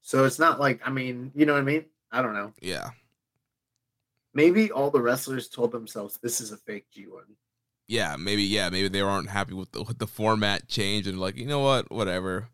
so 0.00 0.24
it's 0.24 0.38
not 0.38 0.60
like 0.60 0.80
I 0.86 0.90
mean, 0.90 1.32
you 1.34 1.44
know 1.44 1.54
what 1.54 1.62
I 1.62 1.64
mean? 1.64 1.86
I 2.12 2.22
don't 2.22 2.34
know. 2.34 2.52
Yeah, 2.60 2.90
Maybe 4.34 4.70
all 4.70 4.90
the 4.90 5.00
wrestlers 5.00 5.48
told 5.48 5.72
themselves 5.72 6.18
this 6.22 6.40
is 6.40 6.52
a 6.52 6.56
fake 6.56 6.86
G 6.92 7.06
one. 7.06 7.36
yeah, 7.88 8.16
maybe. 8.18 8.42
Yeah, 8.44 8.68
maybe 8.70 8.88
they 8.88 9.00
aren't 9.00 9.30
happy 9.30 9.54
with 9.54 9.72
the 9.72 9.82
with 9.82 9.98
the 9.98 10.06
format 10.06 10.68
change 10.68 11.06
and 11.06 11.18
like, 11.20 11.36
you 11.36 11.46
know 11.46 11.60
what, 11.60 11.90
whatever. 11.90 12.48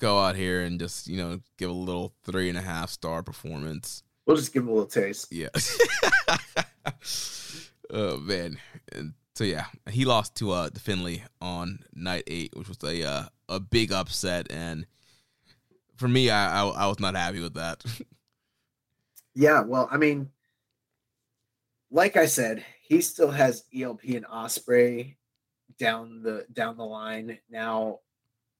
Go 0.00 0.20
out 0.20 0.36
here 0.36 0.60
and 0.62 0.78
just 0.78 1.08
you 1.08 1.16
know 1.16 1.40
give 1.58 1.70
a 1.70 1.72
little 1.72 2.14
three 2.24 2.48
and 2.48 2.56
a 2.58 2.62
half 2.62 2.90
star 2.90 3.22
performance. 3.24 4.02
We'll 4.26 4.36
just 4.36 4.52
give 4.52 4.62
him 4.62 4.68
a 4.68 4.72
little 4.72 4.86
taste. 4.86 5.32
Yeah. 5.32 5.48
oh 7.90 8.18
man. 8.18 8.58
And 8.92 9.14
so 9.34 9.44
yeah, 9.44 9.66
he 9.90 10.04
lost 10.04 10.34
to 10.36 10.52
uh 10.52 10.68
the 10.70 10.80
Finlay 10.80 11.24
on 11.40 11.80
night 11.94 12.24
eight, 12.26 12.52
which 12.56 12.68
was 12.68 12.78
a 12.84 13.02
uh, 13.04 13.24
a 13.48 13.58
big 13.60 13.90
upset, 13.92 14.46
and 14.50 14.86
for 15.96 16.06
me, 16.08 16.30
I, 16.30 16.62
I 16.62 16.68
I 16.68 16.86
was 16.86 17.00
not 17.00 17.16
happy 17.16 17.40
with 17.40 17.54
that. 17.54 17.82
Yeah, 19.38 19.60
well, 19.60 19.88
I 19.92 19.98
mean, 19.98 20.30
like 21.92 22.16
I 22.16 22.26
said, 22.26 22.64
he 22.82 23.00
still 23.00 23.30
has 23.30 23.62
ELP 23.72 24.02
and 24.06 24.26
Ospreay 24.26 25.14
down 25.78 26.24
the 26.24 26.44
down 26.52 26.76
the 26.76 26.84
line. 26.84 27.38
Now, 27.48 28.00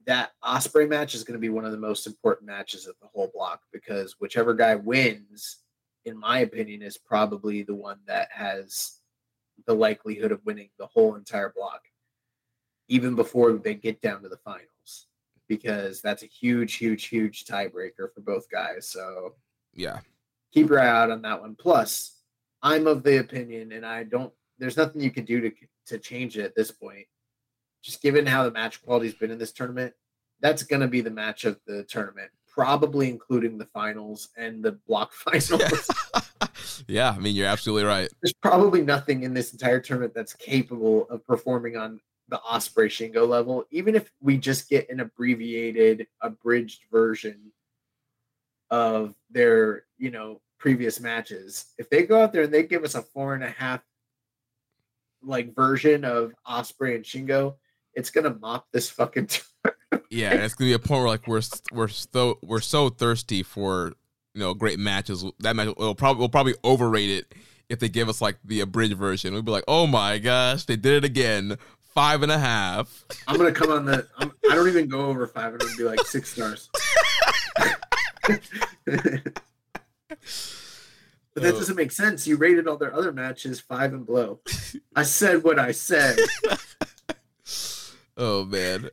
that 0.07 0.35
Ospreay 0.45 0.89
match 0.89 1.17
is 1.17 1.25
going 1.25 1.33
to 1.33 1.41
be 1.41 1.49
one 1.49 1.65
of 1.65 1.73
the 1.73 1.79
most 1.79 2.07
important 2.07 2.47
matches 2.47 2.87
of 2.87 2.95
the 3.03 3.09
whole 3.09 3.29
block 3.35 3.63
because 3.73 4.21
whichever 4.21 4.55
guy 4.55 4.77
wins, 4.77 5.57
in 6.05 6.17
my 6.17 6.39
opinion, 6.39 6.83
is 6.83 6.97
probably 6.97 7.65
the 7.65 7.75
one 7.75 7.99
that 8.07 8.29
has 8.31 9.01
the 9.67 9.75
likelihood 9.75 10.31
of 10.31 10.47
winning 10.47 10.71
the 10.79 10.87
whole 10.87 11.17
entire 11.17 11.53
block, 11.57 11.83
even 12.87 13.17
before 13.17 13.55
they 13.55 13.75
get 13.75 14.01
down 14.01 14.23
to 14.23 14.29
the 14.29 14.37
finals, 14.37 15.09
because 15.49 16.01
that's 16.01 16.23
a 16.23 16.27
huge, 16.27 16.75
huge, 16.75 17.07
huge 17.07 17.47
tiebreaker 17.47 18.15
for 18.15 18.21
both 18.21 18.49
guys. 18.49 18.89
So 18.89 19.35
yeah. 19.75 19.99
Keep 20.53 20.71
your 20.71 20.81
eye 20.81 20.89
out 20.89 21.11
on 21.11 21.23
that 21.23 21.41
one. 21.41 21.57
Plus, 21.59 22.17
I'm 22.63 22.87
of 22.87 23.03
the 23.03 23.19
opinion, 23.19 23.73
and 23.73 23.85
I 23.85 24.05
don't. 24.05 24.33
There's 24.59 24.77
nothing 24.77 25.01
you 25.01 25.11
can 25.11 25.25
do 25.25 25.41
to 25.41 25.53
to 25.87 25.99
change 25.99 26.37
it 26.37 26.45
at 26.45 26.55
this 26.55 26.71
point. 26.71 27.07
Just 27.83 28.03
given 28.03 28.27
how 28.27 28.45
the 28.45 28.51
match 28.51 28.83
quality's 28.83 29.15
been 29.15 29.31
in 29.31 29.39
this 29.39 29.53
tournament, 29.53 29.95
that's 30.41 30.63
going 30.63 30.81
to 30.81 30.89
be 30.89 31.01
the 31.01 31.11
match 31.11 31.45
of 31.45 31.59
the 31.67 31.85
tournament, 31.85 32.31
probably 32.47 33.09
including 33.09 33.57
the 33.57 33.67
finals 33.67 34.31
and 34.37 34.63
the 34.63 34.73
block 34.73 35.13
finals. 35.25 35.89
yeah, 36.89 37.11
I 37.11 37.19
mean 37.19 37.37
you're 37.37 37.47
absolutely 37.47 37.85
right. 37.85 38.09
There's 38.23 38.35
probably 38.35 38.83
nothing 38.83 39.23
in 39.23 39.35
this 39.35 39.53
entire 39.53 39.81
tournament 39.81 40.15
that's 40.15 40.33
capable 40.35 41.09
of 41.09 41.27
performing 41.27 41.77
on 41.77 42.01
the 42.29 42.39
Ospreay 42.39 42.87
Shingo 42.87 43.27
level, 43.27 43.65
even 43.71 43.95
if 43.95 44.11
we 44.21 44.37
just 44.37 44.69
get 44.69 44.89
an 44.91 45.01
abbreviated, 45.01 46.07
abridged 46.21 46.83
version 46.93 47.53
of 48.71 49.15
their, 49.31 49.85
you 49.99 50.11
know, 50.11 50.41
previous 50.59 51.01
matches. 51.01 51.67
If 51.79 51.91
they 51.91 52.05
go 52.05 52.23
out 52.23 52.33
there 52.33 52.43
and 52.43 52.55
they 52.55 52.63
give 52.63 52.85
us 52.85 52.95
a 52.95 53.03
four 53.03 53.35
and 53.35 53.45
a 53.45 53.51
half 53.51 53.81
like 55.23 55.55
version 55.55 56.05
of 56.05 56.33
Ospreay 56.47 56.95
and 56.95 57.05
Shingo, 57.05 57.57
it's 57.95 58.11
gonna 58.11 58.35
mop 58.41 58.67
this 58.73 58.89
fucking. 58.91 59.29
Yeah, 60.11 60.33
it's 60.33 60.55
gonna 60.55 60.71
be 60.71 60.75
a 60.75 60.79
point 60.79 61.01
where 61.01 61.09
like 61.09 61.27
we're 61.27 61.43
we're 61.73 61.89
so 61.89 62.39
we're 62.43 62.61
so 62.61 62.89
thirsty 62.89 63.43
for 63.43 63.93
you 64.35 64.41
know 64.41 64.55
great 64.55 64.79
matches. 64.79 65.25
That 65.41 65.55
match 65.57 65.75
will 65.77 65.95
probably 65.95 66.21
will 66.21 66.29
probably 66.31 66.55
overrate 66.65 67.11
it 67.11 67.35
if 67.69 67.79
they 67.79 67.89
give 67.89 68.09
us 68.09 68.21
like 68.21 68.39
the 68.45 68.61
abridged 68.61 68.97
version. 68.97 69.35
We'd 69.35 69.45
be 69.45 69.51
like, 69.51 69.65
oh 69.69 69.87
my 69.87 70.19
gosh, 70.19 70.65
they 70.65 70.77
did 70.77 70.95
it 70.95 71.05
again. 71.05 71.57
Five 71.95 72.23
and 72.23 72.33
a 72.33 72.39
half. 72.39 73.05
I'm 73.27 73.37
gonna 73.37 73.53
come 73.53 73.71
on 73.71 73.85
the. 73.85 74.07
I'm, 74.19 74.33
I 74.51 74.55
don't 74.55 74.69
even 74.69 74.89
go 74.89 75.01
over 75.07 75.27
five. 75.27 75.53
I'm 75.53 75.77
be 75.77 75.85
like 75.85 76.01
six 76.07 76.33
stars. 76.33 76.71
But 80.09 81.43
that 81.43 81.55
Oh. 81.55 81.59
doesn't 81.59 81.77
make 81.77 81.93
sense. 81.93 82.27
You 82.27 82.37
rated 82.37 82.67
all 82.67 82.77
their 82.79 82.95
other 82.95 83.13
matches 83.13 83.61
five 83.61 83.93
and 83.93 84.05
below. 84.07 84.41
I 84.97 85.03
said 85.05 85.45
what 85.45 85.59
I 85.59 85.73
said. 85.73 86.19
Oh 88.21 88.45
man. 88.45 88.91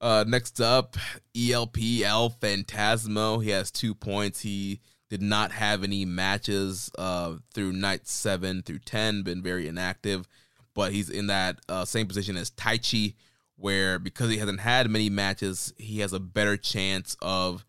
Uh, 0.00 0.24
next 0.28 0.60
up, 0.60 0.96
ELP 1.34 1.78
El 2.04 2.30
Phantasmo. 2.30 3.42
He 3.42 3.48
has 3.50 3.70
two 3.70 3.94
points. 3.94 4.40
He 4.42 4.80
did 5.08 5.22
not 5.22 5.52
have 5.52 5.82
any 5.82 6.04
matches 6.04 6.90
uh, 6.98 7.36
through 7.54 7.72
night 7.72 8.06
seven 8.06 8.62
through 8.62 8.80
ten. 8.80 9.22
Been 9.22 9.42
very 9.42 9.66
inactive, 9.66 10.28
but 10.74 10.92
he's 10.92 11.08
in 11.08 11.28
that 11.28 11.60
uh, 11.68 11.86
same 11.86 12.06
position 12.06 12.36
as 12.36 12.50
Taichi, 12.50 13.14
where 13.56 13.98
because 13.98 14.30
he 14.30 14.36
hasn't 14.36 14.60
had 14.60 14.90
many 14.90 15.08
matches, 15.08 15.72
he 15.78 16.00
has 16.00 16.12
a 16.12 16.20
better 16.20 16.58
chance 16.58 17.16
of, 17.22 17.64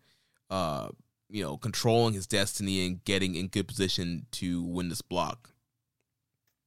uh, 0.50 0.88
you 1.30 1.42
know, 1.42 1.56
controlling 1.56 2.14
his 2.14 2.26
destiny 2.26 2.86
and 2.86 3.04
getting 3.04 3.34
in 3.34 3.48
good 3.48 3.68
position 3.68 4.26
to 4.32 4.62
win 4.62 4.88
this 4.88 5.02
block. 5.02 5.50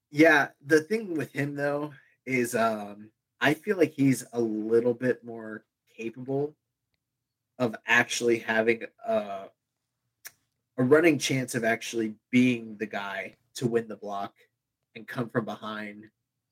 Yeah, 0.10 0.50
the 0.66 0.82
thing 0.82 1.18
with 1.18 1.32
him 1.32 1.56
though 1.56 1.94
is 2.26 2.56
um 2.56 3.10
I 3.42 3.54
feel 3.54 3.78
like 3.78 3.94
he's 3.94 4.26
a 4.32 4.40
little 4.40 4.94
bit 4.94 5.24
more 5.24 5.66
capable 5.96 6.56
of 7.60 7.76
actually 7.86 8.40
having 8.40 8.84
a 9.06 9.46
a 10.78 10.84
running 10.84 11.20
chance 11.20 11.56
of 11.56 11.64
actually 11.64 12.16
being 12.32 12.78
the 12.78 12.86
guy 12.86 13.36
to 13.56 13.68
win 13.68 13.88
the 13.88 13.96
block 13.96 14.34
and 14.96 15.08
come 15.08 15.30
from 15.30 15.46
behind 15.46 16.06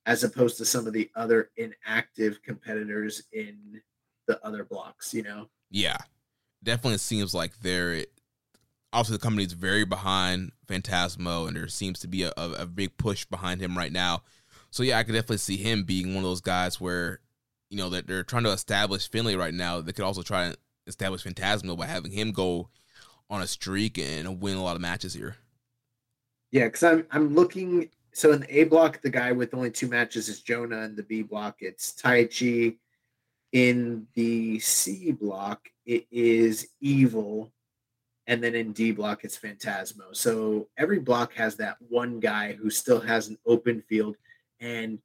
as 0.06 0.23
opposed 0.23 0.57
to 0.57 0.65
some 0.65 0.88
of 0.88 0.93
the 0.93 1.09
other 1.15 1.51
inactive 1.57 2.41
competitors 2.43 3.23
in 3.31 3.81
the 4.27 4.43
other 4.45 4.64
blocks, 4.64 5.14
you 5.14 5.23
know? 5.23 5.48
Yeah. 5.69 5.98
Definitely 6.64 6.99
seems 6.99 7.33
like 7.33 7.59
they're 7.61 8.06
obviously 8.93 9.17
the 9.17 9.23
company's 9.23 9.53
very 9.53 9.85
behind 9.85 10.51
Phantasmo 10.67 11.48
and 11.48 11.56
there 11.56 11.67
seems 11.67 11.99
to 11.99 12.07
be 12.07 12.23
a, 12.23 12.33
a, 12.38 12.65
big 12.65 12.98
push 12.98 13.25
behind 13.25 13.61
him 13.61 13.77
right 13.77 13.91
now. 13.91 14.23
So 14.69 14.83
yeah, 14.83 14.98
I 14.98 15.03
could 15.03 15.14
definitely 15.14 15.38
see 15.38 15.57
him 15.57 15.83
being 15.83 16.09
one 16.09 16.23
of 16.23 16.30
those 16.30 16.41
guys 16.41 16.80
where, 16.80 17.19
you 17.69 17.77
know, 17.77 17.90
that 17.90 18.07
they're 18.07 18.23
trying 18.23 18.43
to 18.43 18.51
establish 18.51 19.09
Finlay 19.09 19.35
right 19.35 19.53
now. 19.53 19.81
They 19.81 19.93
could 19.93 20.06
also 20.06 20.22
try 20.22 20.51
to 20.51 20.57
establish 20.88 21.23
Phantasmo 21.23 21.77
by 21.77 21.85
having 21.85 22.11
him 22.11 22.31
go 22.31 22.69
on 23.30 23.41
a 23.41 23.48
streak 23.48 23.98
and 23.98 24.41
win 24.41 24.57
a 24.57 24.64
lot 24.64 24.75
of 24.75 24.81
matches 24.81 25.14
here. 25.14 25.38
Yeah, 26.51 26.65
because 26.65 26.83
I'm 26.83 27.06
I'm 27.11 27.33
looking. 27.33 27.90
So 28.14 28.33
in 28.33 28.41
the 28.41 28.59
A 28.59 28.64
block, 28.65 29.01
the 29.01 29.09
guy 29.09 29.31
with 29.31 29.53
only 29.53 29.72
two 29.72 29.88
matches 29.88 30.27
is 30.27 30.41
Jonah. 30.41 30.81
and 30.81 30.98
the 30.98 31.03
B 31.03 31.22
block, 31.22 31.57
it's 31.61 31.93
Taichi. 31.93 32.75
In 33.51 34.07
the 34.13 34.59
C 34.59 35.11
block, 35.11 35.67
it 35.85 36.07
is 36.11 36.69
Evil, 36.80 37.51
and 38.27 38.41
then 38.41 38.55
in 38.55 38.71
D 38.71 38.91
block, 38.91 39.23
it's 39.23 39.38
Phantasmo. 39.38 40.15
So 40.15 40.69
every 40.77 40.99
block 40.99 41.33
has 41.33 41.57
that 41.57 41.77
one 41.89 42.19
guy 42.19 42.53
who 42.53 42.69
still 42.69 43.01
has 43.01 43.27
an 43.27 43.38
open 43.45 43.81
field, 43.81 44.15
and 44.59 44.99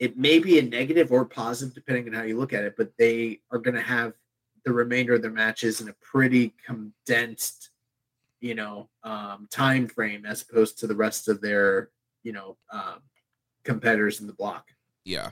it 0.00 0.18
may 0.18 0.40
be 0.40 0.58
a 0.58 0.62
negative 0.62 1.12
or 1.12 1.24
positive 1.24 1.74
depending 1.74 2.08
on 2.08 2.14
how 2.14 2.24
you 2.24 2.36
look 2.36 2.52
at 2.52 2.64
it. 2.64 2.74
But 2.76 2.92
they 2.98 3.40
are 3.52 3.58
going 3.58 3.76
to 3.76 3.80
have 3.80 4.14
the 4.64 4.72
remainder 4.72 5.14
of 5.14 5.22
their 5.22 5.30
matches 5.30 5.80
in 5.80 5.88
a 5.88 5.94
pretty 6.00 6.54
condensed, 6.66 7.70
you 8.40 8.54
know, 8.54 8.88
um, 9.04 9.46
time 9.50 9.86
frame 9.86 10.26
as 10.26 10.42
opposed 10.42 10.78
to 10.78 10.86
the 10.86 10.96
rest 10.96 11.28
of 11.28 11.40
their, 11.40 11.90
you 12.24 12.32
know, 12.32 12.56
um, 12.72 13.00
competitors 13.64 14.20
in 14.20 14.26
the 14.26 14.32
block. 14.32 14.70
Yeah. 15.04 15.30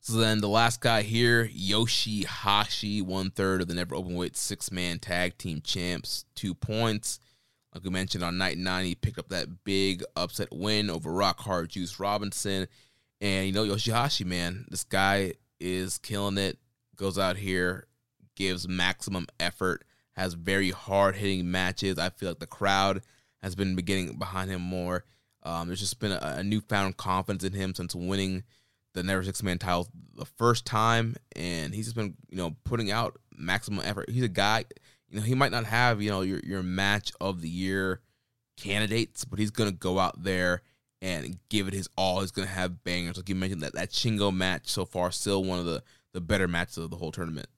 So 0.00 0.14
then 0.14 0.40
the 0.40 0.48
last 0.48 0.80
guy 0.80 1.02
here, 1.02 1.46
Yoshihashi, 1.48 3.02
one 3.02 3.30
third 3.30 3.60
of 3.60 3.68
the 3.68 3.74
never 3.74 3.94
open 3.94 4.14
weight 4.14 4.36
six 4.36 4.72
man 4.72 4.98
tag 4.98 5.36
team 5.36 5.60
champs, 5.62 6.24
two 6.34 6.54
points. 6.54 7.20
Like 7.74 7.84
we 7.84 7.90
mentioned 7.90 8.24
on 8.24 8.38
night 8.38 8.58
nine, 8.58 8.86
he 8.86 8.94
picked 8.94 9.18
up 9.18 9.28
that 9.28 9.62
big 9.64 10.02
upset 10.16 10.48
win 10.50 10.90
over 10.90 11.12
Rock 11.12 11.40
Hard 11.40 11.68
Juice 11.68 12.00
Robinson. 12.00 12.66
And 13.20 13.46
you 13.46 13.52
know, 13.52 13.64
Yoshihashi, 13.64 14.24
man, 14.24 14.64
this 14.70 14.84
guy 14.84 15.34
is 15.60 15.98
killing 15.98 16.38
it 16.38 16.58
goes 17.00 17.18
out 17.18 17.36
here, 17.36 17.86
gives 18.36 18.68
maximum 18.68 19.26
effort, 19.40 19.84
has 20.12 20.34
very 20.34 20.70
hard 20.70 21.16
hitting 21.16 21.50
matches. 21.50 21.98
I 21.98 22.10
feel 22.10 22.28
like 22.30 22.38
the 22.38 22.46
crowd 22.46 23.02
has 23.42 23.54
been 23.54 23.74
beginning 23.74 24.16
behind 24.18 24.50
him 24.50 24.60
more. 24.60 25.04
Um, 25.42 25.66
there's 25.66 25.80
just 25.80 25.98
been 25.98 26.12
a, 26.12 26.34
a, 26.38 26.42
newfound 26.42 26.98
confidence 26.98 27.42
in 27.42 27.54
him 27.54 27.74
since 27.74 27.94
winning 27.94 28.44
the 28.94 29.02
Never 29.02 29.22
Six 29.22 29.42
Man 29.42 29.58
title 29.58 29.88
the 30.14 30.24
first 30.24 30.66
time, 30.66 31.16
and 31.36 31.74
he's 31.74 31.86
just 31.86 31.96
been 31.96 32.14
you 32.28 32.36
know 32.36 32.56
putting 32.64 32.90
out 32.90 33.18
maximum 33.36 33.84
effort. 33.84 34.10
He's 34.10 34.24
a 34.24 34.28
guy, 34.28 34.64
you 35.08 35.18
know, 35.18 35.24
he 35.24 35.34
might 35.34 35.52
not 35.52 35.64
have 35.64 36.02
you 36.02 36.10
know 36.10 36.22
your 36.22 36.40
your 36.40 36.62
match 36.62 37.12
of 37.20 37.40
the 37.40 37.48
year 37.48 38.00
candidates, 38.56 39.24
but 39.24 39.38
he's 39.38 39.50
gonna 39.50 39.72
go 39.72 39.98
out 39.98 40.22
there 40.22 40.62
and 41.02 41.38
give 41.48 41.68
it 41.68 41.74
his 41.74 41.88
all. 41.96 42.20
He's 42.20 42.30
gonna 42.30 42.48
have 42.48 42.84
bangers, 42.84 43.16
like 43.16 43.28
you 43.28 43.34
mentioned 43.34 43.62
that 43.62 43.74
that 43.74 43.90
Shingo 43.90 44.34
match 44.34 44.68
so 44.68 44.84
far, 44.84 45.10
still 45.10 45.44
one 45.44 45.58
of 45.58 45.66
the 45.66 45.82
the 46.12 46.20
better 46.20 46.48
matches 46.48 46.78
of 46.78 46.90
the 46.90 46.96
whole 46.96 47.12
tournament. 47.12 47.48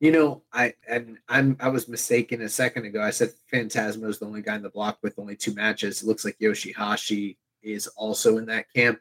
You 0.00 0.12
know, 0.12 0.42
I 0.52 0.74
and 0.88 1.18
I'm 1.28 1.56
I 1.58 1.68
was 1.68 1.88
mistaken 1.88 2.40
a 2.42 2.48
second 2.48 2.84
ago. 2.84 3.02
I 3.02 3.10
said 3.10 3.32
Phantasmo 3.52 4.08
is 4.08 4.18
the 4.18 4.26
only 4.26 4.42
guy 4.42 4.54
in 4.54 4.62
the 4.62 4.70
block 4.70 4.98
with 5.02 5.18
only 5.18 5.34
two 5.34 5.54
matches. 5.54 6.02
It 6.02 6.06
looks 6.06 6.24
like 6.24 6.38
Yoshihashi 6.38 7.36
is 7.62 7.88
also 7.88 8.38
in 8.38 8.46
that 8.46 8.72
camp. 8.72 9.00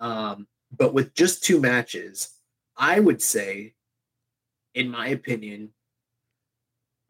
Um, 0.00 0.46
but 0.76 0.94
with 0.94 1.14
just 1.14 1.42
two 1.42 1.60
matches, 1.60 2.30
I 2.76 3.00
would 3.00 3.22
say, 3.22 3.74
in 4.74 4.90
my 4.90 5.08
opinion, 5.08 5.70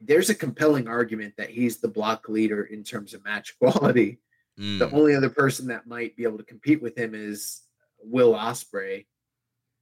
there's 0.00 0.31
a 0.31 0.34
compelling 0.34 0.89
argument 0.89 1.34
that 1.36 1.50
he's 1.50 1.78
the 1.78 1.89
block 1.89 2.28
leader 2.28 2.62
in 2.62 2.84
terms 2.84 3.15
of 3.15 3.25
match 3.25 3.57
quality. 3.60 4.18
Mm. 4.58 4.78
The 4.78 4.91
only 4.91 5.15
other 5.15 5.31
person 5.31 5.68
that 5.68 5.86
might 5.86 6.17
be 6.17 6.25
able 6.25 6.39
to 6.39 6.44
compete 6.44 6.83
with 6.83 6.97
him 6.97 7.15
is 7.15 7.62
Will 8.00 8.33
Ospreay, 8.34 9.07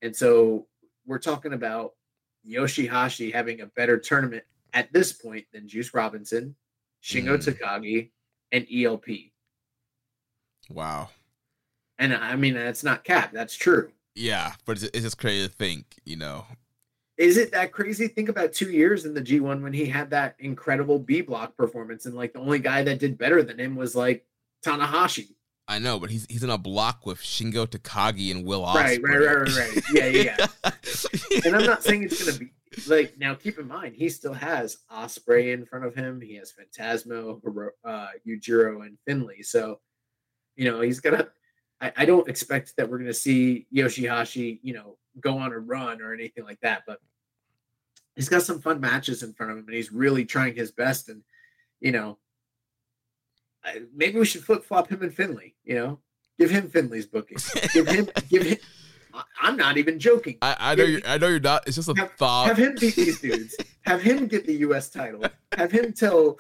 and 0.03 0.15
so 0.15 0.67
we're 1.07 1.19
talking 1.19 1.53
about 1.53 1.93
Yoshihashi 2.49 3.33
having 3.33 3.61
a 3.61 3.67
better 3.67 3.99
tournament 3.99 4.45
at 4.73 4.93
this 4.93 5.13
point 5.13 5.47
than 5.53 5.69
Juice 5.69 5.95
Robinson, 5.95 6.55
Shingo 7.03 7.39
mm. 7.39 7.45
Takagi, 7.45 8.11
and 8.53 8.67
ELP. 8.73 9.33
Wow. 10.71 11.11
And 11.99 12.15
I 12.15 12.37
mean, 12.37 12.55
that's 12.55 12.85
not 12.85 13.05
cap. 13.05 13.33
That's 13.33 13.57
true. 13.57 13.91
Yeah, 14.15 14.53
but 14.65 14.73
it's, 14.73 14.85
it's 14.85 15.03
just 15.03 15.19
crazy 15.19 15.47
to 15.47 15.53
think, 15.53 15.97
you 16.05 16.17
know. 16.17 16.47
Is 17.19 17.39
it 17.39 17.53
that 17.53 17.73
crazy? 17.73 18.09
Think 18.09 18.29
about 18.29 18.53
two 18.53 18.71
years 18.71 19.07
in 19.07 19.15
the 19.15 19.23
G1 19.23 19.63
when 19.63 19.73
he 19.73 19.87
had 19.87 20.11
that 20.11 20.37
incredible 20.39 20.99
B 20.99 21.23
block 21.23 21.57
performance, 21.57 22.05
and 22.05 22.15
like 22.15 22.35
the 22.35 22.41
only 22.41 22.59
guy 22.59 22.83
that 22.83 22.99
did 22.99 23.17
better 23.17 23.43
than 23.43 23.59
him 23.59 23.75
was 23.75 23.95
like 23.95 24.27
Tanahashi. 24.65 25.29
I 25.69 25.79
know, 25.79 25.99
but 25.99 26.11
he's 26.11 26.27
he's 26.29 26.43
in 26.43 26.51
a 26.51 26.59
block 26.59 27.07
with 27.07 27.19
Shingo 27.19 27.67
Takagi 27.67 28.31
and 28.31 28.45
Will 28.45 28.63
Ospreay. 28.63 28.75
Right, 28.75 29.03
right, 29.03 29.19
right, 29.19 29.37
right, 29.37 29.57
right. 29.57 29.85
Yeah, 29.93 30.07
yeah. 30.07 30.37
yeah. 30.39 30.71
and 31.45 31.57
I'm 31.57 31.65
not 31.65 31.83
saying 31.83 32.05
it's 32.05 32.25
gonna 32.25 32.39
be 32.39 32.53
like 32.87 33.19
now. 33.19 33.35
Keep 33.35 33.59
in 33.59 33.67
mind, 33.67 33.97
he 33.97 34.09
still 34.09 34.35
has 34.35 34.79
Ospreay 34.93 35.55
in 35.55 35.65
front 35.65 35.85
of 35.85 35.95
him. 35.95 36.21
He 36.21 36.37
has 36.37 36.53
Phantasmo, 36.53 37.41
uh, 37.85 38.07
Yujiro, 38.27 38.87
and 38.87 38.97
Finlay. 39.07 39.43
So, 39.43 39.81
you 40.55 40.71
know, 40.71 40.81
he's 40.81 41.01
gonna. 41.01 41.29
I, 41.81 41.93
I 41.97 42.05
don't 42.05 42.29
expect 42.29 42.77
that 42.77 42.89
we're 42.89 42.99
gonna 42.99 43.15
see 43.15 43.67
Yoshihashi, 43.75 44.61
you 44.63 44.75
know, 44.75 44.97
go 45.21 45.39
on 45.39 45.53
a 45.53 45.59
run 45.59 46.01
or 46.01 46.13
anything 46.13 46.45
like 46.45 46.61
that. 46.61 46.83
But 46.87 47.01
he's 48.15 48.29
got 48.29 48.43
some 48.43 48.61
fun 48.61 48.81
matches 48.81 49.23
in 49.23 49.33
front 49.33 49.53
of 49.53 49.59
him, 49.59 49.65
and 49.67 49.77
he's 49.77 49.93
really 49.93 50.25
trying 50.25 50.55
his 50.55 50.71
best. 50.71 51.09
And 51.09 51.23
you 51.81 51.93
know, 51.93 52.19
maybe 53.95 54.19
we 54.19 54.25
should 54.25 54.45
flip 54.45 54.65
flop 54.65 54.89
him 54.89 55.03
and 55.03 55.15
Finlay. 55.15 55.55
You 55.65 55.75
know, 55.75 55.99
give 56.39 56.51
him 56.51 56.69
Finlay's 56.69 57.07
booking. 57.07 57.39
Give 57.73 57.87
him, 57.87 58.09
give 58.31 58.43
him. 58.43 58.59
I'm 59.41 59.57
not 59.57 59.79
even 59.79 59.99
joking. 59.99 60.37
I, 60.43 60.57
I 60.59 60.75
know 60.75 60.85
you're. 60.85 61.01
I 61.07 61.19
know 61.19 61.29
you're 61.29 61.41
not. 61.41 61.67
It's 61.67 61.77
just 61.77 61.89
a 61.89 61.95
have, 61.97 62.13
thought. 62.13 62.49
Have 62.49 62.59
him 62.59 62.75
beat 62.79 62.97
these 62.97 63.21
dudes. 63.21 63.57
have 63.83 64.03
him 64.03 64.27
get 64.27 64.47
the 64.47 64.55
U.S. 64.55 64.91
title. 64.91 65.25
Have 65.57 65.71
him 65.71 65.93
tell 65.93 66.39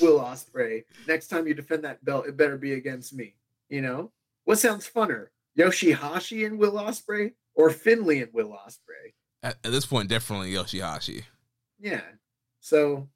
Will 0.00 0.20
Ospreay 0.20 0.84
next 1.06 1.28
time 1.28 1.46
you 1.46 1.54
defend 1.54 1.84
that 1.84 2.04
belt, 2.04 2.26
it 2.26 2.36
better 2.36 2.56
be 2.56 2.74
against 2.74 3.12
me. 3.12 3.34
You 3.68 3.82
know 3.82 4.12
what 4.50 4.58
sounds 4.58 4.90
funner, 4.90 5.28
Yoshihashi 5.56 6.44
and 6.44 6.58
Will 6.58 6.72
Ospreay, 6.72 7.34
or 7.54 7.70
Finlay 7.70 8.20
and 8.20 8.34
Will 8.34 8.48
Ospreay? 8.48 9.12
At, 9.44 9.58
at 9.62 9.70
this 9.70 9.86
point, 9.86 10.08
definitely 10.08 10.52
Yoshihashi. 10.52 11.22
Yeah. 11.78 12.02
So 12.58 13.08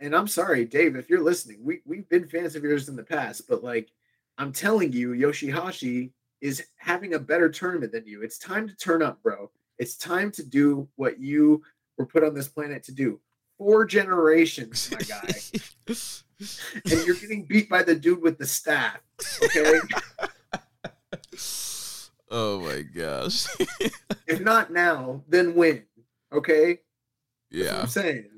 and 0.00 0.16
I'm 0.16 0.28
sorry, 0.28 0.64
Dave, 0.64 0.96
if 0.96 1.10
you're 1.10 1.22
listening, 1.22 1.58
we 1.62 1.82
we've 1.84 2.08
been 2.08 2.26
fans 2.26 2.56
of 2.56 2.64
yours 2.64 2.88
in 2.88 2.96
the 2.96 3.02
past, 3.02 3.48
but 3.50 3.62
like 3.62 3.90
I'm 4.38 4.50
telling 4.50 4.94
you, 4.94 5.10
Yoshihashi 5.10 6.10
is 6.40 6.64
having 6.76 7.12
a 7.12 7.18
better 7.18 7.50
tournament 7.50 7.92
than 7.92 8.06
you. 8.06 8.22
It's 8.22 8.38
time 8.38 8.66
to 8.66 8.74
turn 8.76 9.02
up, 9.02 9.22
bro. 9.22 9.50
It's 9.76 9.98
time 9.98 10.30
to 10.32 10.42
do 10.42 10.88
what 10.96 11.20
you 11.20 11.62
were 11.98 12.06
put 12.06 12.24
on 12.24 12.32
this 12.32 12.48
planet 12.48 12.82
to 12.84 12.92
do. 12.92 13.20
Four 13.60 13.84
generations, 13.84 14.90
my 14.90 15.00
guy. 15.00 15.34
and 16.90 17.06
you're 17.06 17.14
getting 17.14 17.44
beat 17.44 17.68
by 17.68 17.82
the 17.82 17.94
dude 17.94 18.22
with 18.22 18.38
the 18.38 18.46
staff. 18.46 19.00
Okay. 19.44 19.80
oh 22.30 22.60
my 22.60 22.80
gosh. 22.80 23.48
if 24.26 24.40
not 24.40 24.72
now, 24.72 25.22
then 25.28 25.54
when? 25.54 25.84
Okay. 26.32 26.78
Yeah. 27.50 27.82
I'm 27.82 27.88
saying. 27.88 28.30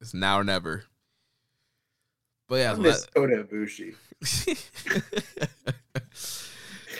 It's 0.00 0.12
now 0.12 0.40
or 0.40 0.44
never. 0.44 0.82
But 2.48 2.56
yeah, 2.56 2.72
I 2.72 2.74
miss 2.74 3.06
Kota 3.14 3.44
Ibushi. 3.44 3.94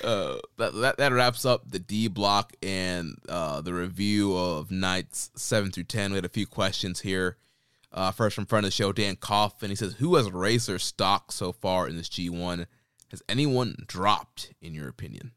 uh, 0.05 0.37
that, 0.59 0.75
that 0.75 0.97
that 0.99 1.13
wraps 1.13 1.45
up 1.45 1.69
the 1.69 1.81
D 1.81 2.07
block 2.07 2.53
and 2.63 3.19
uh, 3.29 3.63
the 3.63 3.75
review 3.75 4.37
of 4.37 4.71
nights 4.71 5.33
seven 5.35 5.73
through 5.73 5.85
ten. 5.85 6.13
We 6.13 6.19
had 6.19 6.25
a 6.25 6.29
few 6.29 6.47
questions 6.47 7.01
here. 7.01 7.37
Uh, 7.91 8.11
first 8.11 8.35
from 8.35 8.47
front 8.47 8.67
of 8.67 8.69
the 8.71 8.75
show, 8.75 8.93
Dan 8.93 9.17
Coffin. 9.17 9.71
He 9.71 9.77
says, 9.77 9.95
"Who 9.95 10.17
has 10.17 10.31
racer 10.31 10.79
stock 10.79 11.33
so 11.33 11.53
far 11.53 11.89
in 11.89 11.97
this 11.97 12.09
G 12.09 12.29
one? 12.29 12.67
Has 13.11 13.23
anyone 13.29 13.77
dropped, 13.87 14.53
in 14.61 14.75
your 14.75 14.89
opinion?" 14.89 15.33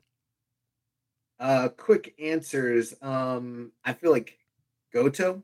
Uh, 1.40 1.70
quick 1.70 2.14
answers. 2.20 2.94
Um, 3.02 3.72
I 3.84 3.94
feel 3.94 4.12
like 4.12 4.38
Goto 4.94 5.44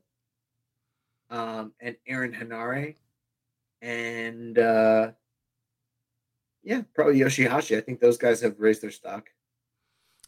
um, 1.29 1.73
and 1.79 1.95
Aaron 2.07 2.33
Henare. 2.33 2.95
And 3.81 4.57
uh, 4.57 5.11
yeah, 6.63 6.81
probably 6.93 7.19
Yoshihashi. 7.19 7.77
I 7.77 7.81
think 7.81 7.99
those 7.99 8.17
guys 8.17 8.41
have 8.41 8.59
raised 8.59 8.81
their 8.81 8.91
stock. 8.91 9.29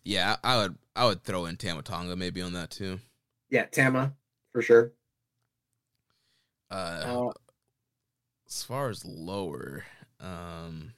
Yeah, 0.04 0.38
I 0.44 0.58
would 0.58 0.76
I 0.96 1.06
would 1.06 1.24
throw 1.24 1.46
in 1.46 1.58
Tama 1.58 1.82
Tonga 1.82 2.16
maybe 2.16 2.42
on 2.42 2.54
that 2.54 2.72
too. 2.72 3.00
Yeah, 3.50 3.66
Tama 3.66 4.14
for 4.54 4.62
sure. 4.62 4.94
Uh, 6.72 7.30
Uh, 7.30 7.32
as 8.48 8.64
far 8.64 8.90
as 8.90 9.06
lower, 9.06 9.86
um, 10.20 10.94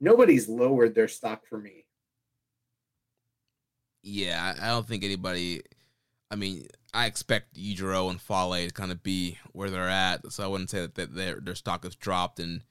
nobody's 0.00 0.48
lowered 0.48 0.94
their 0.94 1.08
stock 1.08 1.46
for 1.46 1.58
me. 1.58 1.84
yeah, 4.02 4.54
I 4.60 4.68
don't 4.68 4.86
think 4.86 5.04
anybody. 5.04 5.62
I 6.30 6.36
mean, 6.36 6.66
I 6.94 7.06
expect 7.06 7.54
Yujiro 7.54 8.10
and 8.10 8.20
Fale 8.20 8.68
to 8.68 8.72
kind 8.72 8.92
of 8.92 9.02
be 9.02 9.38
where 9.52 9.70
they're 9.70 9.88
at, 9.88 10.30
so 10.32 10.44
I 10.44 10.46
wouldn't 10.46 10.70
say 10.70 10.86
that 10.86 11.14
their 11.14 11.40
their 11.40 11.54
stock 11.54 11.84
has 11.84 11.94
dropped, 11.96 12.40
and 12.40 12.62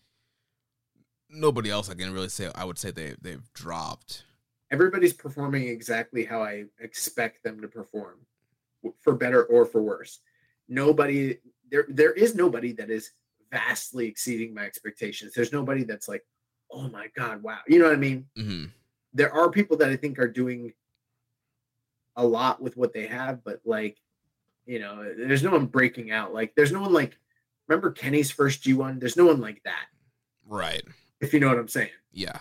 nobody 1.29 1.69
else 1.69 1.89
I 1.89 1.95
can 1.95 2.13
really 2.13 2.29
say. 2.29 2.51
I 2.55 2.65
would 2.65 2.77
say 2.77 2.91
they 2.91 3.15
they've 3.21 3.51
dropped. 3.53 4.23
Everybody's 4.71 5.13
performing 5.13 5.67
exactly 5.67 6.25
how 6.25 6.41
I 6.43 6.65
expect 6.79 7.43
them 7.43 7.61
to 7.61 7.67
perform, 7.67 8.25
for 9.01 9.15
better 9.15 9.43
or 9.45 9.65
for 9.65 9.81
worse. 9.81 10.19
Nobody 10.69 11.37
there 11.69 11.85
there 11.89 12.13
is 12.13 12.35
nobody 12.35 12.71
that 12.73 12.89
is 12.89 13.11
vastly 13.51 14.07
exceeding 14.07 14.53
my 14.53 14.63
expectations. 14.65 15.33
There's 15.33 15.53
nobody 15.53 15.83
that's 15.83 16.07
like, 16.07 16.25
oh 16.71 16.87
my 16.89 17.07
god, 17.15 17.41
wow. 17.43 17.59
You 17.67 17.79
know 17.79 17.85
what 17.85 17.93
I 17.93 17.97
mean? 17.97 18.27
hmm 18.35 18.65
there 19.13 19.33
are 19.33 19.49
people 19.49 19.77
that 19.77 19.89
I 19.89 19.95
think 19.95 20.19
are 20.19 20.27
doing 20.27 20.73
a 22.15 22.23
lot 22.25 22.61
with 22.61 22.77
what 22.77 22.93
they 22.93 23.07
have, 23.07 23.43
but 23.43 23.61
like, 23.65 23.97
you 24.65 24.79
know, 24.79 25.11
there's 25.17 25.41
no 25.43 25.51
one 25.51 25.65
breaking 25.65 26.11
out. 26.11 26.33
Like, 26.33 26.53
there's 26.55 26.71
no 26.71 26.81
one 26.81 26.93
like, 26.93 27.17
remember 27.67 27.89
Kenny's 27.91 28.29
first 28.29 28.63
G1? 28.63 28.99
There's 28.99 29.17
no 29.17 29.25
one 29.25 29.39
like 29.39 29.63
that, 29.63 29.85
Right. 30.45 30.83
if 31.19 31.33
you 31.33 31.39
know 31.39 31.47
what 31.47 31.57
I'm 31.57 31.67
saying. 31.67 31.89
Yeah. 32.11 32.37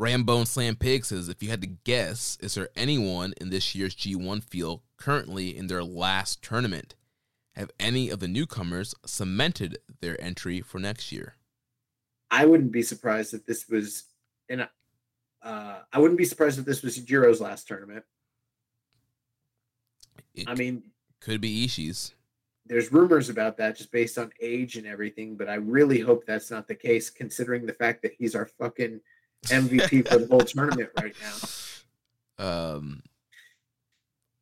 Rambone 0.00 0.46
Slam 0.46 0.76
Pig 0.76 1.04
says, 1.04 1.28
if 1.28 1.42
you 1.42 1.50
had 1.50 1.60
to 1.60 1.66
guess, 1.66 2.38
is 2.40 2.54
there 2.54 2.70
anyone 2.74 3.34
in 3.38 3.50
this 3.50 3.74
year's 3.74 3.94
G1 3.94 4.42
field 4.42 4.80
currently 4.96 5.54
in 5.54 5.66
their 5.66 5.84
last 5.84 6.42
tournament? 6.42 6.94
Have 7.54 7.70
any 7.78 8.08
of 8.08 8.18
the 8.18 8.28
newcomers 8.28 8.94
cemented 9.04 9.76
their 10.00 10.18
entry 10.18 10.62
for 10.62 10.78
next 10.78 11.12
year? 11.12 11.34
I 12.30 12.46
wouldn't 12.46 12.72
be 12.72 12.82
surprised 12.82 13.34
if 13.34 13.44
this 13.44 13.68
was, 13.68 14.04
and 14.48 14.66
uh, 15.42 15.78
I 15.92 15.98
wouldn't 15.98 16.18
be 16.18 16.24
surprised 16.24 16.58
if 16.58 16.64
this 16.64 16.82
was 16.82 16.98
Jiro's 16.98 17.42
last 17.42 17.68
tournament. 17.68 18.04
It 20.34 20.48
I 20.48 20.54
mean, 20.54 20.82
could 21.20 21.42
be 21.42 21.66
Ishii's. 21.66 22.14
there's 22.64 22.90
rumors 22.90 23.28
about 23.28 23.58
that 23.58 23.76
just 23.76 23.92
based 23.92 24.16
on 24.16 24.32
age 24.40 24.76
and 24.76 24.86
everything, 24.86 25.36
but 25.36 25.50
I 25.50 25.56
really 25.56 26.00
hope 26.00 26.24
that's 26.24 26.50
not 26.50 26.68
the 26.68 26.74
case, 26.74 27.10
considering 27.10 27.66
the 27.66 27.74
fact 27.74 28.00
that 28.00 28.14
he's 28.16 28.34
our 28.34 28.46
fucking 28.46 29.02
MVP 29.46 30.08
for 30.08 30.18
the 30.18 30.26
whole 30.26 30.40
tournament 30.40 30.90
right 30.98 31.14
now. 31.20 31.34
Um, 32.38 33.02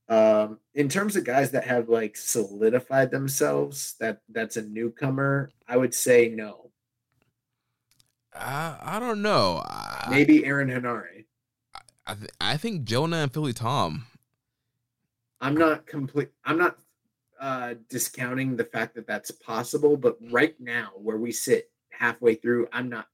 Um, 0.08 0.60
in 0.72 0.88
terms 0.88 1.16
of 1.16 1.24
guys 1.24 1.50
that 1.50 1.64
have 1.64 1.88
like 1.88 2.16
solidified 2.16 3.10
themselves, 3.10 3.96
that 3.98 4.20
that's 4.28 4.56
a 4.56 4.62
newcomer, 4.62 5.50
I 5.66 5.76
would 5.78 5.92
say 5.92 6.28
no. 6.28 6.70
I, 8.32 8.76
I 8.80 9.00
don't 9.00 9.20
know. 9.20 9.64
I, 9.66 10.06
Maybe 10.10 10.44
Aaron 10.44 10.68
Henare. 10.68 11.24
I, 12.06 12.14
th- 12.14 12.30
I 12.40 12.56
think 12.56 12.84
Jonah 12.84 13.16
and 13.16 13.32
Filthy 13.32 13.52
Tom. 13.52 14.06
I'm 15.40 15.56
not 15.56 15.86
complete. 15.86 16.28
I'm 16.44 16.58
not 16.58 16.78
uh, 17.40 17.74
discounting 17.90 18.56
the 18.56 18.64
fact 18.64 18.94
that 18.94 19.06
that's 19.06 19.30
possible, 19.30 19.96
but 19.96 20.16
right 20.30 20.54
now, 20.60 20.90
where 20.96 21.16
we 21.18 21.32
sit 21.32 21.70
halfway 21.90 22.34
through, 22.36 22.68
I'm 22.72 22.88
not. 22.88 23.08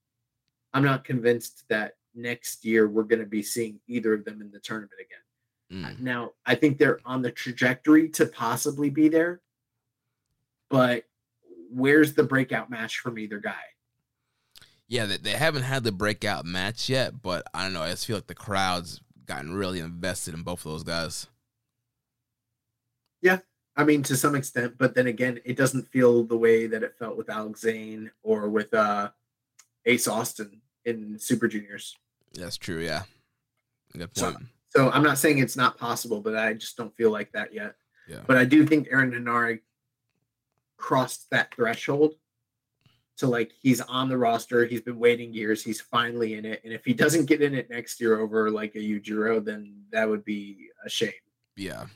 I'm 0.75 0.85
not 0.85 1.05
convinced 1.05 1.65
that 1.69 1.95
next 2.15 2.65
year 2.65 2.89
we're 2.89 3.05
going 3.05 3.21
to 3.21 3.27
be 3.27 3.43
seeing 3.43 3.81
either 3.87 4.13
of 4.13 4.25
them 4.25 4.43
in 4.43 4.51
the 4.51 4.59
tournament 4.59 5.01
again. 5.01 5.85
Mm. 5.85 6.01
Now, 6.01 6.33
I 6.45 6.57
think 6.57 6.79
they're 6.79 7.01
on 7.05 7.23
the 7.23 7.31
trajectory 7.31 8.09
to 8.11 8.27
possibly 8.27 8.91
be 8.91 9.09
there, 9.09 9.41
but 10.69 11.05
where's 11.71 12.15
the 12.15 12.25
breakout 12.25 12.71
match 12.71 12.99
from 12.99 13.19
either 13.19 13.39
guy? 13.39 13.55
Yeah, 14.89 15.07
they, 15.07 15.17
they 15.17 15.31
haven't 15.31 15.63
had 15.63 15.85
the 15.85 15.93
breakout 15.93 16.45
match 16.45 16.89
yet, 16.89 17.23
but 17.23 17.47
I 17.55 17.63
don't 17.63 17.73
know. 17.73 17.83
I 17.83 17.91
just 17.91 18.07
feel 18.07 18.17
like 18.17 18.27
the 18.27 18.35
crowd's 18.35 19.01
gotten 19.27 19.55
really 19.55 19.81
invested 19.81 20.35
in 20.35 20.43
both 20.43 20.67
of 20.67 20.73
those 20.73 20.83
guys. 20.83 21.29
Yeah, 23.23 23.39
I 23.77 23.85
mean, 23.85 24.03
to 24.03 24.17
some 24.17 24.35
extent, 24.35 24.75
but 24.77 24.95
then 24.95 25.07
again, 25.07 25.41
it 25.45 25.57
doesn't 25.57 25.89
feel 25.89 26.25
the 26.25 26.37
way 26.37 26.67
that 26.67 26.83
it 26.83 26.97
felt 26.99 27.17
with 27.17 27.31
Alex 27.31 27.63
Zayne 27.63 28.11
or 28.23 28.51
with 28.51 28.75
uh, 28.75 29.11
Ace 29.87 30.07
Austin 30.07 30.61
in 30.85 31.19
Super 31.19 31.49
Juniors. 31.49 31.97
That's 32.35 32.57
true. 32.57 32.81
Yeah. 32.81 33.03
Good 33.93 34.11
So- 34.17 34.33
point. 34.33 34.47
So 34.71 34.91
I'm 34.91 35.05
not 35.05 35.19
saying 35.19 35.39
it's 35.39 35.57
not 35.57 35.79
possible, 35.79 36.21
but 36.21 36.37
I 36.37 36.53
just 36.53 36.77
don't 36.77 36.95
feel 36.97 37.11
like 37.13 37.31
that 37.33 37.55
yet. 37.55 37.77
Yeah. 38.09 38.23
But 38.27 38.37
I 38.37 38.45
do 38.45 38.67
think 38.67 38.89
Aaron 38.91 39.13
Henare 39.13 39.61
crossed 40.77 41.31
that 41.31 41.55
threshold. 41.55 42.15
So 43.17 43.29
like 43.29 43.53
he's 43.63 43.81
on 43.83 44.09
the 44.09 44.19
roster, 44.19 44.65
he's 44.67 44.81
been 44.81 44.99
waiting 44.99 45.33
years, 45.33 45.63
he's 45.63 45.81
finally 45.81 46.35
in 46.35 46.45
it, 46.45 46.61
and 46.65 46.73
if 46.73 46.85
he 46.85 46.93
doesn't 46.93 47.27
get 47.27 47.41
in 47.41 47.55
it 47.55 47.71
next 47.71 48.01
year 48.01 48.19
over 48.19 48.51
like 48.51 48.75
a 48.75 48.79
Yujiro, 48.79 49.43
then 49.45 49.85
that 49.93 50.09
would 50.09 50.25
be 50.25 50.71
a 50.85 50.89
shame. 50.91 51.13
Yeah. 51.57 51.87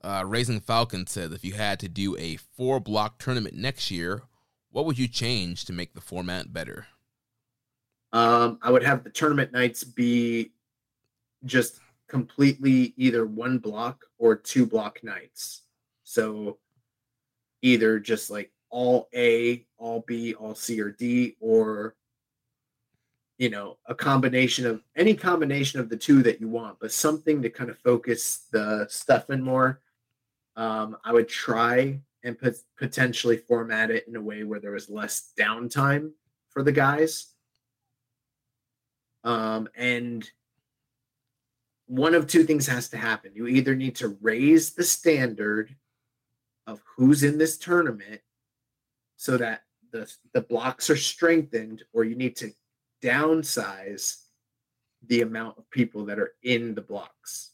Uh, 0.00 0.22
Raising 0.24 0.60
Falcon 0.60 1.08
said 1.08 1.32
if 1.32 1.44
you 1.44 1.54
had 1.54 1.80
to 1.80 1.88
do 1.88 2.16
a 2.16 2.36
four 2.36 2.78
block 2.78 3.18
tournament 3.18 3.56
next 3.56 3.90
year, 3.90 4.22
what 4.70 4.86
would 4.86 4.98
you 4.98 5.08
change 5.08 5.64
to 5.64 5.72
make 5.72 5.94
the 5.94 6.00
format 6.00 6.52
better? 6.52 6.86
Um, 8.12 8.58
I 8.62 8.70
would 8.70 8.82
have 8.82 9.04
the 9.04 9.10
tournament 9.10 9.52
nights 9.52 9.84
be 9.84 10.52
just 11.44 11.80
completely 12.08 12.92
either 12.96 13.26
one 13.26 13.58
block 13.58 14.04
or 14.18 14.36
two 14.36 14.66
block 14.66 15.02
nights. 15.02 15.62
So 16.04 16.58
either 17.62 17.98
just 17.98 18.30
like 18.30 18.50
all 18.68 19.08
A, 19.14 19.64
all 19.78 20.04
B, 20.06 20.34
all 20.34 20.54
C 20.54 20.80
or 20.80 20.90
D, 20.90 21.36
or 21.40 21.94
you 23.38 23.50
know, 23.50 23.78
a 23.86 23.94
combination 23.94 24.66
of 24.66 24.82
any 24.94 25.14
combination 25.14 25.80
of 25.80 25.88
the 25.88 25.96
two 25.96 26.22
that 26.22 26.40
you 26.40 26.48
want, 26.48 26.78
but 26.80 26.92
something 26.92 27.42
to 27.42 27.50
kind 27.50 27.70
of 27.70 27.78
focus 27.78 28.46
the 28.52 28.86
stuff 28.88 29.30
in 29.30 29.42
more. 29.42 29.80
Um, 30.54 30.96
I 31.04 31.12
would 31.12 31.28
try 31.28 31.98
and 32.22 32.38
pot- 32.38 32.62
potentially 32.78 33.38
format 33.38 33.90
it 33.90 34.06
in 34.06 34.14
a 34.14 34.20
way 34.20 34.44
where 34.44 34.60
there 34.60 34.72
was 34.72 34.88
less 34.88 35.32
downtime 35.36 36.12
for 36.50 36.62
the 36.62 36.70
guys 36.70 37.31
um, 39.24 39.68
and 39.76 40.28
one 41.86 42.14
of 42.14 42.26
two 42.26 42.44
things 42.44 42.66
has 42.66 42.88
to 42.90 42.96
happen. 42.96 43.32
You 43.34 43.46
either 43.46 43.74
need 43.74 43.96
to 43.96 44.16
raise 44.20 44.72
the 44.72 44.84
standard 44.84 45.74
of 46.66 46.80
who's 46.96 47.22
in 47.22 47.38
this 47.38 47.58
tournament 47.58 48.20
so 49.16 49.36
that 49.36 49.62
the, 49.90 50.10
the 50.32 50.40
blocks 50.40 50.88
are 50.90 50.96
strengthened, 50.96 51.82
or 51.92 52.04
you 52.04 52.16
need 52.16 52.36
to 52.36 52.52
downsize 53.02 54.22
the 55.06 55.22
amount 55.22 55.58
of 55.58 55.68
people 55.70 56.04
that 56.06 56.18
are 56.18 56.32
in 56.42 56.74
the 56.74 56.80
blocks 56.80 57.50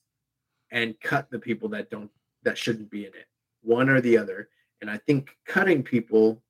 and 0.70 1.00
cut 1.00 1.30
the 1.30 1.38
people 1.38 1.70
that 1.70 1.90
don't 1.90 2.10
that 2.44 2.56
shouldn't 2.56 2.90
be 2.90 3.00
in 3.06 3.12
it. 3.14 3.26
One 3.62 3.88
or 3.88 4.00
the 4.00 4.16
other. 4.18 4.48
And 4.80 4.90
I 4.90 4.98
think 4.98 5.30
cutting 5.46 5.82
people 5.82 6.42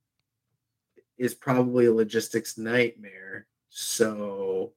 is 1.16 1.34
probably 1.34 1.86
a 1.86 1.92
logistics 1.92 2.58
nightmare. 2.58 3.46
So 3.70 4.72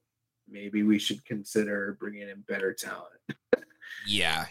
maybe 0.52 0.82
we 0.82 0.98
should 0.98 1.24
consider 1.24 1.96
bringing 1.98 2.28
in 2.28 2.42
better 2.46 2.72
talent. 2.72 3.20
Yeah, 4.06 4.46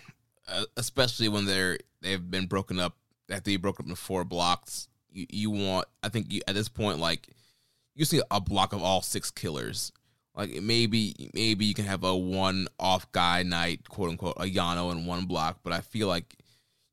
uh, 0.47 0.65
especially 0.77 1.29
when 1.29 1.45
they're 1.45 1.77
they've 2.01 2.31
been 2.31 2.45
broken 2.45 2.79
up 2.79 2.97
after 3.29 3.51
you 3.51 3.59
broke 3.59 3.79
up 3.79 3.85
into 3.85 3.95
four 3.95 4.23
blocks. 4.23 4.87
You 5.11 5.25
you 5.29 5.51
want 5.51 5.87
I 6.03 6.09
think 6.09 6.31
you 6.31 6.41
at 6.47 6.55
this 6.55 6.69
point 6.69 6.99
like 6.99 7.29
you 7.95 8.05
see 8.05 8.21
a 8.31 8.39
block 8.39 8.73
of 8.73 8.81
all 8.81 9.01
six 9.01 9.31
killers. 9.31 9.91
Like 10.35 10.61
maybe 10.61 11.29
maybe 11.33 11.65
you 11.65 11.73
can 11.73 11.85
have 11.85 12.03
a 12.03 12.15
one 12.15 12.67
off 12.79 13.11
guy 13.11 13.43
night, 13.43 13.89
quote 13.89 14.09
unquote, 14.09 14.37
a 14.37 14.43
Yano 14.43 14.91
in 14.91 15.05
one 15.05 15.25
block, 15.25 15.59
but 15.63 15.73
I 15.73 15.81
feel 15.81 16.07
like 16.07 16.37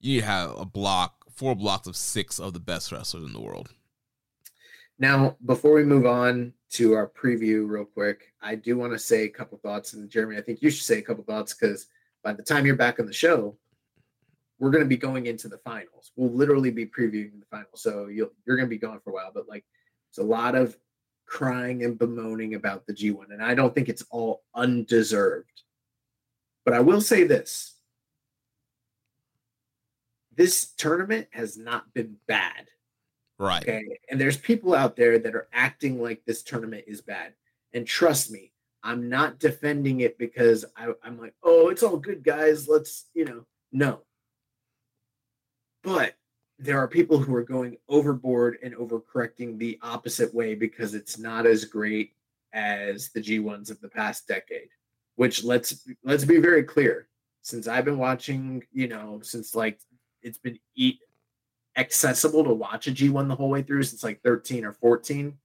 you 0.00 0.22
have 0.22 0.58
a 0.58 0.64
block, 0.64 1.24
four 1.30 1.54
blocks 1.54 1.86
of 1.86 1.96
six 1.96 2.40
of 2.40 2.52
the 2.52 2.60
best 2.60 2.90
wrestlers 2.90 3.24
in 3.24 3.32
the 3.32 3.40
world. 3.40 3.68
Now, 4.98 5.36
before 5.44 5.74
we 5.74 5.84
move 5.84 6.06
on 6.06 6.52
to 6.70 6.94
our 6.94 7.08
preview, 7.08 7.68
real 7.68 7.84
quick, 7.84 8.32
I 8.42 8.54
do 8.54 8.76
want 8.76 8.92
to 8.92 8.98
say 8.98 9.24
a 9.24 9.28
couple 9.28 9.58
thoughts. 9.58 9.94
And 9.94 10.08
Jeremy, 10.10 10.36
I 10.36 10.42
think 10.42 10.62
you 10.62 10.70
should 10.70 10.84
say 10.84 10.98
a 10.98 11.02
couple 11.02 11.24
thoughts 11.24 11.54
because 11.54 11.86
by 12.22 12.32
the 12.32 12.42
time 12.42 12.66
you're 12.66 12.76
back 12.76 13.00
on 13.00 13.06
the 13.06 13.12
show, 13.12 13.56
we're 14.58 14.70
going 14.70 14.84
to 14.84 14.88
be 14.88 14.96
going 14.96 15.26
into 15.26 15.48
the 15.48 15.58
finals. 15.58 16.12
We'll 16.16 16.32
literally 16.32 16.70
be 16.70 16.84
previewing 16.84 17.40
the 17.40 17.46
finals. 17.50 17.80
So 17.80 18.08
you'll, 18.08 18.32
you're 18.46 18.56
going 18.56 18.68
to 18.68 18.74
be 18.74 18.78
gone 18.78 19.00
for 19.00 19.10
a 19.10 19.14
while, 19.14 19.30
but 19.32 19.48
like 19.48 19.64
it's 20.10 20.18
a 20.18 20.22
lot 20.22 20.54
of 20.54 20.76
crying 21.26 21.84
and 21.84 21.98
bemoaning 21.98 22.54
about 22.54 22.86
the 22.86 22.94
G1. 22.94 23.30
And 23.30 23.42
I 23.42 23.54
don't 23.54 23.74
think 23.74 23.88
it's 23.88 24.04
all 24.10 24.42
undeserved. 24.54 25.62
But 26.64 26.74
I 26.74 26.80
will 26.80 27.00
say 27.00 27.24
this 27.24 27.74
this 30.34 30.72
tournament 30.76 31.26
has 31.32 31.56
not 31.56 31.92
been 31.92 32.16
bad. 32.28 32.68
Right. 33.38 33.62
Okay. 33.62 33.84
And 34.10 34.20
there's 34.20 34.36
people 34.36 34.74
out 34.74 34.96
there 34.96 35.18
that 35.18 35.34
are 35.34 35.48
acting 35.52 36.02
like 36.02 36.24
this 36.24 36.42
tournament 36.42 36.84
is 36.86 37.00
bad. 37.00 37.34
And 37.72 37.86
trust 37.86 38.30
me, 38.30 38.52
I'm 38.82 39.08
not 39.08 39.38
defending 39.38 40.00
it 40.00 40.18
because 40.18 40.64
I, 40.76 40.88
I'm 41.02 41.20
like, 41.20 41.34
oh, 41.42 41.68
it's 41.68 41.82
all 41.82 41.98
good, 41.98 42.24
guys. 42.24 42.68
Let's, 42.68 43.06
you 43.14 43.24
know, 43.24 43.44
no. 43.72 44.00
But 45.82 46.14
there 46.58 46.78
are 46.78 46.88
people 46.88 47.18
who 47.18 47.34
are 47.34 47.44
going 47.44 47.76
overboard 47.88 48.58
and 48.62 48.74
overcorrecting 48.74 49.58
the 49.58 49.78
opposite 49.82 50.34
way 50.34 50.54
because 50.54 50.94
it's 50.94 51.18
not 51.18 51.46
as 51.46 51.64
great 51.64 52.14
as 52.52 53.10
the 53.10 53.20
G1s 53.20 53.70
of 53.70 53.80
the 53.80 53.88
past 53.88 54.26
decade. 54.26 54.68
Which 55.16 55.42
let's 55.42 55.84
let's 56.04 56.24
be 56.24 56.38
very 56.38 56.62
clear. 56.62 57.08
Since 57.42 57.66
I've 57.66 57.84
been 57.84 57.98
watching, 57.98 58.62
you 58.72 58.86
know, 58.86 59.20
since 59.22 59.54
like 59.54 59.80
it's 60.22 60.38
been 60.38 60.58
eat 60.76 61.00
accessible 61.78 62.44
to 62.44 62.52
watch 62.52 62.88
a 62.88 62.90
G1 62.90 63.28
the 63.28 63.36
whole 63.36 63.48
way 63.48 63.62
through 63.62 63.84
since 63.84 64.04
like 64.04 64.20
13 64.22 64.64
or 64.64 64.72
14, 64.72 65.38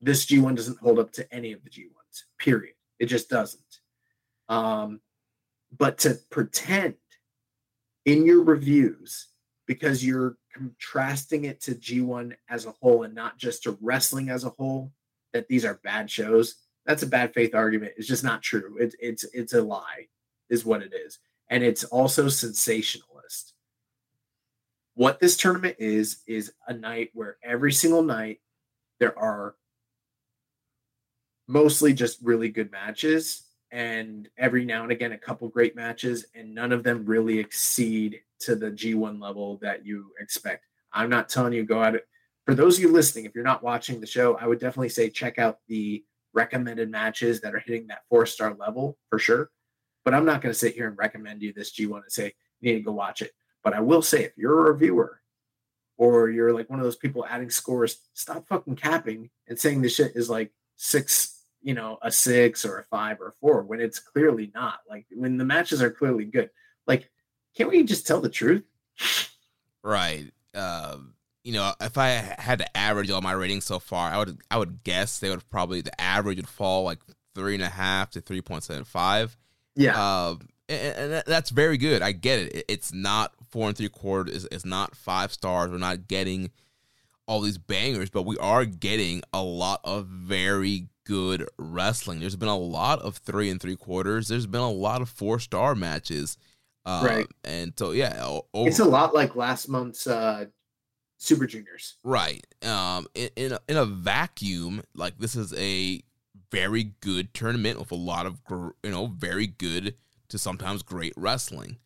this 0.00 0.24
G1 0.26 0.56
doesn't 0.56 0.78
hold 0.78 0.98
up 0.98 1.12
to 1.12 1.34
any 1.34 1.52
of 1.52 1.62
the 1.62 1.70
G1s, 1.70 2.22
period. 2.38 2.74
It 2.98 3.06
just 3.06 3.28
doesn't. 3.28 3.62
Um, 4.48 5.00
but 5.76 5.98
to 5.98 6.18
pretend 6.30 6.94
in 8.06 8.24
your 8.24 8.42
reviews, 8.42 9.28
because 9.66 10.04
you're 10.04 10.36
contrasting 10.52 11.44
it 11.44 11.60
to 11.62 11.74
G1 11.74 12.34
as 12.48 12.66
a 12.66 12.74
whole 12.80 13.04
and 13.04 13.14
not 13.14 13.38
just 13.38 13.64
to 13.64 13.78
wrestling 13.80 14.30
as 14.30 14.44
a 14.44 14.50
whole, 14.50 14.92
that 15.32 15.48
these 15.48 15.64
are 15.64 15.80
bad 15.84 16.10
shows, 16.10 16.56
that's 16.86 17.02
a 17.02 17.06
bad 17.06 17.32
faith 17.34 17.54
argument. 17.54 17.92
It's 17.96 18.08
just 18.08 18.24
not 18.24 18.42
true. 18.42 18.76
It's 18.80 18.96
it's 18.98 19.24
it's 19.32 19.52
a 19.52 19.62
lie, 19.62 20.08
is 20.48 20.64
what 20.64 20.82
it 20.82 20.92
is. 20.92 21.18
And 21.50 21.62
it's 21.62 21.84
also 21.84 22.28
sensationalist. 22.28 23.54
What 24.94 25.20
this 25.20 25.36
tournament 25.36 25.76
is, 25.78 26.22
is 26.26 26.52
a 26.66 26.74
night 26.74 27.10
where 27.14 27.36
every 27.42 27.72
single 27.72 28.02
night 28.02 28.40
there 28.98 29.18
are 29.18 29.54
mostly 31.48 31.92
just 31.92 32.18
really 32.22 32.48
good 32.48 32.70
matches 32.70 33.42
and 33.72 34.28
every 34.36 34.64
now 34.64 34.82
and 34.82 34.92
again 34.92 35.12
a 35.12 35.18
couple 35.18 35.48
great 35.48 35.74
matches 35.74 36.26
and 36.34 36.54
none 36.54 36.72
of 36.72 36.82
them 36.82 37.04
really 37.04 37.38
exceed 37.38 38.20
to 38.40 38.54
the 38.54 38.70
G1 38.70 39.20
level 39.20 39.58
that 39.62 39.84
you 39.84 40.12
expect. 40.20 40.66
I'm 40.92 41.10
not 41.10 41.28
telling 41.28 41.52
you 41.52 41.64
go 41.64 41.82
out 41.82 41.96
for 42.46 42.54
those 42.54 42.76
of 42.76 42.82
you 42.82 42.92
listening 42.92 43.26
if 43.26 43.34
you're 43.34 43.44
not 43.44 43.62
watching 43.62 44.00
the 44.00 44.06
show, 44.06 44.36
I 44.36 44.46
would 44.46 44.58
definitely 44.58 44.88
say 44.88 45.08
check 45.08 45.38
out 45.38 45.58
the 45.68 46.04
recommended 46.32 46.90
matches 46.90 47.40
that 47.40 47.54
are 47.54 47.60
hitting 47.60 47.86
that 47.88 48.02
4-star 48.12 48.56
level 48.58 48.98
for 49.08 49.18
sure. 49.18 49.50
But 50.04 50.14
I'm 50.14 50.24
not 50.24 50.40
going 50.42 50.52
to 50.52 50.58
sit 50.58 50.74
here 50.74 50.88
and 50.88 50.96
recommend 50.96 51.42
you 51.42 51.52
this 51.52 51.72
G1 51.72 52.02
and 52.02 52.12
say 52.12 52.32
you 52.60 52.72
need 52.72 52.78
to 52.78 52.84
go 52.84 52.92
watch 52.92 53.22
it. 53.22 53.32
But 53.62 53.74
I 53.74 53.80
will 53.80 54.02
say 54.02 54.24
if 54.24 54.32
you're 54.36 54.68
a 54.68 54.72
reviewer 54.72 55.20
or 55.98 56.30
you're 56.30 56.52
like 56.52 56.70
one 56.70 56.78
of 56.78 56.84
those 56.84 56.96
people 56.96 57.26
adding 57.26 57.50
scores, 57.50 57.98
stop 58.14 58.48
fucking 58.48 58.76
capping 58.76 59.30
and 59.48 59.58
saying 59.58 59.82
this 59.82 59.94
shit 59.94 60.12
is 60.14 60.30
like 60.30 60.52
6 60.76 61.40
you 61.62 61.74
know, 61.74 61.98
a 62.02 62.10
six 62.10 62.64
or 62.64 62.78
a 62.78 62.84
five 62.84 63.20
or 63.20 63.28
a 63.28 63.32
four 63.40 63.62
when 63.62 63.80
it's 63.80 63.98
clearly 63.98 64.50
not. 64.54 64.80
Like 64.88 65.06
when 65.10 65.36
the 65.36 65.44
matches 65.44 65.82
are 65.82 65.90
clearly 65.90 66.24
good. 66.24 66.50
Like, 66.86 67.10
can't 67.56 67.70
we 67.70 67.82
just 67.84 68.06
tell 68.06 68.20
the 68.20 68.28
truth? 68.28 68.64
Right. 69.82 70.30
Um, 70.54 71.14
you 71.42 71.52
know, 71.52 71.72
if 71.80 71.96
I 71.96 72.08
had 72.08 72.58
to 72.58 72.76
average 72.76 73.10
all 73.10 73.22
my 73.22 73.32
ratings 73.32 73.64
so 73.64 73.78
far, 73.78 74.10
I 74.10 74.18
would 74.18 74.38
I 74.50 74.58
would 74.58 74.84
guess 74.84 75.18
they 75.18 75.30
would 75.30 75.48
probably 75.48 75.80
the 75.80 75.98
average 76.00 76.36
would 76.36 76.48
fall 76.48 76.84
like 76.84 76.98
three 77.34 77.54
and 77.54 77.62
a 77.62 77.68
half 77.68 78.10
to 78.10 78.20
three 78.20 78.42
point 78.42 78.64
seven 78.64 78.84
five. 78.84 79.36
Yeah. 79.76 79.98
Uh, 79.98 80.36
and, 80.70 81.12
and, 81.12 81.22
that's 81.26 81.50
very 81.50 81.76
good. 81.76 82.02
I 82.02 82.12
get 82.12 82.38
it. 82.38 82.64
It's 82.68 82.92
not 82.92 83.32
four 83.50 83.68
and 83.68 83.76
three 83.76 83.88
quarters. 83.88 84.44
It's, 84.44 84.54
it's 84.54 84.64
not 84.64 84.94
five 84.94 85.32
stars. 85.32 85.70
We're 85.70 85.78
not 85.78 86.08
getting 86.08 86.50
all 87.26 87.40
these 87.40 87.58
bangers, 87.58 88.10
but 88.10 88.22
we 88.22 88.36
are 88.38 88.64
getting 88.64 89.22
a 89.32 89.42
lot 89.42 89.80
of 89.84 90.06
very 90.06 90.88
good 91.04 91.48
wrestling. 91.58 92.20
There's 92.20 92.36
been 92.36 92.48
a 92.48 92.56
lot 92.56 93.00
of 93.00 93.16
three 93.18 93.50
and 93.50 93.60
three 93.60 93.76
quarters. 93.76 94.28
There's 94.28 94.46
been 94.46 94.60
a 94.60 94.70
lot 94.70 95.02
of 95.02 95.08
four 95.08 95.38
star 95.38 95.74
matches. 95.74 96.36
Uh, 96.84 97.02
right. 97.04 97.26
And 97.44 97.72
so, 97.76 97.90
yeah. 97.92 98.22
Over, 98.54 98.68
it's 98.68 98.78
a 98.78 98.84
lot 98.84 99.14
like 99.14 99.36
last 99.36 99.68
month's 99.68 100.06
uh, 100.06 100.46
Super 101.18 101.46
Juniors. 101.46 101.96
Right. 102.02 102.46
Um, 102.62 103.06
in, 103.14 103.30
in, 103.36 103.52
a, 103.52 103.60
in 103.68 103.76
a 103.76 103.84
vacuum, 103.84 104.82
like 104.94 105.18
this 105.18 105.36
is 105.36 105.52
a 105.54 106.02
very 106.50 106.94
good 107.00 107.32
tournament 107.34 107.78
with 107.78 107.92
a 107.92 107.96
lot 107.96 108.26
of, 108.26 108.40
you 108.50 108.90
know, 108.90 109.06
very 109.06 109.46
good 109.46 109.94
to 110.30 110.38
sometimes 110.38 110.82
great 110.82 111.12
wrestling. 111.16 111.78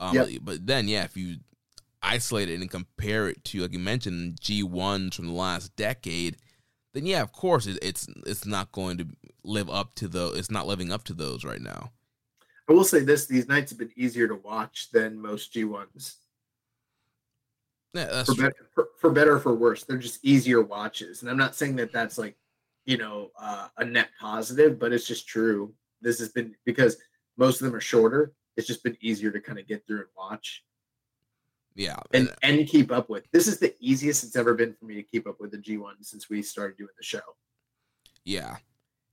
Um, 0.00 0.14
yep. 0.14 0.28
But 0.42 0.66
then, 0.66 0.88
yeah, 0.88 1.04
if 1.04 1.16
you 1.16 1.36
isolate 2.02 2.48
it 2.48 2.60
and 2.60 2.70
compare 2.70 3.28
it 3.28 3.44
to, 3.44 3.60
like 3.60 3.72
you 3.72 3.78
mentioned, 3.78 4.40
G1s 4.40 5.14
from 5.14 5.28
the 5.28 5.32
last 5.32 5.76
decade, 5.76 6.36
then 6.94 7.06
yeah, 7.06 7.22
of 7.22 7.32
course 7.32 7.66
it, 7.66 7.78
it's 7.80 8.06
it's 8.26 8.44
not 8.44 8.72
going 8.72 8.98
to 8.98 9.06
live 9.44 9.70
up 9.70 9.94
to 9.96 10.08
the 10.08 10.32
it's 10.32 10.50
not 10.50 10.66
living 10.66 10.92
up 10.92 11.04
to 11.04 11.14
those 11.14 11.44
right 11.44 11.60
now. 11.60 11.90
I 12.68 12.72
will 12.72 12.84
say 12.84 13.00
this: 13.00 13.26
these 13.26 13.48
nights 13.48 13.70
have 13.70 13.78
been 13.78 13.92
easier 13.96 14.28
to 14.28 14.34
watch 14.34 14.90
than 14.92 15.20
most 15.20 15.52
G 15.52 15.64
ones. 15.64 16.16
Yeah, 17.94 18.06
that's 18.06 18.28
for 18.28 18.42
better, 18.42 18.68
for, 18.74 18.88
for, 18.98 19.10
better 19.10 19.34
or 19.34 19.38
for 19.38 19.54
worse. 19.54 19.84
They're 19.84 19.98
just 19.98 20.24
easier 20.24 20.62
watches, 20.62 21.22
and 21.22 21.30
I'm 21.30 21.36
not 21.36 21.54
saying 21.54 21.76
that 21.76 21.92
that's 21.92 22.18
like 22.18 22.36
you 22.84 22.98
know 22.98 23.30
uh, 23.38 23.68
a 23.78 23.84
net 23.84 24.08
positive, 24.20 24.78
but 24.78 24.92
it's 24.92 25.06
just 25.06 25.28
true. 25.28 25.74
This 26.00 26.18
has 26.18 26.30
been 26.30 26.54
because 26.64 26.96
most 27.36 27.60
of 27.60 27.66
them 27.66 27.74
are 27.74 27.80
shorter. 27.80 28.32
It's 28.56 28.66
just 28.66 28.82
been 28.84 28.96
easier 29.00 29.30
to 29.30 29.40
kind 29.40 29.58
of 29.58 29.66
get 29.66 29.86
through 29.86 30.00
and 30.00 30.08
watch. 30.16 30.64
Yeah, 31.74 31.96
and 32.12 32.30
and 32.42 32.66
keep 32.66 32.92
up 32.92 33.08
with. 33.08 33.24
This 33.32 33.48
is 33.48 33.58
the 33.58 33.74
easiest 33.80 34.24
it's 34.24 34.36
ever 34.36 34.54
been 34.54 34.74
for 34.74 34.84
me 34.84 34.94
to 34.94 35.02
keep 35.02 35.26
up 35.26 35.40
with 35.40 35.52
the 35.52 35.58
G1 35.58 35.94
since 36.02 36.28
we 36.28 36.42
started 36.42 36.76
doing 36.76 36.90
the 36.98 37.04
show. 37.04 37.20
Yeah, 38.24 38.56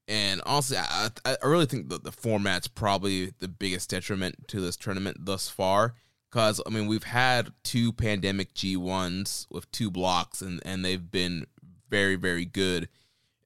and 0.09 0.41
also 0.45 0.75
I, 0.75 1.09
I 1.25 1.38
really 1.43 1.67
think 1.67 1.89
that 1.89 2.03
the 2.03 2.11
format's 2.11 2.67
probably 2.67 3.33
the 3.39 3.48
biggest 3.48 3.89
detriment 3.89 4.48
to 4.49 4.59
this 4.59 4.75
tournament 4.75 5.17
thus 5.22 5.48
far. 5.48 5.93
Because 6.30 6.61
I 6.65 6.69
mean, 6.69 6.88
we've 6.88 7.03
had 7.03 7.53
two 7.64 7.93
pandemic 7.93 8.53
G1s 8.53 9.48
with 9.49 9.72
two 9.72 9.89
blocks, 9.89 10.41
and 10.41 10.61
and 10.65 10.83
they've 10.83 11.09
been 11.09 11.45
very 11.89 12.15
very 12.15 12.45
good. 12.45 12.89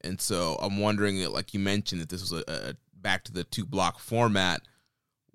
And 0.01 0.19
so 0.19 0.57
I'm 0.61 0.79
wondering, 0.79 1.23
like 1.31 1.53
you 1.53 1.59
mentioned, 1.59 2.01
that 2.01 2.09
this 2.09 2.21
was 2.21 2.33
a, 2.33 2.43
a 2.47 2.73
back 3.03 3.23
to 3.25 3.33
the 3.33 3.43
two 3.43 3.65
block 3.65 3.99
format. 3.99 4.61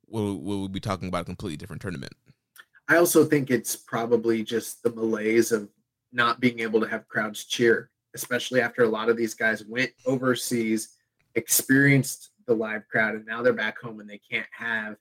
Will 0.08 0.40
will 0.40 0.62
we 0.62 0.68
be 0.68 0.80
talking 0.80 1.08
about 1.08 1.22
a 1.22 1.26
completely 1.26 1.56
different 1.56 1.82
tournament? 1.82 2.14
I 2.88 2.96
also 2.96 3.24
think 3.24 3.50
it's 3.50 3.76
probably 3.76 4.42
just 4.42 4.82
the 4.82 4.90
malaise 4.90 5.52
of 5.52 5.68
not 6.10 6.40
being 6.40 6.60
able 6.60 6.80
to 6.80 6.88
have 6.88 7.06
crowds 7.08 7.44
cheer, 7.44 7.90
especially 8.14 8.62
after 8.62 8.82
a 8.82 8.88
lot 8.88 9.10
of 9.10 9.16
these 9.16 9.34
guys 9.34 9.64
went 9.66 9.90
overseas, 10.06 10.96
experienced 11.34 12.30
the 12.46 12.54
live 12.54 12.88
crowd, 12.88 13.14
and 13.14 13.26
now 13.26 13.42
they're 13.42 13.52
back 13.52 13.78
home 13.78 14.00
and 14.00 14.08
they 14.08 14.20
can't 14.30 14.46
have, 14.56 14.96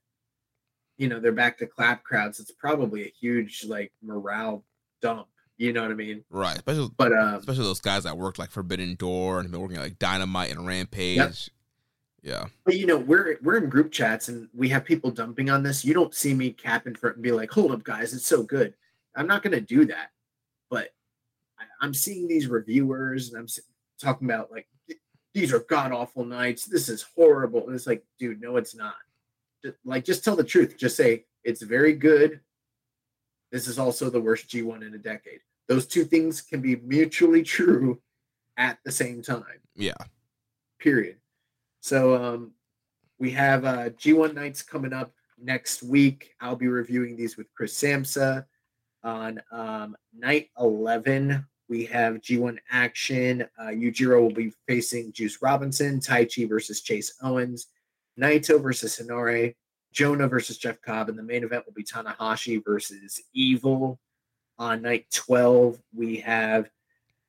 you 0.98 1.08
know, 1.08 1.20
they're 1.22 1.32
back 1.32 1.58
to 1.60 1.66
clap 1.66 2.04
crowds. 2.04 2.42
It's 2.42 2.52
probably 2.52 3.04
a 3.04 3.14
huge 3.20 3.66
like 3.66 3.94
morale 4.04 4.66
dump. 5.02 5.28
You 5.58 5.74
know 5.74 5.82
what 5.82 5.92
I 5.92 5.96
mean? 5.96 6.24
Right. 6.30 6.58
Especially, 6.58 6.90
but 6.98 7.14
um, 7.14 7.36
especially 7.36 7.64
those 7.64 7.80
guys 7.80 8.04
that 8.04 8.18
worked 8.18 8.38
like 8.38 8.52
Forbidden 8.52 8.96
Door 8.96 9.40
and 9.40 9.50
been 9.50 9.62
working 9.62 9.80
like 9.80 9.98
Dynamite 9.98 10.52
and 10.52 10.68
Rampage. 10.68 11.18
Yep. 11.18 11.34
Yeah. 12.24 12.46
But 12.66 12.78
you 12.78 12.86
know, 12.86 12.98
we're 12.98 13.38
we're 13.42 13.58
in 13.58 13.70
group 13.70 13.92
chats 13.92 14.28
and 14.28 14.50
we 14.54 14.70
have 14.70 14.86
people 14.86 15.12
dumping 15.12 15.50
on 15.50 15.64
this. 15.64 15.86
You 15.86 15.94
don't 15.94 16.14
see 16.14 16.34
me 16.34 16.52
cap 16.52 16.88
in 16.88 16.96
front 16.96 17.18
and 17.18 17.24
be 17.24 17.32
like, 17.32 17.52
"Hold 17.52 17.72
up, 17.72 17.84
guys, 17.84 18.14
it's 18.14 18.26
so 18.26 18.44
good." 18.44 18.74
I'm 19.16 19.28
not 19.28 19.44
going 19.44 19.54
to 19.54 19.62
do 19.62 19.86
that. 19.86 20.12
But 20.70 20.90
I, 21.60 21.86
am 21.86 21.94
seeing 21.94 22.28
these 22.28 22.48
reviewers 22.48 23.30
and 23.30 23.38
I'm 23.38 23.48
talking 24.00 24.30
about 24.30 24.52
like 24.52 24.68
these 25.34 25.54
are 25.54 25.60
god 25.60 25.92
awful 25.92 26.26
nights. 26.26 26.66
This 26.66 26.90
is 26.90 27.06
horrible. 27.16 27.66
And 27.68 27.76
it's 27.76 27.88
like, 27.88 28.04
dude, 28.18 28.42
no, 28.42 28.58
it's 28.58 28.76
not. 28.76 28.96
Just, 29.64 29.78
like, 29.86 30.04
just 30.04 30.24
tell 30.24 30.36
the 30.36 30.44
truth. 30.44 30.76
Just 30.78 30.98
say 30.98 31.26
it's 31.44 31.62
very 31.62 31.94
good. 31.94 32.40
This 33.52 33.68
is 33.68 33.78
also 33.80 34.10
the 34.10 34.20
worst 34.20 34.50
G1 34.50 34.86
in 34.86 34.94
a 34.94 34.98
decade. 34.98 35.40
Those 35.68 35.86
two 35.86 36.06
things 36.06 36.42
can 36.42 36.62
be 36.62 36.78
mutually 36.78 37.44
true 37.44 38.02
at 38.58 38.80
the 38.84 38.92
same 38.92 39.22
time. 39.22 39.44
Yeah. 39.76 39.94
Period. 40.80 41.18
So 41.82 42.16
um, 42.16 42.52
we 43.20 43.32
have 43.32 43.66
uh, 43.66 43.90
G1 43.92 44.34
nights 44.34 44.62
coming 44.62 44.94
up 44.94 45.12
next 45.38 45.84
week. 45.84 46.34
I'll 46.42 46.56
be 46.56 46.68
reviewing 46.68 47.16
these 47.16 47.38
with 47.38 47.48
Chris 47.56 47.74
Samsa. 47.74 48.46
On 49.04 49.40
um, 49.52 49.96
night 50.18 50.50
11, 50.60 51.46
we 51.70 51.86
have 51.86 52.16
G1 52.16 52.58
action. 52.72 53.46
Uh, 53.60 53.68
Yujiro 53.68 54.22
will 54.22 54.34
be 54.34 54.54
facing 54.68 55.12
Juice 55.12 55.42
Robinson, 55.42 56.00
Taichi 56.00 56.48
versus 56.48 56.82
Chase 56.82 57.14
Owens, 57.22 57.68
Naito 58.20 58.62
versus 58.62 58.98
Henare, 58.98 59.56
Jonah 59.94 60.28
versus 60.28 60.58
Jeff 60.58 60.82
Cobb, 60.82 61.10
and 61.10 61.18
the 61.18 61.24
main 61.24 61.44
event 61.44 61.66
will 61.66 61.74
be 61.74 61.84
Tanahashi 61.84 62.64
versus 62.64 63.22
Evil. 63.34 64.00
On 64.60 64.82
night 64.82 65.06
12, 65.14 65.80
we 65.96 66.18
have 66.18 66.70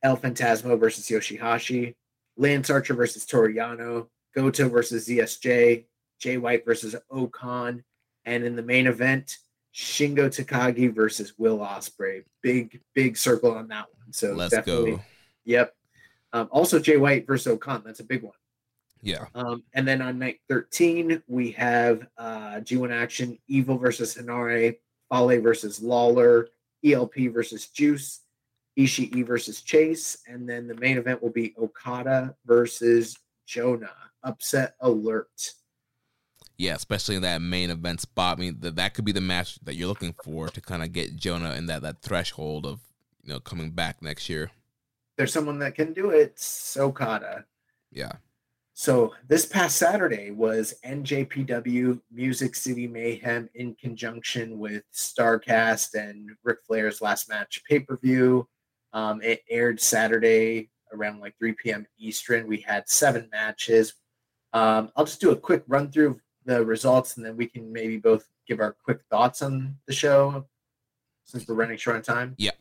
El 0.02 0.16
Phantasmo 0.16 0.78
versus 0.78 1.08
Yoshihashi, 1.08 1.94
Lance 2.36 2.70
Archer 2.70 2.94
versus 2.94 3.26
Toru 3.26 3.54
Yano, 3.54 4.06
Goto 4.34 4.68
versus 4.68 5.08
ZSJ, 5.08 5.84
Jay 6.18 6.36
White 6.36 6.64
versus 6.64 6.94
O-Khan, 7.10 7.84
and 8.24 8.44
in 8.44 8.56
the 8.56 8.62
main 8.62 8.86
event, 8.86 9.38
Shingo 9.74 10.28
Takagi 10.28 10.92
versus 10.92 11.34
Will 11.38 11.58
Ospreay. 11.58 12.24
Big, 12.42 12.80
big 12.94 13.16
circle 13.16 13.52
on 13.52 13.68
that 13.68 13.86
one. 13.92 14.12
So 14.12 14.32
let's 14.32 14.54
definitely, 14.54 14.92
go. 14.92 15.00
Yep. 15.44 15.74
Um, 16.32 16.48
also, 16.50 16.78
Jay 16.78 16.96
White 16.96 17.26
versus 17.26 17.46
O-Khan. 17.46 17.82
That's 17.84 18.00
a 18.00 18.04
big 18.04 18.22
one. 18.22 18.32
Yeah. 19.02 19.26
Um, 19.34 19.62
and 19.74 19.86
then 19.86 20.02
on 20.02 20.18
night 20.18 20.40
13, 20.48 21.22
we 21.26 21.52
have 21.52 22.06
uh, 22.16 22.56
G1 22.56 22.90
action 22.90 23.38
Evil 23.46 23.78
versus 23.78 24.14
Henare, 24.16 24.78
Fale 25.10 25.40
versus 25.40 25.80
Lawlor, 25.80 26.48
ELP 26.84 27.14
versus 27.32 27.68
Juice, 27.68 28.20
Ishii 28.78 29.26
versus 29.26 29.62
Chase. 29.62 30.18
And 30.26 30.48
then 30.48 30.66
the 30.66 30.74
main 30.74 30.98
event 30.98 31.22
will 31.22 31.30
be 31.30 31.54
Okada 31.58 32.34
versus 32.44 33.16
Jonah. 33.46 33.94
Upset 34.22 34.74
alert. 34.80 35.54
Yeah, 36.56 36.74
especially 36.74 37.16
in 37.16 37.22
that 37.22 37.40
main 37.40 37.70
event 37.70 38.00
spot. 38.00 38.38
I 38.38 38.40
mean, 38.40 38.56
that 38.60 38.76
that 38.76 38.94
could 38.94 39.04
be 39.04 39.12
the 39.12 39.20
match 39.20 39.58
that 39.64 39.76
you're 39.76 39.88
looking 39.88 40.14
for 40.24 40.48
to 40.48 40.60
kind 40.60 40.82
of 40.82 40.92
get 40.92 41.16
Jonah 41.16 41.54
in 41.54 41.66
that 41.66 41.82
that 41.82 42.02
threshold 42.02 42.66
of 42.66 42.80
you 43.22 43.32
know 43.32 43.40
coming 43.40 43.70
back 43.70 44.02
next 44.02 44.28
year. 44.28 44.50
There's 45.16 45.32
someone 45.32 45.58
that 45.60 45.74
can 45.74 45.92
do 45.92 46.10
it. 46.10 46.20
It's 46.20 46.76
Okada. 46.76 47.44
Yeah. 47.92 48.12
So 48.74 49.12
this 49.26 49.44
past 49.44 49.76
Saturday 49.76 50.30
was 50.30 50.74
NJPW 50.84 52.00
Music 52.12 52.54
City 52.54 52.86
Mayhem 52.86 53.50
in 53.54 53.74
conjunction 53.74 54.56
with 54.58 54.84
Starcast 54.94 55.94
and 55.94 56.30
Ric 56.44 56.58
Flair's 56.64 57.02
last 57.02 57.28
match 57.28 57.60
pay 57.68 57.80
per 57.80 57.96
view. 57.96 58.48
Um, 58.92 59.20
it 59.20 59.42
aired 59.50 59.80
Saturday 59.80 60.70
around 60.92 61.18
like 61.18 61.36
3 61.38 61.54
p.m. 61.54 61.86
Eastern. 61.98 62.46
We 62.46 62.58
had 62.60 62.88
seven 62.88 63.28
matches. 63.32 63.94
Um, 64.52 64.90
I'll 64.96 65.04
just 65.04 65.20
do 65.20 65.30
a 65.30 65.36
quick 65.36 65.64
run 65.66 65.90
through 65.90 66.10
of 66.10 66.20
the 66.44 66.64
results 66.64 67.16
and 67.16 67.26
then 67.26 67.36
we 67.36 67.46
can 67.46 67.72
maybe 67.72 67.98
both 67.98 68.28
give 68.46 68.60
our 68.60 68.76
quick 68.84 69.00
thoughts 69.10 69.42
on 69.42 69.76
the 69.86 69.92
show 69.92 70.46
since 71.24 71.46
we're 71.46 71.54
running 71.54 71.76
short 71.76 71.96
on 71.96 72.02
time. 72.02 72.34
Yeah. 72.38 72.52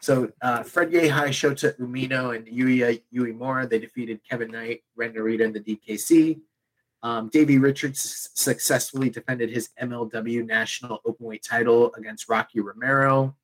So 0.00 0.30
uh, 0.40 0.62
Fred 0.62 0.90
Yehi, 0.92 1.10
Shota 1.10 1.78
Umino, 1.78 2.36
and 2.36 2.46
Yuya 2.46 3.02
Uemura, 3.14 3.68
they 3.68 3.78
defeated 3.78 4.20
Kevin 4.28 4.50
Knight, 4.50 4.82
Ren 4.94 5.12
Narita, 5.12 5.44
and 5.44 5.54
the 5.54 5.60
DKC. 5.60 6.40
Um, 7.02 7.28
Davey 7.28 7.58
Richards 7.58 8.30
successfully 8.34 9.10
defended 9.10 9.50
his 9.50 9.70
MLW 9.80 10.46
National 10.46 11.00
Openweight 11.06 11.42
title 11.42 11.92
against 11.94 12.28
Rocky 12.28 12.60
Romero. 12.60 13.36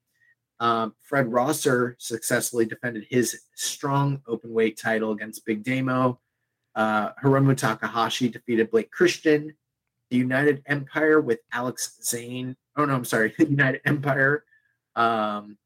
Um, 0.61 0.95
Fred 1.03 1.33
Rosser 1.33 1.97
successfully 1.99 2.65
defended 2.65 3.07
his 3.11 3.41
strong 3.57 4.23
openweight 4.29 4.81
title 4.81 5.11
against 5.11 5.45
Big 5.45 5.65
Damo. 5.65 6.21
Uh, 6.75 7.13
Hiromu 7.23 7.57
Takahashi 7.57 8.29
defeated 8.29 8.71
Blake 8.71 8.91
Christian. 8.91 9.55
The 10.11 10.17
United 10.17 10.63
Empire 10.67 11.21
with 11.21 11.41
Alex 11.53 11.99
Zayne. 12.03 12.57
Oh 12.77 12.85
no, 12.85 12.95
I'm 12.95 13.05
sorry. 13.05 13.35
The 13.39 13.47
United 13.47 13.81
Empire. 13.85 14.45
Um, 14.95 15.57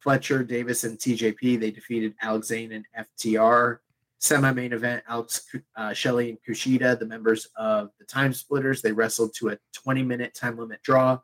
Fletcher, 0.00 0.44
Davis, 0.44 0.84
and 0.84 0.98
TJP. 0.98 1.58
They 1.58 1.70
defeated 1.70 2.14
Alex 2.22 2.48
Zayne 2.48 2.72
and 2.72 2.84
FTR. 3.20 3.78
Semi-main 4.18 4.72
event: 4.72 5.04
Alex 5.08 5.46
uh, 5.76 5.92
Shelley 5.92 6.30
and 6.30 6.38
Kushida, 6.46 6.98
the 6.98 7.06
members 7.06 7.48
of 7.56 7.90
the 7.98 8.04
Time 8.04 8.32
Splitters. 8.32 8.80
They 8.80 8.92
wrestled 8.92 9.34
to 9.36 9.50
a 9.50 9.58
20-minute 9.86 10.34
time 10.34 10.56
limit 10.58 10.82
draw. 10.82 11.18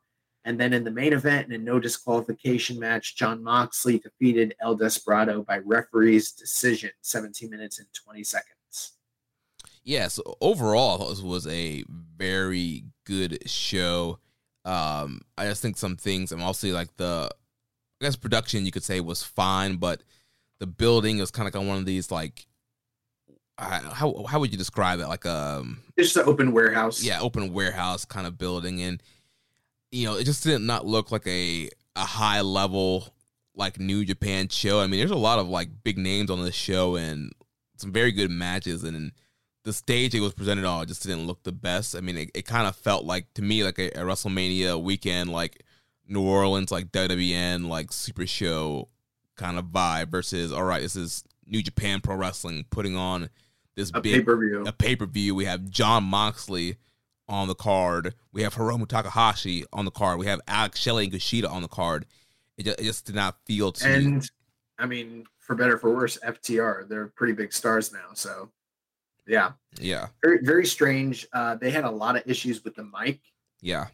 And 0.45 0.59
then 0.59 0.73
in 0.73 0.83
the 0.83 0.91
main 0.91 1.13
event, 1.13 1.47
in 1.47 1.55
a 1.55 1.59
no 1.59 1.79
disqualification 1.79 2.79
match, 2.79 3.17
Jon 3.17 3.43
Moxley 3.43 3.99
defeated 3.99 4.55
El 4.61 4.75
Desperado 4.75 5.43
by 5.43 5.59
referee's 5.59 6.33
decision, 6.33 6.91
17 7.03 7.49
minutes 7.49 7.79
and 7.79 7.87
20 8.05 8.25
seconds. 8.25 8.57
Yeah, 9.85 10.09
so 10.09 10.37
overall, 10.41 11.09
this 11.09 11.21
was 11.21 11.47
a 11.47 11.85
very 12.17 12.85
good 13.05 13.49
show. 13.51 14.19
Um, 14.65 15.23
I 15.37 15.47
just 15.47 15.61
think 15.61 15.77
some 15.77 15.97
things, 15.97 16.31
I'm 16.31 16.43
also 16.43 16.69
like 16.69 16.97
the, 16.97 17.31
I 18.01 18.05
guess 18.05 18.17
production 18.17 18.65
you 18.65 18.73
could 18.73 18.85
say 18.85 19.01
was 19.01 19.23
fine, 19.23 19.77
but 19.77 20.03
the 20.61 20.67
building 20.67 21.19
is 21.19 21.33
kind 21.33 21.49
of 21.49 21.55
like 21.55 21.67
one 21.67 21.79
of 21.79 21.85
these 21.87 22.11
like, 22.11 22.47
how 23.59 24.25
how 24.29 24.41
would 24.41 24.51
you 24.51 24.59
describe 24.59 25.01
it? 25.01 25.07
Like 25.07 25.27
um, 25.27 25.83
it's 25.97 26.13
just 26.13 26.17
an 26.17 26.29
open 26.29 26.53
warehouse. 26.53 27.03
Yeah, 27.03 27.21
open 27.21 27.53
warehouse 27.53 28.05
kind 28.05 28.27
of 28.27 28.39
building, 28.39 28.83
and 28.83 29.03
you 29.91 30.07
know, 30.07 30.17
it 30.17 30.25
just 30.25 30.43
did 30.43 30.61
not 30.61 30.87
look 30.87 31.13
like 31.13 31.27
a 31.27 31.69
a 31.95 32.01
high 32.01 32.41
level 32.41 33.15
like 33.55 33.79
New 33.79 34.05
Japan 34.05 34.49
show. 34.49 34.81
I 34.81 34.87
mean, 34.87 34.99
there's 35.01 35.11
a 35.11 35.17
lot 35.17 35.39
of 35.39 35.49
like 35.49 35.69
big 35.85 35.99
names 35.99 36.31
on 36.31 36.43
this 36.43 36.55
show 36.55 36.97
and 36.97 37.33
some 37.77 37.93
very 37.93 38.13
good 38.13 38.31
matches, 38.31 38.85
and 38.85 39.13
the 39.65 39.73
stage 39.73 40.15
it 40.15 40.21
was 40.21 40.35
presented 40.35 40.65
on 40.65 40.87
just 40.87 41.03
didn't 41.03 41.27
look 41.27 41.43
the 41.43 41.53
best. 41.53 41.95
I 41.95 42.01
mean, 42.01 42.17
it, 42.17 42.31
it 42.35 42.47
kind 42.47 42.67
of 42.67 42.77
felt 42.77 43.05
like 43.05 43.33
to 43.35 43.43
me 43.43 43.63
like 43.65 43.79
a, 43.79 43.89
a, 43.91 44.05
WrestleMania 44.05 44.83
weekend, 44.83 45.31
like 45.31 45.63
New 46.09 46.23
Orleans, 46.23 46.71
like 46.71 46.91
WWN, 46.91 47.69
like 47.69 47.93
Super 47.93 48.27
Show 48.27 48.89
kind 49.37 49.59
of 49.59 49.67
vibe 49.67 50.09
versus 50.09 50.53
all 50.53 50.65
right, 50.65 50.83
this 50.83 50.97
is 50.97 51.25
New 51.47 51.63
Japan 51.63 52.01
Pro 52.01 52.17
Wrestling 52.17 52.65
putting 52.71 52.97
on 52.97 53.29
this 53.77 53.91
a 53.95 54.01
big 54.01 54.15
pay-per-view. 54.15 54.65
a 54.67 54.73
pay 54.73 54.97
per 54.97 55.07
view. 55.07 55.35
We 55.35 55.45
have 55.45 55.71
Jon 55.71 56.05
Moxley 56.05 56.77
on 57.29 57.49
the 57.49 57.55
card. 57.55 58.15
We 58.33 58.43
have 58.43 58.55
Hiromu 58.55 58.87
Takahashi 58.87 59.65
on 59.73 59.85
the 59.85 59.91
card. 59.91 60.19
We 60.19 60.27
have 60.27 60.41
Alex 60.47 60.79
Shelley 60.79 61.05
and 61.05 61.13
Kushida 61.13 61.51
on 61.51 61.63
the 61.63 61.69
card. 61.69 62.07
It 62.59 62.65
just, 62.65 62.81
it 62.81 62.85
just 62.85 63.07
did 63.07 63.15
not 63.15 63.37
feel 63.47 63.73
to 63.73 63.89
and 63.89 64.15
me. 64.17 64.21
I 64.79 64.87
mean, 64.87 65.25
for 65.39 65.55
better 65.55 65.79
for 65.79 65.95
worse, 65.95 66.19
FTR 66.19 66.89
they're 66.89 67.07
pretty 67.07 67.33
big 67.33 67.53
stars 67.53 67.93
now. 67.93 68.11
So 68.15 68.51
yeah, 69.27 69.53
yeah, 69.79 70.09
very 70.23 70.39
very 70.43 70.67
strange. 70.67 71.27
Uh, 71.33 71.57
they 71.57 71.71
had 71.71 71.85
a 71.85 71.91
lot 71.91 72.17
of 72.17 72.23
issues 72.27 72.65
with 72.65 72.75
the 72.75 72.85
mic. 72.85 73.21
Yeah, 73.61 73.87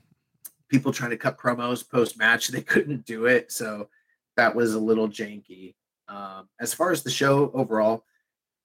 people 0.69 0.93
trying 0.93 1.11
to 1.11 1.17
cut 1.17 1.39
promos 1.39 1.89
post 1.89 2.19
match, 2.19 2.49
they 2.49 2.63
couldn't 2.63 3.05
do 3.05 3.27
it. 3.27 3.53
So 3.53 3.89
that 4.37 4.55
was 4.55 4.75
a 4.75 4.81
little 4.81 5.09
janky. 5.09 5.75
Um, 6.09 6.49
as 6.61 6.73
far 6.73 6.91
as 6.91 7.03
the 7.03 7.11
show 7.11 7.51
overall, 7.53 8.05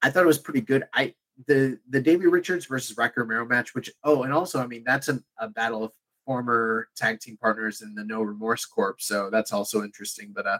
I 0.02 0.10
thought 0.10 0.22
it 0.22 0.26
was 0.26 0.38
pretty 0.38 0.60
good. 0.60 0.84
I 0.94 1.14
the 1.46 1.78
the 1.90 2.00
Davey 2.00 2.26
Richards 2.26 2.66
versus 2.66 2.96
Rocky 2.96 3.14
Romero 3.16 3.44
match, 3.46 3.74
which 3.74 3.90
oh, 4.04 4.22
and 4.22 4.32
also 4.32 4.62
I 4.62 4.66
mean 4.66 4.84
that's 4.86 5.08
a, 5.08 5.20
a 5.38 5.48
battle 5.48 5.84
of 5.84 5.92
former 6.24 6.88
tag 6.96 7.20
team 7.20 7.36
partners 7.36 7.82
in 7.82 7.94
the 7.94 8.04
No 8.04 8.22
Remorse 8.22 8.64
Corp, 8.64 9.00
so 9.00 9.28
that's 9.30 9.52
also 9.52 9.82
interesting. 9.82 10.32
But 10.34 10.46
uh, 10.46 10.58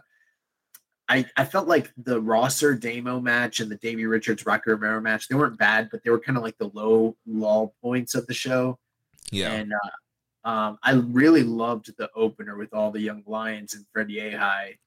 I 1.07 1.25
I 1.37 1.45
felt 1.45 1.67
like 1.67 1.91
the 1.97 2.19
Rosser 2.19 2.73
Damo 2.75 3.19
match 3.19 3.59
and 3.59 3.71
the 3.71 3.77
Davey 3.77 4.05
Richards 4.05 4.45
Rocky 4.45 4.71
Romero 4.71 4.99
match 5.01 5.27
they 5.27 5.35
weren't 5.35 5.57
bad, 5.57 5.89
but 5.91 6.03
they 6.03 6.09
were 6.09 6.19
kind 6.19 6.37
of 6.37 6.43
like 6.43 6.57
the 6.57 6.69
low 6.69 7.15
lull 7.27 7.75
points 7.81 8.15
of 8.15 8.25
the 8.27 8.33
show. 8.33 8.79
Yeah, 9.31 9.51
and 9.51 9.71
uh, 9.73 10.49
um, 10.49 10.77
I 10.83 10.93
really 10.93 11.43
loved 11.43 11.95
the 11.97 12.09
opener 12.15 12.57
with 12.57 12.73
all 12.73 12.91
the 12.91 13.01
young 13.01 13.23
lions 13.25 13.75
and 13.75 13.85
Freddie 13.91 14.17
Yehi. 14.17 14.77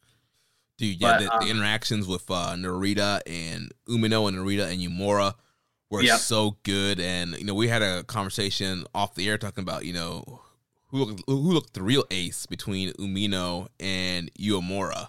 Dude, 0.76 1.00
yeah, 1.00 1.18
but, 1.18 1.20
the, 1.20 1.32
um, 1.32 1.44
the, 1.44 1.50
interactions 1.50 2.06
with 2.06 2.30
uh, 2.30 2.54
Narita 2.54 3.20
and 3.26 3.72
Umino 3.88 4.28
and 4.28 4.38
Narita 4.38 4.70
and 4.72 4.80
Uemura 4.80 5.34
were 5.90 6.02
yep. 6.02 6.18
so 6.18 6.56
good. 6.62 7.00
And 7.00 7.36
you 7.36 7.44
know, 7.44 7.54
we 7.54 7.68
had 7.68 7.82
a 7.82 8.04
conversation 8.04 8.84
off 8.94 9.14
the 9.14 9.28
air 9.28 9.38
talking 9.38 9.62
about 9.62 9.84
you 9.84 9.92
know 9.92 10.40
who 10.88 10.98
looked, 11.04 11.22
who 11.26 11.34
looked 11.34 11.74
the 11.74 11.82
real 11.82 12.04
ace 12.10 12.46
between 12.46 12.92
Umino 12.94 13.68
and 13.80 14.32
Uemura. 14.34 15.08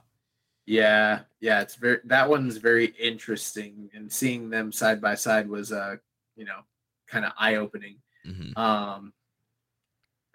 Yeah, 0.69 1.21
yeah, 1.39 1.61
it's 1.61 1.73
very 1.73 1.97
that 2.03 2.29
one's 2.29 2.57
very 2.57 2.93
interesting, 2.99 3.89
and 3.95 4.11
seeing 4.11 4.51
them 4.51 4.71
side 4.71 5.01
by 5.01 5.15
side 5.15 5.49
was 5.49 5.71
uh 5.71 5.95
you 6.35 6.45
know 6.45 6.59
kind 7.07 7.25
of 7.25 7.31
eye 7.39 7.55
opening. 7.55 7.95
Mm-hmm. 8.23 8.55
Um, 8.55 9.11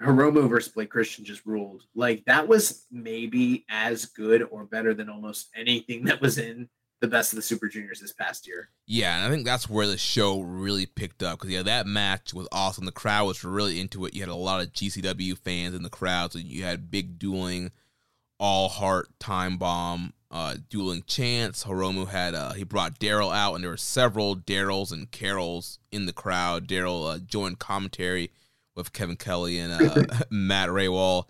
Hiromu 0.02 0.48
versus 0.48 0.72
Blake 0.72 0.90
Christian 0.90 1.24
just 1.24 1.46
ruled. 1.46 1.84
Like 1.94 2.24
that 2.24 2.48
was 2.48 2.84
maybe 2.90 3.64
as 3.70 4.06
good 4.06 4.42
or 4.50 4.64
better 4.64 4.92
than 4.92 5.08
almost 5.08 5.50
anything 5.54 6.04
that 6.06 6.20
was 6.20 6.38
in 6.38 6.68
the 7.00 7.06
best 7.06 7.32
of 7.32 7.36
the 7.36 7.42
Super 7.42 7.68
Juniors 7.68 8.00
this 8.00 8.12
past 8.12 8.44
year. 8.44 8.70
Yeah, 8.88 9.16
and 9.16 9.24
I 9.24 9.30
think 9.30 9.46
that's 9.46 9.70
where 9.70 9.86
the 9.86 9.96
show 9.96 10.40
really 10.40 10.86
picked 10.86 11.22
up 11.22 11.38
because 11.38 11.50
yeah, 11.50 11.62
that 11.62 11.86
match 11.86 12.34
was 12.34 12.48
awesome. 12.50 12.86
The 12.86 12.90
crowd 12.90 13.26
was 13.26 13.44
really 13.44 13.78
into 13.78 14.04
it. 14.04 14.14
You 14.14 14.22
had 14.22 14.30
a 14.30 14.34
lot 14.34 14.62
of 14.62 14.72
GCW 14.72 15.38
fans 15.38 15.76
in 15.76 15.84
the 15.84 15.90
crowd, 15.90 16.32
so 16.32 16.40
you 16.40 16.64
had 16.64 16.90
big 16.90 17.20
dueling, 17.20 17.70
all 18.40 18.68
heart 18.68 19.08
time 19.20 19.58
bomb, 19.58 20.12
uh, 20.34 20.56
dueling 20.68 21.04
chants. 21.06 21.64
Hiromu 21.64 22.08
had 22.08 22.34
uh, 22.34 22.52
he 22.54 22.64
brought 22.64 22.98
Daryl 22.98 23.34
out, 23.34 23.54
and 23.54 23.62
there 23.62 23.70
were 23.70 23.76
several 23.76 24.34
Daryls 24.34 24.90
and 24.90 25.08
Carols 25.12 25.78
in 25.92 26.06
the 26.06 26.12
crowd. 26.12 26.66
Daryl 26.66 27.14
uh, 27.14 27.18
joined 27.18 27.60
commentary 27.60 28.32
with 28.74 28.92
Kevin 28.92 29.14
Kelly 29.16 29.60
and 29.60 29.72
uh, 29.72 30.24
Matt 30.30 30.70
Rehwoldt. 30.70 31.26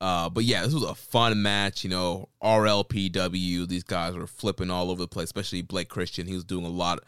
Uh, 0.00 0.30
but 0.30 0.44
yeah, 0.44 0.62
this 0.62 0.72
was 0.72 0.82
a 0.82 0.94
fun 0.94 1.42
match. 1.42 1.84
You 1.84 1.90
know, 1.90 2.30
RLPW. 2.42 3.68
These 3.68 3.84
guys 3.84 4.14
were 4.14 4.26
flipping 4.26 4.70
all 4.70 4.90
over 4.90 5.02
the 5.02 5.08
place, 5.08 5.26
especially 5.26 5.60
Blake 5.60 5.90
Christian. 5.90 6.26
He 6.26 6.34
was 6.34 6.44
doing 6.44 6.64
a 6.64 6.70
lot 6.70 7.00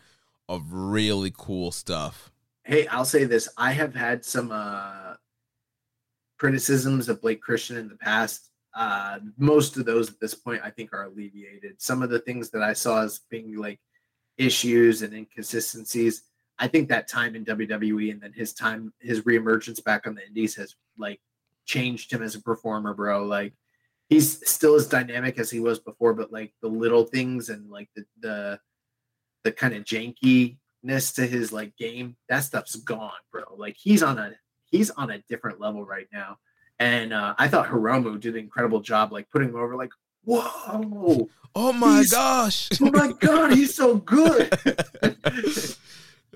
of 0.51 0.71
really 0.71 1.33
cool 1.35 1.73
stuff. 1.73 2.31
Hey, 2.65 2.87
I'll 2.89 3.07
say 3.07 3.25
this: 3.25 3.49
I 3.57 3.73
have 3.73 3.95
had 3.95 4.23
some 4.23 4.53
uh, 4.53 5.15
criticisms 6.37 7.09
of 7.09 7.23
Blake 7.23 7.41
Christian 7.41 7.79
in 7.79 7.89
the 7.89 7.97
past. 7.97 8.48
Uh, 8.79 9.19
most 9.39 9.77
of 9.77 9.85
those 9.85 10.09
at 10.09 10.21
this 10.21 10.35
point, 10.35 10.61
I 10.63 10.71
think, 10.71 10.93
are 10.93 11.03
alleviated. 11.03 11.83
Some 11.83 12.01
of 12.01 12.11
the 12.11 12.21
things 12.21 12.51
that 12.51 12.63
I 12.63 12.75
saw 12.75 13.03
as 13.03 13.23
being 13.29 13.57
like 13.57 13.81
issues 14.37 15.03
and 15.03 15.13
inconsistencies, 15.13 16.23
I 16.61 16.69
think 16.69 16.89
that 16.89 17.09
time 17.09 17.35
in 17.35 17.45
WWE 17.45 18.13
and 18.13 18.21
then 18.21 18.33
his 18.33 18.53
time, 18.53 18.93
his 19.01 19.23
reemergence 19.23 19.83
back 19.83 20.07
on 20.07 20.15
the 20.15 20.25
Indies 20.25 20.55
has 20.55 20.77
like 20.97 21.21
changed 21.65 22.13
him 22.13 22.23
as 22.23 22.37
a 22.37 22.41
performer, 22.41 22.95
bro. 22.95 23.25
Like 23.25 23.53
he's 24.09 24.49
still 24.49 24.77
as 24.77 24.87
dynamic 24.87 25.41
as 25.41 25.51
he 25.51 25.59
was 25.59 25.81
before, 25.81 26.15
but 26.15 26.33
like 26.33 26.53
the 26.63 26.69
little 26.69 27.03
things 27.03 27.49
and 27.49 27.69
like 27.69 27.89
the 27.97 28.05
the 28.21 28.61
the 29.43 29.51
kind 29.51 29.75
of 29.75 29.83
jankiness 29.83 31.17
to 31.17 31.27
his 31.27 31.51
like 31.51 31.77
game, 31.77 32.15
that 32.29 32.45
stuff's 32.45 32.77
gone, 32.77 33.11
bro. 33.33 33.43
Like 33.57 33.77
he's 33.77 34.05
on 34.05 34.21
a 34.21 34.35
he's 34.67 34.91
on 34.91 35.11
a 35.11 35.23
different 35.29 35.59
level 35.59 35.85
right 35.85 36.07
now. 36.13 36.39
And 36.79 37.13
uh, 37.13 37.35
I 37.39 37.49
thought 37.49 37.69
Hiromu 37.69 38.21
did 38.21 38.35
an 38.35 38.41
incredible 38.41 38.81
job, 38.81 39.13
like 39.13 39.29
putting 39.31 39.49
him 39.49 39.57
over, 39.57 39.75
like, 39.77 39.91
whoa, 40.25 41.29
oh 41.55 41.73
my 41.73 42.05
gosh, 42.11 42.69
oh 42.81 42.91
my 42.91 43.13
god, 43.19 43.53
he's 43.53 43.75
so 43.75 43.97
good. 43.97 44.57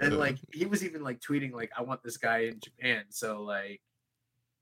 and 0.00 0.18
like 0.18 0.38
he 0.52 0.64
was 0.66 0.84
even 0.84 1.02
like 1.02 1.20
tweeting 1.20 1.52
like 1.52 1.70
I 1.76 1.82
want 1.82 2.02
this 2.02 2.16
guy 2.16 2.38
in 2.38 2.58
Japan. 2.60 3.04
So 3.10 3.42
like 3.42 3.80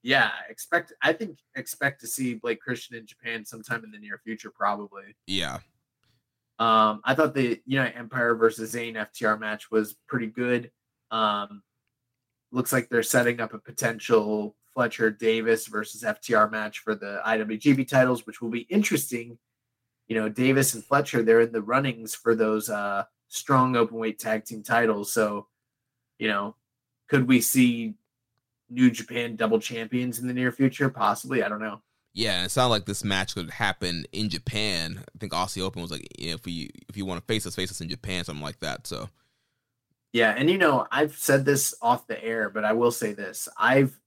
yeah, 0.02 0.30
expect 0.48 0.92
I 1.02 1.12
think 1.12 1.38
expect 1.54 2.00
to 2.00 2.06
see 2.06 2.34
Blake 2.34 2.60
Christian 2.60 2.96
in 2.96 3.06
Japan 3.06 3.44
sometime 3.44 3.84
in 3.84 3.90
the 3.90 3.98
near 3.98 4.20
future, 4.24 4.50
probably. 4.50 5.14
yeah, 5.26 5.58
Um, 6.58 7.00
I 7.04 7.14
thought 7.14 7.34
the 7.34 7.60
United 7.64 7.96
Empire 7.96 8.34
versus 8.34 8.70
Zayne 8.70 8.94
FTR 8.94 9.38
match 9.38 9.70
was 9.70 9.96
pretty 10.08 10.26
good. 10.26 10.70
Um, 11.10 11.62
looks 12.52 12.72
like 12.72 12.88
they're 12.88 13.02
setting 13.02 13.40
up 13.40 13.54
a 13.54 13.58
potential 13.58 14.56
Fletcher 14.74 15.10
Davis 15.10 15.66
versus 15.66 16.02
FTR 16.02 16.50
match 16.50 16.80
for 16.80 16.94
the 16.94 17.20
IWGP 17.26 17.88
titles, 17.88 18.26
which 18.26 18.40
will 18.40 18.50
be 18.50 18.60
interesting. 18.60 19.38
You 20.08 20.16
know, 20.16 20.28
Davis 20.28 20.74
and 20.74 20.84
Fletcher, 20.84 21.22
they're 21.22 21.40
in 21.40 21.52
the 21.52 21.62
runnings 21.62 22.14
for 22.14 22.34
those 22.34 22.68
uh, 22.68 23.04
strong 23.28 23.74
openweight 23.74 24.18
tag 24.18 24.44
team 24.44 24.62
titles. 24.62 25.12
So, 25.12 25.46
you 26.18 26.28
know, 26.28 26.56
could 27.08 27.26
we 27.26 27.40
see 27.40 27.94
New 28.68 28.90
Japan 28.90 29.36
double 29.36 29.58
champions 29.58 30.18
in 30.18 30.26
the 30.26 30.34
near 30.34 30.52
future? 30.52 30.88
Possibly. 30.88 31.42
I 31.42 31.48
don't 31.48 31.60
know. 31.60 31.82
yeah. 32.12 32.36
And 32.36 32.46
it 32.46 32.50
sounded 32.50 32.70
like 32.70 32.86
this 32.86 33.04
match 33.04 33.34
could 33.34 33.50
happen 33.50 34.04
in 34.12 34.28
Japan. 34.28 34.98
I 35.14 35.18
think 35.18 35.32
Aussie 35.32 35.62
Open 35.62 35.82
was 35.82 35.90
like, 35.90 36.06
yeah, 36.18 36.34
if 36.34 36.44
we 36.44 36.70
if 36.88 36.96
you 36.96 37.04
want 37.06 37.20
to 37.20 37.26
face 37.32 37.46
us, 37.46 37.54
face 37.54 37.70
us 37.70 37.80
in 37.80 37.88
Japan, 37.88 38.24
something 38.24 38.42
like 38.44 38.60
that. 38.60 38.86
So 38.86 39.08
Yeah, 40.12 40.34
and 40.36 40.50
you 40.50 40.58
know, 40.58 40.86
I've 40.90 41.16
said 41.16 41.44
this 41.44 41.74
off 41.80 42.06
the 42.06 42.22
air, 42.22 42.50
but 42.50 42.64
I 42.64 42.72
will 42.72 42.92
say 42.92 43.12
this. 43.12 43.48
I've 43.56 43.98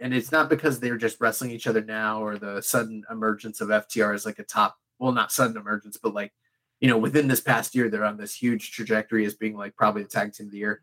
and 0.00 0.14
it's 0.14 0.32
not 0.32 0.50
because 0.50 0.78
they're 0.78 0.96
just 0.96 1.20
wrestling 1.20 1.50
each 1.50 1.66
other 1.66 1.82
now 1.82 2.22
or 2.22 2.36
the 2.38 2.60
sudden 2.60 3.04
emergence 3.10 3.60
of 3.60 3.68
FTR 3.68 4.14
as 4.14 4.26
like 4.26 4.38
a 4.38 4.44
top, 4.44 4.76
well, 4.98 5.12
not 5.12 5.32
sudden 5.32 5.56
emergence, 5.56 5.98
but 6.02 6.14
like, 6.14 6.32
you 6.80 6.88
know, 6.88 6.98
within 6.98 7.28
this 7.28 7.40
past 7.40 7.74
year, 7.74 7.88
they're 7.88 8.04
on 8.04 8.16
this 8.16 8.34
huge 8.34 8.72
trajectory 8.72 9.24
as 9.24 9.34
being 9.34 9.56
like 9.56 9.74
probably 9.76 10.02
the 10.02 10.08
tag 10.08 10.32
team 10.32 10.46
of 10.46 10.52
the 10.52 10.58
year. 10.58 10.82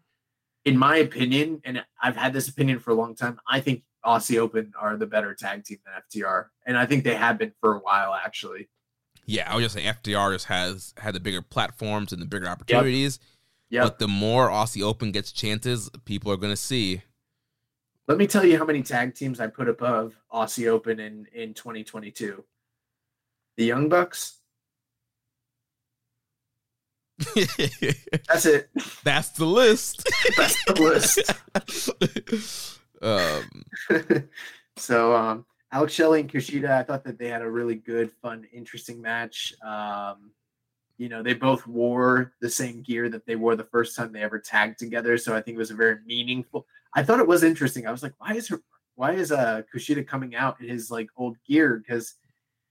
In 0.65 0.77
my 0.77 0.97
opinion, 0.97 1.61
and 1.65 1.83
I've 2.01 2.15
had 2.15 2.33
this 2.33 2.47
opinion 2.47 2.79
for 2.79 2.91
a 2.91 2.95
long 2.95 3.15
time, 3.15 3.39
I 3.47 3.59
think 3.59 3.83
Aussie 4.05 4.39
Open 4.39 4.73
are 4.79 4.97
the 4.97 5.05
better 5.05 5.33
tag 5.33 5.63
team 5.63 5.77
than 5.85 6.01
FTR. 6.23 6.45
And 6.65 6.77
I 6.77 6.85
think 6.85 7.03
they 7.03 7.15
have 7.15 7.37
been 7.37 7.53
for 7.59 7.75
a 7.75 7.79
while, 7.79 8.13
actually. 8.13 8.69
yeah, 9.25 9.51
I 9.51 9.55
would 9.55 9.61
just 9.61 9.75
say 9.75 9.83
FTR 9.83 10.33
just 10.33 10.45
has 10.45 10.93
had 10.97 11.13
the 11.15 11.19
bigger 11.19 11.41
platforms 11.41 12.11
and 12.11 12.21
the 12.21 12.25
bigger 12.25 12.47
opportunities. 12.47 13.19
Yeah. 13.69 13.83
But 13.83 13.99
the 13.99 14.07
more 14.07 14.49
Aussie 14.49 14.83
Open 14.83 15.11
gets 15.11 15.31
chances, 15.31 15.89
people 16.05 16.31
are 16.31 16.37
gonna 16.37 16.55
see. 16.55 17.01
Let 18.07 18.17
me 18.17 18.27
tell 18.27 18.45
you 18.45 18.57
how 18.57 18.65
many 18.65 18.83
tag 18.83 19.15
teams 19.15 19.39
I 19.39 19.47
put 19.47 19.69
above 19.69 20.17
Aussie 20.31 20.67
Open 20.67 20.99
in 20.99 21.25
in 21.33 21.53
2022. 21.53 22.43
The 23.55 23.65
Young 23.65 23.87
Bucks. 23.87 24.39
That's 27.35 28.45
it. 28.45 28.69
That's 29.03 29.29
the 29.29 29.45
list. 29.45 30.09
That's 30.37 30.65
the 30.65 31.31
list. 31.81 32.69
um, 33.01 33.63
so 34.75 35.15
um 35.15 35.45
Alex 35.71 35.93
Shelley 35.93 36.19
and 36.19 36.31
Kushida, 36.31 36.69
I 36.69 36.83
thought 36.83 37.03
that 37.05 37.17
they 37.17 37.29
had 37.29 37.41
a 37.41 37.49
really 37.49 37.75
good, 37.75 38.11
fun, 38.21 38.45
interesting 38.53 39.01
match. 39.01 39.55
Um, 39.65 40.31
you 40.97 41.09
know, 41.09 41.23
they 41.23 41.33
both 41.33 41.65
wore 41.65 42.33
the 42.41 42.49
same 42.49 42.83
gear 42.83 43.09
that 43.09 43.25
they 43.25 43.35
wore 43.35 43.55
the 43.55 43.63
first 43.63 43.95
time 43.95 44.11
they 44.11 44.21
ever 44.21 44.37
tagged 44.37 44.77
together. 44.77 45.17
So 45.17 45.35
I 45.35 45.41
think 45.41 45.55
it 45.55 45.59
was 45.59 45.71
a 45.71 45.75
very 45.75 45.97
meaningful. 46.05 46.67
I 46.95 47.03
thought 47.03 47.19
it 47.19 47.27
was 47.27 47.43
interesting. 47.43 47.87
I 47.87 47.91
was 47.91 48.03
like, 48.03 48.13
why 48.17 48.33
is 48.33 48.47
her 48.49 48.61
why 48.95 49.13
is 49.13 49.31
uh 49.31 49.63
Kushida 49.73 50.05
coming 50.05 50.35
out 50.35 50.61
in 50.61 50.69
his 50.69 50.91
like 50.91 51.09
old 51.17 51.37
gear? 51.47 51.83
Because 51.85 52.15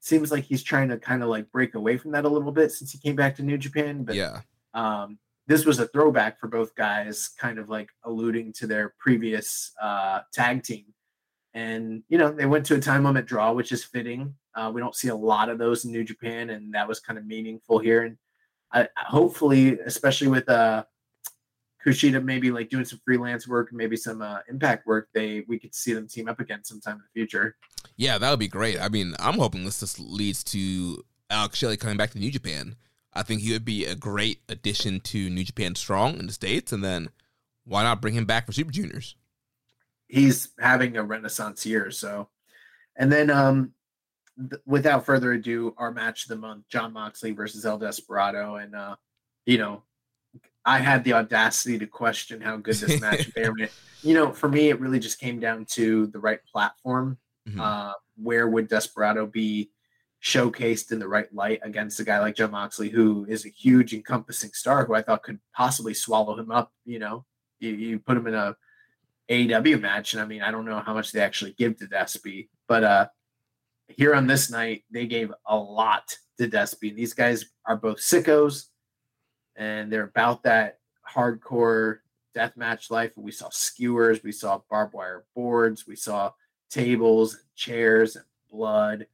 seems 0.00 0.32
like 0.32 0.44
he's 0.44 0.62
trying 0.62 0.88
to 0.88 0.98
kind 0.98 1.22
of 1.22 1.28
like 1.28 1.50
break 1.52 1.74
away 1.74 1.96
from 1.96 2.10
that 2.12 2.24
a 2.24 2.28
little 2.28 2.52
bit 2.52 2.72
since 2.72 2.90
he 2.90 2.98
came 2.98 3.16
back 3.16 3.36
to 3.36 3.42
New 3.42 3.58
Japan. 3.58 4.04
But 4.04 4.16
yeah, 4.16 4.40
um, 4.74 5.18
this 5.46 5.64
was 5.64 5.78
a 5.78 5.86
throwback 5.88 6.38
for 6.38 6.48
both 6.48 6.74
guys, 6.74 7.30
kind 7.38 7.58
of 7.58 7.68
like 7.68 7.90
alluding 8.04 8.52
to 8.54 8.66
their 8.66 8.94
previous 8.98 9.72
uh, 9.80 10.20
tag 10.32 10.62
team. 10.62 10.86
And 11.54 12.02
you 12.08 12.18
know, 12.18 12.30
they 12.32 12.46
went 12.46 12.66
to 12.66 12.74
a 12.74 12.80
time 12.80 13.04
limit 13.04 13.26
draw, 13.26 13.52
which 13.52 13.72
is 13.72 13.84
fitting. 13.84 14.34
Uh, 14.54 14.70
we 14.74 14.80
don't 14.80 14.96
see 14.96 15.08
a 15.08 15.14
lot 15.14 15.48
of 15.48 15.58
those 15.58 15.84
in 15.84 15.92
New 15.92 16.04
Japan, 16.04 16.50
and 16.50 16.74
that 16.74 16.88
was 16.88 17.00
kind 17.00 17.18
of 17.18 17.26
meaningful 17.26 17.78
here. 17.78 18.02
And 18.02 18.16
I, 18.72 18.88
hopefully, 18.96 19.78
especially 19.80 20.28
with 20.28 20.48
uh, 20.48 20.84
Kushida, 21.84 22.22
maybe 22.22 22.50
like 22.50 22.70
doing 22.70 22.84
some 22.84 23.00
freelance 23.04 23.48
work, 23.48 23.70
maybe 23.72 23.96
some 23.96 24.22
uh, 24.22 24.38
impact 24.48 24.86
work, 24.86 25.08
they 25.14 25.44
we 25.48 25.58
could 25.58 25.74
see 25.74 25.92
them 25.92 26.06
team 26.08 26.28
up 26.28 26.40
again 26.40 26.64
sometime 26.64 26.96
in 26.96 27.02
the 27.02 27.20
future. 27.20 27.56
yeah, 27.96 28.18
that 28.18 28.30
would 28.30 28.38
be 28.38 28.48
great. 28.48 28.80
I 28.80 28.88
mean, 28.88 29.14
I'm 29.18 29.38
hoping 29.38 29.64
this 29.64 29.80
just 29.80 29.98
leads 29.98 30.44
to 30.44 31.04
Alex 31.30 31.58
Shelley 31.58 31.76
coming 31.76 31.96
back 31.96 32.10
to 32.12 32.18
New 32.18 32.30
Japan. 32.30 32.76
I 33.14 33.22
think 33.22 33.42
he 33.42 33.52
would 33.52 33.64
be 33.64 33.84
a 33.84 33.94
great 33.94 34.40
addition 34.48 35.00
to 35.00 35.28
New 35.28 35.44
Japan 35.44 35.74
Strong 35.74 36.18
in 36.18 36.26
the 36.26 36.32
states, 36.32 36.72
and 36.72 36.82
then 36.82 37.10
why 37.64 37.82
not 37.82 38.00
bring 38.00 38.14
him 38.14 38.24
back 38.24 38.46
for 38.46 38.52
Super 38.52 38.72
Juniors? 38.72 39.16
he's 40.12 40.50
having 40.60 40.96
a 40.96 41.02
renaissance 41.02 41.64
year. 41.66 41.90
So, 41.90 42.28
and 42.96 43.10
then 43.10 43.30
um, 43.30 43.72
th- 44.38 44.60
without 44.66 45.06
further 45.06 45.32
ado, 45.32 45.74
our 45.78 45.90
match 45.90 46.24
of 46.24 46.28
the 46.28 46.36
month: 46.36 46.68
Jon 46.68 46.92
Moxley 46.92 47.32
versus 47.32 47.66
El 47.66 47.78
Desperado. 47.78 48.56
And 48.56 48.76
uh, 48.76 48.96
you 49.46 49.58
know, 49.58 49.82
I 50.64 50.78
had 50.78 51.04
the 51.04 51.14
audacity 51.14 51.78
to 51.78 51.86
question 51.86 52.40
how 52.40 52.56
good 52.56 52.76
this 52.76 53.00
match 53.00 53.30
may 53.34 53.44
or 53.44 53.54
may. 53.54 53.68
You 54.02 54.14
know, 54.14 54.32
for 54.32 54.48
me, 54.48 54.68
it 54.68 54.80
really 54.80 54.98
just 54.98 55.18
came 55.18 55.40
down 55.40 55.64
to 55.70 56.06
the 56.08 56.18
right 56.18 56.40
platform. 56.50 57.18
Mhm. 57.48 57.60
Uh, 57.60 57.94
where 58.16 58.48
would 58.48 58.68
Desperado 58.68 59.26
be 59.26 59.70
showcased 60.22 60.92
in 60.92 61.00
the 61.00 61.08
right 61.08 61.32
light 61.34 61.60
against 61.62 61.98
a 61.98 62.04
guy 62.04 62.20
like 62.20 62.36
Jon 62.36 62.52
Moxley, 62.52 62.88
who 62.88 63.26
is 63.28 63.44
a 63.44 63.48
huge 63.48 63.92
encompassing 63.92 64.52
star, 64.52 64.84
who 64.84 64.94
I 64.94 65.02
thought 65.02 65.24
could 65.24 65.40
possibly 65.54 65.94
swallow 65.94 66.38
him 66.38 66.52
up? 66.52 66.72
You 66.84 67.00
know, 67.00 67.24
you, 67.58 67.70
you 67.70 67.98
put 67.98 68.16
him 68.16 68.28
in 68.28 68.34
a 68.34 68.56
AEW 69.28 69.80
match, 69.80 70.12
and 70.12 70.22
I 70.22 70.26
mean, 70.26 70.42
I 70.42 70.50
don't 70.50 70.64
know 70.64 70.78
how 70.78 70.94
much 70.94 71.10
they 71.10 71.20
actually 71.20 71.52
give 71.52 71.78
to 71.78 71.86
Despy, 71.86 72.48
but 72.68 72.84
uh 72.84 73.06
here 73.88 74.14
on 74.14 74.26
this 74.26 74.50
night, 74.50 74.84
they 74.90 75.06
gave 75.06 75.32
a 75.46 75.56
lot 75.56 76.16
to 76.38 76.48
Despy. 76.48 76.94
These 76.94 77.14
guys 77.14 77.44
are 77.66 77.76
both 77.76 77.98
sickos, 77.98 78.66
and 79.56 79.92
they're 79.92 80.04
about 80.04 80.42
that 80.44 80.78
hardcore 81.08 81.98
death 82.34 82.56
match 82.56 82.90
life. 82.90 83.12
We 83.16 83.32
saw 83.32 83.48
skewers, 83.50 84.22
we 84.22 84.32
saw 84.32 84.62
barbed 84.70 84.94
wire 84.94 85.24
boards, 85.34 85.86
we 85.86 85.96
saw 85.96 86.32
tables 86.70 87.34
and 87.34 87.42
chairs 87.54 88.16
and 88.16 88.24
blood, 88.50 89.06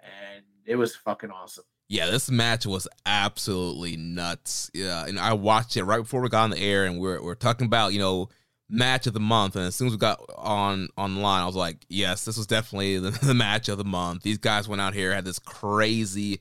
and 0.00 0.44
it 0.66 0.76
was 0.76 0.96
fucking 0.96 1.30
awesome. 1.30 1.64
Yeah, 1.88 2.10
this 2.10 2.30
match 2.30 2.66
was 2.66 2.88
absolutely 3.04 3.96
nuts. 3.96 4.70
Yeah, 4.74 5.06
and 5.06 5.18
I 5.18 5.34
watched 5.34 5.76
it 5.76 5.84
right 5.84 5.98
before 5.98 6.22
we 6.22 6.28
got 6.28 6.44
on 6.44 6.50
the 6.50 6.58
air, 6.58 6.84
and 6.86 6.98
we're 6.98 7.22
we're 7.22 7.34
talking 7.34 7.66
about 7.66 7.92
you 7.92 7.98
know 7.98 8.30
match 8.68 9.06
of 9.06 9.12
the 9.12 9.20
month. 9.20 9.56
And 9.56 9.66
as 9.66 9.76
soon 9.76 9.88
as 9.88 9.92
we 9.92 9.98
got 9.98 10.20
on 10.36 10.88
online, 10.96 11.42
I 11.42 11.46
was 11.46 11.56
like, 11.56 11.84
yes, 11.88 12.24
this 12.24 12.36
was 12.36 12.46
definitely 12.46 12.98
the, 12.98 13.10
the 13.22 13.34
match 13.34 13.68
of 13.68 13.78
the 13.78 13.84
month. 13.84 14.22
These 14.22 14.38
guys 14.38 14.68
went 14.68 14.80
out 14.80 14.94
here 14.94 15.14
had 15.14 15.24
this 15.24 15.38
crazy 15.38 16.40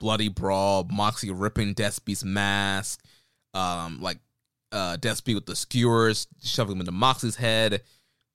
bloody 0.00 0.28
brawl. 0.28 0.88
Moxie 0.90 1.30
ripping 1.30 1.76
Despy's 1.76 2.24
mask, 2.24 3.04
um, 3.54 4.00
like 4.00 4.18
uh 4.72 4.96
Despy 5.00 5.34
with 5.34 5.46
the 5.46 5.54
skewers 5.54 6.26
shoving 6.42 6.74
him 6.74 6.80
into 6.80 6.92
Moxie's 6.92 7.36
head, 7.36 7.82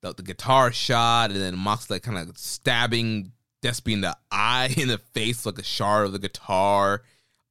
the, 0.02 0.14
the 0.14 0.24
guitar 0.24 0.72
shot, 0.72 1.32
and 1.32 1.42
then 1.42 1.58
Moxie 1.58 1.96
like, 1.96 2.04
kind 2.04 2.18
of 2.18 2.38
stabbing 2.38 3.34
Despy 3.62 3.94
in 3.94 4.02
the 4.02 4.16
eye, 4.32 4.74
in 4.78 4.88
the 4.88 5.00
face, 5.00 5.46
like 5.46 5.60
a 5.60 5.64
shard 5.64 6.06
of 6.06 6.14
the 6.14 6.20
guitar. 6.20 7.02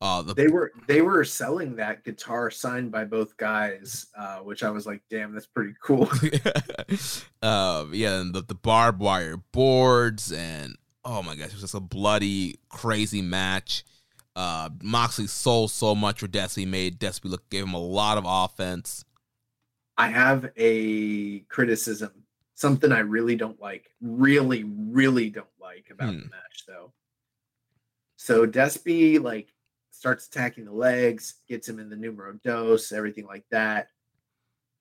Uh, 0.01 0.23
the 0.23 0.35
They 0.35 0.49
were 0.49 0.73
they 0.87 1.03
were 1.03 1.25
selling 1.25 1.77
that 1.77 2.05
guitar 2.05 2.51
signed 2.51 2.93
by 2.93 3.05
both 3.05 3.37
guys, 3.37 4.07
uh, 4.19 4.39
which 4.39 4.63
I 4.63 4.71
was 4.71 4.87
like, 4.87 5.03
damn, 5.11 5.33
that's 5.33 5.47
pretty 5.47 5.75
cool. 5.83 6.09
um, 7.43 7.91
yeah, 7.95 8.21
and 8.21 8.35
the, 8.35 8.45
the 8.47 8.55
barbed 8.55 9.01
wire 9.01 9.39
boards, 9.53 10.31
and 10.31 10.77
oh 11.05 11.23
my 11.23 11.37
gosh, 11.37 11.47
it 11.47 11.53
was 11.53 11.63
just 11.63 11.75
a 11.75 11.81
bloody, 11.81 12.59
crazy 12.69 13.23
match. 13.23 13.85
Uh, 14.37 14.69
Moxley 14.83 15.27
sold 15.29 15.71
so 15.71 15.95
much 15.95 16.21
for 16.21 16.27
Despy, 16.29 16.67
made 16.67 16.99
Despy 16.99 17.27
look, 17.31 17.49
gave 17.51 17.65
him 17.65 17.75
a 17.75 17.79
lot 17.79 18.19
of 18.19 18.25
offense. 18.27 19.05
I 19.97 20.09
have 20.09 20.51
a 20.57 21.41
criticism, 21.43 22.11
something 22.55 22.91
I 22.91 22.99
really 23.01 23.37
don't 23.37 23.61
like, 23.61 23.91
really, 24.01 24.65
really 24.65 25.31
don't 25.31 25.47
like 25.61 25.89
about 25.91 26.07
the 26.13 26.19
Hmm. 26.23 26.31
match 26.31 26.65
though. 26.67 26.93
So 28.17 28.45
Despy 28.47 29.23
like 29.23 29.53
starts 29.93 30.27
attacking 30.27 30.65
the 30.65 30.73
legs, 30.73 31.35
gets 31.49 31.69
him 31.69 31.79
in 31.79 31.89
the 31.89 31.97
numero 31.97 32.33
dos, 32.43 32.91
everything 32.91 33.27
like 33.27 33.45
that. 33.51 33.89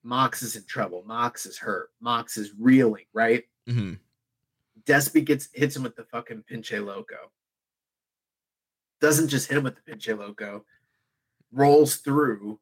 Mox 0.02 0.42
is 0.42 0.56
in 0.56 0.66
trouble. 0.66 1.04
Mox 1.06 1.46
is 1.46 1.58
hurt. 1.60 1.92
Mox 2.02 2.38
is 2.38 2.52
reeling, 2.60 3.06
right? 3.14 3.44
hmm 3.68 3.94
Despy 4.86 5.24
gets 5.24 5.48
hits 5.54 5.76
him 5.76 5.84
with 5.84 5.96
the 5.96 6.04
fucking 6.06 6.44
pinche 6.50 6.84
loco. 6.84 7.32
Doesn't 9.04 9.28
just 9.28 9.50
hit 9.50 9.58
him 9.58 9.66
with 9.66 9.76
the 9.76 9.92
pinche 9.92 10.18
loco, 10.18 10.64
rolls 11.52 11.98
through 11.98 12.58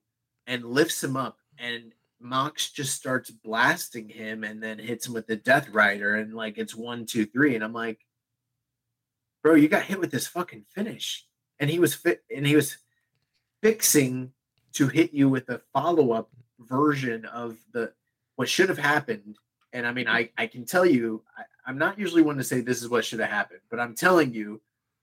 and 0.48 0.66
lifts 0.66 1.03
him 1.03 1.16
up 1.16 1.38
and 1.60 1.94
Mox 2.20 2.72
just 2.72 2.95
starts 2.95 3.30
blasting 3.30 4.10
him 4.10 4.44
and 4.44 4.61
then 4.61 4.80
hits 4.80 5.06
him 5.06 5.14
with 5.14 5.28
the 5.28 5.36
Death 5.36 5.70
Rider 5.70 6.16
and 6.16 6.34
like 6.34 6.58
it's 6.58 6.76
one, 6.76 7.06
two, 7.06 7.28
three, 7.28 7.53
and 7.53 7.64
I'm 7.64 7.74
like, 7.74 8.00
bro, 9.44 9.53
you 9.53 9.68
got 9.68 9.84
hit 9.84 10.00
with 10.00 10.10
this 10.10 10.26
fucking 10.26 10.66
finish, 10.68 11.28
and 11.60 11.70
he 11.70 11.78
was 11.78 11.94
fit 11.94 12.24
and 12.36 12.48
he 12.48 12.56
was 12.56 12.78
fixing 13.61 14.32
to 14.74 14.88
hit 14.88 15.14
you 15.14 15.30
with 15.30 15.48
a 15.50 15.61
follow 15.74 16.11
up 16.11 16.32
version 16.60 17.24
of 17.26 17.56
the 17.72 17.94
what 18.36 18.50
should 18.50 18.70
have 18.70 18.80
happened. 18.80 19.38
And 19.74 19.86
I 19.86 19.94
mean, 19.94 20.08
I 20.08 20.32
I 20.40 20.48
can 20.48 20.66
tell 20.66 20.88
you, 20.88 21.22
I, 21.38 21.44
I'm 21.68 21.78
not 21.78 22.00
usually 22.00 22.24
one 22.24 22.38
to 22.38 22.44
say 22.44 22.61
this 22.61 22.82
is 22.82 22.90
what 22.90 23.06
should 23.06 23.20
have 23.20 23.30
happened, 23.30 23.61
but 23.70 23.80
I'm 23.80 23.94
telling 23.94 24.34
you 24.34 24.60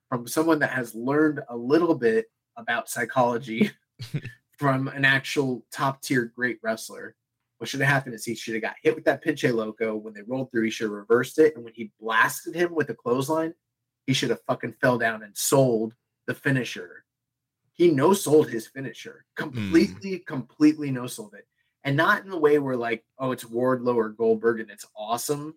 from 0.09 0.27
someone 0.27 0.59
that 0.61 0.71
has 0.71 0.95
learned 0.95 1.41
a 1.49 1.57
little 1.57 1.95
bit 1.95 2.27
about 2.57 2.89
psychology 2.89 3.71
from 4.59 4.89
an 4.89 5.05
actual 5.05 5.65
top 5.73 6.03
tier 6.03 6.33
great 6.35 6.59
wrestler. 6.63 7.15
What 7.59 7.69
should 7.69 7.81
have 7.81 7.89
happened 7.89 8.15
is 8.15 8.25
he 8.25 8.35
should 8.35 8.55
have 8.55 8.63
got 8.63 8.77
hit 8.83 8.95
with 8.95 9.05
that 9.05 9.23
pinche 9.23 9.53
loco 9.53 9.97
when 9.97 10.15
they 10.15 10.23
rolled 10.23 10.51
through. 10.51 10.65
He 10.65 10.71
should 10.71 10.85
have 10.85 10.93
reversed 10.93 11.39
it, 11.39 11.57
and 11.57 11.65
when 11.65 11.75
he 11.75 11.91
blasted 12.01 12.55
him 12.55 12.75
with 12.75 12.87
the 12.87 12.95
clothesline, 12.95 13.55
he 14.07 14.13
should 14.13 14.31
have 14.31 14.43
fucking 14.47 14.75
fell 14.81 14.97
down 14.97 15.23
and 15.23 15.37
sold 15.37 15.95
the 16.27 16.35
finisher. 16.35 17.05
He 17.73 17.91
no 17.91 18.13
sold 18.13 18.49
his 18.49 18.67
finisher 18.69 19.25
completely, 19.37 20.19
mm. 20.19 20.27
completely 20.27 20.91
no 20.91 21.07
sold 21.07 21.35
it, 21.35 21.47
and 21.85 21.97
not 21.97 22.23
in 22.23 22.31
the 22.31 22.39
way 22.39 22.59
where 22.59 22.77
like, 22.77 23.05
oh, 23.19 23.33
it's 23.33 23.45
Wardlow 23.45 23.97
or 23.97 24.09
Goldberg 24.11 24.61
and 24.61 24.71
it's 24.71 24.87
awesome. 24.97 25.55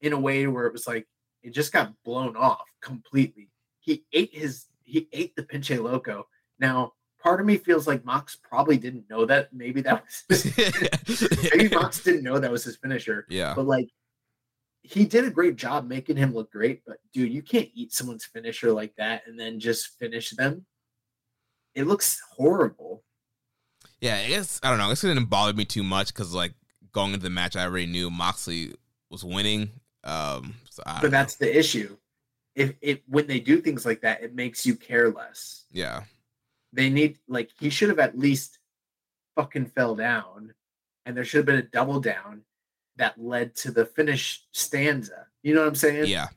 In 0.00 0.12
a 0.12 0.18
way 0.18 0.48
where 0.48 0.66
it 0.66 0.72
was 0.72 0.88
like 0.88 1.06
it 1.44 1.50
just 1.50 1.72
got 1.72 1.92
blown 2.04 2.36
off 2.36 2.68
completely. 2.80 3.51
He 3.82 4.04
ate 4.12 4.34
his 4.34 4.66
he 4.84 5.08
ate 5.12 5.36
the 5.36 5.42
pinche 5.42 5.82
loco. 5.82 6.26
Now 6.58 6.92
part 7.22 7.40
of 7.40 7.46
me 7.46 7.56
feels 7.56 7.86
like 7.86 8.04
Mox 8.04 8.36
probably 8.36 8.78
didn't 8.78 9.08
know 9.10 9.26
that. 9.26 9.52
Maybe 9.52 9.80
that 9.82 10.04
was 10.28 10.44
maybe 11.54 11.74
Mox 11.74 12.02
didn't 12.02 12.24
know 12.24 12.38
that 12.38 12.50
was 12.50 12.64
his 12.64 12.76
finisher. 12.76 13.26
Yeah. 13.28 13.54
But 13.54 13.66
like 13.66 13.88
he 14.82 15.04
did 15.04 15.24
a 15.24 15.30
great 15.30 15.56
job 15.56 15.86
making 15.86 16.16
him 16.16 16.34
look 16.34 16.50
great. 16.50 16.82
But 16.86 16.98
dude, 17.12 17.32
you 17.32 17.42
can't 17.42 17.68
eat 17.74 17.92
someone's 17.92 18.24
finisher 18.24 18.72
like 18.72 18.94
that 18.96 19.22
and 19.26 19.38
then 19.38 19.60
just 19.60 19.98
finish 19.98 20.30
them. 20.30 20.64
It 21.74 21.86
looks 21.86 22.20
horrible. 22.36 23.02
Yeah, 24.00 24.16
I 24.16 24.28
guess 24.28 24.60
I 24.62 24.70
don't 24.70 24.78
know. 24.78 24.90
It 24.90 25.00
didn't 25.00 25.26
bother 25.26 25.52
me 25.52 25.64
too 25.64 25.82
much 25.82 26.08
because 26.08 26.34
like 26.34 26.54
going 26.92 27.14
into 27.14 27.22
the 27.22 27.30
match, 27.30 27.56
I 27.56 27.64
already 27.64 27.86
knew 27.86 28.10
Moxley 28.10 28.74
was 29.10 29.24
winning. 29.24 29.70
Um, 30.04 30.54
so 30.70 30.82
but 31.00 31.10
that's 31.10 31.36
the 31.36 31.56
issue. 31.56 31.96
If 32.54 32.74
it 32.80 33.02
when 33.06 33.26
they 33.26 33.40
do 33.40 33.60
things 33.60 33.86
like 33.86 34.02
that, 34.02 34.22
it 34.22 34.34
makes 34.34 34.66
you 34.66 34.76
care 34.76 35.10
less. 35.10 35.64
Yeah 35.70 36.02
they 36.72 36.88
need 36.88 37.18
like 37.28 37.50
he 37.58 37.70
should 37.70 37.88
have 37.90 37.98
at 37.98 38.18
least 38.18 38.58
fucking 39.36 39.66
fell 39.66 39.94
down 39.94 40.54
and 41.04 41.16
there 41.16 41.24
should 41.24 41.38
have 41.38 41.46
been 41.46 41.56
a 41.56 41.62
double 41.62 42.00
down 42.00 42.42
that 42.96 43.20
led 43.20 43.54
to 43.56 43.70
the 43.70 43.84
finish 43.84 44.44
stanza. 44.52 45.26
You 45.42 45.54
know 45.54 45.62
what 45.62 45.68
I'm 45.68 45.74
saying? 45.74 46.06
Yeah. 46.06 46.28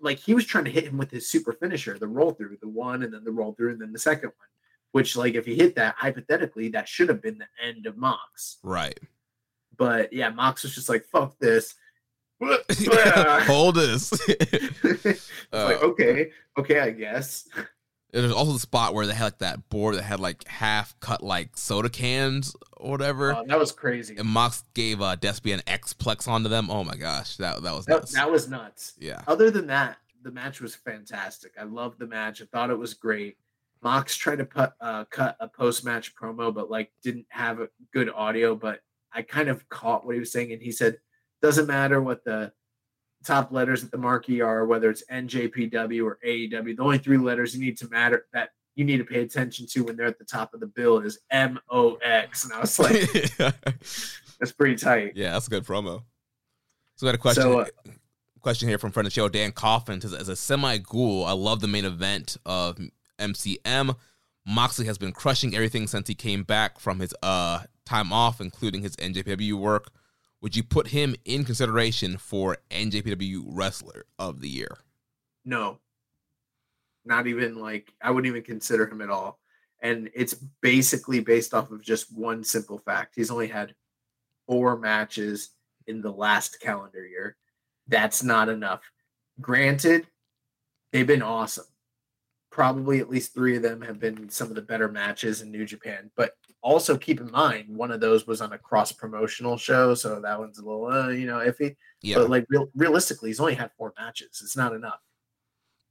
like 0.00 0.18
he 0.18 0.34
was 0.34 0.44
trying 0.44 0.64
to 0.64 0.70
hit 0.70 0.84
him 0.84 0.98
with 0.98 1.10
his 1.10 1.30
super 1.30 1.52
finisher, 1.52 1.98
the 1.98 2.08
roll 2.08 2.32
through, 2.32 2.58
the 2.60 2.68
one 2.68 3.02
and 3.02 3.12
then 3.12 3.24
the 3.24 3.30
roll 3.30 3.52
through 3.52 3.72
and 3.72 3.80
then 3.80 3.92
the 3.92 3.98
second 3.98 4.28
one. 4.28 4.48
Which 4.92 5.16
like 5.16 5.34
if 5.34 5.46
he 5.46 5.54
hit 5.54 5.76
that 5.76 5.94
hypothetically, 5.96 6.68
that 6.70 6.88
should 6.88 7.08
have 7.08 7.22
been 7.22 7.38
the 7.38 7.46
end 7.64 7.86
of 7.86 7.96
Mox. 7.96 8.58
Right. 8.62 8.98
But 9.76 10.12
yeah, 10.12 10.28
Mox 10.28 10.64
was 10.64 10.74
just 10.74 10.88
like, 10.88 11.06
fuck 11.06 11.38
this. 11.38 11.74
Hold 13.46 13.76
this. 13.76 14.12
uh, 15.52 15.64
like, 15.64 15.82
okay, 15.82 16.30
okay, 16.58 16.80
I 16.80 16.90
guess. 16.90 17.48
There's 18.12 18.32
also 18.32 18.52
the 18.52 18.58
spot 18.58 18.92
where 18.92 19.06
they 19.06 19.14
had 19.14 19.24
like 19.24 19.38
that 19.38 19.68
board 19.70 19.94
that 19.94 20.02
had 20.02 20.20
like 20.20 20.46
half 20.46 20.98
cut 21.00 21.22
like 21.22 21.56
soda 21.56 21.88
cans 21.88 22.54
or 22.76 22.90
whatever. 22.90 23.34
Oh, 23.34 23.44
that 23.46 23.58
was 23.58 23.72
crazy. 23.72 24.16
And 24.16 24.28
Mox 24.28 24.64
gave 24.74 25.00
uh, 25.00 25.16
Despy 25.16 25.54
an 25.54 25.62
X 25.66 25.94
plex 25.94 26.28
onto 26.28 26.50
them. 26.50 26.70
Oh 26.70 26.84
my 26.84 26.96
gosh, 26.96 27.36
that 27.36 27.62
that 27.62 27.72
was 27.72 27.86
that, 27.86 27.92
nuts. 27.94 28.12
that 28.12 28.30
was 28.30 28.48
nuts. 28.48 28.94
Yeah. 28.98 29.22
Other 29.26 29.50
than 29.50 29.66
that, 29.68 29.96
the 30.22 30.30
match 30.30 30.60
was 30.60 30.74
fantastic. 30.74 31.52
I 31.58 31.64
loved 31.64 31.98
the 31.98 32.06
match. 32.06 32.42
I 32.42 32.44
thought 32.46 32.70
it 32.70 32.78
was 32.78 32.92
great. 32.92 33.38
Mox 33.82 34.14
tried 34.14 34.38
to 34.38 34.44
put 34.44 34.72
uh, 34.80 35.04
cut 35.06 35.36
a 35.40 35.48
post 35.48 35.84
match 35.84 36.14
promo, 36.14 36.54
but 36.54 36.70
like 36.70 36.92
didn't 37.02 37.26
have 37.30 37.60
a 37.60 37.68
good 37.92 38.10
audio. 38.10 38.54
But 38.54 38.80
I 39.12 39.22
kind 39.22 39.48
of 39.48 39.66
caught 39.70 40.04
what 40.04 40.14
he 40.14 40.20
was 40.20 40.30
saying, 40.30 40.52
and 40.52 40.62
he 40.62 40.70
said, 40.70 40.98
"Doesn't 41.42 41.66
matter 41.66 42.00
what 42.00 42.24
the 42.24 42.52
top 43.22 43.52
letters 43.52 43.84
at 43.84 43.90
the 43.90 43.98
marquee 43.98 44.40
are, 44.40 44.66
whether 44.66 44.90
it's 44.90 45.04
NJPW 45.10 46.04
or 46.04 46.18
AEW. 46.24 46.76
The 46.76 46.82
only 46.82 46.98
three 46.98 47.18
letters 47.18 47.54
you 47.54 47.60
need 47.64 47.78
to 47.78 47.88
matter 47.88 48.26
that 48.32 48.50
you 48.74 48.84
need 48.84 48.98
to 48.98 49.04
pay 49.04 49.20
attention 49.20 49.66
to 49.66 49.84
when 49.84 49.96
they're 49.96 50.06
at 50.06 50.18
the 50.18 50.24
top 50.24 50.54
of 50.54 50.60
the 50.60 50.66
bill 50.66 50.98
is 50.98 51.18
M 51.30 51.58
O 51.70 51.96
X. 51.96 52.44
And 52.44 52.52
I 52.52 52.60
was 52.60 52.78
like, 52.78 53.10
that's 53.36 54.52
pretty 54.56 54.76
tight. 54.76 55.12
Yeah, 55.14 55.32
that's 55.32 55.46
a 55.46 55.50
good 55.50 55.64
promo. 55.64 56.02
So 56.96 57.06
we 57.06 57.08
got 57.08 57.14
a 57.14 57.18
question. 57.18 57.42
So, 57.42 57.60
uh, 57.60 57.66
question 58.40 58.68
here 58.68 58.78
from 58.78 58.90
friend 58.90 59.06
of 59.06 59.12
the 59.12 59.14
show 59.14 59.28
Dan 59.28 59.52
Coffin 59.52 60.00
says, 60.00 60.12
as 60.12 60.28
a 60.28 60.36
semi 60.36 60.78
ghoul, 60.78 61.24
I 61.24 61.32
love 61.32 61.60
the 61.60 61.68
main 61.68 61.84
event 61.84 62.36
of 62.44 62.78
MCM. 63.18 63.96
Moxley 64.44 64.86
has 64.86 64.98
been 64.98 65.12
crushing 65.12 65.54
everything 65.54 65.86
since 65.86 66.08
he 66.08 66.14
came 66.14 66.42
back 66.42 66.80
from 66.80 66.98
his 66.98 67.14
uh 67.22 67.60
time 67.84 68.12
off, 68.12 68.40
including 68.40 68.82
his 68.82 68.96
NJPW 68.96 69.54
work 69.54 69.90
would 70.42 70.56
you 70.56 70.64
put 70.64 70.88
him 70.88 71.14
in 71.24 71.44
consideration 71.44 72.18
for 72.18 72.58
NJPW 72.70 73.44
Wrestler 73.46 74.04
of 74.18 74.40
the 74.40 74.48
Year? 74.48 74.78
No. 75.44 75.78
Not 77.04 77.28
even 77.28 77.58
like 77.58 77.94
I 78.02 78.10
wouldn't 78.10 78.30
even 78.30 78.42
consider 78.42 78.86
him 78.86 79.00
at 79.00 79.08
all. 79.08 79.38
And 79.80 80.10
it's 80.14 80.34
basically 80.60 81.20
based 81.20 81.54
off 81.54 81.70
of 81.70 81.82
just 81.82 82.16
one 82.16 82.44
simple 82.44 82.78
fact. 82.78 83.14
He's 83.16 83.30
only 83.30 83.48
had 83.48 83.74
four 84.46 84.76
matches 84.76 85.50
in 85.86 86.02
the 86.02 86.12
last 86.12 86.60
calendar 86.60 87.06
year. 87.06 87.36
That's 87.88 88.22
not 88.22 88.48
enough. 88.48 88.82
Granted, 89.40 90.06
they've 90.92 91.06
been 91.06 91.22
awesome. 91.22 91.64
Probably 92.50 93.00
at 93.00 93.10
least 93.10 93.32
three 93.32 93.56
of 93.56 93.62
them 93.62 93.80
have 93.82 93.98
been 93.98 94.28
some 94.28 94.48
of 94.48 94.54
the 94.54 94.62
better 94.62 94.88
matches 94.88 95.40
in 95.40 95.50
New 95.50 95.64
Japan. 95.64 96.10
But 96.16 96.36
also 96.62 96.96
keep 96.96 97.20
in 97.20 97.30
mind 97.30 97.68
one 97.68 97.90
of 97.90 98.00
those 98.00 98.26
was 98.26 98.40
on 98.40 98.52
a 98.52 98.58
cross 98.58 98.92
promotional 98.92 99.56
show, 99.56 99.94
so 99.94 100.20
that 100.20 100.38
one's 100.38 100.58
a 100.58 100.62
little 100.62 100.86
uh, 100.86 101.08
you 101.08 101.26
know 101.26 101.38
iffy. 101.38 101.76
Yeah. 102.00 102.16
But 102.16 102.30
like 102.30 102.46
real, 102.48 102.68
realistically, 102.74 103.30
he's 103.30 103.40
only 103.40 103.54
had 103.54 103.70
four 103.76 103.92
matches. 103.98 104.40
It's 104.42 104.56
not 104.56 104.72
enough. 104.72 105.00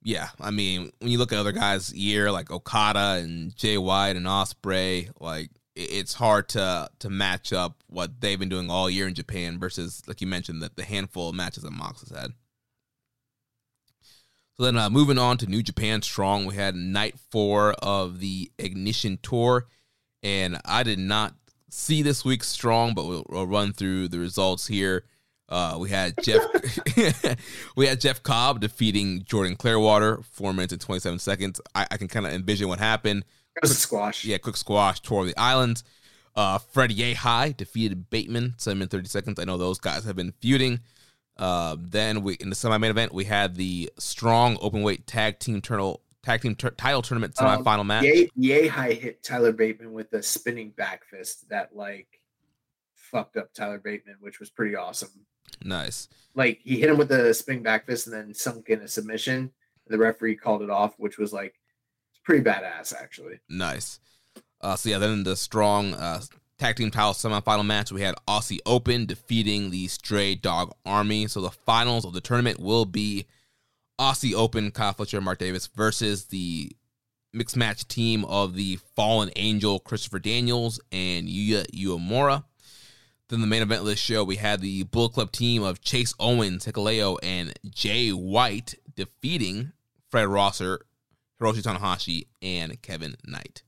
Yeah, 0.03 0.29
I 0.39 0.49
mean, 0.49 0.91
when 0.99 1.11
you 1.11 1.19
look 1.19 1.31
at 1.31 1.37
other 1.37 1.51
guys' 1.51 1.93
year 1.93 2.31
like 2.31 2.49
Okada 2.49 3.21
and 3.21 3.55
Jay 3.55 3.77
White 3.77 4.15
and 4.15 4.25
Ospreay 4.25 5.11
like 5.19 5.51
it's 5.75 6.13
hard 6.13 6.49
to 6.49 6.89
to 6.99 7.09
match 7.09 7.53
up 7.53 7.83
what 7.87 8.19
they've 8.19 8.39
been 8.39 8.49
doing 8.49 8.69
all 8.69 8.89
year 8.89 9.07
in 9.07 9.13
Japan 9.13 9.59
versus, 9.59 10.01
like 10.07 10.21
you 10.21 10.27
mentioned, 10.27 10.61
the, 10.61 10.71
the 10.75 10.83
handful 10.83 11.29
of 11.29 11.35
matches 11.35 11.63
that 11.63 11.71
Mox 11.71 12.01
has 12.01 12.17
had. 12.17 12.33
So 14.57 14.63
then, 14.63 14.77
uh, 14.77 14.89
moving 14.89 15.17
on 15.17 15.37
to 15.37 15.47
New 15.47 15.63
Japan 15.63 16.01
Strong, 16.01 16.45
we 16.45 16.55
had 16.55 16.75
night 16.75 17.15
four 17.31 17.73
of 17.81 18.19
the 18.19 18.51
Ignition 18.59 19.17
Tour 19.23 19.67
and 20.23 20.59
I 20.65 20.83
did 20.83 20.99
not 20.99 21.33
see 21.69 22.01
this 22.01 22.23
week 22.23 22.43
strong, 22.43 22.93
but 22.93 23.05
we'll, 23.05 23.25
we'll 23.29 23.47
run 23.47 23.73
through 23.73 24.09
the 24.09 24.19
results 24.19 24.67
here. 24.67 25.05
Uh, 25.49 25.77
we 25.79 25.89
had 25.89 26.13
Jeff, 26.21 26.41
we 27.75 27.85
had 27.85 27.99
Jeff 27.99 28.23
Cobb 28.23 28.61
defeating 28.61 29.23
Jordan 29.23 29.55
Clearwater 29.57 30.21
four 30.31 30.53
minutes 30.53 30.71
and 30.71 30.81
twenty 30.81 30.99
seven 30.99 31.19
seconds. 31.19 31.59
I, 31.75 31.85
I 31.91 31.97
can 31.97 32.07
kind 32.07 32.25
of 32.25 32.31
envision 32.31 32.69
what 32.69 32.79
happened. 32.79 33.25
It 33.57 33.63
was 33.63 33.71
a 33.71 33.75
squash. 33.75 34.23
Yeah, 34.23 34.37
quick 34.37 34.55
squash. 34.55 35.01
Tour 35.01 35.21
of 35.21 35.27
the 35.27 35.37
Islands. 35.37 35.83
Uh, 36.33 36.57
Freddie 36.57 36.95
Yehi 36.95 37.57
defeated 37.57 38.09
Bateman 38.09 38.53
seven 38.57 38.79
minutes 38.79 38.93
thirty 38.93 39.09
seconds. 39.09 39.39
I 39.39 39.43
know 39.43 39.57
those 39.57 39.79
guys 39.79 40.05
have 40.05 40.15
been 40.15 40.33
feuding. 40.39 40.79
Uh, 41.37 41.75
then 41.79 42.23
we 42.23 42.35
in 42.35 42.49
the 42.49 42.55
semi 42.55 42.77
main 42.77 42.91
event 42.91 43.13
we 43.13 43.25
had 43.25 43.55
the 43.55 43.91
strong 43.97 44.57
open 44.61 44.83
weight 44.83 45.07
tag 45.07 45.39
team 45.39 45.59
turtle 45.59 46.00
tag 46.23 46.41
team 46.41 46.55
title 46.55 47.01
tournament 47.01 47.35
semifinal 47.35 47.79
um, 47.79 47.87
match. 47.87 48.03
Yay, 48.03 48.29
Yehi 48.37 48.97
hit 48.97 49.23
Tyler 49.23 49.51
Bateman 49.51 49.93
with 49.93 50.13
a 50.13 50.21
spinning 50.21 50.71
back 50.71 51.05
fist 51.05 51.49
that 51.49 51.75
like 51.75 52.07
fucked 52.95 53.37
up 53.37 53.53
Tyler 53.53 53.79
Bateman, 53.79 54.17
which 54.19 54.39
was 54.39 54.49
pretty 54.49 54.75
awesome. 54.75 55.25
Nice. 55.63 56.07
Like 56.35 56.61
he 56.63 56.79
hit 56.79 56.89
him 56.89 56.97
with 56.97 57.11
a 57.11 57.33
spinning 57.33 57.63
back 57.63 57.85
fist 57.85 58.07
and 58.07 58.15
then 58.15 58.33
sunk 58.33 58.69
in 58.69 58.81
a 58.81 58.87
submission. 58.87 59.51
The 59.87 59.97
referee 59.97 60.37
called 60.37 60.61
it 60.61 60.69
off, 60.69 60.93
which 60.97 61.17
was 61.17 61.33
like 61.33 61.55
pretty 62.23 62.43
badass 62.43 62.93
actually. 62.95 63.39
Nice. 63.49 63.99
Uh, 64.61 64.75
so 64.75 64.89
yeah, 64.89 64.99
then 64.99 65.11
in 65.11 65.23
the 65.23 65.35
strong 65.35 65.93
uh, 65.95 66.21
tag 66.57 66.75
team 66.75 66.91
title 66.91 67.13
semifinal 67.13 67.65
match, 67.65 67.91
we 67.91 68.01
had 68.01 68.15
Aussie 68.27 68.59
Open 68.65 69.05
defeating 69.05 69.71
the 69.71 69.87
Stray 69.87 70.35
Dog 70.35 70.71
Army. 70.85 71.27
So 71.27 71.41
the 71.41 71.51
finals 71.51 72.05
of 72.05 72.13
the 72.13 72.21
tournament 72.21 72.59
will 72.59 72.85
be 72.85 73.25
Aussie 73.99 74.33
Open, 74.33 74.71
Kyle 74.71 74.93
Fletcher 74.93 75.17
and 75.17 75.25
Mark 75.25 75.39
Davis 75.39 75.67
versus 75.67 76.25
the 76.25 76.71
mixed 77.33 77.55
match 77.55 77.87
team 77.87 78.25
of 78.25 78.55
the 78.55 78.77
Fallen 78.95 79.31
Angel, 79.35 79.79
Christopher 79.79 80.19
Daniels 80.19 80.79
and 80.91 81.27
Yuya 81.27 81.65
Uemura. 81.71 82.43
Then 83.29 83.41
the 83.41 83.47
main 83.47 83.61
event 83.61 83.81
of 83.81 83.87
this 83.87 83.99
show, 83.99 84.23
we 84.25 84.35
had 84.35 84.59
the 84.59 84.83
Bull 84.83 85.07
Club 85.07 85.31
team 85.31 85.63
of 85.63 85.79
Chase 85.79 86.13
Owens, 86.19 86.65
Hikuleo, 86.65 87.17
and 87.23 87.53
Jay 87.69 88.09
White 88.09 88.75
defeating 88.95 89.71
Fred 90.09 90.27
Rosser, 90.27 90.85
Hiroshi 91.39 91.63
Tanahashi, 91.63 92.27
and 92.41 92.81
Kevin 92.81 93.15
Knight. 93.25 93.63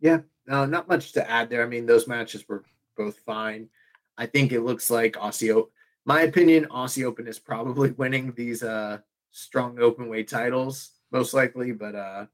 Yeah, 0.00 0.20
No, 0.46 0.66
not 0.66 0.88
much 0.88 1.12
to 1.12 1.30
add 1.30 1.48
there. 1.48 1.62
I 1.62 1.66
mean, 1.66 1.86
those 1.86 2.06
matches 2.06 2.46
were 2.46 2.64
both 2.96 3.18
fine. 3.20 3.68
I 4.18 4.26
think 4.26 4.52
it 4.52 4.60
looks 4.60 4.90
like 4.90 5.14
Aussie. 5.14 5.66
My 6.10 6.22
opinion, 6.22 6.66
Aussie 6.72 7.04
Open 7.04 7.28
is 7.28 7.38
probably 7.38 7.90
winning 8.02 8.32
these 8.32 8.64
uh 8.64 8.98
strong 9.30 9.78
open 9.78 10.08
weight 10.08 10.28
titles 10.28 10.90
most 11.12 11.32
likely. 11.34 11.70
But 11.70 11.94
uh, 11.94 12.26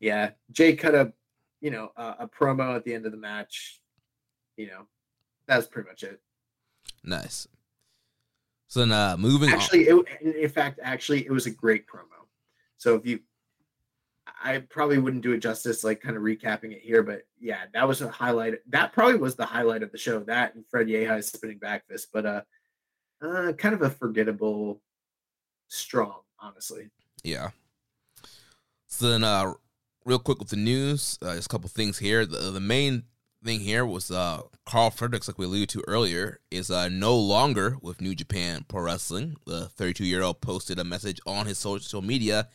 yeah, 0.00 0.30
Jay 0.50 0.74
cut 0.74 0.94
a 0.94 1.12
you 1.60 1.70
know 1.70 1.92
a, 1.96 2.14
a 2.20 2.28
promo 2.28 2.74
at 2.74 2.82
the 2.84 2.94
end 2.94 3.04
of 3.04 3.12
the 3.12 3.18
match. 3.18 3.82
You 4.56 4.68
know, 4.68 4.86
that's 5.46 5.66
pretty 5.66 5.86
much 5.86 6.02
it. 6.02 6.18
Nice. 7.02 7.46
So 8.68 8.80
then, 8.80 8.92
uh, 8.92 9.18
moving. 9.18 9.50
Actually, 9.50 9.82
it, 9.82 10.06
in 10.22 10.48
fact, 10.48 10.80
actually, 10.82 11.26
it 11.26 11.30
was 11.30 11.44
a 11.44 11.50
great 11.50 11.86
promo. 11.86 12.24
So 12.78 12.94
if 12.94 13.04
you, 13.04 13.20
I 14.42 14.60
probably 14.60 14.96
wouldn't 14.96 15.22
do 15.22 15.32
it 15.32 15.40
justice, 15.40 15.84
like 15.84 16.00
kind 16.00 16.16
of 16.16 16.22
recapping 16.22 16.72
it 16.72 16.80
here, 16.80 17.02
but 17.02 17.26
yeah, 17.38 17.64
that 17.74 17.86
was 17.86 18.00
a 18.00 18.08
highlight. 18.08 18.54
That 18.70 18.94
probably 18.94 19.16
was 19.16 19.36
the 19.36 19.44
highlight 19.44 19.82
of 19.82 19.92
the 19.92 19.98
show. 19.98 20.20
That 20.20 20.54
and 20.54 20.64
Fred 20.70 20.86
Yehi's 20.86 21.26
spinning 21.26 21.58
back 21.58 21.86
fist, 21.86 22.08
but 22.10 22.24
uh, 22.24 22.40
uh, 23.24 23.52
kind 23.52 23.74
of 23.74 23.82
a 23.82 23.90
forgettable, 23.90 24.80
strong, 25.68 26.20
honestly. 26.38 26.90
Yeah. 27.22 27.50
So 28.86 29.08
then, 29.10 29.24
uh, 29.24 29.54
real 30.04 30.18
quick 30.18 30.38
with 30.38 30.50
the 30.50 30.56
news, 30.56 31.18
uh, 31.22 31.36
a 31.36 31.48
couple 31.48 31.68
things 31.68 31.98
here. 31.98 32.26
The, 32.26 32.50
the 32.50 32.60
main 32.60 33.04
thing 33.44 33.60
here 33.60 33.84
was 33.84 34.10
uh, 34.10 34.42
Karl 34.64 34.90
Fredericks, 34.90 35.28
like 35.28 35.38
we 35.38 35.46
alluded 35.46 35.68
to 35.70 35.84
earlier, 35.86 36.40
is 36.50 36.70
uh, 36.70 36.88
no 36.88 37.16
longer 37.16 37.76
with 37.80 38.00
New 38.00 38.14
Japan 38.14 38.64
Pro 38.68 38.82
Wrestling. 38.82 39.36
The 39.46 39.68
32 39.68 40.04
year 40.04 40.22
old 40.22 40.40
posted 40.40 40.78
a 40.78 40.84
message 40.84 41.20
on 41.26 41.46
his 41.46 41.58
social 41.58 42.02
media 42.02 42.48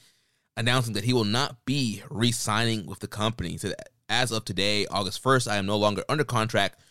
announcing 0.58 0.94
that 0.94 1.06
he 1.06 1.14
will 1.14 1.26
not 1.26 1.64
be 1.66 2.04
re 2.10 2.32
signing 2.32 2.86
with 2.86 3.00
the 3.00 3.08
company. 3.08 3.50
He 3.50 3.58
said, 3.58 3.76
As 4.10 4.32
of 4.32 4.46
today, 4.46 4.86
August 4.88 5.24
1st, 5.24 5.50
I 5.50 5.58
am 5.58 5.66
no 5.66 5.78
longer 5.78 6.04
under 6.10 6.24
contract 6.24 6.82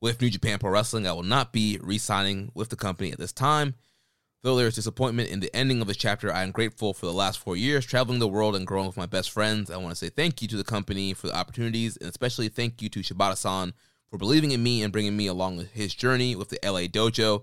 with 0.00 0.20
New 0.20 0.30
Japan 0.30 0.58
Pro 0.58 0.70
Wrestling. 0.70 1.06
I 1.06 1.12
will 1.12 1.22
not 1.22 1.52
be 1.52 1.78
re 1.82 1.98
signing 1.98 2.50
with 2.54 2.68
the 2.68 2.76
company 2.76 3.12
at 3.12 3.18
this 3.18 3.32
time. 3.32 3.74
Though 4.42 4.56
there 4.56 4.68
is 4.68 4.76
disappointment 4.76 5.30
in 5.30 5.40
the 5.40 5.54
ending 5.56 5.80
of 5.80 5.88
this 5.88 5.96
chapter, 5.96 6.32
I 6.32 6.42
am 6.42 6.52
grateful 6.52 6.94
for 6.94 7.06
the 7.06 7.12
last 7.12 7.38
four 7.38 7.56
years 7.56 7.84
traveling 7.84 8.20
the 8.20 8.28
world 8.28 8.54
and 8.54 8.66
growing 8.66 8.86
with 8.86 8.96
my 8.96 9.06
best 9.06 9.30
friends. 9.30 9.70
I 9.70 9.76
want 9.76 9.90
to 9.90 9.96
say 9.96 10.08
thank 10.08 10.40
you 10.40 10.48
to 10.48 10.56
the 10.56 10.62
company 10.62 11.14
for 11.14 11.26
the 11.26 11.36
opportunities, 11.36 11.96
and 11.96 12.08
especially 12.08 12.48
thank 12.48 12.80
you 12.80 12.88
to 12.90 13.00
Shibata 13.00 13.36
san 13.36 13.72
for 14.08 14.18
believing 14.18 14.52
in 14.52 14.62
me 14.62 14.82
and 14.82 14.92
bringing 14.92 15.16
me 15.16 15.26
along 15.26 15.66
his 15.72 15.94
journey 15.94 16.36
with 16.36 16.50
the 16.50 16.60
LA 16.62 16.82
Dojo. 16.82 17.42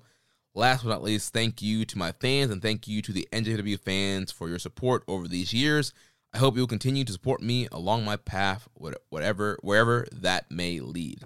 Last 0.55 0.83
but 0.83 0.91
not 0.91 1.03
least, 1.03 1.33
thank 1.33 1.61
you 1.61 1.83
to 1.83 1.97
my 1.97 2.11
fans 2.13 2.51
and 2.51 2.61
thank 2.61 2.87
you 2.87 3.01
to 3.01 3.11
the 3.11 3.27
NJW 3.31 3.79
fans 3.79 4.31
for 4.31 4.47
your 4.47 4.59
support 4.59 5.03
over 5.07 5.27
these 5.27 5.51
years. 5.51 5.93
I 6.31 6.37
hope 6.37 6.55
you 6.55 6.61
will 6.61 6.67
continue 6.67 7.03
to 7.03 7.11
support 7.11 7.41
me 7.41 7.67
along 7.71 8.05
my 8.05 8.15
path, 8.15 8.67
whatever, 9.09 9.57
wherever 9.61 10.07
that 10.11 10.49
may 10.49 10.79
lead. 10.79 11.25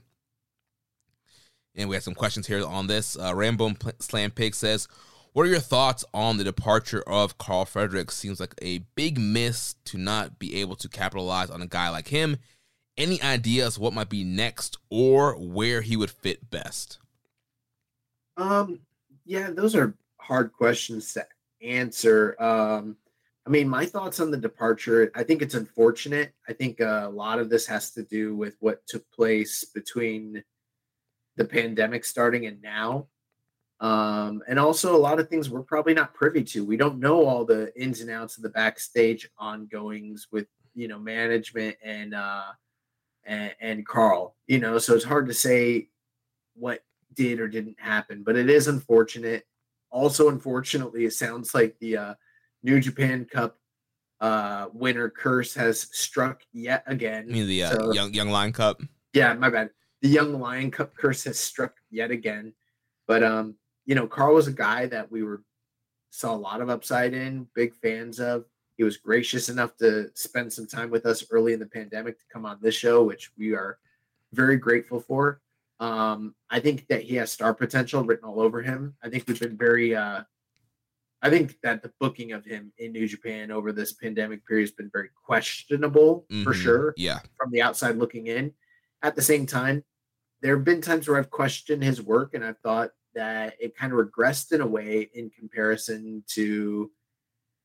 And 1.78 1.88
we 1.88 1.96
have 1.96 2.04
some 2.04 2.16
questions 2.16 2.48
here 2.48 2.66
on 2.66 2.88
this. 2.88 3.18
Uh, 3.18 3.34
Rambo 3.36 3.74
Slam 4.00 4.32
Pig 4.32 4.56
says, 4.56 4.88
what 5.34 5.46
are 5.46 5.50
your 5.50 5.60
thoughts 5.60 6.04
on 6.16 6.38
the 6.38 6.44
departure 6.44 7.04
of 7.06 7.38
Karl 7.38 7.66
Frederick? 7.66 8.10
Seems 8.10 8.40
like 8.40 8.56
a 8.60 8.80
big 8.96 9.20
miss 9.20 9.76
to 9.86 9.98
not 10.00 10.40
be 10.40 10.60
able 10.60 10.76
to 10.78 10.90
capitalize 10.90 11.52
on 11.52 11.62
a 11.62 11.68
guy 11.68 11.90
like 11.90 12.08
him. 12.08 12.38
Any 12.98 13.22
ideas 13.22 13.78
what 13.78 13.94
might 13.94 14.10
be 14.10 14.24
next 14.24 14.80
or 14.90 15.36
where 15.36 15.82
he 15.82 15.96
would 15.96 16.10
fit 16.10 16.50
best? 16.50 16.98
Um, 18.36 18.80
yeah, 19.26 19.52
those 19.52 19.76
are 19.76 19.94
hard 20.20 20.52
questions 20.54 21.14
to 21.14 21.28
answer. 21.62 22.36
Um, 22.42 22.98
I 23.46 23.52
mean, 23.52 23.70
my 23.70 23.86
thoughts 23.86 24.20
on 24.20 24.32
the 24.32 24.38
departure, 24.38 25.12
I 25.14 25.22
think 25.22 25.44
it's 25.44 25.54
unfortunate. 25.54 26.34
I 26.50 26.54
think 26.54 26.80
a 26.80 27.12
lot 27.14 27.38
of 27.38 27.52
this 27.52 27.68
has 27.68 27.92
to 27.92 28.02
do 28.02 28.36
with 28.36 28.58
what 28.60 28.86
took 28.88 29.10
place 29.12 29.64
between 29.64 30.44
the 31.38 31.46
pandemic 31.46 32.04
starting 32.04 32.46
and 32.46 32.62
now 32.62 33.08
um, 33.80 34.42
and 34.48 34.60
also 34.60 34.96
a 34.96 34.98
lot 34.98 35.20
of 35.20 35.30
things 35.30 35.50
we're 35.50 35.62
probably 35.62 35.94
not 35.94 36.14
privy 36.14 36.44
to. 36.46 36.66
We 36.66 36.78
don't 36.78 37.00
know 37.00 37.26
all 37.26 37.46
the 37.46 37.72
ins 37.80 38.02
and 38.02 38.10
outs 38.10 38.38
of 38.38 38.44
the 38.44 38.50
backstage 38.50 39.30
ongoings 39.38 40.28
with 40.32 40.48
you 40.74 40.88
know 40.88 40.98
management 40.98 41.78
and 41.84 42.14
uh, 42.16 42.46
and, 43.26 43.54
and 43.62 43.86
Karl. 43.86 44.36
You 44.48 44.60
know, 44.60 44.80
so 44.80 44.96
it's 44.96 45.04
hard 45.04 45.28
to 45.28 45.34
say 45.34 45.90
what 46.56 46.84
did 47.14 47.40
or 47.40 47.48
didn't 47.48 47.80
happen, 47.80 48.24
but 48.24 48.36
it 48.36 48.50
is 48.50 48.68
unfortunate. 48.68 49.46
Also, 49.92 50.30
unfortunately, 50.30 51.06
it 51.06 51.14
sounds 51.14 51.54
like 51.54 51.78
the 51.80 51.98
uh, 51.98 52.14
New 52.64 52.80
Japan 52.80 53.26
Cup 53.26 53.58
uh, 54.20 54.68
winner 54.74 55.10
curse 55.10 55.54
has 55.54 55.82
struck 55.92 56.42
yet 56.52 56.84
again. 56.88 57.28
I 57.30 57.32
mean 57.32 57.48
the 57.48 57.64
uh, 57.64 57.76
so, 57.76 57.94
young 57.94 58.12
young 58.12 58.30
Lion 58.30 58.54
Cup. 58.54 58.82
Yeah, 59.14 59.36
my 59.36 59.52
bad. 59.52 59.70
The 60.02 60.10
young 60.10 60.40
Lion 60.40 60.72
Cup 60.72 60.96
curse 60.96 61.24
has 61.24 61.40
struck 61.40 61.74
yet 61.90 62.12
again. 62.12 62.54
But 63.08 63.24
um, 63.24 63.56
you 63.86 63.96
know, 63.96 64.08
Karl 64.08 64.36
was 64.36 64.48
a 64.48 64.54
guy 64.54 64.86
that 64.88 65.12
we 65.12 65.24
were 65.24 65.44
saw 66.10 66.34
a 66.34 66.38
lot 66.38 66.62
of 66.62 66.70
upside 66.70 67.14
in, 67.14 67.48
big 67.56 67.74
fans 67.76 68.20
of. 68.20 68.46
He 68.78 68.84
was 68.84 68.98
gracious 68.98 69.50
enough 69.50 69.76
to 69.78 70.12
spend 70.14 70.54
some 70.54 70.68
time 70.68 70.92
with 70.92 71.06
us 71.06 71.24
early 71.32 71.54
in 71.54 71.60
the 71.60 71.66
pandemic 71.66 72.20
to 72.20 72.26
come 72.32 72.46
on 72.46 72.60
this 72.62 72.76
show, 72.76 73.04
which 73.04 73.32
we 73.38 73.54
are 73.54 73.80
very 74.34 74.58
grateful 74.58 75.00
for. 75.00 75.42
Um, 75.80 76.36
I 76.50 76.60
think 76.60 76.88
that 76.88 77.02
he 77.02 77.16
has 77.16 77.32
star 77.32 77.54
potential 77.54 78.04
written 78.04 78.28
all 78.28 78.40
over 78.40 78.62
him. 78.62 78.96
I 79.04 79.10
think 79.10 79.26
we've 79.28 79.40
been 79.40 79.58
very 79.58 79.96
uh, 79.96 80.22
I 81.22 81.30
think 81.30 81.60
that 81.64 81.82
the 81.82 81.92
booking 82.00 82.32
of 82.32 82.46
him 82.46 82.72
in 82.78 82.92
New 82.92 83.08
Japan 83.08 83.52
over 83.52 83.72
this 83.72 83.94
pandemic 83.94 84.46
period 84.46 84.64
has 84.64 84.72
been 84.72 84.90
very 84.94 85.10
questionable 85.26 86.26
mm-hmm. 86.32 86.44
for 86.44 86.54
sure. 86.54 86.94
Yeah. 86.96 87.20
From 87.38 87.52
the 87.52 87.62
outside 87.62 87.98
looking 87.98 88.28
in. 88.28 88.54
At 89.02 89.16
the 89.16 89.22
same 89.22 89.46
time, 89.46 89.84
there 90.42 90.56
have 90.56 90.66
been 90.66 90.82
times 90.82 91.08
where 91.08 91.18
I've 91.18 91.30
questioned 91.30 91.84
his 91.84 92.02
work 92.02 92.34
and 92.34 92.44
I've 92.44 92.60
thought 92.60 92.92
that 93.16 93.56
it 93.60 93.76
kind 93.76 93.92
of 93.92 94.00
regressed 94.00 94.52
in 94.52 94.62
a 94.62 94.68
way 94.68 95.10
in 95.14 95.30
comparison 95.30 96.24
to 96.28 96.92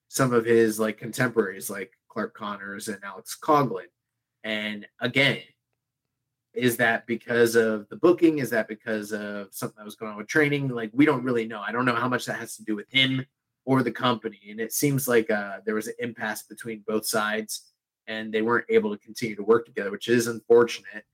some 0.08 0.32
of 0.32 0.44
his 0.44 0.78
like 0.78 0.98
contemporaries 0.98 1.70
like 1.70 1.92
Clark 2.08 2.34
Connors 2.34 2.88
and 2.88 2.98
Alex 3.02 3.36
Coughlin. 3.42 3.86
And 4.44 4.86
again, 5.00 5.38
is 6.54 6.76
that 6.76 7.06
because 7.06 7.56
of 7.56 7.88
the 7.88 7.96
booking? 7.96 8.38
Is 8.38 8.50
that 8.50 8.68
because 8.68 9.12
of 9.12 9.48
something 9.52 9.76
that 9.78 9.84
was 9.84 9.96
going 9.96 10.12
on 10.12 10.18
with 10.18 10.26
training? 10.26 10.68
Like 10.68 10.90
we 10.92 11.06
don't 11.06 11.24
really 11.24 11.46
know. 11.46 11.60
I 11.60 11.72
don't 11.72 11.86
know 11.86 11.94
how 11.94 12.08
much 12.08 12.26
that 12.26 12.38
has 12.38 12.56
to 12.56 12.64
do 12.64 12.76
with 12.76 12.90
him 12.90 13.24
or 13.64 13.82
the 13.82 13.92
company. 13.92 14.40
And 14.50 14.60
it 14.60 14.72
seems 14.72 15.08
like 15.08 15.30
uh, 15.30 15.58
there 15.64 15.74
was 15.74 15.86
an 15.86 15.94
impasse 15.98 16.42
between 16.42 16.84
both 16.86 17.06
sides, 17.06 17.72
and 18.06 18.32
they 18.32 18.42
weren't 18.42 18.66
able 18.68 18.90
to 18.90 19.02
continue 19.02 19.36
to 19.36 19.42
work 19.42 19.64
together, 19.64 19.90
which 19.90 20.08
is 20.08 20.26
unfortunate. 20.26 21.04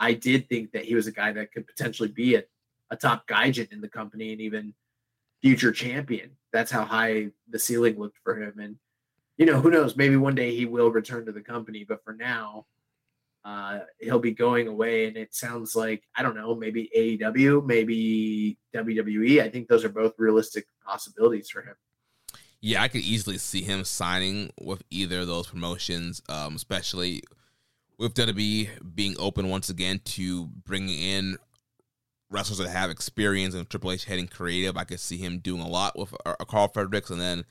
I 0.00 0.14
did 0.14 0.48
think 0.48 0.72
that 0.72 0.84
he 0.84 0.96
was 0.96 1.06
a 1.06 1.12
guy 1.12 1.32
that 1.32 1.52
could 1.52 1.66
potentially 1.68 2.08
be 2.08 2.34
a 2.34 2.42
a 2.90 2.96
top 2.96 3.26
gaijin 3.26 3.72
in 3.72 3.80
the 3.80 3.88
company 3.88 4.32
and 4.32 4.40
even 4.40 4.74
future 5.40 5.72
champion. 5.72 6.30
That's 6.52 6.70
how 6.70 6.84
high 6.84 7.28
the 7.48 7.58
ceiling 7.58 7.98
looked 7.98 8.18
for 8.22 8.40
him. 8.40 8.58
And 8.58 8.76
you 9.36 9.46
know, 9.46 9.60
who 9.60 9.70
knows? 9.70 9.96
Maybe 9.96 10.16
one 10.16 10.34
day 10.34 10.54
he 10.54 10.66
will 10.66 10.90
return 10.90 11.24
to 11.26 11.32
the 11.32 11.40
company, 11.40 11.84
but 11.88 12.04
for 12.04 12.12
now, 12.12 12.66
uh, 13.44 13.80
he'll 13.98 14.18
be 14.18 14.32
going 14.32 14.68
away. 14.68 15.06
And 15.06 15.16
it 15.16 15.34
sounds 15.34 15.74
like 15.74 16.02
I 16.14 16.22
don't 16.22 16.34
know, 16.34 16.54
maybe 16.54 16.90
AEW, 16.96 17.64
maybe 17.64 18.58
WWE. 18.74 19.40
I 19.40 19.48
think 19.48 19.68
those 19.68 19.84
are 19.84 19.88
both 19.88 20.14
realistic 20.18 20.66
possibilities 20.84 21.48
for 21.48 21.62
him. 21.62 21.74
Yeah, 22.60 22.82
I 22.82 22.88
could 22.88 23.00
easily 23.00 23.38
see 23.38 23.62
him 23.62 23.84
signing 23.84 24.52
with 24.60 24.82
either 24.90 25.20
of 25.20 25.28
those 25.28 25.46
promotions, 25.46 26.20
um, 26.28 26.56
especially 26.56 27.22
with 28.00 28.14
WWE 28.14 28.94
being 28.94 29.14
open 29.18 29.50
once 29.50 29.68
again 29.68 30.00
to 30.06 30.46
bringing 30.46 30.98
in 30.98 31.36
wrestlers 32.30 32.56
that 32.58 32.70
have 32.70 32.88
experience 32.88 33.54
in 33.54 33.66
Triple 33.66 33.92
H 33.92 34.06
heading 34.06 34.26
creative. 34.26 34.78
I 34.78 34.84
could 34.84 35.00
see 35.00 35.18
him 35.18 35.38
doing 35.38 35.60
a 35.60 35.68
lot 35.68 35.98
with 35.98 36.14
uh, 36.24 36.34
Karl 36.48 36.68
Fredericks, 36.68 37.10
and 37.10 37.20
then 37.20 37.44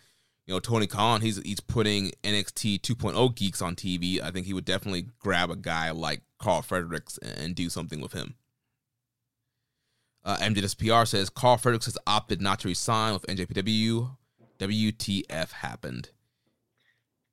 you 0.47 0.53
know 0.53 0.59
Tony 0.59 0.87
Khan. 0.87 1.21
He's 1.21 1.37
he's 1.43 1.59
putting 1.59 2.11
NXT 2.23 2.81
2.0 2.81 3.35
geeks 3.35 3.61
on 3.61 3.75
TV. 3.75 4.19
I 4.21 4.31
think 4.31 4.47
he 4.47 4.55
would 4.55 4.65
definitely 4.65 5.05
grab 5.19 5.51
a 5.51 5.55
guy 5.55 5.91
like 5.91 6.21
Karl 6.39 6.63
Fredericks 6.63 7.19
and 7.19 7.53
do 7.53 7.69
something 7.69 8.01
with 8.01 8.13
him. 8.13 8.33
Uh, 10.25 10.37
MJSPR 10.37 11.07
says 11.07 11.29
Karl 11.29 11.57
Fredericks 11.57 11.85
has 11.85 11.97
opted 12.07 12.41
not 12.41 12.59
to 12.61 12.67
resign 12.67 13.13
with 13.13 13.27
NJPW. 13.27 14.17
WTF 14.57 15.51
happened? 15.51 16.09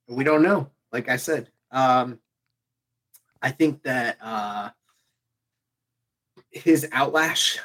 We 0.07 0.23
don't 0.23 0.43
know. 0.43 0.69
Like 0.93 1.09
I 1.09 1.17
said, 1.17 1.49
um, 1.71 2.19
I 3.47 3.51
think 3.51 3.81
that 3.83 4.17
uh, 4.21 4.71
his 6.51 6.85
outlash 6.91 7.57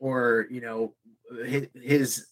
or 0.00 0.48
you 0.50 0.60
know 0.60 0.94
his, 1.46 1.68
his, 1.80 2.26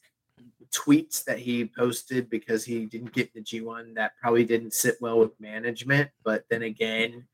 tweets 0.70 1.24
that 1.24 1.38
he 1.38 1.64
posted 1.64 2.28
because 2.28 2.62
he 2.62 2.84
didn't 2.84 3.12
get 3.12 3.32
the 3.32 3.40
G1 3.40 3.94
that 3.94 4.12
probably 4.20 4.44
didn't 4.44 4.74
sit 4.74 4.98
well 5.00 5.18
with 5.18 5.40
management. 5.40 6.10
But 6.24 6.44
then 6.50 6.62
again 6.62 7.26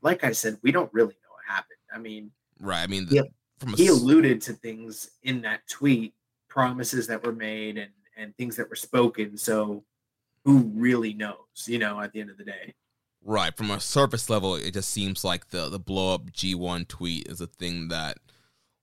like 0.00 0.22
I 0.22 0.30
said 0.30 0.58
we 0.62 0.70
don't 0.70 0.92
really 0.94 1.16
know 1.24 1.34
what 1.34 1.54
happened. 1.56 1.80
I 1.92 1.98
mean 1.98 2.30
right 2.60 2.84
I 2.84 2.86
mean 2.86 3.06
the, 3.06 3.28
from 3.58 3.74
he 3.74 3.88
alluded 3.88 4.40
to 4.42 4.52
things 4.52 5.10
in 5.24 5.42
that 5.42 5.66
tweet 5.68 6.14
promises 6.48 7.08
that 7.08 7.26
were 7.26 7.34
made 7.34 7.78
and 7.78 7.90
and 8.16 8.34
things 8.36 8.54
that 8.56 8.70
were 8.70 8.76
spoken. 8.76 9.36
So 9.36 9.82
who 10.44 10.70
really 10.72 11.14
knows 11.14 11.66
you 11.66 11.80
know 11.80 12.00
at 12.00 12.12
the 12.12 12.20
end 12.20 12.30
of 12.30 12.38
the 12.38 12.44
day 12.44 12.74
Right. 13.24 13.54
From 13.56 13.70
a 13.70 13.80
surface 13.80 14.30
level, 14.30 14.54
it 14.54 14.72
just 14.72 14.90
seems 14.90 15.24
like 15.24 15.50
the 15.50 15.68
the 15.68 15.78
blow 15.78 16.14
up 16.14 16.30
G1 16.30 16.88
tweet 16.88 17.28
is 17.28 17.40
a 17.40 17.46
thing 17.46 17.88
that 17.88 18.18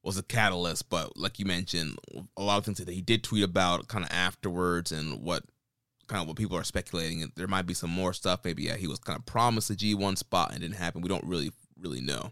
was 0.02 0.16
a 0.16 0.22
catalyst. 0.22 0.88
But 0.88 1.16
like 1.16 1.38
you 1.38 1.44
mentioned, 1.44 1.98
a 2.36 2.42
lot 2.42 2.58
of 2.58 2.64
things 2.64 2.78
that 2.78 2.88
he 2.88 3.02
did 3.02 3.24
tweet 3.24 3.42
about 3.42 3.88
kind 3.88 4.04
of 4.04 4.10
afterwards 4.12 4.92
and 4.92 5.22
what 5.22 5.44
kind 6.06 6.22
of 6.22 6.28
what 6.28 6.36
people 6.36 6.56
are 6.56 6.64
speculating. 6.64 7.30
There 7.34 7.48
might 7.48 7.66
be 7.66 7.74
some 7.74 7.90
more 7.90 8.12
stuff. 8.12 8.40
Maybe 8.44 8.64
yeah, 8.64 8.76
he 8.76 8.86
was 8.86 9.00
kind 9.00 9.18
of 9.18 9.26
promised 9.26 9.70
a 9.70 9.74
G1 9.74 10.16
spot 10.18 10.52
and 10.52 10.60
didn't 10.60 10.76
happen. 10.76 11.02
We 11.02 11.08
don't 11.08 11.24
really 11.24 11.52
really 11.80 12.00
know. 12.00 12.30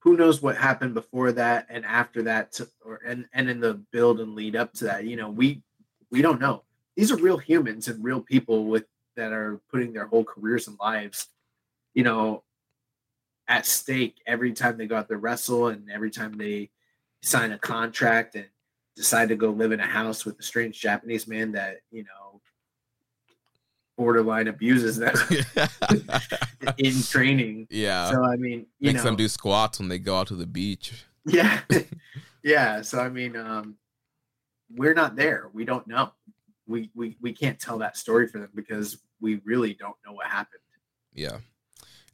Who 0.00 0.16
knows 0.16 0.42
what 0.42 0.56
happened 0.56 0.94
before 0.94 1.32
that 1.32 1.66
and 1.68 1.84
after 1.84 2.22
that, 2.22 2.52
to, 2.52 2.68
or 2.84 3.00
and 3.06 3.26
and 3.34 3.50
in 3.50 3.60
the 3.60 3.74
build 3.92 4.20
and 4.20 4.34
lead 4.34 4.56
up 4.56 4.72
to 4.74 4.84
that. 4.84 5.04
You 5.04 5.16
know, 5.16 5.28
we 5.28 5.62
we 6.10 6.22
don't 6.22 6.40
know. 6.40 6.64
These 6.96 7.12
are 7.12 7.16
real 7.16 7.38
humans 7.38 7.88
and 7.88 8.02
real 8.02 8.20
people 8.20 8.64
with 8.64 8.84
that 9.16 9.32
are 9.32 9.60
putting 9.70 9.92
their 9.92 10.06
whole 10.06 10.24
careers 10.24 10.66
and 10.66 10.78
lives 10.80 11.28
you 11.94 12.04
know, 12.04 12.42
at 13.48 13.66
stake 13.66 14.16
every 14.26 14.52
time 14.52 14.78
they 14.78 14.86
go 14.86 14.96
out 14.96 15.08
to 15.08 15.16
wrestle 15.16 15.68
and 15.68 15.90
every 15.90 16.10
time 16.10 16.36
they 16.38 16.70
sign 17.22 17.52
a 17.52 17.58
contract 17.58 18.34
and 18.34 18.46
decide 18.96 19.28
to 19.28 19.36
go 19.36 19.50
live 19.50 19.72
in 19.72 19.80
a 19.80 19.86
house 19.86 20.24
with 20.24 20.38
a 20.38 20.42
strange 20.42 20.80
Japanese 20.80 21.26
man 21.26 21.52
that, 21.52 21.78
you 21.90 22.04
know, 22.04 22.40
borderline 23.96 24.48
abuses 24.48 24.96
them 24.96 25.14
in 26.78 27.02
training. 27.02 27.66
Yeah. 27.70 28.10
So 28.10 28.24
I 28.24 28.36
mean, 28.36 28.66
you 28.78 28.88
makes 28.88 28.98
know, 28.98 29.10
them 29.10 29.16
do 29.16 29.28
squats 29.28 29.78
when 29.78 29.88
they 29.88 29.98
go 29.98 30.16
out 30.16 30.28
to 30.28 30.34
the 30.34 30.46
beach. 30.46 31.04
Yeah. 31.26 31.60
yeah. 32.42 32.82
So 32.82 33.00
I 33.00 33.08
mean, 33.08 33.36
um, 33.36 33.76
we're 34.74 34.94
not 34.94 35.16
there. 35.16 35.50
We 35.52 35.64
don't 35.64 35.86
know. 35.86 36.12
We 36.66 36.90
we 36.94 37.16
we 37.20 37.32
can't 37.32 37.58
tell 37.58 37.78
that 37.78 37.96
story 37.96 38.26
for 38.26 38.38
them 38.38 38.50
because 38.54 38.98
we 39.20 39.40
really 39.44 39.74
don't 39.74 39.96
know 40.06 40.12
what 40.12 40.26
happened. 40.26 40.60
Yeah. 41.12 41.38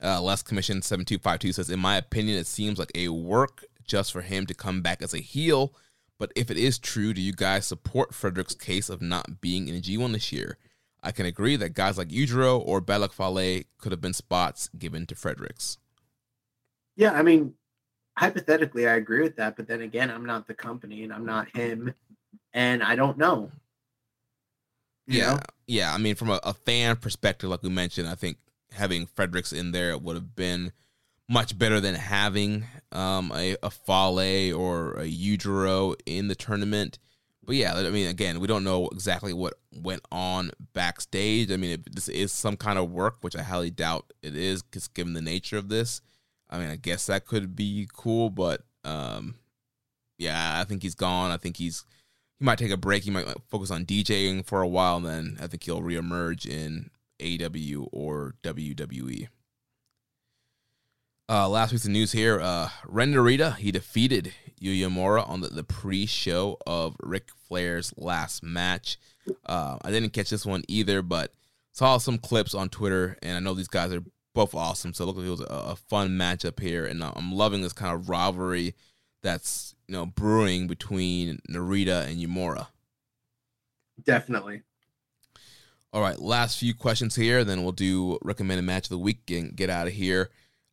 Uh, 0.02 0.20
Less 0.20 0.42
Commission 0.42 0.82
7252 0.82 1.52
says, 1.52 1.70
In 1.70 1.80
my 1.80 1.96
opinion, 1.96 2.38
it 2.38 2.46
seems 2.46 2.78
like 2.78 2.92
a 2.94 3.08
work 3.08 3.64
just 3.84 4.12
for 4.12 4.20
him 4.20 4.46
to 4.46 4.54
come 4.54 4.80
back 4.80 5.02
as 5.02 5.14
a 5.14 5.18
heel. 5.18 5.74
But 6.18 6.32
if 6.36 6.50
it 6.50 6.56
is 6.56 6.78
true, 6.78 7.14
do 7.14 7.20
you 7.20 7.32
guys 7.32 7.66
support 7.66 8.14
Frederick's 8.14 8.54
case 8.54 8.88
of 8.88 9.00
not 9.00 9.40
being 9.40 9.68
in 9.68 9.80
G1 9.80 10.12
this 10.12 10.32
year? 10.32 10.58
I 11.02 11.12
can 11.12 11.26
agree 11.26 11.56
that 11.56 11.74
guys 11.74 11.96
like 11.96 12.08
Yujiro 12.08 12.60
or 12.64 12.80
Bad 12.80 13.12
Fale 13.12 13.62
could 13.78 13.92
have 13.92 14.00
been 14.00 14.12
spots 14.12 14.68
given 14.76 15.06
to 15.06 15.14
Fredericks. 15.14 15.78
Yeah, 16.96 17.12
I 17.12 17.22
mean, 17.22 17.54
hypothetically, 18.16 18.88
I 18.88 18.96
agree 18.96 19.22
with 19.22 19.36
that. 19.36 19.56
But 19.56 19.68
then 19.68 19.82
again, 19.82 20.10
I'm 20.10 20.26
not 20.26 20.48
the 20.48 20.54
company 20.54 21.04
and 21.04 21.12
I'm 21.12 21.24
not 21.24 21.54
him. 21.56 21.94
And 22.52 22.82
I 22.82 22.96
don't 22.96 23.16
know. 23.16 23.52
You 25.06 25.20
yeah. 25.20 25.34
Know? 25.34 25.40
Yeah. 25.68 25.94
I 25.94 25.98
mean, 25.98 26.16
from 26.16 26.30
a, 26.30 26.40
a 26.42 26.52
fan 26.52 26.96
perspective, 26.96 27.48
like 27.48 27.62
we 27.62 27.68
mentioned, 27.68 28.08
I 28.08 28.16
think 28.16 28.38
having 28.72 29.06
Fredericks 29.06 29.52
in 29.52 29.72
there 29.72 29.96
would 29.96 30.16
have 30.16 30.34
been 30.36 30.72
much 31.28 31.58
better 31.58 31.80
than 31.80 31.94
having 31.94 32.64
um, 32.92 33.30
a, 33.34 33.56
a 33.62 33.70
Fale 33.70 34.54
or 34.54 34.92
a 34.94 35.04
Yujiro 35.04 35.94
in 36.06 36.28
the 36.28 36.34
tournament. 36.34 36.98
But 37.44 37.56
yeah, 37.56 37.74
I 37.74 37.90
mean, 37.90 38.08
again, 38.08 38.40
we 38.40 38.46
don't 38.46 38.64
know 38.64 38.88
exactly 38.88 39.32
what 39.32 39.54
went 39.72 40.02
on 40.12 40.50
backstage. 40.74 41.50
I 41.50 41.56
mean, 41.56 41.72
if 41.72 41.84
this 41.86 42.08
is 42.08 42.30
some 42.30 42.56
kind 42.56 42.78
of 42.78 42.90
work, 42.90 43.18
which 43.22 43.36
I 43.36 43.42
highly 43.42 43.70
doubt 43.70 44.12
it 44.22 44.36
is, 44.36 44.62
because 44.62 44.88
given 44.88 45.14
the 45.14 45.22
nature 45.22 45.56
of 45.56 45.68
this, 45.68 46.02
I 46.50 46.58
mean, 46.58 46.68
I 46.68 46.76
guess 46.76 47.06
that 47.06 47.26
could 47.26 47.56
be 47.56 47.88
cool. 47.92 48.28
But 48.28 48.62
um, 48.84 49.36
yeah, 50.18 50.60
I 50.60 50.64
think 50.64 50.82
he's 50.82 50.94
gone. 50.94 51.30
I 51.30 51.38
think 51.38 51.56
he's 51.56 51.84
he 52.38 52.44
might 52.44 52.58
take 52.58 52.70
a 52.70 52.76
break. 52.76 53.04
He 53.04 53.10
might 53.10 53.26
focus 53.48 53.70
on 53.70 53.86
DJing 53.86 54.44
for 54.44 54.60
a 54.60 54.68
while, 54.68 54.98
and 54.98 55.06
then 55.06 55.38
I 55.40 55.46
think 55.46 55.64
he'll 55.64 55.80
reemerge 55.80 56.46
in 56.46 56.90
AEW 57.20 57.88
or 57.92 58.34
WWE. 58.42 59.28
Uh, 61.30 61.48
last 61.48 61.72
week's 61.72 61.86
news 61.86 62.12
here: 62.12 62.40
uh, 62.40 62.70
Ren 62.86 63.12
Narita 63.12 63.56
he 63.56 63.70
defeated 63.70 64.32
Yuya 64.60 64.88
Uemura 64.88 65.28
on 65.28 65.42
the, 65.42 65.48
the 65.48 65.64
pre-show 65.64 66.56
of 66.66 66.96
Ric 67.00 67.28
Flair's 67.46 67.92
last 67.96 68.42
match. 68.42 68.98
Uh, 69.44 69.76
I 69.82 69.90
didn't 69.90 70.14
catch 70.14 70.30
this 70.30 70.46
one 70.46 70.62
either, 70.68 71.02
but 71.02 71.34
saw 71.72 71.98
some 71.98 72.18
clips 72.18 72.54
on 72.54 72.70
Twitter, 72.70 73.18
and 73.22 73.36
I 73.36 73.40
know 73.40 73.54
these 73.54 73.68
guys 73.68 73.92
are 73.92 74.02
both 74.34 74.54
awesome. 74.54 74.94
So 74.94 75.04
it 75.04 75.06
looked 75.06 75.18
like 75.18 75.28
it 75.28 75.30
was 75.30 75.40
a, 75.40 75.44
a 75.44 75.76
fun 75.76 76.10
matchup 76.10 76.60
here, 76.60 76.86
and 76.86 77.04
I'm 77.04 77.32
loving 77.32 77.60
this 77.60 77.72
kind 77.74 77.94
of 77.94 78.08
rivalry 78.08 78.74
that's 79.22 79.74
you 79.86 79.94
know 79.94 80.06
brewing 80.06 80.66
between 80.66 81.40
Narita 81.50 82.06
and 82.06 82.18
Uemura. 82.20 82.68
Definitely. 84.02 84.62
All 85.92 86.02
right, 86.02 86.18
last 86.18 86.58
few 86.58 86.74
questions 86.74 87.16
here, 87.16 87.44
then 87.44 87.62
we'll 87.62 87.72
do 87.72 88.18
recommended 88.22 88.64
match 88.64 88.86
of 88.86 88.90
the 88.90 88.98
week 88.98 89.30
and 89.30 89.56
get 89.56 89.70
out 89.70 89.86
of 89.86 89.94
here. 89.94 90.28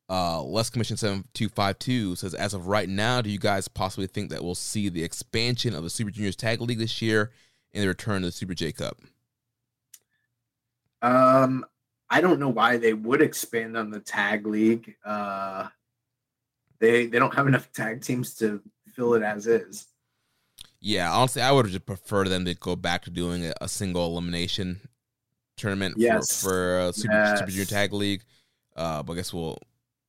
Uh, 0.09 0.43
Less 0.43 0.69
Commission 0.69 0.97
7252 0.97 2.15
says, 2.15 2.33
as 2.33 2.53
of 2.53 2.67
right 2.67 2.89
now, 2.89 3.21
do 3.21 3.29
you 3.29 3.39
guys 3.39 3.67
possibly 3.67 4.07
think 4.07 4.29
that 4.29 4.43
we'll 4.43 4.55
see 4.55 4.89
the 4.89 5.03
expansion 5.03 5.73
of 5.73 5.83
the 5.83 5.89
Super 5.89 6.11
Juniors 6.11 6.35
Tag 6.35 6.59
League 6.59 6.79
this 6.79 7.01
year 7.01 7.31
and 7.73 7.83
the 7.83 7.87
return 7.87 8.17
of 8.17 8.23
the 8.23 8.31
Super 8.33 8.53
J 8.53 8.73
Cup? 8.73 8.97
Um, 11.01 11.65
I 12.09 12.19
don't 12.19 12.39
know 12.39 12.49
why 12.49 12.77
they 12.77 12.93
would 12.93 13.21
expand 13.21 13.77
on 13.77 13.91
the 13.91 14.01
tag 14.01 14.45
league. 14.45 14.95
Uh, 15.05 15.67
they 16.79 17.07
they 17.07 17.19
don't 17.19 17.33
have 17.33 17.47
enough 17.47 17.71
tag 17.71 18.01
teams 18.01 18.35
to 18.35 18.61
fill 18.93 19.13
it 19.13 19.23
as 19.23 19.47
is. 19.47 19.87
Yeah, 20.81 21.11
honestly, 21.11 21.41
I 21.41 21.51
would 21.51 21.67
just 21.67 21.85
prefer 21.85 22.25
them 22.25 22.45
to 22.45 22.53
go 22.53 22.75
back 22.75 23.03
to 23.03 23.09
doing 23.09 23.45
a, 23.45 23.53
a 23.61 23.67
single 23.67 24.05
elimination 24.05 24.81
tournament 25.57 25.95
yes. 25.97 26.41
for, 26.41 26.49
for 26.49 26.79
uh, 26.79 26.91
Super, 26.91 27.13
yes. 27.13 27.39
Super 27.39 27.51
Junior 27.51 27.65
Tag 27.65 27.93
League. 27.93 28.23
Uh, 28.75 29.03
but 29.03 29.13
I 29.13 29.15
guess 29.17 29.33
we'll 29.33 29.57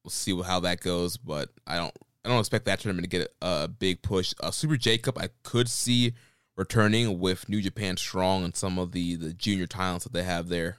we'll 0.02 0.10
see 0.10 0.41
how 0.42 0.60
that 0.60 0.81
goes. 0.81 1.16
But 1.16 1.50
I 1.66 1.76
don't 1.76 1.94
I 2.25 2.28
don't 2.28 2.41
expect 2.41 2.65
that 2.66 2.81
tournament 2.81 3.05
to 3.05 3.18
get 3.18 3.34
a, 3.41 3.65
a 3.65 3.68
big 3.68 4.02
push. 4.02 4.34
Uh, 4.41 4.50
Super 4.50 4.76
J 4.76 4.99
Cup 4.99 5.18
I 5.18 5.28
could 5.42 5.68
see 5.68 6.15
returning 6.57 7.20
with 7.20 7.49
New 7.49 7.60
Japan 7.60 7.97
Strong 7.97 8.44
and 8.44 8.57
some 8.57 8.78
of 8.78 8.92
the 8.92 9.15
the 9.16 9.33
junior 9.33 9.66
talents 9.66 10.05
that 10.05 10.12
they 10.12 10.25
have 10.25 10.49
there. 10.49 10.78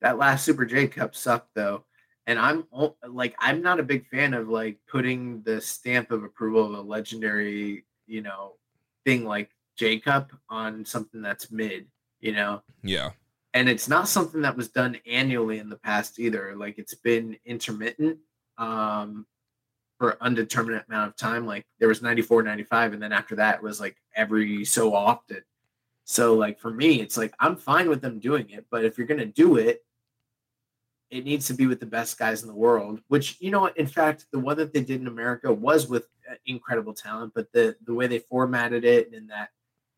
That 0.00 0.18
last 0.18 0.44
Super 0.44 0.64
J 0.64 0.86
Cup 0.86 1.16
sucked 1.16 1.54
though, 1.54 1.84
and 2.26 2.38
I'm 2.38 2.64
like 3.08 3.34
I'm 3.38 3.62
not 3.62 3.80
a 3.80 3.84
big 3.84 4.06
fan 4.08 4.34
of 4.34 4.48
like 4.48 4.78
putting 4.86 5.42
the 5.42 5.60
stamp 5.60 6.10
of 6.10 6.22
approval 6.22 6.66
of 6.66 6.74
a 6.74 6.80
legendary 6.80 7.84
you 8.06 8.22
know 8.22 8.52
thing 9.04 9.24
like 9.24 9.50
J 9.76 9.98
Cup 9.98 10.30
on 10.48 10.84
something 10.84 11.22
that's 11.22 11.50
mid. 11.50 11.86
You 12.20 12.32
know. 12.32 12.62
Yeah 12.82 13.10
and 13.54 13.68
it's 13.68 13.88
not 13.88 14.08
something 14.08 14.42
that 14.42 14.56
was 14.56 14.68
done 14.68 14.98
annually 15.06 15.58
in 15.58 15.68
the 15.68 15.76
past 15.76 16.18
either. 16.18 16.54
Like 16.56 16.78
it's 16.78 16.94
been 16.94 17.36
intermittent 17.46 18.18
um 18.58 19.26
for 19.98 20.22
undetermined 20.22 20.84
amount 20.88 21.08
of 21.08 21.16
time. 21.16 21.46
Like 21.46 21.64
there 21.78 21.88
was 21.88 22.02
94 22.02 22.42
95 22.42 22.92
and 22.92 23.02
then 23.02 23.12
after 23.12 23.36
that 23.36 23.62
was 23.62 23.80
like 23.80 23.96
every 24.14 24.64
so 24.64 24.94
often. 24.94 25.42
So 26.04 26.34
like 26.34 26.58
for 26.58 26.70
me 26.70 27.00
it's 27.00 27.16
like 27.16 27.32
i'm 27.40 27.56
fine 27.56 27.88
with 27.88 28.02
them 28.02 28.18
doing 28.18 28.50
it 28.50 28.66
but 28.70 28.84
if 28.84 28.98
you're 28.98 29.06
going 29.06 29.20
to 29.20 29.24
do 29.24 29.56
it 29.56 29.82
it 31.10 31.24
needs 31.24 31.46
to 31.46 31.54
be 31.54 31.66
with 31.66 31.80
the 31.80 31.86
best 31.86 32.18
guys 32.18 32.42
in 32.42 32.48
the 32.48 32.54
world 32.54 33.00
which 33.08 33.40
you 33.40 33.50
know 33.50 33.66
in 33.76 33.86
fact 33.86 34.26
the 34.30 34.38
one 34.38 34.58
that 34.58 34.74
they 34.74 34.82
did 34.82 35.00
in 35.00 35.06
america 35.06 35.50
was 35.50 35.88
with 35.88 36.06
uh, 36.30 36.34
incredible 36.44 36.92
talent 36.92 37.32
but 37.34 37.50
the 37.52 37.74
the 37.86 37.94
way 37.94 38.06
they 38.06 38.18
formatted 38.18 38.84
it 38.84 39.06
and 39.06 39.14
in 39.14 39.26
that 39.28 39.48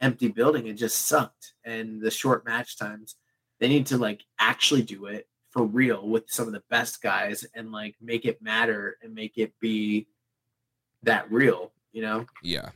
empty 0.00 0.28
building 0.28 0.66
it 0.66 0.74
just 0.74 1.06
sucked. 1.06 1.54
And 1.64 2.00
the 2.00 2.10
short 2.10 2.44
match 2.44 2.78
times 2.78 3.16
they 3.60 3.68
need 3.68 3.86
to 3.86 3.98
like 3.98 4.24
actually 4.38 4.82
do 4.82 5.06
it 5.06 5.28
for 5.50 5.64
real 5.64 6.06
with 6.06 6.24
some 6.28 6.46
of 6.46 6.52
the 6.52 6.62
best 6.68 7.02
guys 7.02 7.46
and 7.54 7.72
like 7.72 7.94
make 8.00 8.24
it 8.24 8.42
matter 8.42 8.98
and 9.02 9.14
make 9.14 9.38
it 9.38 9.52
be 9.60 10.06
that 11.02 11.30
real, 11.30 11.72
you 11.92 12.02
know? 12.02 12.26
Yeah. 12.42 12.70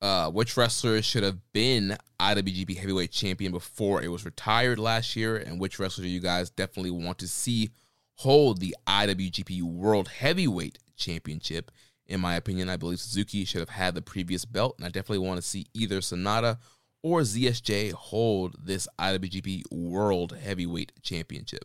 Uh, 0.00 0.30
which 0.30 0.56
wrestler 0.56 1.00
should 1.00 1.22
have 1.22 1.38
been 1.52 1.96
IWGP 2.20 2.76
Heavyweight 2.76 3.10
Champion 3.10 3.52
before 3.52 4.02
it 4.02 4.08
was 4.08 4.24
retired 4.24 4.78
last 4.78 5.16
year, 5.16 5.36
and 5.36 5.58
which 5.58 5.78
wrestler 5.78 6.04
do 6.04 6.10
you 6.10 6.20
guys 6.20 6.50
definitely 6.50 6.90
want 6.90 7.18
to 7.18 7.26
see 7.26 7.70
hold 8.16 8.60
the 8.60 8.76
IWGP 8.86 9.62
World 9.62 10.08
Heavyweight 10.08 10.78
Championship? 10.94 11.70
In 12.06 12.20
my 12.20 12.36
opinion, 12.36 12.68
I 12.68 12.76
believe 12.76 13.00
Suzuki 13.00 13.46
should 13.46 13.60
have 13.60 13.70
had 13.70 13.94
the 13.94 14.02
previous 14.02 14.44
belt, 14.44 14.74
and 14.76 14.84
I 14.84 14.90
definitely 14.90 15.26
want 15.26 15.40
to 15.40 15.46
see 15.46 15.66
either 15.72 16.00
Sanada 16.00 16.58
or 17.04 17.20
ZSJ 17.20 17.92
hold 17.92 18.56
this 18.64 18.88
IWGP 18.98 19.70
World 19.70 20.34
Heavyweight 20.42 20.92
Championship? 21.02 21.64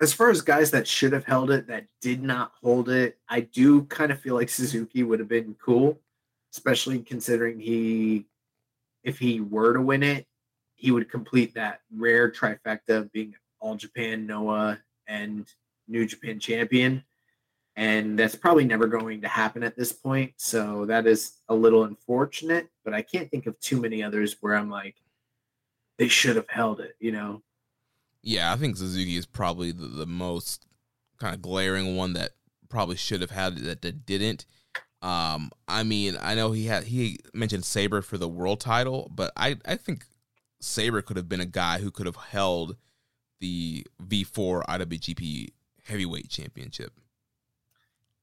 As 0.00 0.12
far 0.12 0.30
as 0.30 0.42
guys 0.42 0.70
that 0.70 0.86
should 0.86 1.12
have 1.12 1.24
held 1.24 1.50
it 1.50 1.66
that 1.66 1.86
did 2.00 2.22
not 2.22 2.52
hold 2.62 2.88
it, 2.88 3.18
I 3.28 3.40
do 3.40 3.82
kind 3.84 4.12
of 4.12 4.20
feel 4.20 4.36
like 4.36 4.48
Suzuki 4.48 5.02
would 5.02 5.18
have 5.18 5.28
been 5.28 5.56
cool, 5.60 5.98
especially 6.54 7.00
considering 7.00 7.58
he, 7.58 8.26
if 9.02 9.18
he 9.18 9.40
were 9.40 9.74
to 9.74 9.82
win 9.82 10.04
it, 10.04 10.24
he 10.76 10.92
would 10.92 11.10
complete 11.10 11.54
that 11.54 11.80
rare 11.92 12.30
trifecta 12.30 12.90
of 12.90 13.12
being 13.12 13.34
All 13.58 13.74
Japan, 13.74 14.24
Noah, 14.24 14.78
and 15.08 15.52
New 15.88 16.06
Japan 16.06 16.38
champion 16.38 17.02
and 17.76 18.18
that's 18.18 18.34
probably 18.34 18.64
never 18.64 18.86
going 18.86 19.20
to 19.20 19.28
happen 19.28 19.62
at 19.62 19.76
this 19.76 19.92
point. 19.92 20.32
So 20.36 20.86
that 20.86 21.06
is 21.06 21.38
a 21.48 21.54
little 21.54 21.84
unfortunate, 21.84 22.68
but 22.84 22.94
I 22.94 23.02
can't 23.02 23.30
think 23.30 23.46
of 23.46 23.60
too 23.60 23.80
many 23.80 24.02
others 24.02 24.36
where 24.40 24.54
I'm 24.54 24.70
like, 24.70 24.96
they 25.98 26.08
should 26.08 26.36
have 26.36 26.48
held 26.48 26.80
it, 26.80 26.96
you 27.00 27.12
know? 27.12 27.42
Yeah, 28.22 28.52
I 28.52 28.56
think 28.56 28.76
Suzuki 28.76 29.16
is 29.16 29.26
probably 29.26 29.72
the, 29.72 29.86
the 29.86 30.06
most 30.06 30.66
kind 31.18 31.34
of 31.34 31.42
glaring 31.42 31.96
one 31.96 32.14
that 32.14 32.32
probably 32.68 32.96
should 32.96 33.20
have 33.20 33.30
had 33.30 33.58
it 33.58 33.64
that, 33.64 33.82
that 33.82 34.06
didn't. 34.06 34.46
Um, 35.02 35.50
I 35.68 35.82
mean, 35.82 36.16
I 36.20 36.34
know 36.34 36.52
he 36.52 36.64
had 36.64 36.84
he 36.84 37.20
mentioned 37.32 37.64
Sabre 37.64 38.02
for 38.02 38.18
the 38.18 38.28
world 38.28 38.60
title, 38.60 39.10
but 39.14 39.30
I 39.36 39.56
I 39.64 39.76
think 39.76 40.06
Sabre 40.60 41.02
could 41.02 41.16
have 41.16 41.28
been 41.28 41.40
a 41.40 41.46
guy 41.46 41.78
who 41.78 41.90
could 41.90 42.06
have 42.06 42.16
held 42.16 42.76
the 43.38 43.86
V4 44.02 44.64
IWGP 44.64 45.50
Heavyweight 45.84 46.28
Championship. 46.28 46.92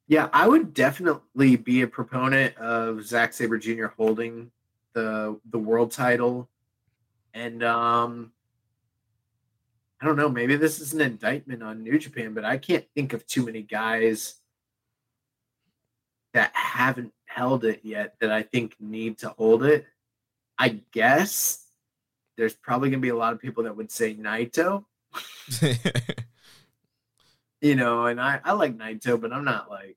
Yeah, 0.08 0.30
I 0.34 0.48
would 0.48 0.74
definitely 0.74 1.56
be 1.56 1.82
a 1.82 1.88
proponent 1.88 2.58
of 2.58 3.06
Zack 3.06 3.34
Sabre 3.34 3.58
Jr. 3.58 3.88
holding 3.88 4.52
the 4.94 5.40
the 5.50 5.60
world 5.60 5.92
title, 5.92 6.50
and 7.34 7.64
um, 7.64 8.32
I 10.02 10.06
don't 10.06 10.18
know. 10.18 10.30
Maybe 10.30 10.58
this 10.58 10.80
is 10.80 10.94
an 10.94 11.02
indictment 11.02 11.64
on 11.64 11.84
New 11.84 11.98
Japan, 11.98 12.34
but 12.34 12.44
I 12.44 12.58
can't 12.58 12.86
think 12.94 13.14
of 13.14 13.26
too 13.26 13.46
many 13.46 13.62
guys 13.62 14.36
that 16.34 16.52
haven't 16.54 17.14
held 17.26 17.64
it 17.64 17.80
yet 17.84 18.16
that 18.20 18.32
I 18.32 18.44
think 18.44 18.76
need 18.80 19.20
to 19.20 19.30
hold 19.30 19.64
it. 19.64 19.86
I 20.58 20.82
guess 20.92 21.66
there's 22.38 22.54
probably 22.54 22.90
going 22.90 23.00
to 23.00 23.06
be 23.06 23.10
a 23.10 23.16
lot 23.16 23.34
of 23.34 23.40
people 23.40 23.64
that 23.64 23.78
would 23.78 23.92
say 23.92 24.14
Naito. 24.16 24.86
you 27.64 27.76
know, 27.76 28.08
and 28.08 28.20
I, 28.20 28.42
I 28.44 28.52
like 28.52 28.78
Naito, 28.78 29.20
but 29.20 29.32
I'm 29.32 29.46
not 29.46 29.70
like, 29.70 29.96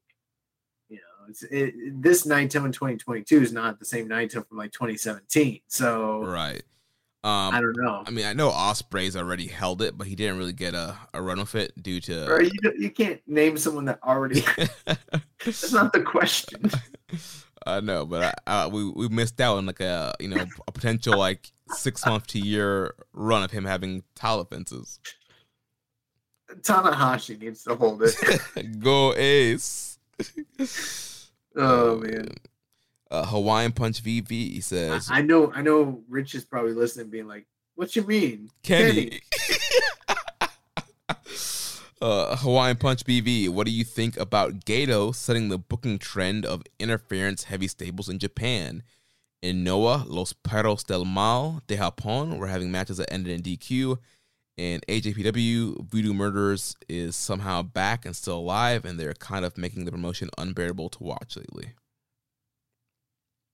you 0.88 0.96
know, 0.96 1.28
it's 1.28 1.42
it, 1.42 1.74
this 2.00 2.24
Naito 2.24 2.64
in 2.64 2.70
2022 2.70 3.42
is 3.42 3.52
not 3.52 3.80
the 3.80 3.84
same 3.84 4.08
Naito 4.08 4.46
from 4.46 4.56
like 4.56 4.70
2017. 4.70 5.60
So, 5.66 6.22
right. 6.22 6.62
Um, 7.24 7.52
I 7.52 7.60
don't 7.60 7.76
know. 7.76 8.04
I 8.06 8.10
mean, 8.10 8.24
I 8.24 8.34
know 8.34 8.50
Ospreay's 8.50 9.16
already 9.16 9.48
held 9.48 9.82
it, 9.82 9.98
but 9.98 10.06
he 10.06 10.14
didn't 10.14 10.38
really 10.38 10.52
get 10.52 10.74
a, 10.74 10.96
a 11.12 11.20
run 11.20 11.40
of 11.40 11.52
it 11.56 11.72
due 11.82 12.00
to. 12.02 12.30
Or 12.30 12.40
you, 12.40 12.52
you 12.78 12.88
can't 12.88 13.20
name 13.26 13.56
someone 13.56 13.86
that 13.86 13.98
already. 14.04 14.44
That's 15.44 15.72
not 15.72 15.92
the 15.92 16.02
question. 16.02 16.70
I 17.66 17.80
know, 17.80 18.06
but 18.06 18.38
I, 18.46 18.62
I, 18.62 18.66
we 18.68 18.88
we 18.88 19.08
missed 19.08 19.40
out 19.40 19.56
on 19.56 19.66
like 19.66 19.80
a 19.80 20.14
you 20.20 20.28
know 20.28 20.46
a 20.68 20.70
potential 20.70 21.18
like 21.18 21.50
six 21.70 22.06
month 22.06 22.28
to 22.28 22.38
year 22.38 22.94
run 23.12 23.42
of 23.42 23.50
him 23.50 23.64
having 23.64 24.04
title 24.14 24.42
offenses. 24.42 25.00
Tanahashi 26.60 27.40
needs 27.40 27.64
to 27.64 27.74
hold 27.74 28.02
it. 28.02 28.78
Go 28.80 29.14
Ace. 29.14 29.98
oh 31.56 31.98
man. 31.98 32.28
Uh, 33.10 33.26
Hawaiian 33.26 33.72
Punch 33.72 34.02
VV 34.02 34.30
he 34.30 34.60
says. 34.60 35.08
I, 35.10 35.18
I, 35.18 35.22
know, 35.22 35.52
I 35.52 35.62
know. 35.62 36.02
Rich 36.08 36.34
is 36.34 36.44
probably 36.44 36.72
listening, 36.72 37.08
being 37.08 37.28
like, 37.28 37.46
"What 37.74 37.94
you 37.94 38.02
mean, 38.02 38.50
Kenny?" 38.62 39.10
Kenny. 39.10 39.20
uh, 42.00 42.36
Hawaiian 42.36 42.76
Punch 42.76 43.04
BV, 43.04 43.48
what 43.48 43.66
do 43.66 43.72
you 43.72 43.84
think 43.84 44.16
about 44.16 44.64
Gedo 44.64 45.14
setting 45.14 45.48
the 45.48 45.58
booking 45.58 45.98
trend 45.98 46.44
of 46.44 46.62
interference 46.78 47.44
heavy 47.44 47.68
stables 47.68 48.08
in 48.08 48.18
Japan? 48.18 48.82
In 49.42 49.62
Noah, 49.62 50.04
Los 50.06 50.32
Perros 50.32 50.82
del 50.82 51.04
Mal 51.04 51.62
de 51.66 51.76
Japón 51.76 52.38
were 52.38 52.48
having 52.48 52.72
matches 52.72 52.96
that 52.96 53.12
ended 53.12 53.32
in 53.32 53.42
DQ. 53.42 53.98
And 54.58 54.84
AJPW, 54.86 55.90
Voodoo 55.90 56.14
Murders 56.14 56.76
is 56.88 57.14
somehow 57.14 57.62
back 57.62 58.06
and 58.06 58.16
still 58.16 58.38
alive, 58.38 58.86
and 58.86 58.98
they're 58.98 59.12
kind 59.12 59.44
of 59.44 59.58
making 59.58 59.84
the 59.84 59.90
promotion 59.90 60.30
unbearable 60.38 60.88
to 60.90 61.02
watch 61.02 61.36
lately. 61.36 61.74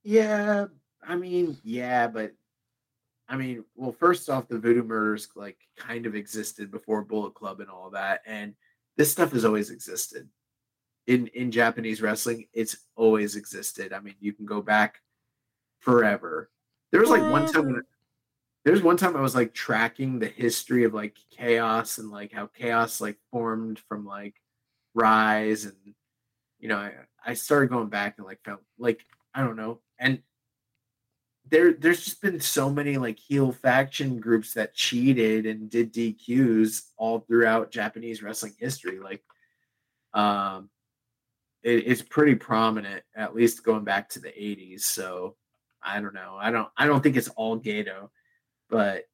Yeah, 0.04 0.66
I 1.06 1.16
mean, 1.16 1.58
yeah, 1.64 2.06
but 2.06 2.32
I 3.28 3.36
mean, 3.36 3.64
well, 3.74 3.92
first 3.92 4.28
off, 4.30 4.48
the 4.48 4.58
Voodoo 4.58 4.82
Murders 4.82 5.28
like 5.34 5.56
kind 5.76 6.06
of 6.06 6.14
existed 6.14 6.70
before 6.70 7.02
Bullet 7.02 7.34
Club 7.34 7.60
and 7.60 7.70
all 7.70 7.90
that, 7.90 8.20
and 8.26 8.54
this 8.96 9.10
stuff 9.10 9.32
has 9.32 9.44
always 9.44 9.70
existed 9.70 10.28
in 11.06 11.28
in 11.28 11.50
Japanese 11.50 12.02
wrestling. 12.02 12.46
It's 12.52 12.76
always 12.94 13.36
existed. 13.36 13.92
I 13.92 14.00
mean, 14.00 14.14
you 14.20 14.32
can 14.32 14.46
go 14.46 14.62
back 14.62 15.00
forever. 15.80 16.50
There 16.90 17.00
was 17.00 17.10
like 17.10 17.22
one 17.22 17.50
time. 17.50 17.68
Um, 17.68 17.82
There's 18.64 18.82
one 18.82 18.96
time 18.96 19.16
I 19.16 19.20
was 19.20 19.34
like 19.34 19.54
tracking 19.54 20.18
the 20.18 20.28
history 20.28 20.84
of 20.84 20.94
like 20.94 21.16
chaos 21.30 21.98
and 21.98 22.10
like 22.10 22.32
how 22.32 22.46
chaos 22.46 23.00
like 23.00 23.18
formed 23.30 23.80
from 23.88 24.04
like 24.04 24.34
rise 24.94 25.64
and 25.64 25.94
you 26.60 26.68
know 26.68 26.76
I, 26.76 26.92
I 27.24 27.34
started 27.34 27.70
going 27.70 27.88
back 27.88 28.18
and 28.18 28.26
like 28.26 28.40
felt 28.44 28.60
like 28.78 29.04
I 29.34 29.42
don't 29.42 29.56
know 29.56 29.80
and 29.98 30.22
there 31.52 31.74
there's 31.74 32.04
just 32.04 32.22
been 32.22 32.40
so 32.40 32.70
many 32.70 32.96
like 32.96 33.18
heel 33.18 33.52
faction 33.52 34.18
groups 34.18 34.54
that 34.54 34.74
cheated 34.74 35.46
and 35.46 35.68
did 35.68 35.92
DQs 35.92 36.82
all 36.96 37.20
throughout 37.20 37.70
Japanese 37.70 38.22
wrestling 38.22 38.54
history. 38.58 38.98
Like, 38.98 39.22
um, 40.14 40.70
it, 41.62 41.86
it's 41.86 42.02
pretty 42.02 42.36
prominent, 42.36 43.02
at 43.14 43.34
least 43.34 43.64
going 43.64 43.84
back 43.84 44.08
to 44.10 44.20
the 44.20 44.30
'80s. 44.30 44.80
So 44.80 45.36
I 45.82 46.00
don't 46.00 46.14
know. 46.14 46.38
I 46.40 46.50
don't. 46.50 46.68
I 46.76 46.86
don't 46.86 47.02
think 47.02 47.16
it's 47.16 47.28
all 47.28 47.60
Gedo, 47.60 48.08
but 48.72 49.04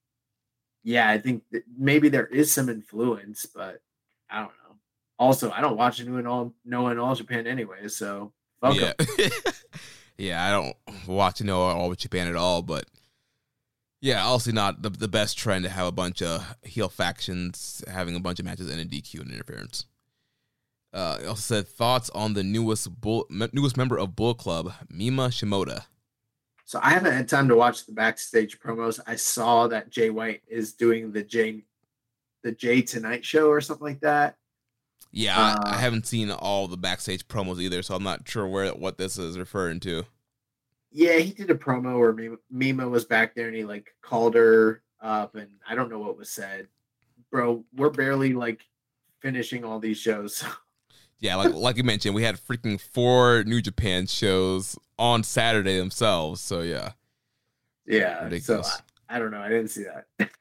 yeah, 0.85 1.11
I 1.11 1.19
think 1.19 1.43
maybe 1.77 2.09
there 2.09 2.27
is 2.27 2.53
some 2.53 2.69
influence, 2.69 3.45
but 3.45 3.83
I 4.31 4.39
don't 4.39 4.47
know. 4.47 4.77
Also, 5.19 5.51
I 5.51 5.61
don't 5.61 5.77
watch 5.77 6.01
New 6.01 6.17
and 6.17 6.28
All 6.28 6.55
No 6.65 6.87
and 6.87 7.01
All 7.01 7.17
Japan 7.17 7.49
anyway, 7.49 7.89
so 7.89 8.33
fuck 8.61 8.77
yeah. 8.77 8.93
yeah, 10.17 10.47
I 10.47 10.51
don't 10.53 10.77
watch 11.09 11.43
No 11.43 11.61
all 11.61 11.93
Japan 11.95 12.28
at 12.28 12.37
all, 12.37 12.62
but 12.62 12.87
yeah, 14.01 14.25
also 14.25 14.53
not 14.53 14.81
the, 14.83 14.91
the 14.91 15.09
best 15.09 15.37
trend 15.37 15.65
to 15.65 15.70
have 15.70 15.89
a 15.89 15.93
bunch 15.93 16.23
of 16.23 16.57
heel 16.62 16.89
factions 16.89 17.83
having 17.93 18.15
a 18.15 18.20
bunch 18.20 18.39
of 18.39 18.45
matches 18.45 18.70
and 18.70 18.81
a 18.81 18.85
DQ 18.85 19.23
and 19.23 19.33
interference. 19.33 19.87
Uh, 20.95 21.19
also 21.27 21.57
said 21.57 21.67
thoughts 21.67 22.11
on 22.11 22.35
the 22.35 22.45
newest 22.45 23.01
bull, 23.01 23.27
newest 23.53 23.77
member 23.77 23.99
of 23.99 24.15
Bull 24.15 24.35
Club, 24.35 24.73
Mima 24.89 25.28
Shimoda. 25.28 25.87
So 26.69 26.79
I 26.83 26.91
haven't 26.91 27.15
had 27.15 27.31
time 27.31 27.49
to 27.49 27.57
watch 27.57 27.87
the 27.87 27.95
backstage 27.95 28.61
promos. 28.61 29.01
I 29.07 29.17
saw 29.17 29.69
that 29.69 29.89
Jay 29.89 30.11
White 30.11 30.43
is 30.47 30.75
doing 30.75 31.13
the 31.13 31.23
Jay 31.23 31.65
the 32.43 32.53
Jay 32.53 32.83
Tonight 32.83 33.25
show 33.25 33.49
or 33.49 33.63
something 33.63 33.87
like 33.87 34.01
that. 34.01 34.37
Yeah, 35.11 35.39
uh, 35.39 35.57
I, 35.65 35.77
I, 35.77 35.79
haven't 35.79 36.07
seen 36.07 36.31
all 36.31 36.69
the 36.69 36.77
backstage 36.77 37.27
promos 37.27 37.59
either, 37.59 37.83
so 37.83 37.95
I'm 37.95 38.03
not 38.03 38.29
sure 38.29 38.47
where 38.47 38.69
what 38.75 38.99
this 38.99 39.17
is 39.17 39.39
referring 39.39 39.81
to. 39.81 40.05
Yeah, 40.93 41.17
he 41.17 41.33
did 41.33 41.49
a 41.49 41.55
promo 41.55 41.99
where 41.99 42.37
Mima 42.51 42.87
was 42.87 43.07
back 43.07 43.35
there 43.35 43.47
and 43.47 43.57
he 43.57 43.65
like 43.65 43.89
called 44.03 44.35
her 44.35 44.83
up, 45.01 45.37
and 45.37 45.49
I 45.67 45.75
don't 45.75 45.89
know 45.89 46.01
what 46.01 46.19
was 46.19 46.29
said. 46.29 46.69
Bro, 47.31 47.65
we're 47.75 47.89
barely 47.89 48.35
like 48.35 48.61
finishing 49.21 49.65
all 49.65 49.79
these 49.79 49.99
shows. 49.99 50.45
yeah, 51.21 51.37
like 51.37 51.53
like 51.53 51.77
you 51.77 51.85
mentioned, 51.85 52.15
we 52.15 52.23
had 52.23 52.37
freaking 52.37 52.81
four 52.81 53.45
New 53.45 53.61
Japan 53.61 54.07
shows 54.07 54.79
on 54.99 55.23
Saturday 55.23 55.79
themselves. 55.79 56.41
So 56.41 56.61
yeah, 56.61 56.93
yeah. 57.87 58.25
Ridiculous. 58.25 58.73
So 58.73 58.81
I, 59.09 59.17
I 59.17 59.19
don't 59.19 59.31
know. 59.31 59.41
I 59.41 59.49
didn't 59.49 59.69
see 59.69 59.85
that. 59.85 60.31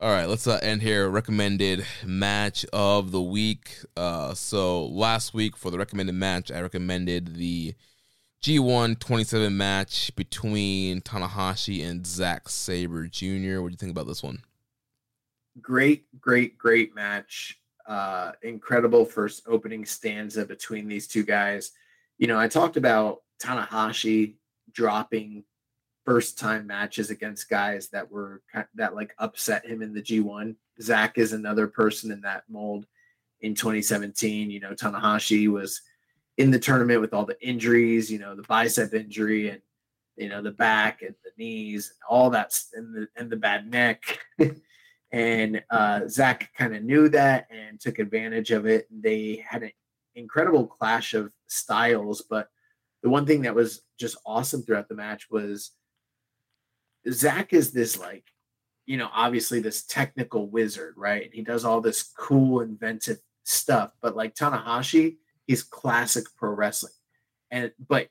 All 0.00 0.12
right, 0.12 0.28
let's 0.28 0.46
uh, 0.46 0.58
end 0.62 0.82
here. 0.82 1.08
Recommended 1.08 1.86
match 2.04 2.66
of 2.72 3.10
the 3.10 3.22
week. 3.22 3.78
Uh, 3.96 4.34
so 4.34 4.84
last 4.86 5.32
week 5.32 5.56
for 5.56 5.70
the 5.70 5.78
recommended 5.78 6.14
match, 6.14 6.50
I 6.50 6.60
recommended 6.60 7.36
the 7.36 7.74
G1 8.42 8.98
27 8.98 9.56
match 9.56 10.14
between 10.14 11.00
Tanahashi 11.00 11.82
and 11.82 12.06
Zack 12.06 12.50
Sabre 12.50 13.06
Jr. 13.06 13.62
What 13.62 13.68
do 13.68 13.72
you 13.72 13.78
think 13.78 13.92
about 13.92 14.06
this 14.06 14.22
one? 14.22 14.42
Great, 15.62 16.04
great, 16.20 16.58
great 16.58 16.94
match. 16.94 17.58
Uh, 17.86 18.32
incredible 18.42 19.04
first 19.04 19.42
opening 19.46 19.84
stanza 19.84 20.44
between 20.44 20.88
these 20.88 21.06
two 21.06 21.22
guys. 21.22 21.72
You 22.18 22.26
know, 22.26 22.38
I 22.38 22.48
talked 22.48 22.76
about 22.76 23.22
Tanahashi 23.42 24.36
dropping 24.72 25.44
first 26.04 26.38
time 26.38 26.66
matches 26.66 27.10
against 27.10 27.48
guys 27.48 27.88
that 27.88 28.10
were 28.10 28.42
that 28.74 28.94
like 28.94 29.14
upset 29.18 29.66
him 29.66 29.82
in 29.82 29.92
the 29.92 30.02
G1. 30.02 30.54
Zack 30.80 31.18
is 31.18 31.32
another 31.32 31.66
person 31.66 32.10
in 32.10 32.20
that 32.22 32.44
mold. 32.48 32.86
In 33.40 33.54
2017, 33.54 34.50
you 34.50 34.60
know, 34.60 34.72
Tanahashi 34.72 35.48
was 35.48 35.82
in 36.38 36.50
the 36.50 36.58
tournament 36.58 37.00
with 37.00 37.12
all 37.12 37.26
the 37.26 37.40
injuries, 37.46 38.10
you 38.10 38.18
know, 38.18 38.34
the 38.34 38.42
bicep 38.42 38.94
injury 38.94 39.50
and 39.50 39.60
you 40.16 40.28
know 40.28 40.40
the 40.40 40.52
back 40.52 41.02
and 41.02 41.14
the 41.24 41.30
knees 41.36 41.90
and 41.90 41.98
all 42.08 42.30
that 42.30 42.58
and 42.74 42.94
the 42.94 43.08
and 43.16 43.30
the 43.30 43.36
bad 43.36 43.70
neck. 43.70 44.20
and 45.14 45.62
uh, 45.70 46.00
Zack 46.08 46.50
kind 46.58 46.74
of 46.74 46.82
knew 46.82 47.08
that 47.10 47.46
and 47.48 47.78
took 47.78 48.00
advantage 48.00 48.50
of 48.50 48.66
it. 48.66 48.88
They 48.90 49.44
had 49.48 49.62
an 49.62 49.70
incredible 50.16 50.66
clash 50.66 51.14
of 51.14 51.32
styles, 51.46 52.22
but 52.28 52.48
the 53.04 53.10
one 53.10 53.24
thing 53.24 53.42
that 53.42 53.54
was 53.54 53.82
just 53.96 54.16
awesome 54.26 54.64
throughout 54.64 54.88
the 54.88 54.96
match 54.96 55.28
was 55.30 55.70
Zack 57.08 57.52
is 57.52 57.70
this 57.70 57.96
like, 57.96 58.24
you 58.86 58.96
know, 58.96 59.08
obviously 59.14 59.60
this 59.60 59.84
technical 59.84 60.48
wizard, 60.48 60.94
right? 60.96 61.30
He 61.32 61.42
does 61.42 61.64
all 61.64 61.80
this 61.80 62.10
cool, 62.18 62.62
inventive 62.62 63.18
stuff. 63.44 63.92
But 64.02 64.16
like 64.16 64.34
Tanahashi, 64.34 65.18
he's 65.46 65.62
classic 65.62 66.24
pro 66.36 66.50
wrestling. 66.50 66.92
And 67.52 67.70
but 67.88 68.08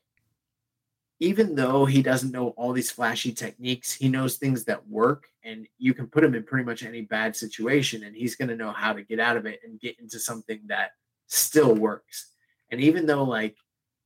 even 1.20 1.56
though 1.56 1.86
he 1.86 2.02
doesn't 2.02 2.32
know 2.32 2.50
all 2.50 2.74
these 2.74 2.92
flashy 2.92 3.32
techniques, 3.32 3.94
he 3.94 4.10
knows 4.10 4.38
things 4.38 4.66
that 4.66 4.88
work, 4.88 5.28
and 5.44 5.68
you 5.78 5.94
can 5.94 6.08
put 6.08 6.24
him 6.24 6.36
in 6.36 6.44
pretty 6.44 6.66
much 6.66 6.84
any 6.84 7.02
bad 7.02 7.36
situation, 7.36 8.04
and 8.04 8.16
he's 8.16 8.36
going 8.36 8.50
to 8.50 8.56
know 8.56 8.72
how 8.72 8.94
to 8.94 9.04
get 9.04 9.20
out 9.20 9.38
of 9.38 9.46
it 9.46 9.60
and 9.64 9.80
get 9.80 10.00
into 10.00 10.20
something 10.20 10.60
that 10.68 10.92
still 11.28 11.74
works. 11.76 12.32
And 12.72 12.82
even 12.82 13.06
though 13.06 13.24
like 13.24 13.56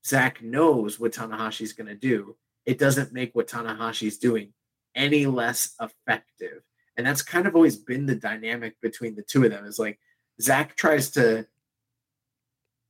Zack 0.05 0.41
knows 0.41 0.99
what 0.99 1.13
Tanahashi's 1.13 1.73
going 1.73 1.87
to 1.87 1.95
do, 1.95 2.35
it 2.65 2.77
doesn't 2.77 3.13
make 3.13 3.33
what 3.33 3.47
Tanahashi's 3.47 4.17
doing 4.17 4.53
any 4.95 5.25
less 5.25 5.73
effective. 5.79 6.61
And 6.97 7.05
that's 7.05 7.21
kind 7.21 7.47
of 7.47 7.55
always 7.55 7.77
been 7.77 8.05
the 8.05 8.15
dynamic 8.15 8.75
between 8.81 9.15
the 9.15 9.21
two 9.21 9.43
of 9.45 9.51
them. 9.51 9.65
Is 9.65 9.79
like 9.79 9.99
Zack 10.41 10.75
tries 10.75 11.11
to 11.11 11.47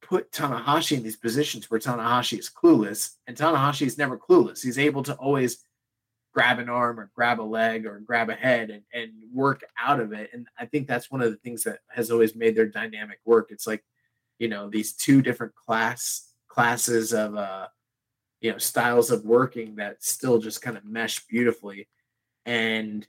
put 0.01 0.31
Tanahashi 0.31 0.97
in 0.97 1.03
these 1.03 1.17
positions 1.17 1.69
where 1.69 1.79
Tanahashi 1.79 2.39
is 2.39 2.49
clueless, 2.49 3.15
and 3.27 3.35
Tanahashi 3.35 3.85
is 3.85 3.97
never 3.97 4.17
clueless. 4.17 4.63
He's 4.63 4.79
able 4.79 5.03
to 5.03 5.13
always 5.15 5.63
grab 6.33 6.59
an 6.59 6.69
arm 6.69 6.99
or 6.99 7.09
grab 7.15 7.39
a 7.39 7.41
leg 7.41 7.85
or 7.85 7.99
grab 7.99 8.29
a 8.29 8.35
head 8.35 8.69
and, 8.69 8.83
and 8.93 9.11
work 9.33 9.63
out 9.79 9.99
of 9.99 10.13
it. 10.13 10.29
And 10.33 10.47
I 10.59 10.67
think 10.67 10.87
that's 10.87 11.09
one 11.09 11.21
of 11.21 11.31
the 11.31 11.37
things 11.37 11.63
that 11.63 11.79
has 11.89 12.11
always 12.11 12.35
made 12.35 12.55
their 12.55 12.67
dynamic 12.67 13.19
work. 13.25 13.47
It's 13.49 13.65
like, 13.65 13.83
you 14.37 14.47
know, 14.47 14.69
these 14.69 14.93
two 14.93 15.21
different 15.23 15.55
class 15.55 16.25
classes 16.47 17.13
of 17.13 17.35
uh 17.35 17.67
you 18.41 18.51
know 18.51 18.57
styles 18.57 19.11
of 19.11 19.23
working 19.25 19.75
that 19.75 20.03
still 20.03 20.39
just 20.39 20.61
kind 20.61 20.77
of 20.77 20.85
mesh 20.85 21.25
beautifully. 21.27 21.87
And 22.45 23.07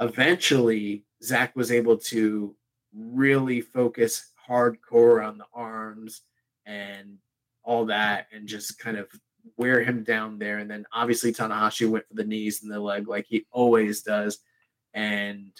eventually 0.00 1.04
Zack 1.22 1.56
was 1.56 1.72
able 1.72 1.96
to 1.98 2.54
really 2.94 3.60
focus 3.60 4.32
hardcore 4.48 5.26
on 5.26 5.38
the 5.38 5.46
arms 5.54 6.22
and 6.64 7.18
all 7.62 7.86
that 7.86 8.26
and 8.32 8.46
just 8.46 8.78
kind 8.78 8.96
of 8.96 9.08
wear 9.56 9.82
him 9.82 10.02
down 10.02 10.38
there. 10.38 10.58
And 10.58 10.70
then 10.70 10.86
obviously 10.92 11.32
Tanahashi 11.32 11.88
went 11.88 12.06
for 12.08 12.14
the 12.14 12.24
knees 12.24 12.62
and 12.62 12.72
the 12.72 12.80
leg 12.80 13.08
like 13.08 13.26
he 13.28 13.46
always 13.50 14.02
does 14.02 14.38
and 14.94 15.52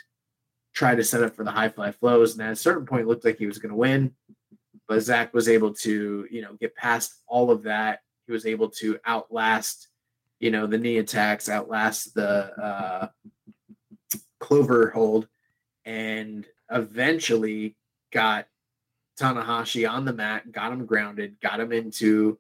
tried 0.73 0.97
to 0.97 1.05
set 1.05 1.23
up 1.23 1.35
for 1.35 1.45
the 1.45 1.51
high 1.51 1.69
fly 1.69 1.93
flows. 1.93 2.35
And 2.35 2.43
at 2.43 2.53
a 2.53 2.57
certain 2.57 2.87
point, 2.87 3.07
looked 3.07 3.25
like 3.25 3.39
he 3.39 3.47
was 3.47 3.59
going 3.59 3.71
to 3.71 3.77
win. 3.77 4.15
But 4.89 5.01
Zack 5.01 5.35
was 5.35 5.49
able 5.49 5.75
to, 5.75 6.27
you 6.31 6.43
know, 6.43 6.55
get 6.61 6.77
past 6.77 7.23
all 7.27 7.51
of 7.51 7.65
that. 7.65 8.01
He 8.27 8.33
was 8.33 8.47
able 8.47 8.71
to 8.71 8.99
outlast, 9.07 9.89
you 10.39 10.51
know, 10.51 10.67
the 10.67 10.79
knee 10.79 10.99
attacks, 10.99 11.49
outlast 11.49 12.15
the 12.15 12.53
uh, 12.57 13.09
clover 14.39 14.91
hold, 14.91 15.29
and 15.85 16.47
eventually 16.71 17.77
got 18.13 18.47
Tanahashi 19.19 19.89
on 19.91 20.05
the 20.05 20.13
mat, 20.13 20.53
got 20.53 20.73
him 20.73 20.87
grounded, 20.87 21.41
got 21.41 21.61
him 21.61 21.73
into, 21.73 22.39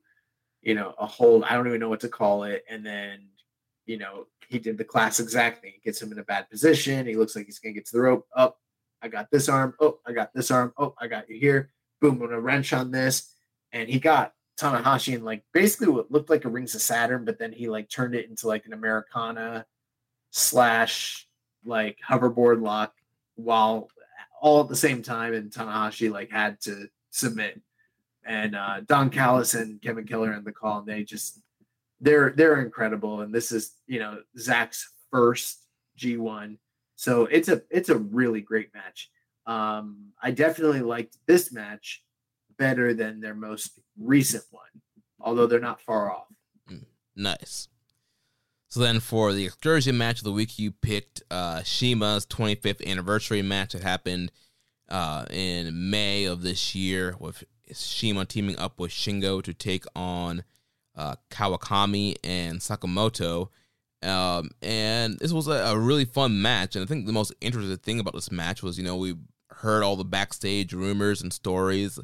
you 0.63 0.75
know, 0.75 0.95
a 0.99 1.07
hold. 1.07 1.45
I 1.45 1.55
don't 1.55 1.67
even 1.67 1.81
know 1.81 1.89
what 1.89 2.01
to 2.01 2.09
call 2.09 2.45
it. 2.45 2.65
And 2.69 2.85
then, 2.85 3.29
you 3.87 3.99
know, 3.99 4.27
he 4.49 4.59
did 4.59 4.79
the 4.79 4.85
classic 4.85 5.29
Zack 5.29 5.63
thing. 5.63 5.75
Gets 5.85 6.01
him 6.01 6.13
in 6.13 6.19
a 6.19 6.25
bad 6.25 6.51
position. 6.51 7.07
He 7.07 7.17
looks 7.17 7.35
like 7.35 7.47
he's 7.47 7.59
gonna 7.59 7.73
get 7.75 7.87
to 7.87 7.97
the 7.97 8.03
rope. 8.03 8.27
Up, 8.35 8.59
oh, 8.59 8.63
I 9.03 9.09
got 9.09 9.31
this 9.31 9.49
arm. 9.49 9.75
Oh, 9.81 9.99
I 10.07 10.13
got 10.13 10.33
this 10.35 10.51
arm. 10.51 10.73
Oh, 10.77 10.95
I 11.01 11.07
got 11.07 11.29
you 11.29 11.39
here. 11.39 11.71
Boom, 12.01 12.15
I'm 12.15 12.29
gonna 12.29 12.41
wrench 12.41 12.73
on 12.73 12.91
this. 12.91 13.33
And 13.73 13.89
he 13.89 13.99
got 13.99 14.33
Tanahashi 14.59 15.15
in 15.15 15.25
like 15.25 15.45
basically 15.53 15.89
what 15.89 16.11
looked 16.11 16.31
like 16.31 16.45
a 16.45 16.49
Rings 16.49 16.75
of 16.75 16.83
Saturn, 16.83 17.25
but 17.25 17.39
then 17.39 17.53
he 17.53 17.69
like 17.69 17.89
turned 17.89 18.15
it 18.15 18.29
into 18.29 18.47
like 18.47 18.67
an 18.67 18.73
Americana 18.73 19.67
slash 20.31 21.27
like 21.65 21.99
hoverboard 22.07 22.63
lock 22.63 22.95
while 23.35 23.89
all 24.47 24.61
at 24.61 24.69
the 24.69 24.77
same 24.77 25.03
time, 25.03 25.35
and 25.35 25.51
Tanahashi 25.51 26.09
like 26.09 26.31
had 26.31 26.61
to 26.61 26.87
submit. 27.11 27.61
And 28.25 28.55
uh, 28.55 28.81
Don 28.87 29.11
Callis 29.11 29.55
and 29.55 29.83
Kevin 29.83 30.07
Kelly 30.07 30.29
in 30.29 30.45
the 30.45 30.53
call, 30.53 30.79
and 30.79 30.87
they 30.87 31.03
just 31.03 31.41
they're 32.01 32.33
they're 32.37 32.63
incredible. 32.63 33.23
And 33.23 33.35
this 33.35 33.51
is 33.51 33.73
you 33.89 33.99
know 33.99 34.21
Zack's 34.39 34.89
first 35.11 35.67
G1, 35.99 36.59
so 36.95 37.25
it's 37.27 37.49
a 37.49 37.63
it's 37.71 37.89
a 37.89 37.99
really 37.99 38.41
great 38.41 38.73
match. 38.73 39.11
Um, 39.47 40.13
I 40.23 40.31
definitely 40.31 40.81
liked 40.81 41.17
this 41.27 41.53
match 41.53 42.05
better 42.57 42.95
than 42.95 43.21
their 43.21 43.35
most 43.35 43.81
recent 43.99 44.45
one, 44.51 44.81
although 45.21 45.49
they're 45.49 45.59
not 45.59 45.81
far 45.81 46.13
off. 46.13 46.29
Mm, 46.71 46.85
nice. 47.17 47.67
So 48.69 48.81
then 48.81 49.01
for 49.01 49.33
the 49.33 49.47
excursion 49.47 49.97
match 49.97 50.19
of 50.19 50.25
the 50.25 50.33
week, 50.33 50.59
you 50.59 50.73
picked 50.73 51.23
uh, 51.31 51.61
CIMA's 51.61 52.27
25th 52.27 52.85
anniversary 52.87 53.43
match 53.43 53.73
that 53.73 53.83
happened 53.83 54.33
uh, 54.89 55.25
in 55.31 55.91
May 55.91 56.25
of 56.25 56.43
this 56.43 56.75
year 56.75 57.17
with 57.19 57.45
CIMA 57.73 58.25
teaming 58.27 58.59
up 58.59 58.79
with 58.79 58.91
Shingo 58.91 59.43
to 59.43 59.55
take 59.55 59.85
on 59.95 60.45
uh, 60.97 61.17
Kawakami 61.31 62.17
and 62.25 62.61
Sakamoto. 62.61 63.49
Um, 64.03 64.51
and 64.63 65.19
this 65.19 65.33
was 65.33 65.49
a, 65.49 65.53
a, 65.53 65.79
really 65.79 66.05
fun 66.05 66.41
match. 66.41 66.77
And 66.77 66.85
I 66.85 66.87
think 66.87 67.07
the 67.07 67.13
most 67.13 67.33
interesting 67.41 67.77
thing 67.79 68.01
about 68.01 68.15
this 68.15 68.31
match 68.31 68.63
was, 68.63 68.79
you 68.79 68.85
know, 68.85 68.97
we 68.97 69.15
heard 69.51 69.83
all 69.83 69.97
the 69.97 70.05
backstage 70.05 70.73
rumors 70.73 71.23
and 71.23 71.33
stories 71.33 71.99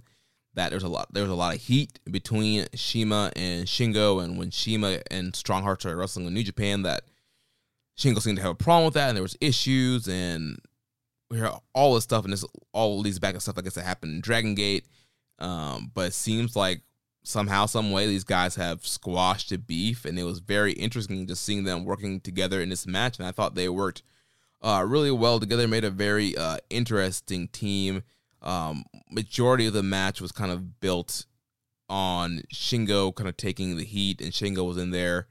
that 0.55 0.71
there's 0.71 0.83
a 0.83 0.89
lot 0.89 1.09
there's 1.13 1.29
a 1.29 1.35
lot 1.35 1.55
of 1.55 1.63
heat 1.63 1.99
between 2.11 2.67
CIMA 2.75 3.33
and 3.37 3.67
Shingo, 3.67 4.23
and 4.23 4.39
when 4.39 4.51
CIMA 4.51 5.01
and 5.11 5.35
Strong 5.35 5.63
Heart 5.63 5.83
started 5.83 5.97
wrestling 5.97 6.27
in 6.27 6.35
New 6.35 6.43
Japan, 6.43 6.83
that 6.83 7.05
Shingo 7.99 8.21
seemed 8.21 8.37
to 8.37 8.43
have 8.43 8.53
a 8.53 8.57
problem 8.57 8.87
with 8.87 8.95
that, 8.95 9.09
and 9.09 9.17
there 9.17 9.23
was 9.23 9.37
issues, 9.41 10.09
and 10.09 10.59
we 11.31 11.39
hear 11.39 11.51
all 11.75 11.95
this 11.95 12.05
stuff, 12.05 12.25
and 12.25 12.33
this 12.33 12.45
all 12.73 12.99
leads 12.99 13.19
back 13.19 13.35
to 13.35 13.41
stuff 13.41 13.59
I 13.59 13.63
guess 13.63 13.75
that 13.75 13.85
happened 13.85 14.15
in 14.15 14.21
Dragon 14.21 14.55
Gate. 14.55 14.87
Um, 15.39 15.91
but 15.93 16.09
it 16.09 16.15
seems 16.15 16.55
like 16.55 16.83
somehow, 17.25 17.67
some 17.67 17.91
way, 17.91 18.07
these 18.07 18.25
guys 18.25 18.55
have 18.57 18.87
squashed 18.87 19.51
the 19.51 19.59
beef, 19.59 20.05
and 20.05 20.19
it 20.19 20.25
was 20.25 20.41
very 20.41 20.73
interesting 20.73 21.27
just 21.27 21.45
seeing 21.45 21.65
them 21.65 21.85
working 21.85 22.21
together 22.21 22.61
in 22.61 22.69
this 22.69 22.87
match, 22.87 23.19
and 23.19 23.27
I 23.27 23.33
thought 23.33 23.55
they 23.55 23.69
worked 23.69 24.03
uh, 24.61 24.85
really 24.87 25.11
well 25.11 25.41
together, 25.41 25.67
made 25.67 25.85
a 25.85 25.91
very 25.91 26.37
uh, 26.37 26.59
interesting 26.71 27.49
team. 27.49 28.03
Um, 28.43 28.85
majority 29.11 29.67
of 29.67 29.73
the 29.73 29.83
match 29.83 30.21
was 30.21 30.33
kind 30.33 30.51
of 30.51 30.81
built 30.81 31.27
on 31.89 32.43
Shingo 32.53 33.15
kind 33.15 33.29
of 33.29 33.37
taking 33.37 33.77
the 33.77 33.85
heat, 33.85 34.21
and 34.21 34.33
Shingo 34.33 34.67
was 34.67 34.79
in 34.79 34.91
there. 34.91 35.29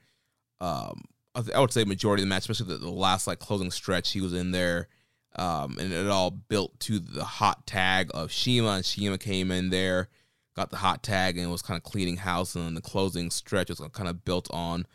Um, 0.59 1.03
I, 1.35 1.41
th- 1.41 1.56
I, 1.56 1.59
would 1.59 1.73
say 1.73 1.83
majority 1.83 2.23
of 2.23 2.27
the 2.27 2.30
match, 2.30 2.48
especially 2.48 2.73
the, 2.73 2.80
the, 2.80 2.91
last 2.91 3.27
like 3.27 3.40
closing 3.40 3.72
stretch, 3.72 4.11
he 4.11 4.22
was 4.22 4.33
in 4.33 4.51
there, 4.51 4.88
um, 5.35 5.77
and 5.80 5.91
it 5.91 6.07
all 6.07 6.31
built 6.31 6.80
to 6.81 6.99
the 6.99 7.23
hot 7.23 7.65
tag 7.65 8.11
of 8.14 8.31
CIMA, 8.31 8.69
and 8.69 8.85
CIMA 8.85 9.17
came 9.17 9.51
in 9.51 9.72
there, 9.72 10.09
got 10.56 10.69
the 10.69 10.77
hot 10.77 11.03
tag, 11.03 11.38
and 11.38 11.51
was 11.51 11.61
kind 11.61 11.77
of 11.77 11.83
cleaning 11.83 12.17
house, 12.17 12.56
and 12.56 12.65
then 12.65 12.73
the 12.75 12.81
closing 12.81 13.31
stretch 13.31 13.69
was 13.69 13.81
kind 13.91 14.07
of 14.09 14.23
built 14.23 14.48
on 14.51 14.85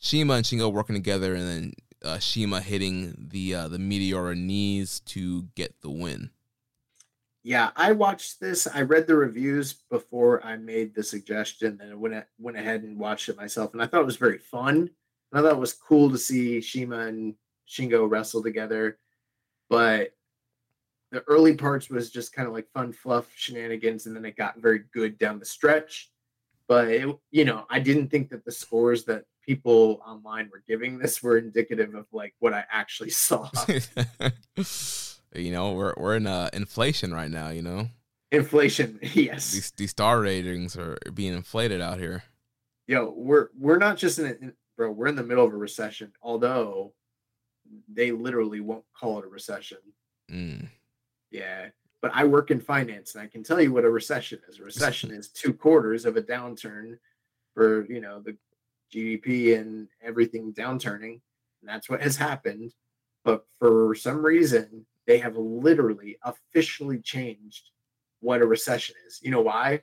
CIMA 0.00 0.34
and 0.34 0.44
Shingo 0.44 0.72
working 0.72 0.96
together, 0.96 1.34
and 1.34 1.48
then 1.48 1.72
uh, 2.04 2.18
CIMA 2.18 2.60
hitting 2.60 3.28
the 3.30 3.54
uh, 3.54 3.68
the 3.68 3.78
Meteora 3.78 4.36
knees 4.36 5.00
to 5.00 5.44
get 5.54 5.80
the 5.80 5.90
win 5.90 6.30
yeah, 7.44 7.72
I 7.76 7.92
watched 7.92 8.40
this. 8.40 8.66
I 8.66 8.80
read 8.80 9.06
the 9.06 9.14
reviews 9.14 9.74
before 9.90 10.44
I 10.44 10.56
made 10.56 10.94
the 10.94 11.02
suggestion, 11.02 11.78
and 11.82 12.00
went 12.00 12.24
went 12.38 12.56
ahead 12.56 12.82
and 12.82 12.98
watched 12.98 13.28
it 13.28 13.36
myself, 13.36 13.74
and 13.74 13.82
I 13.82 13.86
thought 13.86 14.00
it 14.00 14.06
was 14.06 14.16
very 14.16 14.38
fun. 14.38 14.76
And 14.76 14.88
I 15.32 15.42
thought 15.42 15.56
it 15.56 15.60
was 15.60 15.74
cool 15.74 16.10
to 16.10 16.16
see 16.16 16.62
CIMA 16.62 17.00
and 17.00 17.34
Shingo 17.68 18.10
wrestle 18.10 18.42
together, 18.42 18.98
but 19.68 20.14
the 21.12 21.22
early 21.28 21.54
parts 21.54 21.90
was 21.90 22.10
just 22.10 22.32
kind 22.32 22.48
of 22.48 22.54
like 22.54 22.66
fun 22.72 22.92
fluff 22.92 23.30
shenanigans, 23.36 24.06
and 24.06 24.16
then 24.16 24.24
it 24.24 24.36
got 24.36 24.56
very 24.58 24.84
good 24.94 25.18
down 25.18 25.38
the 25.38 25.44
stretch. 25.44 26.10
But 26.66 26.88
it, 26.88 27.14
you 27.30 27.44
know, 27.44 27.66
I 27.68 27.78
didn't 27.78 28.08
think 28.08 28.30
that 28.30 28.46
the 28.46 28.52
scores 28.52 29.04
that 29.04 29.26
people 29.44 30.00
online 30.06 30.48
were 30.50 30.62
giving 30.66 30.96
this 30.98 31.22
were 31.22 31.36
indicative 31.36 31.94
of 31.94 32.06
like 32.10 32.34
what 32.38 32.54
I 32.54 32.64
actually 32.72 33.10
saw. 33.10 33.50
you 35.34 35.52
know, 35.52 35.72
we're 35.72 35.94
we're 35.96 36.16
in 36.16 36.26
uh, 36.26 36.50
inflation 36.52 37.12
right 37.12 37.30
now. 37.30 37.50
You 37.50 37.62
know, 37.62 37.88
inflation. 38.30 38.98
Yes, 39.14 39.52
these 39.52 39.70
these 39.72 39.90
star 39.90 40.20
ratings 40.20 40.76
are 40.76 40.96
being 41.12 41.34
inflated 41.34 41.80
out 41.80 41.98
here. 41.98 42.24
Yo, 42.86 43.12
we're 43.16 43.48
we're 43.58 43.78
not 43.78 43.96
just 43.96 44.18
in, 44.18 44.26
a, 44.26 44.52
bro. 44.76 44.90
We're 44.90 45.06
in 45.06 45.16
the 45.16 45.22
middle 45.22 45.44
of 45.44 45.52
a 45.52 45.56
recession. 45.56 46.12
Although 46.22 46.92
they 47.88 48.12
literally 48.12 48.60
won't 48.60 48.84
call 48.98 49.18
it 49.18 49.24
a 49.24 49.28
recession. 49.28 49.78
Mm. 50.30 50.68
Yeah, 51.30 51.68
but 52.00 52.12
I 52.14 52.24
work 52.24 52.50
in 52.50 52.60
finance, 52.60 53.14
and 53.14 53.22
I 53.22 53.26
can 53.26 53.42
tell 53.42 53.60
you 53.60 53.72
what 53.72 53.84
a 53.84 53.90
recession 53.90 54.38
is. 54.48 54.58
A 54.58 54.62
recession 54.62 55.10
is 55.10 55.28
two 55.28 55.52
quarters 55.52 56.04
of 56.04 56.16
a 56.16 56.22
downturn 56.22 56.98
for 57.54 57.86
you 57.86 58.00
know 58.00 58.20
the 58.20 58.36
GDP 58.92 59.58
and 59.58 59.88
everything 60.02 60.52
downturning, 60.52 61.20
and 61.60 61.68
that's 61.68 61.88
what 61.88 62.02
has 62.02 62.16
happened. 62.16 62.72
But 63.24 63.46
for 63.58 63.94
some 63.94 64.24
reason, 64.24 64.84
they 65.06 65.18
have 65.18 65.36
literally 65.36 66.16
officially 66.22 66.98
changed 66.98 67.70
what 68.20 68.40
a 68.40 68.46
recession 68.46 68.94
is. 69.06 69.20
You 69.22 69.30
know 69.30 69.42
why? 69.42 69.82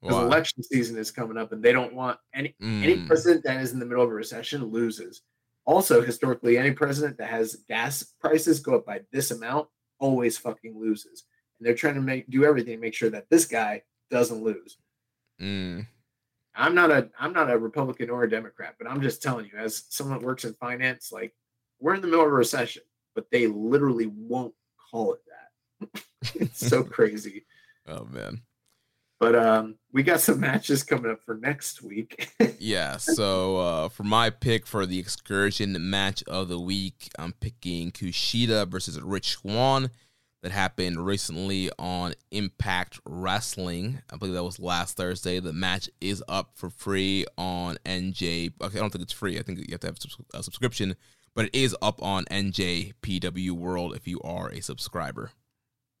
Because 0.00 0.24
election 0.24 0.62
season 0.62 0.96
is 0.96 1.10
coming 1.10 1.36
up, 1.36 1.52
and 1.52 1.62
they 1.62 1.72
don't 1.72 1.94
want 1.94 2.18
any 2.34 2.54
mm. 2.62 2.82
any 2.82 3.06
president 3.06 3.44
that 3.44 3.60
is 3.60 3.72
in 3.72 3.78
the 3.78 3.84
middle 3.84 4.02
of 4.02 4.10
a 4.10 4.14
recession 4.14 4.64
loses. 4.64 5.22
Also, 5.66 6.00
historically, 6.00 6.56
any 6.56 6.70
president 6.70 7.18
that 7.18 7.28
has 7.28 7.56
gas 7.68 8.02
prices 8.18 8.60
go 8.60 8.76
up 8.76 8.86
by 8.86 9.00
this 9.12 9.30
amount 9.30 9.68
always 9.98 10.38
fucking 10.38 10.78
loses. 10.80 11.24
And 11.58 11.66
they're 11.66 11.74
trying 11.74 11.94
to 11.94 12.00
make 12.00 12.30
do 12.30 12.44
everything 12.44 12.76
to 12.76 12.80
make 12.80 12.94
sure 12.94 13.10
that 13.10 13.28
this 13.28 13.44
guy 13.44 13.82
doesn't 14.10 14.42
lose. 14.42 14.78
Mm. 15.40 15.86
I'm 16.54 16.74
not 16.74 16.90
a 16.90 17.10
I'm 17.18 17.32
not 17.32 17.50
a 17.50 17.58
Republican 17.58 18.10
or 18.10 18.24
a 18.24 18.30
Democrat, 18.30 18.76
but 18.78 18.90
I'm 18.90 19.02
just 19.02 19.22
telling 19.22 19.46
you, 19.46 19.58
as 19.58 19.84
someone 19.90 20.18
that 20.18 20.26
works 20.26 20.44
in 20.44 20.54
finance, 20.54 21.12
like 21.12 21.34
we're 21.78 21.94
in 21.94 22.00
the 22.00 22.06
middle 22.06 22.24
of 22.24 22.32
a 22.32 22.34
recession, 22.34 22.82
but 23.14 23.26
they 23.30 23.46
literally 23.46 24.06
won't 24.06 24.54
call 24.90 25.14
it 25.14 25.20
that. 25.26 26.04
it's 26.34 26.66
so 26.66 26.82
crazy. 26.96 27.44
Oh 27.86 28.04
man. 28.04 28.42
But 29.18 29.36
um, 29.36 29.74
we 29.92 30.02
got 30.02 30.20
some 30.20 30.40
matches 30.40 30.82
coming 30.82 31.10
up 31.10 31.22
for 31.22 31.34
next 31.34 31.82
week. 31.82 32.30
yeah. 32.58 32.96
So 32.96 33.58
uh, 33.58 33.88
for 33.90 34.02
my 34.02 34.30
pick 34.30 34.66
for 34.66 34.86
the 34.86 34.98
excursion 34.98 35.76
match 35.90 36.22
of 36.26 36.48
the 36.48 36.58
week, 36.58 37.10
I'm 37.18 37.34
picking 37.34 37.92
Kushida 37.92 38.66
versus 38.66 38.98
Rich 39.00 39.36
Swann. 39.36 39.90
That 40.42 40.52
happened 40.52 41.04
recently 41.04 41.70
on 41.78 42.14
Impact 42.30 42.98
Wrestling. 43.04 44.00
I 44.10 44.16
believe 44.16 44.32
that 44.32 44.42
was 44.42 44.58
last 44.58 44.96
Thursday. 44.96 45.38
The 45.38 45.52
match 45.52 45.90
is 46.00 46.24
up 46.28 46.52
for 46.54 46.70
free 46.70 47.26
on 47.36 47.76
NJ. 47.84 48.54
Okay, 48.58 48.78
I 48.78 48.80
don't 48.80 48.88
think 48.88 49.02
it's 49.02 49.12
free. 49.12 49.38
I 49.38 49.42
think 49.42 49.58
you 49.58 49.66
have 49.72 49.80
to 49.80 49.88
have 49.88 49.98
a 50.32 50.42
subscription, 50.42 50.96
but 51.34 51.46
it 51.46 51.54
is 51.54 51.76
up 51.80 52.02
on 52.02 52.24
NJPW 52.26 53.52
World 53.52 53.94
if 53.94 54.06
you 54.06 54.20
are 54.22 54.48
a 54.48 54.60
subscriber. 54.60 55.32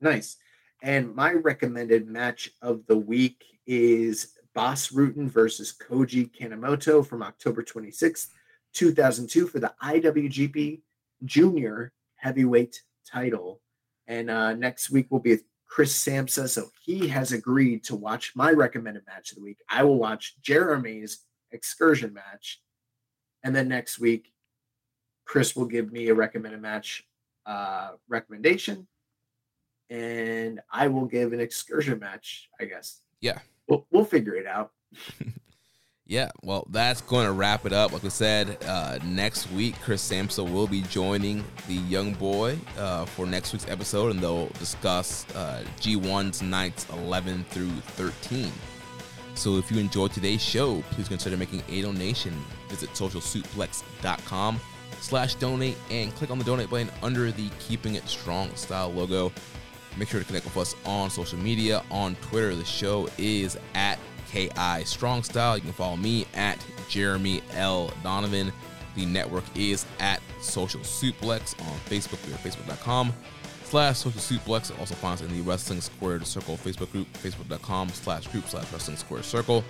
Nice. 0.00 0.36
And 0.82 1.14
my 1.14 1.32
recommended 1.32 2.08
match 2.08 2.50
of 2.62 2.86
the 2.86 2.96
week 2.96 3.44
is 3.66 4.34
Bas 4.54 4.88
Rutten 4.88 5.28
versus 5.28 5.74
Koji 5.78 6.30
Kanemoto 6.30 7.06
from 7.06 7.22
October 7.22 7.62
26th, 7.62 8.28
2002 8.72 9.46
for 9.46 9.60
the 9.60 9.72
IWGP 9.82 10.80
Junior 11.24 11.92
Heavyweight 12.16 12.82
title. 13.06 13.60
And 14.06 14.30
uh, 14.30 14.54
next 14.54 14.90
week 14.90 15.06
will 15.10 15.20
be 15.20 15.38
Chris 15.68 15.94
Samsa. 15.94 16.48
So 16.48 16.70
he 16.82 17.06
has 17.08 17.32
agreed 17.32 17.84
to 17.84 17.96
watch 17.96 18.32
my 18.34 18.50
recommended 18.50 19.04
match 19.06 19.30
of 19.30 19.36
the 19.36 19.44
week. 19.44 19.58
I 19.68 19.84
will 19.84 19.98
watch 19.98 20.34
Jeremy's 20.42 21.24
excursion 21.52 22.12
match. 22.12 22.60
And 23.44 23.54
then 23.54 23.68
next 23.68 23.98
week, 23.98 24.32
Chris 25.30 25.54
will 25.54 25.66
give 25.66 25.92
me 25.92 26.08
a 26.08 26.14
recommended 26.14 26.60
match 26.60 27.06
uh, 27.46 27.90
recommendation 28.08 28.84
and 29.88 30.58
I 30.72 30.88
will 30.88 31.04
give 31.04 31.32
an 31.32 31.38
excursion 31.38 32.00
match, 32.00 32.48
I 32.60 32.64
guess. 32.64 33.02
Yeah. 33.20 33.38
We'll, 33.68 33.86
we'll 33.92 34.04
figure 34.04 34.34
it 34.34 34.48
out. 34.48 34.72
yeah, 36.06 36.32
well, 36.42 36.66
that's 36.70 37.00
going 37.02 37.26
to 37.26 37.32
wrap 37.32 37.64
it 37.64 37.72
up. 37.72 37.92
Like 37.92 38.04
I 38.04 38.08
said, 38.08 38.58
uh, 38.66 38.98
next 39.04 39.48
week, 39.52 39.76
Chris 39.82 40.02
Samsa 40.02 40.42
will 40.42 40.66
be 40.66 40.82
joining 40.82 41.44
the 41.68 41.74
young 41.74 42.12
boy 42.14 42.58
uh, 42.76 43.04
for 43.04 43.24
next 43.24 43.52
week's 43.52 43.68
episode, 43.68 44.10
and 44.10 44.18
they'll 44.18 44.48
discuss 44.58 45.32
uh, 45.36 45.62
G1's 45.78 46.42
nights 46.42 46.88
11 46.92 47.44
through 47.50 47.70
13. 47.70 48.50
So 49.36 49.58
if 49.58 49.70
you 49.70 49.78
enjoyed 49.78 50.12
today's 50.12 50.42
show, 50.42 50.82
please 50.90 51.06
consider 51.06 51.36
making 51.36 51.62
a 51.68 51.82
donation. 51.82 52.36
Visit 52.68 52.90
socialsuplex.com 52.90 54.60
slash 55.00 55.34
donate 55.36 55.76
and 55.90 56.14
click 56.14 56.30
on 56.30 56.38
the 56.38 56.44
donate 56.44 56.70
button 56.70 56.90
under 57.02 57.30
the 57.32 57.48
Keeping 57.58 57.94
It 57.94 58.06
Strong 58.08 58.54
style 58.54 58.92
logo. 58.92 59.32
Make 59.96 60.08
sure 60.08 60.20
to 60.20 60.26
connect 60.26 60.44
with 60.44 60.56
us 60.56 60.74
on 60.84 61.10
social 61.10 61.38
media. 61.38 61.82
On 61.90 62.14
Twitter, 62.16 62.54
the 62.54 62.64
show 62.64 63.08
is 63.18 63.58
at 63.74 63.98
KI 64.30 64.84
Strong 64.84 65.24
Style. 65.24 65.56
You 65.56 65.62
can 65.62 65.72
follow 65.72 65.96
me 65.96 66.26
at 66.34 66.64
Jeremy 66.88 67.42
L. 67.54 67.92
Donovan. 68.02 68.52
The 68.94 69.06
network 69.06 69.44
is 69.54 69.86
at 69.98 70.20
Social 70.40 70.80
Suplex 70.80 71.60
on 71.60 71.78
Facebook. 71.88 72.24
We 72.26 72.32
are 72.32 72.36
facebook.com 72.36 73.12
slash 73.64 73.98
Social 73.98 74.20
Suplex. 74.20 74.78
Also 74.78 74.94
find 74.94 75.14
us 75.14 75.22
in 75.22 75.32
the 75.32 75.42
Wrestling 75.42 75.80
Squared 75.80 76.26
Circle 76.26 76.56
Facebook 76.56 76.90
group, 76.92 77.12
facebook.com 77.14 77.88
slash 77.90 78.26
group 78.28 78.46
slash 78.48 78.70
Wrestling 78.72 78.96
Squared 78.96 79.24
Circle. 79.24 79.64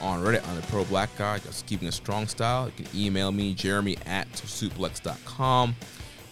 On 0.00 0.22
Reddit, 0.22 0.46
on 0.48 0.56
the 0.56 0.62
Pro 0.68 0.84
Black 0.84 1.10
Guy, 1.16 1.38
just 1.38 1.66
keeping 1.66 1.88
a 1.88 1.92
strong 1.92 2.26
style. 2.26 2.66
You 2.66 2.84
can 2.84 2.98
email 2.98 3.32
me, 3.32 3.54
jeremy 3.54 3.96
at 4.06 4.30
suplex.com. 4.32 5.74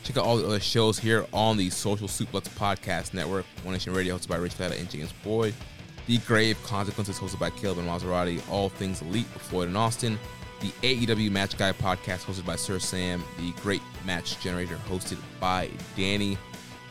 Check 0.02 0.16
out 0.18 0.24
all 0.24 0.36
the 0.36 0.46
other 0.46 0.60
shows 0.60 0.98
here 0.98 1.26
on 1.32 1.56
the 1.56 1.68
Social 1.68 2.06
Suplex 2.06 2.48
Podcast 2.50 3.12
Network. 3.12 3.44
One 3.64 3.72
Nation 3.72 3.92
Radio, 3.92 4.16
hosted 4.16 4.28
by 4.28 4.36
Rich 4.36 4.60
Latta 4.60 4.78
and 4.78 4.88
James 4.88 5.12
Boyd. 5.24 5.52
The 6.06 6.18
Grave 6.18 6.56
Consequences, 6.62 7.18
hosted 7.18 7.40
by 7.40 7.50
Caleb 7.50 7.78
and 7.78 7.88
Maserati. 7.88 8.40
All 8.48 8.68
Things 8.68 9.02
Elite 9.02 9.26
with 9.34 9.42
Floyd 9.42 9.66
and 9.66 9.76
Austin. 9.76 10.16
The 10.60 10.68
AEW 10.82 11.30
Match 11.32 11.58
Guy 11.58 11.72
Podcast, 11.72 12.24
hosted 12.24 12.46
by 12.46 12.54
Sir 12.54 12.78
Sam. 12.78 13.24
The 13.38 13.50
Great 13.60 13.82
Match 14.04 14.40
Generator, 14.40 14.78
hosted 14.88 15.18
by 15.40 15.68
Danny. 15.96 16.38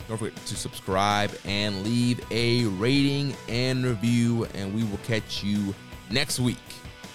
Don't 0.07 0.17
forget 0.17 0.35
to 0.45 0.55
subscribe 0.55 1.31
and 1.45 1.83
leave 1.83 2.19
a 2.31 2.65
rating 2.65 3.33
and 3.47 3.85
review, 3.85 4.45
and 4.53 4.75
we 4.75 4.83
will 4.83 4.99
catch 5.07 5.43
you 5.43 5.73
next 6.09 6.39
week 6.39 6.57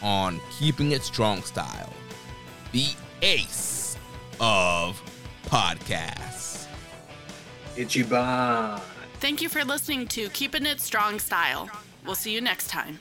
on 0.02 0.40
Keeping 0.58 0.92
It 0.92 1.02
Strong 1.02 1.42
Style, 1.42 1.92
the 2.72 2.88
ace 3.22 3.96
of 4.40 5.00
podcasts. 5.46 6.66
Ichiban. 7.76 8.80
Thank 9.14 9.42
you 9.42 9.48
for 9.48 9.64
listening 9.64 10.06
to 10.08 10.28
Keeping 10.30 10.66
It 10.66 10.80
Strong 10.80 11.18
Style. 11.18 11.68
We'll 12.04 12.14
see 12.14 12.32
you 12.32 12.40
next 12.40 12.68
time. 12.68 13.00